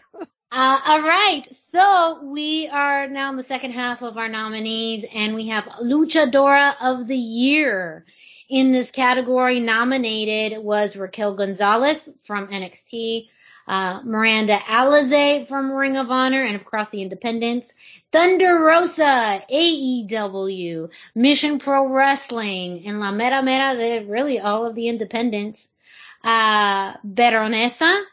Uh, 0.58 0.80
all 0.86 1.02
right, 1.02 1.45
so 1.54 2.22
we 2.24 2.70
are 2.72 3.10
now 3.10 3.30
in 3.30 3.36
the 3.36 3.44
second 3.44 3.72
half 3.72 4.02
of 4.02 4.18
our 4.18 4.30
nominees, 4.30 5.04
and 5.14 5.36
we 5.36 5.48
have 5.50 5.66
Luchadora 5.84 6.76
of 6.80 7.08
the 7.08 7.18
Year. 7.18 8.06
In 8.48 8.72
this 8.72 8.90
category, 8.92 9.60
nominated 9.60 10.64
was 10.64 10.95
Raquel 10.95 11.34
Gonzalez 11.34 12.10
from 12.22 12.48
NXT, 12.48 13.28
uh, 13.68 14.02
Miranda 14.03 14.58
Alizé 14.58 15.48
from 15.48 15.72
Ring 15.72 15.98
of 15.98 16.11
Honor, 16.11 16.44
and 16.44 16.56
across 16.56 16.90
the 16.90 17.02
Independents, 17.02 17.74
Thunder 18.11 18.60
Rosa, 18.60 19.42
AEW, 19.52 20.90
Mission 21.16 21.60
Pro 21.60 21.88
Wrestling, 21.88 22.85
and 22.85 23.00
La 23.00 23.11
Mera 23.11 23.42
Mera, 23.42 23.76
they're 23.76 24.06
really 24.06 24.40
all 24.40 24.66
of 24.66 24.76
the 24.76 24.88
Independents, 24.88 25.68
uh, 26.24 26.98
Baronessa, 26.98 28.03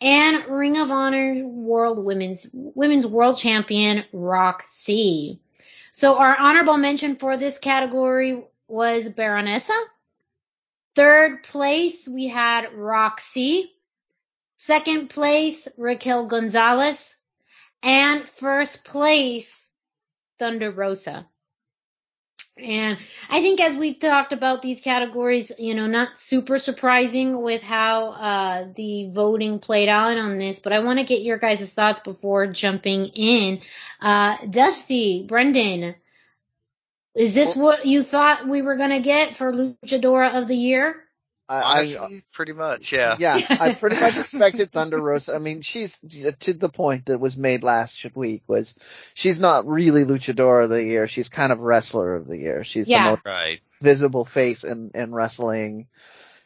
and 0.00 0.46
Ring 0.46 0.78
of 0.78 0.90
Honor 0.90 1.46
World 1.46 2.04
Women's 2.04 2.46
Women's 2.52 3.06
World 3.06 3.36
Champion 3.38 4.04
Roxy. 4.12 5.40
So 5.92 6.16
our 6.18 6.36
honorable 6.36 6.78
mention 6.78 7.16
for 7.16 7.36
this 7.36 7.58
category 7.58 8.42
was 8.68 9.08
Baronessa. 9.08 9.78
Third 10.94 11.42
place 11.42 12.08
we 12.08 12.28
had 12.28 12.72
Roxy. 12.74 13.72
Second 14.70 15.10
place 15.10 15.66
Raquel 15.76 16.26
Gonzalez. 16.26 17.16
And 17.82 18.28
first 18.28 18.84
place 18.84 19.68
Thunder 20.38 20.70
Rosa. 20.70 21.26
And 22.56 22.96
I 23.28 23.40
think 23.40 23.60
as 23.60 23.74
we've 23.74 23.98
talked 23.98 24.32
about 24.32 24.62
these 24.62 24.80
categories, 24.80 25.50
you 25.58 25.74
know, 25.74 25.88
not 25.88 26.16
super 26.20 26.60
surprising 26.60 27.42
with 27.42 27.62
how 27.62 28.10
uh, 28.10 28.68
the 28.76 29.10
voting 29.12 29.58
played 29.58 29.88
out 29.88 30.16
on 30.16 30.38
this, 30.38 30.60
but 30.60 30.72
I 30.72 30.78
want 30.78 31.00
to 31.00 31.04
get 31.04 31.22
your 31.22 31.38
guys' 31.38 31.74
thoughts 31.74 32.02
before 32.02 32.46
jumping 32.46 33.06
in. 33.06 33.62
Uh, 34.00 34.36
Dusty, 34.48 35.24
Brendan, 35.26 35.96
is 37.16 37.34
this 37.34 37.56
what 37.56 37.86
you 37.86 38.04
thought 38.04 38.48
we 38.48 38.62
were 38.62 38.76
going 38.76 38.90
to 38.90 39.00
get 39.00 39.36
for 39.36 39.52
Luchadora 39.52 40.40
of 40.40 40.46
the 40.46 40.56
Year? 40.56 40.94
I, 41.50 41.80
I, 41.82 42.22
pretty 42.32 42.52
much, 42.52 42.92
yeah. 42.92 43.16
yeah, 43.20 43.38
I 43.48 43.74
pretty 43.74 43.96
much 44.00 44.16
expected 44.18 44.70
Thunder 44.70 45.02
Rosa. 45.02 45.34
I 45.34 45.38
mean, 45.38 45.62
she's 45.62 45.98
to 46.40 46.52
the 46.54 46.68
point 46.68 47.06
that 47.06 47.18
was 47.18 47.36
made 47.36 47.62
last 47.64 48.06
week 48.14 48.42
was 48.46 48.74
she's 49.14 49.40
not 49.40 49.66
really 49.66 50.04
luchador 50.04 50.62
of 50.62 50.70
the 50.70 50.82
year. 50.84 51.08
She's 51.08 51.28
kind 51.28 51.50
of 51.52 51.58
wrestler 51.58 52.14
of 52.14 52.26
the 52.26 52.38
year. 52.38 52.62
She's 52.62 52.88
Yeah. 52.88 53.04
the 53.04 53.10
most 53.10 53.22
Right. 53.26 53.60
visible 53.82 54.24
face 54.24 54.62
in, 54.62 54.92
in 54.94 55.12
wrestling 55.12 55.88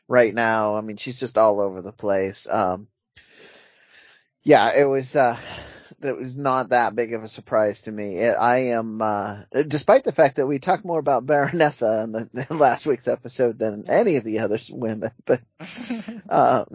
right 0.08 0.32
now. 0.32 0.76
I 0.76 0.80
mean, 0.80 0.96
she's 0.96 1.20
just 1.20 1.36
all 1.36 1.60
over 1.60 1.82
the 1.82 1.92
place. 1.92 2.46
Um, 2.50 2.88
yeah, 4.42 4.72
it 4.76 4.84
was, 4.84 5.14
uh, 5.14 5.36
that 6.04 6.18
was 6.18 6.36
not 6.36 6.68
that 6.68 6.94
big 6.94 7.14
of 7.14 7.22
a 7.22 7.28
surprise 7.28 7.82
to 7.82 7.92
me. 7.92 8.18
It, 8.18 8.36
I 8.38 8.58
am, 8.68 9.00
uh, 9.00 9.38
despite 9.66 10.04
the 10.04 10.12
fact 10.12 10.36
that 10.36 10.46
we 10.46 10.58
talked 10.58 10.84
more 10.84 10.98
about 10.98 11.26
Baronessa 11.26 12.04
in 12.04 12.12
the, 12.12 12.46
in 12.50 12.58
last 12.58 12.86
week's 12.86 13.08
episode 13.08 13.58
than 13.58 13.84
any 13.88 14.16
of 14.16 14.24
the 14.24 14.40
other 14.40 14.58
women, 14.70 15.10
but, 15.24 15.40
uh, 16.28 16.66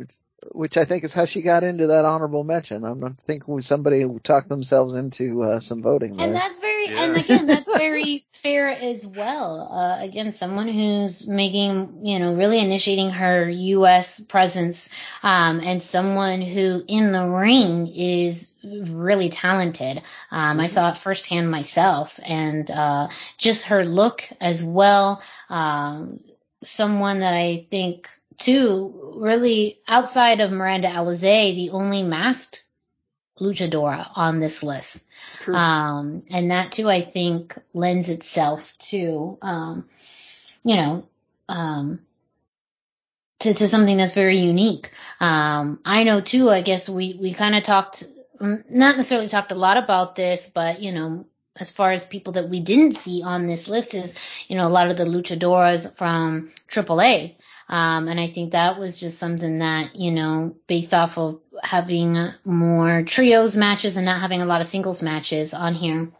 which 0.51 0.77
I 0.77 0.85
think 0.85 1.03
is 1.03 1.13
how 1.13 1.25
she 1.25 1.43
got 1.43 1.63
into 1.63 1.87
that 1.87 2.05
honorable 2.05 2.43
mention. 2.43 2.83
I'm 2.83 2.99
not 2.99 3.19
thinking 3.19 3.61
somebody 3.61 4.03
talked 4.23 4.49
themselves 4.49 4.95
into, 4.95 5.43
uh, 5.43 5.59
some 5.59 5.83
voting 5.83 6.17
there. 6.17 6.27
And 6.27 6.35
that's 6.35 6.57
very, 6.57 6.68
Yeah. 6.87 7.03
and 7.03 7.17
again, 7.17 7.47
that's 7.47 7.77
very 7.77 8.25
fair 8.33 8.69
as 8.69 9.05
well. 9.05 9.69
Uh, 9.71 10.03
again, 10.03 10.33
someone 10.33 10.67
who's 10.67 11.27
making, 11.27 12.05
you 12.05 12.19
know, 12.19 12.33
really 12.35 12.59
initiating 12.59 13.09
her 13.11 13.49
U.S. 13.49 14.19
presence, 14.19 14.89
um, 15.23 15.59
and 15.59 15.81
someone 15.83 16.41
who 16.41 16.83
in 16.87 17.11
the 17.11 17.27
ring 17.27 17.87
is 17.87 18.51
really 18.63 19.29
talented. 19.29 20.01
Um, 20.31 20.59
I 20.59 20.67
saw 20.67 20.91
it 20.91 20.97
firsthand 20.97 21.49
myself 21.49 22.19
and, 22.23 22.69
uh, 22.69 23.09
just 23.37 23.63
her 23.65 23.85
look 23.85 24.27
as 24.39 24.63
well. 24.63 25.21
Um, 25.49 26.19
someone 26.63 27.19
that 27.19 27.33
I 27.33 27.67
think 27.69 28.09
too, 28.37 29.13
really 29.17 29.79
outside 29.87 30.39
of 30.39 30.51
Miranda 30.51 30.87
Alizé, 30.87 31.55
the 31.55 31.71
only 31.71 32.03
masked 32.03 32.63
luchadora 33.39 34.09
on 34.15 34.39
this 34.39 34.63
list. 34.63 35.01
Um, 35.55 36.23
and 36.29 36.51
that 36.51 36.71
too, 36.71 36.89
I 36.89 37.01
think 37.01 37.57
lends 37.73 38.09
itself 38.09 38.73
to, 38.79 39.37
um, 39.41 39.89
you 40.63 40.75
know, 40.75 41.07
um, 41.47 41.99
to, 43.39 43.53
to 43.53 43.67
something 43.67 43.97
that's 43.97 44.13
very 44.13 44.37
unique. 44.37 44.91
Um, 45.19 45.79
I 45.85 46.03
know 46.03 46.21
too, 46.21 46.49
I 46.49 46.61
guess 46.61 46.89
we, 46.89 47.17
we 47.19 47.33
kind 47.33 47.55
of 47.55 47.63
talked, 47.63 48.03
mm, 48.39 48.69
not 48.69 48.97
necessarily 48.97 49.29
talked 49.29 49.51
a 49.51 49.55
lot 49.55 49.77
about 49.77 50.15
this, 50.15 50.47
but 50.47 50.81
you 50.81 50.91
know, 50.91 51.25
as 51.59 51.69
far 51.69 51.91
as 51.91 52.05
people 52.05 52.33
that 52.33 52.49
we 52.49 52.59
didn't 52.59 52.95
see 52.95 53.21
on 53.23 53.45
this 53.45 53.67
list 53.67 53.93
is, 53.93 54.15
you 54.47 54.55
know, 54.55 54.67
a 54.67 54.69
lot 54.69 54.89
of 54.89 54.97
the 54.97 55.05
luchadoras 55.05 55.95
from 55.97 56.51
AAA. 56.69 57.35
Um, 57.69 58.07
and 58.07 58.19
I 58.19 58.27
think 58.27 58.51
that 58.53 58.79
was 58.79 58.99
just 58.99 59.19
something 59.19 59.59
that, 59.59 59.95
you 59.95 60.11
know, 60.11 60.55
based 60.65 60.93
off 60.93 61.19
of 61.19 61.39
having 61.61 62.17
more 62.43 63.03
trios 63.03 63.55
matches 63.55 63.95
and 63.95 64.05
not 64.05 64.21
having 64.21 64.41
a 64.41 64.45
lot 64.45 64.61
of 64.61 64.67
singles 64.67 65.03
matches 65.03 65.53
on 65.53 65.75
here 65.75 66.11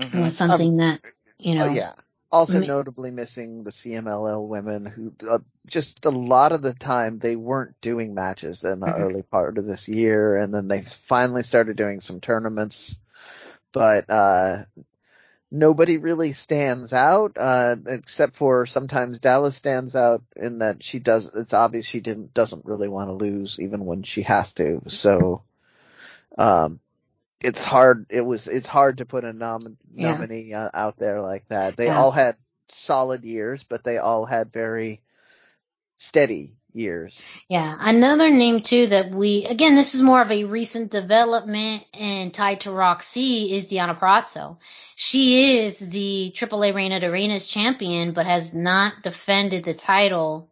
Mhm. 0.00 0.22
was 0.24 0.36
something 0.36 0.78
that, 0.78 1.00
you 1.38 1.54
know, 1.54 1.66
Oh, 1.66 1.72
yeah. 1.72 1.92
Also 2.32 2.58
mean- 2.58 2.66
notably 2.66 3.12
missing 3.12 3.62
the 3.62 3.70
CMLL 3.70 4.48
women 4.48 4.84
who 4.84 5.12
uh, 5.28 5.38
just 5.66 6.04
a 6.06 6.10
lot 6.10 6.50
of 6.50 6.62
the 6.62 6.74
time 6.74 7.20
they 7.20 7.36
weren't 7.36 7.80
doing 7.80 8.12
matches 8.12 8.64
in 8.64 8.80
the 8.80 8.88
Mhm. 8.88 8.98
early 8.98 9.22
part 9.22 9.56
of 9.58 9.64
this 9.66 9.86
year 9.88 10.36
and 10.36 10.52
then 10.52 10.66
they 10.66 10.82
finally 10.82 11.44
started 11.44 11.76
doing 11.76 12.00
some 12.00 12.20
tournaments. 12.20 12.96
But, 13.72 14.06
uh, 14.10 14.64
nobody 15.54 15.98
really 15.98 16.32
stands 16.32 16.92
out, 16.92 17.36
uh, 17.38 17.76
except 17.86 18.34
for 18.34 18.66
sometimes 18.66 19.20
Dalys 19.20 19.54
stands 19.54 19.94
out 19.94 20.22
in 20.34 20.58
that 20.58 20.82
she 20.82 20.98
does, 20.98 21.32
it's 21.34 21.54
obvious 21.54 21.86
she 21.86 22.00
didn't, 22.00 22.34
doesn't 22.34 22.64
really 22.66 22.88
want 22.88 23.08
to 23.08 23.12
lose 23.14 23.60
even 23.60 23.86
when 23.86 24.02
she 24.02 24.22
has 24.22 24.52
to. 24.54 24.82
So, 24.88 25.42
um, 26.36 26.80
it's 27.40 27.62
hard, 27.62 28.06
it 28.10 28.22
was, 28.22 28.48
it's 28.48 28.66
hard 28.66 28.98
to 28.98 29.06
put 29.06 29.24
a 29.24 29.32
nom- 29.32 29.78
Yeah. 29.94 30.12
nominee 30.12 30.52
uh, 30.52 30.70
out 30.74 30.96
there 30.98 31.20
like 31.20 31.46
that. 31.48 31.76
They 31.76 31.86
Yeah. 31.86 31.98
all 31.98 32.10
had 32.10 32.36
solid 32.68 33.22
years, 33.24 33.62
but 33.62 33.84
they 33.84 33.98
all 33.98 34.24
had 34.26 34.52
very 34.52 35.02
steady 35.98 36.56
years. 36.74 37.20
Yeah, 37.48 37.76
another 37.78 38.30
name 38.30 38.60
too 38.60 38.88
that 38.88 39.10
we 39.10 39.46
again 39.46 39.74
this 39.74 39.94
is 39.94 40.02
more 40.02 40.20
of 40.20 40.30
a 40.30 40.44
recent 40.44 40.90
development 40.90 41.84
and 41.98 42.32
tied 42.32 42.62
to 42.62 42.72
Roxy 42.72 43.52
is 43.54 43.66
Deonna 43.66 43.98
Purrazzo. 43.98 44.58
She 44.96 45.58
is 45.58 45.78
the 45.78 46.32
AAA 46.34 46.74
Reina 46.74 47.00
de 47.00 47.08
Reinas 47.08 47.50
champion, 47.50 48.12
but 48.12 48.26
has 48.26 48.54
not 48.54 49.02
defended 49.02 49.64
the 49.64 49.74
title 49.74 50.50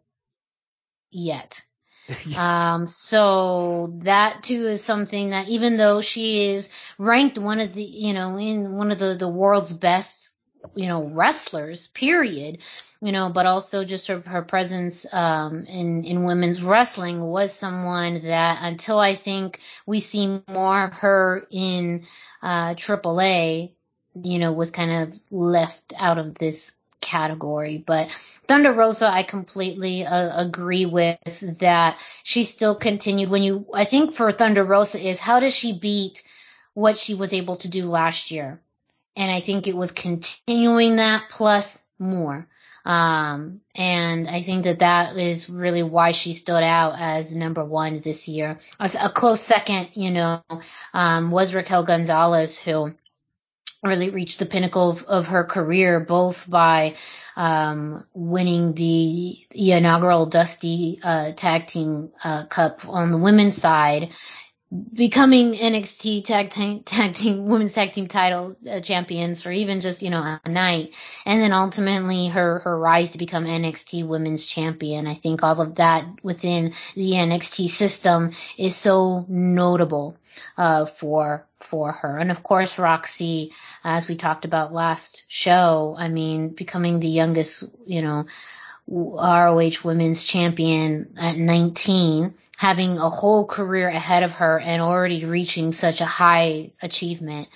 yet. 1.11 1.61
Um, 2.37 2.85
so 2.85 3.93
that 4.03 4.43
too 4.43 4.67
is 4.67 4.83
something 4.83 5.29
that 5.29 5.47
even 5.47 5.77
though 5.77 6.01
she 6.01 6.49
is 6.49 6.69
ranked 6.97 7.37
one 7.37 7.61
of 7.61 7.73
the, 7.73 7.83
you 7.83 8.13
know, 8.13 8.37
in 8.37 8.73
one 8.75 8.91
of 8.91 8.99
the, 8.99 9.15
the 9.15 9.29
world's 9.29 9.71
best, 9.71 10.29
you 10.75 10.87
know, 10.87 11.03
wrestlers, 11.03 11.87
period, 11.87 12.59
you 13.01 13.11
know, 13.11 13.29
but 13.29 13.45
also 13.45 13.83
just 13.83 14.07
her, 14.07 14.19
her 14.21 14.41
presence, 14.41 15.11
um, 15.13 15.65
in, 15.65 16.03
in 16.05 16.23
women's 16.23 16.61
wrestling 16.61 17.21
was 17.21 17.53
someone 17.53 18.23
that 18.23 18.59
until 18.61 18.99
I 18.99 19.15
think 19.15 19.59
we 19.85 19.99
see 19.99 20.41
more 20.47 20.85
of 20.85 20.93
her 20.93 21.47
in, 21.51 22.05
uh, 22.41 22.75
AAA, 22.75 23.71
you 24.21 24.39
know, 24.39 24.51
was 24.51 24.71
kind 24.71 24.91
of 24.91 25.19
left 25.31 25.93
out 25.97 26.17
of 26.17 26.35
this 26.35 26.75
category. 27.01 27.77
But 27.77 28.09
Thunder 28.47 28.71
Rosa, 28.71 29.07
I 29.09 29.23
completely 29.23 30.05
uh, 30.05 30.41
agree 30.41 30.85
with 30.85 31.19
that. 31.59 31.99
She 32.23 32.45
still 32.45 32.75
continued 32.75 33.29
when 33.29 33.43
you, 33.43 33.67
I 33.73 33.85
think 33.85 34.13
for 34.13 34.31
Thunder 34.31 34.63
Rosa 34.63 34.99
is 34.99 35.19
how 35.19 35.39
does 35.39 35.53
she 35.53 35.77
beat 35.77 36.23
what 36.73 36.97
she 36.97 37.13
was 37.13 37.33
able 37.33 37.57
to 37.57 37.67
do 37.69 37.87
last 37.89 38.31
year? 38.31 38.59
And 39.15 39.31
I 39.31 39.39
think 39.41 39.67
it 39.67 39.75
was 39.75 39.91
continuing 39.91 40.97
that 40.97 41.29
plus 41.29 41.85
more. 41.99 42.47
Um, 42.85 43.61
and 43.75 44.27
I 44.27 44.41
think 44.41 44.65
that 44.65 44.79
that 44.79 45.15
is 45.15 45.49
really 45.49 45.83
why 45.83 46.11
she 46.11 46.33
stood 46.33 46.63
out 46.63 46.95
as 46.97 47.31
number 47.31 47.63
one 47.63 48.01
this 48.01 48.27
year. 48.27 48.59
A 48.79 49.09
close 49.09 49.39
second, 49.39 49.89
you 49.93 50.11
know, 50.11 50.43
um, 50.93 51.31
was 51.31 51.53
Raquel 51.53 51.83
Gonzalez 51.83 52.59
who 52.59 52.93
really 53.83 54.09
reached 54.09 54.39
the 54.39 54.45
pinnacle 54.45 54.89
of, 54.89 55.03
of 55.03 55.27
her 55.27 55.43
career, 55.43 55.99
both 55.99 56.49
by 56.49 56.95
um, 57.35 58.05
winning 58.13 58.73
the, 58.73 59.37
the 59.51 59.71
inaugural 59.73 60.25
Dusty 60.25 60.99
uh, 61.03 61.31
Tag 61.31 61.67
Team 61.67 62.11
uh, 62.23 62.45
Cup 62.45 62.87
on 62.87 63.11
the 63.11 63.17
women's 63.17 63.57
side, 63.57 64.09
becoming 64.73 65.53
NXT 65.53 66.25
Tag 66.25 66.49
Team, 66.49 66.83
tag 66.83 67.13
team 67.13 67.45
Women's 67.45 67.73
Tag 67.73 67.91
Team 67.91 68.07
titles 68.07 68.57
uh, 68.65 68.79
champions 68.79 69.41
for 69.41 69.51
even 69.51 69.81
just 69.81 70.01
you 70.01 70.09
know 70.09 70.39
a 70.43 70.49
night, 70.49 70.93
and 71.25 71.41
then 71.41 71.53
ultimately 71.53 72.27
her 72.27 72.59
her 72.59 72.77
rise 72.77 73.11
to 73.11 73.17
become 73.17 73.45
NXT 73.45 74.07
Women's 74.07 74.45
Champion. 74.45 75.05
I 75.05 75.13
think 75.13 75.43
all 75.43 75.61
of 75.61 75.75
that 75.75 76.05
within 76.23 76.73
the 76.95 77.11
NXT 77.11 77.69
system 77.69 78.31
is 78.57 78.75
so 78.75 79.25
notable 79.27 80.17
uh, 80.57 80.85
for 80.85 81.47
for 81.59 81.91
her, 81.91 82.17
and 82.17 82.31
of 82.31 82.41
course 82.41 82.79
Roxy, 82.79 83.51
as 83.83 84.07
we 84.07 84.15
talked 84.15 84.45
about 84.45 84.73
last 84.73 85.23
show. 85.27 85.95
I 85.97 86.09
mean, 86.09 86.49
becoming 86.49 86.99
the 86.99 87.09
youngest, 87.09 87.63
you 87.85 88.01
know. 88.01 88.25
ROH 88.87 89.83
Women's 89.83 90.23
Champion 90.23 91.13
at 91.21 91.37
19, 91.37 92.33
having 92.57 92.97
a 92.97 93.09
whole 93.09 93.45
career 93.45 93.87
ahead 93.87 94.23
of 94.23 94.33
her 94.33 94.59
and 94.59 94.81
already 94.81 95.25
reaching 95.25 95.71
such 95.71 96.01
a 96.01 96.05
high 96.05 96.71
achievement, 96.81 97.47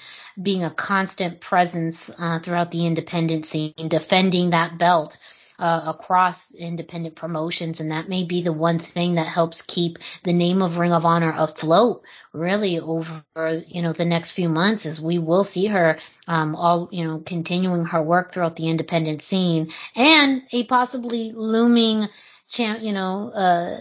being 0.41 0.64
a 0.64 0.69
constant 0.69 1.39
presence 1.39 2.09
uh, 2.19 2.39
throughout 2.39 2.72
the 2.72 2.85
independent 2.85 3.45
scene, 3.45 3.73
defending 3.88 4.51
that 4.51 4.77
belt 4.77 5.17
uh, 5.60 5.84
across 5.88 6.53
independent 6.53 7.16
promotions, 7.16 7.80
and 7.80 7.92
that 7.92 8.10
may 8.10 8.26
be 8.26 8.42
the 8.42 8.53
one 8.53 8.80
thing 8.80 9.16
that 9.16 9.27
helps 9.27 9.61
keep 9.61 9.98
the 10.24 10.34
name 10.34 10.61
of 10.61 10.77
Ring 10.77 10.94
of 10.94 11.06
Honor 11.06 11.34
afloat 11.36 12.03
really 12.34 12.80
over 12.80 13.24
you 13.68 13.82
know 13.82 13.94
the 13.94 14.06
next 14.06 14.32
few 14.32 14.50
months 14.50 14.86
as 14.86 15.02
we 15.02 15.18
will 15.18 15.44
see 15.44 15.66
her 15.68 15.98
um 16.27 16.56
all 16.56 16.90
you 16.92 17.03
know 17.03 17.19
continuing 17.19 17.86
her 17.86 18.02
work 18.02 18.32
throughout 18.32 18.56
the 18.56 18.68
independent 18.68 19.22
scene 19.22 19.72
and 19.95 20.44
a 20.52 20.64
possibly 20.66 21.32
looming 21.32 22.08
champ 22.48 22.82
you 22.82 22.94
know 22.94 23.30
uh 23.30 23.77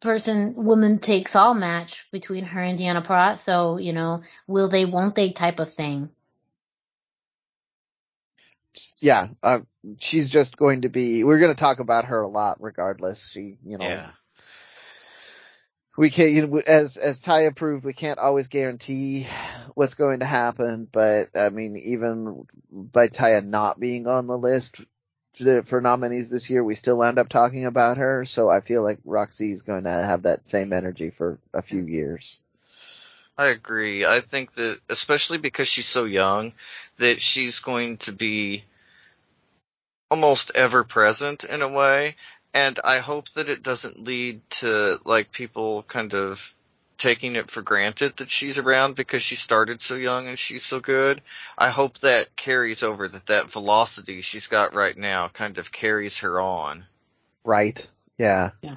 person 0.00 0.54
woman 0.56 0.98
takes 0.98 1.36
all 1.36 1.54
match 1.54 2.10
between 2.10 2.44
her 2.44 2.62
and 2.62 2.78
Deonna 2.78 3.04
Purrazzo. 3.04 3.38
So 3.38 3.76
you 3.78 3.92
know 3.92 4.22
will 4.46 4.68
they 4.68 4.84
won't 4.84 5.14
they 5.14 5.32
type 5.32 5.58
of 5.58 5.72
thing 5.72 6.10
Yeah, 9.00 9.28
uh, 9.42 9.60
she's 9.98 10.28
just 10.28 10.56
going 10.56 10.82
to 10.82 10.88
be, 10.88 11.24
we're 11.24 11.38
going 11.38 11.54
to 11.54 11.60
talk 11.60 11.80
about 11.80 12.06
her 12.06 12.20
a 12.20 12.28
lot 12.28 12.62
regardless. 12.62 13.28
She, 13.28 13.58
you 13.64 13.78
know, 13.78 13.84
Yeah. 13.84 14.10
we 15.96 16.10
can't, 16.10 16.32
you 16.32 16.46
know, 16.46 16.58
as, 16.58 16.96
as 16.96 17.20
Taya 17.20 17.54
proved, 17.54 17.84
we 17.84 17.92
can't 17.92 18.18
always 18.18 18.48
guarantee 18.48 19.26
what's 19.74 19.94
going 19.94 20.20
to 20.20 20.26
happen, 20.26 20.88
but 20.90 21.30
I 21.34 21.48
mean, 21.48 21.76
even 21.76 22.46
by 22.70 23.08
Taya 23.08 23.44
not 23.44 23.80
being 23.80 24.06
on 24.06 24.26
the 24.26 24.38
list 24.38 24.80
for 25.64 25.80
nominees 25.80 26.30
this 26.30 26.50
year, 26.50 26.62
we 26.62 26.74
still 26.74 27.02
end 27.02 27.18
up 27.18 27.28
talking 27.28 27.64
about 27.64 27.96
her, 27.98 28.24
so 28.24 28.48
I 28.48 28.60
feel 28.60 28.82
like 28.82 28.98
Roxy's 29.04 29.62
going 29.62 29.84
to 29.84 29.90
have 29.90 30.22
that 30.22 30.48
same 30.48 30.72
energy 30.72 31.10
for 31.10 31.38
a 31.54 31.62
few 31.62 31.84
years. 31.84 32.40
I 33.40 33.46
agree. 33.46 34.04
I 34.04 34.20
think 34.20 34.52
that, 34.56 34.80
especially 34.90 35.38
because 35.38 35.66
she's 35.66 35.86
so 35.86 36.04
young, 36.04 36.52
that 36.98 37.22
she's 37.22 37.60
going 37.60 37.96
to 38.04 38.12
be 38.12 38.64
almost 40.10 40.52
ever 40.54 40.84
present 40.84 41.44
in 41.44 41.62
a 41.62 41.68
way. 41.68 42.16
And 42.52 42.78
I 42.84 42.98
hope 42.98 43.30
that 43.30 43.48
it 43.48 43.62
doesn't 43.62 44.04
lead 44.04 44.42
to 44.60 45.00
like 45.06 45.32
people 45.32 45.84
kind 45.84 46.12
of 46.12 46.54
taking 46.98 47.34
it 47.36 47.50
for 47.50 47.62
granted 47.62 48.18
that 48.18 48.28
she's 48.28 48.58
around 48.58 48.94
because 48.94 49.22
she 49.22 49.36
started 49.36 49.80
so 49.80 49.94
young 49.94 50.28
and 50.28 50.38
she's 50.38 50.62
so 50.62 50.78
good. 50.78 51.22
I 51.56 51.70
hope 51.70 51.96
that 52.00 52.36
carries 52.36 52.82
over 52.82 53.08
that 53.08 53.24
that 53.28 53.50
velocity 53.50 54.20
she's 54.20 54.48
got 54.48 54.74
right 54.74 54.98
now 54.98 55.28
kind 55.28 55.56
of 55.56 55.72
carries 55.72 56.18
her 56.18 56.38
on. 56.42 56.84
Right? 57.42 57.88
Yeah. 58.18 58.50
Yeah. 58.60 58.76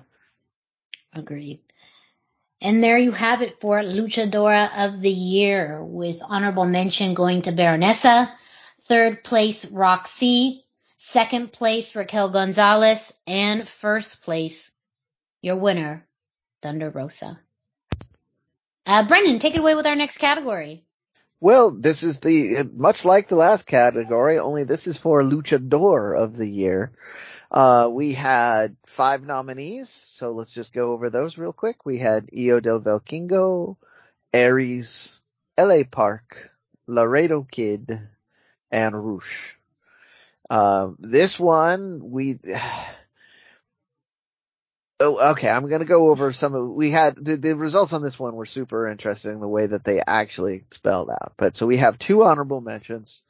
Agreed. 1.12 1.60
And 2.64 2.82
there 2.82 2.98
you 2.98 3.12
have 3.12 3.42
it 3.42 3.60
for 3.60 3.82
Luchadora 3.82 4.88
of 4.88 5.02
the 5.02 5.12
Year 5.12 5.84
with 5.84 6.22
honorable 6.24 6.64
mention 6.64 7.14
going 7.14 7.42
to 7.42 7.52
Baronessa, 7.52 8.32
third 8.84 9.22
place 9.22 9.66
Roxy, 9.70 10.64
second 10.96 11.52
place 11.52 11.94
Raquel 11.94 12.30
Gonzalez, 12.30 13.12
and 13.28 13.68
first 13.68 14.24
place 14.24 14.72
your 15.42 15.58
winner, 15.58 16.08
Thunder 16.62 16.90
Rosa. 16.90 17.38
Uh, 18.86 19.06
Brendan, 19.10 19.40
take 19.40 19.56
it 19.56 19.60
away 19.60 19.76
with 19.76 19.86
our 19.86 19.98
next 19.98 20.18
category. 20.20 20.86
Well, 21.42 21.72
this 21.72 22.02
is 22.02 22.22
the, 22.22 22.64
much 22.74 23.04
like 23.04 23.28
the 23.28 23.36
last 23.36 23.68
category, 23.68 24.40
only 24.40 24.64
this 24.64 24.88
is 24.88 24.98
for 24.98 25.22
Luchador 25.22 26.18
of 26.18 26.38
the 26.38 26.48
Year. 26.48 26.94
Uh, 27.54 27.88
we 27.92 28.14
had 28.14 28.76
five 28.88 29.24
nominees, 29.24 29.88
so 29.90 30.32
let's 30.32 30.52
just 30.52 30.74
go 30.74 30.92
over 30.92 31.12
those 31.12 31.38
real 31.38 31.54
quick. 31.54 31.86
We 31.86 32.00
had 32.00 32.30
Hijo 32.34 32.60
del 32.60 32.82
Vikingo, 32.82 33.78
Aries, 34.34 35.22
LA 35.58 35.84
Park, 35.90 36.50
Laredo 36.88 37.44
Kid, 37.44 37.92
and 38.72 38.96
Rush. 38.96 39.56
Um, 40.50 40.98
this 41.00 41.40
one, 41.40 42.02
we, 42.10 42.40
Oh, 45.00 45.32
okay. 45.32 45.50
I'm 45.50 45.68
gonna 45.70 45.86
go 45.86 46.12
over 46.12 46.32
some 46.32 46.56
of, 46.56 46.70
we 46.70 46.90
had, 46.90 47.18
the, 47.18 47.36
the 47.36 47.56
results 47.58 47.92
on 47.92 48.02
this 48.02 48.18
one 48.18 48.36
were 48.36 48.46
super 48.46 48.88
interesting, 48.88 49.42
the 49.42 49.48
way 49.48 49.66
that 49.68 49.84
they 49.84 50.02
actually 50.06 50.64
spelled 50.70 51.10
out. 51.10 51.34
But 51.36 51.56
so 51.58 51.68
we 51.68 51.78
have 51.78 52.00
two 52.00 52.24
honorable 52.24 52.62
mentions 52.62 53.22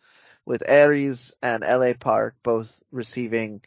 with 0.46 0.62
Aries 0.68 1.34
and 1.42 1.64
LA 1.64 1.94
Park 2.00 2.36
both 2.44 2.82
receiving 2.92 3.62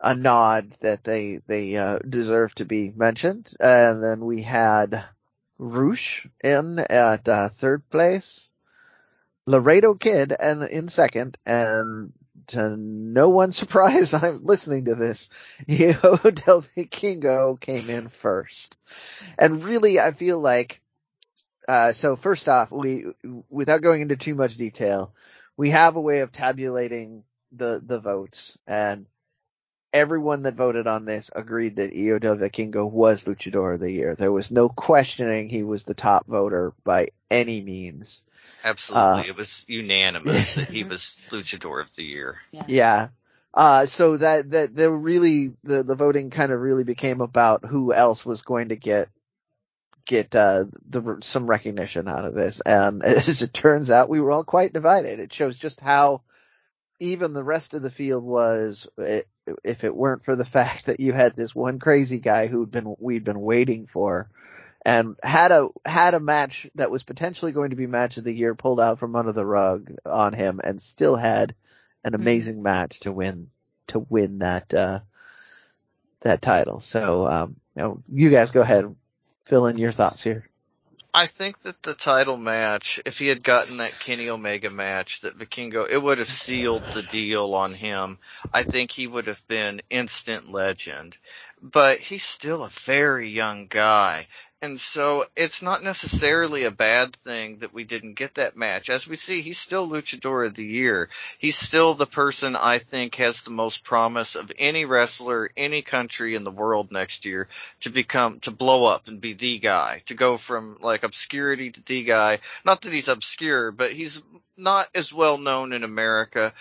a 0.00 0.14
nod 0.14 0.76
that 0.80 1.04
they, 1.04 1.40
they, 1.46 1.76
uh, 1.76 1.98
deserve 1.98 2.54
to 2.56 2.64
be 2.64 2.92
mentioned. 2.94 3.52
And 3.60 4.02
then 4.02 4.24
we 4.24 4.42
had 4.42 5.04
Rush 5.58 6.26
in 6.42 6.78
at, 6.78 7.28
uh, 7.28 7.48
third 7.48 7.88
place, 7.90 8.50
Laredo 9.46 9.94
Kid 9.94 10.34
and 10.38 10.62
in 10.62 10.88
second, 10.88 11.36
and 11.44 12.12
to 12.48 12.76
no 12.76 13.28
one's 13.28 13.56
surprise, 13.58 14.12
I'm 14.12 14.42
listening 14.42 14.86
to 14.86 14.94
this. 14.94 15.28
Hijo 15.68 16.16
del 16.16 16.62
Vikingo 16.76 17.58
came 17.60 17.88
in 17.88 18.08
first. 18.08 18.78
And 19.38 19.64
really, 19.64 20.00
I 20.00 20.12
feel 20.12 20.38
like, 20.38 20.80
uh, 21.68 21.92
so 21.92 22.16
first 22.16 22.48
off, 22.48 22.70
we, 22.70 23.06
without 23.48 23.82
going 23.82 24.02
into 24.02 24.16
too 24.16 24.34
much 24.34 24.56
detail, 24.56 25.14
we 25.56 25.70
have 25.70 25.96
a 25.96 26.00
way 26.00 26.20
of 26.20 26.32
tabulating 26.32 27.24
the, 27.52 27.80
the 27.84 28.00
votes 28.00 28.58
and 28.66 29.06
everyone 29.98 30.44
that 30.44 30.54
voted 30.54 30.86
on 30.86 31.04
this 31.04 31.30
agreed 31.34 31.76
that 31.76 31.92
Hijo 31.92 32.20
del 32.20 32.36
Vikingo 32.36 32.88
was 32.88 33.24
Luchador 33.24 33.74
of 33.74 33.80
the 33.80 33.90
Year. 33.90 34.14
There 34.14 34.32
was 34.32 34.50
no 34.50 34.68
questioning 34.68 35.48
he 35.48 35.64
was 35.64 35.82
the 35.84 35.94
top 35.94 36.26
voter 36.26 36.72
by 36.84 37.08
any 37.30 37.60
means. 37.60 38.22
Absolutely. 38.62 39.08
Uh, 39.08 39.24
it 39.24 39.36
was 39.36 39.64
unanimous 39.66 40.54
that 40.54 40.68
he 40.68 40.84
was 40.92 41.20
Luchador 41.30 41.80
of 41.82 41.94
the 41.96 42.04
Year. 42.04 42.38
Yeah. 42.68 43.08
Uh, 43.52 43.86
so 43.86 44.16
that, 44.16 44.50
that, 44.52 44.76
there 44.76 44.90
really, 44.90 45.52
the, 45.64 45.82
the 45.82 45.96
voting 45.96 46.30
kind 46.30 46.52
of 46.52 46.60
really 46.60 46.84
became 46.84 47.20
about 47.20 47.64
who 47.64 47.92
else 47.92 48.24
was 48.24 48.42
going 48.42 48.68
to 48.68 48.76
get, 48.76 49.08
get, 50.06 50.32
uh, 50.36 50.66
the, 50.88 51.18
some 51.22 51.50
recognition 51.50 52.06
out 52.06 52.24
of 52.24 52.34
this. 52.34 52.60
And 52.60 53.02
as 53.04 53.42
it 53.42 53.52
turns 53.52 53.90
out, 53.90 54.08
we 54.08 54.20
were 54.20 54.30
all 54.30 54.44
quite 54.44 54.72
divided. 54.72 55.18
It 55.18 55.32
shows 55.32 55.58
just 55.58 55.80
how 55.80 56.22
even 57.00 57.32
the 57.32 57.44
rest 57.44 57.74
of 57.74 57.82
the 57.82 57.90
field 57.90 58.24
was, 58.24 58.88
if 59.64 59.84
it 59.84 59.94
weren't 59.94 60.24
for 60.24 60.36
the 60.36 60.44
fact 60.58 60.86
that 60.86 61.00
you 61.00 61.12
had 61.12 61.36
this 61.36 61.54
one 61.54 61.78
crazy 61.78 62.18
guy 62.18 62.46
who'd 62.46 62.70
been, 62.70 62.96
we'd 62.98 63.24
been 63.24 63.40
waiting 63.40 63.86
for, 63.86 64.28
and 64.84 65.16
had 65.22 65.50
a 65.50 65.68
had 65.84 66.14
a 66.14 66.20
match 66.20 66.68
that 66.76 66.90
was 66.90 67.02
potentially 67.02 67.52
going 67.52 67.70
to 67.70 67.76
be 67.76 67.86
match 67.86 68.16
of 68.16 68.24
the 68.24 68.32
year 68.32 68.54
pulled 68.54 68.80
out 68.80 68.98
from 68.98 69.16
under 69.16 69.32
the 69.32 69.44
rug 69.44 69.92
on 70.06 70.32
him 70.32 70.60
and 70.62 70.80
still 70.80 71.16
had 71.16 71.54
an 72.04 72.14
amazing 72.14 72.56
mm-hmm. 72.56 72.62
match 72.64 73.00
to 73.00 73.12
win 73.12 73.50
to 73.88 73.98
win 73.98 74.38
that 74.38 74.72
uh 74.72 75.00
that 76.20 76.40
title. 76.40 76.80
So 76.80 77.26
um 77.26 77.56
you, 77.74 77.82
know, 77.82 78.02
you 78.08 78.30
guys 78.30 78.52
go 78.52 78.60
ahead 78.60 78.94
fill 79.48 79.66
in 79.66 79.78
your 79.78 79.92
thoughts 79.92 80.22
here. 80.22 80.47
I 81.14 81.26
think 81.26 81.60
that 81.60 81.82
the 81.82 81.94
title 81.94 82.36
match, 82.36 83.00
if 83.06 83.18
he 83.18 83.28
had 83.28 83.42
gotten 83.42 83.78
that 83.78 83.98
Kenny 83.98 84.28
Omega 84.28 84.70
match, 84.70 85.22
that 85.22 85.38
Vikingo, 85.38 85.88
it 85.88 86.02
would 86.02 86.18
have 86.18 86.28
sealed 86.28 86.82
the 86.92 87.02
deal 87.02 87.54
on 87.54 87.72
him. 87.72 88.18
I 88.52 88.62
think 88.62 88.90
he 88.90 89.06
would 89.06 89.26
have 89.26 89.46
been 89.48 89.82
instant 89.90 90.50
legend. 90.50 91.16
But 91.62 92.00
he's 92.00 92.22
still 92.22 92.62
a 92.62 92.68
very 92.68 93.30
young 93.30 93.66
guy. 93.66 94.28
And 94.60 94.80
so 94.80 95.24
it's 95.36 95.62
not 95.62 95.84
necessarily 95.84 96.64
a 96.64 96.72
bad 96.72 97.14
thing 97.14 97.58
that 97.58 97.72
we 97.72 97.84
didn't 97.84 98.14
get 98.14 98.34
that 98.34 98.56
match. 98.56 98.90
As 98.90 99.06
we 99.06 99.14
see, 99.14 99.40
he's 99.40 99.58
still 99.58 99.88
Luchador 99.88 100.46
of 100.46 100.54
the 100.54 100.64
Year. 100.64 101.08
He's 101.38 101.56
still 101.56 101.94
the 101.94 102.06
person 102.06 102.56
I 102.56 102.78
think 102.78 103.14
has 103.16 103.42
the 103.42 103.52
most 103.52 103.84
promise 103.84 104.34
of 104.34 104.50
any 104.58 104.84
wrestler, 104.84 105.50
any 105.56 105.82
country 105.82 106.34
in 106.34 106.42
the 106.42 106.50
world 106.50 106.90
next 106.90 107.24
year 107.24 107.46
to 107.80 107.90
become, 107.90 108.40
to 108.40 108.50
blow 108.50 108.84
up 108.84 109.06
and 109.06 109.20
be 109.20 109.34
the 109.34 109.58
guy, 109.58 110.02
to 110.06 110.14
go 110.14 110.36
from 110.36 110.78
like 110.80 111.04
obscurity 111.04 111.70
to 111.70 111.84
the 111.84 112.02
guy. 112.02 112.40
Not 112.64 112.80
that 112.80 112.92
he's 112.92 113.08
obscure, 113.08 113.70
but 113.70 113.92
he's 113.92 114.24
not 114.56 114.88
as 114.92 115.12
well 115.12 115.38
known 115.38 115.72
in 115.72 115.84
America 115.84 116.52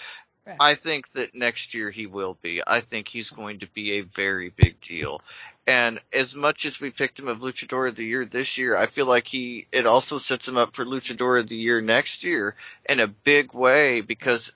I 0.60 0.76
think 0.76 1.12
that 1.12 1.36
next 1.36 1.74
year 1.74 1.92
he 1.92 2.06
will 2.06 2.38
be. 2.42 2.62
I 2.66 2.80
think 2.80 3.08
he's 3.08 3.30
going 3.30 3.60
to 3.60 3.68
be 3.68 3.94
a 3.94 4.02
very 4.02 4.50
big 4.50 4.80
deal. 4.82 5.22
And 5.66 6.00
as 6.14 6.34
much 6.36 6.66
as 6.66 6.80
we 6.80 6.92
picked 6.92 7.20
him 7.20 7.28
of 7.28 7.40
Luchador 7.40 7.90
of 7.90 7.96
the 7.96 8.06
Year 8.06 8.24
this 8.24 8.58
year, 8.58 8.76
I 8.78 8.86
feel 8.86 9.06
like 9.06 9.28
he, 9.28 9.68
it 9.72 9.86
also 9.86 10.18
sets 10.18 10.48
him 10.48 10.58
up 10.58 10.76
for 10.76 10.86
Luchador 10.86 11.40
of 11.40 11.50
the 11.50 11.58
Year 11.58 11.82
next 11.82 12.24
year 12.24 12.56
in 12.88 13.00
a 13.00 13.08
big 13.08 13.54
way 13.54 14.02
because 14.02 14.56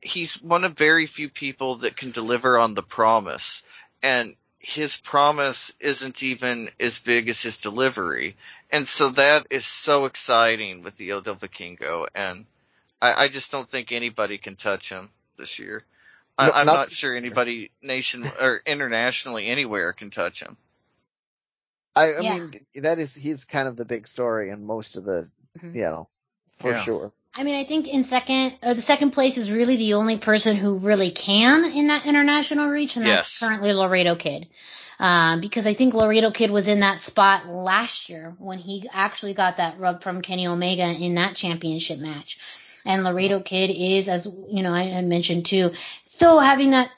he's 0.00 0.40
one 0.42 0.64
of 0.64 0.76
very 0.76 1.06
few 1.06 1.28
people 1.28 1.76
that 1.76 1.96
can 1.96 2.10
deliver 2.10 2.58
on 2.58 2.74
the 2.74 2.82
promise. 2.82 3.64
And 4.02 4.34
his 4.58 4.96
promise 4.98 5.74
isn't 5.80 6.22
even 6.22 6.70
as 6.80 6.98
big 7.00 7.28
as 7.28 7.42
his 7.42 7.58
delivery. 7.58 8.36
And 8.70 8.86
so 8.86 9.10
that 9.10 9.46
is 9.50 9.66
so 9.66 10.06
exciting 10.06 10.82
with 10.82 10.96
the 10.96 11.12
Odell 11.12 11.36
Vikingo. 11.36 12.06
And 12.14 12.46
I, 13.00 13.24
I 13.24 13.28
just 13.28 13.52
don't 13.52 13.68
think 13.68 13.92
anybody 13.92 14.38
can 14.38 14.56
touch 14.56 14.88
him 14.88 15.10
this 15.38 15.58
year. 15.58 15.84
I, 16.36 16.60
am 16.60 16.66
not, 16.66 16.74
not, 16.74 16.90
sure 16.90 17.16
anybody 17.16 17.70
nation 17.82 18.24
or 18.40 18.62
internationally 18.64 19.46
anywhere 19.46 19.92
can 19.92 20.10
touch 20.10 20.40
him. 20.40 20.56
I, 21.96 22.12
I 22.12 22.20
yeah. 22.20 22.38
mean, 22.38 22.52
that 22.76 22.98
is 23.00 23.12
he's 23.14 23.44
kind 23.44 23.66
of 23.66 23.76
the 23.76 23.84
big 23.84 24.06
story 24.06 24.50
in 24.50 24.64
most 24.64 24.96
of 24.96 25.04
the, 25.04 25.28
mm-hmm. 25.58 25.76
you 25.76 25.82
know, 25.82 26.08
for 26.58 26.70
yeah. 26.70 26.82
sure. 26.82 27.12
I 27.34 27.44
mean, 27.44 27.56
I 27.56 27.64
think 27.64 27.88
in 27.88 28.04
second 28.04 28.54
or 28.62 28.74
the 28.74 28.82
second 28.82 29.12
place 29.12 29.36
is 29.36 29.50
really 29.50 29.76
the 29.76 29.94
only 29.94 30.16
person 30.16 30.56
who 30.56 30.78
really 30.78 31.10
can 31.10 31.64
in 31.64 31.88
that 31.88 32.06
international 32.06 32.68
reach, 32.68 32.96
and 32.96 33.04
that's 33.04 33.40
yes. 33.40 33.48
currently 33.48 33.72
Laredo 33.72 34.14
Kid. 34.14 34.48
Um, 35.00 35.40
because 35.40 35.64
I 35.64 35.74
think 35.74 35.94
Laredo 35.94 36.32
Kid 36.32 36.50
was 36.50 36.66
in 36.66 36.80
that 36.80 37.00
spot 37.00 37.46
last 37.46 38.08
year 38.08 38.34
when 38.38 38.58
he 38.58 38.88
actually 38.92 39.34
got 39.34 39.58
that 39.58 39.78
rub 39.78 40.02
from 40.02 40.22
Kenny 40.22 40.48
Omega 40.48 40.88
in 40.88 41.14
that 41.14 41.36
championship 41.36 42.00
match. 42.00 42.38
And 42.88 43.04
Laredo 43.04 43.40
Kid 43.40 43.68
is, 43.68 44.08
as 44.08 44.24
you 44.24 44.62
know, 44.62 44.72
I 44.72 44.84
had 44.84 45.04
mentioned 45.04 45.44
too, 45.44 45.72
still 46.04 46.40
having 46.40 46.70
that, 46.70 46.90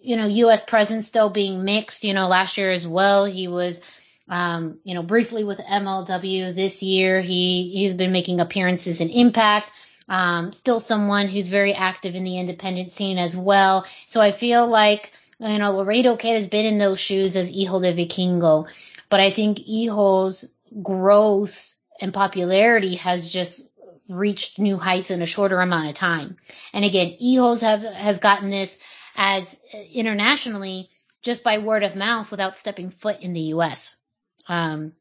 you 0.00 0.16
know, 0.16 0.28
U.S. 0.28 0.64
presence 0.64 1.08
still 1.08 1.30
being 1.30 1.64
mixed. 1.64 2.04
You 2.04 2.14
know, 2.14 2.28
last 2.28 2.56
year 2.56 2.70
as 2.70 2.86
well, 2.86 3.24
he 3.24 3.48
was, 3.48 3.80
um, 4.28 4.78
you 4.84 4.94
know, 4.94 5.02
briefly 5.02 5.42
with 5.42 5.58
MLW. 5.58 6.54
This 6.54 6.80
year, 6.80 7.20
he 7.20 7.70
he's 7.72 7.94
been 7.94 8.12
making 8.12 8.38
appearances 8.38 9.00
in 9.00 9.10
Impact. 9.10 9.68
Um, 10.08 10.52
still 10.52 10.78
someone 10.78 11.26
who's 11.26 11.48
very 11.48 11.74
active 11.74 12.14
in 12.14 12.22
the 12.22 12.38
independent 12.38 12.92
scene 12.92 13.18
as 13.18 13.36
well. 13.36 13.84
So 14.06 14.20
I 14.20 14.30
feel 14.30 14.68
like, 14.68 15.10
you 15.40 15.58
know, 15.58 15.72
Laredo 15.72 16.14
Kid 16.14 16.36
has 16.36 16.46
been 16.46 16.66
in 16.66 16.78
those 16.78 17.00
shoes 17.00 17.34
as 17.34 17.50
Hijo 17.50 17.80
de 17.80 17.92
Vikingo, 17.92 18.68
but 19.10 19.18
I 19.18 19.32
think 19.32 19.58
Hijo's 19.58 20.48
growth 20.80 21.74
and 22.00 22.14
popularity 22.14 22.94
has 22.96 23.28
just 23.28 23.68
reached 24.08 24.58
new 24.58 24.76
heights 24.76 25.10
in 25.10 25.22
a 25.22 25.26
shorter 25.26 25.60
amount 25.60 25.88
of 25.88 25.94
time. 25.94 26.36
And 26.72 26.84
again, 26.84 27.16
Hijo's 27.20 27.60
have, 27.62 27.82
has 27.82 28.18
gotten 28.18 28.50
this 28.50 28.78
as 29.16 29.58
uh, 29.74 29.78
internationally 29.92 30.90
just 31.22 31.42
by 31.42 31.58
word 31.58 31.82
of 31.82 31.96
mouth 31.96 32.30
without 32.30 32.58
stepping 32.58 32.90
foot 32.90 33.20
in 33.20 33.32
the 33.32 33.40
U.S. 33.40 33.94
Um, 34.48 34.92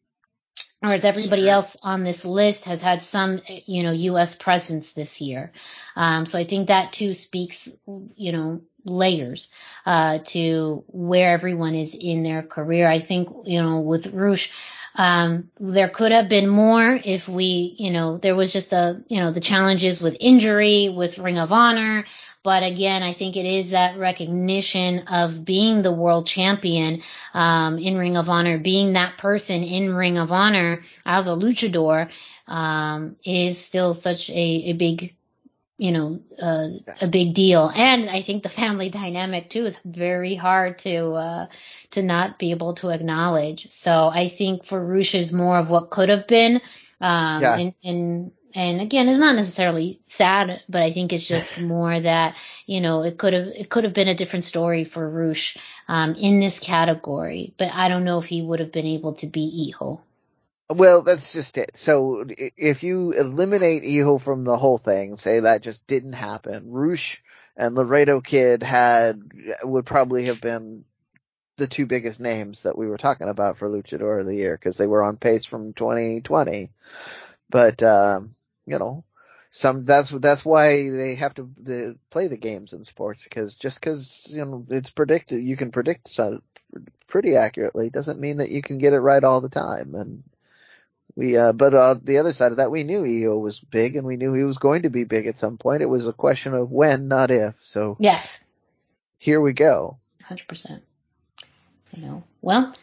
whereas 0.80 1.06
everybody 1.06 1.48
else 1.48 1.77
on 1.84 2.03
this 2.03 2.25
list 2.25 2.66
has 2.66 2.82
had 2.82 3.03
some, 3.03 3.42
you 3.66 3.84
know, 3.84 3.92
U.S. 3.92 4.35
presence 4.35 4.93
this 4.93 5.22
year. 5.22 5.51
Um, 5.95 6.25
so 6.25 6.40
I 6.40 6.43
think 6.43 6.67
that 6.67 6.93
too 6.93 7.14
speaks, 7.14 7.69
you 8.16 8.32
know, 8.32 8.61
layers 8.85 9.50
uh, 9.85 10.19
to 10.25 10.84
where 10.88 11.34
everyone 11.34 11.75
is 11.75 11.95
in 11.95 12.24
their 12.24 12.43
career. 12.43 12.88
I 12.88 13.00
think, 13.00 13.30
you 13.45 13.61
know, 13.61 13.80
with 13.80 14.08
Rush, 14.08 14.51
um, 14.95 15.49
there 15.59 15.90
could 15.90 16.11
have 16.11 16.30
been 16.30 16.48
more 16.48 16.99
if 17.03 17.27
we, 17.27 17.75
you 17.77 17.91
know, 17.91 18.17
there 18.17 18.35
was 18.35 18.53
just 18.53 18.74
a, 18.74 19.03
you 19.07 19.19
know, 19.19 19.32
the 19.32 19.41
challenges 19.41 19.99
with 19.99 20.17
injury, 20.19 20.90
with 20.90 21.17
Ring 21.17 21.38
of 21.38 21.51
Honor. 21.51 22.06
But 22.43 22.64
again, 22.64 23.01
I 23.01 23.14
think 23.14 23.38
it 23.38 23.45
is 23.45 23.72
that 23.72 23.98
recognition 23.98 25.07
of 25.07 25.43
being 25.43 25.82
the 25.82 25.91
world 25.91 26.27
champion 26.27 27.01
um, 27.33 27.80
in 27.80 27.98
Ring 27.98 28.17
of 28.17 28.30
Honor, 28.30 28.59
being 28.59 28.93
that 28.93 29.17
person 29.17 29.64
in 29.64 29.93
Ring 29.93 30.17
of 30.17 30.32
Honor 30.32 30.82
as 31.06 31.27
a 31.27 31.32
luchador 31.32 32.09
um, 32.48 33.15
is 33.25 33.57
still 33.57 33.93
such 33.95 34.30
a, 34.30 34.33
a 34.33 34.74
big 34.74 35.15
you 35.78 35.92
know, 35.92 36.22
uh, 36.42 36.68
a 37.02 37.08
big 37.08 37.34
deal. 37.34 37.72
And 37.74 38.10
I 38.10 38.22
think 38.22 38.44
the 38.44 38.50
family 38.50 38.90
dynamic 38.90 39.50
too 39.50 39.66
is 39.66 39.80
very 39.84 40.36
hard 40.36 40.80
to, 40.80 41.12
uh, 41.14 41.48
to 41.92 42.02
not 42.02 42.40
be 42.40 42.52
able 42.52 42.76
to 42.76 42.90
acknowledge. 42.90 43.72
So 43.72 44.08
I 44.08 44.30
think 44.30 44.66
for 44.66 44.84
Rush 44.84 45.16
is 45.16 45.34
more 45.34 45.58
of 45.58 45.70
what 45.70 45.90
could 45.90 46.10
have 46.10 46.28
been. 46.28 46.62
Um, 47.02 47.42
yeah. 47.42 47.58
and, 47.58 47.74
and, 47.84 48.32
and 48.54 48.82
again, 48.82 49.10
it's 49.10 49.20
not 49.20 49.36
necessarily 49.36 50.00
sad, 50.06 50.62
but 50.70 50.82
I 50.82 50.94
think 50.94 51.12
it's 51.12 51.28
just 51.28 51.60
more 51.62 52.00
that, 52.00 52.38
you 52.66 52.80
know, 52.80 53.04
it 53.04 53.18
could 53.18 53.34
have, 53.34 53.48
it 53.48 53.70
could 53.70 53.84
have 53.84 53.94
been 53.94 54.08
a 54.08 54.16
different 54.16 54.45
story 54.45 54.86
for 54.86 55.10
Rush, 55.10 55.58
um, 55.90 56.16
in 56.16 56.40
this 56.40 56.60
category, 56.60 57.54
but 57.58 57.74
I 57.74 57.90
don't 57.90 58.06
know 58.06 58.20
if 58.20 58.26
he 58.26 58.42
would 58.42 58.62
have 58.62 58.72
been 58.72 58.86
able 58.86 59.16
to 59.16 59.28
be 59.28 59.72
Hijo. 59.74 60.02
Well, 60.69 61.03
that's 61.03 61.32
just 61.32 61.58
it. 61.58 61.77
So 61.77 62.26
if 62.38 62.82
you 62.84 63.11
eliminate 63.11 63.84
Hijo 63.84 64.18
from 64.18 64.44
the 64.44 64.58
whole 64.58 64.80
thing, 64.80 65.16
say 65.18 65.42
that 65.42 65.61
just 65.61 65.85
didn't 65.85 66.14
happen, 66.14 66.72
Rush 66.72 67.22
and 67.56 67.76
Laredo 67.76 68.19
Kid 68.19 68.64
had, 68.64 69.22
would 69.64 69.85
probably 69.85 70.26
have 70.26 70.42
been 70.42 70.85
the 71.58 71.68
two 71.68 71.85
biggest 71.85 72.19
names 72.19 72.64
that 72.64 72.77
we 72.77 72.88
were 72.88 72.98
talking 72.98 73.30
about 73.30 73.58
for 73.58 73.69
Luchador 73.69 74.19
of 74.22 74.26
the 74.27 74.35
Year 74.35 74.58
because 74.58 74.77
they 74.77 74.88
were 74.88 75.03
on 75.03 75.18
pace 75.18 75.45
from 75.45 75.74
2020. 75.74 76.72
But, 77.50 77.84
um, 77.84 78.35
you 78.66 78.80
know, 78.80 79.06
some, 79.52 79.85
that's, 79.85 80.10
that's 80.11 80.45
why 80.45 80.90
they 80.90 81.16
have 81.16 81.35
to, 81.35 81.50
to 81.66 82.00
play 82.10 82.27
the 82.27 82.38
games 82.38 82.74
in 82.74 82.84
sports 82.84 83.24
because 83.24 83.56
just 83.56 83.82
cause, 83.82 84.27
you 84.32 84.45
know, 84.45 84.66
it's 84.69 84.90
predicted, 84.92 85.44
you 85.44 85.58
can 85.58 85.72
predict 85.72 86.10
pretty 87.08 87.35
accurately 87.35 87.90
doesn't 87.90 88.19
mean 88.19 88.38
that 88.38 88.50
you 88.52 88.61
can 88.61 88.77
get 88.77 88.94
it 88.94 89.00
right 89.00 89.24
all 89.24 89.42
the 89.42 89.50
time. 89.50 89.95
And 89.95 90.24
We, 91.16 91.38
uh, 91.38 91.53
but 91.53 91.74
on 91.74 92.02
the 92.03 92.18
other 92.18 92.34
side 92.34 92.52
of 92.52 92.58
that, 92.58 92.72
we 92.72 92.84
knew 92.84 93.03
Hijo 93.03 93.38
was 93.38 93.60
big 93.60 93.95
and 93.95 94.06
we 94.06 94.18
knew 94.18 94.34
he 94.34 94.44
was 94.44 94.58
going 94.58 94.82
to 94.82 94.90
be 94.90 95.06
big 95.06 95.27
at 95.27 95.38
some 95.38 95.58
point. 95.58 95.82
It 95.82 95.85
was 95.85 96.06
a 96.08 96.14
question 96.14 96.53
of 96.53 96.72
when, 96.72 97.08
not 97.08 97.32
if. 97.32 97.56
So 97.61 97.95
Yes, 98.00 98.44
here 99.18 99.40
we 99.40 99.53
go. 99.53 99.98
hundred 100.24 100.48
percent. 100.48 100.84
You 101.94 102.02
know, 102.02 102.24
well, 102.42 102.74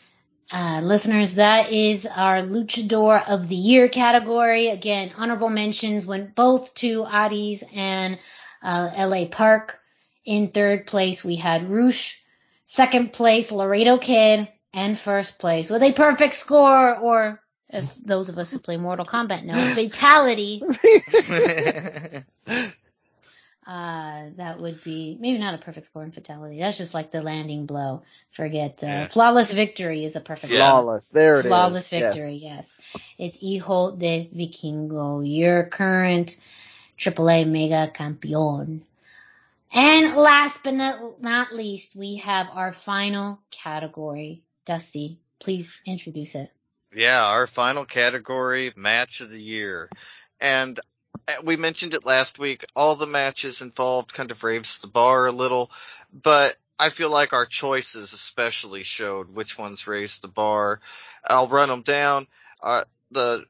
uh, 0.50 0.80
listeners, 0.82 1.34
that 1.34 1.70
is 1.72 2.06
our 2.06 2.40
Luchador 2.42 3.28
of 3.28 3.48
the 3.48 3.56
Year 3.56 3.88
category. 3.88 4.68
Again, 4.68 5.12
honorable 5.16 5.50
mentions 5.50 6.06
went 6.06 6.34
both 6.34 6.72
to 6.76 7.04
Addis 7.04 7.62
and 7.74 8.18
uh, 8.62 8.90
L.A. 8.94 9.28
Park. 9.28 9.78
In 10.24 10.48
third 10.48 10.86
place, 10.86 11.22
we 11.24 11.36
had 11.36 11.68
Rush. 11.68 12.22
Second 12.64 13.12
place, 13.12 13.50
Laredo 13.52 13.98
Kid. 13.98 14.48
And 14.74 14.98
first 14.98 15.38
place, 15.38 15.68
with 15.68 15.82
a 15.82 15.92
perfect 15.92 16.34
score, 16.34 16.96
or 16.96 17.41
as 17.72 17.92
those 17.96 18.28
of 18.28 18.38
us 18.38 18.50
who 18.50 18.58
play 18.58 18.76
Mortal 18.76 19.04
Kombat 19.06 19.44
know, 19.44 19.74
fatality. 19.74 20.62
Uh, 23.64 24.30
that 24.38 24.58
would 24.60 24.82
be 24.82 25.16
maybe 25.20 25.38
not 25.38 25.54
a 25.54 25.58
perfect 25.58 25.86
score 25.86 26.02
in 26.02 26.10
fatality. 26.10 26.58
That's 26.58 26.78
just 26.78 26.94
like 26.94 27.12
the 27.12 27.22
landing 27.22 27.66
blow. 27.66 28.02
Forget 28.32 28.82
uh, 28.82 28.86
Yeah. 28.86 29.06
flawless 29.08 29.52
victory 29.52 30.04
is 30.04 30.16
a 30.16 30.20
perfect 30.20 30.52
Yeah. 30.52 30.68
Flawless. 30.68 31.10
There 31.10 31.36
it 31.38 31.46
is. 31.46 31.50
flawless 31.50 31.92
Yes. 31.92 32.14
victory. 32.14 32.34
Yes. 32.42 32.76
it's 33.18 33.38
Hijo 33.40 33.94
de 33.94 34.28
Vikingo, 34.34 35.22
your 35.24 35.66
current 35.66 36.36
AAA 36.98 37.44
Mega 37.48 37.88
Campeón. 37.94 38.80
And 39.72 40.16
last 40.16 40.60
but 40.64 40.74
not, 40.74 41.22
not 41.22 41.54
least, 41.54 41.94
we 41.94 42.16
have 42.16 42.48
our 42.52 42.72
final 42.72 43.38
category. 43.52 44.42
Dusty, 44.66 45.20
please 45.38 45.72
introduce 45.86 46.34
it. 46.34 46.50
Yeah, 46.94 47.24
our 47.24 47.46
final 47.46 47.84
category, 47.84 48.72
match 48.76 49.20
of 49.20 49.30
the 49.30 49.42
year. 49.42 49.88
And 50.40 50.78
uh, 51.28 51.34
we 51.42 51.56
mentioned 51.56 51.94
it 51.94 52.04
last 52.04 52.38
week, 52.38 52.64
all 52.76 52.96
the 52.96 53.06
matches 53.06 53.62
involved 53.62 54.12
kind 54.12 54.30
of 54.30 54.44
raised 54.44 54.82
the 54.82 54.88
bar 54.88 55.26
a 55.26 55.32
little, 55.32 55.70
but 56.12 56.56
I 56.78 56.90
feel 56.90 57.10
like 57.10 57.32
our 57.32 57.46
choices 57.46 58.12
especially 58.12 58.82
showed 58.82 59.34
which 59.34 59.56
ones 59.56 59.86
raised 59.86 60.22
the 60.22 60.28
bar. 60.28 60.80
I'll 61.24 61.48
run 61.48 61.68
them 61.68 61.82
down. 61.82 62.26
Uh, 62.62 62.84
the 63.10 63.44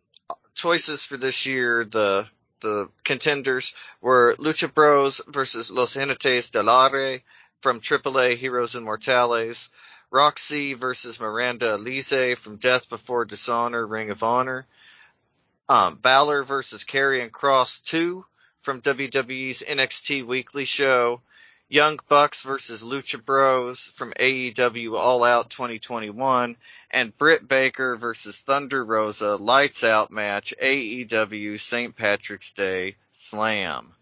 choices 0.55 1.05
for 1.05 1.17
this 1.17 1.47
year, 1.47 1.85
the 1.85 2.29
the 2.61 2.89
contenders 3.03 3.75
were 4.01 4.37
Lucha 4.39 4.73
Bros 4.73 5.21
versus 5.27 5.71
Los 5.71 5.97
Jinetes 5.97 6.51
del 6.51 6.69
Aire 6.69 7.23
from 7.61 7.81
AAA 7.81 8.37
Heroes 8.37 8.75
Inmortales, 8.75 9.71
Rok-C 10.13 10.75
versus 10.75 11.19
Miranda 11.19 11.79
Alizé 11.79 12.37
from 12.37 12.57
Death 12.57 12.91
Before 12.91 13.25
Dishonor, 13.25 13.87
Ring 13.87 14.11
of 14.11 14.23
Honor. 14.23 14.67
Um, 15.71 15.97
Balor 15.97 16.45
versus 16.45 16.85
Karrion 16.85 17.33
Cross 17.33 17.81
2 17.81 18.23
from 18.61 18.83
WWE's 18.83 19.63
NXT 19.63 20.27
Weekly 20.27 20.67
Show. 20.67 21.23
Young 21.71 21.99
Bucks 22.11 22.43
versus 22.43 22.85
Lucha 22.85 23.25
Bros 23.25 23.91
from 23.95 24.13
AEW 24.13 24.99
All 24.99 25.25
Out 25.25 25.49
2021. 25.49 26.59
And 26.91 27.17
Britt 27.17 27.49
Baker 27.49 27.97
versus 27.97 28.39
Thunder 28.41 28.85
Rosa 28.85 29.37
Lights 29.37 29.83
Out 29.83 30.11
match 30.11 30.53
AEW 30.63 31.59
St. 31.59 31.97
Patrick's 31.97 32.53
Day 32.53 32.97
Slam. 33.13 33.95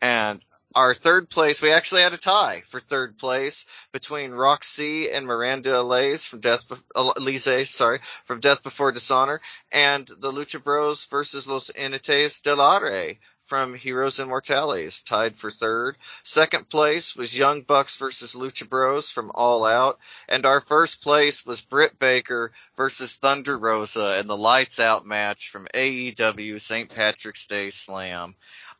And 0.00 0.42
our 0.74 0.94
third 0.94 1.30
place, 1.30 1.62
we 1.62 1.72
actually 1.72 2.02
had 2.02 2.12
a 2.12 2.18
tie 2.18 2.62
for 2.66 2.80
third 2.80 3.16
place 3.16 3.64
between 3.92 4.32
Rok-C 4.32 5.10
and 5.10 5.26
Miranda 5.26 5.70
Alizé 5.70 6.28
from 6.28 6.40
Death, 6.40 6.68
Be- 6.68 6.76
Alizé, 6.96 7.66
sorry, 7.66 8.00
from 8.24 8.40
Death 8.40 8.62
Before 8.62 8.90
Dishonor, 8.90 9.40
and 9.70 10.06
the 10.06 10.32
Lucha 10.32 10.62
Bros 10.62 11.04
versus 11.04 11.46
Los 11.46 11.70
Jinetes 11.70 12.42
del 12.42 12.60
Aire 12.60 13.18
from 13.46 13.74
Heroes 13.74 14.18
Inmortales, 14.18 15.04
tied 15.04 15.36
for 15.36 15.50
third. 15.50 15.96
Second 16.22 16.68
place 16.68 17.14
was 17.14 17.36
Young 17.36 17.62
Bucks 17.62 17.98
versus 17.98 18.34
Lucha 18.34 18.68
Bros 18.68 19.10
from 19.10 19.30
All 19.34 19.66
Out, 19.66 19.98
and 20.28 20.46
our 20.46 20.60
first 20.60 21.02
place 21.02 21.44
was 21.44 21.60
Britt 21.60 21.98
Baker 21.98 22.52
versus 22.76 23.16
Thunder 23.16 23.56
Rosa 23.56 24.18
in 24.18 24.26
the 24.26 24.36
Lights 24.36 24.80
Out 24.80 25.06
match 25.06 25.50
from 25.50 25.68
AEW 25.74 26.60
St. 26.60 26.88
Patrick's 26.90 27.46
Day 27.46 27.70
Slam. 27.70 28.34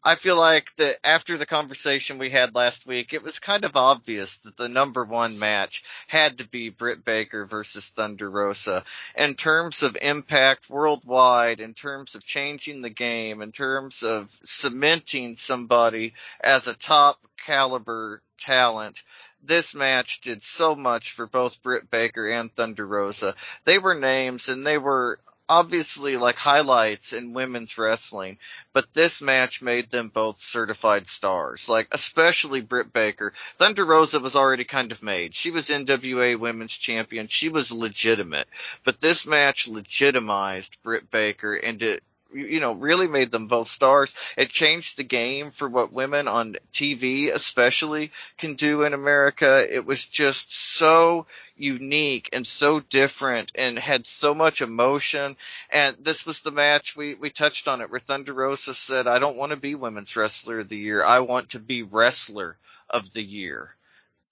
I 0.07 0.17
feel 0.17 0.37
like 0.37 0.71
that 0.77 0.99
after 1.03 1.39
the 1.39 1.47
conversation 1.47 2.19
we 2.19 2.29
had 2.29 2.55
last 2.55 2.87
week, 2.87 3.15
it 3.15 3.23
was 3.23 3.39
kind 3.39 3.65
of 3.65 3.75
obvious 3.75 4.37
that 4.39 4.55
the 4.55 4.69
number 4.69 5.03
one 5.03 5.39
match 5.39 5.83
had 6.09 6.39
to 6.39 6.47
be 6.47 6.69
Britt 6.69 7.07
Baker 7.07 7.47
versus 7.47 7.89
Thunder 7.89 8.31
Rosa. 8.31 8.85
In 9.17 9.35
terms 9.35 9.83
of 9.83 9.97
impact 10.03 10.69
worldwide, 10.69 11.63
in 11.63 11.73
terms 11.73 12.15
of 12.15 12.23
changing 12.23 12.83
the 12.83 12.91
game, 12.91 13.41
in 13.41 13.51
terms 13.51 14.03
of 14.03 14.39
cementing 14.45 15.37
somebody 15.37 16.13
as 16.39 16.69
a 16.69 16.75
top 16.75 17.19
caliber 17.47 18.21
talent, 18.39 19.03
this 19.43 19.75
match 19.75 20.21
did 20.21 20.43
so 20.43 20.75
much 20.75 21.13
for 21.13 21.27
both 21.27 21.63
Britt 21.63 21.91
Baker 21.91 22.29
and 22.31 22.55
Thunder 22.55 22.87
Rosa. 22.87 23.35
They 23.65 23.79
were 23.79 23.95
names 23.95 24.51
and 24.51 24.67
they 24.67 24.77
were 24.77 25.19
obviously 25.49 26.17
like 26.17 26.37
highlights 26.37 27.13
in 27.13 27.33
women's 27.33 27.77
wrestling, 27.77 28.39
but 28.73 28.93
this 28.95 29.21
match 29.21 29.63
made 29.63 29.91
them 29.91 30.09
both 30.09 30.39
certified 30.39 31.07
stars. 31.07 31.69
Like 31.69 31.89
especially 31.93 32.61
Britt 32.61 32.93
Baker. 32.93 33.33
Thunder 33.57 33.85
Rosa 33.85 34.21
was 34.21 34.37
already 34.37 34.65
kind 34.65 34.93
of 34.93 35.03
made. 35.03 35.35
She 35.35 35.51
was 35.51 35.69
NWA 35.69 36.39
Women's 36.39 36.77
Champion. 36.77 37.27
She 37.29 37.49
was 37.49 37.73
legitimate, 37.73 38.49
but 38.85 39.01
this 39.01 39.27
match 39.27 39.69
legitimized 39.69 40.77
Britt 40.83 41.11
Baker 41.11 41.55
and 41.55 41.83
it 41.83 42.03
you 42.35 42.61
know, 42.61 42.73
really 42.73 43.07
made 43.07 43.31
them 43.31 43.47
both 43.47 43.69
stars. 43.69 44.15
It 44.37 44.49
changed 44.51 44.97
the 44.97 45.05
game 45.05 45.51
for 45.51 45.69
what 45.69 45.93
women 45.93 46.29
on 46.29 46.57
TV 46.73 47.33
especially 47.33 48.13
can 48.37 48.55
do 48.55 48.83
in 48.83 48.93
America. 48.93 49.67
It 49.69 49.87
was 49.87 50.07
just 50.07 50.53
so 50.55 51.27
unique 51.57 52.31
and 52.33 52.47
so 52.47 52.81
different 52.81 53.53
and 53.55 53.79
had 53.79 54.07
so 54.07 54.35
much 54.35 54.61
emotion. 54.61 55.37
And 55.71 55.97
this 56.01 56.27
was 56.27 56.43
the 56.43 56.51
match 56.51 56.97
we, 56.97 57.15
we 57.15 57.31
touched 57.31 57.69
on 57.69 57.81
it 57.81 57.91
where 57.91 58.01
Thunder 58.01 58.33
Rosa 58.33 58.75
said, 58.75 59.07
I 59.07 59.19
don't 59.19 59.37
want 59.37 59.51
to 59.51 59.57
be 59.57 59.75
women's 59.75 60.17
wrestler 60.17 60.61
of 60.61 60.69
the 60.69 60.77
year. 60.77 61.05
I 61.05 61.21
want 61.21 61.51
to 61.51 61.61
be 61.61 61.83
wrestler 61.83 62.57
of 62.91 63.13
the 63.13 63.23
year. 63.23 63.75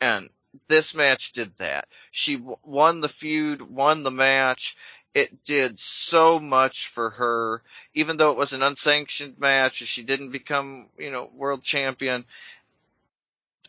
And 0.00 0.28
this 0.68 0.94
match 0.94 1.32
did 1.32 1.56
that. 1.58 1.88
She 2.10 2.42
won 2.62 3.00
the 3.00 3.08
feud, 3.08 3.62
won 3.62 4.02
the 4.02 4.10
match. 4.10 4.76
It 5.14 5.44
did 5.44 5.78
so 5.78 6.40
much 6.40 6.88
for 6.88 7.10
her, 7.10 7.62
even 7.94 8.16
though 8.16 8.30
it 8.30 8.38
was 8.38 8.52
an 8.52 8.62
unsanctioned 8.62 9.38
match 9.38 9.80
and 9.80 9.88
she 9.88 10.02
didn't 10.02 10.30
become, 10.30 10.88
you 10.98 11.10
know, 11.10 11.30
world 11.34 11.62
champion. 11.62 12.24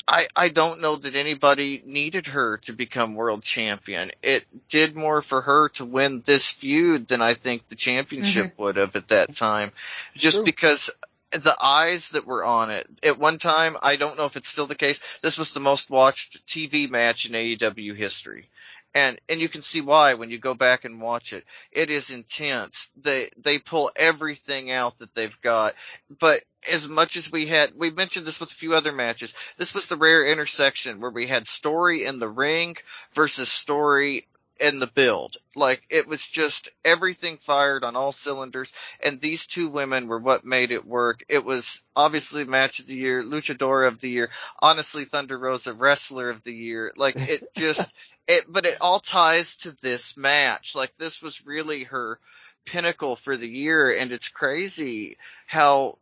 I, 0.07 0.27
I 0.35 0.49
don't 0.49 0.81
know 0.81 0.95
that 0.97 1.15
anybody 1.15 1.81
needed 1.85 2.27
her 2.27 2.57
to 2.59 2.73
become 2.73 3.15
world 3.15 3.43
champion. 3.43 4.11
It 4.21 4.45
did 4.69 4.95
more 4.95 5.21
for 5.21 5.41
her 5.41 5.69
to 5.69 5.85
win 5.85 6.21
this 6.25 6.49
feud 6.49 7.07
than 7.07 7.21
I 7.21 7.33
think 7.33 7.67
the 7.67 7.75
championship 7.75 8.53
mm-hmm. 8.53 8.61
would 8.61 8.75
have 8.75 8.95
at 8.95 9.09
that 9.09 9.35
time. 9.35 9.71
Just 10.15 10.37
True. 10.37 10.45
because 10.45 10.89
the 11.31 11.55
eyes 11.59 12.11
that 12.11 12.27
were 12.27 12.43
on 12.43 12.69
it. 12.69 12.87
At 13.01 13.17
one 13.17 13.37
time, 13.37 13.77
I 13.81 13.95
don't 13.95 14.17
know 14.17 14.25
if 14.25 14.37
it's 14.37 14.49
still 14.49 14.65
the 14.65 14.75
case, 14.75 15.01
this 15.21 15.37
was 15.37 15.51
the 15.51 15.59
most 15.59 15.89
watched 15.89 16.45
TV 16.45 16.89
match 16.89 17.25
in 17.25 17.33
AEW 17.33 17.95
history. 17.95 18.49
And, 18.95 19.19
and 19.27 19.39
you 19.39 19.49
can 19.49 19.61
see 19.61 19.81
why 19.81 20.13
when 20.13 20.29
you 20.29 20.37
go 20.37 20.53
back 20.53 20.85
and 20.85 21.01
watch 21.01 21.33
it. 21.33 21.45
It 21.71 21.89
is 21.89 22.11
intense. 22.11 22.91
They, 22.95 23.29
they 23.37 23.57
pull 23.57 23.91
everything 23.95 24.71
out 24.71 24.97
that 24.99 25.15
they've 25.15 25.41
got. 25.41 25.73
But 26.19 26.43
as 26.71 26.87
much 26.87 27.17
as 27.17 27.31
we 27.31 27.47
had, 27.47 27.71
we 27.75 27.89
mentioned 27.89 28.25
this 28.25 28.39
with 28.39 28.51
a 28.51 28.55
few 28.55 28.73
other 28.73 28.91
matches. 28.91 29.33
This 29.57 29.73
was 29.73 29.87
the 29.87 29.97
rare 29.97 30.25
intersection 30.25 30.99
where 30.99 31.11
we 31.11 31.27
had 31.27 31.47
story 31.47 32.05
in 32.05 32.19
the 32.19 32.29
ring 32.29 32.75
versus 33.13 33.49
story 33.49 34.27
in 34.59 34.79
the 34.79 34.87
build. 34.87 35.37
Like 35.55 35.83
it 35.89 36.07
was 36.07 36.25
just 36.25 36.69
everything 36.85 37.37
fired 37.37 37.83
on 37.83 37.95
all 37.95 38.11
cylinders 38.11 38.71
and 39.01 39.19
these 39.19 39.45
two 39.45 39.67
women 39.67 40.07
were 40.07 40.19
what 40.19 40.45
made 40.45 40.71
it 40.71 40.85
work. 40.85 41.23
It 41.27 41.43
was 41.43 41.83
obviously 41.95 42.45
match 42.45 42.79
of 42.79 42.87
the 42.87 42.95
year, 42.95 43.23
luchador 43.23 43.87
of 43.87 43.99
the 43.99 44.09
year, 44.09 44.29
honestly 44.59 45.05
Thunder 45.05 45.37
Rosa 45.37 45.73
wrestler 45.73 46.29
of 46.29 46.43
the 46.43 46.53
year. 46.53 46.93
Like 46.95 47.15
it 47.17 47.43
just, 47.55 47.93
it, 48.27 48.45
but 48.47 48.65
it 48.65 48.77
all 48.81 48.99
ties 48.99 49.55
to 49.57 49.71
this 49.81 50.17
match. 50.17 50.75
Like 50.75 50.95
this 50.97 51.21
was 51.21 51.45
really 51.45 51.83
her 51.83 52.19
pinnacle 52.65 53.15
for 53.15 53.35
the 53.35 53.47
year 53.47 53.91
and 53.91 54.11
it's 54.11 54.29
crazy 54.29 55.17
how 55.47 55.97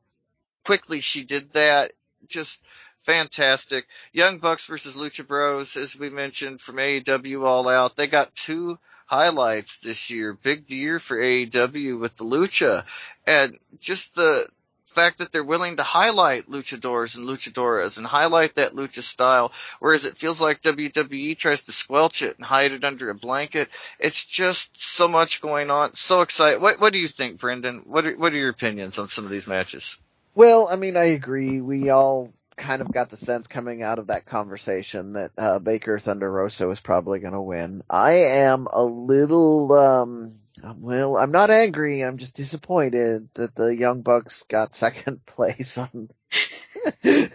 quickly 0.63 0.99
she 0.99 1.23
did 1.23 1.53
that. 1.53 1.93
Just 2.27 2.63
fantastic. 3.01 3.87
Young 4.13 4.37
Bucks 4.37 4.67
versus 4.67 4.95
Lucha 4.95 5.25
Bros, 5.25 5.75
as 5.75 5.97
we 5.97 6.09
mentioned 6.09 6.61
from 6.61 6.75
AEW 6.75 7.45
All 7.45 7.67
Out. 7.67 7.95
They 7.95 8.07
got 8.07 8.35
two 8.35 8.77
highlights 9.07 9.79
this 9.79 10.11
year. 10.11 10.33
Big 10.33 10.69
year 10.69 10.99
for 10.99 11.17
AEW 11.17 11.99
with 11.99 12.15
the 12.15 12.23
Lucha 12.23 12.85
and 13.25 13.57
just 13.79 14.15
the, 14.15 14.47
fact 14.91 15.19
that 15.19 15.31
they're 15.31 15.43
willing 15.43 15.77
to 15.77 15.83
highlight 15.83 16.49
luchadors 16.49 17.17
and 17.17 17.27
luchadoras 17.27 17.97
and 17.97 18.05
highlight 18.05 18.55
that 18.55 18.73
lucha 18.75 19.01
style, 19.01 19.51
whereas 19.79 20.05
it 20.05 20.17
feels 20.17 20.41
like 20.41 20.61
WWE 20.61 21.37
tries 21.37 21.63
to 21.63 21.71
squelch 21.71 22.21
it 22.21 22.37
and 22.37 22.45
hide 22.45 22.71
it 22.71 22.83
under 22.83 23.09
a 23.09 23.15
blanket. 23.15 23.69
It's 23.99 24.23
just 24.23 24.81
so 24.81 25.07
much 25.07 25.41
going 25.41 25.71
on. 25.71 25.93
So 25.93 26.21
excited. 26.21 26.61
What 26.61 26.79
What 26.79 26.93
do 26.93 26.99
you 26.99 27.07
think, 27.07 27.39
Brendan? 27.39 27.83
What 27.85 28.05
are, 28.05 28.15
What 28.15 28.33
are 28.33 28.37
your 28.37 28.49
opinions 28.49 28.99
on 28.99 29.07
some 29.07 29.25
of 29.25 29.31
these 29.31 29.47
matches? 29.47 29.99
Well, 30.33 30.67
I 30.71 30.75
mean, 30.75 30.95
I 30.95 31.05
agree. 31.05 31.59
We 31.61 31.89
all 31.89 32.31
kind 32.55 32.81
of 32.81 32.91
got 32.91 33.09
the 33.09 33.17
sense 33.17 33.47
coming 33.47 33.81
out 33.83 33.99
of 33.99 34.07
that 34.07 34.25
conversation 34.25 35.13
that 35.13 35.31
uh, 35.37 35.59
Baker 35.59 35.99
Thunder 35.99 36.31
Rosa 36.31 36.67
was 36.67 36.79
probably 36.79 37.19
going 37.19 37.33
to 37.33 37.41
win. 37.41 37.81
I 37.89 38.11
am 38.13 38.67
a 38.71 38.83
little, 38.83 39.73
um, 39.73 40.40
well, 40.77 41.17
I'm 41.17 41.31
not 41.31 41.49
angry. 41.49 42.01
I'm 42.01 42.17
just 42.17 42.35
disappointed 42.35 43.29
that 43.35 43.55
the 43.55 43.75
Young 43.75 44.01
Bucks 44.01 44.43
got 44.49 44.73
second 44.75 45.25
place 45.25 45.77
on. 45.77 46.09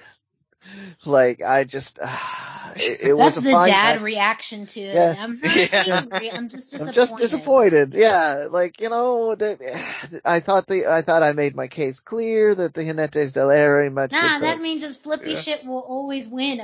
like 1.05 1.43
I 1.43 1.65
just, 1.65 1.99
uh, 2.03 2.09
it, 2.77 3.09
it 3.11 3.17
was 3.17 3.37
a 3.37 3.41
the 3.41 3.51
fine 3.53 3.69
dad 3.71 3.97
match. 3.97 4.05
reaction 4.05 4.67
to 4.67 4.81
it. 4.81 4.95
Yeah. 4.95 5.15
I'm 5.19 5.41
not 5.43 5.57
Yeah. 5.57 6.01
angry. 6.03 6.33
I'm 6.33 6.49
just 6.49 6.71
disappointed. 6.71 6.89
I'm 6.89 6.95
just 6.95 7.17
disappointed. 7.19 7.95
Yeah, 7.95 8.47
like 8.51 8.81
you 8.81 8.91
know, 8.91 9.35
that 9.35 10.21
I 10.25 10.41
thought 10.41 10.67
the 10.67 10.87
I 10.87 11.03
thought 11.03 11.23
I 11.23 11.33
made 11.33 11.55
my 11.55 11.69
case 11.69 12.01
clear 12.01 12.55
that 12.55 12.75
the 12.75 12.83
Jinetes 12.83 13.33
del 13.33 13.51
Aire 13.51 13.91
match. 13.91 14.11
Nah, 14.13 14.23
was 14.23 14.41
the- 14.41 14.47
that 14.47 14.61
means 14.61 14.83
just 14.83 15.03
flippy 15.03 15.33
Yeah. 15.33 15.41
shit 15.41 15.65
will 15.65 15.85
always 15.87 16.27
win. 16.29 16.61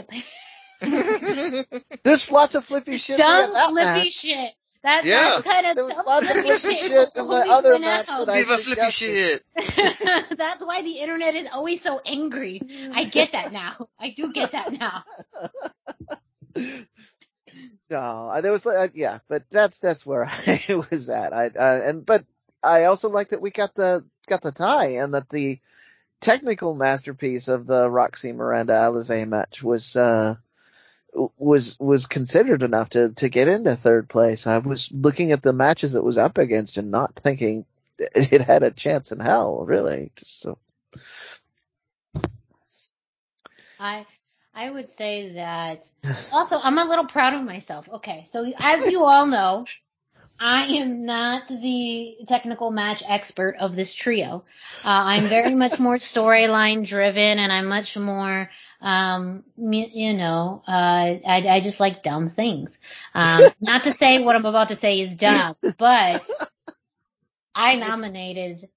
There's 2.03 2.31
lots 2.31 2.55
of 2.57 2.65
flippy 2.65 2.99
shit. 2.99 3.19
in 3.21 3.25
Dumb 3.27 3.53
flippy 3.53 3.75
match. 3.75 4.09
shit. 4.13 4.53
That, 4.83 5.05
Yeah. 5.05 5.31
That's 5.37 5.47
kind 5.47 5.67
of 5.67 5.77
There 5.77 5.85
was 5.85 5.97
lots 6.07 6.29
of 6.31 6.37
flippy 6.39 6.59
flippy 6.59 6.77
shit. 6.81 6.91
shit 6.91 7.11
will 7.17 7.33
in 7.41 7.49
the 7.49 7.55
other 7.55 7.73
win 7.75 7.83
match 7.83 8.09
out. 8.09 8.27
that 8.27 8.33
I 8.33 8.39
Viva 8.43 8.59
flippy 8.59 8.91
shit. 8.91 9.45
That's 10.37 10.65
why 10.65 10.83
the 10.83 10.99
internet 10.99 11.35
is 11.37 11.49
always 11.53 11.83
so 11.83 12.01
angry. 12.05 12.61
I 12.93 13.05
get 13.05 13.33
that 13.33 13.53
now. 13.53 13.89
I 13.99 14.11
do 14.11 14.33
get 14.33 14.53
that 14.53 14.73
now. 14.73 15.05
No, 17.91 18.41
there 18.41 18.53
was 18.53 18.65
uh, 18.65 18.89
yeah, 18.95 19.19
but 19.29 19.43
that's 19.51 19.79
that's 19.79 20.07
where 20.07 20.25
I 20.25 20.87
was 20.91 21.11
at. 21.11 21.35
I 21.35 21.49
uh, 21.49 21.81
and 21.85 22.07
but 22.07 22.25
I 22.63 22.85
also 22.85 23.11
like 23.11 23.29
that 23.31 23.43
we 23.43 23.51
got 23.51 23.75
the 23.75 24.03
got 24.29 24.41
the 24.41 24.51
tie 24.53 24.93
and 25.03 25.13
that 25.13 25.29
the 25.29 25.59
technical 26.21 26.75
masterpiece 26.75 27.49
of 27.49 27.67
the 27.67 27.91
Rok-C 27.91 28.33
Miranda 28.33 28.73
Alizé 28.73 29.29
match 29.29 29.63
was 29.63 29.95
uh 29.97 30.37
was 31.13 31.79
was 31.79 32.07
considered 32.07 32.63
enough 32.63 32.91
to 32.91 33.13
to 33.15 33.29
get 33.29 33.49
into 33.49 33.77
third 33.77 34.09
place. 34.09 34.47
I 34.47 34.59
was 34.59 34.91
looking 34.93 35.33
at 35.33 35.43
the 35.43 35.53
matches 35.53 35.95
it 35.95 36.05
was 36.05 36.19
up 36.19 36.39
against 36.39 36.77
and 36.77 36.91
not 36.91 37.15
thinking 37.17 37.67
it 37.99 38.41
had 38.41 38.63
a 38.63 38.71
chance 38.71 39.13
in 39.13 39.21
hell, 39.21 39.65
really. 39.67 40.11
Just 40.17 40.41
so 40.41 40.59
I 43.79 44.07
I 44.55 44.71
would 44.71 44.89
say 44.89 45.35
that 45.35 45.89
also 46.33 46.59
I'm 46.63 46.79
a 46.79 46.85
little 46.85 47.07
proud 47.07 47.35
of 47.35 47.43
myself. 47.43 47.89
Okay, 47.89 48.25
so 48.25 48.51
as 48.61 48.91
you 48.91 49.05
all 49.05 49.27
know, 49.27 49.67
I 50.39 50.67
am 50.67 51.05
not 51.05 51.49
the 51.49 52.17
technical 52.27 52.71
match 52.71 53.03
expert 53.07 53.57
of 53.61 53.77
this 53.77 53.95
trio. 53.95 54.45
Uh, 54.85 54.89
I'm 54.89 55.25
very 55.25 55.55
much 55.55 55.79
more 55.79 55.97
storyline 55.97 56.85
driven, 56.85 57.39
and 57.39 57.53
I'm 57.53 57.67
much 57.67 57.97
more, 57.97 58.51
um, 58.83 59.45
you 59.57 60.15
know, 60.15 60.63
uh, 60.67 61.17
I, 61.27 61.47
I 61.49 61.61
just 61.61 61.81
like 61.81 62.03
dumb 62.03 62.29
things. 62.29 62.79
Um, 63.15 63.43
not 63.63 63.85
to 63.85 63.93
say 63.93 64.23
what 64.23 64.37
I'm 64.37 64.45
about 64.47 64.69
to 64.69 64.77
say 64.77 65.01
is 65.01 65.17
dumb, 65.17 65.57
but 65.79 66.29
I 67.55 67.77
nominated 67.77 68.69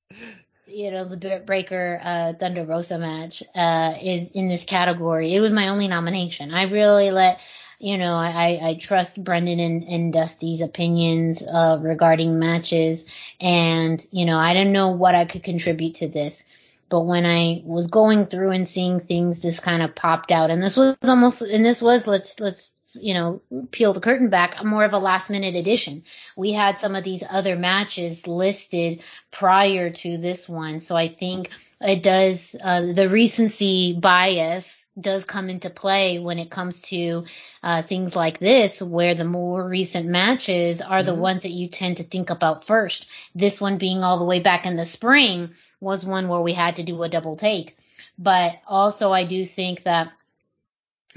you 0.67 0.91
know, 0.91 1.05
the 1.05 1.43
Breaker 1.45 1.99
uh, 2.03 2.33
Thunder 2.33 2.65
Rosa 2.65 2.97
match 2.97 3.43
uh, 3.55 3.93
is 4.01 4.31
in 4.31 4.47
this 4.47 4.65
category. 4.65 5.33
It 5.33 5.39
was 5.39 5.51
my 5.51 5.69
only 5.69 5.87
nomination. 5.87 6.53
I 6.53 6.63
really 6.63 7.11
let, 7.11 7.39
you 7.79 7.97
know, 7.97 8.15
I, 8.15 8.59
I 8.61 8.77
trust 8.81 9.23
Brendan 9.23 9.59
and, 9.59 9.83
and 9.83 10.13
Dusty's 10.13 10.61
opinions 10.61 11.45
uh, 11.45 11.79
regarding 11.81 12.39
matches, 12.39 13.05
and 13.39 14.05
you 14.11 14.25
know, 14.25 14.37
I 14.37 14.53
didn't 14.53 14.73
know 14.73 14.89
what 14.89 15.15
I 15.15 15.25
could 15.25 15.43
contribute 15.43 15.95
to 15.95 16.07
this. 16.07 16.44
But 16.89 17.01
when 17.01 17.25
I 17.25 17.61
was 17.63 17.87
going 17.87 18.27
through 18.27 18.51
and 18.51 18.67
seeing 18.67 18.99
things, 18.99 19.41
this 19.41 19.59
kind 19.59 19.81
of 19.81 19.95
popped 19.95 20.31
out, 20.31 20.51
and 20.51 20.61
this 20.61 20.77
was 20.77 20.95
almost, 21.03 21.41
and 21.41 21.65
this 21.65 21.81
was 21.81 22.05
let's 22.07 22.39
let's 22.39 22.77
you 22.93 23.13
know 23.13 23.41
peel 23.71 23.93
the 23.93 23.99
curtain 24.01 24.29
back, 24.29 24.63
more 24.63 24.85
of 24.85 24.93
a 24.93 24.99
last 24.99 25.29
minute 25.29 25.55
addition. 25.55 26.03
We 26.35 26.53
had 26.53 26.79
some 26.79 26.95
of 26.95 27.03
these 27.03 27.23
other 27.29 27.55
matches 27.55 28.27
listed 28.27 29.01
prior 29.31 29.89
to 29.89 30.17
this 30.17 30.47
one. 30.47 30.79
So 30.79 30.95
I 30.95 31.07
think 31.07 31.49
it 31.81 32.03
does, 32.03 32.55
uh, 32.63 32.93
the 32.93 33.09
recency 33.09 33.97
bias 33.99 34.84
does 34.99 35.25
come 35.25 35.49
into 35.49 35.69
play 35.69 36.19
when 36.19 36.39
it 36.39 36.49
comes 36.49 36.81
to, 36.83 37.25
uh, 37.63 37.81
things 37.81 38.15
like 38.15 38.39
this, 38.39 38.81
where 38.81 39.13
the 39.15 39.25
more 39.25 39.67
recent 39.67 40.07
matches 40.07 40.81
are 40.81 41.03
the 41.03 41.11
Mhm. 41.11 41.19
ones 41.19 41.43
that 41.43 41.49
you 41.49 41.67
tend 41.67 41.97
to 41.97 42.03
think 42.03 42.29
about 42.29 42.65
first. 42.65 43.05
This 43.33 43.59
one 43.59 43.77
being 43.77 44.03
all 44.03 44.19
the 44.19 44.25
way 44.25 44.39
back 44.39 44.65
in 44.65 44.75
the 44.75 44.85
spring 44.85 45.49
was 45.81 46.05
one 46.05 46.27
where 46.29 46.41
we 46.41 46.53
had 46.53 46.77
to 46.77 46.83
do 46.83 47.03
a 47.03 47.09
double 47.09 47.35
take. 47.35 47.77
But 48.17 48.55
also 48.67 49.11
I 49.11 49.25
do 49.25 49.45
think 49.45 49.83
that 49.83 50.11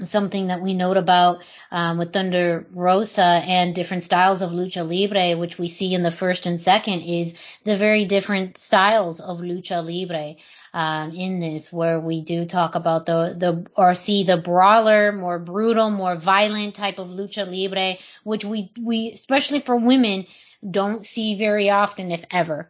something 0.03 0.47
that 0.47 0.61
we 0.61 0.73
note 0.73 0.97
about 0.97 1.43
um, 1.71 1.97
with 1.97 2.13
Thunder 2.13 2.65
Rosa 2.73 3.21
and 3.21 3.75
different 3.75 4.03
styles 4.03 4.41
of 4.41 4.51
lucha 4.51 4.87
libre, 4.87 5.37
which 5.37 5.57
we 5.57 5.67
see 5.67 5.93
in 5.93 6.03
the 6.03 6.11
first 6.11 6.45
and 6.45 6.59
second, 6.59 7.01
is 7.01 7.37
the 7.65 7.77
very 7.77 8.05
different 8.05 8.57
styles 8.57 9.19
of 9.19 9.39
lucha 9.39 9.83
libre 9.83 10.35
um, 10.73 11.11
in 11.11 11.39
this, 11.39 11.71
where 11.71 11.99
we 11.99 12.21
do 12.21 12.45
talk 12.45 12.75
about 12.75 13.05
the 13.05 13.35
the 13.37 13.65
or 13.75 13.95
see 13.95 14.23
the 14.23 14.37
brawler, 14.37 15.11
more 15.11 15.39
brutal, 15.39 15.89
more 15.89 16.15
violent 16.15 16.75
type 16.75 16.99
of 16.99 17.07
lucha 17.07 17.45
libre, 17.45 17.97
which 18.23 18.45
we 18.45 18.71
we 18.79 19.11
especially 19.13 19.61
for 19.61 19.75
women 19.75 20.25
don't 20.69 21.05
see 21.05 21.35
very 21.35 21.69
often, 21.69 22.11
if 22.11 22.23
ever. 22.31 22.69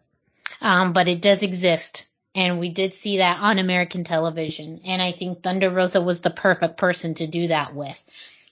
Um, 0.62 0.94
but 0.94 1.08
it 1.08 1.22
does 1.22 1.44
exist. 1.44 2.06
And 2.36 2.60
we 2.60 2.70
did 2.70 2.94
see 2.94 3.18
that 3.18 3.40
on 3.40 3.58
American 3.58 4.04
television. 4.04 4.82
And 4.86 5.02
I 5.02 5.12
think 5.12 5.42
Thunder 5.42 5.70
Rosa 5.70 6.00
was 6.00 6.22
the 6.22 6.30
perfect 6.30 6.78
person 6.78 7.16
to 7.16 7.28
do 7.28 7.48
that 7.48 7.74
with. 7.74 8.04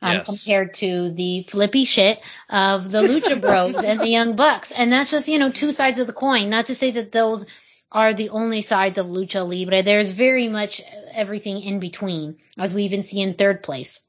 Um, 0.02 0.18
Yes. 0.18 0.44
compared 0.44 0.74
to 0.76 1.12
the 1.12 1.44
flippy 1.44 1.86
shit 1.86 2.20
of 2.50 2.92
the 2.92 3.02
Lucha 3.02 3.40
Bros 3.42 3.84
and 3.84 4.00
the 4.00 4.10
Young 4.10 4.36
Bucks. 4.36 4.72
And 4.72 4.92
that's 4.92 5.12
just, 5.12 5.28
you 5.28 5.40
know, 5.40 5.52
two 5.52 5.72
sides 5.72 6.00
of 6.00 6.08
the 6.08 6.14
coin. 6.14 6.50
Not 6.50 6.68
to 6.68 6.76
say 6.76 6.92
that 6.92 7.12
those 7.12 7.46
are 7.92 8.14
the 8.14 8.30
only 8.30 8.62
sides 8.62 8.98
of 8.98 9.08
Lucha 9.08 9.48
Libre. 9.48 9.84
There's 9.84 10.12
very 10.12 10.48
much 10.48 10.82
everything 11.14 11.62
in 11.62 11.80
between, 11.80 12.38
as 12.58 12.74
we 12.74 12.84
even 12.84 13.04
see 13.04 13.22
in 13.22 13.34
third 13.36 13.64
place. 13.64 14.00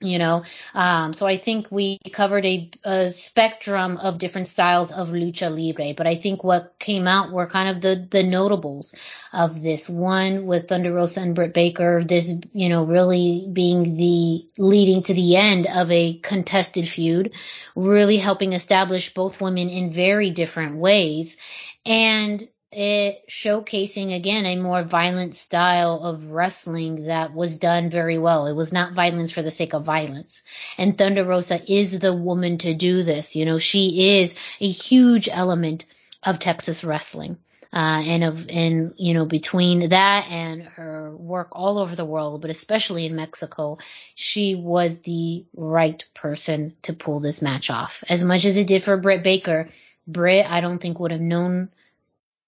You 0.00 0.18
know, 0.18 0.44
um, 0.74 1.14
so 1.14 1.24
I 1.24 1.38
think 1.38 1.68
we 1.70 1.98
covered 2.12 2.44
a, 2.44 2.70
a 2.84 3.10
spectrum 3.10 3.96
of 3.96 4.18
different 4.18 4.48
styles 4.48 4.92
of 4.92 5.08
lucha 5.08 5.48
libre, 5.48 5.94
but 5.94 6.06
I 6.06 6.16
think 6.16 6.44
what 6.44 6.74
came 6.78 7.06
out 7.08 7.30
were 7.30 7.46
kind 7.46 7.70
of 7.70 7.80
the, 7.80 8.06
the 8.10 8.22
notables 8.22 8.94
of 9.32 9.62
this 9.62 9.88
one 9.88 10.44
with 10.44 10.68
Thunder 10.68 10.92
Rosa 10.92 11.20
and 11.20 11.34
Britt 11.34 11.54
Baker, 11.54 12.04
this, 12.04 12.34
you 12.52 12.68
know, 12.68 12.84
really 12.84 13.48
being 13.50 13.96
the 13.96 14.46
leading 14.58 15.04
to 15.04 15.14
the 15.14 15.36
end 15.36 15.68
of 15.68 15.90
a 15.90 16.18
contested 16.18 16.86
feud, 16.86 17.30
really 17.74 18.18
helping 18.18 18.52
establish 18.52 19.14
both 19.14 19.40
women 19.40 19.70
in 19.70 19.90
very 19.90 20.30
different 20.30 20.76
ways 20.76 21.38
and 21.86 22.46
it 22.74 23.26
showcasing 23.28 24.14
again 24.14 24.46
a 24.46 24.56
more 24.56 24.82
violent 24.82 25.36
style 25.36 26.00
of 26.02 26.30
wrestling 26.30 27.06
that 27.06 27.32
was 27.32 27.56
done 27.56 27.90
very 27.90 28.18
well. 28.18 28.46
It 28.46 28.54
was 28.54 28.72
not 28.72 28.92
violence 28.92 29.30
for 29.30 29.42
the 29.42 29.50
sake 29.50 29.74
of 29.74 29.84
violence. 29.84 30.42
And 30.76 30.96
Thunder 30.96 31.24
Rosa 31.24 31.60
is 31.70 31.98
the 31.98 32.12
woman 32.12 32.58
to 32.58 32.74
do 32.74 33.02
this. 33.02 33.36
You 33.36 33.44
know, 33.46 33.58
she 33.58 34.18
is 34.18 34.34
a 34.60 34.68
huge 34.68 35.28
element 35.30 35.84
of 36.22 36.38
Texas 36.38 36.84
wrestling. 36.84 37.38
Uh, 37.72 38.02
and 38.06 38.22
of, 38.22 38.48
and, 38.50 38.94
you 38.98 39.14
know, 39.14 39.24
between 39.24 39.88
that 39.88 40.26
and 40.30 40.62
her 40.62 41.12
work 41.16 41.48
all 41.50 41.78
over 41.78 41.96
the 41.96 42.04
world, 42.04 42.40
but 42.40 42.48
especially 42.48 43.04
in 43.04 43.16
Mexico, 43.16 43.78
she 44.14 44.54
was 44.54 45.00
the 45.00 45.44
right 45.56 46.04
person 46.14 46.76
to 46.82 46.92
pull 46.92 47.18
this 47.18 47.42
match 47.42 47.70
off. 47.70 48.04
As 48.08 48.22
much 48.22 48.44
as 48.44 48.56
it 48.56 48.68
did 48.68 48.84
for 48.84 48.96
Britt 48.96 49.24
Baker, 49.24 49.68
Britt, 50.06 50.48
I 50.48 50.60
don't 50.60 50.78
think 50.78 51.00
would 51.00 51.10
have 51.10 51.20
known 51.20 51.70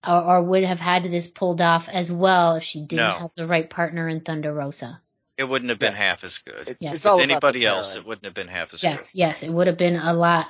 or, 0.07 0.23
or 0.23 0.43
would 0.43 0.65
have 0.65 0.81
had 0.81 1.05
this 1.05 1.26
pulled 1.26 1.60
off 1.60 1.89
as 1.89 2.10
well 2.10 2.57
if 2.57 2.62
she 2.65 2.81
didn't 2.81 3.05
No. 3.07 3.12
have 3.18 3.31
the 3.36 3.47
right 3.47 3.68
partner 3.68 4.09
in 4.09 4.20
Thunder 4.20 4.52
Rosa. 4.52 5.01
It 5.36 5.44
wouldn't 5.44 5.68
have 5.68 5.78
been 5.78 5.93
half 5.93 6.25
as 6.25 6.39
good. 6.39 6.68
It- 6.68 6.76
Yes. 6.81 6.94
it's 6.94 7.05
With 7.05 7.10
all 7.12 7.20
anybody 7.20 7.67
else, 7.67 7.94
it 7.97 8.07
wouldn't 8.07 8.25
have 8.25 8.35
been 8.35 8.49
half 8.49 8.73
as 8.73 8.81
good. 8.81 8.89
Yes, 8.89 9.15
yes, 9.15 9.43
it 9.43 9.51
would 9.51 9.67
have 9.67 9.76
been 9.76 9.97
a 9.97 10.12
lot 10.15 10.47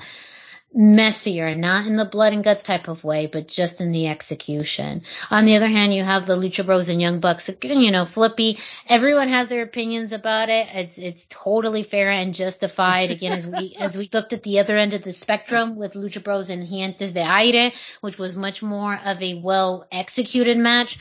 messier, 0.76 1.54
not 1.54 1.86
in 1.86 1.96
the 1.96 2.04
blood 2.04 2.34
and 2.34 2.44
guts 2.44 2.62
type 2.62 2.86
of 2.86 3.02
way, 3.02 3.26
but 3.26 3.48
just 3.48 3.80
in 3.80 3.92
the 3.92 4.08
execution. 4.08 5.02
On 5.30 5.46
the 5.46 5.56
other 5.56 5.68
hand, 5.68 5.94
you 5.94 6.04
have 6.04 6.26
the 6.26 6.36
Lucha 6.36 6.66
Bros 6.66 6.90
and 6.90 7.00
Young 7.00 7.18
Bucks, 7.18 7.48
again, 7.48 7.80
you 7.80 7.90
know, 7.90 8.04
flippy. 8.04 8.58
Everyone 8.86 9.28
has 9.28 9.48
their 9.48 9.62
opinions 9.62 10.12
about 10.12 10.50
it. 10.50 10.68
It's, 10.72 10.98
it's 10.98 11.26
totally 11.30 11.82
fair 11.82 12.10
and 12.10 12.34
justified. 12.34 13.10
Again, 13.10 13.32
as 13.32 13.46
we, 13.46 13.74
as 13.80 13.96
we 13.96 14.10
looked 14.12 14.34
at 14.34 14.42
the 14.42 14.60
other 14.60 14.76
end 14.76 14.92
of 14.92 15.02
the 15.02 15.14
spectrum 15.14 15.76
with 15.76 15.94
Lucha 15.94 16.22
Bros 16.22 16.50
and 16.50 16.68
Jinetes 16.68 17.14
de 17.14 17.22
Aire, 17.22 17.72
which 18.02 18.18
was 18.18 18.36
much 18.36 18.62
more 18.62 19.00
of 19.02 19.22
a 19.22 19.40
well 19.40 19.86
executed 19.90 20.58
match. 20.58 20.98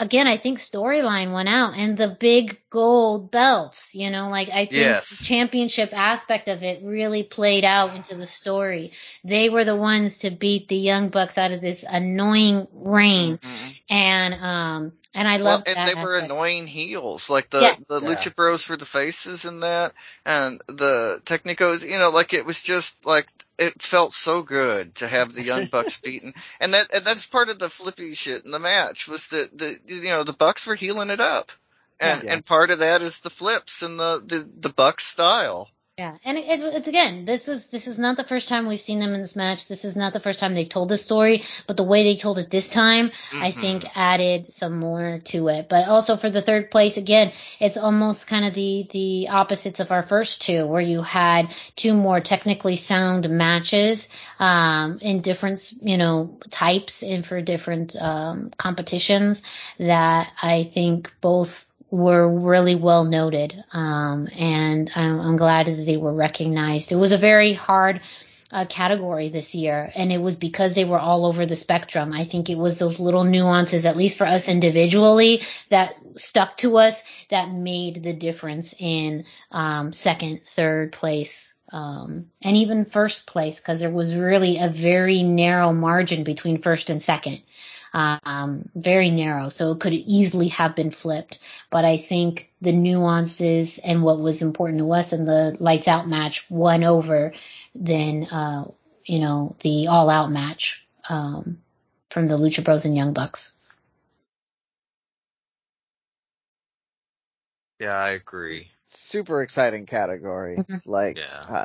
Again, 0.00 0.26
I 0.26 0.36
think 0.36 0.58
storyline 0.58 1.32
went 1.32 1.48
out 1.48 1.74
and 1.76 1.96
the 1.96 2.08
big 2.08 2.58
gold 2.70 3.30
belts, 3.30 3.94
you 3.94 4.10
know, 4.10 4.28
like 4.28 4.48
I 4.50 4.66
think 4.66 5.00
Yes. 5.00 5.08
the 5.08 5.16
championship 5.16 5.90
aspect 5.92 6.48
of 6.48 6.62
it 6.62 6.82
really 6.82 7.22
played 7.22 7.64
out 7.64 7.94
into 7.94 8.14
the 8.14 8.26
story. 8.26 8.92
They 9.24 9.48
were 9.48 9.64
the 9.64 9.76
ones 9.76 10.18
to 10.20 10.30
beat 10.30 10.68
the 10.68 10.76
Young 10.76 11.08
Bucks 11.10 11.38
out 11.38 11.52
of 11.52 11.60
this 11.60 11.84
annoying 11.88 12.66
reign. 12.72 13.38
Mhm. 13.42 13.76
And, 13.88 14.34
um, 14.34 14.92
and 15.16 15.28
I 15.28 15.38
Well, 15.38 15.56
love 15.56 15.64
and 15.66 15.76
that. 15.76 15.86
they 15.88 15.94
were 15.94 16.16
aspect. 16.16 16.32
annoying 16.32 16.66
heels, 16.68 17.30
like 17.30 17.50
the 17.50 17.60
Yes. 17.62 17.84
the 17.88 18.00
Yeah. 18.02 18.08
Lucha 18.08 18.34
Bros 18.34 18.68
were 18.68 18.76
the 18.76 18.86
faces 18.86 19.44
in 19.46 19.60
that, 19.60 19.94
and 20.24 20.62
the 20.68 21.20
Technicos. 21.24 21.88
You 21.88 21.98
know, 21.98 22.10
like 22.10 22.34
it 22.34 22.46
was 22.46 22.62
just 22.62 23.06
like 23.06 23.26
it 23.58 23.82
felt 23.82 24.12
so 24.12 24.42
good 24.42 24.96
to 24.96 25.08
have 25.08 25.32
the 25.32 25.42
Young 25.42 25.66
Bucks 25.66 25.98
beaten, 26.04 26.34
and 26.60 26.74
that 26.74 26.92
and 26.94 27.04
that's 27.04 27.26
part 27.26 27.48
of 27.48 27.58
the 27.58 27.70
flippy 27.70 28.14
shit 28.14 28.44
in 28.44 28.52
the 28.52 28.58
match 28.60 29.08
was 29.08 29.28
that 29.28 29.56
the 29.58 29.80
you 29.86 30.02
know 30.04 30.24
the 30.24 30.32
Bucks 30.34 30.66
were 30.66 30.76
heeling 30.76 31.10
it 31.10 31.20
up, 31.20 31.52
and 32.00 32.24
Yeah. 32.24 32.34
and 32.34 32.46
part 32.46 32.70
of 32.70 32.80
that 32.80 33.02
is 33.02 33.20
the 33.20 33.30
flips 33.30 33.82
and 33.82 33.98
the 33.98 34.22
the 34.24 34.48
the 34.60 34.70
Bucks 34.70 35.06
style. 35.06 35.68
Yeah, 35.98 36.14
and 36.26 36.36
it, 36.36 36.44
it, 36.46 36.60
it's 36.60 36.88
again, 36.88 37.24
this 37.24 37.48
is 37.48 37.68
this 37.68 37.86
is 37.86 37.98
not 37.98 38.18
the 38.18 38.24
first 38.24 38.50
time 38.50 38.66
we've 38.66 38.78
seen 38.78 39.00
them 39.00 39.14
in 39.14 39.22
this 39.22 39.34
match. 39.34 39.66
This 39.66 39.82
is 39.86 39.96
not 39.96 40.12
the 40.12 40.20
first 40.20 40.40
time 40.40 40.52
they've 40.52 40.68
told 40.68 40.90
this 40.90 41.02
story, 41.02 41.44
but 41.66 41.78
the 41.78 41.84
way 41.84 42.04
they 42.04 42.16
told 42.16 42.36
it 42.36 42.50
this 42.50 42.68
time, 42.68 43.12
I 43.32 43.50
Mhm. 43.50 43.54
think 43.54 43.96
added 43.96 44.52
some 44.52 44.78
more 44.78 45.20
to 45.24 45.48
it. 45.48 45.70
But 45.70 45.88
also 45.88 46.18
for 46.18 46.28
the 46.28 46.42
third 46.42 46.70
place, 46.70 46.98
again, 46.98 47.32
it's 47.60 47.78
almost 47.78 48.26
kind 48.26 48.44
of 48.44 48.52
the 48.52 48.86
the 48.90 49.28
opposites 49.30 49.80
of 49.80 49.90
our 49.90 50.02
first 50.02 50.42
two, 50.42 50.66
where 50.66 50.82
you 50.82 51.00
had 51.00 51.48
two 51.76 51.94
more 51.94 52.20
technically 52.20 52.76
sound 52.76 53.30
matches 53.30 54.10
um, 54.38 54.98
in 55.00 55.22
different 55.22 55.72
you 55.80 55.96
know 55.96 56.38
types 56.50 57.02
and 57.02 57.24
for 57.24 57.40
different 57.40 57.96
um, 57.96 58.50
competitions 58.58 59.42
that 59.78 60.30
I 60.42 60.64
think 60.74 61.10
both 61.22 61.65
were 61.90 62.28
really 62.28 62.74
well 62.74 63.04
noted, 63.04 63.54
um, 63.72 64.28
and 64.36 64.90
I'm, 64.94 65.20
I'm 65.20 65.36
glad 65.36 65.66
that 65.66 65.86
they 65.86 65.96
were 65.96 66.14
recognized. 66.14 66.92
It 66.92 66.96
was 66.96 67.12
a 67.12 67.18
very 67.18 67.52
hard 67.52 68.00
uh, 68.50 68.64
category 68.64 69.28
this 69.28 69.54
year, 69.54 69.90
and 69.94 70.12
it 70.12 70.18
was 70.18 70.36
because 70.36 70.74
they 70.74 70.84
were 70.84 70.98
all 70.98 71.26
over 71.26 71.46
the 71.46 71.56
spectrum. 71.56 72.12
I 72.12 72.24
think 72.24 72.48
it 72.48 72.58
was 72.58 72.78
those 72.78 72.98
little 72.98 73.24
nuances, 73.24 73.86
at 73.86 73.96
least 73.96 74.18
for 74.18 74.26
us 74.26 74.48
individually, 74.48 75.42
that 75.68 75.96
stuck 76.16 76.56
to 76.58 76.78
us 76.78 77.02
that 77.30 77.50
made 77.50 78.02
the 78.02 78.12
difference 78.12 78.74
in 78.78 79.24
um, 79.50 79.92
second, 79.92 80.42
third 80.44 80.92
place. 80.92 81.54
Um, 81.72 82.26
and 82.42 82.56
even 82.56 82.84
first 82.84 83.26
place, 83.26 83.58
because 83.58 83.80
there 83.80 83.90
was 83.90 84.14
really 84.14 84.58
a 84.58 84.68
very 84.68 85.24
narrow 85.24 85.72
margin 85.72 86.22
between 86.22 86.62
first 86.62 86.90
and 86.90 87.02
second 87.02 87.42
um, 87.96 88.68
very 88.74 89.10
narrow, 89.10 89.48
so 89.48 89.72
it 89.72 89.80
could 89.80 89.94
easily 89.94 90.48
have 90.48 90.76
been 90.76 90.90
flipped. 90.90 91.38
But 91.70 91.84
I 91.84 91.96
think 91.96 92.50
the 92.60 92.72
nuances 92.72 93.78
and 93.78 94.02
what 94.02 94.20
was 94.20 94.42
important 94.42 94.80
to 94.80 94.92
us 94.92 95.12
and 95.12 95.26
the 95.26 95.56
lights 95.58 95.88
out 95.88 96.06
match 96.08 96.50
won 96.50 96.84
over 96.84 97.32
than 97.74 98.24
uh, 98.26 98.70
you 99.04 99.20
know 99.20 99.56
the 99.60 99.88
all 99.88 100.10
out 100.10 100.30
match 100.30 100.84
um, 101.08 101.62
from 102.10 102.28
the 102.28 102.36
Lucha 102.36 102.62
Bros 102.62 102.84
and 102.84 102.96
Young 102.96 103.12
Bucks. 103.14 103.52
Yeah, 107.80 107.96
I 107.96 108.10
agree. 108.10 108.70
Super 108.86 109.42
exciting 109.42 109.86
category. 109.86 110.56
Mhm. 110.56 110.82
Like, 110.86 111.16
Yeah. 111.16 111.44
uh, 111.48 111.64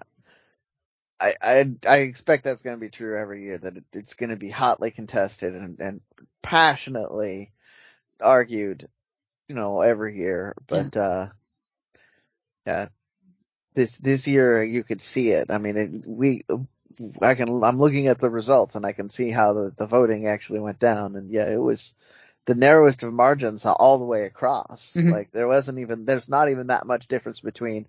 I, 1.19 1.35
I 1.41 1.75
I 1.87 1.97
expect 1.99 2.43
that's 2.43 2.63
going 2.63 2.77
to 2.77 2.81
be 2.81 2.89
true 2.89 3.17
every 3.17 3.43
year. 3.43 3.57
That 3.57 3.77
it, 3.77 3.85
it's 3.93 4.15
going 4.15 4.31
to 4.31 4.37
be 4.37 4.49
hotly 4.49 4.91
contested 4.91 5.53
and, 5.55 5.79
and 5.79 6.01
passionately 6.41 7.51
argued, 8.19 8.87
you 9.47 9.55
know, 9.55 9.81
every 9.81 10.17
year. 10.17 10.55
But 10.67 10.95
uh, 10.95 11.27
yeah, 12.65 12.87
this 13.73 13.97
this 13.97 14.27
year 14.27 14.63
you 14.63 14.83
could 14.83 15.01
see 15.01 15.31
it. 15.31 15.47
I 15.49 15.57
mean, 15.57 15.77
it, 15.77 16.07
we 16.07 16.43
I 17.21 17.35
can 17.35 17.63
I'm 17.63 17.79
looking 17.79 18.07
at 18.07 18.19
the 18.19 18.29
results 18.29 18.75
and 18.75 18.85
I 18.85 18.91
can 18.93 19.09
see 19.09 19.31
how 19.31 19.53
the 19.53 19.73
the 19.77 19.87
voting 19.87 20.27
actually 20.27 20.59
went 20.59 20.79
down. 20.79 21.15
And 21.15 21.31
yeah, 21.31 21.51
it 21.51 21.59
was 21.59 21.93
the 22.45 22.55
narrowest 22.55 23.03
of 23.03 23.13
margins 23.13 23.65
all 23.65 23.99
the 23.99 24.05
way 24.05 24.25
across. 24.25 24.93
Mhm. 24.95 25.11
Like 25.11 25.31
there 25.31 25.47
wasn't 25.47 25.79
even 25.79 26.05
there's 26.05 26.29
not 26.29 26.49
even 26.49 26.67
that 26.67 26.85
much 26.85 27.07
difference 27.07 27.39
between 27.39 27.87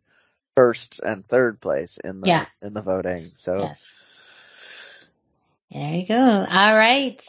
first 0.54 1.00
and 1.00 1.26
third 1.26 1.60
place 1.60 1.98
in 1.98 2.20
the 2.20 2.28
Yeah. 2.28 2.46
in 2.60 2.74
the 2.74 2.82
voting. 2.82 3.32
So 3.34 3.60
Yes. 3.60 3.92
There 5.70 5.94
you 5.94 6.06
go. 6.06 6.14
All 6.14 6.76
right. 6.76 7.22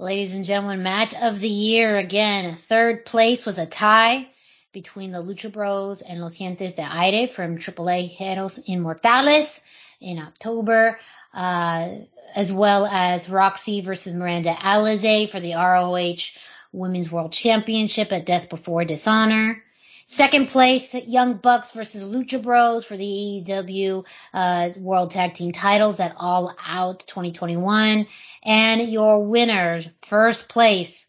Ladies 0.00 0.34
and 0.34 0.46
gentlemen, 0.46 0.82
match 0.82 1.12
of 1.14 1.40
the 1.40 1.48
year 1.48 1.98
again. 1.98 2.56
Third 2.56 3.04
place 3.04 3.44
was 3.44 3.58
a 3.58 3.66
tie 3.66 4.30
between 4.72 5.12
the 5.12 5.18
Lucha 5.18 5.52
Bros 5.52 6.00
and 6.00 6.22
Los 6.22 6.38
Jinetes 6.38 6.76
de 6.76 6.82
Aire 6.82 7.28
from 7.28 7.58
AAA 7.58 8.08
Heroes 8.08 8.58
Inmortales 8.66 9.60
in 10.00 10.18
October, 10.18 10.98
uh, 11.34 11.96
as 12.34 12.50
well 12.50 12.86
as 12.86 13.28
Rok-C 13.28 13.82
versus 13.82 14.14
Miranda 14.14 14.54
Alizé 14.54 15.28
for 15.28 15.38
the 15.38 15.52
ROH 15.52 16.32
Women's 16.72 17.12
World 17.12 17.32
Championship 17.32 18.10
at 18.10 18.24
Death 18.24 18.48
Before 18.48 18.86
Dishonor. 18.86 19.62
Second 20.06 20.48
place, 20.48 20.92
Young 20.92 21.34
Bucks 21.34 21.72
versus 21.72 22.02
Lucha 22.02 22.42
Bros 22.42 22.86
for 22.86 22.96
the 22.96 23.44
AEW 23.46 24.04
uh, 24.32 24.70
World 24.78 25.10
Tag 25.10 25.34
Team 25.34 25.52
titles 25.52 26.00
at 26.00 26.14
All 26.16 26.56
Out 26.66 27.04
2021. 27.06 28.08
And 28.42 28.88
your 28.90 29.24
winners, 29.24 29.86
first 30.02 30.48
place, 30.48 31.06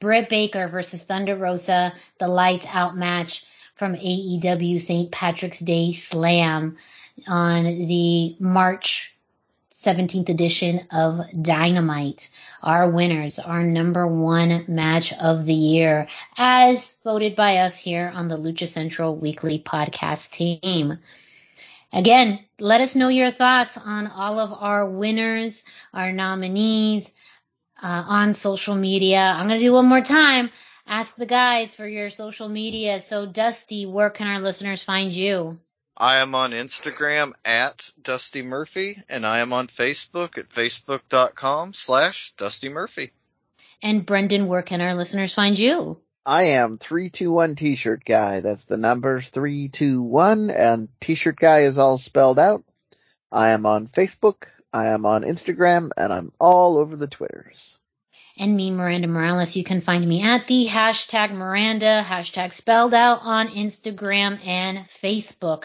Britt 0.00 0.28
Baker 0.28 0.68
versus 0.68 1.02
Thunder 1.02 1.36
Rosa, 1.36 1.94
the 2.18 2.28
lights 2.28 2.66
out 2.68 2.96
match 2.96 3.44
from 3.76 3.94
AEW 3.94 4.80
St. 4.80 5.10
Patrick's 5.10 5.58
Day 5.58 5.92
Slam 5.92 6.76
on 7.28 7.64
the 7.64 8.36
March 8.38 9.14
17th 9.72 10.28
edition 10.28 10.86
of 10.92 11.20
Dynamite. 11.40 12.30
Our 12.62 12.88
winners, 12.90 13.40
our 13.40 13.64
number 13.64 14.06
one 14.06 14.64
match 14.68 15.12
of 15.12 15.44
the 15.44 15.54
year, 15.54 16.06
as 16.36 16.96
voted 17.02 17.34
by 17.34 17.58
us 17.58 17.76
here 17.76 18.12
on 18.14 18.28
the 18.28 18.36
Lucha 18.36 18.68
Central 18.68 19.16
Weekly 19.16 19.60
Podcast 19.60 20.30
team. 20.30 20.98
Again, 21.92 22.44
let 22.58 22.80
us 22.80 22.96
know 22.96 23.08
your 23.08 23.30
thoughts 23.30 23.76
on 23.76 24.06
all 24.06 24.38
of 24.38 24.52
our 24.52 24.88
winners, 24.88 25.62
our 25.92 26.12
nominees 26.12 27.10
uh, 27.82 28.04
on 28.06 28.34
social 28.34 28.74
media. 28.74 29.18
I'm 29.18 29.46
going 29.46 29.60
to 29.60 29.66
do 29.66 29.72
one 29.72 29.88
more 29.88 30.00
time. 30.00 30.50
Ask 30.86 31.16
the 31.16 31.26
guys 31.26 31.74
for 31.74 31.86
your 31.86 32.10
social 32.10 32.48
media. 32.48 33.00
So, 33.00 33.26
Dusty, 33.26 33.86
where 33.86 34.10
can 34.10 34.26
our 34.26 34.40
listeners 34.40 34.82
find 34.82 35.12
you? 35.12 35.58
I 35.96 36.20
am 36.20 36.34
on 36.34 36.52
Instagram 36.52 37.32
at 37.44 37.90
Dusty 38.00 38.42
Murphy, 38.42 39.02
and 39.08 39.26
I 39.26 39.40
am 39.40 39.52
on 39.52 39.68
Facebook 39.68 40.38
at 40.38 40.48
facebook.com 40.48 41.74
slash 41.74 42.32
Dusty 42.32 42.70
Murphy. 42.70 43.12
And 43.82 44.06
Brendan, 44.06 44.46
where 44.46 44.62
can 44.62 44.80
our 44.80 44.94
listeners 44.94 45.34
find 45.34 45.58
you? 45.58 45.98
I 46.24 46.44
am 46.44 46.78
321 46.78 47.56
t-shirt 47.56 48.04
guy. 48.04 48.40
That's 48.40 48.64
the 48.64 48.76
numbers 48.76 49.30
321 49.30 50.50
and 50.50 50.88
t-shirt 51.00 51.36
guy 51.36 51.60
is 51.60 51.78
all 51.78 51.98
spelled 51.98 52.38
out. 52.38 52.64
I 53.32 53.50
am 53.50 53.66
on 53.66 53.88
Facebook. 53.88 54.44
I 54.72 54.88
am 54.88 55.04
on 55.04 55.22
Instagram 55.22 55.90
and 55.96 56.12
I'm 56.12 56.32
all 56.38 56.78
over 56.78 56.96
the 56.96 57.08
Twitters. 57.08 57.78
and 58.38 58.56
me, 58.56 58.70
Miranda 58.70 59.08
Morales. 59.08 59.56
You 59.56 59.64
can 59.64 59.80
find 59.80 60.08
me 60.08 60.22
at 60.22 60.46
the 60.46 60.66
hashtag 60.66 61.32
Miranda, 61.32 62.04
hashtag 62.08 62.52
spelled 62.54 62.94
out 62.94 63.20
on 63.22 63.48
Instagram 63.48 64.38
and 64.46 64.86
Facebook. 65.02 65.64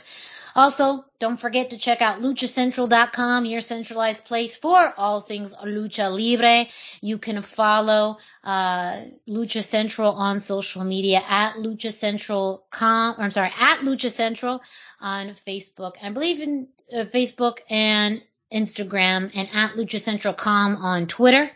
Also, 0.57 1.05
don't 1.19 1.39
forget 1.39 1.69
to 1.69 1.77
check 1.77 2.01
out 2.01 2.19
luchacentral.com, 2.19 3.45
your 3.45 3.61
centralized 3.61 4.25
place 4.25 4.55
for 4.55 4.91
all 4.97 5.21
things 5.21 5.53
lucha 5.53 6.09
libre. 6.09 6.65
You 6.99 7.19
can 7.19 7.43
follow 7.43 8.17
uh, 8.43 9.01
Lucha 9.29 9.63
Central 9.63 10.13
on 10.13 10.39
social 10.39 10.83
media 10.83 11.21
at 11.27 11.57
Lucha 11.57 11.93
Central 11.93 12.65
com, 12.71 13.15
or 13.19 13.23
I'm 13.25 13.31
sorry, 13.31 13.51
at 13.55 13.81
Lucha 13.81 14.09
Central 14.09 14.59
on 14.99 15.35
Facebook. 15.45 15.93
I 16.01 16.09
believe 16.09 16.39
in 16.41 16.69
uh, 16.91 17.05
Facebook 17.05 17.59
and 17.69 18.23
Instagram 18.51 19.29
and 19.35 19.47
at 19.53 19.73
Lucha 19.73 20.01
Central 20.01 20.33
com 20.33 20.77
on 20.77 21.05
Twitter. 21.05 21.51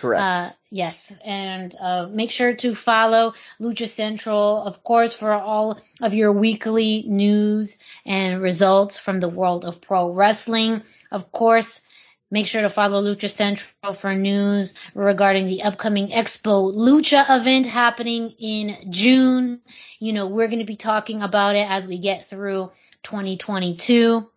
Correct. 0.00 0.20
Uh, 0.20 0.50
yes, 0.74 1.12
and 1.24 1.72
uh, 1.80 2.08
make 2.10 2.32
sure 2.32 2.52
to 2.52 2.74
follow 2.74 3.34
Lucha 3.60 3.88
Central, 3.88 4.60
of 4.60 4.82
course, 4.82 5.14
for 5.14 5.32
all 5.32 5.78
of 6.02 6.14
your 6.14 6.32
weekly 6.32 7.04
news 7.06 7.78
and 8.04 8.42
results 8.42 8.98
from 8.98 9.20
the 9.20 9.28
world 9.28 9.64
of 9.64 9.80
pro 9.80 10.10
wrestling. 10.10 10.82
Of 11.12 11.30
course, 11.30 11.80
make 12.28 12.48
sure 12.48 12.62
to 12.62 12.68
follow 12.68 13.00
Lucha 13.00 13.30
Central 13.30 13.94
for 13.94 14.16
news 14.16 14.74
regarding 14.94 15.46
the 15.46 15.62
upcoming 15.62 16.08
Expo 16.08 16.74
Lucha 16.74 17.24
event 17.40 17.66
happening 17.66 18.34
in 18.40 18.90
June. 18.90 19.60
You 20.00 20.12
know, 20.12 20.26
we're 20.26 20.48
going 20.48 20.58
to 20.58 20.64
be 20.64 20.74
talking 20.74 21.22
about 21.22 21.54
it 21.54 21.70
as 21.70 21.86
we 21.86 21.98
get 21.98 22.26
through 22.26 22.72
2022. 23.04 24.28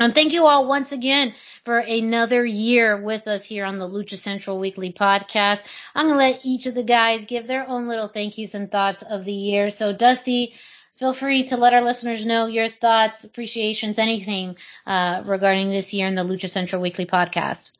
And 0.00 0.14
thank 0.14 0.32
you 0.32 0.46
all 0.46 0.66
once 0.68 0.92
again 0.92 1.34
for 1.64 1.78
another 1.78 2.44
year 2.44 2.96
with 3.02 3.26
us 3.26 3.44
here 3.44 3.64
on 3.64 3.78
the 3.78 3.88
Lucha 3.88 4.16
Central 4.16 4.58
Weekly 4.58 4.92
Podcast. 4.92 5.62
I'm 5.94 6.06
going 6.06 6.14
to 6.14 6.18
let 6.18 6.40
each 6.44 6.66
of 6.66 6.74
the 6.74 6.84
guys 6.84 7.26
give 7.26 7.46
their 7.46 7.68
own 7.68 7.88
little 7.88 8.08
thank 8.08 8.38
yous 8.38 8.54
and 8.54 8.70
thoughts 8.70 9.02
of 9.02 9.24
the 9.24 9.32
year. 9.32 9.70
So 9.70 9.92
Dusty, 9.92 10.54
feel 10.96 11.14
free 11.14 11.48
to 11.48 11.56
let 11.56 11.74
our 11.74 11.82
listeners 11.82 12.24
know 12.24 12.46
your 12.46 12.68
thoughts, 12.68 13.24
appreciations, 13.24 13.98
anything 13.98 14.56
uh, 14.86 15.22
regarding 15.24 15.70
this 15.70 15.92
year 15.92 16.06
in 16.06 16.14
the 16.14 16.24
Lucha 16.24 16.48
Central 16.48 16.80
Weekly 16.80 17.06
Podcast. 17.06 17.72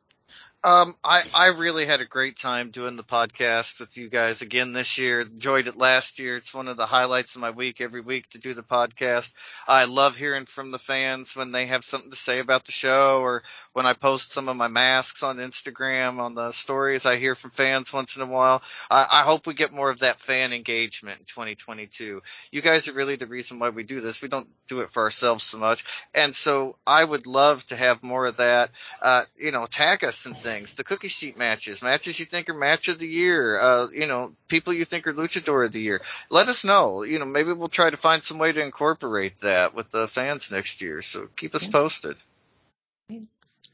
Um, 0.65 0.97
I, 1.05 1.23
I 1.33 1.47
really 1.47 1.87
had 1.87 2.01
a 2.01 2.05
great 2.05 2.37
time 2.37 2.73
doing 2.73 2.97
the 2.97 3.05
podcast 3.05 3.79
with 3.79 3.97
you 3.97 4.09
guys 4.09 4.43
again 4.43 4.73
this 4.73 4.99
year. 4.99 5.21
Enjoyed 5.21 5.69
it 5.69 5.77
last 5.77 6.19
year. 6.19 6.37
It's 6.37 6.53
one 6.53 6.67
of 6.67 6.77
the 6.77 6.85
highlights 6.85 7.37
of 7.37 7.41
my 7.41 7.51
week 7.51 7.81
every 7.81 8.01
week 8.01 8.29
to 8.31 8.39
do 8.39 8.55
the 8.55 8.65
podcast. 8.65 9.33
I 9.69 9.85
love 9.85 10.17
hearing 10.17 10.47
from 10.47 10.73
the 10.73 10.79
fans 10.81 11.37
when 11.37 11.53
they 11.53 11.67
have 11.67 11.85
something 11.85 12.11
to 12.11 12.17
say 12.17 12.41
about 12.41 12.65
the 12.65 12.73
show 12.73 13.21
or 13.21 13.45
when 13.79 13.87
I 13.87 13.93
post 13.93 14.33
some 14.33 14.49
of 14.49 14.57
my 14.57 14.67
masks 14.67 15.23
on 15.23 15.37
Instagram 15.37 16.19
on 16.19 16.35
the 16.35 16.51
stories. 16.51 17.07
I 17.07 17.17
hear 17.17 17.37
from 17.37 17.53
fans 17.53 17.93
once 17.93 18.17
in 18.17 18.23
a 18.23 18.27
while. 18.27 18.61
I, 18.91 19.07
I 19.09 19.23
hope 19.23 19.47
we 19.47 19.55
get 19.55 19.73
more 19.73 19.89
of 19.89 20.01
that 20.01 20.19
fan 20.19 20.53
engagement 20.53 21.21
in 21.21 21.27
2022. 21.27 22.21
You 22.51 22.61
guys 22.61 22.89
are 22.89 22.93
really 22.93 23.15
the 23.15 23.29
reason 23.29 23.61
why 23.61 23.69
we 23.69 23.85
do 23.85 24.01
this. 24.01 24.21
We 24.21 24.27
don't 24.27 24.49
do 24.67 24.81
it 24.81 24.91
for 24.91 25.05
ourselves 25.05 25.45
so 25.45 25.59
much. 25.59 25.85
And 26.13 26.35
so 26.35 26.75
I 26.85 27.05
would 27.05 27.29
love 27.29 27.65
to 27.69 27.77
have 27.77 28.03
more 28.03 28.27
of 28.27 28.39
that. 28.39 28.71
Uh, 29.01 29.27
you 29.39 29.53
know, 29.53 29.65
tag 29.65 30.03
us 30.03 30.27
and 30.27 30.37
things. 30.37 30.75
The 30.75 30.83
cookie 30.83 31.07
sheet 31.07 31.39
matches, 31.39 31.81
matches 31.81 32.19
you 32.19 32.25
think 32.25 32.49
are 32.49 32.55
match 32.55 32.89
of 32.89 32.99
the 32.99 33.07
year, 33.07 33.61
uh, 33.61 33.87
you 33.93 34.09
know, 34.09 34.33
people 34.49 34.73
you 34.73 34.85
think 34.85 35.07
are 35.07 35.15
luchador 35.15 35.65
of 35.65 35.71
the 35.71 35.83
year. 35.83 36.01
Let 36.31 36.49
us 36.49 36.65
know. 36.65 37.05
You 37.05 37.21
know, 37.21 37.27
maybe 37.27 37.53
we'll 37.53 37.69
try 37.69 37.91
to 37.91 37.97
find 37.97 38.25
some 38.25 38.39
way 38.39 38.51
to 38.51 38.61
incorporate 38.61 39.37
that 39.43 39.73
with 39.73 39.89
the 39.93 40.09
fans 40.09 40.51
next 40.51 40.83
year. 40.83 41.01
So 41.01 41.29
keep 41.37 41.55
us 41.55 41.65
posted. 41.65 42.17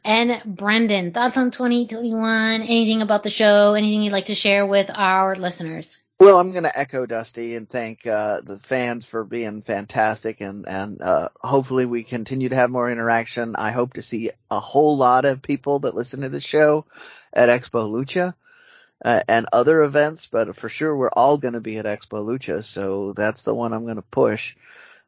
And 0.04 0.42
Brendan, 0.44 1.12
thoughts 1.12 1.38
on 1.38 1.50
2021? 1.50 2.60
Anything 2.60 3.00
about 3.00 3.22
the 3.22 3.30
show? 3.30 3.72
Anything 3.72 4.02
you'd 4.02 4.12
like 4.12 4.26
to 4.26 4.34
share 4.34 4.66
with 4.66 4.90
our 4.94 5.34
listeners? 5.34 6.02
Well, 6.20 6.38
I'm 6.38 6.52
going 6.52 6.64
to 6.64 6.78
echo 6.78 7.06
Dusty 7.06 7.56
and 7.56 7.68
thank 7.68 8.06
uh, 8.06 8.42
the 8.42 8.58
fans 8.58 9.04
for 9.04 9.24
being 9.24 9.62
fantastic, 9.62 10.40
and 10.40 10.64
and 10.68 11.02
uh, 11.02 11.30
hopefully 11.40 11.86
we 11.86 12.04
continue 12.04 12.50
to 12.50 12.54
have 12.54 12.70
more 12.70 12.90
interaction. 12.90 13.56
I 13.56 13.72
hope 13.72 13.94
to 13.94 14.02
see 14.02 14.30
a 14.50 14.60
whole 14.60 14.96
lot 14.96 15.24
of 15.24 15.42
people 15.42 15.80
that 15.80 15.94
listen 15.94 16.20
to 16.20 16.28
the 16.28 16.40
show 16.40 16.86
at 17.32 17.48
Expo 17.48 17.90
Lucha 17.90 18.34
uh, 19.04 19.22
and 19.26 19.46
other 19.52 19.82
events, 19.82 20.28
but 20.30 20.54
for 20.54 20.68
sure 20.68 20.94
we're 20.94 21.10
all 21.10 21.36
going 21.36 21.54
to 21.54 21.60
be 21.60 21.78
at 21.78 21.84
Expo 21.84 22.24
Lucha, 22.24 22.62
so 22.62 23.12
that's 23.14 23.42
the 23.42 23.54
one 23.54 23.72
I'm 23.72 23.84
going 23.84 23.96
to 23.96 24.02
push. 24.02 24.54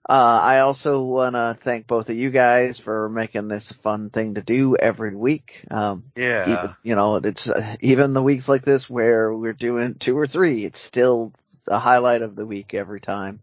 Uh, 0.08 0.40
I 0.42 0.60
also 0.60 1.02
want 1.02 1.34
to 1.34 1.56
thank 1.60 1.88
both 1.88 2.10
of 2.10 2.16
you 2.16 2.30
guys 2.30 2.78
for 2.78 3.08
making 3.08 3.48
this 3.48 3.72
a 3.72 3.74
fun 3.74 4.10
thing 4.10 4.34
to 4.34 4.42
do 4.42 4.76
every 4.76 5.16
week. 5.16 5.64
Um, 5.68 6.04
Yeah. 6.14 6.46
even, 6.46 6.76
you 6.84 6.94
know, 6.94 7.16
it's 7.16 7.48
uh, 7.50 7.76
even 7.80 8.14
the 8.14 8.22
weeks 8.22 8.48
like 8.48 8.62
this 8.62 8.88
where 8.88 9.34
we're 9.34 9.52
doing 9.52 9.94
two 9.94 10.16
or 10.16 10.26
three, 10.26 10.64
it's 10.64 10.78
still 10.78 11.32
a 11.66 11.78
highlight 11.78 12.22
of 12.22 12.36
the 12.36 12.46
week 12.46 12.72
every 12.72 13.00
time. 13.00 13.40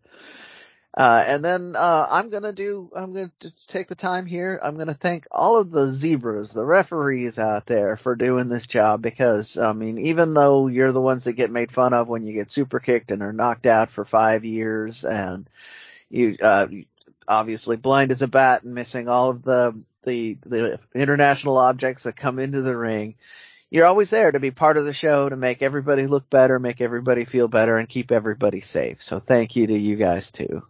Uh, 0.95 1.23
and 1.27 1.43
then, 1.43 1.73
uh, 1.75 2.07
I'm 2.09 2.29
gonna 2.29 2.53
do, 2.53 2.89
I'm 2.95 3.11
gonna 3.13 3.31
take 3.67 3.89
the 3.89 3.95
time 3.95 4.25
here. 4.25 4.57
I'm 4.63 4.77
gonna 4.77 4.93
thank 4.93 5.25
all 5.31 5.57
of 5.57 5.71
the 5.71 5.89
zebras, 5.89 6.51
the 6.51 6.63
referees 6.63 7.39
out 7.39 7.65
there 7.65 7.97
for 7.97 8.15
doing 8.15 8.47
this 8.47 8.67
job 8.67 9.01
because, 9.01 9.57
I 9.57 9.73
mean, 9.73 9.97
even 9.97 10.33
though 10.33 10.67
you're 10.67 10.91
the 10.91 11.01
ones 11.01 11.23
that 11.25 11.33
get 11.33 11.51
made 11.51 11.71
fun 11.73 11.93
of 11.93 12.07
when 12.07 12.23
you 12.23 12.31
get 12.31 12.51
super 12.51 12.79
kicked 12.79 13.11
and 13.11 13.21
are 13.23 13.33
knocked 13.33 13.65
out 13.65 13.89
for 13.89 14.05
five 14.05 14.45
years 14.45 15.03
and 15.03 15.49
you, 16.13 16.37
uh, 16.41 16.67
obviously 17.27 17.75
blind 17.75 18.11
as 18.11 18.21
a 18.21 18.27
bat 18.27 18.63
and 18.63 18.75
missing 18.75 19.09
all 19.09 19.31
of 19.31 19.43
the, 19.43 19.83
the, 20.03 20.37
the 20.45 20.79
international 20.93 21.57
objects 21.57 22.03
that 22.03 22.15
come 22.15 22.37
into 22.37 22.61
the 22.61 22.77
ring. 22.77 23.15
You're 23.71 23.87
always 23.87 24.11
there 24.11 24.31
to 24.31 24.39
be 24.39 24.51
part 24.51 24.77
of 24.77 24.85
the 24.85 24.93
show 24.93 25.27
to 25.27 25.35
make 25.35 25.63
everybody 25.63 26.05
look 26.05 26.29
better, 26.29 26.59
make 26.59 26.81
everybody 26.81 27.25
feel 27.25 27.47
better 27.47 27.79
and 27.79 27.89
keep 27.89 28.11
everybody 28.11 28.61
safe. 28.61 29.01
So 29.01 29.17
thank 29.17 29.55
you 29.55 29.65
to 29.65 29.77
you 29.77 29.95
guys 29.95 30.29
too. 30.29 30.61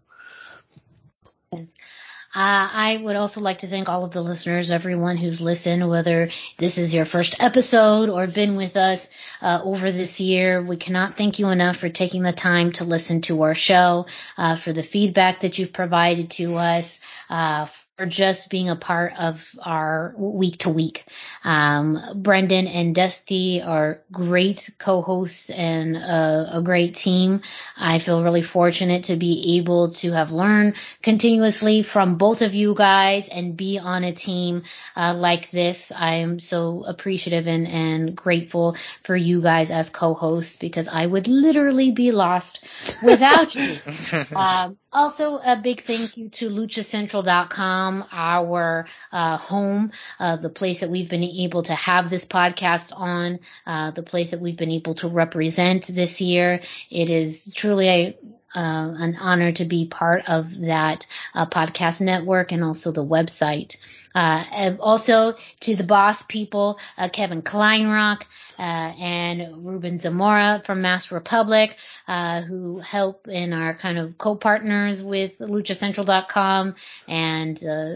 Uh, 2.35 2.67
I 2.73 2.99
would 3.03 3.15
also 3.15 3.41
like 3.41 3.59
to 3.59 3.67
thank 3.67 3.89
all 3.89 4.03
of 4.03 4.11
the 4.11 4.21
listeners, 4.23 4.71
everyone 4.71 5.17
who's 5.17 5.39
listened, 5.39 5.87
whether 5.87 6.31
this 6.57 6.79
is 6.79 6.91
your 6.91 7.05
first 7.05 7.43
episode 7.43 8.09
or 8.09 8.25
been 8.25 8.55
with 8.55 8.75
us 8.75 9.11
uh, 9.39 9.61
over 9.63 9.91
this 9.91 10.19
year. 10.19 10.59
We 10.59 10.77
cannot 10.77 11.15
thank 11.15 11.37
you 11.37 11.49
enough 11.49 11.77
for 11.77 11.89
taking 11.89 12.23
the 12.23 12.33
time 12.33 12.71
to 12.73 12.85
listen 12.85 13.21
to 13.21 13.43
our 13.43 13.53
show, 13.53 14.07
uh, 14.35 14.55
for 14.55 14.73
the 14.73 14.81
feedback 14.81 15.41
that 15.41 15.59
you've 15.59 15.73
provided 15.73 16.31
to 16.31 16.55
us, 16.55 17.01
uh, 17.29 17.67
for 18.03 18.09
just 18.09 18.49
being 18.49 18.69
a 18.69 18.75
part 18.75 19.13
of 19.17 19.49
our 19.61 20.13
week 20.17 20.57
to 20.57 20.69
week. 20.69 21.05
Um, 21.45 21.97
Brendan 22.15 22.67
and 22.67 22.93
Dusty 22.93 23.61
are 23.61 24.01
great 24.11 24.69
co-hosts 24.77 25.49
and 25.49 25.95
a, 25.95 26.57
a 26.57 26.61
great 26.61 26.95
team. 26.95 27.41
I 27.77 27.99
feel 27.99 28.21
really 28.21 28.41
fortunate 28.41 29.05
to 29.05 29.15
be 29.15 29.57
able 29.57 29.91
to 29.91 30.11
have 30.11 30.31
learned 30.33 30.75
continuously 31.01 31.81
from 31.81 32.17
both 32.17 32.41
of 32.41 32.53
you 32.53 32.75
guys 32.75 33.29
and 33.29 33.55
be 33.55 33.79
on 33.79 34.03
a 34.03 34.11
team 34.11 34.63
uh, 34.97 35.13
like 35.15 35.49
this. 35.49 35.93
I 35.95 36.15
am 36.15 36.39
so 36.39 36.83
appreciative 36.85 37.47
and, 37.47 37.67
and 37.67 38.15
grateful 38.17 38.75
for 39.03 39.15
you 39.15 39.41
guys 39.41 39.71
as 39.71 39.89
co-hosts 39.89 40.57
because 40.57 40.89
I 40.89 41.05
would 41.05 41.29
literally 41.29 41.91
be 41.91 42.11
lost 42.11 42.59
without 43.01 43.55
you. 43.55 43.77
Um, 44.35 44.77
also, 44.93 45.37
a 45.37 45.57
big 45.57 45.81
thank 45.81 46.17
you 46.17 46.29
to 46.29 46.49
luchacentral.com, 46.49 48.05
our 48.11 48.87
uh, 49.11 49.37
home, 49.37 49.91
uh, 50.19 50.37
the 50.37 50.49
place 50.49 50.81
that 50.81 50.89
we've 50.89 51.09
been 51.09 51.23
able 51.23 51.63
to 51.63 51.73
have 51.73 52.09
this 52.09 52.25
podcast 52.25 52.93
on, 52.95 53.39
uh, 53.65 53.91
the 53.91 54.03
place 54.03 54.31
that 54.31 54.39
we've 54.39 54.57
been 54.57 54.71
able 54.71 54.95
to 54.95 55.07
represent 55.07 55.87
this 55.87 56.21
year. 56.21 56.61
It 56.89 57.09
is 57.09 57.51
truly 57.53 57.87
a 57.89 58.17
uh, 58.55 58.93
an 58.99 59.17
honor 59.19 59.51
to 59.51 59.65
be 59.65 59.87
part 59.87 60.29
of 60.29 60.59
that 60.59 61.07
uh, 61.33 61.47
podcast 61.47 62.01
network 62.01 62.51
and 62.51 62.63
also 62.63 62.91
the 62.91 63.03
website. 63.03 63.77
Uh, 64.15 64.43
and 64.53 64.79
also 64.79 65.35
to 65.61 65.75
the 65.75 65.83
boss 65.83 66.23
people, 66.23 66.79
uh, 66.97 67.09
Kevin 67.09 67.41
Kleinrock, 67.41 68.23
uh, 68.59 68.61
and 68.61 69.65
Ruben 69.65 69.97
Zamora 69.97 70.61
from 70.65 70.81
Masked 70.81 71.11
Republic, 71.11 71.75
uh, 72.07 72.41
who 72.41 72.79
help 72.79 73.27
and 73.31 73.53
are 73.53 73.73
kind 73.73 73.97
of 73.97 74.17
co-partners 74.17 75.01
with 75.01 75.39
luchacentral.com 75.39 76.75
and, 77.07 77.63
uh, 77.63 77.93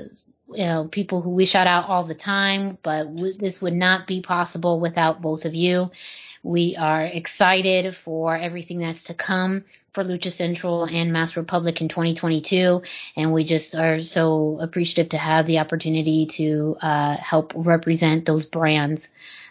you 0.50 0.66
know, 0.66 0.86
people 0.86 1.22
who 1.22 1.32
we 1.32 1.46
shout 1.46 1.68
out 1.68 1.88
all 1.90 2.04
the 2.06 2.16
time, 2.16 2.78
but 2.82 3.04
w- 3.04 3.38
this 3.38 3.62
would 3.62 3.74
not 3.74 4.08
be 4.08 4.22
possible 4.22 4.80
without 4.80 5.22
both 5.22 5.46
of 5.46 5.54
you. 5.54 5.92
We 6.44 6.76
are 6.76 7.04
excited 7.04 7.96
for 7.96 8.36
everything 8.36 8.80
that's 8.80 9.06
to 9.06 9.14
come 9.14 9.66
for 9.94 10.04
Lucha 10.04 10.32
Central 10.32 10.86
and 10.86 11.12
Masked 11.12 11.38
Republic 11.38 11.82
in 11.82 11.90
2022, 11.90 12.84
and 13.16 13.34
we 13.34 13.44
just 13.44 13.76
are 13.76 14.02
so 14.04 14.60
appreciative 14.62 15.10
to 15.10 15.18
have 15.18 15.46
the 15.46 15.60
opportunity 15.60 16.28
to 16.28 16.78
uh, 16.82 17.18
help 17.18 17.54
represent 17.56 18.26
those 18.26 18.46
brands. 18.46 19.08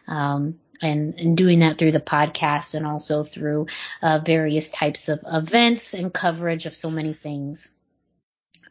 Um, 0.07 0.61
and, 0.83 1.19
and 1.19 1.39
doing 1.39 1.61
that 1.61 1.79
through 1.79 1.93
the 1.93 2.01
podcast 2.01 2.75
and 2.75 2.87
also 2.87 3.23
through 3.23 3.67
uh, 4.03 4.19
various 4.19 4.69
types 4.69 5.09
of 5.09 5.21
events 5.27 5.95
and 5.95 6.13
coverage 6.13 6.67
of 6.67 6.75
so 6.75 6.91
many 6.91 7.15
things. 7.15 7.73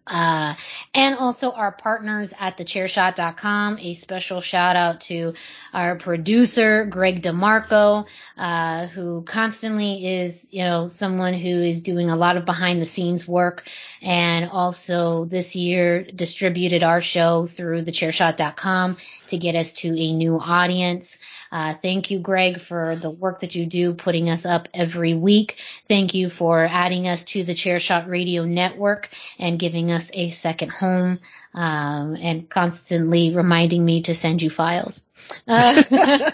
Uh, 0.08 0.53
and 0.93 1.16
also 1.17 1.51
our 1.51 1.72
partners 1.72 2.34
at 2.40 2.58
thechairshot.com. 2.58 3.80
A 3.80 3.93
special 3.95 4.40
shout 4.42 4.75
out 4.75 5.01
to 5.01 5.34
our 5.74 5.95
producer, 5.95 6.85
Greg 6.85 7.24
DeMarco, 7.24 8.06
uh, 8.38 8.85
who 8.88 9.24
constantly 9.24 10.06
is, 10.06 10.48
you 10.51 10.64
know, 10.64 10.88
someone 10.88 11.34
who 11.34 11.61
is 11.61 11.82
doing 11.82 12.09
a 12.11 12.16
lot 12.16 12.38
of 12.38 12.45
behind 12.45 12.82
the 12.82 12.85
scenes 12.85 13.27
work 13.27 13.67
and 14.01 14.50
also 14.50 15.25
this 15.25 15.56
year 15.56 16.03
distributed 16.03 16.84
our 16.84 17.01
show 17.01 17.48
through 17.48 17.84
thechairshot.com 17.84 18.98
to 19.27 19.38
get 19.38 19.56
us 19.56 19.74
to 19.74 19.90
a 19.90 20.14
new 20.14 20.40
audience. 20.40 21.17
Uh, 21.51 21.74
thank 21.74 22.11
you, 22.11 22.19
Greg, 22.19 22.61
for 22.61 22.95
the 22.95 23.09
work 23.09 23.41
that 23.41 23.56
you 23.56 23.65
do 23.65 23.93
putting 23.93 24.30
us 24.30 24.45
up 24.45 24.67
every 24.74 25.14
week. 25.14 25.57
Thank 25.88 26.14
you 26.14 26.30
for 26.30 26.65
adding 26.65 27.07
us 27.07 27.24
to 27.25 27.43
the 27.43 27.53
Chairshot 27.53 28.07
Radio 28.07 28.45
Network 28.45 29.09
and 29.40 29.59
giving 29.59 29.91
us 29.91 30.11
a 30.14 30.30
second 30.30 30.69
home 30.69 31.19
um, 31.53 32.15
and 32.19 32.49
constantly 32.49 33.35
reminding 33.35 33.83
me 33.83 34.01
to 34.03 34.15
send 34.15 34.41
you 34.41 34.49
files. 34.49 35.06
Uh, 35.48 35.82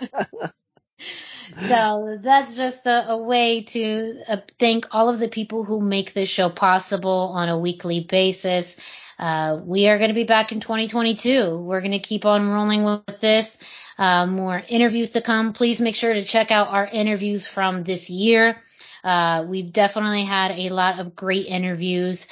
so 1.68 2.20
that's 2.22 2.58
just 2.58 2.86
a, 2.86 3.12
a 3.12 3.18
way 3.18 3.62
to 3.62 4.20
uh, 4.28 4.38
thank 4.60 4.88
all 4.92 5.10
of 5.10 5.20
the 5.20 5.28
people 5.28 5.64
who 5.64 5.82
make 5.82 6.14
this 6.14 6.30
show 6.30 6.50
possible 6.50 7.32
on 7.34 7.50
a 7.50 7.58
weekly 7.58 8.00
basis. 8.00 8.76
Uh, 9.22 9.60
we 9.64 9.88
are 9.88 10.00
going 10.00 10.10
to 10.10 10.16
be 10.16 10.24
back 10.24 10.52
in 10.52 10.60
2022. 10.60 11.56
We're 11.56 11.82
going 11.82 11.92
to 11.92 12.00
keep 12.00 12.26
on 12.26 12.50
rolling 12.50 12.84
with 12.84 13.22
this. 13.22 13.58
Uh, 13.98 14.26
more 14.26 14.62
interviews 14.68 15.12
to 15.12 15.22
come. 15.22 15.54
Please 15.54 15.80
make 15.80 15.96
sure 15.96 16.12
to 16.12 16.24
check 16.24 16.50
out 16.50 16.70
our 16.70 16.88
interviews 16.88 17.46
from 17.46 17.84
this 17.84 18.10
year. 18.10 18.60
Uh, 19.04 19.46
we've 19.48 19.72
definitely 19.72 20.24
had 20.24 20.52
a 20.52 20.70
lot 20.70 21.00
of 21.00 21.16
great 21.16 21.46
interviews 21.46 22.28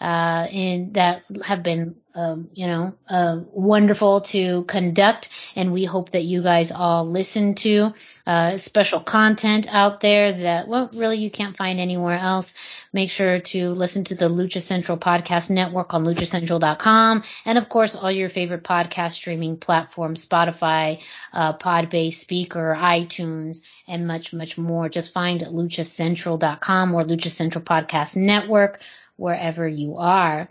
uh, 0.00 0.46
in 0.50 0.92
that 0.92 1.24
have 1.42 1.62
been, 1.62 1.96
um, 2.14 2.48
you 2.52 2.66
know, 2.66 2.94
uh, 3.08 3.40
wonderful 3.52 4.20
to 4.20 4.64
conduct. 4.64 5.28
And 5.56 5.72
we 5.72 5.84
hope 5.84 6.10
that 6.10 6.22
you 6.22 6.42
guys 6.42 6.72
all 6.72 7.08
listen 7.08 7.54
to, 7.56 7.94
uh, 8.26 8.56
special 8.56 9.00
content 9.00 9.72
out 9.72 10.00
there 10.00 10.32
that, 10.32 10.68
well, 10.68 10.90
really 10.94 11.18
you 11.18 11.30
can't 11.30 11.56
find 11.56 11.80
anywhere 11.80 12.16
else. 12.16 12.54
Make 12.92 13.10
sure 13.10 13.40
to 13.40 13.70
listen 13.70 14.04
to 14.04 14.14
the 14.14 14.28
Lucha 14.28 14.62
Central 14.62 14.98
podcast 14.98 15.50
network 15.50 15.94
on 15.94 16.04
luchacentral.com. 16.04 17.24
And 17.44 17.58
of 17.58 17.68
course, 17.68 17.96
all 17.96 18.10
your 18.10 18.28
favorite 18.28 18.62
podcast 18.62 19.12
streaming 19.12 19.56
platforms, 19.56 20.24
Spotify, 20.24 21.00
uh, 21.32 21.54
Podbean, 21.54 22.08
Spreaker, 22.08 22.76
iTunes, 22.76 23.62
and 23.88 24.06
much, 24.06 24.32
much 24.32 24.56
more. 24.58 24.88
Just 24.88 25.12
find 25.12 25.40
luchacentral.com 25.40 26.94
or 26.94 27.04
Lucha 27.04 27.30
Central 27.30 27.64
podcast 27.64 28.16
network 28.16 28.80
wherever 29.16 29.66
you 29.66 29.96
are. 29.96 30.48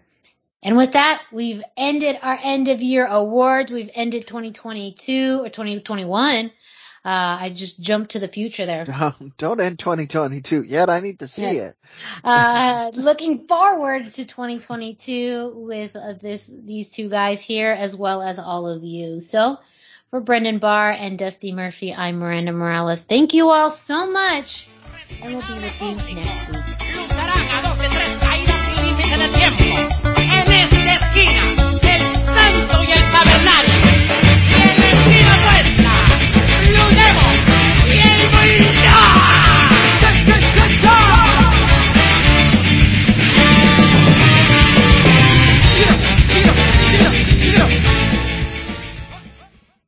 And 0.61 0.77
with 0.77 0.93
that, 0.93 1.21
we've 1.31 1.61
ended 1.75 2.17
our 2.21 2.39
end 2.41 2.69
of 2.69 2.81
year 2.81 3.05
awards. 3.05 3.71
We've 3.71 3.91
ended 3.93 4.27
2022 4.27 5.41
or 5.43 5.49
2021. 5.49 6.45
Uh, 6.45 6.49
I 7.05 7.49
just 7.53 7.81
jumped 7.81 8.11
to 8.11 8.19
the 8.19 8.29
future 8.29 8.65
there. 8.65 8.85
Don't 9.37 9.59
end 9.59 9.77
2022 9.77 10.63
yet. 10.63 10.89
I 10.89 11.01
need 11.01 11.19
to 11.19 11.27
see 11.27 11.57
yeah. 11.57 11.71
it. 11.71 11.75
uh, 12.23 12.91
looking 12.93 13.45
forward 13.45 14.05
to 14.05 14.25
2022 14.25 15.53
with 15.53 15.95
uh, 15.97 16.13
this, 16.13 16.49
these 16.49 16.91
two 16.91 17.09
guys 17.09 17.41
here 17.41 17.71
as 17.71 17.93
well 17.93 18.21
as 18.21 18.39
all 18.39 18.67
of 18.67 18.85
you. 18.85 19.19
So 19.19 19.57
for 20.11 20.21
Brendan 20.21 20.59
Barr 20.59 20.91
and 20.91 21.19
Dusty 21.19 21.51
Murphy, 21.51 21.93
I'm 21.93 22.19
Miranda 22.19 22.53
Morales. 22.53 23.01
Thank 23.01 23.33
you 23.33 23.49
all 23.49 23.69
so 23.69 24.09
much 24.09 24.69
and 25.21 25.35
we'll 25.35 25.47
be 25.47 25.53
with 25.61 25.81
you 25.81 26.15
next 26.15 26.49
week. 26.49 28.32
En 29.25 30.51
esta 30.51 30.93
esquina, 30.95 31.43
el 31.81 32.01
santo 32.25 32.83
y 32.83 32.91
el 32.91 33.11
tabernario. 33.11 33.82